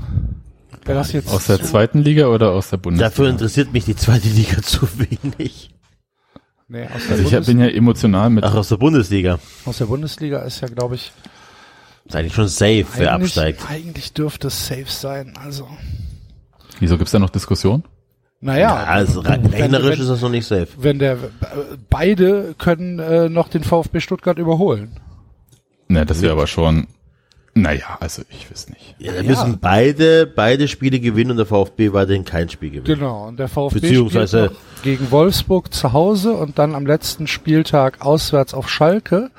wäre 0.85 0.97
das 0.97 1.11
jetzt 1.11 1.29
Aus 1.31 1.47
der 1.47 1.61
zweiten 1.61 1.99
Liga 1.99 2.27
oder 2.27 2.51
aus 2.51 2.69
der 2.69 2.77
Bundesliga? 2.77 3.09
Dafür 3.09 3.29
interessiert 3.29 3.73
mich 3.73 3.83
die 3.85 3.95
zweite 3.95 4.29
Liga 4.29 4.61
zu 4.61 4.87
wenig. 4.97 5.69
Nee, 6.73 6.85
aus 6.85 7.01
der, 7.05 7.11
also 7.17 7.23
ich 7.23 7.29
Bundes 7.31 7.47
bin 7.47 7.59
ja 7.59 7.67
emotional 7.67 8.29
mit 8.29 8.45
Ach, 8.45 8.55
aus 8.55 8.69
der 8.69 8.77
Bundesliga. 8.77 9.39
aus 9.65 9.77
der 9.79 9.87
Bundesliga 9.87 10.39
ist 10.43 10.61
ja, 10.61 10.69
glaube 10.69 10.95
ich, 10.95 11.11
Ist 12.05 12.15
eigentlich 12.15 12.33
schon 12.33 12.47
safe, 12.47 12.85
wer 12.95 13.13
eigentlich, 13.13 13.25
absteigt. 13.37 13.65
eigentlich 13.69 14.13
dürfte 14.13 14.47
es 14.47 14.67
safe 14.67 14.85
sein. 14.87 15.33
Also, 15.43 15.67
Wieso 16.79 16.97
gibt's 16.97 17.11
da 17.11 17.19
noch 17.19 17.29
Diskussion? 17.29 17.83
naja, 18.39 18.59
Ja, 18.69 18.83
also 18.85 19.19
rechnerisch 19.19 19.99
ist 19.99 20.09
das 20.09 20.21
noch 20.21 20.29
nicht 20.29 20.47
safe. 20.47 20.67
wenn 20.77 20.97
der 20.99 21.13
äh, 21.15 21.17
beide 21.89 22.55
können 22.57 22.99
äh, 22.99 23.27
noch 23.27 23.49
den 23.49 23.63
VfB 23.65 23.99
Stuttgart 23.99 24.37
überholen. 24.39 24.97
Na, 25.89 26.05
das 26.05 26.21
wäre 26.21 26.31
aber 26.31 26.47
schon. 26.47 26.87
Naja, 27.53 27.97
also 27.99 28.21
ich 28.29 28.49
weiß 28.49 28.69
nicht. 28.69 28.95
Ja, 28.99 29.11
da 29.11 29.23
müssen 29.23 29.59
beide, 29.59 30.25
beide 30.25 30.67
Spiele 30.69 30.99
gewinnen 31.01 31.31
und 31.31 31.37
der 31.37 31.45
VfB 31.45 31.91
weiterhin 31.91 32.23
kein 32.23 32.47
Spiel 32.49 32.69
gewinnen. 32.69 32.85
Genau, 32.99 33.27
und 33.27 33.37
der 33.37 33.49
VfB 33.49 33.81
Beziehungsweise- 33.81 34.45
spielt 34.45 34.51
noch 34.53 34.83
gegen 34.83 35.11
Wolfsburg 35.11 35.73
zu 35.73 35.91
Hause 35.91 36.33
und 36.33 36.57
dann 36.59 36.75
am 36.75 36.85
letzten 36.85 37.27
Spieltag 37.27 38.05
auswärts 38.05 38.53
auf 38.53 38.69
Schalke. 38.69 39.31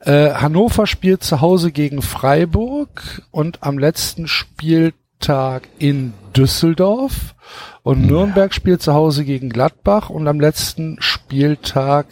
Äh, 0.00 0.30
Hannover 0.34 0.86
spielt 0.86 1.24
zu 1.24 1.40
Hause 1.40 1.72
gegen 1.72 2.02
Freiburg 2.02 3.22
und 3.32 3.64
am 3.64 3.78
letzten 3.78 4.28
Spieltag 4.28 5.68
in 5.78 6.14
Düsseldorf. 6.36 7.34
Und 7.82 8.06
Nürnberg 8.06 8.54
spielt 8.54 8.80
zu 8.80 8.94
Hause 8.94 9.24
gegen 9.24 9.48
Gladbach 9.50 10.08
und 10.08 10.28
am 10.28 10.38
letzten 10.38 10.98
Spieltag 11.00 12.06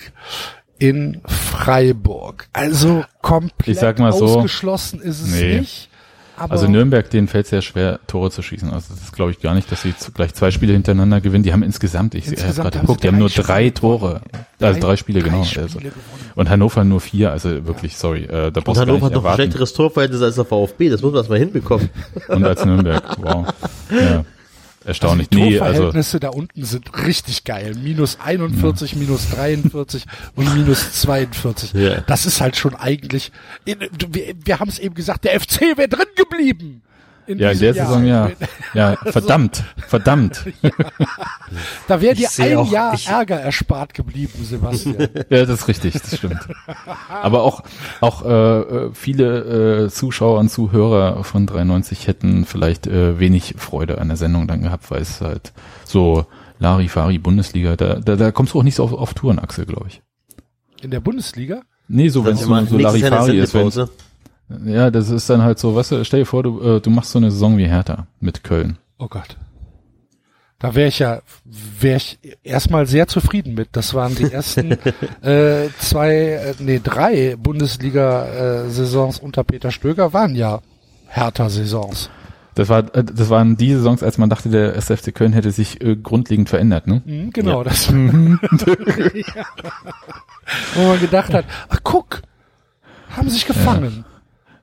in 0.78 1.20
Freiburg. 1.26 2.48
Also 2.52 3.04
komplett 3.22 3.68
Ich 3.68 3.78
sag 3.78 3.98
mal 3.98 4.12
so, 4.12 4.26
ausgeschlossen 4.26 5.00
ist 5.00 5.20
es 5.20 5.40
nee. 5.40 5.60
nicht. 5.60 5.88
Aber 6.38 6.52
Also 6.52 6.68
Nürnberg, 6.68 7.08
denen 7.08 7.28
fällt 7.28 7.46
sehr 7.46 7.62
schwer, 7.62 7.98
Tore 8.06 8.30
zu 8.30 8.42
schießen. 8.42 8.70
Also 8.70 8.92
das 8.94 9.10
glaube 9.12 9.30
ich 9.30 9.40
gar 9.40 9.54
nicht, 9.54 9.72
dass 9.72 9.80
sie 9.80 9.96
zu- 9.96 10.12
gleich 10.12 10.34
zwei 10.34 10.50
Spiele 10.50 10.74
hintereinander 10.74 11.22
gewinnen. 11.22 11.44
Die 11.44 11.52
haben 11.54 11.62
insgesamt, 11.62 12.14
ich 12.14 12.24
sehe 12.26 12.34
Insgesamt 12.34 12.56
gerade 12.56 12.78
haben 12.78 12.86
geguckt, 12.86 13.02
die 13.04 13.08
haben 13.08 13.18
nur 13.18 13.30
drei 13.30 13.42
drei 13.42 13.70
Spiele 13.70 13.72
Tore. 13.72 14.20
Also 14.60 14.80
drei 14.80 14.96
Spiele, 14.96 15.22
genau. 15.22 15.44
Spiele 15.44 15.62
Also. 15.62 15.78
Und 16.34 16.50
Hannover 16.50 16.84
nur 16.84 17.00
vier, 17.00 17.32
also 17.32 17.66
wirklich, 17.66 17.96
sorry, 17.96 18.24
äh, 18.24 18.28
da 18.28 18.60
Und 18.60 18.64
brauchst 18.64 18.66
du 18.66 18.72
gar 18.74 18.80
Hannover 18.86 19.06
hat 19.06 19.12
noch 19.14 19.24
ein 19.24 19.34
schlechteres 19.34 19.72
Torverhältnis 19.72 20.20
als 20.20 20.34
der 20.34 20.44
VfB, 20.44 20.90
das 20.90 21.00
muss 21.00 21.12
man 21.12 21.20
erstmal 21.20 21.38
hinbekommen. 21.38 21.88
Und 22.28 22.44
als 22.44 22.62
Nürnberg, 22.66 23.16
wow. 23.18 23.46
Ja, 23.90 24.24
erstaunlich. 24.86 25.28
Die 25.28 25.36
nee, 25.36 25.60
also 25.60 26.18
da 26.18 26.28
unten 26.28 26.64
sind 26.64 26.90
richtig 27.06 27.44
geil. 27.44 27.74
Minus 27.74 28.18
41, 28.20 28.96
minus 28.96 29.30
43 29.30 30.04
und 30.34 30.54
minus 30.54 30.92
42. 31.02 31.72
Ja. 31.72 32.00
Das 32.02 32.26
ist 32.26 32.40
halt 32.40 32.56
schon 32.56 32.74
eigentlich, 32.74 33.32
wir, 33.64 34.34
wir 34.44 34.60
haben 34.60 34.68
es 34.68 34.78
eben 34.78 34.94
gesagt, 34.94 35.24
der 35.24 35.38
FC 35.40 35.76
wäre 35.76 35.88
drin 35.88 36.06
geblieben. 36.16 36.82
In 37.26 37.38
ja, 37.38 37.50
in 37.50 37.58
der 37.58 37.74
Jahr. 37.74 37.86
Saison 37.88 38.06
ja. 38.06 38.30
Ja, 38.74 38.96
verdammt, 39.06 39.64
verdammt. 39.88 40.44
Da 41.88 42.00
wäre 42.00 42.14
dir 42.14 42.28
ein 42.38 42.56
auch- 42.56 42.70
Jahr 42.72 42.94
ich- 42.94 43.08
Ärger 43.08 43.36
erspart 43.40 43.94
geblieben, 43.94 44.32
Sebastian. 44.44 44.96
Ja, 45.30 45.44
das 45.44 45.60
ist 45.60 45.68
richtig, 45.68 45.94
das 45.94 46.16
stimmt. 46.16 46.40
Aber 47.08 47.42
auch 47.42 47.62
auch 48.00 48.24
äh, 48.24 48.28
äh, 48.60 48.90
viele 48.92 49.84
äh, 49.84 49.90
Zuschauer 49.90 50.38
und 50.38 50.48
Zuhörer 50.50 51.22
von 51.24 51.46
93 51.46 52.06
hätten 52.06 52.44
vielleicht 52.44 52.86
äh, 52.86 53.18
wenig 53.18 53.54
Freude 53.58 53.98
an 53.98 54.08
der 54.08 54.16
Sendung 54.16 54.46
dann 54.48 54.62
gehabt, 54.62 54.90
weil 54.90 55.02
es 55.02 55.20
halt 55.20 55.52
so 55.84 56.26
Larifari 56.58 57.18
Bundesliga, 57.18 57.76
da, 57.76 57.94
da, 57.96 58.16
da 58.16 58.30
kommst 58.32 58.54
du 58.54 58.58
auch 58.60 58.62
nicht 58.64 58.76
so 58.76 58.84
auf, 58.84 58.92
auf 58.92 59.14
Touren, 59.14 59.38
Axel, 59.38 59.66
glaube 59.66 59.86
ich. 59.88 60.02
In 60.82 60.90
der 60.90 61.00
Bundesliga? 61.00 61.62
Nee, 61.88 62.08
so 62.08 62.24
wenn 62.24 62.34
es 62.34 62.40
so, 62.42 62.64
so 62.66 62.78
Larifari 62.78 63.38
ist. 63.38 63.54
Wenn. 63.54 63.70
Ja, 64.64 64.90
das 64.90 65.10
ist 65.10 65.28
dann 65.28 65.42
halt 65.42 65.58
so, 65.58 65.74
weißt 65.74 65.92
du, 65.92 66.04
stell 66.04 66.20
dir 66.20 66.26
vor, 66.26 66.42
du, 66.42 66.60
äh, 66.60 66.80
du 66.80 66.90
machst 66.90 67.10
so 67.10 67.18
eine 67.18 67.30
Saison 67.30 67.58
wie 67.58 67.66
Hertha 67.66 68.06
mit 68.20 68.44
Köln. 68.44 68.78
Oh 68.98 69.08
Gott. 69.08 69.36
Da 70.58 70.74
wäre 70.74 70.88
ich 70.88 71.00
ja, 71.00 71.20
wäre 71.80 71.98
ich 71.98 72.18
erstmal 72.42 72.86
sehr 72.86 73.06
zufrieden 73.08 73.54
mit. 73.54 73.68
Das 73.72 73.92
waren 73.92 74.14
die 74.14 74.32
ersten 74.32 74.72
äh, 75.22 75.68
zwei, 75.78 76.14
äh, 76.14 76.54
nee, 76.60 76.80
drei 76.82 77.36
Bundesliga-Saisons 77.36 79.18
unter 79.18 79.44
Peter 79.44 79.70
Stöger 79.70 80.14
waren 80.14 80.34
ja 80.34 80.60
härter 81.08 81.50
Saisons. 81.50 82.08
Das 82.54 82.70
war, 82.70 82.94
äh, 82.94 83.04
das 83.04 83.28
waren 83.28 83.58
die 83.58 83.74
Saisons, 83.74 84.02
als 84.02 84.16
man 84.16 84.30
dachte, 84.30 84.48
der 84.48 84.76
SFC 84.76 85.14
Köln 85.14 85.34
hätte 85.34 85.50
sich 85.50 85.82
äh, 85.82 85.94
grundlegend 85.94 86.48
verändert, 86.48 86.86
ne? 86.86 87.02
Mhm, 87.04 87.32
genau, 87.32 87.62
das. 87.62 87.88
ja. 87.90 88.02
Wo 90.74 90.88
man 90.88 91.00
gedacht 91.00 91.34
hat, 91.34 91.44
ach 91.68 91.80
guck, 91.82 92.22
haben 93.10 93.28
sich 93.28 93.44
gefangen. 93.46 94.04
Ja, 94.06 94.15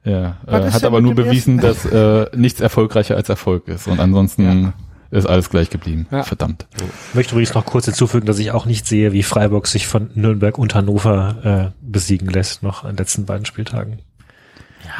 Was 0.03 0.65
äh, 0.65 0.71
hat 0.71 0.83
aber 0.83 1.01
nur 1.01 1.15
bewiesen, 1.15 1.59
ersten- 1.59 1.89
dass 1.89 2.29
äh, 2.31 2.35
nichts 2.35 2.59
erfolgreicher 2.61 3.15
als 3.15 3.29
Erfolg 3.29 3.67
ist. 3.67 3.87
Und 3.87 3.99
ansonsten 3.99 4.73
ist 5.11 5.25
alles 5.27 5.49
gleich 5.49 5.69
geblieben. 5.69 6.07
Ja. 6.11 6.23
Verdammt. 6.23 6.65
Ich 7.09 7.15
möchte 7.15 7.33
übrigens 7.33 7.53
noch 7.53 7.65
kurz 7.65 7.85
hinzufügen, 7.85 8.25
dass 8.25 8.39
ich 8.39 8.51
auch 8.51 8.65
nicht 8.65 8.87
sehe, 8.87 9.13
wie 9.13 9.23
Freiburg 9.23 9.67
sich 9.67 9.85
von 9.87 10.09
Nürnberg 10.15 10.57
und 10.57 10.73
Hannover 10.75 11.71
äh, 11.73 11.85
besiegen 11.87 12.29
lässt, 12.29 12.63
noch 12.63 12.83
an 12.83 12.91
den 12.91 12.97
letzten 12.97 13.25
beiden 13.25 13.45
Spieltagen. 13.45 13.99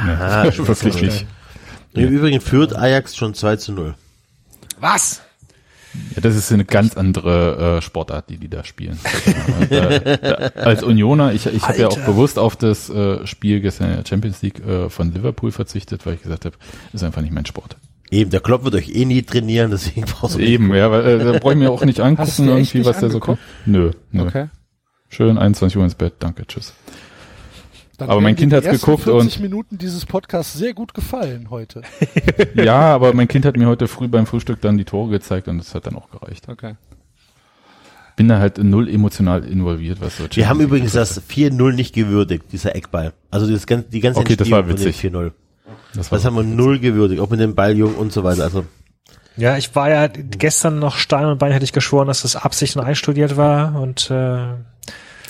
Das 0.06 0.58
ist 0.58 0.68
Wirklich 0.84 1.02
nicht. 1.02 1.26
Im 1.94 2.10
Übrigen 2.10 2.42
führt 2.42 2.76
Ajax 2.76 3.16
schon 3.16 3.34
2 3.34 3.56
zu 3.58 3.72
0. 3.74 3.96
Was? 4.80 5.22
Ja, 6.16 6.22
das 6.22 6.36
ist 6.36 6.52
eine 6.52 6.66
ganz 6.66 6.98
andere 6.98 7.78
äh, 7.78 7.82
Sportart, 7.82 8.30
die 8.30 8.38
die 8.38 8.50
da 8.50 8.64
spielen. 8.64 9.00
äh, 9.70 9.96
äh, 9.96 10.52
als 10.56 10.84
Unioner, 10.84 11.34
ich, 11.34 11.46
ich 11.46 11.62
habe 11.68 11.78
ja 11.78 11.88
auch 11.88 12.00
bewusst 12.00 12.40
auf 12.40 12.56
das 12.56 12.90
äh, 12.90 13.26
Spiel 13.28 13.62
gestern 13.62 13.92
in 13.92 13.98
der 13.98 14.06
Champions 14.06 14.42
League 14.42 14.66
äh, 14.66 14.90
von 14.90 15.14
Liverpool 15.14 15.52
verzichtet, 15.52 16.06
weil 16.06 16.16
ich 16.16 16.24
gesagt 16.24 16.46
habe, 16.46 16.56
ist 16.94 17.04
einfach 17.04 17.22
nicht 17.22 17.34
mein 17.34 17.46
Sport. 17.46 17.78
Eben, 18.10 18.30
der 18.30 18.42
Klopp 18.42 18.64
wird 18.64 18.76
euch 18.76 18.90
eh 18.90 19.06
nie 19.06 19.24
trainieren, 19.24 19.72
deswegen 19.72 20.06
brauchst 20.06 20.36
du 20.36 20.40
Eben, 20.40 20.74
ja, 20.74 20.92
weil 20.92 21.06
äh, 21.06 21.24
da 21.24 21.40
brauche 21.40 21.54
ich 21.54 21.60
mir 21.60 21.72
auch 21.72 21.84
nicht 21.84 22.00
angucken, 22.00 22.48
irgendwie, 22.48 22.80
nicht 22.80 22.88
was 22.88 23.00
der 23.00 23.10
so 23.10 23.20
kommt. 23.20 23.40
Nö, 23.66 23.92
nö. 24.12 24.24
Okay. 24.24 24.48
Schön 25.10 25.38
21 25.38 25.78
Uhr 25.78 25.84
ins 25.84 25.96
Bett, 25.96 26.14
danke, 26.20 26.46
tschüss. 26.48 26.74
Dann 28.04 28.10
Aber 28.12 28.22
mein 28.22 28.36
Kind 28.36 28.54
hat's 28.54 28.68
geguckt 28.70 29.04
40 29.04 29.38
und- 29.38 29.42
Minuten 29.42 29.78
dieses 29.78 30.06
Podcasts 30.06 30.54
sehr 30.54 30.74
gut 30.74 30.94
gefallen 30.94 31.50
heute. 31.50 31.82
Ja, 32.56 32.80
aber 32.94 33.14
mein 33.14 33.28
Kind 33.28 33.46
hat 33.46 33.58
mir 33.58 33.68
heute 33.68 33.88
früh 33.88 34.08
beim 34.08 34.26
Frühstück 34.26 34.62
dann 34.62 34.78
die 34.78 34.86
Tore 34.86 35.10
gezeigt 35.12 35.48
und 35.48 35.58
das 35.58 35.74
hat 35.76 35.86
dann 35.88 35.96
auch 35.96 36.10
gereicht. 36.10 36.48
Okay. 36.50 36.76
Bin 38.16 38.28
da 38.28 38.38
halt 38.40 38.60
null 38.60 38.88
emotional 38.90 39.44
involviert, 39.44 40.00
was 40.00 40.18
so 40.18 40.26
Wir 40.32 40.48
haben 40.48 40.60
übrigens 40.62 40.92
das 40.94 41.20
4-0 41.30 41.74
nicht 41.74 41.96
gewürdigt, 41.96 42.46
dieser 42.52 42.76
Eckball. 42.76 43.14
Also 43.32 43.52
das, 43.52 43.66
gan- 43.66 43.86
die 43.90 44.00
ganze 44.02 44.20
Okay, 44.20 44.36
das 44.36 44.52
war 44.52 44.60
Entstehung 44.60 44.78
von 44.78 44.86
dem 44.86 44.94
witzig. 44.94 45.12
4-0. 45.12 45.32
das 45.96 46.12
war 46.12 46.18
Das 46.20 46.26
haben 46.26 46.36
wir 46.36 46.44
null 46.44 46.78
gewürdigt, 46.80 47.20
auch 47.22 47.30
mit 47.32 47.40
dem 47.40 47.56
Balljung 47.56 47.96
und 47.96 48.14
so 48.14 48.24
weiter. 48.24 48.44
Also 48.44 48.66
Ja, 49.36 49.58
ich 49.58 49.76
war 49.76 49.90
ja 49.90 50.08
gestern 50.08 50.78
noch 50.78 50.98
Stein 50.98 51.26
und 51.26 51.40
Bein 51.40 51.52
hätte 51.54 51.64
ich 51.66 51.74
geschworen, 51.74 52.08
dass 52.08 52.22
das 52.22 52.36
Absicht 52.36 52.76
und 52.78 52.84
einstudiert 52.84 53.36
war 53.36 53.82
und 53.82 54.12
äh, 54.12 54.38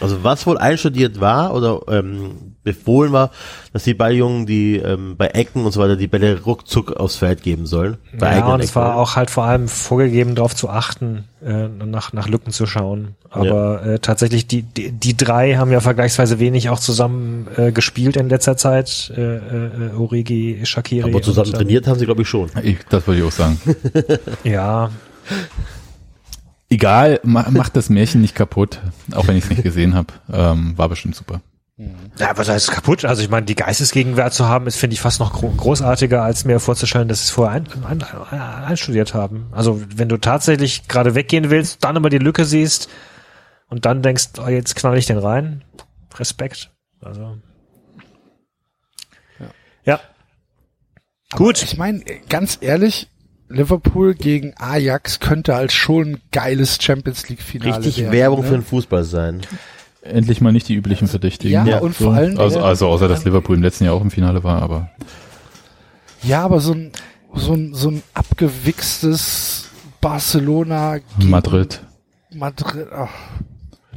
Also 0.03 0.23
was 0.23 0.45
wohl 0.45 0.57
einstudiert 0.57 1.21
war 1.21 1.53
oder 1.55 1.81
ähm, 1.87 2.55
befohlen 2.63 3.13
war, 3.13 3.31
dass 3.71 3.83
die 3.83 3.93
Balljungen, 3.93 4.45
die 4.45 4.75
ähm, 4.75 5.15
bei 5.17 5.27
Ecken 5.27 5.65
und 5.65 5.71
so 5.71 5.79
weiter 5.79 5.95
die 5.95 6.07
Bälle 6.07 6.41
ruckzuck 6.41 6.91
aufs 6.93 7.15
Feld 7.15 7.41
geben 7.41 7.65
sollen. 7.65 7.97
Bei 8.17 8.37
ja, 8.37 8.53
und 8.53 8.61
es 8.61 8.75
war 8.75 8.97
auch 8.97 9.15
halt 9.15 9.31
vor 9.31 9.45
allem 9.45 9.67
vorgegeben, 9.67 10.35
darauf 10.35 10.55
zu 10.55 10.69
achten, 10.69 11.25
äh, 11.41 11.67
nach, 11.67 12.13
nach 12.13 12.27
Lücken 12.27 12.51
zu 12.51 12.65
schauen. 12.65 13.15
Aber 13.29 13.85
äh, 13.85 13.99
tatsächlich, 13.99 14.45
die, 14.45 14.63
die, 14.63 14.91
die 14.91 15.15
drei 15.15 15.55
haben 15.55 15.71
ja 15.71 15.79
vergleichsweise 15.79 16.37
wenig 16.39 16.69
auch 16.69 16.79
zusammen 16.79 17.47
äh, 17.55 17.71
gespielt 17.71 18.17
in 18.17 18.29
letzter 18.29 18.57
Zeit. 18.57 19.11
Äh, 19.15 19.37
äh, 19.37 19.93
Origi, 19.97 20.59
Shakiri. 20.63 21.09
Aber 21.09 21.21
zusammen 21.21 21.47
und, 21.47 21.53
ähm, 21.53 21.59
trainiert 21.59 21.87
haben 21.87 21.99
sie, 21.99 22.05
glaube 22.05 22.23
ich, 22.23 22.27
schon. 22.27 22.49
ich, 22.61 22.77
das 22.89 23.07
wollte 23.07 23.21
ich 23.21 23.27
auch 23.27 23.31
sagen. 23.31 23.57
Ja, 24.43 24.89
Egal, 26.73 27.19
ma, 27.21 27.47
macht 27.51 27.75
das 27.75 27.89
Märchen 27.89 28.21
nicht 28.21 28.33
kaputt, 28.33 28.81
auch 29.13 29.27
wenn 29.27 29.37
ich 29.37 29.43
es 29.43 29.49
nicht 29.51 29.61
gesehen 29.61 29.93
habe. 29.93 30.07
Ähm, 30.31 30.75
war 30.75 30.89
bestimmt 30.89 31.15
super. 31.15 31.39
Ja, 32.17 32.35
was 32.35 32.49
heißt 32.49 32.71
kaputt? 32.71 33.05
Also 33.05 33.21
ich 33.21 33.29
meine, 33.29 33.45
die 33.45 33.53
Geistesgegenwart 33.53 34.33
zu 34.33 34.47
haben, 34.47 34.65
ist, 34.65 34.77
finde 34.77 34.95
ich, 34.95 35.01
fast 35.01 35.19
noch 35.19 35.33
gro 35.33 35.49
großartiger, 35.51 36.23
als 36.23 36.45
mir 36.45 36.59
vorzustellen, 36.59 37.07
dass 37.07 37.19
sie 37.19 37.25
es 37.25 37.29
vorher 37.29 37.53
ein, 37.53 37.67
ein, 37.87 38.01
ein, 38.01 38.41
einstudiert 38.41 39.13
haben. 39.13 39.49
Also 39.51 39.83
wenn 39.95 40.09
du 40.09 40.17
tatsächlich 40.17 40.87
gerade 40.87 41.13
weggehen 41.13 41.51
willst, 41.51 41.83
dann 41.83 41.95
aber 41.95 42.09
die 42.09 42.17
Lücke 42.17 42.43
siehst 42.43 42.89
und 43.69 43.85
dann 43.85 44.01
denkst, 44.01 44.29
oh, 44.43 44.49
jetzt 44.49 44.75
knall 44.75 44.97
ich 44.97 45.05
den 45.05 45.19
rein. 45.19 45.63
Respekt. 46.15 46.71
Also. 47.01 47.37
Ja. 49.85 49.99
Gut. 51.35 51.61
Ich 51.61 51.77
meine, 51.77 52.03
ganz 52.29 52.57
ehrlich, 52.61 53.09
Liverpool 53.53 54.13
gegen 54.15 54.53
Ajax 54.57 55.19
könnte 55.19 55.55
halt 55.55 55.71
schon 55.71 56.13
ein 56.13 56.21
geiles 56.31 56.77
Champions 56.81 57.29
League 57.29 57.41
Finale 57.41 57.77
Richtig 57.77 57.97
werden, 57.99 58.11
Werbung 58.11 58.41
ne? 58.41 58.47
für 58.47 58.53
den 58.55 58.63
Fußball 58.63 59.03
sein. 59.03 59.41
Endlich 60.01 60.41
mal 60.41 60.51
nicht 60.51 60.67
die 60.67 60.75
üblichen 60.75 61.07
Verdächtigen. 61.07 61.65
Ja, 61.65 61.79
und 61.79 61.95
vor 61.95 62.13
allem- 62.13 62.37
Also, 62.37 62.59
also 62.61 62.87
außer 62.87 63.07
dass 63.07 63.23
Liverpool 63.25 63.55
im 63.55 63.63
letzten 63.63 63.85
Jahr 63.85 63.93
auch 63.93 64.01
im 64.01 64.11
Finale 64.11 64.43
war, 64.43 64.61
aber 64.61 64.89
Ja, 66.23 66.43
aber 66.43 66.59
so 66.59 66.73
ein, 66.73 66.91
so 67.33 67.53
ein, 67.53 67.73
so 67.73 67.89
ein 67.89 68.03
abgewichstes 68.13 69.69
Barcelona 70.01 70.97
gegen 71.19 71.29
Madrid, 71.29 71.81
Madrid. 72.33 72.87
Ach, 72.93 73.09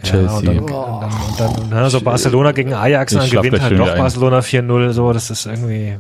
Chelsea. 0.03 0.53
Ja, 0.53 0.61
und 0.61 0.71
dann, 0.71 1.11
und 1.13 1.41
dann, 1.41 1.51
und 1.57 1.71
dann 1.73 1.83
ne, 1.83 1.91
so 1.91 2.01
Barcelona 2.01 2.53
gegen 2.53 2.73
Ajax, 2.75 3.15
dann 3.15 3.29
gewinnt 3.31 3.61
halt 3.61 3.79
doch. 3.79 3.97
Barcelona 3.97 4.41
4-0, 4.41 4.93
so, 4.93 5.13
das 5.13 5.31
ist 5.31 5.47
irgendwie, 5.47 5.99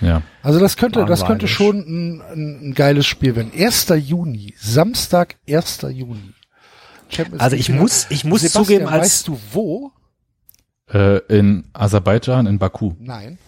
ja. 0.00 0.22
Also 0.42 0.60
das 0.60 0.76
könnte, 0.76 1.04
das 1.06 1.24
könnte 1.24 1.48
schon 1.48 1.76
ein, 1.78 2.20
ein, 2.20 2.68
ein 2.70 2.74
geiles 2.74 3.06
Spiel 3.06 3.34
werden. 3.36 3.52
1. 3.56 3.88
Juni, 3.96 4.54
Samstag, 4.58 5.36
1. 5.48 5.82
Juni. 5.90 6.32
Champions 7.08 7.40
Also 7.40 7.56
ich 7.56 7.68
muss- 7.68 8.06
ich 8.10 8.24
muss 8.24 8.40
Sebastian, 8.40 8.64
zugeben, 8.64 8.86
als- 8.88 9.02
weißt 9.02 9.28
du 9.28 9.40
wo? 9.52 9.92
Äh, 10.92 11.18
in 11.36 11.64
Aserbaidschan, 11.72 12.46
in 12.46 12.58
Baku. 12.58 12.92
Nein. 13.00 13.38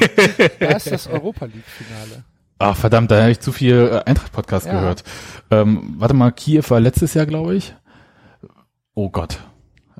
da 0.60 0.66
ist 0.68 0.90
das 0.90 1.06
Europa 1.06 1.46
League 1.46 1.64
Finale. 1.66 2.24
Ach 2.58 2.76
verdammt, 2.76 3.10
da 3.10 3.20
habe 3.22 3.30
ich 3.30 3.40
zu 3.40 3.52
viel 3.52 3.74
äh, 4.04 4.08
Eintracht-Podcast 4.08 4.66
Ja. 4.66 4.72
gehört. 4.72 5.04
Ähm, 5.50 5.94
warte 5.98 6.12
mal, 6.14 6.30
Kiew 6.32 6.62
war 6.68 6.80
letztes 6.80 7.14
Jahr, 7.14 7.24
glaube 7.26 7.54
ich. 7.56 7.74
Oh 8.94 9.08
Gott. 9.10 9.38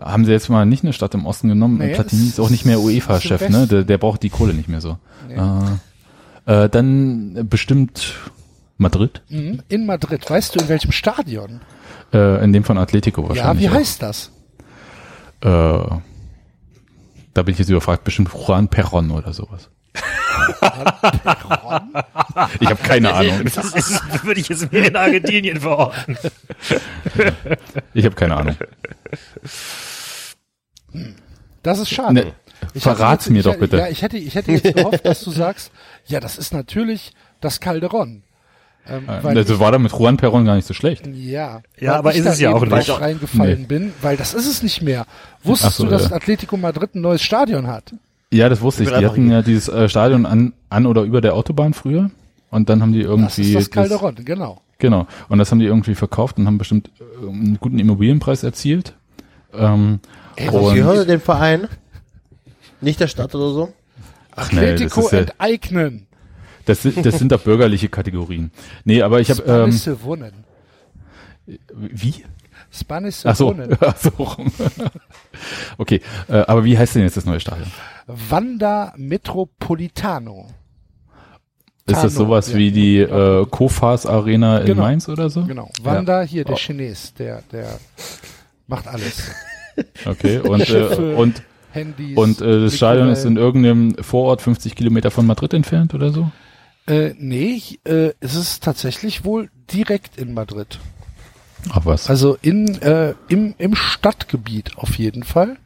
Haben 0.00 0.24
sie 0.24 0.32
jetzt 0.32 0.48
mal 0.48 0.64
nicht 0.66 0.84
eine 0.84 0.92
Stadt 0.92 1.14
im 1.14 1.26
Osten 1.26 1.48
genommen? 1.48 1.78
Nee, 1.78 1.94
Platini 1.94 2.22
es 2.22 2.28
ist 2.30 2.40
auch 2.40 2.50
nicht 2.50 2.64
mehr 2.64 2.78
ist 2.78 2.84
UEFA-Chef, 2.84 3.48
ne? 3.48 3.66
Der, 3.66 3.84
der 3.84 3.98
braucht 3.98 4.22
die 4.22 4.30
Kohle 4.30 4.54
nicht 4.54 4.68
mehr 4.68 4.80
so. 4.80 4.98
Nee. 5.28 5.34
Äh, 6.46 6.64
äh, 6.64 6.68
dann 6.68 7.46
bestimmt 7.48 8.14
Madrid, 8.76 9.22
Mhm. 9.28 9.62
In 9.68 9.86
Madrid. 9.86 10.28
Weißt 10.30 10.54
du 10.54 10.60
in 10.60 10.68
welchem 10.68 10.92
Stadion? 10.92 11.60
äh, 12.12 12.42
in 12.44 12.52
dem 12.52 12.64
von 12.64 12.78
Atletico 12.78 13.22
Ja, 13.22 13.28
wahrscheinlich. 13.30 13.64
wie 13.64 13.68
auch. 13.70 13.74
heißt 13.74 14.02
das? 14.02 14.30
Äh, 15.40 15.46
da 15.48 15.98
bin 17.42 17.52
ich 17.52 17.58
jetzt 17.58 17.68
überfragt, 17.68 18.04
bestimmt 18.04 18.30
Juan 18.32 18.68
Perron 18.68 19.10
oder 19.10 19.32
sowas. 19.32 19.68
Ich 22.60 22.68
habe 22.68 22.82
keine 22.82 23.12
Ahnung. 23.12 23.40
das 23.54 23.72
ist, 23.74 24.24
würde 24.24 24.40
ich 24.40 24.48
jetzt 24.48 24.70
mehr 24.72 24.86
in 24.86 24.96
Argentinien 24.96 25.60
verorten. 25.60 26.16
Ich 27.94 28.04
habe 28.04 28.14
keine 28.14 28.36
Ahnung. 28.36 28.56
Das 31.62 31.78
ist 31.78 31.90
schade. 31.90 32.14
Ne, 32.14 32.32
Ich 32.74 32.82
verrat's 32.82 33.26
jetzt- 33.26 33.32
mir 33.32 33.38
ich 33.40 33.44
doch 33.44 33.56
bitte. 33.58 33.76
Ja, 33.78 33.88
ich 33.88 34.02
hätte, 34.02 34.16
ich 34.16 34.34
hätte 34.34 34.52
jetzt 34.52 34.74
gehofft, 34.74 35.04
dass 35.04 35.22
du 35.22 35.30
sagst, 35.30 35.70
ja, 36.06 36.20
das 36.20 36.38
ist 36.38 36.52
natürlich 36.52 37.12
das 37.40 37.60
Calderon. 37.60 38.22
Ähm, 38.90 39.04
weil 39.22 39.34
Das 39.34 39.50
ich, 39.50 39.58
war 39.60 39.70
da 39.70 39.78
mit 39.78 39.92
Juan 39.92 40.16
Perron 40.16 40.46
gar 40.46 40.56
nicht 40.56 40.66
so 40.66 40.72
schlecht. 40.72 41.06
ja, 41.06 41.60
Ja, 41.78 41.90
weil 41.92 41.98
aber 41.98 42.10
ich 42.12 42.18
ist 42.20 42.26
es 42.26 42.40
ja 42.40 42.52
auch 42.54 42.64
nicht. 42.64 43.00
reingefallen 43.00 43.66
bin, 43.66 43.92
weil 44.00 44.16
das 44.16 44.32
ist 44.32 44.46
es 44.46 44.62
nicht 44.62 44.80
mehr. 44.80 45.04
Wusstest 45.42 45.76
so, 45.76 45.84
du, 45.84 45.90
dass 45.90 46.08
ja. 46.08 46.16
Atletico 46.16 46.56
Madrid 46.56 46.94
ein 46.94 47.02
neues 47.02 47.20
Stadion 47.22 47.66
hat? 47.66 47.92
Ja, 48.32 48.48
das 48.48 48.60
wusste 48.62 48.84
ich. 48.84 48.88
Die 48.90 49.04
hatten 49.04 49.30
ja 49.30 49.42
dieses 49.42 49.68
äh, 49.68 49.88
Stadion 49.90 50.24
an, 50.24 50.54
an 50.70 50.86
oder 50.86 51.02
über 51.02 51.20
der 51.20 51.34
Autobahn 51.34 51.74
früher. 51.74 52.10
Und 52.50 52.70
dann 52.70 52.80
haben 52.80 52.94
die 52.94 53.00
Das 53.02 53.08
irgendwie. 53.10 53.42
ist 53.42 53.54
das 53.54 53.70
Calderon, 53.70 54.14
genau. 54.24 54.62
genau. 54.78 55.06
Und 55.28 55.36
das 55.38 55.50
haben 55.50 55.58
die 55.58 55.66
irgendwie 55.66 55.94
verkauft 55.94 56.38
und 56.38 56.46
haben 56.46 56.56
bestimmt 56.56 56.90
äh, 56.98 57.28
einen 57.28 57.58
guten 57.60 57.78
Immobilienpreis 57.78 58.42
erzielt. 58.42 58.94
Ähm, 59.52 60.00
Was 60.46 60.54
und, 60.54 60.74
gehört 60.74 61.08
dem 61.08 61.20
Verein? 61.20 61.68
Nicht 62.80 63.00
der 63.00 63.08
Stadt 63.08 63.34
oder 63.34 63.52
so? 63.52 63.72
ach 64.38 64.52
nee, 64.52 64.76
das, 64.76 65.12
ja, 65.12 65.18
enteignen. 65.18 66.06
das, 66.64 66.82
sind, 66.82 67.04
das 67.04 67.18
sind 67.18 67.32
doch 67.32 67.42
bürgerliche 67.42 67.88
Kategorien. 67.88 68.50
Nee, 68.84 69.02
aber 69.02 69.20
ich 69.20 69.30
habe 69.30 69.42
ähm, 69.42 70.02
wohnen. 70.02 70.32
wie? 71.70 72.14
Spanisse 72.70 73.28
Ach 73.28 73.34
so, 73.34 73.46
wohnen. 73.48 73.76
ach 73.80 73.96
so 73.96 74.10
rum. 74.22 74.52
okay, 75.78 76.02
äh, 76.28 76.36
aber 76.40 76.64
wie 76.64 76.76
heißt 76.76 76.94
denn 76.94 77.02
jetzt 77.02 77.16
das 77.16 77.24
neue 77.24 77.40
Stadion? 77.40 77.70
Wanda 78.06 78.92
Metropolitano. 78.96 80.48
Ist 81.86 82.04
das 82.04 82.14
sowas 82.14 82.52
ja. 82.52 82.58
wie 82.58 82.70
die 82.70 82.98
äh, 82.98 83.46
Kofas 83.46 84.04
Arena 84.04 84.58
in 84.58 84.66
Genau. 84.66 84.82
Mainz 84.82 85.08
oder 85.08 85.30
so? 85.30 85.44
Genau. 85.44 85.70
Wanda, 85.82 86.20
hier, 86.20 86.44
der 86.44 86.56
Chines, 86.56 87.14
der, 87.14 87.42
der 87.50 87.80
macht 88.66 88.86
alles. 88.86 89.30
Okay, 90.04 90.38
und, 90.44 90.68
äh, 90.68 91.14
und 91.14 91.42
Handys. 91.70 92.16
Und 92.16 92.40
äh, 92.40 92.60
das 92.62 92.76
Stadion 92.76 93.08
ist 93.08 93.24
in 93.24 93.36
irgendeinem 93.36 93.96
Vorort 94.02 94.42
50 94.42 94.74
Kilometer 94.74 95.10
von 95.10 95.26
Madrid 95.26 95.54
entfernt 95.54 95.94
oder 95.94 96.10
so? 96.10 96.30
Äh, 96.86 97.14
nee, 97.18 97.60
äh, 97.84 98.12
es 98.20 98.34
ist 98.34 98.62
tatsächlich 98.62 99.24
wohl 99.24 99.50
direkt 99.70 100.16
in 100.18 100.32
Madrid. 100.32 100.78
Ach 101.70 101.84
was. 101.84 102.08
Also 102.08 102.38
in, 102.40 102.80
äh, 102.82 103.14
im, 103.28 103.54
im 103.58 103.74
Stadtgebiet 103.74 104.78
auf 104.78 104.96
jeden 104.96 105.22
Fall. 105.22 105.56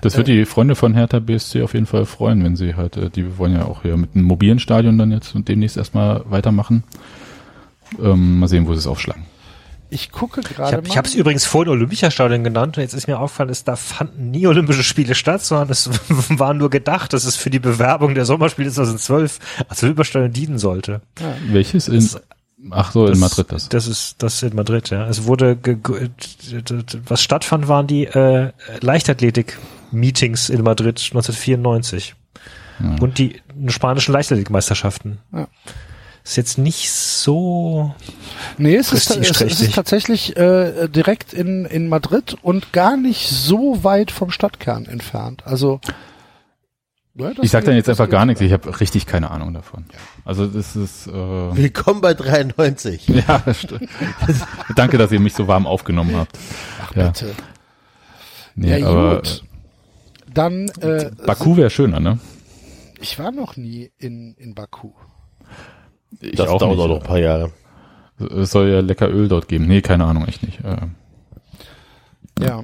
Das 0.00 0.16
wird 0.16 0.28
die 0.28 0.44
Freunde 0.44 0.74
von 0.74 0.94
Hertha 0.94 1.18
BSC 1.18 1.62
auf 1.62 1.74
jeden 1.74 1.86
Fall 1.86 2.06
freuen, 2.06 2.44
wenn 2.44 2.56
sie 2.56 2.76
halt, 2.76 2.96
äh, 2.96 3.10
die 3.10 3.36
wollen 3.36 3.52
ja 3.52 3.64
auch 3.64 3.82
hier 3.82 3.96
mit 3.96 4.14
einem 4.14 4.24
mobilen 4.24 4.58
Stadion 4.58 4.96
dann 4.96 5.12
jetzt 5.12 5.34
und 5.34 5.48
demnächst 5.48 5.76
erstmal 5.76 6.22
weitermachen. 6.26 6.84
Ähm, 8.02 8.38
mal 8.38 8.48
sehen, 8.48 8.66
wo 8.66 8.72
sie 8.72 8.78
es 8.78 8.86
aufschlagen. 8.86 9.24
Ich 9.94 10.10
gucke 10.10 10.40
Ich 10.40 10.48
gerade 10.56 10.76
habe 10.96 11.06
es 11.08 11.14
übrigens 11.14 11.46
vorhin 11.46 11.70
Olympiastadion 11.72 12.42
genannt 12.42 12.76
und 12.76 12.82
jetzt 12.82 12.94
ist 12.94 13.06
mir 13.06 13.18
aufgefallen, 13.18 13.48
dass 13.48 13.62
da 13.64 13.76
fanden 13.76 14.30
nie 14.32 14.46
Olympische 14.46 14.82
Spiele 14.82 15.14
statt, 15.14 15.44
sondern 15.44 15.70
es 15.70 15.88
war 16.30 16.52
nur 16.52 16.68
gedacht, 16.68 17.12
dass 17.12 17.24
es 17.24 17.36
für 17.36 17.50
die 17.50 17.60
Bewerbung 17.60 18.14
der 18.14 18.24
Sommerspiele 18.24 18.70
2012 18.70 19.38
als 19.68 19.82
Olympiastadion 19.84 20.32
dienen 20.32 20.58
sollte. 20.58 21.00
Welches 21.46 21.86
in, 21.88 22.08
ach 22.70 22.90
so, 22.92 23.04
in 23.06 23.12
Das- 23.12 23.20
Madrid 23.20 23.46
das. 23.52 23.68
Das 23.68 23.86
ist 23.86 24.16
das 24.22 24.42
in 24.42 24.56
Madrid, 24.56 24.90
ja. 24.90 25.06
Es 25.06 25.24
wurde 25.26 25.54
ge 25.54 25.76
ge- 25.80 26.10
was 27.06 27.22
stattfand, 27.22 27.68
waren 27.68 27.86
die 27.86 28.06
äh, 28.06 28.50
Leichtathletik-Meetings 28.80 30.48
in 30.48 30.62
Madrid 30.62 30.98
1994 30.98 32.14
Ja. 32.80 32.96
und 33.00 33.18
die 33.18 33.40
spanischen 33.68 34.12
Leichtathletikmeisterschaften. 34.12 35.18
Ja. 35.32 35.46
Ist 36.24 36.36
jetzt 36.36 36.56
nicht 36.56 36.90
so. 36.90 37.94
Nee, 38.56 38.76
es 38.76 38.92
ist, 38.92 39.10
es, 39.10 39.40
ist 39.42 39.74
tatsächlich 39.74 40.36
äh, 40.38 40.88
direkt 40.88 41.34
in, 41.34 41.66
in 41.66 41.88
Madrid 41.88 42.36
und 42.40 42.72
gar 42.72 42.96
nicht 42.96 43.28
so 43.28 43.84
weit 43.84 44.10
vom 44.10 44.30
Stadtkern 44.30 44.86
entfernt. 44.86 45.46
Also 45.46 45.80
ja, 47.14 47.28
das 47.34 47.44
Ich 47.44 47.50
sag 47.50 47.64
dann 47.66 47.76
jetzt 47.76 47.90
einfach 47.90 48.08
gar 48.08 48.24
nichts, 48.24 48.40
ich 48.40 48.52
habe 48.52 48.80
richtig 48.80 49.04
keine 49.04 49.30
Ahnung 49.30 49.52
davon. 49.52 49.84
Also 50.24 50.46
das 50.46 50.74
ist 50.74 51.06
äh, 51.06 51.12
Willkommen 51.12 52.00
bei 52.00 52.14
93. 52.14 53.06
ja, 53.28 53.42
das 53.44 53.60
stimmt. 53.60 53.88
Danke, 54.74 54.96
dass 54.96 55.12
ihr 55.12 55.20
mich 55.20 55.34
so 55.34 55.46
warm 55.46 55.66
aufgenommen 55.66 56.16
habt. 56.16 56.38
Ach 56.82 56.96
Ja. 56.96 57.08
bitte. 57.08 57.34
Nee, 58.54 58.78
ja, 58.78 58.86
aber 58.86 59.16
gut. 59.16 59.44
Dann, 60.32 60.68
äh, 60.80 61.10
Baku 61.26 61.56
wäre 61.56 61.70
schöner, 61.70 62.00
ne? 62.00 62.18
ich 62.98 63.18
war 63.18 63.30
noch 63.30 63.56
nie 63.56 63.92
in, 63.98 64.34
in 64.38 64.54
Baku. 64.54 64.92
Ich 66.20 66.36
Das 66.36 66.48
auch 66.48 66.58
dauert 66.58 66.72
nicht. 66.76 66.84
auch 66.84 66.88
noch 66.88 66.96
ein 67.00 67.02
paar 67.06 67.18
Jahre. 67.18 67.50
Es 68.18 68.50
soll 68.52 68.68
ja 68.68 68.80
lecker 68.80 69.08
Öl 69.10 69.28
dort 69.28 69.48
geben. 69.48 69.66
Nee, 69.66 69.80
keine 69.82 70.04
Ahnung, 70.04 70.26
echt 70.26 70.42
nicht. 70.42 70.60
Äh, 70.64 70.86
Ja. 72.40 72.62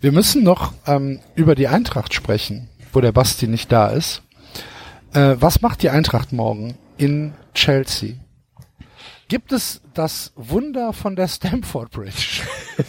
Wir 0.00 0.12
müssen 0.12 0.42
noch 0.42 0.72
ähm, 0.86 1.20
über 1.34 1.54
die 1.54 1.68
Eintracht 1.68 2.14
sprechen, 2.14 2.68
wo 2.92 3.00
der 3.00 3.12
Basti 3.12 3.46
nicht 3.46 3.70
da 3.70 3.88
ist. 3.88 4.22
Äh, 5.12 5.36
was 5.38 5.60
macht 5.60 5.82
die 5.82 5.90
Eintracht 5.90 6.32
morgen 6.32 6.76
in 6.96 7.34
Chelsea? 7.54 8.14
Gibt 9.28 9.52
es 9.52 9.80
das 9.94 10.32
Wunder 10.36 10.92
von 10.92 11.16
der 11.16 11.28
Stamford 11.28 11.90
Bridge? 11.90 12.42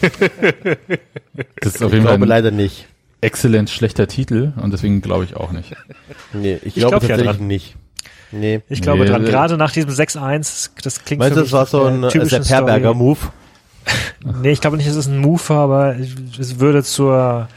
das 1.60 1.74
ist 1.74 1.82
auf 1.82 1.90
Ich 1.90 1.94
jeden 1.94 2.04
Fall 2.06 2.16
glaube 2.18 2.24
ein 2.24 2.28
leider 2.28 2.50
nicht. 2.50 2.86
exzellent 3.20 3.70
schlechter 3.70 4.06
Titel 4.08 4.52
und 4.60 4.72
deswegen 4.72 5.00
glaube 5.02 5.24
ich 5.24 5.36
auch 5.36 5.52
nicht. 5.52 5.74
Nee, 6.32 6.54
ich, 6.56 6.68
Ich 6.68 6.74
glaube 6.76 6.90
glaub 6.98 7.02
ja 7.02 7.08
tatsächlich 7.10 7.36
dran. 7.36 7.46
nicht. 7.46 7.76
Nee. 8.32 8.62
Ich 8.68 8.80
glaube 8.82 9.00
Nee, 9.04 9.10
dran, 9.10 9.24
gerade 9.24 9.56
nach 9.56 9.72
diesem 9.72 9.90
6-1, 9.90 10.70
das 10.82 11.04
klingt 11.04 11.20
Meinst 11.20 11.34
für 11.34 11.40
du, 11.40 11.44
das 11.44 11.52
war 11.52 11.60
mich 11.62 11.70
so 11.70 11.84
nach 11.84 11.90
ein 11.90 12.04
äh, 12.04 12.08
typischen 12.08 12.42
Sepp 12.42 12.50
Herberger 12.56 12.90
Story. 12.90 12.96
Move? 13.04 13.18
Nee, 14.42 14.52
ich 14.52 14.60
glaube 14.60 14.76
nicht, 14.76 14.88
dass 14.88 14.94
es 14.96 15.06
ein 15.08 15.18
Move 15.18 15.40
war, 15.48 15.58
aber 15.64 15.96
es 16.38 16.60
würde 16.60 16.84
zur, 16.84 17.48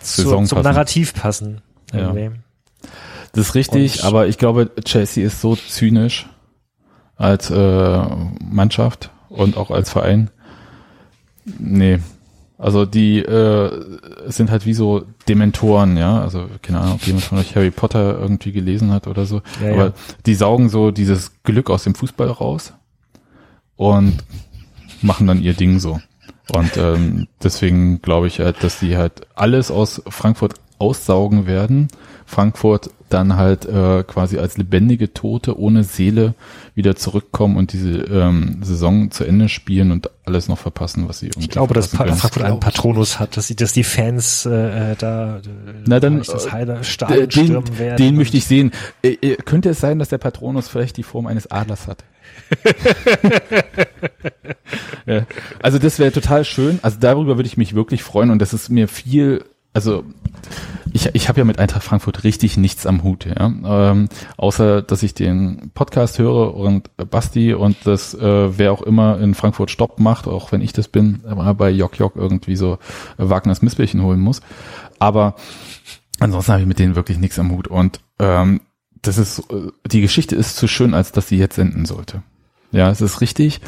zur 0.00 0.24
Saison 0.24 0.46
zum 0.46 0.56
passen. 0.56 0.68
Narrativ 0.68 1.14
passen. 1.14 1.60
Ja. 1.94 2.12
Das 3.32 3.48
ist 3.48 3.54
richtig, 3.54 4.00
Und- 4.00 4.04
aber 4.04 4.26
ich 4.26 4.36
glaube, 4.38 4.70
Chelsea 4.84 5.24
ist 5.24 5.40
so 5.40 5.54
zynisch 5.54 6.26
als 7.16 7.50
äh, 7.50 8.02
Mannschaft 8.40 9.10
und 9.28 9.56
auch 9.56 9.70
als 9.70 9.90
Verein. 9.90 10.30
Nee. 11.44 12.00
Also 12.58 12.84
die 12.84 13.20
äh, 13.20 13.70
sind 14.26 14.50
halt 14.50 14.66
wie 14.66 14.74
so 14.74 15.04
Dementoren, 15.28 15.96
ja. 15.96 16.20
Also 16.20 16.48
keine 16.60 16.80
Ahnung, 16.80 16.94
ob 16.96 17.06
jemand 17.06 17.24
von 17.24 17.38
euch 17.38 17.54
Harry 17.54 17.70
Potter 17.70 18.18
irgendwie 18.18 18.50
gelesen 18.50 18.90
hat 18.90 19.06
oder 19.06 19.26
so. 19.26 19.42
Ja, 19.62 19.72
aber 19.72 19.84
ja. 19.86 19.92
die 20.26 20.34
saugen 20.34 20.68
so 20.68 20.90
dieses 20.90 21.42
Glück 21.44 21.70
aus 21.70 21.84
dem 21.84 21.94
Fußball 21.94 22.28
raus 22.28 22.72
und 23.76 24.18
machen 25.02 25.28
dann 25.28 25.40
ihr 25.40 25.54
Ding 25.54 25.78
so. 25.78 26.00
Und 26.52 26.76
ähm, 26.76 27.28
deswegen 27.42 28.02
glaube 28.02 28.26
ich 28.26 28.40
halt, 28.40 28.64
dass 28.64 28.80
die 28.80 28.96
halt 28.96 29.26
alles 29.36 29.70
aus 29.70 30.02
Frankfurt 30.08 30.54
aussaugen 30.78 31.46
werden. 31.46 31.88
Frankfurt 32.28 32.90
dann 33.08 33.36
halt 33.36 33.64
äh, 33.64 34.04
quasi 34.04 34.36
als 34.36 34.58
lebendige 34.58 35.14
Tote 35.14 35.58
ohne 35.58 35.82
Seele 35.82 36.34
wieder 36.74 36.94
zurückkommen 36.94 37.56
und 37.56 37.72
diese 37.72 38.00
ähm, 38.02 38.58
Saison 38.62 39.10
zu 39.10 39.24
Ende 39.24 39.48
spielen 39.48 39.92
und 39.92 40.10
alles 40.26 40.46
noch 40.46 40.58
verpassen, 40.58 41.08
was 41.08 41.20
sie 41.20 41.28
irgendwie 41.28 41.44
Ich 41.44 41.48
glaube, 41.48 41.72
dass 41.72 41.90
können. 41.92 42.14
Frankfurt 42.14 42.44
einen 42.44 42.60
Patronus 42.60 43.18
hat, 43.18 43.38
dass, 43.38 43.46
die, 43.46 43.56
dass 43.56 43.72
die 43.72 43.82
Fans 43.82 44.44
äh, 44.44 44.94
da 44.98 45.38
äh, 45.38 45.40
Na, 45.86 46.00
dann, 46.00 46.18
das 46.18 46.44
äh, 46.44 46.50
heile 46.50 46.84
Stadion 46.84 47.28
den, 47.30 47.46
stürmen 47.46 47.78
werden. 47.78 47.96
den 47.96 48.14
möchte 48.14 48.36
ich 48.36 48.44
sehen. 48.44 48.72
Äh, 49.02 49.16
äh, 49.22 49.36
könnte 49.36 49.70
es 49.70 49.80
sein, 49.80 49.98
dass 49.98 50.10
der 50.10 50.18
Patronus 50.18 50.68
vielleicht 50.68 50.98
die 50.98 51.02
Form 51.02 51.26
eines 51.26 51.50
Adlers 51.50 51.86
hat? 51.86 52.04
ja. 55.06 55.24
Also 55.62 55.78
das 55.78 55.98
wäre 55.98 56.12
total 56.12 56.44
schön. 56.44 56.78
Also 56.82 56.98
darüber 57.00 57.36
würde 57.36 57.46
ich 57.48 57.56
mich 57.56 57.74
wirklich 57.74 58.02
freuen 58.02 58.28
und 58.30 58.38
das 58.40 58.52
ist 58.52 58.68
mir 58.68 58.86
viel, 58.86 59.44
also 59.72 60.04
ich, 60.92 61.14
ich 61.14 61.28
habe 61.28 61.38
ja 61.38 61.44
mit 61.44 61.58
Eintracht 61.58 61.84
Frankfurt 61.84 62.24
richtig 62.24 62.56
nichts 62.56 62.86
am 62.86 63.02
Hut, 63.02 63.26
ja. 63.26 63.52
Ähm, 63.64 64.08
außer 64.36 64.82
dass 64.82 65.02
ich 65.02 65.14
den 65.14 65.70
Podcast 65.74 66.18
höre 66.18 66.54
und 66.54 66.90
Basti 66.96 67.54
und 67.54 67.76
das 67.84 68.14
äh, 68.14 68.58
wer 68.58 68.72
auch 68.72 68.82
immer 68.82 69.20
in 69.20 69.34
Frankfurt 69.34 69.70
Stopp 69.70 70.00
macht, 70.00 70.26
auch 70.26 70.52
wenn 70.52 70.60
ich 70.60 70.72
das 70.72 70.88
bin, 70.88 71.20
aber 71.26 71.54
bei 71.54 71.70
Jock 71.70 71.98
Jock 71.98 72.16
irgendwie 72.16 72.56
so 72.56 72.78
Wagners 73.18 73.62
Missbärchen 73.62 74.02
holen 74.02 74.20
muss. 74.20 74.40
Aber 74.98 75.36
ansonsten 76.18 76.52
habe 76.52 76.62
ich 76.62 76.68
mit 76.68 76.78
denen 76.78 76.96
wirklich 76.96 77.18
nichts 77.18 77.38
am 77.38 77.50
Hut 77.50 77.68
und 77.68 78.00
ähm, 78.18 78.60
das 79.02 79.18
ist 79.18 79.40
äh, 79.50 79.70
die 79.86 80.00
Geschichte 80.00 80.34
ist 80.34 80.56
zu 80.56 80.66
schön, 80.66 80.94
als 80.94 81.12
dass 81.12 81.28
sie 81.28 81.38
jetzt 81.38 81.58
enden 81.58 81.84
sollte. 81.84 82.22
Ja, 82.72 82.90
es 82.90 83.00
ist 83.00 83.20
richtig. 83.20 83.60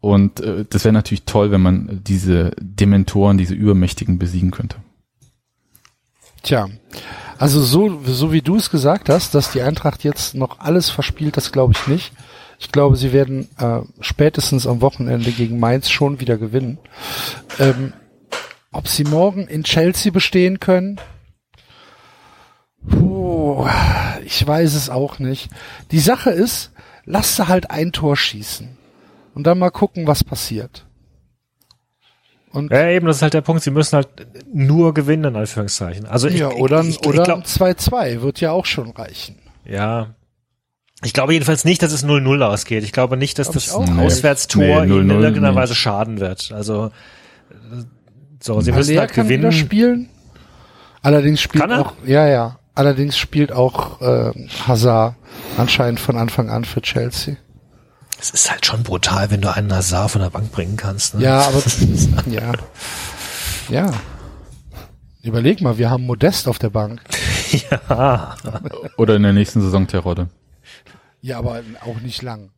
Und 0.00 0.40
äh, 0.40 0.64
das 0.68 0.84
wäre 0.84 0.92
natürlich 0.92 1.24
toll, 1.24 1.50
wenn 1.50 1.62
man 1.62 2.00
diese 2.04 2.52
Dementoren, 2.60 3.38
diese 3.38 3.54
Übermächtigen 3.54 4.18
besiegen 4.18 4.50
könnte. 4.50 4.76
Tja, 6.46 6.68
also 7.38 7.60
so, 7.60 8.00
so 8.04 8.32
wie 8.32 8.40
du 8.40 8.54
es 8.54 8.70
gesagt 8.70 9.08
hast, 9.08 9.34
dass 9.34 9.50
die 9.50 9.62
Eintracht 9.62 10.04
jetzt 10.04 10.36
noch 10.36 10.60
alles 10.60 10.90
verspielt, 10.90 11.36
das 11.36 11.50
glaube 11.50 11.72
ich 11.76 11.88
nicht. 11.88 12.12
Ich 12.60 12.70
glaube, 12.70 12.94
sie 12.94 13.12
werden 13.12 13.48
äh, 13.58 13.80
spätestens 13.98 14.64
am 14.68 14.80
Wochenende 14.80 15.32
gegen 15.32 15.58
Mainz 15.58 15.90
schon 15.90 16.20
wieder 16.20 16.38
gewinnen. 16.38 16.78
Ähm, 17.58 17.94
ob 18.70 18.86
sie 18.86 19.02
morgen 19.02 19.48
in 19.48 19.64
Chelsea 19.64 20.12
bestehen 20.12 20.60
können? 20.60 21.00
Puh, 22.88 23.66
ich 24.24 24.46
weiß 24.46 24.74
es 24.74 24.88
auch 24.88 25.18
nicht. 25.18 25.50
Die 25.90 25.98
Sache 25.98 26.30
ist, 26.30 26.70
lass 27.04 27.34
sie 27.34 27.48
halt 27.48 27.72
ein 27.72 27.90
Tor 27.90 28.16
schießen 28.16 28.68
und 29.34 29.48
dann 29.48 29.58
mal 29.58 29.70
gucken, 29.70 30.06
was 30.06 30.22
passiert. 30.22 30.85
Und 32.50 32.70
Ja, 32.70 32.88
eben, 32.88 33.06
das 33.06 33.16
ist 33.16 33.22
halt 33.22 33.34
der 33.34 33.40
Punkt. 33.42 33.62
Sie 33.62 33.70
müssen 33.70 33.96
halt 33.96 34.08
nur 34.52 34.94
gewinnen, 34.94 35.24
in 35.24 35.36
Anführungszeichen. 35.36 36.06
Also 36.06 36.28
ich, 36.28 36.38
ja, 36.38 36.50
oder 36.50 36.80
ich, 36.82 37.00
ich, 37.00 37.06
oder 37.06 37.24
glaub, 37.24 37.38
ein 37.38 37.44
2-2 37.44 38.22
wird 38.22 38.40
ja 38.40 38.52
auch 38.52 38.66
schon 38.66 38.90
reichen. 38.90 39.36
ja. 39.64 40.14
Ich 41.04 41.12
glaube 41.12 41.34
jedenfalls 41.34 41.66
nicht, 41.66 41.82
dass 41.82 41.92
es 41.92 42.06
0-0 42.06 42.40
ausgeht. 42.42 42.82
Ich 42.82 42.90
glaube 42.90 43.18
nicht, 43.18 43.38
dass 43.38 43.48
Glaub 43.50 43.84
das. 43.84 43.98
Auswärtstor 43.98 44.62
Nee, 44.62 44.72
ihnen 44.94 45.10
0-0 45.10 45.14
in 45.16 45.22
irgendeiner. 45.22 45.54
Weise 45.54 45.74
schaden 45.74 46.20
wird. 46.20 46.50
Also, 46.52 46.90
so, 48.42 48.60
sie 48.62 48.72
müssen 48.72 48.90
Haller 48.92 49.00
halt 49.02 49.12
kann 49.12 49.28
wieder 49.28 49.36
gewinnen. 49.50 49.52
spielen. 49.52 50.08
Allerdings 51.02 51.42
spielt 51.42 51.60
Kann 51.60 51.70
er? 51.70 51.80
auch, 51.80 51.92
ja, 52.06 52.26
ja. 52.26 52.58
Allerdings 52.74 53.18
spielt 53.18 53.52
auch 53.52 54.00
äh, 54.00 54.32
Hazard 54.66 55.16
anscheinend 55.58 56.00
von 56.00 56.16
Anfang 56.16 56.48
an 56.48 56.64
für 56.64 56.80
Chelsea. 56.80 57.36
Es 58.18 58.30
ist 58.30 58.50
halt 58.50 58.64
schon 58.64 58.82
brutal, 58.82 59.30
wenn 59.30 59.40
du 59.40 59.54
einen 59.54 59.68
Nazar 59.68 60.08
von 60.08 60.22
der 60.22 60.30
Bank 60.30 60.50
bringen 60.52 60.76
kannst. 60.76 61.14
Ne? 61.14 61.24
Ja, 61.24 61.40
aber 61.48 61.62
ja, 62.30 62.52
ja. 63.68 63.92
Überleg 65.22 65.60
mal, 65.60 65.76
wir 65.76 65.90
haben 65.90 66.06
Modest 66.06 66.48
auf 66.48 66.58
der 66.58 66.70
Bank. 66.70 67.00
ja. 67.70 68.36
Oder 68.96 69.16
in 69.16 69.22
der 69.22 69.32
nächsten 69.32 69.60
Saison 69.60 69.86
Terodde. 69.86 70.28
Ja, 71.20 71.38
aber 71.38 71.62
auch 71.84 72.00
nicht 72.00 72.22
lang. 72.22 72.50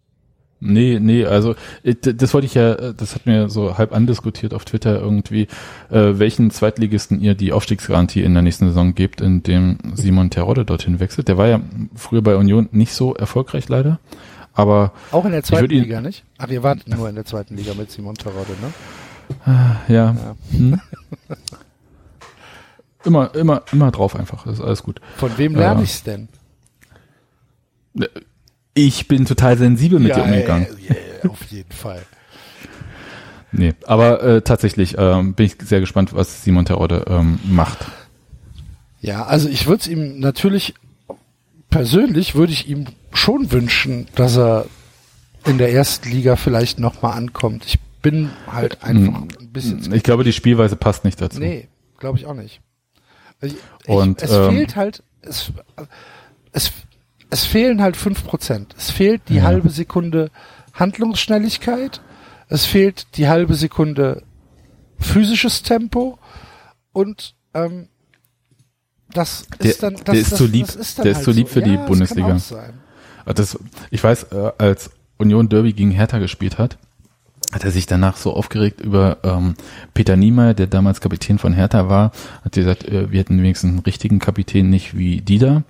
Nee, 0.61 0.99
nee, 1.01 1.25
also 1.25 1.55
äh, 1.85 1.95
das 1.95 2.35
wollte 2.35 2.47
ich 2.47 2.55
ja, 2.55 2.73
äh, 2.73 2.95
das 2.95 3.15
hat 3.15 3.27
mir 3.27 3.49
so 3.49 3.79
halb 3.79 3.95
andiskutiert 3.95 4.53
auf 4.55 4.65
Twitter 4.65 4.99
irgendwie, 5.01 5.43
äh, 5.89 6.19
welchen 6.19 6.51
Zweitligisten 6.51 7.21
ihr 7.21 7.35
die 7.35 7.53
Aufstiegsgarantie 7.53 8.23
in 8.23 8.35
der 8.35 8.43
nächsten 8.43 8.67
Saison 8.67 8.95
gebt, 8.95 9.21
indem 9.21 9.79
Simon 9.95 10.31
Terodde 10.31 10.65
dorthin 10.65 10.99
wechselt. 10.99 11.29
Der 11.29 11.39
war 11.39 11.47
ja 11.47 11.61
früher 11.95 12.23
bei 12.23 12.35
Union 12.35 12.69
nicht 12.73 12.93
so 12.93 13.15
erfolgreich 13.15 13.69
leider, 13.69 14.01
aber 14.59 14.93
Auch 15.13 15.25
in 15.25 15.31
der 15.33 15.43
zweiten 15.45 15.71
ihn- 15.71 15.85
Liga, 15.85 16.01
nicht? 16.01 16.25
Ach, 16.37 16.49
ihr 16.49 16.63
wart 16.63 16.87
nur 16.89 17.09
in 17.09 17.15
der 17.15 17.25
zweiten 17.25 17.57
Liga 17.57 17.75
mit 17.75 17.91
Simon 17.91 18.15
Terodde, 18.17 18.53
ne? 18.61 18.73
ja, 19.89 20.15
Ja. 20.15 20.37
Hm? 20.51 20.81
immer, 23.05 23.35
immer, 23.35 23.63
immer 23.73 23.91
drauf 23.91 24.17
einfach, 24.17 24.45
das 24.45 24.55
ist 24.55 24.61
alles 24.65 24.83
gut. 24.83 25.01
Von 25.17 25.37
wem 25.39 25.55
lerne 25.55 25.81
Ja. 25.81 25.85
ich's 25.85 26.03
denn? 26.03 26.29
Ich 28.75 29.09
bin 29.09 29.25
total 29.27 29.57
sensibel 29.59 29.99
mit 29.99 30.15
dir 30.15 30.23
umgegangen. 30.25 30.67
äh, 30.89 30.93
äh, 31.25 31.29
auf 31.29 31.43
jeden 31.51 31.73
Fall. 31.73 32.03
Nee, 33.51 33.75
aber 33.87 34.23
äh, 34.23 34.43
tatsächlich 34.43 34.97
ähm, 34.99 35.35
bin 35.35 35.47
ich 35.47 35.57
sehr 35.65 35.81
gespannt, 35.81 36.15
was 36.15 36.45
Simon 36.45 36.65
Terodde 36.67 37.05
ähm, 37.09 37.39
macht. 37.45 37.87
Ja, 39.01 39.25
also 39.25 39.49
ich 39.49 39.67
würde 39.67 39.81
es 39.81 39.87
ihm 39.89 40.19
natürlich 40.21 40.75
persönlich 41.71 42.35
würde 42.35 42.53
ich 42.53 42.69
ihm 42.69 42.87
schon 43.13 43.51
wünschen, 43.53 44.07
dass 44.15 44.37
er 44.37 44.67
in 45.47 45.59
der 45.59 45.73
ersten 45.73 46.09
Liga 46.11 46.37
vielleicht 46.37 46.79
nochmal 46.79 47.17
ankommt. 47.17 47.65
Ich 47.67 47.79
bin 48.03 48.31
halt 48.51 48.83
einfach 48.83 49.23
ein 49.41 49.53
bisschen. 49.53 49.93
Ich 49.93 50.03
glaube, 50.03 50.25
die 50.25 50.33
Spielweise 50.33 50.77
passt 50.77 51.05
nicht 51.05 51.21
dazu. 51.21 51.39
Nee, 51.41 51.69
glaube 51.99 52.19
ich 52.19 52.27
auch 52.27 52.35
nicht. 52.35 52.61
Ich, 53.41 53.55
Und, 53.87 54.23
ich, 54.23 54.29
es 54.29 54.35
ähm, 54.37 54.51
fehlt 54.51 54.77
halt, 54.77 55.03
es, 55.23 55.53
es, 56.53 56.73
es 57.31 57.45
fehlen 57.45 57.81
halt 57.83 57.97
fünf 57.97 58.25
Prozent. 58.25 58.75
Es 58.77 58.91
fehlt 58.91 59.23
die 59.29 59.37
Ja. 59.37 59.43
halbe 59.45 59.71
Sekunde 59.71 60.31
Handlungsschnelligkeit. 60.75 62.01
Es 62.49 62.65
fehlt 62.65 63.07
die 63.17 63.29
halbe 63.29 63.55
Sekunde 63.55 64.23
physisches 64.99 65.63
Tempo 65.63 66.19
und 66.93 67.35
ähm, 67.55 67.89
das 69.13 69.47
Der- 69.61 69.71
ist 69.71 69.83
dann 69.83 69.95
das, 69.95 70.03
der 70.05 70.15
ist 70.15 70.33
das, 70.33 70.39
zu 70.39 70.47
lieb- 70.47 70.67
ist 70.75 70.99
der 70.99 71.05
ist 71.07 71.15
halt 71.17 71.25
zu 71.25 71.31
lieb 71.31 71.47
so. 71.49 71.55
für 71.55 71.63
die 71.63 71.71
ja, 71.71 71.77
das 71.77 71.87
Bundesliga. 71.87 72.37
Sein. 73.29 73.37
Das, 73.37 73.59
ich 73.91 74.03
weiß, 74.03 74.25
äh, 74.33 74.53
als 74.59 74.91
Union 75.19 75.49
Derby 75.49 75.73
gegen 75.73 75.91
Hertha 75.91 76.19
gespielt 76.19 76.59
hat, 76.59 76.79
hat 77.53 77.65
er 77.65 77.71
sich 77.71 77.87
danach 77.87 78.17
so 78.17 78.35
aufgeregt 78.35 78.81
über 78.81 79.19
ähm, 79.23 79.55
Peter 79.95 80.17
Niemeyer, 80.17 80.55
der 80.55 80.67
damals 80.67 81.01
Kapitän 81.01 81.39
von 81.39 81.53
Hertha 81.53 81.89
war, 81.89 82.13
hat 82.45 82.53
gesagt, 82.53 82.85
äh, 82.85 83.11
wir 83.11 83.21
hätten 83.21 83.39
wenigstens 83.39 83.71
einen 83.71 83.79
richtigen 83.81 84.19
Kapitän, 84.19 84.71
nicht 84.71 84.97
wie 84.97 85.21
Dieter. 85.21 85.63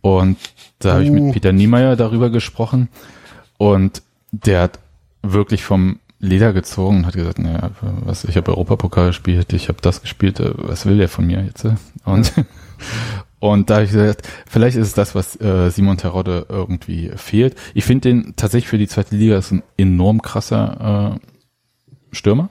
Und 0.00 0.38
da 0.78 0.94
habe 0.94 1.04
ich 1.04 1.10
mit 1.10 1.32
Peter 1.32 1.52
Niemeyer 1.52 1.96
darüber 1.96 2.30
gesprochen 2.30 2.88
und 3.58 4.02
der 4.30 4.62
hat 4.62 4.78
wirklich 5.22 5.64
vom 5.64 5.98
Leder 6.20 6.52
gezogen 6.52 6.98
und 6.98 7.06
hat 7.06 7.14
gesagt, 7.14 7.38
naja, 7.38 7.70
was, 7.80 8.24
ich 8.24 8.36
habe 8.36 8.52
Europapokal 8.52 9.08
gespielt, 9.08 9.52
ich 9.52 9.68
habe 9.68 9.78
das 9.82 10.00
gespielt, 10.00 10.40
äh, 10.40 10.52
was 10.56 10.86
will 10.86 10.98
der 10.98 11.08
von 11.08 11.26
mir 11.26 11.44
jetzt? 11.44 11.64
äh? 11.64 11.74
Und, 12.04 12.32
und 13.40 13.70
da 13.70 13.74
habe 13.76 13.84
ich 13.84 13.92
gesagt, 13.92 14.28
vielleicht 14.46 14.76
ist 14.76 14.88
es 14.88 14.94
das, 14.94 15.14
was 15.14 15.40
äh, 15.40 15.70
Simon 15.70 15.96
Terodde 15.96 16.46
irgendwie 16.48 17.10
fehlt. 17.16 17.56
Ich 17.74 17.84
finde 17.84 18.08
den 18.08 18.34
tatsächlich 18.36 18.68
für 18.68 18.78
die 18.78 18.88
zweite 18.88 19.14
Liga 19.16 19.38
ist 19.38 19.52
ein 19.52 19.62
enorm 19.76 20.22
krasser 20.22 21.18
äh, 21.20 22.14
Stürmer. 22.16 22.48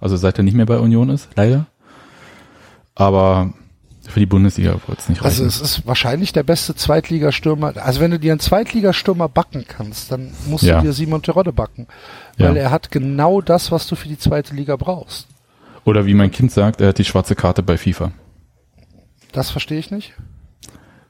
Also 0.00 0.16
seit 0.16 0.38
er 0.38 0.44
nicht 0.44 0.54
mehr 0.54 0.66
bei 0.66 0.78
Union 0.78 1.08
ist, 1.10 1.28
leider. 1.34 1.66
Aber 2.94 3.52
für 4.08 4.20
die 4.20 4.26
Bundesliga 4.26 4.76
wird 4.86 4.98
es 5.00 5.08
nicht 5.08 5.22
Also 5.22 5.42
reichen. 5.42 5.48
es 5.48 5.60
ist 5.60 5.86
wahrscheinlich 5.86 6.32
der 6.32 6.42
beste 6.42 6.74
Zweitligastürmer. 6.74 7.74
Also 7.76 8.00
wenn 8.00 8.10
du 8.10 8.18
dir 8.18 8.32
einen 8.32 8.40
Zweitligastürmer 8.40 9.28
backen 9.28 9.64
kannst, 9.68 10.10
dann 10.12 10.32
musst 10.46 10.64
Ja. 10.64 10.80
du 10.80 10.86
dir 10.86 10.92
Simon 10.92 11.22
Terodde 11.22 11.52
backen. 11.52 11.86
Ja. 12.38 12.48
Weil 12.48 12.56
er 12.56 12.70
hat 12.70 12.90
genau 12.90 13.40
das, 13.40 13.70
was 13.70 13.86
du 13.86 13.96
für 13.96 14.08
die 14.08 14.18
zweite 14.18 14.54
Liga 14.54 14.76
brauchst. 14.76 15.26
Oder 15.84 16.06
wie 16.06 16.14
mein 16.14 16.30
Kind 16.30 16.52
sagt, 16.52 16.80
er 16.80 16.88
hat 16.88 16.98
die 16.98 17.04
schwarze 17.04 17.34
Karte 17.34 17.62
bei 17.62 17.76
FIFA. 17.76 18.12
Das 19.32 19.50
verstehe 19.50 19.78
ich 19.78 19.90
nicht. 19.90 20.14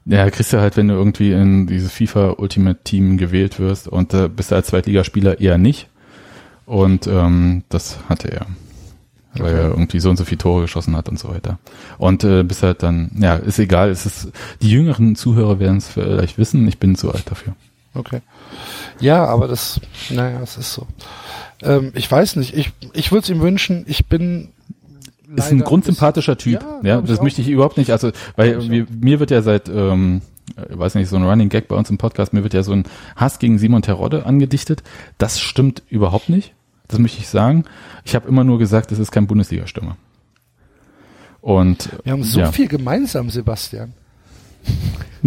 Ja, 0.05 0.31
kriegst 0.31 0.53
du 0.53 0.61
halt, 0.61 0.77
wenn 0.77 0.89
du 0.89 0.95
irgendwie 0.95 1.33
in 1.33 1.67
dieses 1.67 1.93
FIFA 1.93 2.37
Ultimate 2.39 2.83
Team 2.83 3.19
gewählt 3.19 3.59
wirst 3.59 3.89
und 3.89 4.15
äh, 4.15 4.29
bist 4.29 4.51
du 4.51 4.55
als 4.55 4.69
Zweitligaspieler 4.69 5.41
eher 5.41 5.59
nicht. 5.59 5.89
Und 6.65 7.07
ähm, 7.07 7.65
das 7.69 7.99
hatte 8.09 8.33
er. 8.33 8.47
Weil 9.35 9.55
er 9.55 9.69
irgendwie 9.69 10.01
so 10.01 10.09
und 10.11 10.17
so 10.17 10.25
viele 10.25 10.39
Tore 10.39 10.63
geschossen 10.63 10.97
hat 10.97 11.09
und 11.09 11.19
so 11.19 11.29
weiter. 11.29 11.59
Und 11.99 12.25
äh, 12.25 12.43
bist 12.43 12.63
halt 12.63 12.83
dann, 12.83 13.11
ja, 13.19 13.37
ist 13.37 13.59
egal, 13.59 13.91
es 13.91 14.07
ist, 14.07 14.33
die 14.63 14.71
jüngeren 14.71 15.15
Zuhörer 15.15 15.61
werden 15.61 15.77
es 15.77 15.89
vielleicht 15.89 16.39
wissen, 16.39 16.67
ich 16.67 16.79
bin 16.79 16.97
zu 16.97 17.13
alt 17.13 17.31
dafür. 17.31 17.55
Okay. 17.95 18.21
Ja, 19.01 19.25
aber 19.27 19.47
das, 19.47 19.81
naja, 20.11 20.41
es 20.43 20.57
ist 20.57 20.73
so. 20.73 20.87
Ähm, 21.63 21.93
ich 21.95 22.11
weiß 22.11 22.37
nicht, 22.37 22.57
ich, 22.57 22.73
ich 22.95 23.13
würde 23.13 23.25
es 23.25 23.31
ihm 23.31 23.41
wünschen, 23.41 23.85
ich 23.87 24.07
bin 24.07 24.49
Ist 25.37 25.51
ein 25.51 25.61
grundsympathischer 25.61 26.35
bisschen- 26.37 26.59
Typ. 26.61 26.63
Ja, 26.83 26.95
Ja, 26.97 27.01
ich 27.01 27.07
das 27.09 27.19
auch. 27.19 27.23
möchte 27.23 27.41
ich 27.43 27.49
überhaupt 27.49 27.77
nicht. 27.77 27.91
Also, 27.91 28.13
weil 28.37 28.59
ich 28.61 28.69
mir, 28.69 28.87
mir 29.01 29.21
wird 29.21 29.31
ja 29.31 29.43
seit, 29.43 29.69
ähm, 29.69 30.23
ich 30.71 30.79
weiß 30.79 30.95
nicht, 30.95 31.09
so 31.09 31.17
ein 31.17 31.25
Running 31.25 31.49
Gag 31.51 31.69
bei 31.69 31.77
uns 31.77 31.91
im 31.91 31.99
Podcast, 31.99 32.33
mir 32.33 32.43
wird 32.43 32.55
ja 32.55 32.63
so 32.63 32.73
ein 32.73 32.85
Hass 33.17 33.39
gegen 33.39 33.59
Simon 33.59 33.83
Terodde 33.83 34.25
angedichtet. 34.27 34.83
Das 35.19 35.39
stimmt 35.41 35.83
überhaupt 35.91 36.29
nicht. 36.31 36.55
Das 36.89 36.99
möchte 36.99 37.19
ich 37.19 37.29
sagen. 37.29 37.65
Ich 38.05 38.15
habe 38.15 38.27
immer 38.29 38.45
nur 38.45 38.59
gesagt, 38.59 38.91
es 38.93 38.99
ist 38.99 39.13
kein 39.13 39.27
Bundesliga-Stürmer. 39.27 39.97
Und 41.43 41.91
Wir 42.05 42.13
haben 42.13 42.25
so 42.25 42.41
ja. 42.41 42.51
viel 42.51 42.67
gemeinsam, 42.69 43.29
Sebastian. 43.31 43.93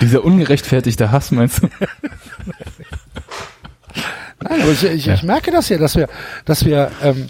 dieser 0.00 0.24
ungerechtfertigte 0.24 1.10
Hass, 1.10 1.30
meinst 1.30 1.62
du? 1.62 1.68
Nein, 4.42 4.60
aber 4.62 4.72
ich, 4.72 4.84
ich, 4.84 5.08
ich 5.08 5.22
merke 5.22 5.50
das 5.50 5.68
ja, 5.70 5.78
dass 5.78 5.96
wir, 5.96 6.08
dass 6.44 6.64
wir, 6.64 6.90
ähm, 7.02 7.28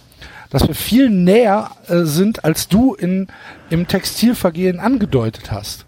dass 0.55 0.69
wir 0.69 0.75
viel 0.77 1.11
näher 1.11 1.73
äh, 1.89 2.05
sind, 2.05 2.45
als 2.45 2.69
du 2.69 2.95
in, 2.95 3.27
im 3.71 3.89
Textilvergehen 3.89 4.79
angedeutet 4.79 5.51
hast. 5.51 5.85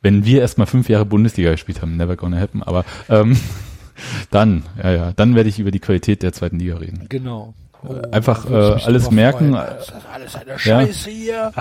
Wenn 0.00 0.24
wir 0.24 0.40
erstmal 0.40 0.66
fünf 0.66 0.88
Jahre 0.88 1.04
Bundesliga 1.04 1.50
gespielt 1.50 1.82
haben, 1.82 1.98
never 1.98 2.16
gonna 2.16 2.40
happen, 2.40 2.62
aber 2.62 2.86
ähm, 3.10 3.38
dann, 4.30 4.62
ja, 4.82 4.90
ja, 4.92 5.12
dann 5.12 5.34
werde 5.34 5.50
ich 5.50 5.58
über 5.58 5.70
die 5.70 5.78
Qualität 5.78 6.22
der 6.22 6.32
zweiten 6.32 6.58
Liga 6.58 6.76
reden. 6.76 7.04
Genau. 7.10 7.52
Oh, 7.86 7.94
Einfach, 8.12 8.48
äh, 8.48 8.54
alles 8.54 9.10
merken. 9.10 9.52
Das 9.52 9.88
ist 9.88 9.94
alles 10.10 10.36
eine 10.36 10.50
Ja. 10.52 10.58
Scheiße 10.58 11.10
hier. 11.10 11.52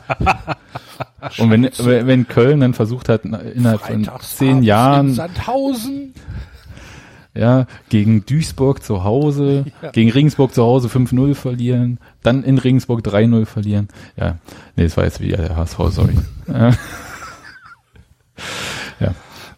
Und 1.37 1.49
wenn, 1.49 1.69
wenn 2.07 2.27
Köln 2.29 2.61
dann 2.61 2.73
versucht 2.73 3.09
hat, 3.09 3.25
innerhalb 3.25 3.81
von 3.81 4.09
zehn 4.21 4.59
In 4.59 4.63
Jahren 4.63 5.13
Sandhausen. 5.15 6.13
Ja, 7.33 7.65
gegen 7.89 8.25
Duisburg 8.25 8.83
zu 8.83 9.03
Hause, 9.03 9.65
Ja. 9.81 9.91
gegen 9.91 10.11
Regensburg 10.11 10.53
zu 10.53 10.63
Hause 10.63 10.87
5-0 10.89 11.33
verlieren, 11.35 11.99
dann 12.23 12.43
in 12.43 12.57
Regensburg 12.57 13.01
3-0 13.05 13.45
verlieren. 13.45 13.87
Ja, 14.17 14.37
nee, 14.75 14.83
das 14.83 14.97
war 14.97 15.05
jetzt 15.05 15.21
wieder 15.21 15.37
der 15.37 15.55
HSV, 15.55 15.77
sorry. 15.89 16.17
Ja. 18.99 19.13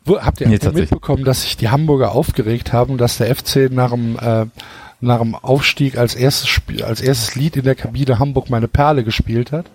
Wo, 0.05 0.19
habt 0.19 0.41
ihr, 0.41 0.49
habt 0.49 0.63
ihr 0.63 0.71
mitbekommen, 0.73 1.23
dass 1.23 1.43
sich 1.43 1.55
die 1.57 1.69
Hamburger 1.69 2.11
aufgeregt 2.11 2.73
haben, 2.73 2.97
dass 2.97 3.17
der 3.17 3.33
FC 3.33 3.69
nach 3.71 3.91
dem, 3.91 4.17
äh, 4.19 4.45
nach 4.99 5.19
dem 5.19 5.35
Aufstieg 5.35 5.97
als 5.97 6.15
erstes 6.15 6.47
Spiel, 6.49 6.83
als 6.83 7.01
erstes 7.01 7.35
Lied 7.35 7.55
in 7.55 7.63
der 7.63 7.75
Kabine 7.75 8.19
Hamburg 8.19 8.49
meine 8.49 8.67
Perle 8.67 9.03
gespielt 9.03 9.51
hat? 9.51 9.65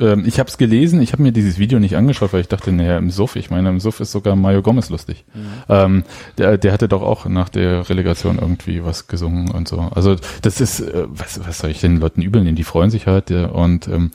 Ähm, 0.00 0.24
ich 0.26 0.38
habe 0.38 0.48
es 0.48 0.58
gelesen, 0.58 1.00
ich 1.00 1.12
habe 1.12 1.22
mir 1.22 1.32
dieses 1.32 1.58
Video 1.58 1.78
nicht 1.78 1.96
angeschaut, 1.96 2.32
weil 2.32 2.40
ich 2.40 2.48
dachte, 2.48 2.72
naja, 2.72 2.98
im 2.98 3.10
Suff, 3.10 3.36
ich 3.36 3.50
meine, 3.50 3.68
im 3.70 3.80
Suff 3.80 4.00
ist 4.00 4.12
sogar 4.12 4.36
Mario 4.36 4.62
Gomez 4.62 4.90
lustig. 4.90 5.24
Ähm, 5.68 6.04
der, 6.38 6.58
der 6.58 6.72
hatte 6.72 6.88
doch 6.88 7.02
auch 7.02 7.26
nach 7.26 7.48
der 7.48 7.88
Relegation 7.88 8.38
irgendwie 8.38 8.84
was 8.84 9.06
gesungen 9.06 9.50
und 9.50 9.68
so. 9.68 9.78
Also 9.94 10.16
das 10.42 10.60
ist, 10.60 10.80
äh, 10.80 11.04
was, 11.08 11.40
was 11.46 11.58
soll 11.58 11.70
ich 11.70 11.80
den 11.80 11.98
Leuten 11.98 12.22
übel 12.22 12.42
nehmen? 12.42 12.56
Die 12.56 12.64
freuen 12.64 12.90
sich 12.90 13.06
halt 13.06 13.30
ja, 13.30 13.46
und 13.46 13.88
ähm, 13.88 14.10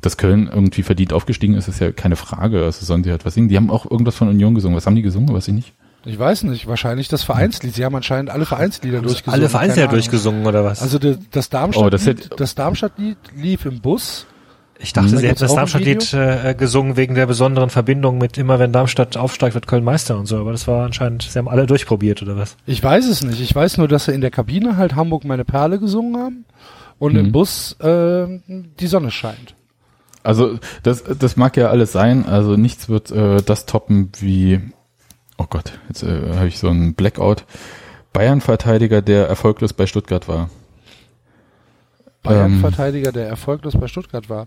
dass 0.00 0.16
Köln 0.16 0.50
irgendwie 0.52 0.82
verdient 0.82 1.12
aufgestiegen 1.12 1.54
ist, 1.54 1.68
ist 1.68 1.80
ja 1.80 1.92
keine 1.92 2.16
Frage. 2.16 2.64
Also 2.64 2.84
sollen 2.84 3.02
die 3.04 3.10
halt 3.10 3.24
was 3.24 3.34
singen. 3.34 3.48
Die 3.48 3.56
haben 3.56 3.70
auch 3.70 3.88
irgendwas 3.88 4.16
von 4.16 4.28
Union 4.28 4.54
gesungen. 4.54 4.76
Was 4.76 4.86
haben 4.86 4.96
die 4.96 5.02
gesungen? 5.02 5.32
Weiß 5.32 5.46
ich 5.48 5.54
nicht. 5.54 5.72
Ich 6.04 6.18
weiß 6.18 6.42
nicht, 6.42 6.66
wahrscheinlich 6.66 7.06
das 7.06 7.22
Vereinslied. 7.22 7.72
Sie 7.76 7.84
haben 7.84 7.94
anscheinend 7.94 8.28
alle 8.28 8.44
Vereinslieder 8.44 9.00
durchgesungen. 9.00 9.32
Alle 9.40 9.48
Vereinslieder 9.48 9.86
durchgesungen 9.86 10.44
oder 10.44 10.64
was? 10.64 10.82
Also 10.82 10.98
das 10.98 11.48
Darmstadt, 11.48 11.84
Oh, 11.86 11.90
das 11.90 12.04
Lied, 12.06 12.24
hätte- 12.24 12.34
das 12.36 12.56
Darmstadt-Lied 12.56 13.16
lief 13.36 13.64
im 13.66 13.80
Bus. 13.80 14.26
Ich 14.82 14.92
dachte, 14.92 15.12
Da 15.12 15.16
sie 15.18 15.28
hätten 15.28 15.40
das 15.40 15.54
Darmstadt-Lied 15.54 16.12
äh, 16.14 16.54
gesungen 16.58 16.96
wegen 16.96 17.14
der 17.14 17.26
besonderen 17.26 17.70
Verbindung 17.70 18.18
mit 18.18 18.36
immer, 18.36 18.58
wenn 18.58 18.72
Darmstadt 18.72 19.16
aufsteigt, 19.16 19.54
wird 19.54 19.66
Köln 19.66 19.84
Meister 19.84 20.18
und 20.18 20.26
so. 20.26 20.38
Aber 20.38 20.52
das 20.52 20.66
war 20.66 20.84
anscheinend, 20.84 21.22
sie 21.22 21.38
haben 21.38 21.48
alle 21.48 21.66
durchprobiert 21.66 22.20
oder 22.22 22.36
was? 22.36 22.56
Ich 22.66 22.82
weiß 22.82 23.06
es 23.06 23.22
nicht. 23.22 23.40
Ich 23.40 23.54
weiß 23.54 23.78
nur, 23.78 23.88
dass 23.88 24.06
sie 24.06 24.12
in 24.12 24.20
der 24.20 24.30
Kabine 24.30 24.76
halt 24.76 24.94
Hamburg 24.96 25.24
meine 25.24 25.44
Perle 25.44 25.78
gesungen 25.78 26.16
haben 26.20 26.44
und 26.98 27.16
im 27.16 27.26
Mhm. 27.26 27.32
Bus 27.32 27.72
äh, 27.80 28.26
die 28.46 28.86
Sonne 28.86 29.10
scheint. 29.10 29.54
Also 30.24 30.58
das, 30.82 31.02
das 31.18 31.36
mag 31.36 31.56
ja 31.56 31.68
alles 31.68 31.92
sein. 31.92 32.26
Also 32.26 32.56
nichts 32.56 32.88
wird 32.88 33.10
äh, 33.10 33.42
das 33.42 33.66
toppen 33.66 34.10
wie, 34.20 34.60
oh 35.38 35.46
Gott, 35.48 35.72
jetzt 35.88 36.02
äh, 36.02 36.34
habe 36.36 36.48
ich 36.48 36.58
so 36.58 36.68
einen 36.68 36.94
Blackout. 36.94 37.44
Bayern-Verteidiger, 38.12 39.00
der 39.00 39.26
erfolglos 39.26 39.72
bei 39.72 39.86
Stuttgart 39.86 40.28
war. 40.28 40.50
Bayern-Verteidiger, 42.22 43.12
der 43.12 43.28
erfolglos 43.28 43.74
bei 43.78 43.88
Stuttgart 43.88 44.28
war. 44.28 44.46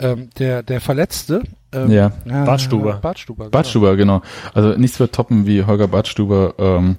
Ähm, 0.00 0.30
der, 0.38 0.62
der 0.62 0.80
Verletzte. 0.80 1.42
Ähm, 1.72 1.90
Ja. 1.90 2.12
ja, 2.24 2.44
Bartstuber. 2.44 2.94
Bartstuber. 2.94 3.44
Genau. 3.44 3.50
Badstuber, 3.50 3.96
genau. 3.96 4.22
Also 4.54 4.78
nichts 4.78 5.00
wird 5.00 5.12
toppen, 5.14 5.46
wie 5.46 5.64
Holger 5.64 5.88
Badstuber 5.88 6.54
ähm, 6.58 6.98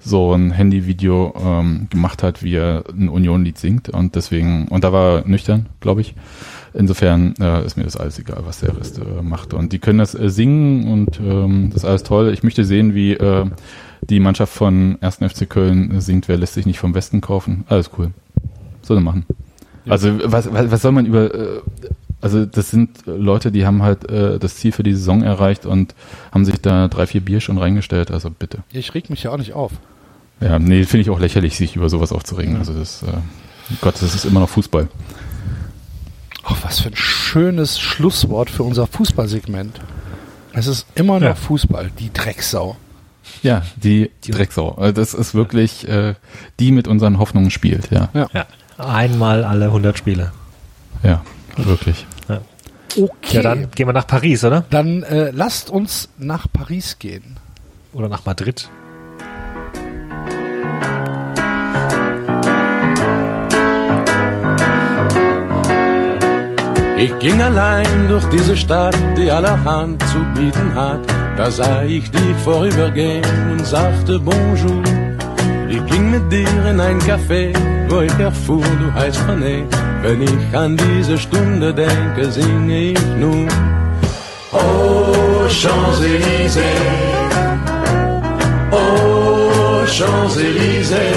so 0.00 0.32
ein 0.32 0.52
Handyvideo 0.52 1.34
ähm, 1.44 1.88
gemacht 1.90 2.22
hat, 2.22 2.42
wie 2.42 2.54
er 2.54 2.84
ein 2.88 3.08
Union-Lied 3.08 3.58
singt. 3.58 3.90
Und 3.90 4.14
deswegen, 4.14 4.68
und 4.68 4.84
da 4.84 4.92
war 4.92 5.18
er 5.18 5.28
nüchtern, 5.28 5.66
glaube 5.80 6.00
ich. 6.00 6.14
Insofern 6.72 7.34
äh, 7.40 7.64
ist 7.66 7.76
mir 7.76 7.84
das 7.84 7.96
alles 7.96 8.18
egal, 8.18 8.42
was 8.44 8.60
der 8.60 8.78
Rest 8.78 8.98
äh, 8.98 9.22
macht. 9.22 9.52
Und 9.52 9.72
die 9.72 9.78
können 9.78 9.98
das 9.98 10.14
äh, 10.14 10.30
singen 10.30 10.90
und 10.90 11.18
ähm, 11.20 11.70
das 11.72 11.82
ist 11.82 11.88
alles 11.88 12.02
toll. 12.02 12.32
Ich 12.32 12.42
möchte 12.42 12.64
sehen, 12.64 12.94
wie 12.94 13.12
äh, 13.12 13.46
die 14.02 14.20
Mannschaft 14.20 14.52
von 14.54 14.96
1. 15.00 15.16
FC 15.16 15.48
Köln 15.50 15.90
äh, 15.96 16.00
singt, 16.00 16.28
wer 16.28 16.36
lässt 16.38 16.54
sich 16.54 16.66
nicht 16.66 16.78
vom 16.78 16.94
Westen 16.94 17.20
kaufen. 17.20 17.64
Alles 17.68 17.90
cool. 17.98 18.12
Soll 18.82 18.98
er 18.98 19.22
Also 19.88 20.18
was, 20.24 20.52
was, 20.52 20.70
was 20.70 20.82
soll 20.82 20.92
man 20.92 21.06
über 21.06 21.34
äh, 21.34 21.60
also 22.20 22.44
das 22.44 22.70
sind 22.70 22.90
Leute, 23.06 23.52
die 23.52 23.64
haben 23.64 23.82
halt 23.82 24.10
äh, 24.10 24.38
das 24.38 24.56
Ziel 24.56 24.72
für 24.72 24.82
die 24.82 24.92
Saison 24.94 25.22
erreicht 25.22 25.66
und 25.66 25.94
haben 26.32 26.44
sich 26.44 26.60
da 26.60 26.88
drei, 26.88 27.06
vier 27.06 27.20
Bier 27.20 27.40
schon 27.40 27.58
reingestellt. 27.58 28.10
Also 28.10 28.30
bitte. 28.30 28.58
Ich 28.72 28.92
reg 28.94 29.08
mich 29.08 29.22
ja 29.22 29.30
auch 29.30 29.36
nicht 29.38 29.52
auf. 29.52 29.72
Ja, 30.40 30.58
nee, 30.58 30.84
finde 30.84 31.02
ich 31.02 31.10
auch 31.10 31.20
lächerlich, 31.20 31.56
sich 31.56 31.76
über 31.76 31.88
sowas 31.88 32.12
aufzuregen. 32.12 32.56
Also 32.56 32.72
das, 32.72 33.02
äh, 33.02 33.06
Gott, 33.80 33.94
das 34.00 34.14
ist 34.14 34.24
immer 34.24 34.40
noch 34.40 34.48
Fußball. 34.48 34.88
Ach, 36.44 36.56
was 36.62 36.80
für 36.80 36.88
ein 36.88 36.96
schönes 36.96 37.78
Schlusswort 37.78 38.50
für 38.50 38.62
unser 38.62 38.86
Fußballsegment. 38.86 39.80
Es 40.52 40.66
ist 40.66 40.86
immer 40.94 41.14
noch 41.20 41.26
Ja. 41.26 41.34
Fußball, 41.34 41.90
die 41.98 42.12
Drecksau. 42.12 42.76
Ja, 43.42 43.62
die, 43.76 44.10
die 44.24 44.30
Drecksau. 44.30 44.72
Also 44.72 44.92
Das 44.92 45.14
ist 45.14 45.34
wirklich 45.34 45.86
äh, 45.86 46.14
die 46.58 46.72
mit 46.72 46.88
unseren 46.88 47.18
Hoffnungen 47.18 47.50
spielt, 47.50 47.90
ja. 47.90 48.08
Ja. 48.14 48.46
Einmal 48.78 49.44
alle 49.44 49.66
100 49.66 49.98
Spiele. 49.98 50.32
Ja, 51.02 51.22
wirklich. 51.56 52.06
Okay. 52.96 53.36
Ja, 53.36 53.42
dann 53.42 53.70
gehen 53.70 53.86
wir 53.86 53.92
nach 53.92 54.06
Paris, 54.06 54.44
oder? 54.44 54.64
Dann 54.70 55.02
äh, 55.02 55.30
lasst 55.30 55.70
uns 55.70 56.08
nach 56.18 56.46
Paris 56.52 56.98
gehen. 56.98 57.36
Oder 57.92 58.08
nach 58.08 58.24
Madrid. 58.24 58.68
Ich 66.96 67.16
ging 67.20 67.40
allein 67.40 68.08
durch 68.08 68.24
diese 68.30 68.56
Stadt, 68.56 68.96
die 69.16 69.30
allerhand 69.30 70.02
zu 70.08 70.18
bieten 70.34 70.74
hat. 70.74 71.00
Da 71.36 71.50
sah 71.50 71.82
ich 71.82 72.10
dich 72.10 72.36
vorübergehen 72.42 73.22
und 73.52 73.64
sagte 73.64 74.18
Bonjour. 74.18 74.82
Ich 75.70 75.84
ging 75.86 76.10
mit 76.10 76.30
dir 76.32 76.48
in 76.70 76.80
ein 76.80 76.98
Café, 77.00 77.52
wo 77.88 78.00
ich 78.00 78.12
erfuhr, 78.18 78.62
du 78.80 78.92
heißt 78.92 79.20
René. 79.28 79.64
Wenn 80.02 80.22
ich 80.22 80.56
an 80.56 80.76
diese 80.76 81.18
Stunde 81.18 81.74
denke, 81.74 82.30
singe 82.30 82.78
ich 82.92 83.06
nun. 83.18 83.48
Oh, 84.52 85.46
Champs-Élysées. 85.48 86.62
Oh, 88.70 89.84
Champs-Élysées. 89.86 91.16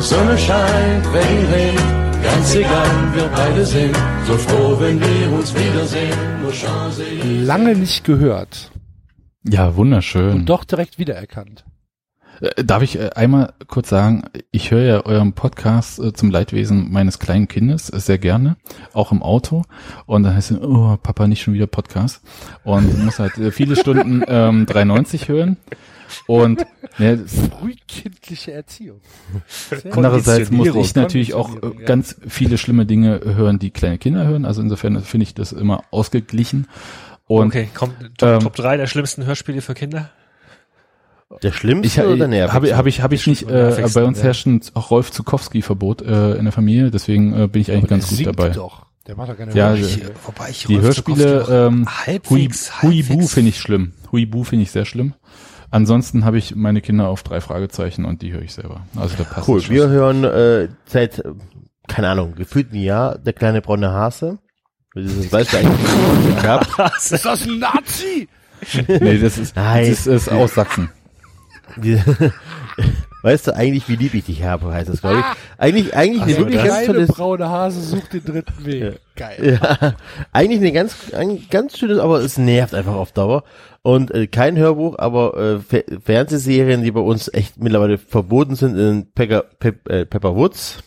Sonne 0.00 0.36
scheint, 0.36 1.04
Regen 1.14 1.46
regnet, 1.52 2.22
ganz 2.24 2.54
egal, 2.54 2.90
wir 3.14 3.28
beide 3.34 3.64
sind 3.64 3.96
so 4.26 4.34
froh, 4.36 4.76
wenn 4.80 5.00
wir 5.00 5.32
uns 5.38 5.54
wiedersehen. 5.54 6.18
Nur 6.42 6.52
Champs-Élysées. 6.52 7.46
Lange 7.46 7.74
nicht 7.76 8.04
gehört 8.04 8.70
Ja, 9.44 9.74
wunderschön. 9.76 10.32
und 10.34 10.46
doch 10.46 10.64
direkt 10.64 10.98
wiedererkannt. 10.98 11.64
Äh, 12.42 12.64
Darf 12.64 12.82
ich 12.82 12.98
äh, 12.98 13.10
einmal 13.14 13.54
kurz 13.68 13.88
sagen, 13.88 14.24
ich 14.50 14.70
höre 14.70 14.82
ja 14.82 15.06
euren 15.06 15.32
Podcast 15.32 15.98
äh, 15.98 16.12
zum 16.12 16.30
Leidwesen 16.30 16.92
meines 16.92 17.18
kleinen 17.18 17.48
Kindes 17.48 17.86
sehr 17.86 18.18
gerne, 18.18 18.56
auch 18.92 19.12
im 19.12 19.22
Auto. 19.22 19.62
Und 20.06 20.24
dann 20.24 20.34
heißt 20.34 20.50
es, 20.50 20.60
oh, 20.60 20.98
Papa, 21.02 21.26
nicht 21.28 21.42
schon 21.42 21.54
wieder 21.54 21.66
Podcast. 21.66 22.20
Und 22.64 23.04
muss 23.04 23.18
halt 23.18 23.32
viele 23.52 23.76
Stunden 23.76 24.22
ähm, 24.28 24.66
93 24.66 25.28
hören. 25.28 25.56
Und 26.26 26.66
ne, 26.98 27.16
das- 27.16 27.34
Frühkindliche 27.48 28.52
Erziehung. 28.52 29.00
andererseits 29.92 30.50
muss 30.50 30.74
ich 30.74 30.94
natürlich 30.94 31.32
auch 31.32 31.54
ja. 31.62 31.70
ganz 31.86 32.16
viele 32.26 32.58
schlimme 32.58 32.84
Dinge 32.84 33.20
hören, 33.24 33.58
die 33.58 33.70
kleine 33.70 33.98
Kinder 33.98 34.26
hören. 34.26 34.44
Also 34.44 34.60
insofern 34.60 35.00
finde 35.02 35.24
ich 35.24 35.34
das 35.34 35.52
immer 35.52 35.84
ausgeglichen. 35.90 36.66
Und 37.26 37.46
okay, 37.46 37.68
kommt 37.72 37.94
Top, 38.18 38.28
ähm, 38.28 38.40
Top 38.40 38.56
3 38.56 38.76
der 38.76 38.86
schlimmsten 38.86 39.24
Hörspiele 39.24 39.62
für 39.62 39.72
Kinder? 39.74 40.10
Der 41.42 41.52
schlimmste 41.52 41.86
ich 42.00 42.06
oder 42.06 42.16
der 42.16 42.28
nervigste? 42.28 42.54
habe 42.54 42.76
hab 42.76 42.86
ich 42.86 43.00
habe 43.02 43.14
ich 43.14 43.26
nicht 43.26 43.48
äh, 43.48 43.86
bei 43.94 44.04
uns 44.04 44.18
ja. 44.18 44.24
herrscht 44.24 44.46
ein 44.46 44.60
Rolf 44.76 45.10
Zukowski 45.12 45.62
Verbot 45.62 46.02
äh, 46.02 46.34
in 46.34 46.44
der 46.44 46.52
Familie, 46.52 46.90
deswegen 46.90 47.32
äh, 47.38 47.46
bin 47.48 47.62
ich 47.62 47.70
eigentlich 47.72 47.88
ganz 47.90 48.08
gut 48.16 48.26
dabei. 48.26 48.50
Doch. 48.50 48.86
Der 49.06 49.16
macht 49.16 49.30
doch 49.30 49.36
keine 49.36 49.52
Ja, 49.54 49.70
Hörspiele. 49.70 50.10
äh, 50.10 50.12
wobei 50.24 50.50
ich 50.50 50.64
Die 50.66 50.74
Rolf 50.74 50.84
Hörspiele 50.84 51.46
ähm, 51.50 51.86
Hui, 51.86 51.92
halbwegs, 52.06 52.82
Huibu 52.82 53.08
halbwegs- 53.14 53.34
finde 53.34 53.48
ich 53.50 53.58
schlimm. 53.60 53.92
Huibu 54.12 54.44
finde 54.44 54.62
ich 54.64 54.70
sehr 54.70 54.84
schlimm. 54.84 55.14
Ansonsten 55.70 56.24
habe 56.24 56.38
ich 56.38 56.54
meine 56.54 56.80
Kinder 56.82 57.08
auf 57.08 57.22
drei 57.22 57.40
Fragezeichen 57.40 58.04
und 58.04 58.20
die 58.22 58.32
höre 58.32 58.42
ich 58.42 58.52
selber. 58.52 58.82
Also 58.94 59.16
da 59.16 59.24
passt 59.24 59.48
Cool, 59.48 59.62
wir 59.68 59.88
hören 59.88 60.22
äh, 60.24 60.68
seit, 60.86 61.22
keine 61.88 62.08
Ahnung, 62.10 62.34
gefühlt 62.34 62.72
ein 62.72 62.80
Jahr, 62.80 63.18
der 63.18 63.32
kleine 63.32 63.60
braune 63.62 63.90
Hase. 63.90 64.38
Das 64.94 65.32
weißt 65.32 65.52
du 65.54 65.56
eigentlich 65.56 65.78
nicht. 65.80 66.44
Ja, 66.44 66.60
Ist 66.96 67.24
das 67.24 67.42
ein 67.46 67.58
Nazi? 67.58 68.28
Nee, 68.86 69.18
das 69.18 69.38
ist, 69.38 69.56
Nein. 69.56 69.88
das 69.88 70.06
ist, 70.06 70.06
ist 70.06 70.28
aus 70.28 70.54
Sachsen. 70.54 70.90
Die, 71.76 71.98
weißt 73.22 73.48
du 73.48 73.56
eigentlich, 73.56 73.88
wie 73.88 73.96
lieb 73.96 74.14
ich 74.14 74.24
dich 74.24 74.42
habe, 74.42 74.72
heißt 74.72 74.88
das, 74.88 75.00
glaube 75.00 75.20
ich. 75.20 75.24
Eigentlich, 75.58 75.96
eigentlich 75.96 76.22
eine 76.22 76.32
Also 76.32 76.46
wirklich 76.46 76.62
der 76.62 76.70
ganz 76.70 76.86
tolles, 76.86 77.08
braune 77.10 77.48
Hase 77.48 77.80
sucht 77.80 78.12
den 78.12 78.24
dritten 78.24 78.64
Weg. 78.64 79.00
Geil. 79.16 79.58
ja, 79.62 79.94
eigentlich 80.32 80.60
eine 80.60 80.72
ganz, 80.72 80.96
ein 81.14 81.46
ganz 81.50 81.78
schönes, 81.78 81.98
aber 81.98 82.20
es 82.20 82.38
nervt 82.38 82.74
einfach 82.74 82.94
auf 82.94 83.12
Dauer. 83.12 83.44
Und 83.82 84.12
äh, 84.12 84.26
kein 84.26 84.56
Hörbuch, 84.56 84.98
aber 84.98 85.36
äh, 85.36 85.58
Fe 85.60 85.84
Fernsehserien, 86.04 86.82
die 86.82 86.92
bei 86.92 87.00
uns 87.00 87.28
echt 87.32 87.58
mittlerweile 87.58 87.98
verboten 87.98 88.54
sind, 88.54 88.78
in 88.78 89.12
Pepper, 89.12 89.44
Pep, 89.58 89.88
äh, 89.88 90.06
Pepper 90.06 90.36
Woods. 90.36 90.82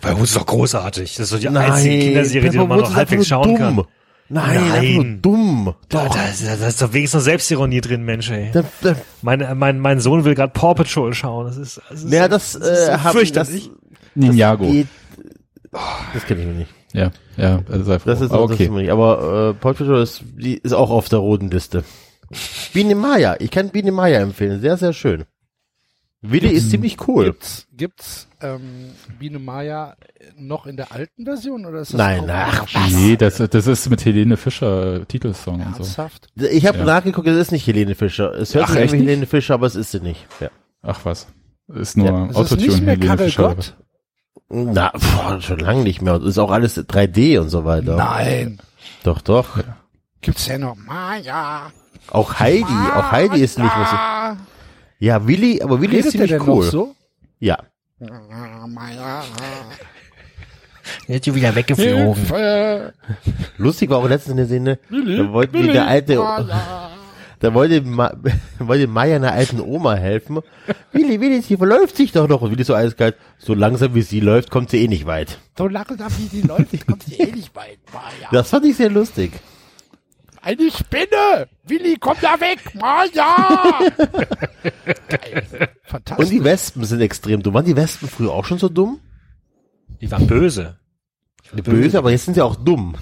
Bei 0.00 0.12
uns 0.12 0.30
ist 0.30 0.36
doch 0.36 0.46
großartig. 0.46 1.16
Das 1.16 1.24
ist 1.24 1.30
so 1.30 1.38
die 1.38 1.48
einzige 1.48 1.98
Kinderserie, 1.98 2.50
die 2.50 2.56
Pepper 2.56 2.68
man 2.68 2.78
Woods 2.78 2.90
noch 2.90 2.96
halbwegs 2.96 3.26
schauen 3.28 3.56
dumm. 3.56 3.58
kann. 3.58 3.84
Nein, 4.28 4.68
Nein. 4.68 5.18
dumm. 5.22 5.74
Da, 5.88 6.08
da, 6.08 6.14
da, 6.14 6.56
da 6.56 6.66
ist 6.68 6.80
doch 6.80 6.92
wenigstens 6.92 7.20
noch 7.20 7.24
Selbstironie 7.24 7.80
drin, 7.82 8.04
Mensch, 8.04 8.30
ey. 8.30 8.50
Da, 8.52 8.64
da, 8.80 8.96
Mein, 9.22 9.46
mein, 9.58 9.78
mein 9.78 10.00
Sohn 10.00 10.24
will 10.24 10.34
gerade 10.34 10.52
Paw 10.52 10.74
Patrol 10.74 11.12
schauen. 11.12 11.46
Das 11.46 11.56
ist, 11.58 11.80
das 11.90 12.04
ist, 12.04 12.12
ja, 12.12 12.26
das, 12.26 12.52
das 12.52 12.62
ist 12.62 12.86
so 12.86 12.92
äh, 12.92 12.96
das, 12.96 13.12
fürchterlich. 13.12 13.70
Ninjago. 14.14 14.70
geht, 14.70 14.86
das 16.14 16.24
kenne 16.26 16.40
ich 16.40 16.46
mir 16.46 16.54
nicht. 16.54 16.70
Ja, 16.94 17.10
ja, 17.36 17.60
also 17.68 17.84
sei 17.84 17.98
froh. 17.98 18.10
Das 18.10 18.20
ist 18.20 18.30
Aber 18.30 18.42
auch 18.42 18.48
das 18.48 18.54
okay. 18.54 18.64
ist 18.64 18.70
mir 18.70 18.80
nicht. 18.82 18.92
Aber 18.92 19.50
äh, 19.50 19.54
Paw 19.54 19.74
Patrol 19.74 20.02
ist, 20.02 20.22
die 20.36 20.56
ist 20.56 20.72
auch 20.72 20.90
auf 20.90 21.08
der 21.08 21.18
roten 21.18 21.50
Liste. 21.50 21.84
Biene 22.72 22.94
Maya. 22.94 23.36
Ich 23.40 23.50
kann 23.50 23.70
Biene 23.70 23.92
Maya 23.92 24.20
empfehlen. 24.20 24.60
Sehr, 24.60 24.76
sehr 24.76 24.92
schön. 24.92 25.24
Willi 26.22 26.48
ist 26.48 26.70
ziemlich 26.70 27.06
cool. 27.06 27.26
Gibt's, 27.26 27.66
gibt's 27.72 28.28
ähm, 28.44 28.90
Biene 29.18 29.38
Maya 29.38 29.96
noch 30.36 30.66
in 30.66 30.76
der 30.76 30.92
alten 30.92 31.24
Version 31.24 31.64
oder 31.66 31.80
ist 31.80 31.92
das 31.94 31.98
Nein, 31.98 32.30
auch 32.30 32.34
ach, 32.34 32.74
noch 32.74 32.88
Nee, 32.90 33.16
das, 33.16 33.38
das 33.38 33.66
ist 33.66 33.88
mit 33.90 34.04
Helene 34.04 34.36
Fischer 34.36 35.06
Titelsong 35.08 35.56
und 35.64 35.72
so. 35.76 35.82
ernsthaft? 35.82 36.28
Ich 36.36 36.66
habe 36.66 36.78
Ja. 36.78 36.84
nachgeguckt, 36.84 37.26
es 37.26 37.36
ist 37.36 37.52
nicht 37.52 37.66
Helene 37.66 37.94
Fischer. 37.94 38.32
Es 38.34 38.54
hört 38.54 38.66
Ach, 38.68 38.72
sich 38.74 38.92
nicht? 38.92 39.00
Helene 39.00 39.26
Fischer, 39.26 39.54
aber 39.54 39.66
es 39.66 39.74
ist 39.74 39.90
sie 39.92 40.00
nicht. 40.00 40.26
Ja. 40.40 40.50
Ach 40.82 41.00
was. 41.04 41.26
Ist 41.68 41.96
nur 41.96 42.06
Ja, 42.06 42.24
Es 42.26 42.30
ist 42.30 42.36
Autotune 42.36 42.66
nicht 42.68 42.80
mehr 42.82 42.94
Helene 42.94 43.06
Karel 43.06 43.24
Fischer. 43.26 43.42
Gott? 43.54 43.76
Na, 44.50 44.92
boah, 44.92 45.40
schon 45.40 45.58
lange 45.58 45.82
nicht 45.82 46.02
mehr. 46.02 46.14
Es 46.16 46.24
ist 46.24 46.38
auch 46.38 46.50
alles 46.50 46.76
3D 46.78 47.38
und 47.40 47.48
so 47.48 47.64
weiter. 47.64 47.96
Nein. 47.96 48.58
Doch, 49.02 49.20
doch. 49.22 49.58
Gibt's 50.20 50.46
ja 50.46 50.58
noch 50.58 50.76
Maya. 50.76 51.72
Auch 52.10 52.38
Heidi. 52.38 52.64
Auch 52.64 53.10
Heidi 53.10 53.40
ist 53.40 53.58
nicht 53.58 53.74
mehr 53.76 53.86
so. 54.36 54.44
Ja, 54.98 55.26
Willi, 55.26 55.62
aber 55.62 55.80
Willi 55.80 55.96
ist 55.96 56.06
Redet 56.14 56.20
der 56.20 56.26
ziemlich 56.28 56.44
denn 56.46 56.54
cool. 56.54 56.64
noch 56.64 56.70
so? 56.70 56.94
Ja. 57.40 57.58
Jetzt 61.06 61.34
wieder 61.34 61.54
weggeflogen. 61.54 62.14
Hilfe. 62.14 62.92
Lustig 63.58 63.90
war 63.90 63.98
auch 63.98 64.08
letztens 64.08 64.36
eine 64.36 64.46
Szene, 64.46 64.78
da 64.90 65.32
wollte 65.32 65.62
der 65.62 65.86
alte, 65.86 66.14
da 67.40 67.54
wollte, 67.54 67.80
Ma, 67.82 68.12
wollte 68.58 68.86
Maya 68.86 69.16
einer 69.16 69.32
alten 69.32 69.60
Oma 69.60 69.94
helfen. 69.94 70.40
Willi, 70.92 71.20
Willi, 71.20 71.40
sie 71.42 71.56
verläuft 71.56 71.96
sich 71.96 72.12
doch 72.12 72.28
noch. 72.28 72.42
Und 72.42 72.50
Willi 72.50 72.64
so 72.64 72.74
eiskalt, 72.74 73.16
so 73.38 73.54
langsam 73.54 73.94
wie 73.94 74.02
sie 74.02 74.20
läuft, 74.20 74.50
kommt 74.50 74.70
sie 74.70 74.82
eh 74.84 74.88
nicht 74.88 75.06
weit. 75.06 75.38
So 75.56 75.68
langsam 75.68 76.12
wie 76.18 76.28
die 76.28 76.46
läuft, 76.46 76.86
kommt 76.86 77.02
sie 77.04 77.14
eh 77.14 77.32
nicht 77.32 77.54
weit. 77.56 77.78
Maya. 77.92 78.28
Das 78.30 78.50
fand 78.50 78.66
ich 78.66 78.76
sehr 78.76 78.90
lustig. 78.90 79.32
Eine 80.44 80.70
Spinne! 80.70 81.48
Willi, 81.64 81.96
komm 81.98 82.16
da 82.20 82.38
weg! 82.38 82.74
Maya! 82.74 83.80
Geil. 85.08 85.46
Und 85.50 85.68
Fantastisch. 85.84 86.28
die 86.28 86.44
Wespen 86.44 86.84
sind 86.84 87.00
extrem 87.00 87.42
dumm. 87.42 87.54
Waren 87.54 87.64
die 87.64 87.76
Wespen 87.76 88.08
früher 88.08 88.32
auch 88.32 88.44
schon 88.44 88.58
so 88.58 88.68
dumm? 88.68 89.00
Die 90.02 90.10
waren 90.10 90.26
böse. 90.26 90.76
Böse, 91.52 91.96
aber 91.98 92.10
jetzt 92.10 92.26
sind 92.26 92.34
sie 92.34 92.42
auch 92.42 92.56
dumm. 92.56 92.94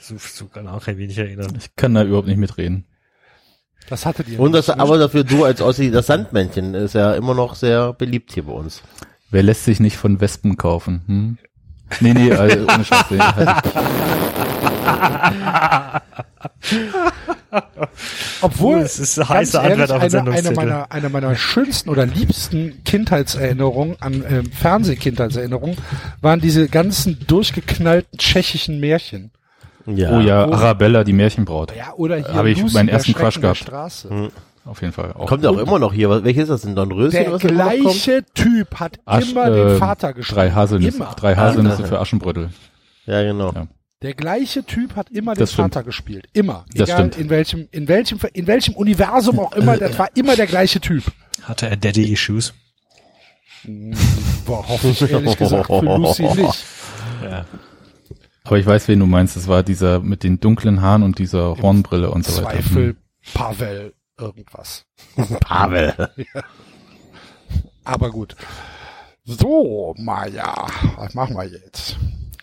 So, 0.00 0.16
so 0.18 0.46
kann 0.46 0.66
auch 0.66 0.82
kein 0.82 0.96
wenig 0.96 1.18
erinnern. 1.18 1.52
Ich 1.58 1.76
kann 1.76 1.92
da 1.92 2.04
überhaupt 2.04 2.28
nicht 2.28 2.38
mitreden. 2.38 2.86
das 3.88 4.06
hattet 4.06 4.28
ihr. 4.28 4.40
Und 4.40 4.52
das, 4.52 4.68
nicht. 4.68 4.80
aber 4.80 4.96
dafür 4.96 5.24
du 5.24 5.44
als 5.44 5.60
Ossi, 5.60 5.90
das 5.90 6.06
Sandmännchen 6.06 6.72
ist 6.74 6.94
ja 6.94 7.12
immer 7.14 7.34
noch 7.34 7.54
sehr 7.54 7.92
beliebt 7.92 8.32
hier 8.32 8.44
bei 8.44 8.52
uns. 8.52 8.82
Wer 9.30 9.42
lässt 9.42 9.64
sich 9.64 9.78
nicht 9.78 9.98
von 9.98 10.20
Wespen 10.20 10.56
kaufen? 10.56 11.02
Hm? 11.06 11.38
Nee, 12.00 12.14
nee, 12.14 12.32
also 12.32 12.66
ohne 12.66 12.84
Scheiß. 12.84 13.10
nee, 13.10 13.18
halt. 13.18 13.62
Obwohl, 18.42 18.78
Es 18.80 18.98
ist 18.98 19.18
eine 19.18 19.26
ganz 19.28 19.38
heiße 19.54 19.60
Antwort 19.60 19.90
ehrlich, 19.90 20.16
auf 20.16 20.22
eine, 20.22 20.30
eine, 20.32 20.50
meiner, 20.52 20.92
eine 20.92 21.08
meiner 21.08 21.34
schönsten 21.36 21.90
oder 21.90 22.06
liebsten 22.06 22.82
Kindheitserinnerungen 22.84 23.96
an 24.00 24.24
ähm, 24.28 24.50
Fernsehkindheitserinnerungen 24.52 25.76
waren 26.20 26.40
diese 26.40 26.68
ganzen 26.68 27.18
durchgeknallten 27.26 28.18
tschechischen 28.18 28.80
Märchen. 28.80 29.30
Ja. 29.86 30.16
Oh 30.16 30.20
ja, 30.20 30.44
Arabella, 30.44 31.04
die 31.04 31.12
Märchenbraut. 31.12 31.74
Ja, 31.76 31.92
oder 31.96 32.16
hier 32.16 32.32
Habe 32.34 32.50
ich 32.50 32.60
Lucy, 32.60 32.74
meinen 32.74 32.86
der 32.86 32.96
ersten 32.96 33.14
Crush 33.14 33.40
gehabt. 33.40 33.58
Straße. 33.58 34.30
Auf 34.66 34.80
jeden 34.82 34.92
Fall. 34.92 35.12
Auch. 35.14 35.26
Kommt 35.26 35.42
ja 35.42 35.50
auch 35.50 35.58
immer 35.58 35.78
noch 35.78 35.92
hier. 35.92 36.22
Welches 36.22 36.44
ist 36.44 36.50
das? 36.50 36.64
Ein 36.66 36.76
Dornröschen? 36.76 37.24
Der 37.24 37.38
gleiche 37.38 38.24
Typ 38.34 38.78
hat 38.78 39.00
Asch- 39.06 39.32
immer 39.32 39.46
äh, 39.48 39.70
den 39.70 39.78
Vater 39.78 40.12
gespielt. 40.12 40.36
Drei 40.36 40.50
Haselnüsse, 40.52 40.96
Immer. 40.98 41.14
drei 41.16 41.34
Haselnüsse 41.34 41.84
für 41.84 41.98
Aschenbrödel. 41.98 42.50
Ja, 43.06 43.22
genau. 43.22 43.52
Ja. 43.52 43.66
Der 44.02 44.14
gleiche 44.14 44.64
Typ 44.64 44.96
hat 44.96 45.10
immer 45.10 45.34
den 45.34 45.40
Das 45.40 45.52
stimmt. 45.52 45.74
Vater 45.74 45.84
gespielt. 45.84 46.26
Immer. 46.32 46.64
Das 46.74 46.88
Egal 46.88 47.10
stimmt. 47.10 47.18
in 47.18 47.28
welchem, 47.30 47.68
in 47.70 47.86
welchem, 47.86 48.18
in 48.32 48.46
welchem 48.46 48.74
Universum 48.74 49.38
auch 49.38 49.52
immer, 49.52 49.76
das 49.76 49.98
war 49.98 50.08
immer 50.16 50.36
der 50.36 50.46
gleiche 50.46 50.80
Typ. 50.80 51.04
Hatte 51.42 51.68
er 51.68 51.76
Daddy-Issues? 51.76 52.54
Boah, 54.46 54.66
hoffe 54.66 54.88
ich 54.88 55.02
ehrlich 55.02 55.36
gesagt 55.36 55.66
für 55.66 55.80
Lucy 55.98 56.22
nicht. 56.34 56.64
Ja. 57.22 57.44
Aber 58.44 58.58
ich 58.58 58.64
weiß, 58.64 58.88
wen 58.88 59.00
du 59.00 59.06
meinst. 59.06 59.36
Das 59.36 59.48
war 59.48 59.62
dieser 59.62 60.00
mit 60.00 60.22
den 60.22 60.40
dunklen 60.40 60.80
Haaren 60.80 61.02
und 61.02 61.18
dieser 61.18 61.58
Hornbrille 61.58 62.10
und 62.10 62.24
so 62.24 62.42
weiter. 62.42 62.62
Zweifel, 62.62 62.96
Pavel, 63.34 63.92
irgendwas. 64.18 64.86
Pavel. 65.40 66.08
Aber 67.84 68.10
gut. 68.10 68.34
So, 69.24 69.94
Maja, 69.98 70.66
was 70.96 71.12
machen 71.12 71.36
wir 71.36 71.44
jetzt? 71.44 71.98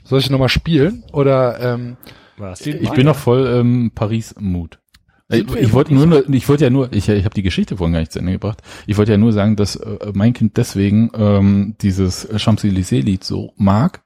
Soll 0.07 0.19
ich 0.19 0.29
nochmal 0.29 0.49
spielen? 0.49 1.03
Oder 1.11 1.59
ähm, 1.59 1.97
Was? 2.37 2.65
Ich 2.65 2.89
bin 2.91 3.05
noch 3.05 3.15
voll 3.15 3.45
ähm, 3.47 3.91
Paris-Mut. 3.93 4.79
Ich, 5.29 5.45
ich 5.55 5.73
wollte 5.73 5.93
nur, 5.93 6.29
ich 6.29 6.47
wollte 6.47 6.63
ja 6.63 6.69
nur, 6.69 6.93
ich, 6.93 7.09
ich 7.09 7.25
habe 7.25 7.35
die 7.35 7.43
Geschichte 7.43 7.75
vorhin 7.75 7.91
gar 7.91 7.99
nicht 7.99 8.13
zu 8.13 8.19
Ende 8.19 8.31
gebracht. 8.31 8.61
Ich 8.85 8.97
wollte 8.97 9.11
ja 9.11 9.17
nur 9.17 9.33
sagen, 9.33 9.57
dass 9.57 9.75
äh, 9.75 10.11
mein 10.13 10.31
Kind 10.31 10.55
deswegen 10.55 11.11
ähm, 11.13 11.75
dieses 11.81 12.29
Champs-Élysées-Lied 12.37 13.25
so 13.25 13.53
mag, 13.57 14.03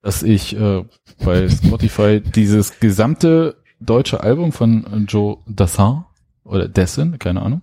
dass 0.00 0.22
ich 0.22 0.58
äh, 0.58 0.82
bei 1.22 1.48
Spotify 1.50 2.22
dieses 2.22 2.80
gesamte 2.80 3.56
deutsche 3.80 4.22
Album 4.22 4.52
von 4.52 5.04
Joe 5.06 5.36
Dassin 5.46 6.04
oder 6.44 6.68
Dessin, 6.68 7.18
keine 7.18 7.42
Ahnung, 7.42 7.60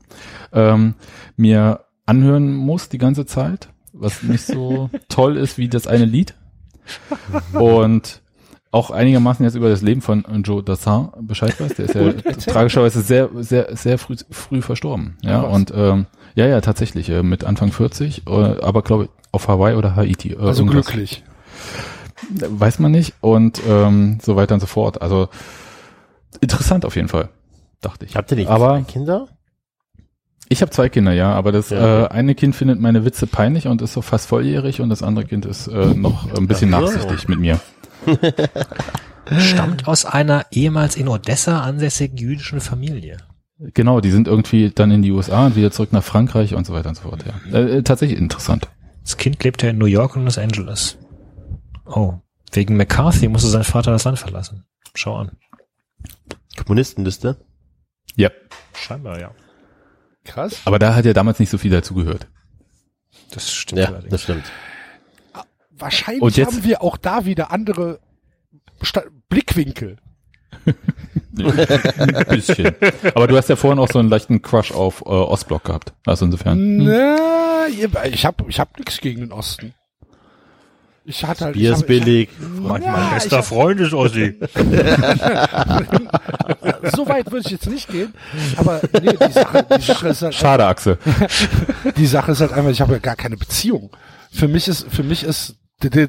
ähm, 0.53 0.93
mir 1.38 1.85
anhören 2.06 2.53
muss 2.53 2.90
die 2.90 3.00
ganze 3.00 3.26
Zeit, 3.26 3.69
was 3.93 4.22
nicht 4.22 4.45
so 4.45 4.92
toll 5.10 5.38
ist 5.38 5.58
wie 5.58 5.69
das 5.69 5.88
eine 5.88 6.06
Lied. 6.06 6.35
Und 7.53 8.22
auch 8.72 8.90
einigermaßen 8.90 9.43
jetzt 9.45 9.56
über 9.56 9.69
das 9.69 9.82
Leben 9.82 10.01
von 10.01 10.24
Joe 10.43 10.64
Dassin 10.64 11.10
Bescheid 11.22 11.60
weiß. 11.60 11.74
Der 11.76 11.85
ist 11.85 11.95
ja 11.95 12.14
tragischerweise 12.53 13.01
sehr, 13.01 13.30
sehr, 13.35 13.76
sehr 13.76 13.98
früh, 13.98 14.16
früh 14.30 14.61
verstorben. 14.61 15.18
Ja, 15.22 15.43
was. 15.43 15.53
und 15.53 15.74
ähm, 15.76 16.06
ja, 16.35 16.48
ja, 16.48 16.61
tatsächlich, 16.61 17.10
äh, 17.10 17.24
mit 17.24 17.43
Anfang 17.43 17.72
40, 17.74 18.24
äh, 18.27 18.32
aber 18.32 18.82
glaube 18.82 19.06
ich 19.06 19.10
auf 19.34 19.48
Hawaii 19.50 19.76
oder 19.76 19.95
Haiti. 19.95 20.32
Äh, 20.34 20.38
also 20.38 20.64
irgendwas. 20.64 20.85
glücklich. 20.88 21.24
Weiß 22.30 22.80
man 22.80 22.92
nicht 22.92 23.14
und 23.19 23.61
ähm, 23.68 24.19
so 24.22 24.35
weiter 24.38 24.53
und 24.53 24.61
so 24.61 24.68
fort. 24.68 25.01
Also 25.01 25.27
interessant 26.40 26.85
auf 26.85 26.95
jeden 26.95 27.10
Fall, 27.10 27.27
dachte 27.82 28.06
ich. 28.06 28.16
Habt 28.16 28.32
ihr 28.32 28.38
nicht 28.38 28.50
Aber- 28.50 28.82
Kinder? 28.84 29.27
Ich 30.50 30.61
habe 30.61 30.72
zwei 30.72 30.90
Kinder, 30.90 31.14
ja, 31.14 31.32
aber 31.34 31.52
das 31.52 31.70
Ja. 31.70 32.06
äh, 32.06 32.08
eine 32.10 32.36
Kind 32.36 32.56
findet 32.56 32.80
meine 32.80 33.06
Witze 33.06 33.26
peinlich 33.28 33.68
und 33.68 33.82
ist 33.82 33.94
so 33.94 34.02
fast 34.02 34.28
volljährig 34.28 34.82
und 34.82 34.90
das 34.90 35.02
andere 35.02 35.26
Kind 35.26 35.45
ist 35.45 35.68
äh, 35.68 35.94
noch 35.94 36.34
ein 36.38 36.48
bisschen 36.48 36.72
so. 36.72 36.80
nachsichtig 36.80 37.28
mit 37.30 37.40
mir. 37.40 37.60
Stammt 39.40 39.88
aus 39.88 40.06
einer 40.06 40.45
ehemals 40.52 40.98
in 40.98 41.08
Odessa 41.08 41.61
ansässigen 41.61 42.18
jüdischen 42.18 42.60
Familie. 42.60 43.18
Genau, 43.60 44.02
die 44.02 44.11
sind 44.11 44.28
irgendwie 44.28 44.72
dann 44.72 44.92
in 44.92 45.03
die 45.03 45.11
USA 45.11 45.45
und 45.45 45.56
wieder 45.56 45.72
zurück 45.72 45.94
nach 45.94 46.03
Frankreich 46.03 46.56
und 46.56 46.66
so 46.66 46.74
weiter 46.74 46.90
und 46.90 46.95
so 46.95 47.03
fort. 47.03 47.24
Ja. 47.26 47.58
Äh, 47.58 47.78
äh, 47.78 47.84
tatsächlich 47.84 48.20
interessant. 48.20 48.68
Das 49.03 49.18
Kind 49.18 49.42
lebte 49.44 49.68
in 49.68 49.78
New 49.78 49.86
York 49.86 50.16
und 50.16 50.26
Los 50.26 50.38
Angeles. 50.38 50.98
Oh. 51.86 52.16
Wegen 52.52 52.76
McCarthy 52.76 53.28
musste 53.30 53.48
sein 53.50 53.64
Vater 53.64 53.92
das 53.92 54.03
Land 54.03 54.20
verlassen. 54.20 54.66
Schau 54.95 55.16
an. 55.16 55.32
Kommunistenliste? 56.58 57.38
Ja, 58.16 58.30
Scheinbar, 58.74 59.20
ja. 59.20 59.32
Krass. 60.24 60.61
aber 60.66 60.77
da 60.80 60.93
hat 60.95 61.06
ja 61.06 61.14
damals 61.14 61.40
nicht 61.40 61.50
so 61.50 61.58
viel 61.58 61.72
dazugehört. 61.72 62.27
Das 63.32 63.51
stimmt 63.51 63.80
Ja, 63.82 63.88
allerdings. 63.88 64.11
das 64.11 64.24
stimmt. 64.24 64.43
Wahrscheinlich 65.72 66.22
Und 66.22 66.38
jetzt- 66.38 66.53
haben 66.53 66.64
wir 66.64 66.82
auch 66.83 66.98
da 66.98 67.25
wieder 67.25 67.51
andere 67.51 68.00
Sta 68.82 69.03
Blickwinkel. 69.30 69.98
Ein 70.66 72.25
bisschen. 72.30 72.75
Aber 73.16 73.27
du 73.27 73.35
hast 73.38 73.50
ja 73.50 73.56
vorhin 73.56 73.80
auch 73.80 73.88
so 73.90 73.98
einen 74.00 74.09
leichten 74.09 74.41
Crush 74.41 74.72
auf 74.72 75.01
äh, 75.01 75.06
Ostblock 75.09 75.64
gehabt. 75.64 75.93
Also 76.06 76.25
insofern. 76.25 76.77
Na, 76.77 77.67
ihr- 77.67 77.90
ich 78.11 78.25
habe 78.25 78.45
ich 78.48 78.59
hab 78.59 78.77
nichts 78.77 79.00
gegen 79.00 79.22
den 79.22 79.32
Osten. 79.32 79.74
Ich 81.03 81.25
hatte 81.25 81.45
halt, 81.45 81.53
Bier 81.55 81.71
ich 81.71 81.77
ist 81.77 81.88
billig. 81.88 82.30
Mein, 82.59 82.83
Ja, 82.83 83.09
bester 83.13 83.41
Freund 83.41 83.80
ist 83.80 83.93
Ossi. 83.93 84.38
so 86.95 87.07
weit 87.07 87.31
würde 87.31 87.43
ich 87.45 87.51
jetzt 87.51 87.67
nicht 87.67 87.89
gehen. 87.89 88.13
Aber 88.55 88.81
nee, 89.01 89.13
die 89.27 89.31
Sache, 89.31 89.65
die 89.77 89.81
Sache 89.81 90.09
ist 90.09 90.21
halt, 90.21 90.35
Schade, 90.35 90.65
Axel. 90.65 90.99
die 91.97 92.05
Sache 92.05 92.33
ist 92.33 92.41
halt 92.41 92.53
einfach, 92.53 92.69
ich 92.69 92.81
habe 92.81 92.93
ja 92.93 92.99
gar 92.99 93.15
keine 93.15 93.35
Beziehung. 93.35 93.89
Für 94.31 94.47
mich 94.47 94.67
ist, 94.67 94.85
für 94.89 95.01
mich 95.01 95.23
ist 95.23 95.55
äh, 95.83 96.07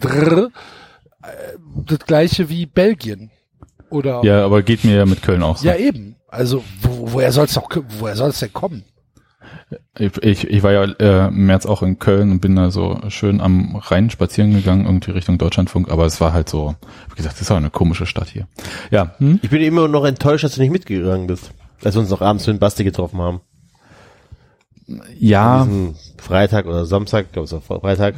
das 1.86 1.98
gleiche 2.06 2.50
wie 2.50 2.66
Belgien. 2.66 3.30
Oder 3.88 4.22
Ja, 4.24 4.44
aber 4.44 4.62
geht 4.62 4.84
mir 4.84 4.96
ja 4.96 5.06
mit 5.06 5.22
Köln 5.22 5.42
auch 5.42 5.56
so. 5.56 5.66
Ja, 5.66 5.74
eben. 5.76 6.16
Also 6.28 6.62
wo, 6.82 7.12
woher 7.12 7.32
soll 7.32 7.46
es 7.46 7.54
doch, 7.54 7.68
woher 7.98 8.16
soll 8.16 8.30
es 8.30 8.40
denn 8.40 8.52
kommen? 8.52 8.84
Ich, 9.98 10.16
ich, 10.22 10.48
ich 10.48 10.62
war 10.62 10.72
ja 10.72 10.84
äh, 10.84 11.28
im 11.28 11.46
März 11.46 11.66
auch 11.66 11.82
in 11.82 11.98
Köln 11.98 12.30
und 12.30 12.40
bin 12.40 12.56
da 12.56 12.70
so 12.70 12.98
schön 13.08 13.40
am 13.40 13.76
Rhein 13.76 14.10
spazieren 14.10 14.54
gegangen, 14.54 14.86
irgendwie 14.86 15.10
Richtung 15.12 15.38
Deutschlandfunk, 15.38 15.90
aber 15.90 16.06
es 16.06 16.20
war 16.20 16.32
halt 16.32 16.48
so, 16.48 16.74
wie 17.10 17.16
gesagt, 17.16 17.34
das 17.36 17.42
ist 17.42 17.50
auch 17.50 17.56
eine 17.56 17.70
komische 17.70 18.06
Stadt 18.06 18.28
hier. 18.28 18.46
Ja, 18.90 19.14
hm? 19.18 19.40
Ich 19.42 19.50
bin 19.50 19.62
immer 19.62 19.88
noch 19.88 20.04
enttäuscht, 20.04 20.44
dass 20.44 20.54
du 20.54 20.60
nicht 20.60 20.72
mitgegangen 20.72 21.26
bist. 21.26 21.52
Als 21.84 21.94
wir 21.94 22.00
uns 22.00 22.10
noch 22.10 22.22
abends 22.22 22.46
mit 22.46 22.60
Basti 22.60 22.84
getroffen 22.84 23.20
haben. 23.20 23.40
ja, 25.18 25.66
Freitag 26.18 26.66
oder 26.66 26.86
Samstag, 26.86 27.32
glaube 27.32 27.46
ich, 27.46 27.70
war 27.70 27.80
Freitag. 27.80 28.14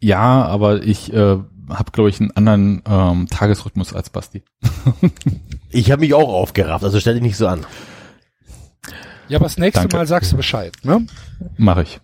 ja, 0.00 0.44
aber 0.44 0.82
ich 0.82 1.12
äh, 1.12 1.38
habe, 1.68 1.90
glaube 1.92 2.10
ich, 2.10 2.20
einen 2.20 2.32
anderen 2.32 2.82
ähm, 2.86 3.28
Tagesrhythmus 3.30 3.94
als 3.94 4.10
Basti. 4.10 4.42
Ich 5.74 5.90
habe 5.90 6.00
mich 6.00 6.12
auch 6.12 6.28
aufgerafft, 6.28 6.84
also 6.84 7.00
stell 7.00 7.14
dich 7.14 7.22
nicht 7.22 7.38
so 7.38 7.46
an. 7.46 7.64
Ja, 9.32 9.38
aber 9.38 9.46
das 9.46 9.56
nächste 9.56 9.80
Danke. 9.80 9.96
Mal 9.96 10.06
sagst 10.06 10.30
du 10.32 10.36
Bescheid, 10.36 10.74
ne? 10.82 11.06
Mache 11.56 11.84
ich. 11.84 12.00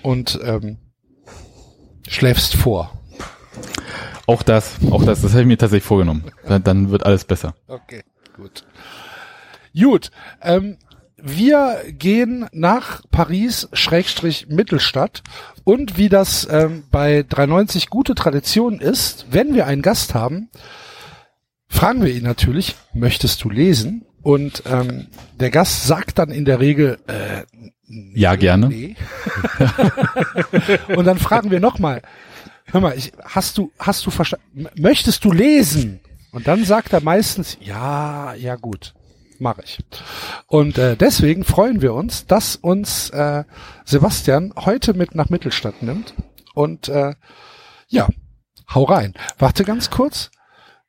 Und 0.00 0.38
ähm, 0.44 0.76
schläfst 2.06 2.54
vor. 2.54 2.92
Auch 4.28 4.44
das, 4.44 4.76
auch 4.92 5.04
das, 5.04 5.22
das 5.22 5.32
habe 5.32 5.40
ich 5.40 5.48
mir 5.48 5.58
tatsächlich 5.58 5.82
vorgenommen. 5.82 6.22
Dann, 6.46 6.62
dann 6.62 6.90
wird 6.92 7.04
alles 7.04 7.24
besser. 7.24 7.56
Okay, 7.66 8.04
gut. 8.36 8.64
Gut, 9.76 10.12
ähm, 10.40 10.78
wir 11.16 11.82
gehen 11.88 12.46
nach 12.52 13.02
Paris, 13.10 13.68
Schrägstrich 13.72 14.46
Mittelstadt. 14.46 15.24
Und 15.64 15.98
wie 15.98 16.08
das 16.08 16.46
ähm, 16.48 16.84
bei 16.92 17.24
390 17.28 17.90
gute 17.90 18.14
Tradition 18.14 18.78
ist, 18.78 19.26
wenn 19.32 19.52
wir 19.54 19.66
einen 19.66 19.82
Gast 19.82 20.14
haben, 20.14 20.48
fragen 21.66 22.04
wir 22.04 22.14
ihn 22.14 22.22
natürlich, 22.22 22.76
möchtest 22.92 23.42
du 23.42 23.50
lesen? 23.50 24.06
Und 24.24 24.62
ähm, 24.66 25.06
der 25.38 25.50
Gast 25.50 25.86
sagt 25.86 26.18
dann 26.18 26.30
in 26.30 26.44
der 26.46 26.58
Regel, 26.58 26.98
äh, 27.06 27.42
Ja, 28.14 28.34
gerne. 28.34 28.68
nee. 28.68 28.96
Und 30.96 31.04
dann 31.04 31.18
fragen 31.18 31.50
wir 31.50 31.60
nochmal, 31.60 32.00
hör 32.72 32.80
mal, 32.80 32.96
ich, 32.96 33.12
hast 33.22 33.58
du, 33.58 33.70
hast 33.78 34.04
du 34.06 34.10
verstanden, 34.10 34.66
möchtest 34.76 35.24
du 35.24 35.30
lesen? 35.30 36.00
Und 36.32 36.48
dann 36.48 36.64
sagt 36.64 36.92
er 36.92 37.02
meistens, 37.02 37.58
ja, 37.60 38.34
ja 38.34 38.56
gut, 38.56 38.94
mache 39.38 39.62
ich. 39.62 39.78
Und 40.46 40.78
äh, 40.78 40.96
deswegen 40.96 41.44
freuen 41.44 41.82
wir 41.82 41.92
uns, 41.94 42.26
dass 42.26 42.56
uns 42.56 43.10
äh, 43.10 43.44
Sebastian 43.84 44.52
heute 44.56 44.94
mit 44.94 45.14
nach 45.14 45.28
Mittelstadt 45.28 45.82
nimmt. 45.82 46.14
Und 46.54 46.88
äh, 46.88 47.14
ja, 47.88 48.08
hau 48.74 48.84
rein. 48.84 49.12
Warte 49.38 49.64
ganz 49.64 49.90
kurz. 49.90 50.30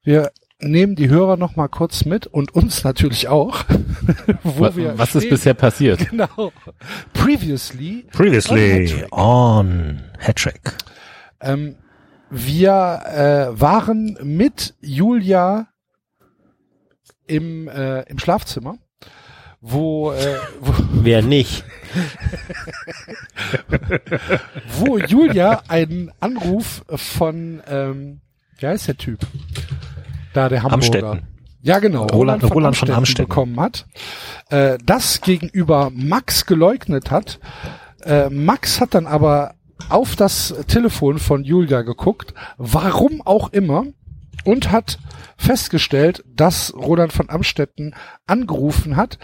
Wir 0.03 0.31
nehmen 0.59 0.95
die 0.95 1.09
Hörer 1.09 1.37
noch 1.37 1.55
mal 1.55 1.67
kurz 1.67 2.05
mit 2.05 2.27
und 2.27 2.53
uns 2.53 2.83
natürlich 2.83 3.27
auch. 3.27 3.63
wo 4.43 4.61
Was, 4.61 4.75
wir 4.75 4.97
was 4.97 5.15
ist 5.15 5.29
bisher 5.29 5.53
passiert? 5.53 6.09
Genau. 6.15 6.51
Previously 7.13 8.05
Previously 8.11 9.05
on 9.11 10.01
Hattrick. 10.19 10.73
Ähm, 11.41 11.75
wir 12.29 13.01
äh, 13.05 13.59
waren 13.59 14.17
mit 14.21 14.75
Julia 14.81 15.67
im, 17.27 17.67
äh, 17.67 18.01
im 18.03 18.19
Schlafzimmer, 18.19 18.77
wo, 19.61 20.11
äh, 20.11 20.37
wo, 20.59 20.73
Wer 21.03 21.21
nicht? 21.21 21.63
wo 24.79 24.97
Julia 24.97 25.63
einen 25.67 26.11
Anruf 26.19 26.83
von, 26.87 27.61
ähm, 27.67 28.21
wie 28.59 28.67
heißt 28.67 28.87
der 28.87 28.97
Typ? 28.97 29.19
Da, 30.35 30.49
der 30.49 30.63
Hamburger. 30.63 30.75
Amstetten. 30.75 31.27
Ja, 31.61 31.79
genau. 31.79 32.05
Roland- 32.07 32.43
Roland 32.43 32.75
von 32.77 32.91
Amstetten. 32.91 33.27
bekommen 33.29 33.59
hat. 33.59 33.85
Äh, 34.49 34.77
das 34.85 35.21
gegenüber 35.21 35.91
Max 35.93 36.45
geleugnet 36.45 37.09
hat. 37.09 37.39
Äh, 38.03 38.29
Max 38.29 38.79
hat 38.81 38.93
dann 38.93 39.07
aber 39.07 39.55
auf 39.89 40.15
das 40.15 40.53
Telefon 40.67 41.17
von 41.17 41.43
Julia 41.43 41.81
geguckt, 41.81 42.33
warum 42.57 43.21
auch 43.25 43.51
immer, 43.51 43.85
und 44.43 44.71
hat 44.71 44.99
festgestellt, 45.37 46.23
dass 46.27 46.73
Roland 46.75 47.11
von 47.13 47.29
Amstetten 47.29 47.95
angerufen 48.27 48.95
hat, 48.95 49.17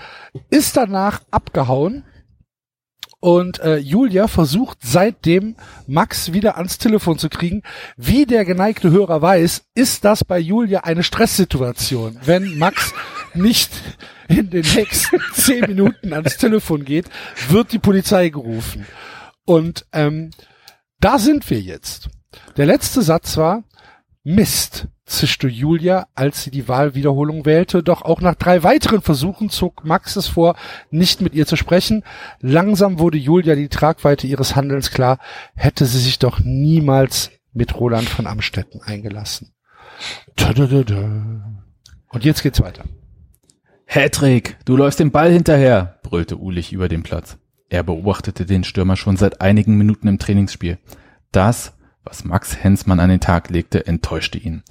ist 0.50 0.76
danach 0.78 1.22
abgehauen 1.30 2.04
Und 3.22 3.60
äh, 3.60 3.78
Julia 3.78 4.28
versucht 4.28 4.80
seitdem 4.82 5.56
Max 5.86 6.34
wieder 6.34 6.58
ans 6.58 6.80
Telefon 6.80 7.20
zu 7.20 7.30
kriegen. 7.30 7.62
Wie 7.96 8.26
der 8.26 8.46
geneigte 8.46 8.90
Hörer 8.90 9.22
weiß, 9.22 9.66
ist 9.76 10.04
das 10.04 10.24
bei 10.24 10.40
Julia 10.40 10.82
eine 10.82 11.04
Stresssituation, 11.04 12.18
wenn 12.26 12.58
Max 12.58 12.94
nicht 13.36 13.72
in 14.28 14.50
den 14.50 14.66
nächsten 14.74 15.22
zehn 15.34 15.62
Minuten 15.62 16.14
ans 16.14 16.38
Telefon 16.38 16.84
geht, 16.84 17.06
wird 17.48 17.72
die 17.72 17.80
Polizei 17.80 18.30
gerufen. 18.30 18.88
Und 19.46 19.86
ähm, 19.94 20.32
da 21.00 21.20
sind 21.20 21.48
wir 21.52 21.62
jetzt. 21.62 22.10
Der 22.58 22.66
letzte 22.66 23.04
Satz 23.04 23.38
war, 23.38 23.64
Mist, 24.24 24.88
zischte 25.06 25.48
Julia, 25.48 26.08
als 26.14 26.44
sie 26.44 26.52
die 26.52 26.68
Wahlwiederholung 26.68 27.46
wählte, 27.46 27.82
doch 27.82 28.04
auch 28.04 28.22
nach 28.22 28.36
drei 28.36 28.62
weiteren 28.62 29.02
Versuchen 29.02 29.50
zog 29.50 29.84
Max 29.84 30.16
es 30.16 30.28
vor, 30.28 30.56
nicht 30.92 31.22
mit 31.22 31.34
ihr 31.34 31.48
zu 31.48 31.56
sprechen. 31.56 32.04
Langsam 32.40 33.00
wurde 33.00 33.18
Julia 33.18 33.56
die 33.56 33.70
Tragweite 33.70 34.28
ihres 34.28 34.56
Handelns 34.56 34.92
klar, 34.92 35.18
hätte 35.56 35.86
sie 35.86 36.00
sich 36.00 36.20
doch 36.20 36.40
niemals 36.40 37.32
mit 37.52 37.76
Roland 37.76 38.08
von 38.08 38.28
Amstetten 38.28 38.82
eingelassen. 38.84 39.54
Und 42.10 42.24
jetzt 42.24 42.44
geht's 42.44 42.62
weiter. 42.62 42.84
Hattrick, 43.88 44.58
du 44.66 44.78
läufst 44.78 45.00
dem 45.00 45.12
Ball 45.12 45.32
hinterher, 45.32 46.00
brüllte 46.04 46.38
Ulich 46.38 46.72
über 46.72 46.88
den 46.88 47.04
Platz. 47.04 47.38
Er 47.70 47.84
beobachtete 47.84 48.46
den 48.46 48.64
Stürmer 48.64 48.98
schon 48.98 49.18
seit 49.18 49.42
einigen 49.42 49.78
Minuten 49.78 50.08
im 50.08 50.20
Trainingsspiel. 50.20 50.78
Das, 51.32 51.74
was 52.04 52.24
Max 52.24 52.58
Hensmann 52.64 53.00
an 53.00 53.10
den 53.10 53.20
Tag 53.20 53.50
legte, 53.50 53.86
enttäuschte 53.86 54.38
ihn. 54.38 54.64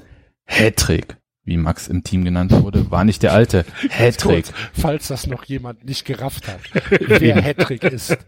Hattrick, 0.46 1.16
wie 1.44 1.56
Max 1.56 1.86
im 1.88 2.02
Team 2.04 2.24
genannt 2.24 2.50
wurde, 2.52 2.90
war 2.90 3.04
nicht 3.04 3.22
der 3.22 3.32
alte 3.32 3.64
Hattrick. 3.90 4.46
Kurz, 4.46 4.52
falls 4.72 5.08
das 5.08 5.26
noch 5.26 5.44
jemand 5.44 5.84
nicht 5.84 6.04
gerafft 6.04 6.48
hat, 6.48 6.60
wer 7.00 7.40
Hattrick 7.40 7.84
ist, 7.84 8.18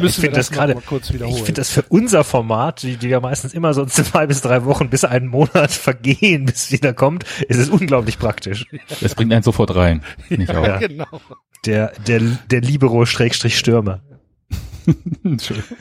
müssen 0.00 0.22
wir 0.22 0.30
das, 0.30 0.48
das 0.48 0.56
gerade- 0.56 0.74
mal 0.74 0.82
kurz 0.82 1.12
wiederholen. 1.12 1.36
Ich 1.36 1.42
finde 1.42 1.60
das 1.60 1.70
für 1.70 1.82
unser 1.88 2.22
Format, 2.24 2.82
die, 2.82 2.96
die 2.96 3.08
ja 3.08 3.20
meistens 3.20 3.54
immer 3.54 3.74
so 3.74 3.84
zwei 3.86 4.26
bis 4.26 4.40
drei 4.40 4.64
Wochen 4.64 4.88
bis 4.88 5.04
einen 5.04 5.26
Monat 5.28 5.70
vergehen, 5.72 6.46
bis 6.46 6.66
es 6.66 6.72
wieder 6.72 6.94
kommt, 6.94 7.24
ist 7.48 7.58
es 7.58 7.68
unglaublich 7.68 8.18
praktisch. 8.18 8.66
Das 9.00 9.14
bringt 9.14 9.32
einen 9.32 9.42
sofort 9.42 9.74
rein. 9.74 10.02
Nicht 10.28 10.54
auch. 10.54 10.64
Ja. 10.64 10.78
genau. 10.78 11.06
Der, 11.66 11.92
der, 12.06 12.20
der 12.20 12.60
Libero-Stürmer. 12.60 14.00
Entschuldigung. 15.24 15.76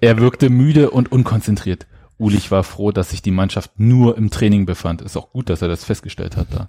Er 0.00 0.18
wirkte 0.18 0.50
müde 0.50 0.90
und 0.90 1.10
unkonzentriert. 1.12 1.86
Ulich 2.18 2.50
war 2.50 2.64
froh, 2.64 2.92
dass 2.92 3.10
sich 3.10 3.22
die 3.22 3.30
Mannschaft 3.30 3.70
nur 3.78 4.16
im 4.18 4.30
Training 4.30 4.66
befand. 4.66 5.00
Ist 5.00 5.16
auch 5.16 5.30
gut, 5.32 5.48
dass 5.48 5.62
er 5.62 5.68
das 5.68 5.84
festgestellt 5.84 6.36
hat 6.36 6.48
da. 6.52 6.68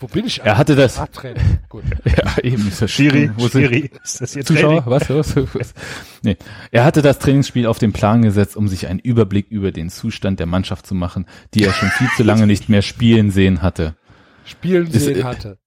Wo 0.00 0.06
bin 0.06 0.26
ich? 0.26 0.42
Er 0.44 0.56
hatte 0.56 0.76
das- 0.76 0.96
Ah, 1.00 1.06
Training. 1.08 1.58
Gut. 1.68 1.82
Ja, 2.04 2.38
eben. 2.44 2.68
Ist 2.68 2.80
das 2.82 2.90
Schiri, 2.92 3.30
Wo 3.36 3.48
Schiri, 3.48 3.90
ist 4.04 4.20
das 4.20 4.32
hier 4.32 4.44
Zuschauer? 4.44 4.84
Training? 4.84 4.86
Was, 4.86 5.10
was, 5.10 5.36
was? 5.54 5.74
Nee. 6.22 6.36
Er 6.70 6.84
hatte 6.84 7.02
das 7.02 7.18
Trainingsspiel 7.18 7.66
auf 7.66 7.78
den 7.80 7.92
Plan 7.92 8.22
gesetzt, 8.22 8.56
um 8.56 8.68
sich 8.68 8.86
einen 8.86 9.00
Überblick 9.00 9.48
über 9.50 9.72
den 9.72 9.90
Zustand 9.90 10.38
der 10.38 10.46
Mannschaft 10.46 10.86
zu 10.86 10.94
machen, 10.94 11.26
die 11.54 11.64
er 11.64 11.72
schon 11.72 11.88
viel 11.90 12.08
zu 12.16 12.22
lange 12.22 12.46
nicht 12.46 12.68
mehr 12.68 12.82
spielen 12.82 13.32
sehen 13.32 13.60
hatte. 13.60 13.96
Spielen 14.44 14.86
Ist- 14.86 15.04
sehen 15.04 15.24
hatte. 15.24 15.58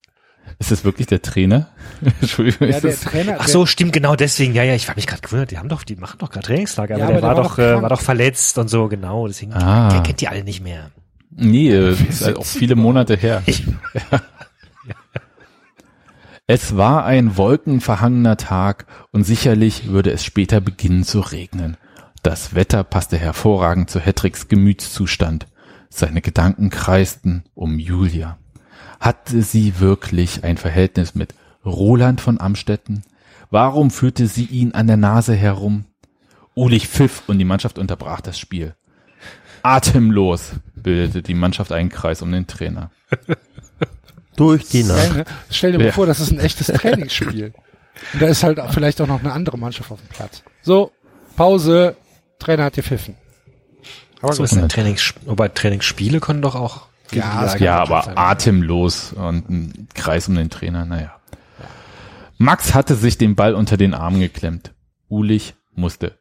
Ist 0.60 0.72
das 0.72 0.84
wirklich 0.84 1.08
der 1.08 1.22
Trainer? 1.22 1.70
Entschuldigung, 2.22 2.68
Ja, 2.70 2.76
ist 2.76 2.84
der 2.84 2.92
das, 2.92 3.02
Trainer. 3.02 3.38
Ach 3.40 3.48
so, 3.48 3.66
stimmt, 3.66 3.94
genau 3.94 4.16
deswegen. 4.16 4.54
Ja, 4.54 4.64
ja, 4.64 4.76
ich 4.76 4.88
war 4.88 4.96
mich 4.96 5.08
gerade 5.08 5.22
gewundert. 5.22 5.52
Die 5.52 5.58
haben 5.58 5.70
doch, 5.70 5.84
die 5.84 5.96
machen 5.96 6.18
doch 6.20 6.30
gerade 6.30 6.46
Trainingslager, 6.48 6.96
aber, 6.96 7.04
Ja, 7.04 7.08
der, 7.12 7.18
aber 7.18 7.28
war, 7.28 7.36
der 7.36 7.44
war 7.44 7.44
doch, 7.50 7.56
doch 7.58 7.64
äh, 7.64 7.68
krank. 7.72 7.82
war 7.84 7.90
doch 7.90 8.02
verletzt 8.02 8.58
und 8.58 8.68
so, 8.70 8.88
genau. 8.88 9.28
Deswegen 9.28 9.54
Ah. 9.54 9.90
der 9.90 10.02
kennt 10.04 10.22
die 10.22 10.28
alle 10.28 10.44
nicht 10.44 10.62
mehr. 10.64 10.92
nee, 11.32 11.70
äh, 11.70 11.96
ist 12.10 12.24
halt 12.26 12.38
auch 12.38 12.46
viele 12.46 12.76
Monate 12.76 13.16
her. 13.16 13.42
Es 16.48 16.76
war 16.76 17.06
ein 17.06 17.38
wolkenverhangener 17.38 18.36
Tag 18.36 18.86
und 19.12 19.24
sicherlich 19.24 19.88
würde 19.88 20.12
es 20.12 20.26
später 20.26 20.60
beginnen 20.60 21.04
zu 21.04 21.22
regnen. 21.22 21.78
Das 22.24 22.56
Wetter 22.56 22.84
passte 22.84 23.18
hervorragend 23.18 23.90
zu 23.90 24.00
Hedricks 24.02 24.50
Gemütszustand. 24.50 25.48
Seine 25.90 26.22
Gedanken 26.22 26.70
kreisten 26.70 27.44
um 27.54 27.80
Julia. 27.80 28.38
Hatte 29.02 29.42
sie 29.42 29.80
wirklich 29.80 30.44
ein 30.46 30.56
Verhältnis 30.58 31.16
mit 31.16 31.34
Roland 31.66 32.22
von 32.22 32.40
Amstetten? 32.40 33.04
Warum 33.50 33.92
führte 33.92 34.28
sie 34.28 34.46
ihn 34.46 34.72
an 34.74 34.88
der 34.88 34.96
Nase 34.98 35.36
herum? 35.36 35.84
Ulich 36.56 36.88
pfiff 36.88 37.24
und 37.28 37.38
die 37.40 37.46
Mannschaft 37.46 37.78
unterbrach 37.78 38.22
das 38.22 38.40
Spiel. 38.40 38.76
Atemlos 39.64 40.52
bildete 40.76 41.22
die 41.22 41.34
Mannschaft 41.34 41.72
einen 41.72 41.90
Kreis 41.90 42.22
um 42.22 42.32
den 42.32 42.48
Trainer. 42.48 42.92
Durch 44.36 44.68
die 44.70 44.84
Nacht. 44.84 45.26
Stell 45.50 45.74
dir 45.74 45.78
mal 45.80 45.88
Ja. 45.88 45.92
vor, 45.92 46.06
das 46.06 46.20
ist 46.20 46.32
ein 46.32 46.40
echtes 46.40 46.68
Trainingsspiel. 46.68 47.54
Und 48.14 48.22
da 48.22 48.28
ist 48.28 48.44
halt 48.44 48.60
auch 48.60 48.74
vielleicht 48.74 49.02
auch 49.02 49.08
noch 49.08 49.20
eine 49.20 49.34
andere 49.34 49.58
Mannschaft 49.58 49.92
auf 49.92 50.00
dem 50.00 50.08
Platz. 50.10 50.44
So, 50.62 50.92
Pause, 51.36 51.96
Trainer 52.40 52.66
hat 52.66 52.74
gepfiffen. 52.74 53.16
Aber 54.22 54.34
So 54.34 54.44
gut. 54.44 54.52
ist 54.52 54.58
ein 54.58 54.70
Trainings, 54.70 55.14
wobei 55.26 55.48
Trainingsspiele 55.50 56.20
können 56.20 56.42
doch 56.42 56.56
auch. 56.56 56.88
Ja, 57.12 57.46
es 57.46 57.60
Ja, 57.60 57.78
aber 57.82 58.18
atemlos 58.18 59.14
und 59.14 59.50
ein 59.50 59.88
Kreis 59.94 60.28
um 60.28 60.36
den 60.36 60.50
Trainer, 60.50 60.86
naja. 60.86 61.16
Max 62.38 62.74
hatte 62.74 62.96
sich 62.96 63.18
den 63.18 63.36
Ball 63.36 63.54
unter 63.54 63.78
den 63.78 63.94
Arm 63.94 64.20
geklemmt. 64.20 64.74
Ulich 65.10 65.56
musste 65.76 66.18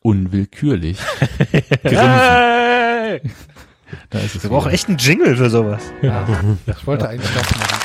unwillkürlich 0.00 0.98
grinsen. 1.82 3.32
Da 4.10 4.18
ist 4.18 4.36
es 4.36 4.42
Wir 4.42 4.50
brauchen 4.50 4.72
echt 4.72 4.88
einen 4.88 4.98
Jingle 4.98 5.36
für 5.36 5.50
sowas. 5.50 5.82
Ja, 6.02 6.26
ich 6.66 6.86
wollte 6.86 7.08
eigentlich 7.08 7.32
das 7.32 7.50
machen. 7.58 7.78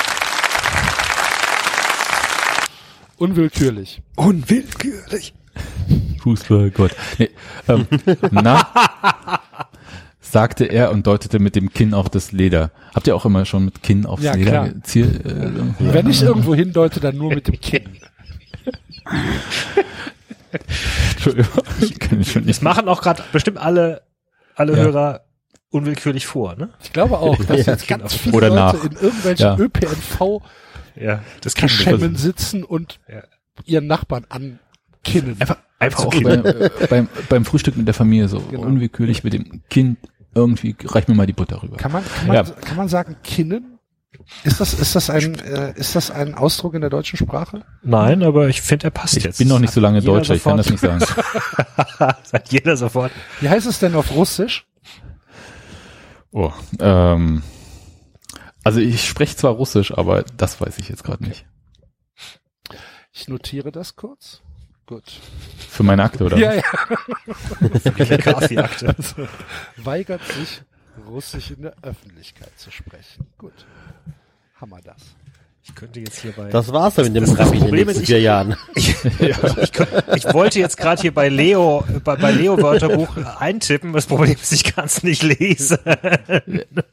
Unwillkürlich. 3.17 4.01
Unwillkürlich. 4.15 5.33
Fußballgott. 6.21 6.95
Nee, 7.17 7.29
ähm, 7.67 7.87
na, 8.31 8.67
sagte 10.31 10.65
er 10.65 10.91
und 10.91 11.05
deutete 11.07 11.39
mit 11.39 11.55
dem 11.55 11.71
Kinn 11.73 11.93
auf 11.93 12.09
das 12.09 12.31
Leder. 12.31 12.71
Habt 12.93 13.07
ihr 13.07 13.15
auch 13.15 13.25
immer 13.25 13.45
schon 13.45 13.65
mit 13.65 13.81
Kinn 13.83 14.05
aufs 14.05 14.23
Ja, 14.23 14.33
Leder 14.33 14.51
klar. 14.51 14.69
gezielt? 14.69 15.25
Äh, 15.25 15.51
Wenn 15.79 16.09
ich 16.09 16.21
irgendwo 16.21 16.53
hindeute, 16.55 16.99
dann 16.99 17.17
nur 17.17 17.33
mit 17.33 17.47
dem 17.47 17.59
Kinn. 17.59 17.83
Entschuldigung, 21.11 21.51
ich 21.81 21.99
kann 21.99 22.23
schon 22.23 22.43
nicht. 22.43 22.57
Das 22.57 22.61
machen 22.61 22.87
auch 22.87 23.01
gerade 23.01 23.23
bestimmt 23.31 23.57
alle, 23.57 24.01
alle 24.55 24.73
Ja. 24.73 24.79
Hörer 24.83 25.21
unwillkürlich 25.69 26.25
vor, 26.25 26.55
ne? 26.55 26.69
Ich 26.81 26.93
glaube 26.93 27.17
auch, 27.19 27.37
dass 27.43 27.65
Ja, 27.65 27.73
jetzt 27.73 27.87
ganz 27.87 28.13
viele 28.15 28.35
Oder 28.37 28.49
Leute 28.49 28.59
nach. 28.59 28.83
in 28.83 28.91
irgendwelchen 28.93 29.45
Ja. 29.45 29.57
ÖPNV 29.57 30.41
Ja, 30.95 31.21
das 31.41 31.53
kann 31.55 31.67
Geschämmen 31.67 32.15
sitzen 32.15 32.63
und 32.63 32.99
Ja. 33.07 33.23
ihren 33.65 33.85
Nachbarn 33.87 34.25
ankinnen. 34.29 35.35
Einfach, 35.39 35.57
einfach 35.79 35.99
auch 36.01 36.05
Okay. 36.07 36.21
beim, 36.23 36.45
äh, 36.45 36.69
beim, 36.89 37.09
beim 37.29 37.45
Frühstück 37.45 37.75
mit 37.77 37.85
der 37.87 37.93
Familie 37.93 38.27
so 38.29 38.39
Genau. 38.39 38.63
unwillkürlich 38.63 39.23
mit 39.23 39.33
dem 39.33 39.61
Kind 39.69 39.97
irgendwie 40.37 40.75
reich 40.85 41.07
mir 41.07 41.15
mal 41.15 41.27
die 41.27 41.33
Butter 41.33 41.61
rüber. 41.61 41.77
Kann 41.77 41.91
man, 41.91 42.03
kann 42.05 42.27
man, 42.27 42.35
Ja. 42.35 42.43
kann 42.43 42.77
man 42.77 42.87
sagen, 42.87 43.17
kinnen? 43.23 43.73
Ist 44.43 44.59
das, 44.59 44.73
ist 44.73 44.95
das 44.95 45.09
ein, 45.09 45.37
äh, 45.39 45.73
ist 45.77 45.95
das 45.95 46.11
ein 46.11 46.33
Ausdruck 46.35 46.73
in 46.73 46.81
der 46.81 46.89
deutschen 46.89 47.17
Sprache? 47.17 47.63
Nein, 47.83 48.23
aber 48.23 48.47
ich 48.49 48.61
finde, 48.61 48.87
er 48.87 48.91
passt 48.91 49.15
Ich 49.17 49.23
jetzt. 49.23 49.37
bin 49.37 49.47
noch 49.47 49.59
nicht 49.59 49.71
so 49.73 49.79
lange 49.79 50.01
Deutscher, 50.01 50.33
ich 50.35 50.43
kann 50.43 50.57
das 50.57 50.67
sofort- 50.67 50.99
nicht 50.99 51.07
sagen. 51.07 52.15
Sagt 52.23 52.51
jeder 52.51 52.75
sofort. 52.77 53.11
Wie 53.41 53.49
heißt 53.49 53.67
es 53.67 53.79
denn 53.79 53.95
auf 53.95 54.11
Russisch? 54.11 54.65
Oh, 56.31 56.51
ähm, 56.79 57.43
also 58.63 58.79
ich 58.79 59.07
spreche 59.07 59.35
zwar 59.35 59.51
Russisch, 59.53 59.97
aber 59.97 60.23
das 60.35 60.59
weiß 60.59 60.77
ich 60.79 60.89
jetzt 60.89 61.03
gerade 61.03 61.23
nicht. 61.23 61.45
Ich 63.13 63.27
notiere 63.27 63.71
das 63.71 63.95
kurz. 63.95 64.41
Gut. 64.87 65.19
Für 65.69 65.83
meine 65.83 66.01
Akte, 66.01 66.23
oder? 66.23 66.37
Ja, 66.37 66.53
ja. 66.53 66.61
Kaffeeakte. 68.17 68.95
Weigert 69.75 70.23
sich, 70.23 70.61
Russisch 71.05 71.51
in 71.51 71.63
der 71.63 71.75
Öffentlichkeit 71.81 72.57
zu 72.57 72.71
sprechen. 72.71 73.27
Gut. 73.37 73.65
Wir 74.59 74.81
das. 74.81 75.01
Ich 75.69 75.75
könnte 75.75 75.99
jetzt 75.99 76.19
hier 76.21 76.31
bei. 76.31 76.49
Das 76.49 76.71
war's 76.71 76.95
dann 76.95 77.05
mit 77.05 77.15
dem 77.15 77.25
Das 77.25 77.31
in 77.51 77.51
den 77.51 77.59
Problem 77.61 77.89
ist, 77.89 78.05
vier 78.05 78.19
Jahren. 78.21 78.55
ich, 78.75 78.95
ich, 79.03 79.71
könnt- 79.73 79.89
ich 80.15 80.33
wollte 80.33 80.59
jetzt 80.59 80.77
gerade 80.77 81.01
hier 81.01 81.13
bei 81.13 81.27
Leo, 81.29 81.83
bei, 82.03 82.15
bei 82.15 82.31
Leo 82.31 82.59
Wörterbuch 82.61 83.17
eintippen. 83.39 83.91
Das 83.93 84.05
Problem 84.07 84.31
ist, 84.41 84.51
ich 84.53 84.63
kann 84.63 84.85
es 84.85 85.03
nicht 85.03 85.21
lesen. 85.23 85.77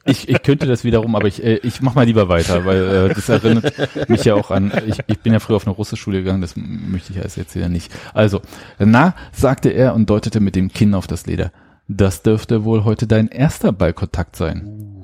Ich, 0.05 0.27
ich 0.29 0.43
könnte 0.43 0.67
das 0.67 0.83
wiederum, 0.83 1.15
aber 1.15 1.27
ich, 1.27 1.43
äh, 1.43 1.55
ich 1.63 1.81
mach 1.81 1.95
mal 1.95 2.05
lieber 2.05 2.27
weiter, 2.29 2.65
weil 2.65 3.09
äh, 3.09 3.13
das 3.13 3.29
erinnert 3.29 3.73
mich 4.09 4.25
ja 4.25 4.35
auch 4.35 4.51
an, 4.51 4.71
ich, 4.85 4.99
ich 5.07 5.19
bin 5.19 5.33
ja 5.33 5.39
früher 5.39 5.55
auf 5.55 5.65
eine 5.65 5.75
Russischschule 5.75 6.19
gegangen, 6.19 6.41
das 6.41 6.53
möchte 6.55 7.13
ich 7.13 7.21
als 7.21 7.37
jetzt 7.37 7.53
hier 7.53 7.69
nicht. 7.69 7.91
Also, 8.13 8.41
na, 8.77 9.15
sagte 9.31 9.69
er 9.69 9.95
und 9.95 10.09
deutete 10.09 10.39
mit 10.41 10.55
dem 10.55 10.71
Kinn 10.71 10.93
auf 10.93 11.07
das 11.07 11.25
Leder. 11.25 11.51
Das 11.87 12.23
dürfte 12.23 12.63
wohl 12.65 12.83
heute 12.83 13.07
dein 13.07 13.27
erster 13.29 13.71
Ballkontakt 13.71 14.35
sein. 14.35 14.94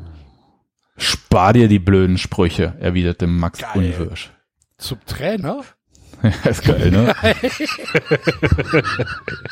Spar 1.01 1.53
dir 1.53 1.67
die 1.67 1.79
blöden 1.79 2.19
Sprüche, 2.19 2.75
erwiderte 2.79 3.25
Max 3.25 3.57
Geil. 3.59 3.71
unwirsch. 3.73 4.29
Zum 4.77 4.99
Trainer? 5.05 5.63
ist 6.47 6.63
geil, 6.63 6.91
ne? 6.91 7.15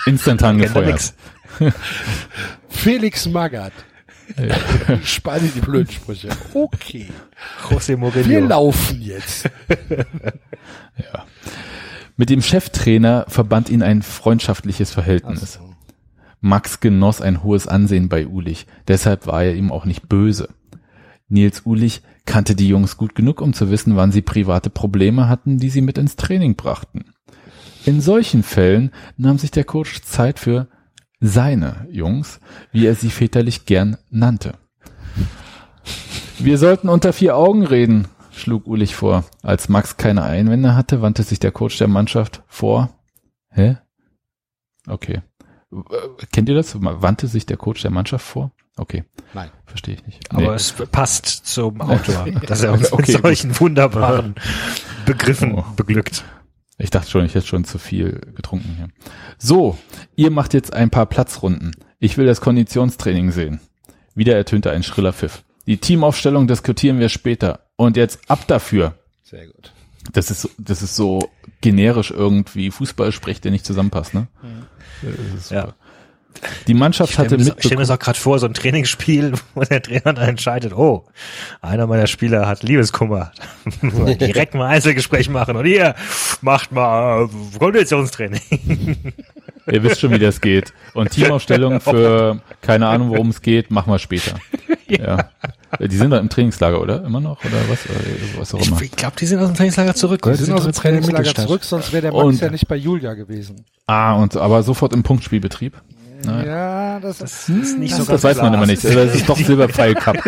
Instantan 0.05 0.59
er 0.59 0.67
gefeuert. 0.67 1.13
Felix 2.69 3.27
Magath. 3.27 3.73
Spar 5.03 5.39
dir 5.39 5.49
die 5.49 5.61
blöden 5.61 5.91
Sprüche. 5.91 6.29
Okay. 6.53 7.07
José 7.67 7.89
Wir 7.89 7.97
Mourinho. 7.97 8.47
laufen 8.47 9.01
jetzt. 9.01 9.49
Mit 12.15 12.29
dem 12.29 12.43
Cheftrainer 12.43 13.25
verband 13.27 13.69
ihn 13.69 13.81
ein 13.81 14.03
freundschaftliches 14.03 14.91
Verhältnis. 14.91 15.59
Max 16.41 16.79
genoss 16.79 17.21
ein 17.21 17.41
hohes 17.43 17.67
Ansehen 17.67 18.07
bei 18.07 18.27
Ulich, 18.27 18.67
deshalb 18.87 19.25
war 19.25 19.43
er 19.43 19.55
ihm 19.55 19.71
auch 19.71 19.85
nicht 19.85 20.07
böse. 20.07 20.49
Nils 21.29 21.65
Ulich 21.65 22.01
kannte 22.25 22.55
die 22.55 22.67
Jungs 22.67 22.97
gut 22.97 23.15
genug, 23.15 23.41
um 23.41 23.53
zu 23.53 23.71
wissen, 23.71 23.95
wann 23.95 24.11
sie 24.11 24.21
private 24.21 24.69
Probleme 24.69 25.29
hatten, 25.29 25.57
die 25.57 25.69
sie 25.69 25.81
mit 25.81 25.97
ins 25.97 26.15
Training 26.15 26.55
brachten. 26.55 27.13
In 27.85 28.01
solchen 28.01 28.43
Fällen 28.43 28.91
nahm 29.17 29.37
sich 29.37 29.51
der 29.51 29.63
Coach 29.63 30.01
Zeit 30.01 30.39
für 30.39 30.67
seine 31.19 31.87
Jungs, 31.91 32.39
wie 32.71 32.85
er 32.85 32.95
sie 32.95 33.09
väterlich 33.09 33.65
gern 33.65 33.97
nannte. 34.09 34.53
Wir 36.39 36.57
sollten 36.57 36.89
unter 36.89 37.13
vier 37.13 37.35
Augen 37.35 37.65
reden, 37.65 38.07
schlug 38.31 38.67
Ulich 38.67 38.95
vor. 38.95 39.25
Als 39.43 39.69
Max 39.69 39.97
keine 39.97 40.23
Einwände 40.23 40.75
hatte, 40.75 41.01
wandte 41.01 41.23
sich 41.23 41.39
der 41.39 41.51
Coach 41.51 41.77
der 41.77 41.87
Mannschaft 41.87 42.43
vor. 42.47 42.89
Hä? 43.49 43.77
Okay. 44.87 45.21
Äh, 45.71 46.25
Kennt 46.31 46.49
ihr 46.49 46.55
das? 46.55 46.81
Wandte 46.81 47.27
sich 47.27 47.45
der 47.45 47.57
Coach 47.57 47.81
der 47.81 47.91
Mannschaft 47.91 48.25
vor? 48.25 48.51
Okay. 48.79 49.03
Nein. 49.33 49.49
Verstehe 49.65 49.95
ich 49.95 50.05
nicht. 50.05 50.31
Aber 50.31 50.41
Nee. 50.41 50.53
es 50.55 50.71
passt 50.91 51.27
zum 51.45 51.81
Autor, 51.81 52.25
dass 52.47 52.63
er 52.63 52.71
uns 52.73 52.91
Okay, 52.93 53.11
mit 53.13 53.21
solchen 53.21 53.59
wunderbaren 53.59 54.35
Begriffen 55.05 55.55
Oh. 55.55 55.65
beglückt. 55.75 56.23
Ich 56.77 56.89
dachte 56.89 57.09
schon, 57.09 57.25
ich 57.25 57.35
hätte 57.35 57.45
schon 57.47 57.65
zu 57.65 57.77
viel 57.77 58.21
getrunken 58.35 58.73
hier. 58.77 58.87
So, 59.37 59.77
ihr 60.15 60.31
macht 60.31 60.53
jetzt 60.53 60.71
ein 60.73 60.89
paar 60.89 61.05
Platzrunden. 61.07 61.71
Ich 61.99 62.17
will 62.17 62.25
das 62.25 62.39
Konditionstraining 62.39 63.31
sehen. 63.31 63.59
Wieder 64.15 64.35
ertönte 64.37 64.71
ein 64.71 64.83
schriller 64.83 65.11
Pfiff. 65.11 65.43
Die 65.67 65.77
Teamaufstellung 65.77 66.47
diskutieren 66.47 66.99
wir 66.99 67.09
später. 67.09 67.65
Und 67.75 67.97
jetzt 67.97 68.29
ab 68.29 68.47
dafür. 68.47 68.95
Sehr 69.23 69.47
gut. 69.47 69.73
Das 70.13 70.31
ist, 70.31 70.41
so- 70.43 70.49
das 70.57 70.81
ist 70.81 70.95
so 70.95 71.29
generisch 71.61 72.11
irgendwie 72.11 72.71
Fußball 72.71 73.11
spricht, 73.11 73.43
der 73.43 73.51
nicht 73.51 73.65
zusammenpasst, 73.65 74.13
ne? 74.13 74.27
Das 75.01 75.13
ist 75.35 75.49
super. 75.49 75.67
Ja. 75.67 75.73
Die 76.67 76.73
Mannschaft 76.73 77.09
Ich 77.09 77.13
stelle 77.15 77.25
hatte 77.27 77.37
mir, 77.37 77.45
das- 77.49 77.55
ich 77.57 77.65
stell 77.65 77.77
mir 77.77 77.83
das 77.83 77.89
auch 77.91 77.99
gerade 77.99 78.17
vor, 78.19 78.39
so 78.39 78.45
ein 78.45 78.53
Trainingsspiel, 78.53 79.33
wo 79.55 79.61
der 79.63 79.81
Trainer 79.81 80.13
dann 80.13 80.29
entscheidet, 80.29 80.73
oh, 80.73 81.05
einer 81.61 81.85
meiner 81.87 82.07
Spieler 82.07 82.47
hat 82.47 82.63
Liebeskummer. 82.63 83.31
Direkt 83.81 84.53
mal 84.55 84.67
Einzelgespräch 84.67 85.29
machen 85.29 85.57
und 85.57 85.65
ihr 85.65 85.95
macht 86.41 86.71
mal 86.71 87.27
Konditionstraining. 87.59 88.41
ihr 89.71 89.83
wisst 89.83 89.99
schon, 89.99 90.11
wie 90.11 90.19
das 90.19 90.39
geht. 90.39 90.73
Und 90.93 91.11
Teamaufstellung 91.11 91.81
für 91.81 92.39
keine 92.61 92.87
Ahnung, 92.87 93.09
worum 93.09 93.29
es 93.29 93.41
geht, 93.41 93.69
machen 93.71 93.91
wir 93.91 93.99
später. 93.99 94.35
Ja. 94.87 95.29
Die 95.79 95.95
sind 95.97 96.09
doch 96.11 96.19
im 96.19 96.29
Trainingslager, 96.29 96.81
oder? 96.81 97.03
Immer 97.03 97.19
noch? 97.19 97.43
Oder 97.43 97.57
was? 97.69 97.85
Oder 97.85 98.39
was 98.39 98.53
auch 98.55 98.65
immer. 98.65 98.81
Ich 98.81 98.91
glaube, 98.91 99.15
die 99.19 99.25
sind 99.27 99.39
aus 99.39 99.47
dem 99.49 99.55
Trainingslager 99.55 99.93
zurück. 99.93 100.25
Wir 100.25 100.35
sind 100.35 100.53
aus 100.53 100.63
dem 100.63 100.71
Trainingslager 100.73 101.35
zurück, 101.35 101.63
sonst 101.63 101.91
wäre 101.91 102.03
der 102.03 102.11
Max 102.13 102.23
Und- 102.23 102.39
ja 102.41 102.49
nicht 102.49 102.67
bei 102.67 102.75
Julia 102.75 103.13
gewesen. 103.13 103.65
Ah, 103.85 104.13
und 104.13 104.35
aber 104.37 104.63
sofort 104.63 104.93
im 104.93 105.03
Punktspielbetrieb. 105.03 105.73
Nein. 106.23 106.45
Ja, 106.47 106.99
das 106.99 107.21
ist, 107.21 107.21
Das 107.21 107.49
ist 107.49 107.77
nicht 107.79 107.95
so 107.95 108.03
Das, 108.03 108.23
weiß 108.23 108.37
man 108.37 108.47
klar. 108.47 108.55
immer 108.55 108.65
nicht. 108.65 108.83
Das 108.83 109.15
ist 109.15 109.27
doch 109.29 109.37
Silberpfeil 109.37 109.95
Cup. 109.95 110.17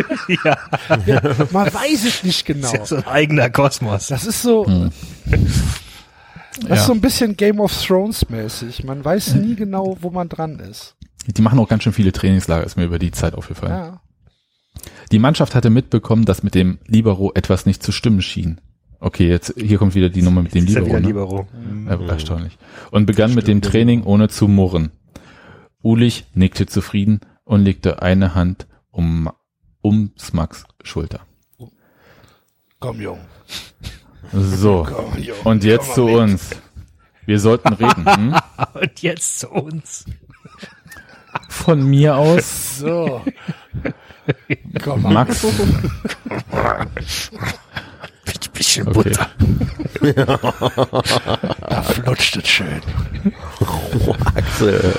Ja, 1.06 1.22
man 1.52 1.74
weiß 1.74 2.06
es 2.06 2.24
nicht 2.24 2.46
genau. 2.46 2.72
das 2.72 2.82
ist 2.84 2.90
so 2.90 2.96
ein 2.98 3.08
eigener 3.08 3.50
Kosmos. 3.50 4.08
Das 4.08 4.26
ist 4.26 4.42
so, 4.42 4.66
Hm. 4.66 4.90
das 6.62 6.70
Ja. 6.70 6.76
ist 6.76 6.86
so 6.86 6.94
ein 6.94 7.02
bisschen 7.02 7.36
Game 7.36 7.60
of 7.60 7.74
Thrones 7.86 8.30
mäßig. 8.30 8.84
Man 8.84 9.04
weiß 9.04 9.36
nie 9.36 9.56
genau, 9.56 9.98
wo 10.02 10.10
man 10.10 10.30
dran 10.30 10.60
ist. 10.60 10.96
Die 11.28 11.42
machen 11.42 11.60
auch 11.60 11.68
ganz 11.68 11.84
schön 11.84 11.94
viele 11.94 12.12
Trainingslager, 12.12 12.64
ist 12.66 12.78
mir 12.78 12.86
über 12.86 13.00
die 13.00 13.12
Zeit 13.12 13.34
aufgefallen. 13.36 13.72
Ja. 13.74 14.02
Die 15.12 15.20
Mannschaft 15.20 15.56
hatte 15.56 15.70
mitbekommen, 15.70 16.26
dass 16.26 16.42
mit 16.44 16.56
dem 16.56 16.80
Libero 16.88 17.32
etwas 17.36 17.66
nicht 17.66 17.84
zu 17.84 17.92
stimmen 17.92 18.22
schien. 18.22 18.62
Okay, 19.00 19.28
jetzt 19.28 19.54
hier 19.58 19.78
kommt 19.78 19.96
wieder 19.96 20.10
die 20.10 20.22
Nummer 20.22 20.44
mit 20.44 20.54
dem 20.54 20.66
Ist 20.66 20.74
ja 20.76 20.80
Libero. 20.82 20.90
wieder 20.90 21.00
Ne? 21.02 21.08
Libero. 21.08 21.48
Äh, 22.06 22.08
erstaunlich. 22.12 22.58
Und 22.92 23.06
begann 23.08 23.34
mit 23.34 23.48
dem 23.48 23.62
Training 23.62 24.04
ohne 24.04 24.30
zu 24.30 24.48
murren. 24.48 24.92
Ulich 25.84 26.26
nickte 26.34 26.66
zufrieden 26.68 27.22
und 27.44 27.64
legte 27.64 28.02
eine 28.02 28.36
Hand 28.36 28.68
um, 28.92 29.30
um 29.82 30.12
Max 30.34 30.66
Schulter. 30.84 31.22
Komm, 32.80 33.02
Jung. 33.02 33.20
So, 34.32 34.88
Komm, 34.88 35.18
Jung. 35.22 35.38
und 35.44 35.64
jetzt 35.64 35.94
zu 35.94 36.06
uns. 36.06 36.50
Wir 37.26 37.40
sollten 37.40 37.74
reden. 37.74 38.06
Hm? 38.06 38.36
Und 38.74 39.02
jetzt 39.04 39.40
zu 39.40 39.50
uns. 39.50 40.06
Von 41.50 41.88
mir 41.88 42.16
aus, 42.16 42.80
So. 42.80 43.22
Komm. 44.84 45.04
Max. 45.04 45.46
Bisschen 48.54 48.88
Okay. 48.88 49.14
Da 51.70 51.82
flutscht 51.84 52.38
es 52.38 52.48
schön. 52.48 52.82
Axel. 54.36 54.94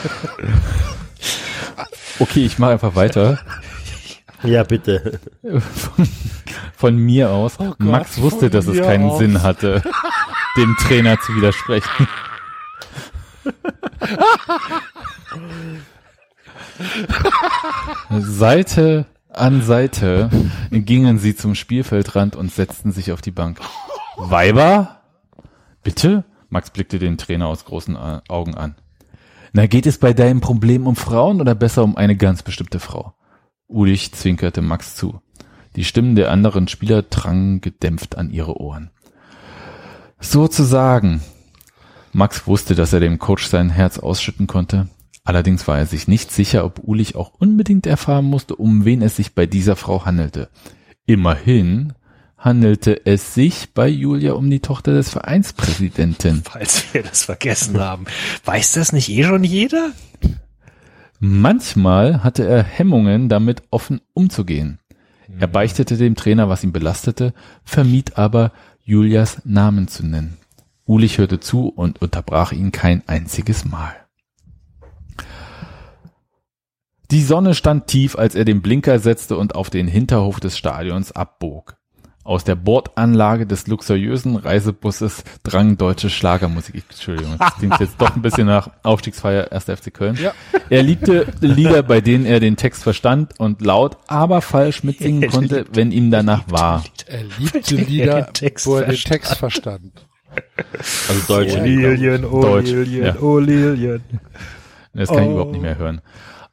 Okay, 2.19 2.45
ich 2.45 2.59
mache 2.59 2.73
einfach 2.73 2.95
weiter. 2.95 3.39
Ja, 4.43 4.63
bitte. 4.65 5.21
Von 6.77 6.97
mir 6.97 7.31
aus. 7.31 7.55
Oh 7.59 7.67
Gott, 7.67 7.81
Max 7.81 8.21
wusste, 8.21 8.51
von 8.51 8.51
dass 8.51 8.67
es 8.67 8.81
keinen 8.81 9.11
aus. 9.11 9.19
Sinn 9.19 9.43
hatte, 9.43 9.83
dem 10.57 10.77
Trainer 10.81 11.19
zu 11.21 11.35
widersprechen. 11.37 12.09
Seite 18.21 19.07
an 19.33 19.63
Seite 19.63 20.31
gingen 20.71 21.19
sie 21.19 21.35
zum 21.35 21.55
Spielfeldrand 21.55 22.37
und 22.37 22.53
setzten 22.53 22.93
sich 22.93 23.13
auf 23.13 23.21
die 23.21 23.31
Bank. 23.31 23.61
Weiber? 24.17 25.03
Bitte? 25.83 26.25
Max 26.49 26.71
blickte 26.71 26.99
den 26.99 27.19
Trainer 27.19 27.47
aus 27.47 27.65
großen 27.65 27.97
Augen 27.97 28.55
an. 28.55 28.75
Na, 29.53 29.67
geht 29.67 29.87
es 29.87 29.99
bei 29.99 30.13
deinem 30.13 30.41
Problem 30.41 30.87
um 30.87 30.97
Frauen 30.97 31.41
oder 31.41 31.55
besser 31.55 31.85
um 31.85 31.97
eine 31.97 32.17
ganz 32.17 32.43
bestimmte 32.43 32.81
Frau? 32.81 33.15
Ulich 33.69 34.13
zwinkerte 34.13 34.63
Max 34.63 34.97
zu. 34.97 35.21
Die 35.77 35.85
Stimmen 35.85 36.15
der 36.15 36.31
anderen 36.31 36.69
Spieler 36.69 37.03
drangen 37.03 37.61
gedämpft 37.61 38.17
an 38.17 38.31
ihre 38.31 38.59
Ohren. 38.59 38.91
Sozusagen. 40.21 41.23
Max 42.13 42.47
wusste, 42.47 42.75
dass 42.75 42.93
er 42.93 43.01
dem 43.01 43.19
Coach 43.19 43.47
sein 43.47 43.71
Herz 43.71 43.99
ausschütten 43.99 44.47
konnte. 44.47 44.89
Allerdings 45.25 45.69
war 45.69 45.79
er 45.79 45.87
sich 45.87 46.09
nicht 46.09 46.33
sicher, 46.33 46.65
ob 46.65 46.81
Ulich 46.83 47.15
auch 47.15 47.33
unbedingt 47.39 47.87
erfahren 47.87 48.25
musste, 48.25 48.57
um 48.57 48.85
wen 48.85 49.03
es 49.03 49.17
sich 49.17 49.35
bei 49.35 49.47
dieser 49.47 49.77
Frau 49.77 50.05
handelte. 50.05 50.49
Immerhin 51.07 51.93
handelte 52.37 53.07
es 53.07 53.35
sich 53.35 53.73
bei 53.73 53.89
Julia 53.89 54.33
um 54.33 54.51
die 54.51 54.61
Tochter 54.61 54.95
des 54.95 55.11
Vereinspräsidenten. 55.11 56.43
Falls 56.45 56.93
wir 56.93 57.05
das 57.05 57.25
vergessen 57.25 57.79
haben. 57.79 58.07
Weiß 58.45 58.73
das 58.73 58.93
nicht 58.93 59.09
eh 59.11 59.23
schon 59.23 59.45
jeder? 59.45 59.93
Manchmal 61.21 62.25
hatte 62.25 62.45
er 62.45 62.65
Hemmungen, 62.65 63.29
damit 63.29 63.63
offen 63.71 64.01
umzugehen. 64.13 64.81
Er 65.39 65.47
beichtete 65.47 65.97
dem 65.97 66.17
Trainer, 66.17 66.49
was 66.49 66.65
ihn 66.65 66.73
belastete, 66.73 67.33
vermied 67.65 68.19
aber, 68.19 68.53
Julias 68.85 69.41
Namen 69.45 69.87
zu 69.87 70.05
nennen. 70.05 70.37
Ulich 70.85 71.19
hörte 71.19 71.39
zu 71.39 71.69
und 71.69 72.03
unterbrach 72.03 72.51
ihn 72.51 72.73
kein 72.73 73.07
einziges 73.07 73.65
Mal. 73.65 73.95
Die 77.11 77.23
Sonne 77.23 77.55
stand 77.55 77.89
tief, 77.89 78.17
als 78.17 78.35
er 78.35 78.47
den 78.47 78.63
Blinker 78.63 78.99
setzte 78.99 79.37
und 79.37 79.55
auf 79.55 79.69
den 79.69 79.87
Hinterhof 79.87 80.41
des 80.41 80.57
Stadions 80.57 81.13
abbog. 81.13 81.77
Aus 82.25 82.45
der 82.45 82.55
Bordanlage 82.55 83.47
des 83.47 83.67
luxuriösen 83.67 84.37
Reisebusses 84.37 85.25
drang 85.43 85.77
deutsche 85.77 86.09
Schlagermusik. 86.09 86.85
Entschuldigung, 86.89 87.35
das 87.37 87.57
klingt 87.57 87.81
jetzt 87.81 87.97
doch 87.99 88.15
ein 88.15 88.23
bisschen 88.23 88.47
nach 88.47 88.71
Aufstiegsfeier 88.85 89.51
1. 89.51 89.65
FC 89.65 89.93
Köln. 89.93 90.17
Ja. 90.23 90.33
Er 90.71 90.85
liebte 90.85 91.27
Lieder, 91.41 91.83
bei 91.83 92.01
denen 92.01 92.25
er 92.25 92.39
den 92.39 92.57
Text 92.57 92.85
verstand 92.85 93.41
und 93.41 93.61
laut, 93.61 93.99
aber 94.07 94.41
falsch 94.41 94.85
mitsingen 94.85 95.29
konnte, 95.31 95.67
wenn 95.73 95.91
ihm 95.91 96.13
danach 96.13 96.45
war. 96.49 96.85
Er 97.09 97.25
liebte 97.39 97.75
Lieder, 97.75 98.33
Text 98.33 98.67
wo 98.67 98.77
er 98.77 98.83
den 98.83 98.91
verstand. 98.91 99.13
Text 99.13 99.37
verstand. 99.37 100.07
Also 101.09 101.27
Deutsche. 101.27 101.61
Lilien, 101.61 102.25
oh 102.25 102.41
Deutsch, 102.41 102.71
Lilien, 102.71 103.05
ja. 103.05 103.17
oh 103.21 103.39
Lilien. 103.39 104.03
Das 104.95 105.09
kann 105.09 105.23
ich 105.23 105.29
Oh. 105.29 105.33
überhaupt 105.33 105.53
nicht 105.53 105.63
mehr 105.63 105.79
hören. 105.79 106.01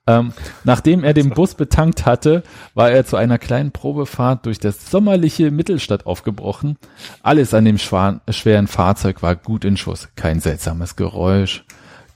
Ähm, 0.08 0.34
nachdem 0.64 1.04
er 1.04 1.14
den 1.14 1.30
Bus 1.30 1.54
betankt 1.54 2.06
hatte, 2.08 2.42
war 2.74 2.90
er 2.90 3.06
zu 3.06 3.16
einer 3.16 3.38
kleinen 3.38 3.72
Probefahrt 3.72 4.46
durch 4.48 4.58
das 4.58 4.90
sommerliche 4.90 5.52
Mittelstadt 5.52 6.08
aufgebrochen. 6.08 6.78
Alles 7.22 7.54
an 7.54 7.66
dem 7.66 7.78
schweren 7.78 8.68
Fahrzeug 8.68 9.22
war 9.22 9.36
gut 9.36 9.66
in 9.66 9.78
Schuss. 9.78 10.10
Kein 10.16 10.40
seltsames 10.40 10.96
Geräusch, 10.96 11.64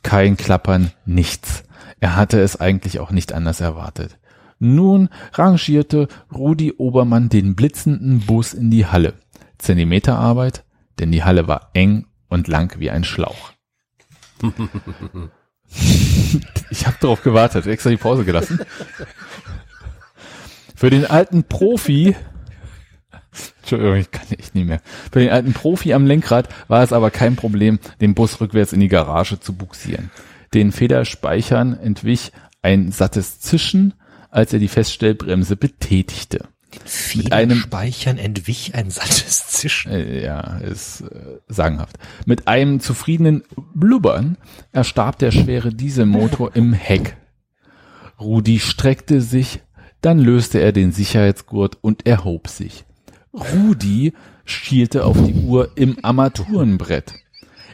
kein 0.01 0.37
Klappern, 0.37 0.91
nichts. 1.05 1.65
Er 1.99 2.15
hatte 2.15 2.39
es 2.41 2.59
eigentlich 2.59 2.99
auch 2.99 3.11
nicht 3.11 3.31
anders 3.31 3.61
erwartet. 3.61 4.17
Nun 4.59 5.09
rangierte 5.33 6.07
Rudi 6.33 6.71
Obermann 6.77 7.29
den 7.29 7.53
blitzenden 7.55 8.21
Bus 8.21 8.53
in 8.53 8.71
die 8.71 8.87
Halle. 8.87 9.13
Zentimeterarbeit, 9.59 10.63
denn 10.99 11.11
die 11.11 11.23
Halle 11.23 11.47
war 11.47 11.69
eng 11.73 12.07
und 12.27 12.47
lang 12.47 12.79
wie 12.79 12.89
ein 12.89 13.03
Schlauch. 13.03 13.51
Ich 16.69 16.87
habe 16.87 16.97
darauf 16.99 17.21
gewartet, 17.21 17.67
extra 17.67 17.91
die 17.91 17.97
Pause 17.97 18.25
gelassen. 18.25 18.59
Für 20.75 20.89
den 20.89 21.05
alten 21.05 21.43
Profi 21.43 22.15
Entschuldigung, 23.61 23.95
ich 23.95 24.11
kann 24.11 24.25
echt 24.37 24.55
nicht 24.55 24.67
mehr. 24.67 24.81
Für 25.11 25.19
den 25.19 25.29
alten 25.29 25.53
Profi 25.53 25.93
am 25.93 26.05
Lenkrad 26.05 26.49
war 26.67 26.83
es 26.83 26.91
aber 26.93 27.11
kein 27.11 27.35
Problem, 27.35 27.79
den 28.01 28.13
Bus 28.13 28.41
rückwärts 28.41 28.73
in 28.73 28.79
die 28.79 28.89
Garage 28.89 29.39
zu 29.39 29.53
buxieren. 29.53 30.11
Den 30.53 30.71
Federspeichern 30.71 31.79
entwich 31.79 32.31
ein 32.61 32.91
sattes 32.91 33.39
Zischen, 33.39 33.93
als 34.29 34.53
er 34.53 34.59
die 34.59 34.67
Feststellbremse 34.67 35.55
betätigte. 35.55 36.45
Mit 37.15 37.31
einem 37.31 37.57
Speichern 37.57 38.17
entwich 38.17 38.75
ein 38.75 38.89
sattes 38.89 39.47
Zischen. 39.47 39.91
Äh, 39.91 40.23
ja, 40.23 40.57
ist 40.57 41.01
äh, 41.01 41.39
sagenhaft. 41.47 41.97
Mit 42.25 42.47
einem 42.47 42.79
zufriedenen 42.79 43.43
Blubbern 43.73 44.37
erstarb 44.71 45.19
der 45.19 45.31
schwere 45.31 45.73
Dieselmotor 45.73 46.55
im 46.55 46.73
Heck. 46.73 47.17
Rudi 48.19 48.59
streckte 48.59 49.21
sich, 49.21 49.61
dann 50.01 50.19
löste 50.19 50.59
er 50.59 50.71
den 50.71 50.91
Sicherheitsgurt 50.91 51.77
und 51.81 52.05
erhob 52.05 52.47
sich. 52.47 52.85
Rudi 53.33 54.13
schielte 54.45 55.05
auf 55.05 55.17
die 55.17 55.33
Uhr 55.33 55.71
im 55.75 55.97
Armaturenbrett. 56.01 57.13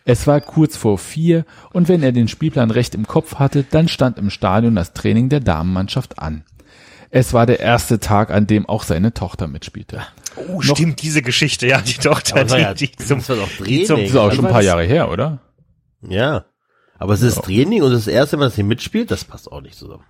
Es 0.05 0.25
war 0.25 0.41
kurz 0.41 0.77
vor 0.77 0.97
vier 0.97 1.45
und 1.71 1.87
wenn 1.87 2.01
er 2.01 2.11
den 2.11 2.27
Spielplan 2.27 2.71
recht 2.71 2.95
im 2.95 3.05
Kopf 3.05 3.35
hatte, 3.35 3.63
dann 3.69 3.87
stand 3.87 4.17
im 4.17 4.29
Stadion 4.29 4.75
das 4.75 4.93
Training 4.93 5.29
der 5.29 5.39
Damenmannschaft 5.39 6.19
an. 6.19 6.43
Es 7.11 7.33
war 7.33 7.45
der 7.45 7.59
erste 7.59 7.99
Tag, 7.99 8.29
an 8.29 8.45
dem 8.45 8.67
auch 8.67 8.83
seine 8.83 9.13
Tochter 9.13 9.47
mitspielte. 9.47 10.01
Oh, 10.35 10.61
stimmt, 10.61 11.01
diese 11.01 11.21
Geschichte, 11.21 11.65
ja, 11.67 11.81
die 11.81 11.93
Tochter, 11.95 12.45
die, 12.45 12.53
ja, 12.55 12.73
die 12.73 12.91
das 12.91 13.07
zum, 13.07 13.19
doch 13.27 13.47
die 13.65 13.83
zum, 13.85 13.95
Training. 13.95 14.05
Das 14.05 14.09
ist 14.11 14.15
auch 14.15 14.31
schon 14.31 14.45
ein 14.45 14.51
paar 14.51 14.59
das- 14.61 14.65
Jahre 14.67 14.83
her, 14.83 15.09
oder? 15.09 15.39
Ja. 16.01 16.45
Aber 16.97 17.13
es 17.13 17.21
ist 17.21 17.41
Training 17.41 17.81
und 17.81 17.91
das 17.91 18.07
erste 18.07 18.37
Mal, 18.37 18.45
dass 18.45 18.55
sie 18.55 18.63
mitspielt, 18.63 19.09
das 19.09 19.23
passt 19.25 19.51
auch 19.51 19.61
nicht 19.61 19.75
zusammen. 19.75 20.03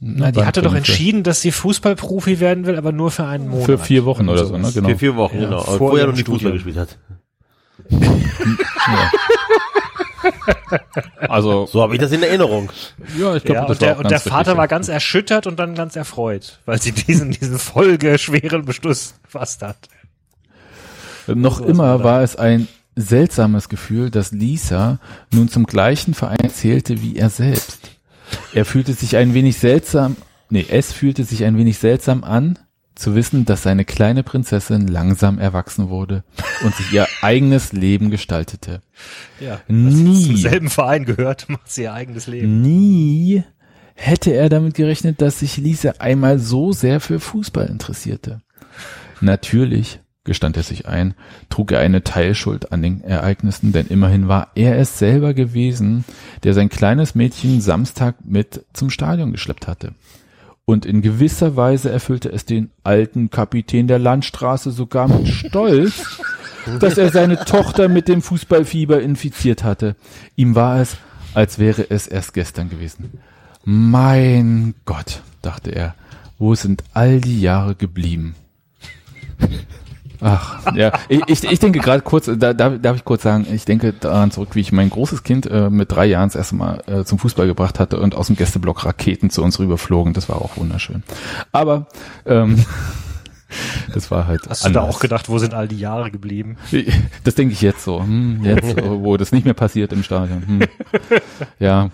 Na, 0.00 0.32
die 0.32 0.44
hatte 0.44 0.62
doch 0.62 0.74
entschieden, 0.74 1.22
dass 1.22 1.42
sie 1.42 1.52
Fußballprofi 1.52 2.40
werden 2.40 2.64
will, 2.66 2.76
aber 2.76 2.90
nur 2.90 3.10
für 3.10 3.24
einen 3.26 3.48
Monat. 3.48 3.66
Für 3.66 3.78
vier 3.78 4.04
Wochen 4.06 4.28
oder 4.28 4.46
so, 4.46 4.56
ne? 4.56 4.70
Genau. 4.72 4.88
Für 4.88 4.96
vier 4.98 5.16
Wochen, 5.16 5.36
Ja, 5.40 5.44
genau. 5.44 5.60
Vor 5.60 5.78
vorher 5.78 6.06
noch 6.06 6.14
nie 6.14 6.24
Fußball 6.24 6.52
gespielt 6.52 6.76
hat. 6.76 6.98
Also, 11.18 11.66
So 11.66 11.82
habe 11.82 11.94
ich 11.94 12.00
das 12.00 12.12
in 12.12 12.22
Erinnerung. 12.22 12.70
ja, 13.18 13.36
ich 13.36 13.44
glaube, 13.44 13.60
Ja, 13.60 13.66
das 13.66 13.76
und 13.76 13.82
der, 13.82 13.88
war 13.88 13.96
auch 13.96 14.00
und 14.04 14.10
der 14.10 14.20
Vater 14.20 14.56
war 14.56 14.68
ganz 14.68 14.88
erschüttert 14.88 15.46
und 15.46 15.58
dann 15.58 15.74
ganz 15.74 15.96
erfreut, 15.96 16.58
weil 16.66 16.80
sie 16.80 16.92
diesen, 16.92 17.30
diesen 17.40 17.58
folgeschweren 17.58 18.64
Beschluss 18.64 19.14
gefasst 19.22 19.62
hat. 19.62 19.76
Noch 21.26 21.58
Sowas 21.58 21.70
immer 21.70 22.04
war 22.04 22.22
es 22.22 22.36
ein 22.36 22.68
seltsames 22.96 23.68
Gefühl, 23.68 24.10
dass 24.10 24.32
Lisa 24.32 24.98
nun 25.32 25.48
zum 25.48 25.64
gleichen 25.64 26.14
Verein 26.14 26.50
zählte 26.50 27.02
wie 27.02 27.16
er 27.16 27.30
selbst. 27.30 27.78
Er 28.52 28.64
fühlte 28.64 28.92
sich 28.92 29.16
ein 29.16 29.34
wenig 29.34 29.58
seltsam, 29.58 30.16
nee, 30.50 30.66
es 30.68 30.92
fühlte 30.92 31.24
sich 31.24 31.44
ein 31.44 31.56
wenig 31.56 31.78
seltsam 31.78 32.24
an, 32.24 32.58
zu 33.00 33.14
wissen, 33.14 33.44
dass 33.44 33.62
seine 33.62 33.84
kleine 33.84 34.22
Prinzessin 34.22 34.86
langsam 34.86 35.38
erwachsen 35.38 35.88
wurde 35.88 36.22
und 36.64 36.74
sich 36.74 36.92
ihr 36.92 37.06
eigenes 37.22 37.72
Leben 37.72 38.10
gestaltete. 38.10 38.82
Ja. 39.40 39.60
Nie. 39.68 40.26
Zum 40.26 40.36
selben 40.36 40.70
Verein 40.70 41.04
gehört, 41.04 41.48
macht 41.48 41.70
sie 41.70 41.82
ihr 41.82 41.94
eigenes 41.94 42.26
Leben. 42.26 42.60
Nie 42.62 43.42
hätte 43.94 44.30
er 44.30 44.48
damit 44.48 44.74
gerechnet, 44.74 45.20
dass 45.20 45.40
sich 45.40 45.56
Lisa 45.56 45.94
einmal 45.98 46.38
so 46.38 46.72
sehr 46.72 47.00
für 47.00 47.20
Fußball 47.20 47.66
interessierte. 47.66 48.40
Natürlich, 49.20 50.00
gestand 50.24 50.56
er 50.56 50.62
sich 50.62 50.86
ein, 50.86 51.14
trug 51.50 51.72
er 51.72 51.80
eine 51.80 52.02
Teilschuld 52.02 52.72
an 52.72 52.82
den 52.82 53.02
Ereignissen, 53.02 53.72
denn 53.72 53.86
immerhin 53.88 54.28
war 54.28 54.52
er 54.54 54.78
es 54.78 54.98
selber 54.98 55.34
gewesen, 55.34 56.04
der 56.44 56.54
sein 56.54 56.68
kleines 56.68 57.14
Mädchen 57.14 57.60
Samstag 57.60 58.16
mit 58.24 58.64
zum 58.72 58.90
Stadion 58.90 59.32
geschleppt 59.32 59.66
hatte. 59.66 59.94
Und 60.64 60.86
in 60.86 61.02
gewisser 61.02 61.56
Weise 61.56 61.90
erfüllte 61.90 62.30
es 62.30 62.44
den 62.44 62.70
alten 62.84 63.30
Kapitän 63.30 63.88
der 63.88 63.98
Landstraße 63.98 64.70
sogar 64.70 65.08
mit 65.08 65.28
Stolz, 65.28 66.20
dass 66.80 66.96
er 66.96 67.10
seine 67.10 67.44
Tochter 67.44 67.88
mit 67.88 68.06
dem 68.08 68.22
Fußballfieber 68.22 69.00
infiziert 69.00 69.64
hatte. 69.64 69.96
Ihm 70.36 70.54
war 70.54 70.80
es, 70.80 70.96
als 71.34 71.58
wäre 71.58 71.90
es 71.90 72.06
erst 72.06 72.34
gestern 72.34 72.70
gewesen. 72.70 73.20
Mein 73.64 74.74
Gott, 74.84 75.22
dachte 75.42 75.70
er, 75.70 75.94
wo 76.38 76.54
sind 76.54 76.84
all 76.94 77.20
die 77.20 77.40
Jahre 77.40 77.74
geblieben? 77.74 78.34
Ach, 80.20 80.74
ja, 80.74 80.92
ich, 81.08 81.22
ich, 81.26 81.44
ich 81.44 81.58
denke 81.58 81.78
gerade 81.78 82.02
kurz, 82.02 82.26
da, 82.26 82.52
da 82.52 82.70
darf 82.70 82.96
ich 82.96 83.04
kurz 83.04 83.22
sagen, 83.22 83.46
ich 83.50 83.64
denke 83.64 83.92
daran 83.92 84.30
zurück, 84.30 84.50
wie 84.54 84.60
ich 84.60 84.72
mein 84.72 84.90
großes 84.90 85.22
Kind 85.22 85.46
äh, 85.46 85.70
mit 85.70 85.90
drei 85.92 86.06
Jahren 86.06 86.28
das 86.28 86.36
erste 86.36 86.56
Mal 86.56 86.82
äh, 86.86 87.04
zum 87.04 87.18
Fußball 87.18 87.46
gebracht 87.46 87.78
hatte 87.78 87.98
und 88.00 88.14
aus 88.14 88.26
dem 88.26 88.36
Gästeblock 88.36 88.84
Raketen 88.84 89.30
zu 89.30 89.42
uns 89.42 89.58
rüberflogen. 89.58 90.12
Das 90.12 90.28
war 90.28 90.36
auch 90.36 90.56
wunderschön. 90.56 91.02
Aber 91.52 91.86
ähm, 92.26 92.64
das 93.94 94.10
war 94.10 94.26
halt 94.26 94.42
Hast 94.48 94.66
du 94.66 94.70
da 94.70 94.80
anders. 94.80 94.96
auch 94.96 95.00
gedacht, 95.00 95.28
wo 95.28 95.38
sind 95.38 95.54
all 95.54 95.68
die 95.68 95.78
Jahre 95.78 96.10
geblieben? 96.10 96.56
Das 97.24 97.34
denke 97.34 97.52
ich 97.52 97.60
jetzt 97.60 97.84
so. 97.84 98.00
Hm, 98.00 98.40
jetzt, 98.44 98.76
äh, 98.76 98.90
wo 98.90 99.16
das 99.16 99.32
nicht 99.32 99.44
mehr 99.44 99.54
passiert 99.54 99.92
im 99.92 100.02
Stadion. 100.02 100.46
Hm. 100.46 100.60
Ja. 101.58 101.90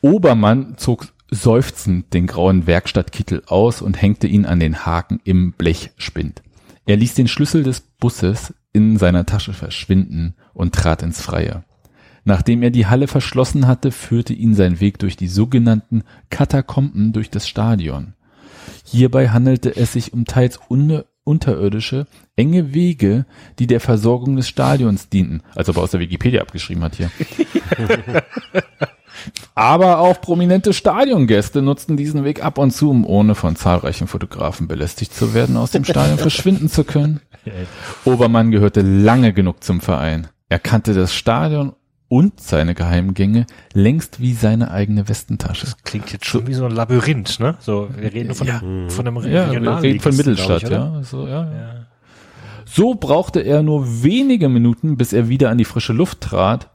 Obermann 0.00 0.74
zog 0.76 1.08
seufzend 1.30 2.14
den 2.14 2.26
grauen 2.26 2.66
Werkstattkittel 2.66 3.42
aus 3.46 3.82
und 3.82 4.00
hängte 4.00 4.26
ihn 4.26 4.46
an 4.46 4.60
den 4.60 4.86
Haken 4.86 5.20
im 5.24 5.52
Blechspind. 5.52 6.42
Er 6.88 6.96
ließ 6.96 7.12
den 7.12 7.28
Schlüssel 7.28 7.64
des 7.64 7.80
Busses 7.80 8.54
in 8.72 8.96
seiner 8.96 9.26
Tasche 9.26 9.52
verschwinden 9.52 10.34
und 10.54 10.74
trat 10.74 11.02
ins 11.02 11.20
Freie. 11.20 11.62
Nachdem 12.24 12.62
er 12.62 12.70
die 12.70 12.86
Halle 12.86 13.08
verschlossen 13.08 13.66
hatte, 13.66 13.92
führte 13.92 14.32
ihn 14.32 14.54
sein 14.54 14.80
Weg 14.80 14.98
durch 14.98 15.14
die 15.14 15.28
sogenannten 15.28 16.02
Katakomben 16.30 17.12
durch 17.12 17.28
das 17.28 17.46
Stadion. 17.46 18.14
Hierbei 18.84 19.28
handelte 19.28 19.76
es 19.76 19.92
sich 19.92 20.14
um 20.14 20.24
teils 20.24 20.60
unterirdische, 21.28 22.06
enge 22.36 22.72
Wege, 22.74 23.26
die 23.58 23.66
der 23.66 23.80
Versorgung 23.80 24.36
des 24.36 24.48
Stadions 24.48 25.08
dienten. 25.08 25.42
Also 25.54 25.72
aber 25.72 25.82
aus 25.82 25.90
der 25.90 26.00
Wikipedia 26.00 26.40
abgeschrieben 26.40 26.82
hat 26.82 26.96
hier. 26.96 27.10
aber 29.54 29.98
auch 29.98 30.20
prominente 30.20 30.72
Stadiongäste 30.72 31.62
nutzten 31.62 31.96
diesen 31.96 32.24
Weg 32.24 32.44
ab 32.44 32.58
und 32.58 32.70
zu, 32.70 32.90
um 32.90 33.04
ohne 33.04 33.34
von 33.34 33.56
zahlreichen 33.56 34.08
Fotografen 34.08 34.68
belästigt 34.68 35.14
zu 35.14 35.34
werden, 35.34 35.56
aus 35.56 35.70
dem 35.70 35.84
Stadion 35.84 36.18
verschwinden 36.28 36.68
zu 36.68 36.84
können. 36.84 37.20
Obermann 38.04 38.50
gehörte 38.50 38.80
lange 38.80 39.32
genug 39.32 39.62
zum 39.62 39.80
Verein. 39.80 40.28
Er 40.48 40.58
kannte 40.58 40.94
das 40.94 41.14
Stadion 41.14 41.74
und 42.08 42.40
seine 42.40 42.74
Geheimgänge 42.74 43.46
längst 43.72 44.20
wie 44.20 44.32
seine 44.32 44.70
eigene 44.70 45.08
Westentasche. 45.08 45.66
Klingt 45.84 46.12
jetzt 46.12 46.24
schon 46.24 46.46
wie 46.46 46.54
so 46.54 46.64
ein 46.64 46.72
Labyrinth, 46.72 47.38
ne? 47.40 47.56
So, 47.60 47.88
wir 47.96 48.12
reden 48.12 48.28
nur 48.28 48.36
von 48.36 48.46
Ja. 48.46 48.58
einem, 48.58 48.90
von 48.90 49.06
einem 49.06 49.16
Ja, 49.30 49.50
wir 49.52 49.82
reden 49.82 50.00
von 50.00 50.16
Mittelstadt, 50.16 50.62
ich, 50.62 50.70
ja. 50.70 51.02
So, 51.02 51.26
ja, 51.26 51.44
ja. 51.44 51.74
So 52.64 52.94
brauchte 52.94 53.40
er 53.40 53.62
nur 53.62 54.02
wenige 54.02 54.48
Minuten, 54.48 54.96
bis 54.96 55.12
er 55.12 55.28
wieder 55.28 55.50
an 55.50 55.58
die 55.58 55.64
frische 55.64 55.92
Luft 55.92 56.20
trat. 56.20 56.68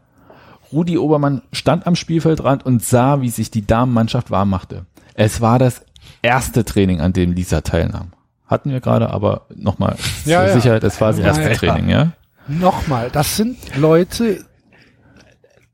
Rudi 0.71 0.97
Obermann 0.97 1.43
stand 1.51 1.85
am 1.85 1.95
Spielfeldrand 1.95 2.65
und 2.65 2.83
sah, 2.83 3.21
wie 3.21 3.29
sich 3.29 3.51
die 3.51 3.65
Damenmannschaft 3.65 4.31
warm 4.31 4.49
machte. 4.49 4.85
Es 5.13 5.39
war 5.39 5.59
das 5.59 5.83
erste 6.23 6.65
Training, 6.65 6.99
an 6.99 7.13
dem 7.13 7.33
Lisa 7.33 7.61
teilnahm. 7.61 8.11
Hatten 8.47 8.71
wir 8.71 8.81
gerade, 8.81 9.09
aber 9.11 9.45
nochmal 9.55 9.95
Ja, 10.25 10.39
zur 10.39 10.47
ja. 10.47 10.53
Sicherheit, 10.53 10.83
es 10.83 10.99
war 10.99 11.11
das 11.11 11.19
erste 11.19 11.43
ja. 11.43 11.53
Training, 11.53 11.89
ja? 11.89 12.11
Nochmal, 12.47 13.09
das 13.11 13.37
sind 13.37 13.57
Leute, 13.77 14.43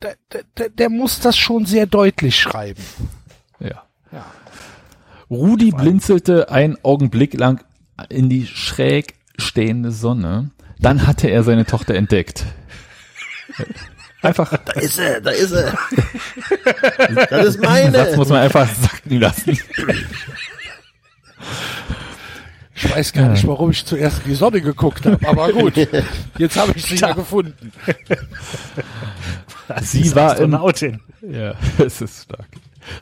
der, 0.02 0.16
der, 0.58 0.70
der 0.70 0.90
muss 0.90 1.20
das 1.20 1.38
schon 1.38 1.66
sehr 1.66 1.86
deutlich 1.86 2.40
schreiben. 2.40 2.84
Ja. 3.60 3.84
Ja. 4.12 4.26
Rudi 5.30 5.72
blinzelte 5.72 6.50
einen 6.50 6.78
Augenblick 6.84 7.34
lang 7.34 7.64
in 8.10 8.30
die 8.30 8.48
schräg 8.48 9.16
stehende 9.38 9.92
Sonne. 9.92 10.52
Dann 10.80 11.06
hatte 11.06 11.28
er 11.28 11.44
seine 11.44 11.66
Tochter 11.66 11.96
entdeckt. 11.96 12.46
Einfach, 14.22 14.58
Da 14.66 14.74
ist 14.74 15.00
er, 15.00 15.22
da 15.22 15.32
ist 15.32 15.52
er. 15.52 15.78
Das 17.30 17.46
ist 17.46 17.62
meine. 17.62 18.16
muss 18.16 18.30
man 18.30 18.40
einfach 18.42 18.68
sacken 18.68 19.20
lassen. 19.20 19.58
Ich 22.82 22.96
weiß 22.96 23.14
gar 23.14 23.30
nicht, 23.30 23.46
warum 23.46 23.72
ich 23.72 23.86
zuerst 23.86 24.20
in 24.24 24.30
die 24.32 24.36
Sonne 24.36 24.62
geguckt 24.62 25.06
habe, 25.06 25.28
aber 25.28 25.52
gut, 25.52 25.74
jetzt 26.38 26.58
habe 26.58 26.72
ich 26.76 26.84
sie 26.86 26.96
ja 26.96 27.14
gefunden. 27.14 27.72
Das 29.68 29.92
Sie 29.92 30.02
ist 30.02 30.16
war 30.16 30.38
im- 30.38 30.54
Astronautin. 30.56 31.00
Ja, 31.22 31.54
es 31.78 32.02
ist 32.02 32.24
stark. 32.24 32.48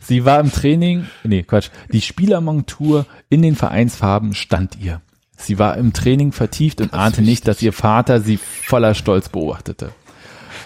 Sie 0.01 0.25
war 0.25 0.39
im 0.41 0.51
Training, 0.51 1.07
nee, 1.23 1.43
Quatsch, 1.43 1.69
die 1.93 2.01
Spielermontur 2.01 3.05
in 3.29 3.41
den 3.41 3.55
Vereinsfarben 3.55 4.33
stand 4.33 4.77
ihr. 4.81 4.99
Sie 5.37 5.59
war 5.59 5.77
im 5.77 5.93
Training 5.93 6.31
vertieft 6.33 6.81
und 6.81 6.93
ahnte 6.93 7.21
nicht, 7.21 7.47
dass 7.47 7.61
ihr 7.61 7.71
Vater 7.71 8.19
sie 8.19 8.37
voller 8.37 8.95
Stolz 8.95 9.29
beobachtete. 9.29 9.91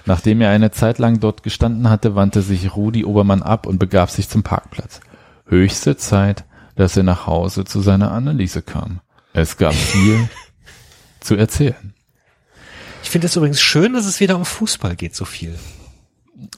Nachdem 0.07 0.41
er 0.41 0.49
eine 0.49 0.71
Zeit 0.71 0.97
lang 0.97 1.19
dort 1.19 1.43
gestanden 1.43 1.87
hatte, 1.89 2.15
wandte 2.15 2.41
sich 2.41 2.75
Rudi 2.75 3.05
Obermann 3.05 3.43
ab 3.43 3.67
und 3.67 3.77
begab 3.77 4.09
sich 4.09 4.27
zum 4.27 4.41
Parkplatz. 4.41 5.01
Höchste 5.45 5.97
Zeit, 5.97 6.45
dass 6.75 6.97
er 6.97 7.03
nach 7.03 7.27
Hause 7.27 7.65
zu 7.65 7.81
seiner 7.81 8.11
Anneliese 8.11 8.61
kam. 8.61 9.01
Es 9.33 9.57
gab 9.57 9.73
viel 9.93 10.29
zu 11.19 11.35
erzählen. 11.35 11.93
Ich 13.03 13.09
finde 13.09 13.27
es 13.27 13.35
übrigens 13.35 13.61
schön, 13.61 13.93
dass 13.93 14.05
es 14.05 14.19
wieder 14.19 14.35
um 14.35 14.45
Fußball 14.45 14.95
geht, 14.95 15.15
so 15.15 15.25
viel. 15.25 15.55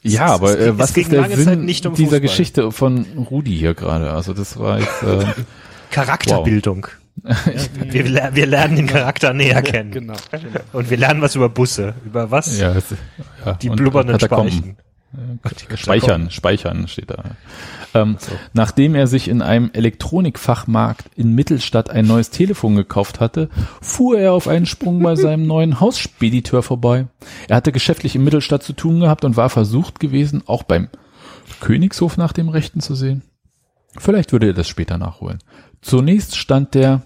Ja, 0.02 0.28
Es- 0.28 0.32
aber 0.32 0.50
es 0.52 0.56
äh, 0.56 0.66
geht- 0.70 0.78
was 0.80 0.90
es 0.90 0.94
ging 0.96 1.04
ist 1.04 1.12
der 1.12 1.22
lange 1.22 1.36
Sinn 1.36 1.46
Zeit 1.46 1.60
nicht 1.60 1.86
um 1.86 1.94
dieser 1.96 2.04
Fußball. 2.08 2.20
Geschichte 2.22 2.72
von 2.72 3.06
Rudi 3.30 3.56
hier 3.58 3.74
gerade? 3.74 4.12
Also 4.14 4.34
das 4.34 4.58
war 4.58 4.80
jetzt, 4.80 5.04
äh, 5.04 5.26
Charakterbildung. 5.92 6.88
Wir, 7.92 8.06
ler- 8.10 8.34
wir 8.36 8.48
lernen 8.48 8.76
den 8.76 8.88
Charakter 8.88 9.34
näher 9.34 9.62
kennen. 9.62 9.92
Genau. 9.92 10.16
Und 10.74 10.90
wir 10.90 10.98
lernen 10.98 11.22
was 11.22 11.36
über 11.36 11.48
Busse. 11.48 11.94
Über 12.04 12.32
was? 12.32 12.58
Ja, 12.58 12.74
es, 12.74 12.86
ja 13.46 13.54
Die 13.54 13.70
blubbernden. 13.70 14.20
Speichen. 14.20 14.78
Speichern, 15.76 16.32
speichern 16.32 16.88
steht 16.88 17.12
da. 17.12 17.24
Ähm, 17.94 18.18
Nachdem 18.54 18.96
er 18.96 19.08
sich 19.08 19.28
in 19.28 19.42
einem 19.42 19.70
Elektronikfachmarkt 19.74 21.06
in 21.16 21.34
Mittelstadt 21.34 21.90
ein 21.90 22.08
neues 22.08 22.30
Telefon 22.32 22.76
gekauft 22.76 23.20
hatte, 23.20 23.50
fuhr 23.82 24.18
er 24.18 24.34
auf 24.34 24.48
einen 24.48 24.66
Sprung 24.66 25.02
bei 25.02 25.16
seinem 25.16 25.46
neuen 25.48 25.80
Hausspediteur 25.80 26.64
vorbei. 26.64 27.08
Er 27.48 27.56
hatte 27.58 27.72
geschäftlich 27.72 28.16
in 28.16 28.24
Mittelstadt 28.24 28.64
zu 28.64 28.74
tun 28.74 29.00
gehabt 29.00 29.26
und 29.26 29.38
war 29.38 29.50
versucht 29.50 30.00
gewesen, 30.00 30.44
auch 30.46 30.64
beim 30.64 30.90
Königshof 31.60 32.18
nach 32.18 32.34
dem 32.34 32.50
Rechten 32.50 32.80
zu 32.82 32.96
sehen. 32.96 33.22
Vielleicht 33.98 34.32
würde 34.32 34.48
er 34.48 34.54
das 34.54 34.68
später 34.68 34.98
nachholen. 34.98 35.40
Zunächst 35.82 36.36
stand 36.36 36.74
der 36.74 37.04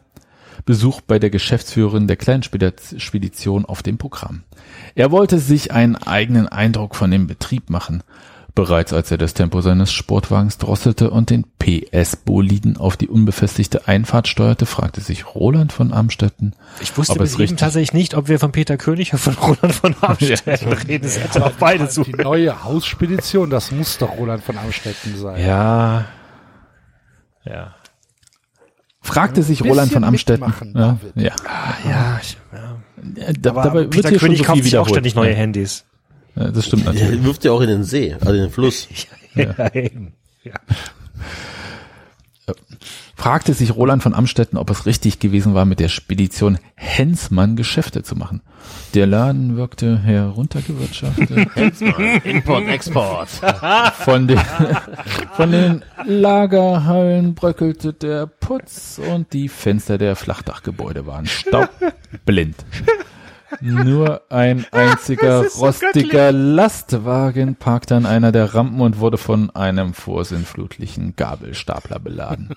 Besuch 0.66 1.02
bei 1.02 1.20
der 1.20 1.30
Geschäftsführerin 1.30 2.08
der 2.08 2.18
kleinen 2.18 2.44
Spedi- 2.44 3.00
Spedition 3.00 3.66
auf 3.66 3.84
dem 3.84 3.98
Programm. 3.98 4.44
Er 4.96 5.12
wollte 5.12 5.40
sich 5.40 5.72
einen 5.72 5.96
eigenen 5.96 6.48
Eindruck 6.48 6.96
von 6.96 7.12
dem 7.12 7.28
Betrieb 7.28 7.70
machen. 7.70 8.04
Bereits 8.58 8.92
als 8.92 9.12
er 9.12 9.20
das 9.20 9.36
Tempo 9.36 9.62
seines 9.62 9.92
Sportwagens 9.92 10.58
drosselte 10.58 11.12
und 11.12 11.30
den 11.30 11.46
PS-Boliden 11.60 12.78
auf 12.78 12.98
die 12.98 13.08
unbefestigte 13.08 13.88
Einfahrt 13.88 14.28
steuerte, 14.28 14.66
fragte 14.66 15.00
sich 15.00 15.36
Roland 15.36 15.72
von 15.72 15.94
Amstetten, 15.94 16.56
Ich 16.80 16.98
wusste 16.98 17.14
ob 17.14 17.20
bis 17.20 17.30
es 17.30 17.34
eben 17.36 17.42
richtig 17.42 17.60
tatsächlich 17.60 17.94
nicht, 17.94 18.16
ob 18.16 18.30
wir 18.30 18.40
von 18.40 18.52
Peter 18.52 18.76
König 18.76 19.14
oder 19.14 19.20
von 19.20 19.36
Roland 19.36 19.76
von 19.76 19.96
Amstetten 20.02 20.74
reden. 20.74 21.06
Es 21.06 21.20
hätte 21.20 21.46
auch 21.46 21.52
beide 21.60 21.88
zu. 21.88 22.04
Die 22.04 22.14
neue 22.14 22.64
Hausspedition, 22.64 23.52
das 23.52 23.72
muss 23.72 24.00
doch 24.00 24.18
Roland 24.18 24.44
von 24.44 24.58
Amstetten 24.58 25.16
sein. 25.16 25.40
Ja. 25.40 26.06
Ja. 27.46 27.76
fragte 29.02 29.44
sich 29.44 29.64
Roland 29.64 29.94
von 29.94 30.04
Amstetten. 30.04 30.52
Ja, 30.74 30.98
ja. 31.14 31.36
Ja, 31.88 32.20
ich, 32.24 32.38
ja. 32.52 33.24
Äh, 33.24 33.34
Da, 33.34 33.52
Aber 33.52 33.62
dabei 33.62 33.80
wird 33.82 33.92
Peter 33.92 34.10
schon 34.10 34.18
König 34.18 34.40
so 34.40 34.44
kauft 34.46 34.64
sich 34.64 34.78
auch 34.80 34.90
ständig 34.90 35.14
neue 35.14 35.30
ja. 35.30 35.38
Handys. 35.38 35.86
Ja, 36.38 36.52
das 36.52 36.66
stimmt 36.66 36.86
Der 36.86 36.94
natürlich. 36.94 37.24
wirft 37.24 37.44
ja 37.46 37.52
auch 37.52 37.62
in 37.62 37.70
den 37.70 37.84
See, 37.84 38.14
also 38.14 38.34
in 38.34 38.42
den 38.42 38.52
Fluss. 38.52 38.88
Ja, 39.36 39.72
eben. 39.76 40.14
Ja. 40.44 40.54
fragte 43.16 43.54
sich 43.54 43.76
Roland 43.76 44.02
von 44.02 44.16
Amstetten, 44.16 44.58
ob 44.58 44.72
es 44.72 44.88
richtig 44.88 45.20
gewesen 45.20 45.54
war, 45.54 45.66
mit 45.66 45.80
der 45.80 45.90
Spedition 45.90 46.58
Hensmann 46.74 47.56
Geschäfte 47.56 48.02
zu 48.02 48.16
machen. 48.16 48.42
Der 48.96 49.06
Laden 49.06 49.56
wirkte 49.58 50.00
heruntergewirtschaftet. 50.00 51.30
Import, 52.26 52.68
Export. 52.68 53.30
Von 54.00 54.28
den, 54.28 54.40
von 55.34 55.52
den 55.52 55.84
Lagerhallen 56.06 57.36
bröckelte 57.36 57.94
der 57.94 58.26
Putz 58.26 59.00
und 59.14 59.34
die 59.34 59.50
Fenster 59.50 60.00
der 60.00 60.16
Flachdachgebäude 60.16 61.06
waren 61.06 61.28
staubblind. 61.28 62.56
Nur 63.62 64.22
ein 64.30 64.66
einziger 64.72 65.46
rostiger 65.48 66.32
Lastwagen 66.32 67.56
parkte 67.56 67.96
an 67.96 68.06
einer 68.06 68.32
der 68.32 68.54
Rampen 68.54 68.82
und 68.82 69.00
wurde 69.00 69.18
von 69.18 69.50
einem 69.52 69.94
vorsinnflutlichen 69.94 71.16
Gabelstapler 71.16 72.00
beladen. 72.00 72.54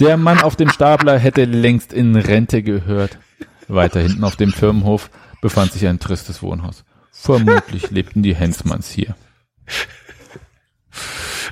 Der 0.00 0.16
Mann 0.16 0.40
auf 0.40 0.56
dem 0.56 0.70
Stapler 0.70 1.18
hätte 1.18 1.44
längst 1.44 1.92
in 1.92 2.16
Rente 2.16 2.62
gehört. 2.62 3.18
Weiter 3.66 4.00
hinten 4.00 4.24
auf 4.24 4.36
dem 4.36 4.52
Firmenhof 4.52 5.10
befand 5.40 5.72
sich 5.72 5.86
ein 5.86 5.98
tristes 5.98 6.42
Wohnhaus. 6.42 6.84
Vermutlich 7.10 7.90
lebten 7.90 8.22
die 8.22 8.34
Hensmanns 8.34 8.90
hier. 8.90 9.14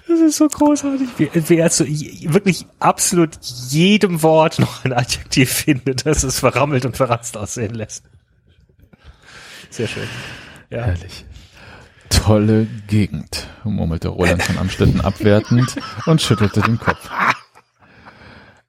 Das 0.09 0.21
ist 0.21 0.37
so 0.37 0.49
großartig. 0.49 1.09
Wie, 1.19 1.31
wie 1.35 1.57
er 1.57 1.71
zu 1.71 1.85
wirklich 1.87 2.67
absolut 2.79 3.37
jedem 3.43 4.23
Wort 4.23 4.59
noch 4.61 4.85
ein 4.85 4.93
Adjektiv 4.93 5.51
findet, 5.51 6.07
das 6.07 6.23
es 6.23 6.39
verrammelt 6.39 6.87
und 6.87 6.97
verratzt 6.97 7.37
aussehen 7.37 7.75
lässt. 7.75 8.05
Sehr 9.71 9.89
schön. 9.89 10.09
Ja. 10.71 10.85
Herrlich. 10.85 11.25
Tolle 12.09 12.67
Gegend, 12.87 13.47
murmelte 13.65 14.09
Roland 14.09 14.43
von 14.43 14.59
Amstetten 14.59 15.01
abwertend 15.01 15.77
und 16.07 16.23
schüttelte 16.23 16.61
den 16.61 16.79
Kopf. 16.79 17.11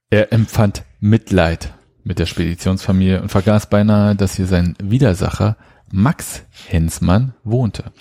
Er 0.10 0.32
empfand 0.32 0.84
Mitleid 1.00 1.74
mit 2.04 2.20
der 2.20 2.26
Speditionsfamilie 2.26 3.22
und 3.22 3.30
vergaß 3.30 3.70
beinahe, 3.70 4.16
dass 4.16 4.36
hier 4.36 4.48
sein 4.48 4.76
Widersacher 4.82 5.58
Max 5.92 6.44
Hensmann 6.68 7.34
wohnte. 7.44 7.92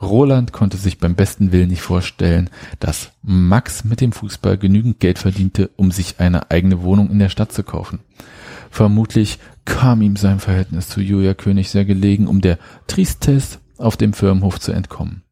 Roland 0.00 0.52
konnte 0.52 0.76
sich 0.76 0.98
beim 0.98 1.14
besten 1.14 1.52
Willen 1.52 1.68
nicht 1.68 1.82
vorstellen, 1.82 2.50
dass 2.80 3.12
Max 3.22 3.84
mit 3.84 4.00
dem 4.00 4.12
Fußball 4.12 4.58
genügend 4.58 5.00
Geld 5.00 5.18
verdiente, 5.18 5.70
um 5.76 5.90
sich 5.90 6.16
eine 6.18 6.50
eigene 6.50 6.82
Wohnung 6.82 7.10
in 7.10 7.18
der 7.18 7.28
Stadt 7.28 7.52
zu 7.52 7.62
kaufen. 7.62 8.00
Vermutlich 8.70 9.38
kam 9.64 10.02
ihm 10.02 10.16
sein 10.16 10.40
Verhältnis 10.40 10.88
zu 10.88 11.00
Julia 11.00 11.34
König 11.34 11.70
sehr 11.70 11.84
gelegen, 11.84 12.26
um 12.26 12.40
der 12.40 12.58
Tristesse 12.86 13.58
auf 13.78 13.96
dem 13.96 14.12
Firmenhof 14.12 14.60
zu 14.60 14.72
entkommen. 14.72 15.22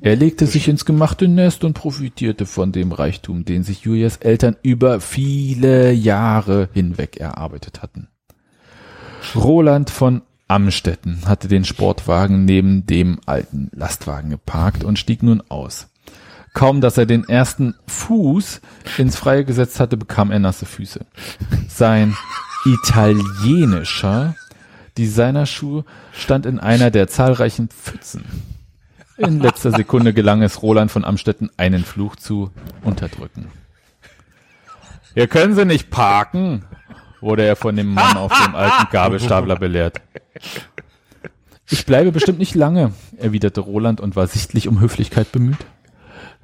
Er 0.00 0.16
legte 0.16 0.46
sich 0.46 0.68
ins 0.68 0.84
gemachte 0.84 1.28
Nest 1.28 1.64
und 1.64 1.74
profitierte 1.74 2.46
von 2.46 2.72
dem 2.72 2.92
Reichtum, 2.92 3.44
den 3.44 3.62
sich 3.62 3.82
Julias 3.82 4.16
Eltern 4.16 4.56
über 4.62 5.00
viele 5.00 5.92
Jahre 5.92 6.68
hinweg 6.72 7.18
erarbeitet 7.18 7.82
hatten. 7.82 8.08
Roland 9.34 9.90
von 9.90 10.22
Amstetten 10.48 11.26
hatte 11.26 11.48
den 11.48 11.64
Sportwagen 11.64 12.44
neben 12.44 12.86
dem 12.86 13.20
alten 13.26 13.70
Lastwagen 13.72 14.30
geparkt 14.30 14.82
und 14.82 14.98
stieg 14.98 15.22
nun 15.22 15.42
aus. 15.48 15.88
Kaum, 16.54 16.80
dass 16.80 16.98
er 16.98 17.06
den 17.06 17.28
ersten 17.28 17.74
Fuß 17.86 18.60
ins 18.98 19.16
Freie 19.16 19.44
gesetzt 19.44 19.78
hatte, 19.78 19.96
bekam 19.96 20.32
er 20.32 20.40
nasse 20.40 20.66
Füße. 20.66 21.06
Sein 21.68 22.16
italienischer 22.64 24.34
Designerschuh 24.98 25.84
stand 26.12 26.46
in 26.46 26.58
einer 26.58 26.90
der 26.90 27.08
zahlreichen 27.08 27.68
Pfützen. 27.68 28.24
In 29.16 29.40
letzter 29.40 29.70
Sekunde 29.70 30.14
gelang 30.14 30.42
es 30.42 30.62
Roland 30.62 30.90
von 30.90 31.04
Amstetten, 31.04 31.50
einen 31.56 31.84
Fluch 31.84 32.16
zu 32.16 32.50
unterdrücken. 32.82 33.48
Hier 35.14 35.26
können 35.26 35.54
Sie 35.54 35.64
nicht 35.64 35.90
parken, 35.90 36.64
wurde 37.20 37.44
er 37.44 37.56
von 37.56 37.76
dem 37.76 37.92
Mann 37.92 38.16
auf 38.16 38.32
dem 38.44 38.54
alten 38.54 38.90
Gabelstapler 38.90 39.56
belehrt. 39.56 40.00
Ich 41.68 41.84
bleibe 41.84 42.12
bestimmt 42.12 42.38
nicht 42.38 42.54
lange, 42.54 42.92
erwiderte 43.16 43.60
Roland 43.60 44.00
und 44.00 44.16
war 44.16 44.26
sichtlich 44.26 44.68
um 44.68 44.80
Höflichkeit 44.80 45.30
bemüht. 45.32 45.58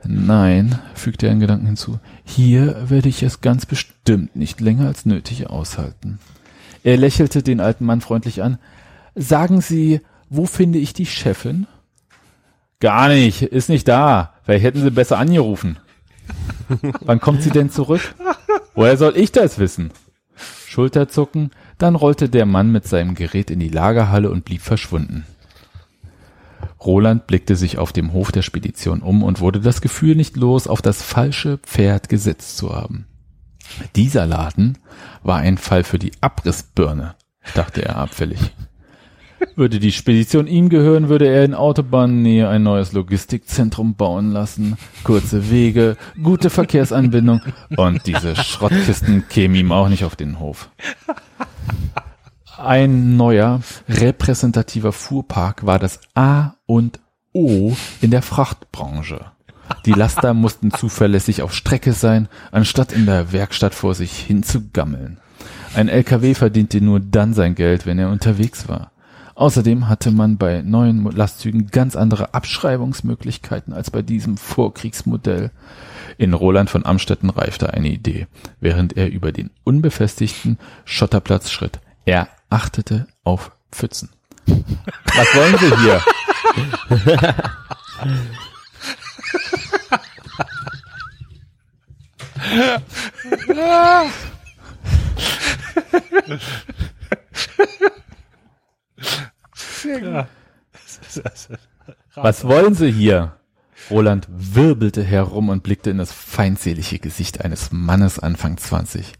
Nein, 0.08 0.78
fügte 0.94 1.26
er 1.26 1.32
in 1.32 1.40
Gedanken 1.40 1.66
hinzu, 1.66 1.98
hier 2.24 2.88
werde 2.88 3.08
ich 3.08 3.22
es 3.22 3.40
ganz 3.40 3.66
bestimmt 3.66 4.36
nicht 4.36 4.60
länger 4.60 4.86
als 4.86 5.06
nötig 5.06 5.48
aushalten. 5.48 6.18
Er 6.82 6.96
lächelte 6.96 7.42
den 7.42 7.60
alten 7.60 7.84
Mann 7.84 8.00
freundlich 8.00 8.42
an. 8.42 8.58
Sagen 9.14 9.60
Sie, 9.60 10.00
wo 10.28 10.46
finde 10.46 10.78
ich 10.78 10.92
die 10.92 11.06
Chefin? 11.06 11.66
Gar 12.80 13.08
nicht, 13.08 13.42
ist 13.42 13.68
nicht 13.68 13.88
da. 13.88 14.34
Vielleicht 14.44 14.64
hätten 14.64 14.82
Sie 14.82 14.90
besser 14.90 15.18
angerufen. 15.18 15.78
Wann 17.00 17.20
kommt 17.20 17.42
sie 17.42 17.50
denn 17.50 17.70
zurück? 17.70 18.14
Woher 18.74 18.96
soll 18.96 19.16
ich 19.16 19.32
das 19.32 19.58
wissen? 19.58 19.90
Schulterzucken, 20.66 21.50
dann 21.78 21.94
rollte 21.94 22.28
der 22.28 22.46
Mann 22.46 22.70
mit 22.70 22.86
seinem 22.86 23.14
Gerät 23.14 23.50
in 23.50 23.60
die 23.60 23.68
Lagerhalle 23.68 24.30
und 24.30 24.44
blieb 24.44 24.60
verschwunden. 24.60 25.24
Roland 26.84 27.26
blickte 27.26 27.56
sich 27.56 27.78
auf 27.78 27.92
dem 27.92 28.12
Hof 28.12 28.32
der 28.32 28.42
Spedition 28.42 29.00
um 29.00 29.22
und 29.22 29.40
wurde 29.40 29.60
das 29.60 29.80
Gefühl 29.80 30.14
nicht 30.14 30.36
los, 30.36 30.66
auf 30.66 30.82
das 30.82 31.02
falsche 31.02 31.58
Pferd 31.58 32.08
gesetzt 32.08 32.56
zu 32.56 32.74
haben. 32.74 33.06
Dieser 33.96 34.26
Laden 34.26 34.78
war 35.22 35.38
ein 35.38 35.58
Fall 35.58 35.84
für 35.84 35.98
die 35.98 36.12
Abrissbirne, 36.20 37.16
dachte 37.54 37.84
er 37.84 37.96
abfällig. 37.96 38.52
Würde 39.54 39.78
die 39.78 39.92
Spedition 39.92 40.46
ihm 40.46 40.68
gehören, 40.68 41.08
würde 41.08 41.26
er 41.28 41.44
in 41.44 41.54
Autobahnnähe 41.54 42.48
ein 42.48 42.62
neues 42.62 42.92
Logistikzentrum 42.92 43.94
bauen 43.94 44.32
lassen. 44.32 44.76
Kurze 45.04 45.50
Wege, 45.50 45.96
gute 46.22 46.48
Verkehrsanbindung 46.48 47.42
und 47.76 48.06
diese 48.06 48.34
Schrottkisten 48.34 49.28
kämen 49.28 49.56
ihm 49.56 49.72
auch 49.72 49.88
nicht 49.88 50.04
auf 50.04 50.16
den 50.16 50.38
Hof. 50.38 50.70
Ein 52.56 53.16
neuer, 53.16 53.60
repräsentativer 53.88 54.92
Fuhrpark 54.92 55.66
war 55.66 55.78
das 55.78 56.00
A 56.14 56.55
und 56.66 57.00
O 57.32 57.74
in 58.00 58.10
der 58.10 58.22
Frachtbranche. 58.22 59.32
Die 59.84 59.92
Laster 59.92 60.34
mussten 60.34 60.70
zuverlässig 60.70 61.42
auf 61.42 61.54
Strecke 61.54 61.92
sein, 61.92 62.28
anstatt 62.50 62.92
in 62.92 63.06
der 63.06 63.32
Werkstatt 63.32 63.74
vor 63.74 63.94
sich 63.94 64.18
hin 64.18 64.42
zu 64.42 64.70
gammeln. 64.70 65.18
Ein 65.74 65.88
LKW 65.88 66.34
verdiente 66.34 66.80
nur 66.80 67.00
dann 67.00 67.34
sein 67.34 67.54
Geld, 67.54 67.86
wenn 67.86 67.98
er 67.98 68.10
unterwegs 68.10 68.68
war. 68.68 68.92
Außerdem 69.34 69.86
hatte 69.86 70.10
man 70.12 70.38
bei 70.38 70.62
neuen 70.62 71.04
Lastzügen 71.04 71.66
ganz 71.66 71.94
andere 71.94 72.32
Abschreibungsmöglichkeiten 72.32 73.74
als 73.74 73.90
bei 73.90 74.00
diesem 74.00 74.38
Vorkriegsmodell. 74.38 75.50
In 76.16 76.32
Roland 76.32 76.70
von 76.70 76.86
Amstetten 76.86 77.28
reifte 77.28 77.74
eine 77.74 77.88
Idee, 77.88 78.28
während 78.60 78.96
er 78.96 79.10
über 79.10 79.32
den 79.32 79.50
unbefestigten 79.62 80.58
Schotterplatz 80.86 81.50
schritt. 81.50 81.80
Er 82.06 82.28
achtete 82.48 83.08
auf 83.24 83.52
Pfützen. 83.70 84.08
Was 84.46 85.34
wollen 85.34 85.58
Sie 85.58 85.76
hier? 85.76 86.00
Was 102.14 102.44
wollen 102.44 102.74
Sie 102.74 102.90
hier? 102.92 103.32
Roland 103.90 104.26
wirbelte 104.28 105.04
herum 105.04 105.48
und 105.48 105.62
blickte 105.62 105.90
in 105.90 105.98
das 105.98 106.12
feindselige 106.12 106.98
Gesicht 106.98 107.44
eines 107.44 107.70
Mannes 107.70 108.18
Anfang 108.18 108.56
20. 108.56 109.12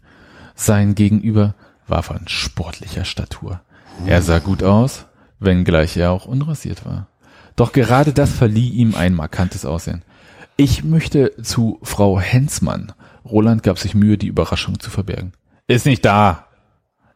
Sein 0.55 0.95
Gegenüber 0.95 1.55
war 1.87 2.03
von 2.03 2.27
sportlicher 2.27 3.05
Statur. 3.05 3.61
Er 4.05 4.21
sah 4.21 4.39
gut 4.39 4.63
aus, 4.63 5.05
wenngleich 5.39 5.97
er 5.97 6.11
auch 6.11 6.25
unrasiert 6.25 6.85
war. 6.85 7.07
Doch 7.55 7.71
gerade 7.71 8.13
das 8.13 8.31
verlieh 8.31 8.69
ihm 8.69 8.95
ein 8.95 9.13
markantes 9.13 9.65
Aussehen. 9.65 10.03
Ich 10.57 10.83
möchte 10.83 11.33
zu 11.41 11.79
Frau 11.83 12.19
Hensmann. 12.19 12.93
Roland 13.25 13.63
gab 13.63 13.79
sich 13.79 13.95
Mühe, 13.95 14.17
die 14.17 14.27
Überraschung 14.27 14.79
zu 14.79 14.89
verbergen. 14.89 15.33
Ist 15.67 15.85
nicht 15.85 16.05
da. 16.05 16.47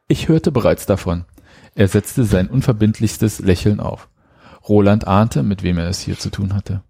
Ich 0.07 0.27
hörte 0.27 0.51
bereits 0.51 0.85
davon. 0.85 1.25
Er 1.73 1.87
setzte 1.87 2.25
sein 2.25 2.47
unverbindlichstes 2.47 3.39
Lächeln 3.39 3.79
auf. 3.79 4.09
Roland 4.67 5.07
ahnte, 5.07 5.41
mit 5.41 5.63
wem 5.63 5.77
er 5.77 5.87
es 5.87 6.01
hier 6.01 6.19
zu 6.19 6.29
tun 6.29 6.53
hatte. 6.53 6.83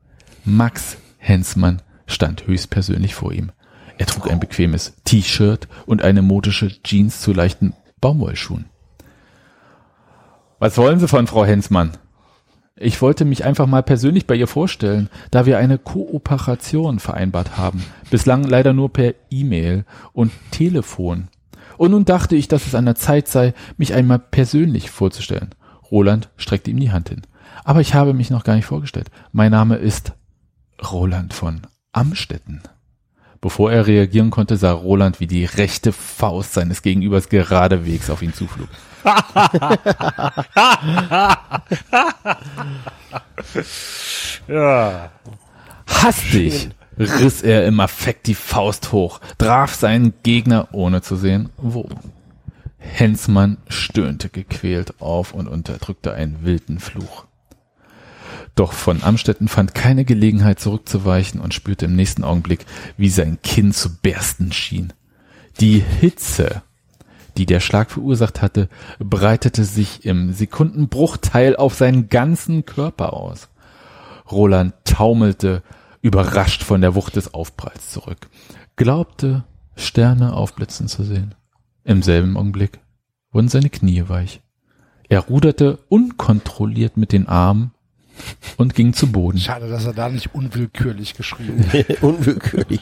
Max 0.43 0.97
Hensmann 1.17 1.81
stand 2.07 2.47
höchstpersönlich 2.47 3.15
vor 3.15 3.31
ihm. 3.31 3.51
Er 3.97 4.07
trug 4.07 4.29
ein 4.29 4.39
bequemes 4.39 4.93
T-Shirt 5.05 5.67
und 5.85 6.01
eine 6.01 6.21
modische 6.21 6.81
Jeans 6.81 7.21
zu 7.21 7.33
leichten 7.33 7.73
Baumwollschuhen. 8.01 8.70
Was 10.61 10.77
wollen 10.77 10.99
Sie 10.99 11.07
von 11.07 11.25
Frau 11.25 11.43
Hensmann? 11.43 11.93
Ich 12.75 13.01
wollte 13.01 13.25
mich 13.25 13.45
einfach 13.45 13.65
mal 13.65 13.81
persönlich 13.81 14.27
bei 14.27 14.35
ihr 14.35 14.45
vorstellen, 14.45 15.09
da 15.31 15.47
wir 15.47 15.57
eine 15.57 15.79
Kooperation 15.79 16.99
vereinbart 16.99 17.57
haben. 17.57 17.83
Bislang 18.11 18.43
leider 18.43 18.71
nur 18.71 18.93
per 18.93 19.15
E-Mail 19.31 19.85
und 20.13 20.31
Telefon. 20.51 21.29
Und 21.77 21.89
nun 21.89 22.05
dachte 22.05 22.35
ich, 22.35 22.47
dass 22.47 22.67
es 22.67 22.75
an 22.75 22.85
der 22.85 22.93
Zeit 22.93 23.27
sei, 23.27 23.55
mich 23.77 23.95
einmal 23.95 24.19
persönlich 24.19 24.91
vorzustellen. 24.91 25.55
Roland 25.89 26.29
streckte 26.37 26.69
ihm 26.69 26.79
die 26.79 26.91
Hand 26.91 27.09
hin. 27.09 27.23
Aber 27.63 27.81
ich 27.81 27.95
habe 27.95 28.13
mich 28.13 28.29
noch 28.29 28.43
gar 28.43 28.55
nicht 28.55 28.65
vorgestellt. 28.65 29.09
Mein 29.31 29.49
Name 29.49 29.77
ist 29.77 30.13
Roland 30.91 31.33
von 31.33 31.61
Amstetten. 31.91 32.61
Bevor 33.41 33.71
er 33.71 33.87
reagieren 33.87 34.29
konnte, 34.29 34.57
sah 34.57 34.73
Roland, 34.73 35.19
wie 35.19 35.25
die 35.25 35.45
rechte 35.45 35.91
Faust 35.91 36.53
seines 36.53 36.83
Gegenübers 36.83 37.29
geradewegs 37.29 38.11
auf 38.11 38.21
ihn 38.21 38.35
zuflog. 38.35 38.69
Ja. 44.47 45.11
Hastig 45.87 46.69
riss 46.97 47.41
er 47.41 47.65
im 47.65 47.79
Affekt 47.79 48.27
die 48.27 48.35
Faust 48.35 48.91
hoch, 48.91 49.19
traf 49.37 49.73
seinen 49.73 50.13
Gegner, 50.23 50.69
ohne 50.71 51.01
zu 51.01 51.15
sehen, 51.15 51.49
wo. 51.57 51.89
Hensmann 52.77 53.57
stöhnte 53.67 54.29
gequält 54.29 55.01
auf 55.01 55.33
und 55.33 55.47
unterdrückte 55.47 56.13
einen 56.13 56.43
wilden 56.43 56.79
Fluch. 56.79 57.25
Doch 58.55 58.73
von 58.73 59.03
Amstetten 59.03 59.47
fand 59.47 59.75
keine 59.75 60.03
Gelegenheit 60.03 60.59
zurückzuweichen 60.59 61.39
und 61.39 61.53
spürte 61.53 61.85
im 61.85 61.95
nächsten 61.95 62.23
Augenblick, 62.23 62.65
wie 62.97 63.09
sein 63.09 63.37
Kinn 63.43 63.71
zu 63.71 63.97
bersten 63.97 64.51
schien. 64.51 64.93
Die 65.59 65.79
Hitze, 65.79 66.63
die 67.37 67.45
der 67.45 67.59
Schlag 67.59 67.91
verursacht 67.91 68.41
hatte, 68.41 68.69
breitete 68.99 69.63
sich 69.63 70.05
im 70.05 70.33
Sekundenbruchteil 70.33 71.55
auf 71.55 71.75
seinen 71.75 72.09
ganzen 72.09 72.65
Körper 72.65 73.13
aus. 73.13 73.49
Roland 74.31 74.73
taumelte, 74.85 75.63
überrascht 76.01 76.63
von 76.63 76.81
der 76.81 76.95
Wucht 76.95 77.15
des 77.15 77.33
Aufpralls 77.33 77.91
zurück, 77.91 78.29
glaubte, 78.75 79.43
Sterne 79.75 80.33
aufblitzen 80.33 80.87
zu 80.87 81.03
sehen. 81.03 81.35
Im 81.83 82.03
selben 82.03 82.37
Augenblick 82.37 82.79
wurden 83.31 83.49
seine 83.49 83.69
Knie 83.69 84.03
weich. 84.07 84.41
Er 85.09 85.21
ruderte 85.21 85.79
unkontrolliert 85.89 86.97
mit 86.97 87.11
den 87.11 87.27
Armen 87.27 87.71
und 88.57 88.75
ging 88.75 88.93
zu 88.93 89.11
Boden. 89.11 89.39
Schade, 89.39 89.69
dass 89.69 89.85
er 89.85 89.93
da 89.93 90.09
nicht 90.09 90.33
unwillkürlich 90.33 91.15
geschrieben 91.15 91.65
hat. 91.73 92.03
Unwillkürlich. 92.03 92.81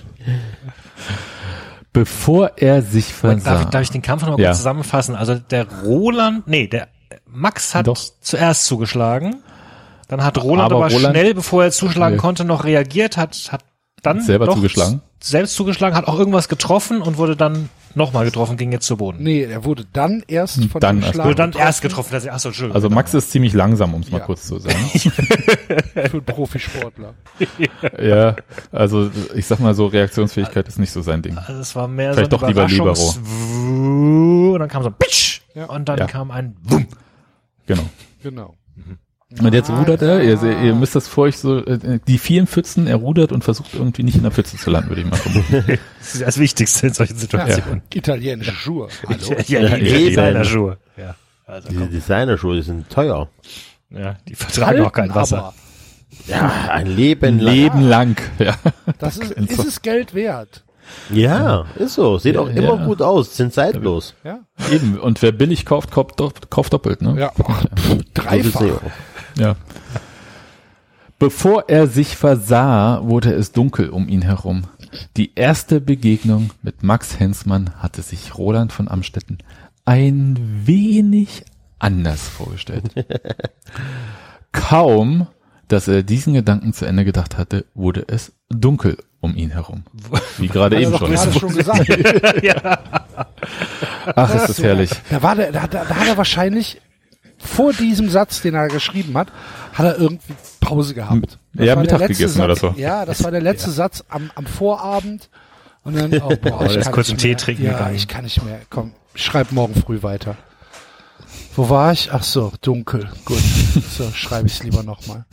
Bevor 2.00 2.52
er 2.58 2.82
sich 2.82 3.14
versah. 3.14 3.56
darf, 3.56 3.70
darf 3.70 3.82
ich 3.82 3.92
den 3.92 4.02
Kampf 4.02 4.22
noch 4.24 4.30
mal 4.38 4.40
Ja. 4.40 4.50
kurz 4.50 4.58
zusammenfassen? 4.60 5.16
Also 5.16 5.36
der 5.36 5.68
Roland, 5.84 6.48
nee, 6.48 6.68
der 6.68 6.88
Max 7.28 7.76
hat 7.76 7.88
Doch. 7.88 7.98
zuerst 8.22 8.66
zugeschlagen. 8.66 9.44
Dann 10.08 10.24
hat 10.24 10.38
Roland 10.42 10.72
Aber 10.72 10.86
aber, 10.86 10.94
Roland- 10.94 11.16
schnell, 11.16 11.34
bevor 11.34 11.64
er 11.66 11.72
zuschlagen 11.72 12.16
Nee. 12.16 12.22
konnte, 12.22 12.46
noch 12.46 12.64
reagiert, 12.64 13.18
hat, 13.18 13.38
hat 13.52 13.64
dann 14.02 14.22
Selber 14.22 14.46
doch 14.46 14.56
zugeschlagen? 14.56 15.02
Selbst 15.22 15.56
zugeschlagen, 15.56 15.96
hat 15.96 16.08
auch 16.08 16.18
irgendwas 16.18 16.48
getroffen 16.48 17.02
und 17.02 17.18
wurde 17.18 17.36
dann 17.36 17.70
nochmal 18.00 18.26
getroffen, 18.26 18.58
ging 18.58 18.72
jetzt 18.72 18.88
zu 18.88 18.98
Boden. 18.98 19.22
Nee, 19.22 19.44
er 19.44 19.64
wurde 19.64 19.86
dann 19.94 20.24
erst 20.28 20.64
von 20.66 20.82
Dann 20.82 20.96
dem 20.98 21.04
erst. 21.04 21.14
Schlag 21.14 21.26
Wurde 21.28 21.36
dann 21.36 21.52
getroffen 21.52 21.68
erst 21.68 21.82
getroffen. 21.84 22.12
dass 22.14 22.26
er- 22.26 22.34
Achso, 22.34 22.50
Entschuldigung. 22.50 22.76
also 22.76 22.90
Max 22.90 23.14
ist 23.14 23.30
ziemlich 23.30 23.54
langsam, 23.54 23.94
um 23.94 24.02
es 24.02 24.10
mal 24.10 24.18
Ja. 24.20 24.26
kurz 24.26 24.48
zu 24.48 24.58
sagen. 24.58 24.76
für 24.90 26.02
einen 26.12 26.24
Profisportler. 26.26 27.14
ja, 28.02 28.36
also 28.72 29.12
ich 29.36 29.46
sag 29.46 29.60
mal 29.60 29.76
so, 29.76 29.86
Reaktionsfähigkeit 29.86 30.68
ist 30.68 30.80
nicht 30.80 30.92
so 30.92 31.02
sein 31.02 31.22
Ding. 31.22 31.38
Also 31.38 31.60
es 31.62 31.76
war 31.76 31.88
mehr 31.88 32.14
Vielleicht 32.14 32.32
so 32.32 32.38
doch 32.38 32.48
lieber 32.48 32.66
Überraschungs- 32.66 33.18
Und 34.54 34.60
dann 34.60 34.70
kam 34.70 34.82
so 34.84 34.90
ein 34.90 34.96
Pitsch 34.98 35.42
Ja. 35.54 35.66
und 35.66 35.88
dann 35.88 36.00
Ja. 36.00 36.08
kam 36.08 36.32
ein 36.32 36.56
Wumm. 36.64 36.88
Genau. 37.68 37.84
Genau. 38.24 38.56
Und 39.40 39.54
jetzt 39.54 39.70
rudert 39.70 40.02
er, 40.02 40.24
ihr, 40.24 40.42
ihr 40.64 40.74
müsst 40.74 40.96
das 40.96 41.08
vor 41.08 41.26
euch 41.26 41.38
so, 41.38 41.60
äh, 41.64 42.00
die 42.08 42.18
vielen 42.18 42.48
Pfützen, 42.48 42.88
er 42.88 42.96
rudert 42.96 43.32
und 43.32 43.44
versucht 43.44 43.76
irgendwie 43.76 44.02
nicht 44.02 44.16
in 44.16 44.24
der 44.24 44.32
Pfütze 44.32 44.58
zu 44.58 44.72
landen, 44.72 44.90
würde 44.90 45.02
ich 45.02 45.08
mal 45.08 45.18
vermuten. 45.18 45.78
Das 46.00 46.16
ist 46.16 46.22
das 46.24 46.40
Wichtigste 46.40 46.88
in 46.88 46.94
solchen 46.94 47.16
Situationen. 47.16 47.84
Italienische 47.94 48.52
Schuhe. 48.54 48.88
Hallo. 49.08 49.36
Ja, 49.48 49.60
Ja. 49.62 49.78
Designerschuhe. 49.78 50.78
Ja. 50.98 51.16
Also, 51.46 51.70
Diese 51.70 51.88
Designerschuhe 51.88 52.56
die 52.56 52.62
sind 52.64 52.90
teuer. 52.90 53.30
ja, 53.92 54.16
die 54.28 54.34
vertragen 54.34 54.82
auch 54.82 54.92
kein 54.92 55.14
Wasser. 55.14 55.38
Aber 55.38 55.54
Ja, 56.28 56.70
ein 56.72 56.88
Leben 56.88 57.38
lang. 57.40 57.54
Leben 57.56 57.82
lang, 57.88 58.18
ja. 58.40 58.56
das 58.98 59.18
ist, 59.18 59.32
ist 59.34 59.64
es 59.64 59.82
Geld 59.84 60.16
wert. 60.16 60.64
Ja, 61.12 61.66
ist 61.76 61.94
so. 61.94 62.18
Sieht 62.18 62.36
auch 62.36 62.48
Ja, 62.50 62.56
immer 62.56 62.76
ja. 62.80 62.86
gut 62.88 63.04
aus. 63.04 63.38
Sind 63.38 63.54
zeitlos. 63.54 64.16
Ja. 64.24 64.40
Eben. 64.72 65.00
Und 65.00 65.22
wer 65.22 65.32
billig 65.32 65.64
kauft, 65.68 65.92
kauft, 65.92 66.20
dopp- 66.20 66.50
kauft 66.50 66.74
doppelt, 66.74 67.04
ne? 67.04 67.16
Ja. 67.20 67.32
Dreifach. 68.16 68.82
Ja. 69.38 69.56
Bevor 71.20 71.66
er 71.68 71.88
sich 71.88 72.16
versah, 72.16 73.02
wurde 73.04 73.34
es 73.34 73.52
dunkel 73.52 73.90
um 73.90 74.08
ihn 74.08 74.22
herum. 74.22 74.64
Die 75.18 75.36
erste 75.36 75.82
Begegnung 75.82 76.52
mit 76.62 76.82
Max 76.82 77.20
Hensmann 77.20 77.72
hatte 77.78 78.02
sich 78.02 78.38
Roland 78.38 78.72
von 78.72 78.88
Amstetten 78.88 79.40
ein 79.86 80.40
wenig 80.66 81.44
anders 81.78 82.28
vorgestellt. 82.28 82.86
Kaum, 84.52 85.28
dass 85.68 85.88
er 85.88 86.04
diesen 86.04 86.34
Gedanken 86.34 86.74
zu 86.74 86.86
Ende 86.86 87.06
gedacht 87.06 87.38
hatte, 87.38 87.66
wurde 87.74 88.04
es 88.08 88.34
dunkel 88.50 88.98
um 89.20 89.36
ihn 89.36 89.52
herum. 89.52 89.84
Wie 90.38 90.48
gerade 90.48 90.78
er 90.78 90.84
eben 90.84 90.98
schon. 90.98 91.12
gerade 91.12 91.34
schon 91.34 91.56
gesagt. 91.56 91.90
Ach, 94.16 94.36
ist 94.36 94.50
das 94.50 94.64
herrlich. 94.64 94.90
Da 95.10 95.22
war 95.22 95.36
der, 95.36 95.52
da, 95.52 95.68
da, 95.68 95.86
da 95.86 95.96
hat 95.96 96.08
er 96.08 96.18
wahrscheinlich 96.18 96.82
vor 97.40 97.74
diesem 97.74 98.10
Satz, 98.10 98.42
den 98.42 98.54
er 98.56 98.68
geschrieben 98.68 99.18
hat, 99.18 99.32
hat 99.74 99.86
er 99.86 99.98
irgendwie 99.98 100.34
Pause 100.60 100.94
gehabt. 100.94 101.40
Das 101.54 101.66
Ja, 101.66 101.76
Mittag 101.76 102.02
gegessen 102.02 102.38
Satz, 102.38 102.46
oder 102.46 102.56
so. 102.56 102.74
Ja, 102.78 103.06
das 103.06 103.24
war 103.24 103.32
der 103.32 103.42
letzte 103.42 103.72
Satz 103.72 104.04
am, 104.10 104.30
am 104.36 104.46
Vorabend. 104.46 105.30
Und 105.84 105.96
dann, 105.96 106.14
oh, 106.22 106.34
boah, 106.42 106.66
ich 106.66 106.82
kann 106.82 106.92
kurz 106.94 107.10
einen 107.10 107.18
Tee 107.18 107.36
trinken 107.36 107.64
Ja, 107.64 107.74
gegangen. 107.74 107.96
ich 107.96 108.08
kann 108.08 108.24
nicht 108.26 108.44
mehr. 108.44 108.60
Komm, 108.70 108.92
ich 109.16 109.24
schreib 109.24 109.52
morgen 109.52 109.74
früh 109.76 110.04
weiter. 110.04 110.36
Wo 111.56 111.70
war 111.70 111.92
ich? 111.92 112.12
Ach 112.12 112.24
so, 112.24 112.52
dunkel. 112.62 113.10
Gut. 113.26 113.42
So, 113.98 114.10
schreibe 114.12 114.48
ich 114.48 114.54
es 114.56 114.64
lieber 114.64 114.84
nochmal. 114.84 115.26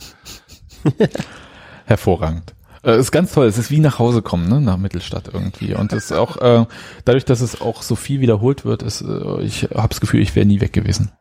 Hervorragend. 1.85 2.53
Äh, 2.83 2.99
ist 2.99 3.11
ganz 3.11 3.33
toll. 3.33 3.47
Es 3.47 3.57
ist 3.57 3.71
wie 3.71 3.79
nach 3.79 3.99
Hause 3.99 4.21
kommen, 4.21 4.47
ne, 4.47 4.61
nach 4.61 4.77
Mittelstadt 4.77 5.29
irgendwie. 5.33 5.73
Und 5.73 5.93
es 5.93 6.05
ist 6.05 6.11
auch, 6.13 6.37
äh, 6.37 6.65
dadurch, 7.05 7.25
dass 7.25 7.41
es 7.41 7.59
auch 7.61 7.81
so 7.81 7.95
viel 7.95 8.21
wiederholt 8.21 8.65
wird, 8.65 8.83
ist, 8.83 9.01
äh, 9.01 9.41
ich 9.41 9.63
habe 9.75 9.89
das 9.89 9.99
Gefühl, 9.99 10.21
ich 10.21 10.35
wäre 10.35 10.45
nie 10.45 10.61
weg 10.61 10.73
gewesen. 10.73 11.11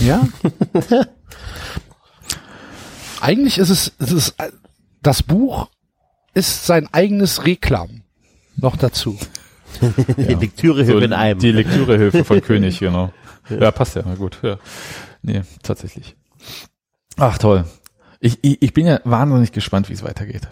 Ja? 0.00 0.26
Eigentlich 3.20 3.58
ist 3.58 3.70
es, 3.70 3.92
es 3.98 4.12
ist, 4.12 4.34
das 5.02 5.22
Buch 5.22 5.68
ist 6.34 6.66
sein 6.66 6.88
eigenes 6.92 7.44
Reklam. 7.44 8.02
Noch 8.56 8.76
dazu. 8.76 9.18
Die 9.80 10.34
Lektürehilfe 10.34 11.04
in 11.04 11.12
einem. 11.12 11.38
Die 11.40 11.52
Lektürehilfe 11.52 12.24
von 12.24 12.40
König, 12.40 12.78
genau. 12.80 13.12
Ja, 13.48 13.70
passt 13.70 13.96
ja, 13.96 14.02
na 14.04 14.14
gut. 14.14 14.38
Ja. 14.42 14.58
Nee, 15.22 15.42
tatsächlich. 15.62 16.16
Ach, 17.16 17.38
toll. 17.38 17.64
Ich, 18.20 18.38
ich, 18.42 18.62
ich 18.62 18.72
bin 18.72 18.86
ja 18.86 19.00
wahnsinnig 19.04 19.52
gespannt, 19.52 19.88
wie 19.88 19.94
es 19.94 20.02
weitergeht. 20.02 20.48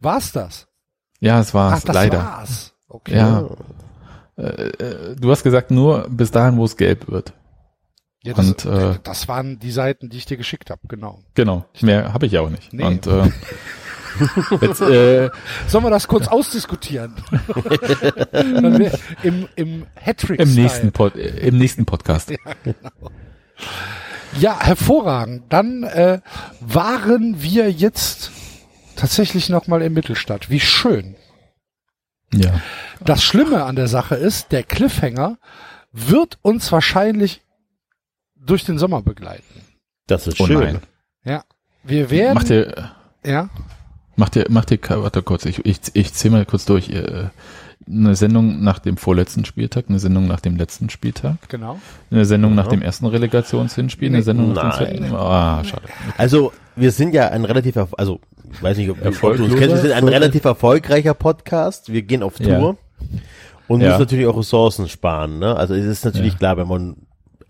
War's 0.00 0.32
das? 0.32 0.66
Ja, 1.20 1.40
es 1.40 1.54
war 1.54 1.72
Ach, 1.72 1.78
es, 1.78 1.84
das 1.84 1.94
leider. 1.94 2.18
war's. 2.18 2.72
Okay. 2.88 3.16
Ja. 3.16 3.48
Äh, 4.36 4.42
äh, 4.42 5.16
du 5.16 5.30
hast 5.30 5.42
gesagt, 5.42 5.70
nur 5.70 6.08
bis 6.08 6.30
dahin, 6.30 6.56
wo 6.56 6.64
es 6.64 6.76
gelb 6.76 7.08
wird. 7.08 7.32
Ja, 8.24 8.34
das, 8.34 8.48
Und, 8.48 8.64
äh, 8.66 8.98
das 9.02 9.26
waren 9.26 9.58
die 9.58 9.72
Seiten, 9.72 10.08
die 10.08 10.18
ich 10.18 10.26
dir 10.26 10.36
geschickt 10.36 10.70
habe, 10.70 10.82
genau. 10.86 11.22
Genau. 11.34 11.64
Mehr 11.80 12.14
habe 12.14 12.26
ich 12.26 12.32
ja 12.32 12.40
auch 12.40 12.50
nicht. 12.50 12.72
Nee. 12.72 12.84
Und 12.84 13.06
äh, 13.08 13.24
jetzt, 14.60 14.80
äh, 14.80 15.30
Sollen 15.66 15.84
wir 15.84 15.90
das 15.90 16.06
kurz 16.06 16.28
ausdiskutieren? 16.28 17.14
Im, 19.22 19.48
im 19.56 19.86
Hattrick 19.94 20.40
im 20.40 20.54
nächsten 20.54 20.92
Pod, 20.92 21.16
äh, 21.16 21.48
im 21.48 21.58
nächsten 21.58 21.84
Podcast. 21.84 22.32
Ja, 24.38 24.60
hervorragend. 24.60 25.44
Dann 25.48 25.82
äh, 25.82 26.20
waren 26.60 27.42
wir 27.42 27.70
jetzt 27.70 28.30
tatsächlich 28.96 29.48
nochmal 29.48 29.82
in 29.82 29.92
Mittelstadt. 29.92 30.48
Wie 30.48 30.60
schön. 30.60 31.16
Ja. 32.32 32.60
Das 33.04 33.22
Schlimme 33.22 33.64
an 33.64 33.76
der 33.76 33.88
Sache 33.88 34.14
ist, 34.14 34.52
der 34.52 34.62
Cliffhanger 34.62 35.38
wird 35.92 36.38
uns 36.42 36.72
wahrscheinlich 36.72 37.42
durch 38.44 38.64
den 38.64 38.78
Sommer 38.78 39.02
begleiten. 39.02 39.44
Das 40.06 40.26
ist 40.26 40.40
Oh 40.40 40.46
schön. 40.46 40.58
nein. 40.58 40.78
Ja. 41.24 41.44
Wir 41.84 42.10
werden. 42.10 42.34
Macht 42.34 42.50
ihr, 42.50 42.90
ja. 43.24 43.48
macht 44.16 44.36
ihr, 44.36 44.46
macht 44.50 44.70
ihr, 44.70 44.78
warte 44.88 45.22
kurz, 45.22 45.44
ich, 45.46 45.64
ich, 45.64 45.80
ich 45.94 46.12
zähle 46.14 46.32
mal 46.34 46.44
kurz 46.46 46.64
durch. 46.64 46.88
Ihr, 46.88 47.30
Eine 47.88 48.14
Sendung 48.14 48.62
nach 48.62 48.78
dem 48.78 48.96
vorletzten 48.96 49.44
Spieltag, 49.44 49.86
eine 49.88 49.98
Sendung 49.98 50.28
nach 50.28 50.38
dem 50.38 50.54
letzten 50.56 50.88
Spieltag, 50.88 51.48
Genau. 51.48 51.80
eine 52.12 52.24
Sendung 52.24 52.54
nach 52.54 52.66
Ja. 52.66 52.70
dem 52.70 52.82
ersten 52.82 53.06
Relegationshinspiel, 53.06 54.08
eine 54.08 54.22
Sendung 54.22 54.52
nach 54.52 54.78
dem 54.78 54.86
Nein. 54.86 54.98
zweiten. 55.10 55.14
Ah, 55.16 55.64
schade. 55.64 55.82
Also, 56.16 56.52
wir 56.76 56.92
sind 56.92 57.12
ja 57.12 57.28
ein 57.30 57.44
relativ, 57.44 57.76
also, 57.98 58.20
ich 58.52 58.62
weiß 58.62 58.76
nicht, 58.76 58.88
ob, 58.88 59.04
ob 59.04 59.20
du 59.20 59.44
uns 59.44 59.54
kennst, 59.56 59.74
wir 59.74 59.76
sind 59.78 59.92
ein 59.92 60.06
relativ 60.06 60.44
erfolgreicher 60.44 61.14
Podcast. 61.14 61.92
Wir 61.92 62.02
gehen 62.02 62.22
auf 62.22 62.38
Ja. 62.38 62.56
Tour 62.60 62.76
und 63.66 63.80
Ja. 63.80 63.88
müssen 63.88 64.00
natürlich 64.00 64.26
auch 64.28 64.38
Ressourcen 64.38 64.88
sparen, 64.88 65.40
ne? 65.40 65.56
Also, 65.56 65.74
es 65.74 65.84
ist 65.84 66.04
natürlich 66.04 66.34
Ja. 66.34 66.38
klar, 66.38 66.56
wenn 66.58 66.68
man, 66.68 66.96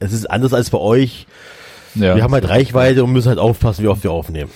es 0.03 0.13
ist 0.13 0.27
anders 0.31 0.53
als 0.53 0.71
bei 0.71 0.79
euch. 0.79 1.27
Ja, 1.95 2.17
Wir 2.17 2.23
haben 2.23 2.33
halt 2.33 2.49
Reichweite 2.49 3.05
und 3.05 3.13
müssen 3.13 3.29
halt 3.29 3.39
aufpassen, 3.39 3.83
wie 3.85 3.89
oft 3.89 4.03
wir 4.03 4.11
aufnehmen. 4.13 4.51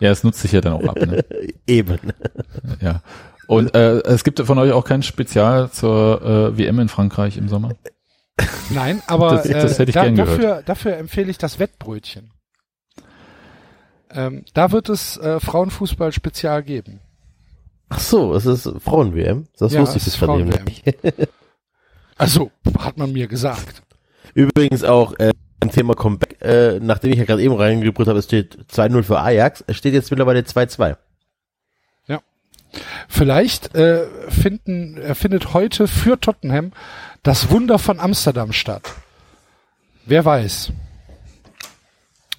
ja, 0.00 0.10
es 0.10 0.24
nutzt 0.24 0.40
sich 0.40 0.52
ja 0.52 0.60
dann 0.60 0.74
auch 0.74 0.84
ab. 0.84 0.96
Ne? 1.00 1.24
Eben. 1.66 1.98
Ja. 2.80 3.02
Und 3.46 3.74
äh, 3.74 3.98
es 4.02 4.24
gibt 4.24 4.40
von 4.40 4.58
euch 4.58 4.72
auch 4.72 4.84
kein 4.84 5.02
Spezial 5.02 5.70
zur 5.70 6.20
äh, 6.54 6.58
WM 6.58 6.78
in 6.80 6.88
Frankreich 6.88 7.36
im 7.36 7.48
Sommer. 7.48 7.72
Nein, 8.70 9.00
aber 9.06 9.30
Das- 9.36 9.48
das 9.48 9.72
äh, 9.76 9.78
hätte 9.80 9.90
ich 9.90 9.94
da, 9.94 10.02
gern 10.02 10.16
gehört. 10.16 10.38
dafür, 10.38 10.62
dafür 10.66 10.96
empfehle 10.96 11.30
ich 11.30 11.38
das 11.38 11.58
Wettbrötchen. 11.58 12.30
Ähm, 14.10 14.44
da 14.54 14.72
wird 14.72 14.88
es 14.88 15.16
äh, 15.16 15.40
Frauenfußball 15.40 16.12
Spezial 16.12 16.62
geben. 16.62 17.00
Ach 17.88 18.00
so, 18.00 18.34
es 18.34 18.46
ist 18.46 18.68
Frauen-WM. 18.82 19.46
Das 19.58 19.72
Ja, 19.72 19.80
wusste 19.80 19.98
ich 19.98 20.04
bis 20.04 20.14
ist 20.14 20.18
von 20.18 20.38
dem. 20.38 20.50
Also, 22.18 22.50
hat 22.78 22.96
man 22.96 23.12
mir 23.12 23.26
gesagt. 23.28 23.82
Übrigens 24.34 24.84
auch 24.84 25.14
äh, 25.18 25.32
beim 25.60 25.70
Thema 25.70 25.94
Comeback, 25.94 26.40
äh, 26.42 26.78
nachdem 26.80 27.12
ich 27.12 27.18
ja 27.18 27.24
gerade 27.24 27.42
eben 27.42 27.54
reingebrüht 27.54 28.08
habe, 28.08 28.18
es 28.18 28.26
steht 28.26 28.58
2-0 28.72 29.02
für 29.02 29.20
Ajax, 29.20 29.64
es 29.66 29.76
steht 29.76 29.94
jetzt 29.94 30.10
mittlerweile 30.10 30.40
2-2. 30.40 30.96
Vielleicht 33.08 33.74
äh, 33.74 34.06
finden, 34.28 34.96
äh, 34.98 35.14
findet 35.14 35.54
heute 35.54 35.88
für 35.88 36.18
Tottenham 36.20 36.72
das 37.22 37.50
Wunder 37.50 37.78
von 37.78 38.00
Amsterdam 38.00 38.52
statt. 38.52 38.94
Wer 40.04 40.24
weiß. 40.24 40.72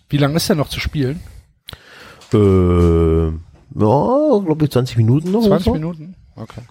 Wie 0.09 0.17
lange 0.17 0.37
ist 0.37 0.47
der 0.47 0.55
noch 0.55 0.69
zu 0.69 0.79
spielen? 0.79 1.21
Äh, 2.33 3.27
ja, 3.27 3.31
glaube 3.75 4.65
ich 4.65 4.71
20 4.71 4.97
Minuten 4.97 5.31
noch. 5.31 5.45
20 5.45 5.49
oder 5.49 5.59
so. 5.59 5.73
Minuten? 5.73 6.15
Okay. 6.35 6.61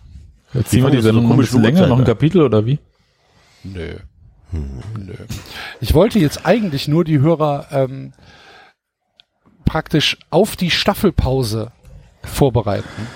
Jetzt 0.55 0.71
ziehen 0.71 0.83
wir 0.83 0.91
die 0.91 0.99
so 0.99 1.03
Sendung 1.03 1.25
noch 1.25 1.31
ein 1.31 1.37
komisch 1.37 1.49
bisschen 1.49 1.63
länger, 1.63 1.87
noch 1.87 1.99
ein? 1.99 2.05
Kapitel 2.05 2.43
oder 2.43 2.65
wie? 2.65 2.79
Nö. 3.65 3.97
Nö. 4.53 5.15
Ich 5.81 5.95
wollte 5.95 6.19
jetzt 6.19 6.47
eigentlich 6.47 6.89
nur 6.89 7.05
die 7.05 7.21
Hörer 7.21 7.67
ähm, 7.73 8.13
praktisch 9.65 10.19
auf 10.31 10.57
die 10.57 10.71
Staffelpause 10.71 11.73
vorbereiten. 12.23 13.09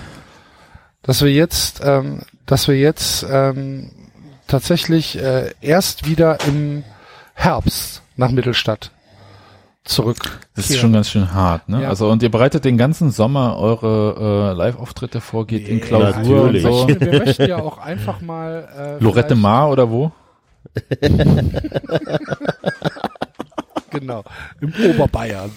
Dass 1.01 1.23
wir 1.23 1.31
jetzt, 1.31 1.81
ähm, 1.83 2.21
dass 2.45 2.67
wir 2.67 2.77
jetzt 2.77 3.25
ähm, 3.29 3.91
tatsächlich 4.47 5.17
äh, 5.17 5.51
erst 5.61 6.07
wieder 6.07 6.37
im 6.45 6.83
Herbst 7.33 8.03
nach 8.17 8.29
Mittelstadt 8.29 8.91
zurück. 9.83 10.39
Das 10.55 10.69
ist 10.69 10.77
schon 10.77 10.93
ganz 10.93 11.09
schön 11.09 11.33
hart, 11.33 11.67
ne? 11.67 11.83
Ja. 11.83 11.89
Also 11.89 12.09
und 12.09 12.21
ihr 12.21 12.29
bereitet 12.29 12.65
den 12.65 12.77
ganzen 12.77 13.09
Sommer 13.09 13.57
eure 13.57 14.51
äh, 14.51 14.57
Live-Auftritte 14.57 15.21
vor, 15.21 15.47
geht 15.47 15.67
in 15.67 15.81
Klausur 15.81 16.43
und 16.43 16.53
natürlich. 16.53 16.61
so. 16.61 16.87
wir 16.87 17.19
möchten 17.25 17.47
ja 17.47 17.57
auch 17.57 17.79
einfach 17.79 18.21
mal 18.21 18.99
äh, 18.99 19.03
Lorette 19.03 19.35
Mar 19.35 19.71
oder 19.71 19.89
wo? 19.89 20.11
Genau, 23.91 24.23
im 24.61 24.73
Oberbayern. 24.89 25.51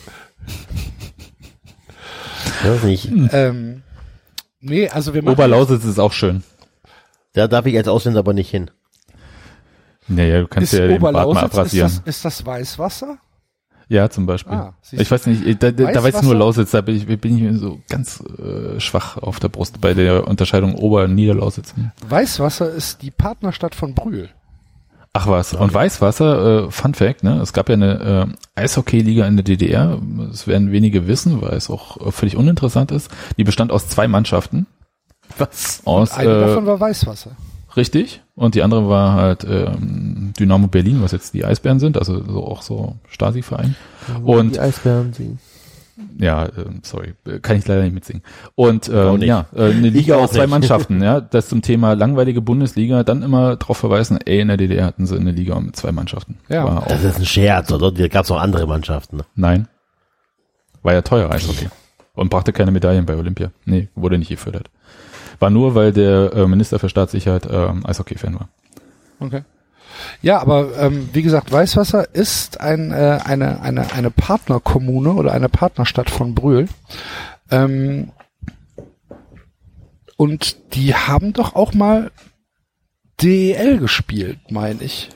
Weiß 2.64 2.82
nicht. 2.82 3.08
Ähm, 3.32 3.82
nee, 4.60 4.88
also 4.88 5.14
wir 5.14 5.22
machen 5.22 5.34
Oberlausitz 5.34 5.84
ist 5.84 5.98
auch 5.98 6.12
schön. 6.12 6.42
Da 7.32 7.46
darf 7.48 7.66
ich 7.66 7.76
als 7.76 7.88
Ausländer 7.88 8.20
aber 8.20 8.34
nicht 8.34 8.50
hin. 8.50 8.70
Naja, 10.08 10.40
du 10.40 10.48
kannst 10.48 10.72
ist 10.72 10.78
ja 10.78 10.86
den 10.86 11.00
Bart 11.00 11.14
mal 11.14 11.24
Oberlausitz, 11.24 11.52
ist 11.52 11.58
abrasieren. 11.58 11.92
das, 12.04 12.16
ist 12.16 12.24
das 12.24 12.44
Weißwasser? 12.44 13.18
Ja, 13.88 14.08
zum 14.08 14.26
Beispiel. 14.26 14.54
Ah, 14.54 14.74
ich 14.90 15.10
weiß 15.10 15.26
nicht, 15.26 15.62
da, 15.62 15.70
da, 15.70 15.92
da 15.92 16.02
weiß 16.02 16.16
ich 16.16 16.22
nur 16.22 16.34
Lausitz, 16.34 16.70
da 16.70 16.80
bin 16.80 16.96
ich, 16.96 17.06
bin 17.20 17.38
ich 17.38 17.60
so 17.60 17.80
ganz 17.88 18.20
äh, 18.38 18.80
schwach 18.80 19.18
auf 19.18 19.40
der 19.40 19.48
Brust 19.48 19.80
bei 19.80 19.94
der 19.94 20.26
Unterscheidung 20.26 20.74
Ober- 20.74 21.04
und 21.04 21.14
Niederlausitz. 21.14 21.74
Weißwasser 22.08 22.70
ist 22.70 23.02
die 23.02 23.10
Partnerstadt 23.10 23.74
von 23.74 23.94
Brühl. 23.94 24.30
Ach 25.16 25.28
was, 25.28 25.54
und 25.54 25.72
Weißwasser, 25.72 26.66
äh, 26.66 26.70
Fun 26.72 26.92
Fact, 26.92 27.22
ne? 27.22 27.40
Es 27.40 27.52
gab 27.52 27.68
ja 27.68 27.74
eine 27.76 28.26
äh, 28.56 28.60
Eishockey-Liga 28.60 29.24
in 29.28 29.36
der 29.36 29.44
DDR, 29.44 30.00
das 30.28 30.48
werden 30.48 30.72
wenige 30.72 31.06
wissen, 31.06 31.40
weil 31.40 31.52
es 31.52 31.70
auch 31.70 32.04
äh, 32.04 32.10
völlig 32.10 32.36
uninteressant 32.36 32.90
ist. 32.90 33.08
Die 33.38 33.44
bestand 33.44 33.70
aus 33.70 33.86
zwei 33.86 34.08
Mannschaften. 34.08 34.66
Was? 35.38 35.82
Aus, 35.84 36.10
Eine 36.12 36.30
äh, 36.36 36.40
davon 36.40 36.66
war 36.66 36.80
Weißwasser. 36.80 37.30
Richtig. 37.76 38.22
Und 38.34 38.56
die 38.56 38.62
andere 38.62 38.88
war 38.88 39.14
halt 39.14 39.44
ähm, 39.48 40.32
Dynamo 40.38 40.66
Berlin, 40.66 41.00
was 41.00 41.12
jetzt 41.12 41.32
die 41.32 41.44
Eisbären 41.44 41.78
sind, 41.78 41.96
also 41.96 42.22
so 42.24 42.44
auch 42.44 42.62
so 42.62 42.96
Stasi-Verein. 43.08 43.76
Und 44.24 44.56
Die 44.56 44.60
Eisbären 44.60 45.12
singen. 45.12 45.38
Ja, 46.18 46.46
ähm, 46.56 46.80
sorry, 46.82 47.14
äh, 47.26 47.38
kann 47.38 47.56
ich 47.56 47.66
leider 47.66 47.82
nicht 47.82 47.94
mitsingen. 47.94 48.22
Und 48.54 48.88
ähm, 48.88 49.18
nicht. 49.18 49.28
ja, 49.28 49.46
äh, 49.54 49.70
eine 49.70 49.88
Liga 49.88 50.16
aus 50.16 50.32
zwei 50.32 50.42
nicht. 50.42 50.50
Mannschaften, 50.50 51.02
ja, 51.02 51.20
das 51.30 51.48
zum 51.48 51.62
Thema 51.62 51.92
langweilige 51.94 52.40
Bundesliga, 52.40 53.02
dann 53.04 53.22
immer 53.22 53.56
darauf 53.56 53.78
verweisen, 53.78 54.18
ey, 54.24 54.40
in 54.40 54.48
der 54.48 54.56
DDR 54.56 54.86
hatten 54.86 55.06
sie 55.06 55.16
eine 55.16 55.32
Liga 55.32 55.58
mit 55.60 55.76
zwei 55.76 55.92
Mannschaften. 55.92 56.38
Ja. 56.48 56.64
War 56.64 56.82
auch, 56.82 56.86
Das 56.88 57.04
ist 57.04 57.18
ein 57.18 57.26
Scherz, 57.26 57.70
oder? 57.72 57.92
Da 57.92 58.08
gab 58.08 58.24
es 58.24 58.30
auch 58.30 58.40
andere 58.40 58.66
Mannschaften. 58.66 59.18
ne? 59.18 59.24
nein. 59.34 59.68
War 60.82 60.92
ja 60.92 61.02
teuer 61.02 61.30
Eishockey. 61.30 61.68
Und 62.14 62.28
brachte 62.30 62.52
keine 62.52 62.70
Medaillen 62.70 63.06
bei 63.06 63.16
Olympia. 63.16 63.50
Nee, 63.64 63.88
wurde 63.94 64.18
nicht 64.18 64.28
gefördert. 64.28 64.70
War 65.40 65.50
nur, 65.50 65.74
weil 65.74 65.92
der 65.92 66.32
äh, 66.34 66.46
Minister 66.46 66.78
für 66.78 66.88
Staatssicherheit 66.88 67.48
ähm, 67.50 67.84
Eishockey-Fan 67.86 68.34
war. 68.34 68.48
Okay. 69.18 69.42
Ja, 70.22 70.40
aber 70.40 70.78
ähm, 70.78 71.08
wie 71.12 71.22
gesagt, 71.22 71.52
Weißwasser 71.52 72.14
ist 72.14 72.60
ein, 72.60 72.92
äh, 72.92 73.18
eine, 73.24 73.60
eine, 73.62 73.92
eine 73.92 74.10
Partnerkommune 74.10 75.12
oder 75.12 75.32
eine 75.32 75.48
Partnerstadt 75.48 76.10
von 76.10 76.34
Brühl. 76.34 76.68
Ähm, 77.50 78.10
und 80.16 80.74
die 80.74 80.94
haben 80.94 81.32
doch 81.32 81.54
auch 81.54 81.74
mal 81.74 82.10
DEL 83.22 83.78
gespielt, 83.78 84.38
meine 84.50 84.82
ich. 84.82 85.10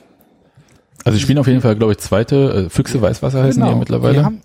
Also 1.05 1.17
die 1.17 1.23
spielen 1.23 1.37
auf 1.37 1.47
jeden 1.47 1.61
Fall, 1.61 1.75
glaube 1.75 1.93
ich, 1.93 1.99
zweite, 1.99 2.65
äh, 2.65 2.69
Füchse 2.69 3.01
Weißwasser 3.01 3.43
heißen 3.43 3.63
die 3.63 3.69
ja 3.69 3.75
mittlerweile. 3.75 4.19
Die 4.19 4.25
haben, 4.25 4.41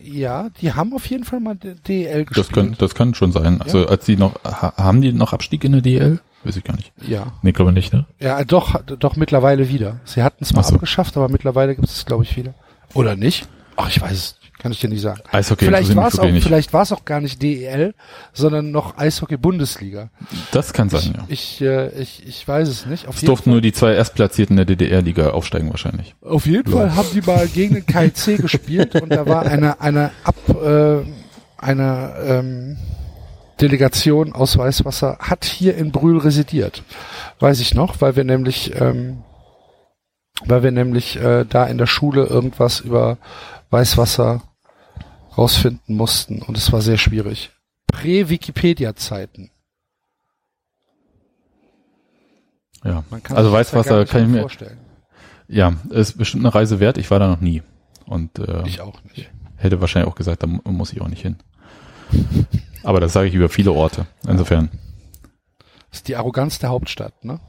ja, 0.00 0.48
die 0.60 0.72
haben 0.72 0.94
auf 0.94 1.06
jeden 1.06 1.24
Fall 1.24 1.40
mal 1.40 1.54
DEL 1.56 2.24
gespielt. 2.24 2.36
Das 2.36 2.48
kann, 2.48 2.76
das 2.78 2.94
kann 2.94 3.14
schon 3.14 3.32
sein. 3.32 3.60
Also 3.60 3.86
als 3.86 4.06
die 4.06 4.16
noch, 4.16 4.34
ha, 4.44 4.72
haben 4.76 5.02
die 5.02 5.12
noch 5.12 5.32
Abstieg 5.32 5.64
in 5.64 5.72
der 5.72 5.82
DL? 5.82 6.20
Weiß 6.48 6.56
ich 6.56 6.64
gar 6.64 6.76
nicht. 6.76 6.92
ja. 7.06 7.32
Nee, 7.42 7.52
glaube 7.52 7.72
nicht, 7.72 7.92
ne? 7.92 8.06
Ja, 8.18 8.42
doch, 8.42 8.80
doch 8.82 9.16
mittlerweile 9.16 9.68
wieder. 9.68 10.00
Sie 10.04 10.22
hatten 10.22 10.42
es 10.42 10.54
mal 10.54 10.62
so. 10.62 10.74
abgeschafft, 10.74 11.16
aber 11.18 11.28
mittlerweile 11.28 11.74
gibt 11.76 11.86
es, 11.88 12.06
glaube 12.06 12.24
ich, 12.24 12.36
wieder. 12.36 12.54
Oder 12.94 13.16
nicht? 13.16 13.46
Ach, 13.76 13.88
ich 13.88 14.00
weiß 14.00 14.12
es, 14.12 14.36
kann 14.58 14.72
ich 14.72 14.80
dir 14.80 14.88
nicht 14.88 15.02
sagen. 15.02 15.20
Eishockey 15.30 15.66
vielleicht 15.66 15.94
war 15.94 16.08
es 16.08 16.18
auch, 16.18 16.24
nicht. 16.24 16.42
vielleicht 16.42 16.72
war 16.72 16.82
es 16.82 16.90
auch 16.92 17.04
gar 17.04 17.20
nicht 17.20 17.42
DEL, 17.42 17.94
sondern 18.32 18.70
noch 18.70 18.96
Eishockey 18.96 19.36
Bundesliga. 19.36 20.08
Das 20.52 20.72
kann 20.72 20.88
sein, 20.88 21.14
ja. 21.16 21.24
Ich, 21.28 21.60
äh, 21.60 21.90
ich, 22.00 22.26
ich 22.26 22.48
weiß 22.48 22.66
es 22.66 22.86
nicht. 22.86 23.06
Auf 23.06 23.16
Es 23.16 23.22
durften 23.24 23.50
nur 23.50 23.60
die 23.60 23.72
zwei 23.72 23.92
Erstplatzierten 23.92 24.56
der 24.56 24.64
DDR-Liga 24.64 25.30
aufsteigen 25.30 25.68
wahrscheinlich. 25.70 26.14
auf 26.22 26.46
jeden 26.46 26.72
Fall 26.72 26.96
haben 26.96 27.08
die 27.12 27.20
mal 27.20 27.46
gegen 27.46 27.74
den 27.74 27.84
KIC 27.86 28.38
gespielt 28.42 29.00
und 29.00 29.10
da 29.10 29.26
war 29.26 29.44
eine 29.44 29.80
eine 29.80 30.10
Ab 30.24 30.36
äh, 30.48 31.02
eine 31.58 32.14
ähm, 32.26 32.76
Delegation 33.60 34.32
aus 34.32 34.56
Weißwasser 34.56 35.18
hat 35.20 35.44
hier 35.44 35.76
in 35.76 35.92
Brühl 35.92 36.18
residiert. 36.18 36.82
Weiß 37.40 37.60
ich 37.60 37.74
noch, 37.74 38.00
weil 38.00 38.16
wir 38.16 38.24
nämlich 38.24 38.74
ähm, 38.80 39.22
weil 40.44 40.62
wir 40.62 40.70
nämlich 40.70 41.16
äh, 41.16 41.44
da 41.48 41.66
in 41.66 41.78
der 41.78 41.86
Schule 41.86 42.24
irgendwas 42.26 42.80
über 42.80 43.18
Weißwasser 43.70 44.42
rausfinden 45.36 45.96
mussten 45.96 46.42
und 46.42 46.56
es 46.56 46.72
war 46.72 46.80
sehr 46.80 46.96
schwierig. 46.98 47.50
Prä-Wikipedia-Zeiten. 47.92 49.50
Ja. 52.84 53.02
Man 53.10 53.22
kann 53.22 53.36
Also 53.36 53.52
Weißwasser 53.52 54.00
nicht 54.00 54.10
kann 54.12 54.22
ich 54.22 54.28
mir, 54.28 54.40
vorstellen. 54.42 54.78
ja, 55.48 55.74
ist 55.90 56.16
bestimmt 56.16 56.44
eine 56.44 56.54
Reise 56.54 56.80
wert. 56.80 56.98
Ich 56.98 57.10
war 57.10 57.18
da 57.18 57.26
noch 57.28 57.40
nie. 57.40 57.62
Und 58.06 58.38
äh, 58.38 58.66
Ich 58.66 58.80
auch 58.80 59.02
nicht. 59.04 59.30
hätte 59.56 59.80
wahrscheinlich 59.80 60.10
auch 60.10 60.16
gesagt, 60.16 60.42
da 60.42 60.46
mu- 60.46 60.60
muss 60.64 60.92
ich 60.92 61.00
auch 61.00 61.08
nicht 61.08 61.22
hin. 61.22 61.36
Aber 62.82 63.00
das 63.00 63.12
sage 63.12 63.28
ich 63.28 63.34
über 63.34 63.48
viele 63.48 63.72
Orte. 63.72 64.06
Insofern. 64.26 64.68
Das 65.90 66.00
ist 66.00 66.08
die 66.08 66.16
Arroganz 66.16 66.58
der 66.58 66.70
Hauptstadt, 66.70 67.24
ne? 67.24 67.40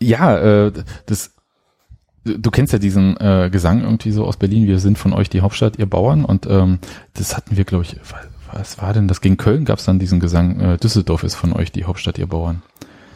Ja, 0.00 0.36
äh, 0.66 0.72
das 1.06 1.32
du, 2.24 2.50
kennst 2.50 2.72
ja 2.72 2.78
diesen 2.78 3.16
äh, 3.18 3.48
Gesang 3.50 3.82
irgendwie 3.82 4.10
so 4.10 4.24
aus 4.26 4.36
Berlin, 4.36 4.66
wir 4.66 4.78
sind 4.78 4.98
von 4.98 5.12
euch 5.12 5.30
die 5.30 5.40
Hauptstadt, 5.40 5.78
ihr 5.78 5.86
Bauern. 5.86 6.24
Und 6.24 6.46
ähm, 6.46 6.78
das 7.14 7.36
hatten 7.36 7.56
wir, 7.56 7.64
glaube 7.64 7.84
ich, 7.84 7.96
wa- 7.96 8.20
was 8.52 8.80
war 8.80 8.92
denn 8.92 9.08
das? 9.08 9.20
Gegen 9.20 9.36
Köln 9.36 9.64
gab 9.64 9.78
es 9.78 9.84
dann 9.84 9.98
diesen 9.98 10.20
Gesang, 10.20 10.60
äh, 10.60 10.76
Düsseldorf 10.78 11.22
ist 11.24 11.34
von 11.34 11.52
euch 11.52 11.72
die 11.72 11.84
Hauptstadt, 11.84 12.18
ihr 12.18 12.26
Bauern. 12.26 12.62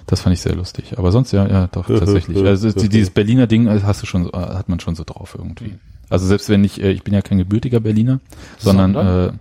Das 0.06 0.22
fand 0.22 0.32
ich 0.34 0.40
sehr 0.40 0.54
lustig. 0.54 0.96
Aber 0.98 1.12
sonst 1.12 1.32
ja, 1.32 1.46
ja, 1.46 1.66
doch, 1.66 1.86
tatsächlich. 1.98 2.42
Also 2.44 2.70
die- 2.72 2.88
dieses 2.88 3.10
Berliner 3.10 3.46
Ding 3.46 3.66
äh, 3.66 3.80
hast 3.82 4.02
du 4.02 4.06
schon, 4.06 4.24
so- 4.24 4.32
äh, 4.32 4.36
hat 4.38 4.68
man 4.68 4.80
schon 4.80 4.94
so 4.94 5.04
drauf 5.04 5.34
irgendwie. 5.38 5.74
Also 6.08 6.26
selbst 6.26 6.48
wenn 6.48 6.64
ich, 6.64 6.80
äh, 6.82 6.90
ich 6.92 7.02
bin 7.02 7.12
ja 7.12 7.20
kein 7.20 7.38
gebürtiger 7.38 7.80
Berliner, 7.80 8.20
sondern, 8.58 8.94
Sondern? 8.94 9.28
äh, 9.28 9.32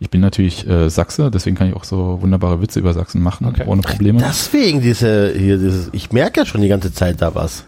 ich 0.00 0.10
bin 0.10 0.20
natürlich 0.20 0.66
äh, 0.66 0.88
Sachse, 0.90 1.30
deswegen 1.30 1.56
kann 1.56 1.68
ich 1.68 1.76
auch 1.76 1.84
so 1.84 2.18
wunderbare 2.22 2.60
Witze 2.60 2.80
über 2.80 2.92
Sachsen 2.94 3.22
machen, 3.22 3.46
Okay. 3.46 3.64
ohne 3.66 3.82
Probleme. 3.82 4.18
Deswegen 4.18 4.80
diese, 4.80 5.32
hier, 5.36 5.58
dieses, 5.58 5.90
ich 5.92 6.10
merke 6.10 6.40
ja 6.40 6.46
schon 6.46 6.62
die 6.62 6.68
ganze 6.68 6.92
Zeit 6.92 7.20
da 7.22 7.34
was. 7.34 7.64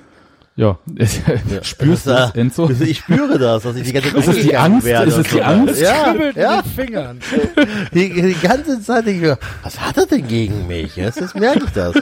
ja, 0.56 0.78
spürst 1.62 2.06
du 2.06 2.10
Das, 2.10 2.34
Enzo? 2.34 2.68
Ich 2.70 2.98
spüre 2.98 3.38
das, 3.38 3.62
dass 3.62 3.76
ich 3.76 3.84
die 3.84 3.92
ganze 3.92 4.10
Zeit 4.12 4.18
Ist 4.20 4.28
es 4.28 4.42
die 4.42 4.56
Angst? 4.56 4.84
werde 4.86 5.06
Ist 5.08 5.16
es 5.18 5.28
die. 5.28 5.42
Angst? 5.42 5.80
Ja, 5.80 6.10
Kribbelt 6.12 6.36
ja. 6.36 6.58
in 6.58 6.62
den 6.64 6.72
Fingern. 6.72 7.18
Die, 7.94 8.08
die 8.22 8.36
ganze 8.40 8.80
Zeit 8.82 9.06
denke 9.06 9.20
ich 9.20 9.26
mir, 9.28 9.38
was 9.62 9.78
hat 9.80 9.96
er 9.98 10.06
denn 10.06 10.26
gegen 10.26 10.66
mich? 10.66 10.96
Jetzt, 10.96 11.20
jetzt 11.20 11.34
merke 11.34 11.64
ich 11.66 11.70
das. 11.72 11.94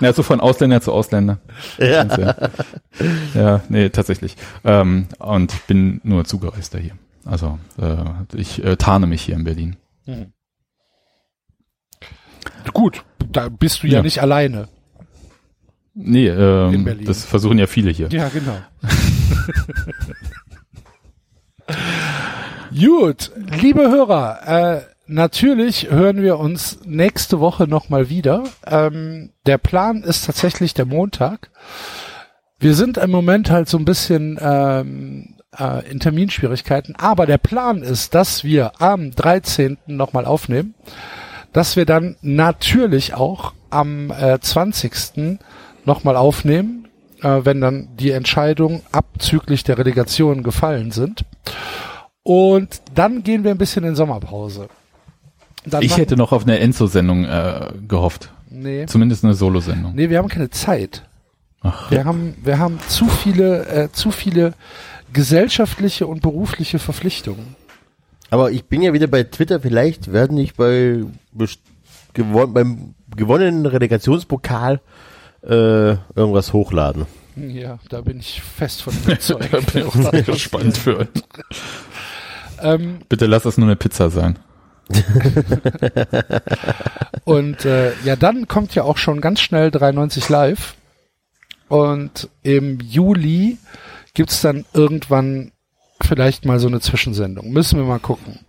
Ja, 0.00 0.12
so 0.12 0.22
von 0.22 0.40
Ausländer 0.40 0.80
zu 0.80 0.92
Ausländer. 0.92 1.38
Ja. 1.78 2.04
Ja, 2.04 2.34
ja 3.34 3.60
nee, 3.68 3.88
tatsächlich. 3.90 4.36
Ähm, 4.64 5.06
und 5.18 5.52
ich 5.52 5.60
bin 5.62 6.00
nur 6.04 6.24
Zugereister 6.24 6.78
hier. 6.78 6.92
Also 7.24 7.58
äh, 7.80 7.96
ich 8.34 8.64
äh, 8.64 8.76
tarne 8.76 9.06
mich 9.06 9.22
hier 9.22 9.34
in 9.36 9.44
Berlin. 9.44 9.76
Gut, 12.72 13.04
da 13.30 13.48
bist 13.48 13.82
du 13.82 13.86
ja, 13.86 13.98
Ja. 13.98 14.02
nicht 14.02 14.20
alleine. 14.22 14.68
Nee, 15.94 16.28
ähm, 16.28 17.04
das 17.04 17.24
versuchen 17.24 17.58
ja 17.58 17.66
viele 17.66 17.90
hier. 17.90 18.08
Ja, 18.10 18.28
genau. 18.28 18.56
Gut, 22.78 23.30
liebe 23.60 23.82
Hörer, 23.90 24.46
äh, 24.46 24.80
natürlich 25.06 25.90
hören 25.90 26.22
wir 26.22 26.38
uns 26.38 26.78
nächste 26.84 27.40
Woche 27.40 27.66
nochmal 27.66 28.08
wieder. 28.08 28.44
Ähm, 28.66 29.32
der 29.46 29.58
Plan 29.58 30.02
ist 30.02 30.26
tatsächlich 30.26 30.72
der 30.74 30.86
Montag. 30.86 31.50
Wir 32.58 32.74
sind 32.74 32.96
im 32.98 33.10
Moment 33.10 33.50
halt 33.50 33.68
so 33.68 33.76
ein 33.78 33.84
bisschen 33.84 34.38
ähm, 34.40 35.36
äh, 35.58 35.88
in 35.90 36.00
Terminschwierigkeiten, 36.00 36.94
aber 36.96 37.26
der 37.26 37.38
Plan 37.38 37.82
ist, 37.82 38.14
dass 38.14 38.44
wir 38.44 38.80
am 38.80 39.10
13. 39.10 39.78
nochmal 39.86 40.24
aufnehmen, 40.26 40.74
dass 41.52 41.76
wir 41.76 41.86
dann 41.86 42.16
natürlich 42.22 43.14
auch 43.14 43.52
am 43.70 44.10
äh, 44.10 44.38
20. 44.40 45.38
nochmal 45.84 46.16
aufnehmen, 46.16 46.88
äh, 47.22 47.40
wenn 47.44 47.60
dann 47.60 47.88
die 47.96 48.10
Entscheidungen 48.12 48.82
abzüglich 48.92 49.64
der 49.64 49.78
Relegation 49.78 50.42
gefallen 50.42 50.90
sind. 50.90 51.24
Und 52.22 52.82
dann 52.94 53.22
gehen 53.22 53.44
wir 53.44 53.50
ein 53.50 53.58
bisschen 53.58 53.84
in 53.84 53.96
Sommerpause. 53.96 54.68
Dann 55.64 55.82
Ich 55.82 55.96
hätte 55.96 56.16
noch 56.16 56.32
auf 56.32 56.42
eine 56.44 56.58
Enzo-Sendung 56.58 57.24
äh, 57.24 57.72
gehofft. 57.88 58.30
nee, 58.48 58.86
Zumindest 58.86 59.24
eine 59.24 59.34
Solo-Sendung. 59.34 59.94
nee, 59.94 60.08
wir 60.10 60.18
haben 60.18 60.28
keine 60.28 60.50
Zeit. 60.50 61.02
Ach, 61.62 61.90
Wir 61.90 62.04
haben, 62.04 62.36
wir 62.42 62.58
haben 62.58 62.78
zu 62.88 63.06
viele, 63.08 63.66
äh, 63.66 63.92
zu 63.92 64.10
viele 64.10 64.54
gesellschaftliche 65.12 66.06
und 66.06 66.22
berufliche 66.22 66.78
Verpflichtungen. 66.78 67.56
Aber 68.30 68.52
ich 68.52 68.64
bin 68.64 68.82
ja 68.82 68.92
wieder 68.92 69.08
bei 69.08 69.24
Twitter, 69.24 69.60
vielleicht 69.60 70.12
werden 70.12 70.38
ich 70.38 70.54
bei 70.54 71.02
gewon 72.14 72.52
beim 72.52 72.94
gewonnenen 73.16 73.66
Relegationspokal 73.66 74.80
äh, 75.42 75.96
irgendwas 76.14 76.52
hochladen. 76.52 77.06
Ja, 77.36 77.78
da 77.88 78.00
bin 78.02 78.20
ich 78.20 78.40
fest 78.40 78.82
von 78.82 78.94
überzeugt. 78.94 79.48
da 79.52 79.60
bin 79.60 79.82
ich 79.82 79.84
auch 79.84 80.10
sehr 80.12 80.22
gespannt 80.22 80.76
für. 80.76 81.08
ähm, 82.62 82.98
Bitte 83.08 83.26
lass 83.26 83.44
es 83.44 83.56
nur 83.56 83.68
eine 83.68 83.76
Pizza 83.76 84.10
sein. 84.10 84.38
Und 87.24 87.64
äh, 87.64 87.92
ja, 88.04 88.16
dann 88.16 88.48
kommt 88.48 88.74
ja 88.74 88.82
auch 88.82 88.96
schon 88.98 89.20
ganz 89.20 89.40
schnell 89.40 89.70
93 89.70 90.28
live. 90.28 90.74
Und 91.68 92.28
im 92.42 92.80
Juli 92.80 93.58
gibt's 94.14 94.40
dann 94.40 94.64
irgendwann 94.72 95.52
vielleicht 96.02 96.44
mal 96.44 96.58
so 96.58 96.68
eine 96.68 96.80
Zwischensendung. 96.80 97.50
Müssen 97.50 97.78
wir 97.78 97.84
mal 97.86 97.98
gucken. 98.00 98.40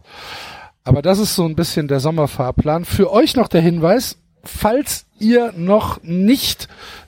Aber 0.83 1.01
das 1.01 1.19
ist 1.19 1.35
so 1.35 1.45
ein 1.45 1.56
bisschen 1.56 1.88
der 1.88 1.99
Sommerfahrplan. 1.99 2.85
Für 2.85 3.11
euch 3.11 3.35
noch 3.35 3.48
der 3.48 3.61
Hinweis, 3.61 4.17
falls 4.43 5.06
ihr 5.19 5.53
noch 5.56 6.01
nicht 6.01 6.67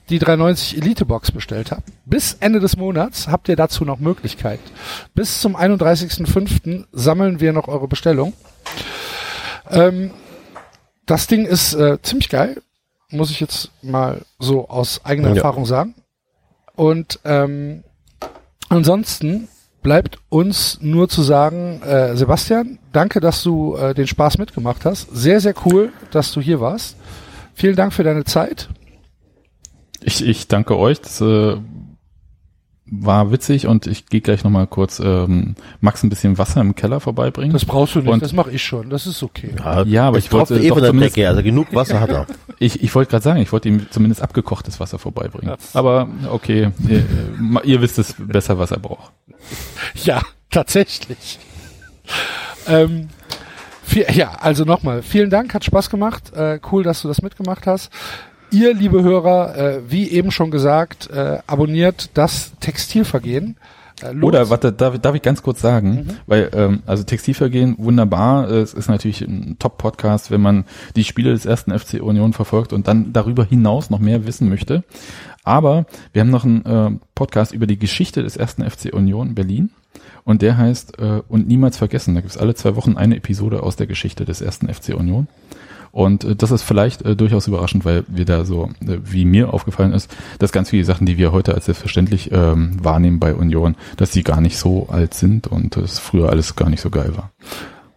die 0.09 0.19
390 0.19 0.77
Elite 0.77 1.06
Box 1.06 1.32
bestellt 1.32 1.72
habt, 1.72 1.90
bis 2.06 2.33
Ende 2.40 2.59
des 2.59 2.75
Monats 2.77 3.27
habt 3.30 3.49
ihr 3.49 3.56
dazu 3.56 3.85
noch 3.85 3.99
Möglichkeit. 3.99 4.59
Bis 5.15 5.40
zum 5.41 5.56
31.05. 5.56 6.85
sammeln 6.91 7.40
wir 7.40 7.53
noch 7.53 7.67
eure 7.67 7.88
Bestellung. 7.88 8.33
Ähm, 9.69 10.11
das 11.06 11.27
Ding 11.27 11.45
ist 11.45 11.73
äh, 11.73 12.01
ziemlich 12.01 12.30
geil, 12.30 12.61
muss 13.09 13.32
ich 13.32 13.40
jetzt 13.40 13.72
mal 13.82 14.22
so 14.40 14.67
aus 14.69 15.03
eigener 15.06 15.30
Ja. 15.30 15.35
Erfahrung 15.38 15.65
sagen. 15.65 15.95
Und 16.75 17.19
ähm, 17.23 17.83
ansonsten 18.74 19.48
bleibt 19.82 20.19
uns 20.30 20.80
nur 20.82 21.10
zu 21.10 21.22
sagen, 21.22 21.82
äh, 21.82 22.16
Sebastian, 22.16 22.80
danke, 22.92 23.19
dass 23.19 23.43
du 23.43 23.76
äh, 23.76 23.93
den 23.93 24.08
Spaß 24.08 24.38
mitgemacht 24.38 24.85
hast. 24.85 25.10
Sehr, 25.14 25.42
sehr 25.42 25.53
cool, 25.66 25.92
dass 26.11 26.32
du 26.32 26.42
hier 26.42 26.60
warst. 26.61 26.95
Vielen 27.53 27.76
Dank 27.76 27.93
für 27.93 28.03
deine 28.03 28.24
Zeit. 28.24 28.69
Ich, 30.02 30.26
ich 30.26 30.48
danke 30.48 30.77
euch. 30.77 31.02
Das 31.02 31.22
äh, 31.22 31.58
war 33.00 33.32
witzig 33.32 33.68
und 33.68 33.88
ich 33.88 34.06
gehe 34.08 34.22
gleich 34.22 34.44
nochmal 34.44 34.68
kurz 34.68 35.00
ähm, 35.00 35.56
Max 35.82 36.04
ein 36.04 36.10
bisschen 36.10 36.38
Wasser 36.38 36.62
im 36.62 36.76
Keller 36.76 37.00
vorbeibringen. 37.00 37.54
Das 37.54 37.66
brauchst 37.66 37.96
du 37.96 38.00
nicht, 38.00 38.10
Und- 38.10 38.22
das 38.24 38.34
mache 38.34 38.52
ich 38.52 38.62
schon. 38.64 38.90
Das 38.90 39.08
ist 39.08 39.24
okay. 39.24 39.54
Ja, 39.86 40.08
aber 40.08 40.18
es 40.18 40.26
ich 40.26 40.32
wollte 40.32 40.58
eh 40.60 40.68
doch 40.70 40.76
von 40.76 40.84
der 40.84 40.94
Decke, 40.94 41.28
also 41.28 41.42
genug 41.44 41.74
Wasser 41.74 42.00
hat 42.00 42.10
er. 42.10 42.28
Ich, 42.60 42.82
ich 42.82 42.96
wollte 42.96 43.12
gerade 43.12 43.24
sagen, 43.24 43.42
ich 43.42 43.52
wollte 43.52 43.68
ihm 43.68 43.88
zumindest 43.90 44.22
abgekochtes 44.22 44.80
Wasser 44.80 44.98
vorbeibringen. 44.98 45.56
Aber 45.74 46.08
okay, 46.32 46.70
ihr, 46.88 46.98
äh, 47.00 47.04
ihr 47.68 47.82
wisst 47.82 48.00
es 48.00 48.16
besser, 48.18 48.58
was 48.58 48.72
er 48.72 48.80
braucht. 48.80 49.12
Ja, 50.04 50.22
tatsächlich. 50.50 51.40
ähm, 52.68 53.10
viel, 53.84 54.06
ja, 54.14 54.32
also 54.40 54.64
nochmal, 54.64 55.02
vielen 55.02 55.30
Dank, 55.30 55.54
hat 55.54 55.66
Spaß 55.66 55.90
gemacht. 55.90 56.32
Äh, 56.34 56.60
cool, 56.72 56.84
dass 56.84 57.02
du 57.02 57.08
das 57.10 57.22
mitgemacht 57.22 57.68
hast. 57.68 57.92
Ihr, 58.53 58.75
liebe 58.75 59.01
Hörer, 59.01 59.57
äh, 59.57 59.82
wie 59.90 60.11
eben 60.11 60.30
schon 60.30 60.51
gesagt, 60.51 61.09
äh, 61.09 61.40
abonniert 61.48 62.11
das 62.14 62.53
Textilvergehen. 62.59 63.57
Äh, 64.03 64.11
lohnt 64.11 64.25
Oder 64.25 64.51
warte, 64.51 64.72
darf, 64.72 64.99
darf 64.99 65.15
ich 65.15 65.23
ganz 65.23 65.41
kurz 65.41 65.59
sagen, 65.59 66.19
weil 66.27 66.51
ähm, 66.53 66.83
also 66.85 67.03
Textilvergehen 67.03 67.75
wunderbar, 67.80 68.48
es 68.51 68.75
ist 68.75 68.90
natürlich 68.90 69.22
ein 69.22 69.57
Top-Podcast, 69.57 70.30
wenn 70.30 70.41
man 70.41 70.65
die 70.95 71.03
Spiele 71.03 71.32
des 71.32 71.48
ersten 71.48 71.77
FC 71.77 71.95
Union 71.99 72.33
verfolgt 72.33 72.73
und 72.73 72.88
dann 72.88 73.11
darüber 73.11 73.43
hinaus 73.43 73.90
noch 73.90 73.99
mehr 73.99 74.27
wissen 74.27 74.49
möchte. 74.49 74.83
Aber 75.43 75.88
wir 76.11 76.22
haben 76.22 76.30
noch 76.30 76.45
einen 76.45 76.64
äh, 76.65 76.91
Podcast 77.15 77.53
über 77.53 77.65
die 77.65 77.80
Geschichte 77.80 78.22
des 78.22 78.38
ersten 78.38 78.69
FC 78.69 78.93
Union 78.93 79.33
Berlin 79.33 79.72
und 80.25 80.43
der 80.43 80.57
heißt 80.57 80.99
äh, 80.99 81.23
und 81.27 81.48
niemals 81.48 81.77
vergessen. 81.77 82.14
Da 82.14 82.22
gibt 82.22 82.33
es 82.33 82.40
alle 82.40 82.53
zwei 82.53 82.75
Wochen 82.75 82.98
eine 82.98 83.15
Episode 83.15 83.64
aus 83.64 83.77
der 83.77 83.88
Geschichte 83.88 84.25
des 84.25 84.41
ersten 84.41 84.72
FC 84.72 84.93
Union. 84.93 85.27
Und 85.94 86.24
äh, 86.24 86.36
das 86.36 86.50
ist 86.50 86.64
vielleicht 86.64 87.04
äh, 87.04 87.16
durchaus 87.16 87.48
überraschend, 87.48 87.86
weil 87.86 88.04
wir 88.08 88.26
da 88.26 88.46
so, 88.46 88.72
äh, 88.82 88.98
wie 89.04 89.26
mir 89.26 89.54
aufgefallen 89.54 89.94
ist, 89.94 90.14
dass 90.40 90.52
ganz 90.52 90.72
viele 90.72 90.84
Sachen, 90.86 91.06
die 91.06 91.18
wir 91.20 91.32
heute 91.32 91.54
als 91.54 91.66
selbstverständlich 91.66 92.32
ähm, 92.32 92.84
wahrnehmen 92.84 93.20
bei 93.20 93.36
Union, 93.36 93.76
dass 93.96 94.10
die 94.10 94.24
gar 94.24 94.42
nicht 94.42 94.58
so 94.58 94.88
alt 94.90 95.14
sind 95.14 95.46
und 95.46 95.78
es 95.78 96.00
früher 96.00 96.30
alles 96.32 96.56
gar 96.56 96.70
nicht 96.70 96.82
so 96.82 96.90
geil 96.90 97.16
war. 97.16 97.30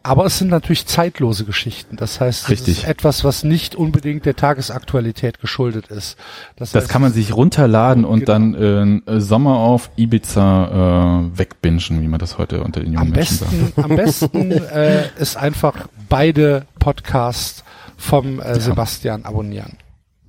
Aber 0.02 0.26
es 0.26 0.38
sind 0.38 0.48
natürlich 0.48 0.86
zeitlose 0.86 1.44
Geschichten. 1.44 1.96
Das 1.96 2.20
heißt, 2.20 2.48
es 2.50 2.68
ist 2.68 2.84
etwas, 2.86 3.24
was 3.24 3.42
nicht 3.42 3.74
unbedingt 3.74 4.24
der 4.24 4.36
Tagesaktualität 4.36 5.40
geschuldet 5.40 5.88
ist. 5.88 6.16
Das 6.54 6.74
heißt, 6.74 6.88
kann 6.88 7.02
man 7.02 7.12
sich 7.12 7.34
runterladen 7.34 8.04
und 8.04 8.20
Genau. 8.20 8.32
dann 8.54 9.02
äh, 9.06 9.20
Sommer 9.20 9.56
auf 9.56 9.90
Ibiza 9.96 11.24
äh, 11.32 11.38
wegbingen, 11.38 11.80
wie 12.02 12.08
man 12.08 12.20
das 12.20 12.38
heute 12.38 12.62
unter 12.62 12.80
den 12.80 12.92
jungen 12.92 13.08
am 13.08 13.10
Menschen 13.10 13.38
sagt. 13.38 13.50
besten, 13.50 13.82
am 13.82 13.96
besten 13.96 14.50
äh, 14.72 15.08
ist 15.18 15.36
einfach 15.36 15.88
beide 16.08 16.66
Podcasts 16.78 17.64
vom 17.96 18.40
äh, 18.40 18.58
Sebastian 18.60 19.24
abonnieren. 19.24 19.78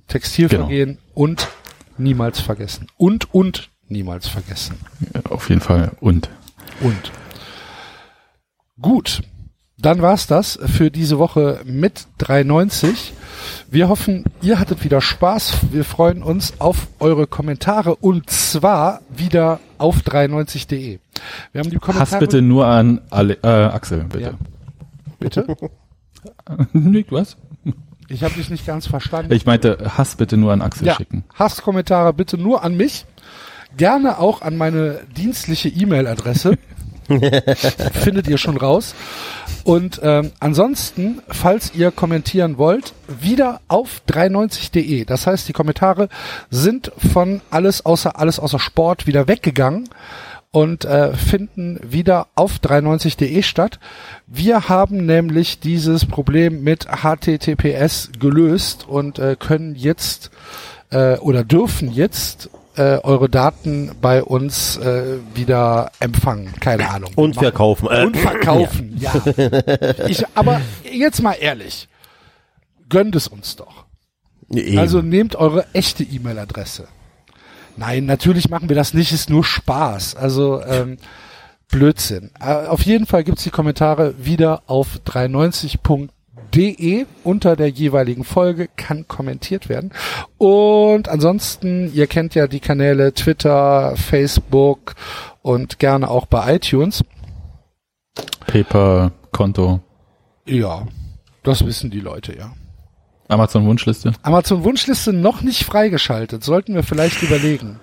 Textilvergehen 0.08 0.90
Genau. 0.96 1.00
und 1.14 1.48
niemals 1.98 2.40
vergessen. 2.40 2.86
Und 2.96 3.32
und 3.34 3.70
niemals 3.88 4.28
vergessen. 4.28 4.76
Ja, 5.14 5.30
Auf 5.30 5.48
jeden 5.48 5.60
Fall. 5.60 5.92
Und 6.00 6.30
Und. 6.80 7.10
Gut. 8.80 9.22
Dann 9.80 10.02
war's 10.02 10.26
das 10.26 10.58
für 10.66 10.90
diese 10.90 11.18
Woche 11.20 11.60
mit 11.64 12.08
390. 12.18 13.12
Wir 13.70 13.88
hoffen, 13.88 14.24
ihr 14.42 14.58
hattet 14.58 14.82
wieder 14.82 15.00
Spaß. 15.00 15.58
Wir 15.70 15.84
freuen 15.84 16.22
uns 16.24 16.54
auf 16.60 16.88
eure 16.98 17.28
Kommentare 17.28 17.94
und 17.94 18.28
zwar 18.28 19.02
wieder 19.08 19.60
auf 19.78 19.98
390.de. 19.98 20.98
Wir 21.52 21.60
haben 21.60 21.70
die 21.70 21.76
Kommentare. 21.76 22.10
Hass 22.10 22.18
bitte 22.18 22.42
nur 22.42 22.66
an 22.66 23.02
Ale 23.10 23.34
äh, 23.42 23.46
Axel, 23.46 24.04
bitte. 24.04 24.20
Ja. 24.20 24.30
Bitte? 25.20 25.46
Nee, 26.72 27.04
was? 27.10 27.36
Ich 28.08 28.22
habe 28.22 28.34
dich 28.34 28.48
nicht 28.50 28.66
ganz 28.66 28.86
verstanden. 28.86 29.32
Ich 29.32 29.44
meinte, 29.44 29.78
Hass 29.96 30.16
bitte 30.16 30.36
nur 30.36 30.52
an 30.52 30.62
Axel 30.62 30.86
ja, 30.86 30.94
schicken. 30.94 31.24
Hasskommentare 31.34 32.14
bitte 32.14 32.38
nur 32.38 32.64
an 32.64 32.76
mich. 32.76 33.04
Gerne 33.76 34.18
auch 34.18 34.40
an 34.40 34.56
meine 34.56 35.00
dienstliche 35.16 35.68
E-Mail-Adresse. 35.68 36.56
Findet 37.92 38.28
ihr 38.28 38.38
schon 38.38 38.56
raus. 38.56 38.94
Und 39.64 40.00
ähm, 40.02 40.32
ansonsten, 40.40 41.20
falls 41.28 41.74
ihr 41.74 41.90
kommentieren 41.90 42.58
wollt, 42.58 42.94
wieder 43.20 43.60
auf 43.68 44.02
390.de. 44.08 45.04
Das 45.04 45.26
heißt, 45.26 45.48
die 45.48 45.52
Kommentare 45.52 46.08
sind 46.50 46.92
von 47.12 47.40
alles 47.50 47.84
außer 47.84 48.18
alles 48.18 48.38
außer 48.38 48.58
Sport 48.58 49.06
wieder 49.06 49.28
weggegangen 49.28 49.88
und 50.50 50.84
äh, 50.84 51.12
finden 51.14 51.78
wieder 51.82 52.28
auf 52.34 52.56
390.de 52.58 53.42
statt. 53.42 53.78
Wir 54.26 54.68
haben 54.68 55.04
nämlich 55.06 55.60
dieses 55.60 56.06
Problem 56.06 56.62
mit 56.62 56.86
HTTPS 56.86 58.10
gelöst 58.18 58.86
und 58.88 59.18
äh, 59.18 59.36
können 59.38 59.74
jetzt 59.74 60.30
äh, 60.90 61.16
oder 61.18 61.44
dürfen 61.44 61.92
jetzt 61.92 62.50
äh, 62.76 62.98
eure 63.02 63.28
Daten 63.28 63.90
bei 64.00 64.22
uns 64.22 64.76
äh, 64.78 65.18
wieder 65.34 65.90
empfangen. 66.00 66.54
Keine 66.60 66.88
Ahnung. 66.88 67.10
Und 67.16 67.34
verkaufen. 67.34 67.88
Äh, 67.90 68.06
Und 68.06 68.16
verkaufen, 68.16 68.96
ja. 68.98 69.12
Ich, 70.06 70.24
aber 70.34 70.60
jetzt 70.90 71.20
mal 71.22 71.34
ehrlich. 71.34 71.88
Gönnt 72.88 73.14
es 73.16 73.28
uns 73.28 73.56
doch. 73.56 73.84
Eben. 74.50 74.78
Also 74.78 75.02
nehmt 75.02 75.36
eure 75.36 75.66
echte 75.74 76.04
E-Mail-Adresse. 76.04 76.88
Nein, 77.78 78.06
natürlich 78.06 78.50
machen 78.50 78.68
wir 78.68 78.74
das 78.74 78.92
nicht, 78.92 79.12
ist 79.12 79.30
nur 79.30 79.44
Spaß. 79.44 80.16
Also 80.16 80.60
ähm, 80.64 80.96
Blödsinn. 81.70 82.32
Äh, 82.40 82.66
auf 82.66 82.82
jeden 82.82 83.06
Fall 83.06 83.22
gibt's 83.22 83.44
die 83.44 83.50
Kommentare 83.50 84.14
wieder 84.18 84.64
auf 84.66 84.98
390.de 85.06 87.06
unter 87.22 87.54
der 87.54 87.68
jeweiligen 87.68 88.24
Folge, 88.24 88.68
kann 88.76 89.06
kommentiert 89.06 89.68
werden. 89.68 89.92
Und 90.38 91.08
ansonsten, 91.08 91.94
ihr 91.94 92.08
kennt 92.08 92.34
ja 92.34 92.48
die 92.48 92.58
Kanäle 92.58 93.14
Twitter, 93.14 93.94
Facebook 93.96 94.96
und 95.42 95.78
gerne 95.78 96.10
auch 96.10 96.26
bei 96.26 96.56
iTunes. 96.56 97.04
Paper, 98.48 99.12
Konto, 99.30 99.78
Ja, 100.46 100.84
das 101.44 101.64
wissen 101.64 101.90
die 101.90 102.00
Leute, 102.00 102.36
ja. 102.36 102.50
Amazon 103.28 103.66
Wunschliste. 103.66 104.12
Amazon 104.22 104.64
Wunschliste 104.64 105.12
noch 105.12 105.42
nicht 105.42 105.64
freigeschaltet, 105.64 106.42
sollten 106.44 106.74
wir 106.74 106.82
vielleicht 106.82 107.22
überlegen. 107.22 107.78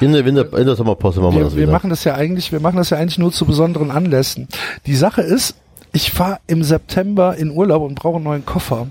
in 0.00 0.12
der 0.12 0.24
Winter, 0.24 0.52
in 0.56 0.66
der 0.66 0.76
Sommerpause 0.76 1.20
machen 1.20 1.32
wir, 1.34 1.38
Wir, 1.40 1.44
das 1.44 1.54
wir 1.56 1.62
wieder. 1.64 1.72
machen 1.72 1.90
das 1.90 2.04
ja 2.04 2.14
eigentlich, 2.14 2.52
wir 2.52 2.60
machen 2.60 2.76
das 2.76 2.90
ja 2.90 2.98
eigentlich 2.98 3.18
nur 3.18 3.32
zu 3.32 3.44
besonderen 3.46 3.90
Anlässen. 3.90 4.48
Die 4.86 4.94
Sache 4.96 5.22
ist, 5.22 5.56
ich 5.92 6.12
fahre 6.12 6.38
im 6.46 6.62
September 6.62 7.36
in 7.36 7.50
Urlaub 7.50 7.82
und 7.82 7.96
brauche 7.96 8.16
einen 8.16 8.24
neuen 8.24 8.46
Koffer. 8.46 8.86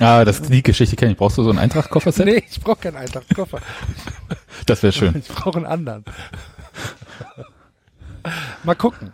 Ah, 0.00 0.24
das 0.24 0.40
die 0.42 0.62
Geschichte 0.62 0.96
kenne 0.96 1.12
ich. 1.12 1.18
Brauchst 1.18 1.36
du 1.38 1.42
so 1.42 1.50
ein 1.50 1.58
Eintracht-Kofferset? 1.58 2.24
Nee, 2.26 2.42
ich 2.50 2.60
brauche 2.60 2.76
keinen 2.80 2.96
Eintracht-Koffer. 2.96 3.58
Das 4.66 4.82
wäre 4.82 4.92
schön. 4.92 5.14
Ich 5.28 5.28
brauche 5.28 5.56
einen 5.58 5.66
anderen. 5.66 6.04
Mal 8.64 8.74
gucken. 8.76 9.12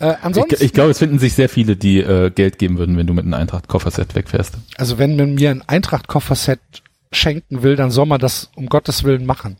Äh, 0.00 0.12
Ich, 0.12 0.16
ansonsten, 0.22 0.64
ich 0.64 0.72
glaube, 0.72 0.90
es 0.90 0.98
finden 0.98 1.18
sich 1.18 1.34
sehr 1.34 1.48
viele, 1.48 1.76
die 1.76 1.98
äh, 2.00 2.30
Geld 2.30 2.58
geben 2.58 2.78
würden, 2.78 2.96
wenn 2.96 3.06
du 3.06 3.14
mit 3.14 3.24
einem 3.24 3.34
Eintracht-Kofferset 3.34 4.14
wegfährst. 4.14 4.54
also 4.76 4.98
wenn 4.98 5.16
man 5.16 5.34
mir 5.34 5.50
ein 5.50 5.62
Eintracht-Kofferset 5.66 6.60
schenken 7.12 7.62
will, 7.62 7.74
dann 7.76 7.90
soll 7.90 8.06
man 8.06 8.20
das 8.20 8.50
um 8.54 8.66
Gottes 8.68 9.02
Willen 9.04 9.26
machen. 9.26 9.56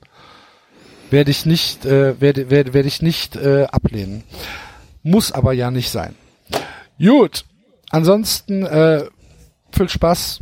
Werde 1.10 1.30
ich 1.30 1.46
nicht, 1.46 1.86
äh, 1.86 2.20
werde, 2.20 2.50
werde, 2.50 2.74
werde 2.74 2.88
ich 2.88 3.00
nicht 3.00 3.34
äh, 3.36 3.64
ablehnen. 3.64 4.24
Muss 5.02 5.32
aber 5.32 5.54
ja 5.54 5.70
nicht 5.70 5.90
sein. 5.90 6.14
Gut. 6.98 7.44
Ansonsten 7.90 8.66
äh, 8.66 9.04
viel 9.72 9.88
Spaß. 9.88 10.40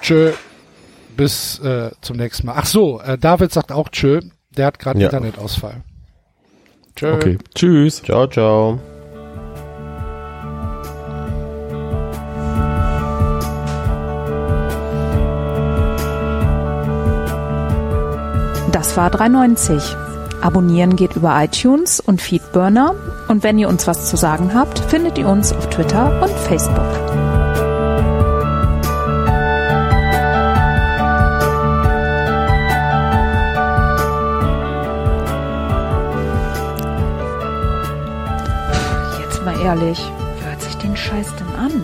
Tschö. 0.00 0.32
Bis 1.16 1.58
äh, 1.58 1.90
zum 2.00 2.16
nächsten 2.16 2.46
Mal. 2.46 2.54
Ach 2.56 2.66
so, 2.66 3.00
äh, 3.00 3.18
David 3.18 3.52
sagt 3.52 3.72
auch 3.72 3.88
Tschö. 3.88 4.20
Der 4.56 4.66
hat 4.66 4.78
gerade 4.78 5.00
Ja. 5.00 5.06
Internetausfall. 5.06 5.82
Tschö. 6.94 7.14
Okay. 7.14 7.38
Tschüss. 7.54 8.02
Ciao, 8.02 8.28
ciao. 8.28 8.80
Das 18.84 18.98
war 18.98 19.08
390. 19.08 19.96
Abonnieren 20.42 20.94
geht 20.94 21.16
über 21.16 21.42
iTunes 21.42 22.00
und 22.00 22.20
Feedburner. 22.20 22.94
Und 23.28 23.42
wenn 23.42 23.58
ihr 23.58 23.70
uns 23.70 23.86
was 23.86 24.10
zu 24.10 24.18
sagen 24.18 24.52
habt, 24.54 24.78
findet 24.78 25.16
ihr 25.16 25.26
uns 25.26 25.54
auf 25.54 25.70
Twitter 25.70 26.20
und 26.20 26.30
Facebook. 26.30 26.84
Jetzt 39.18 39.44
mal 39.46 39.58
ehrlich, 39.64 40.12
wer 40.40 40.50
hört 40.50 40.60
sich 40.60 40.76
den 40.76 40.94
Scheiß 40.94 41.32
denn 41.36 41.54
an? 41.58 41.83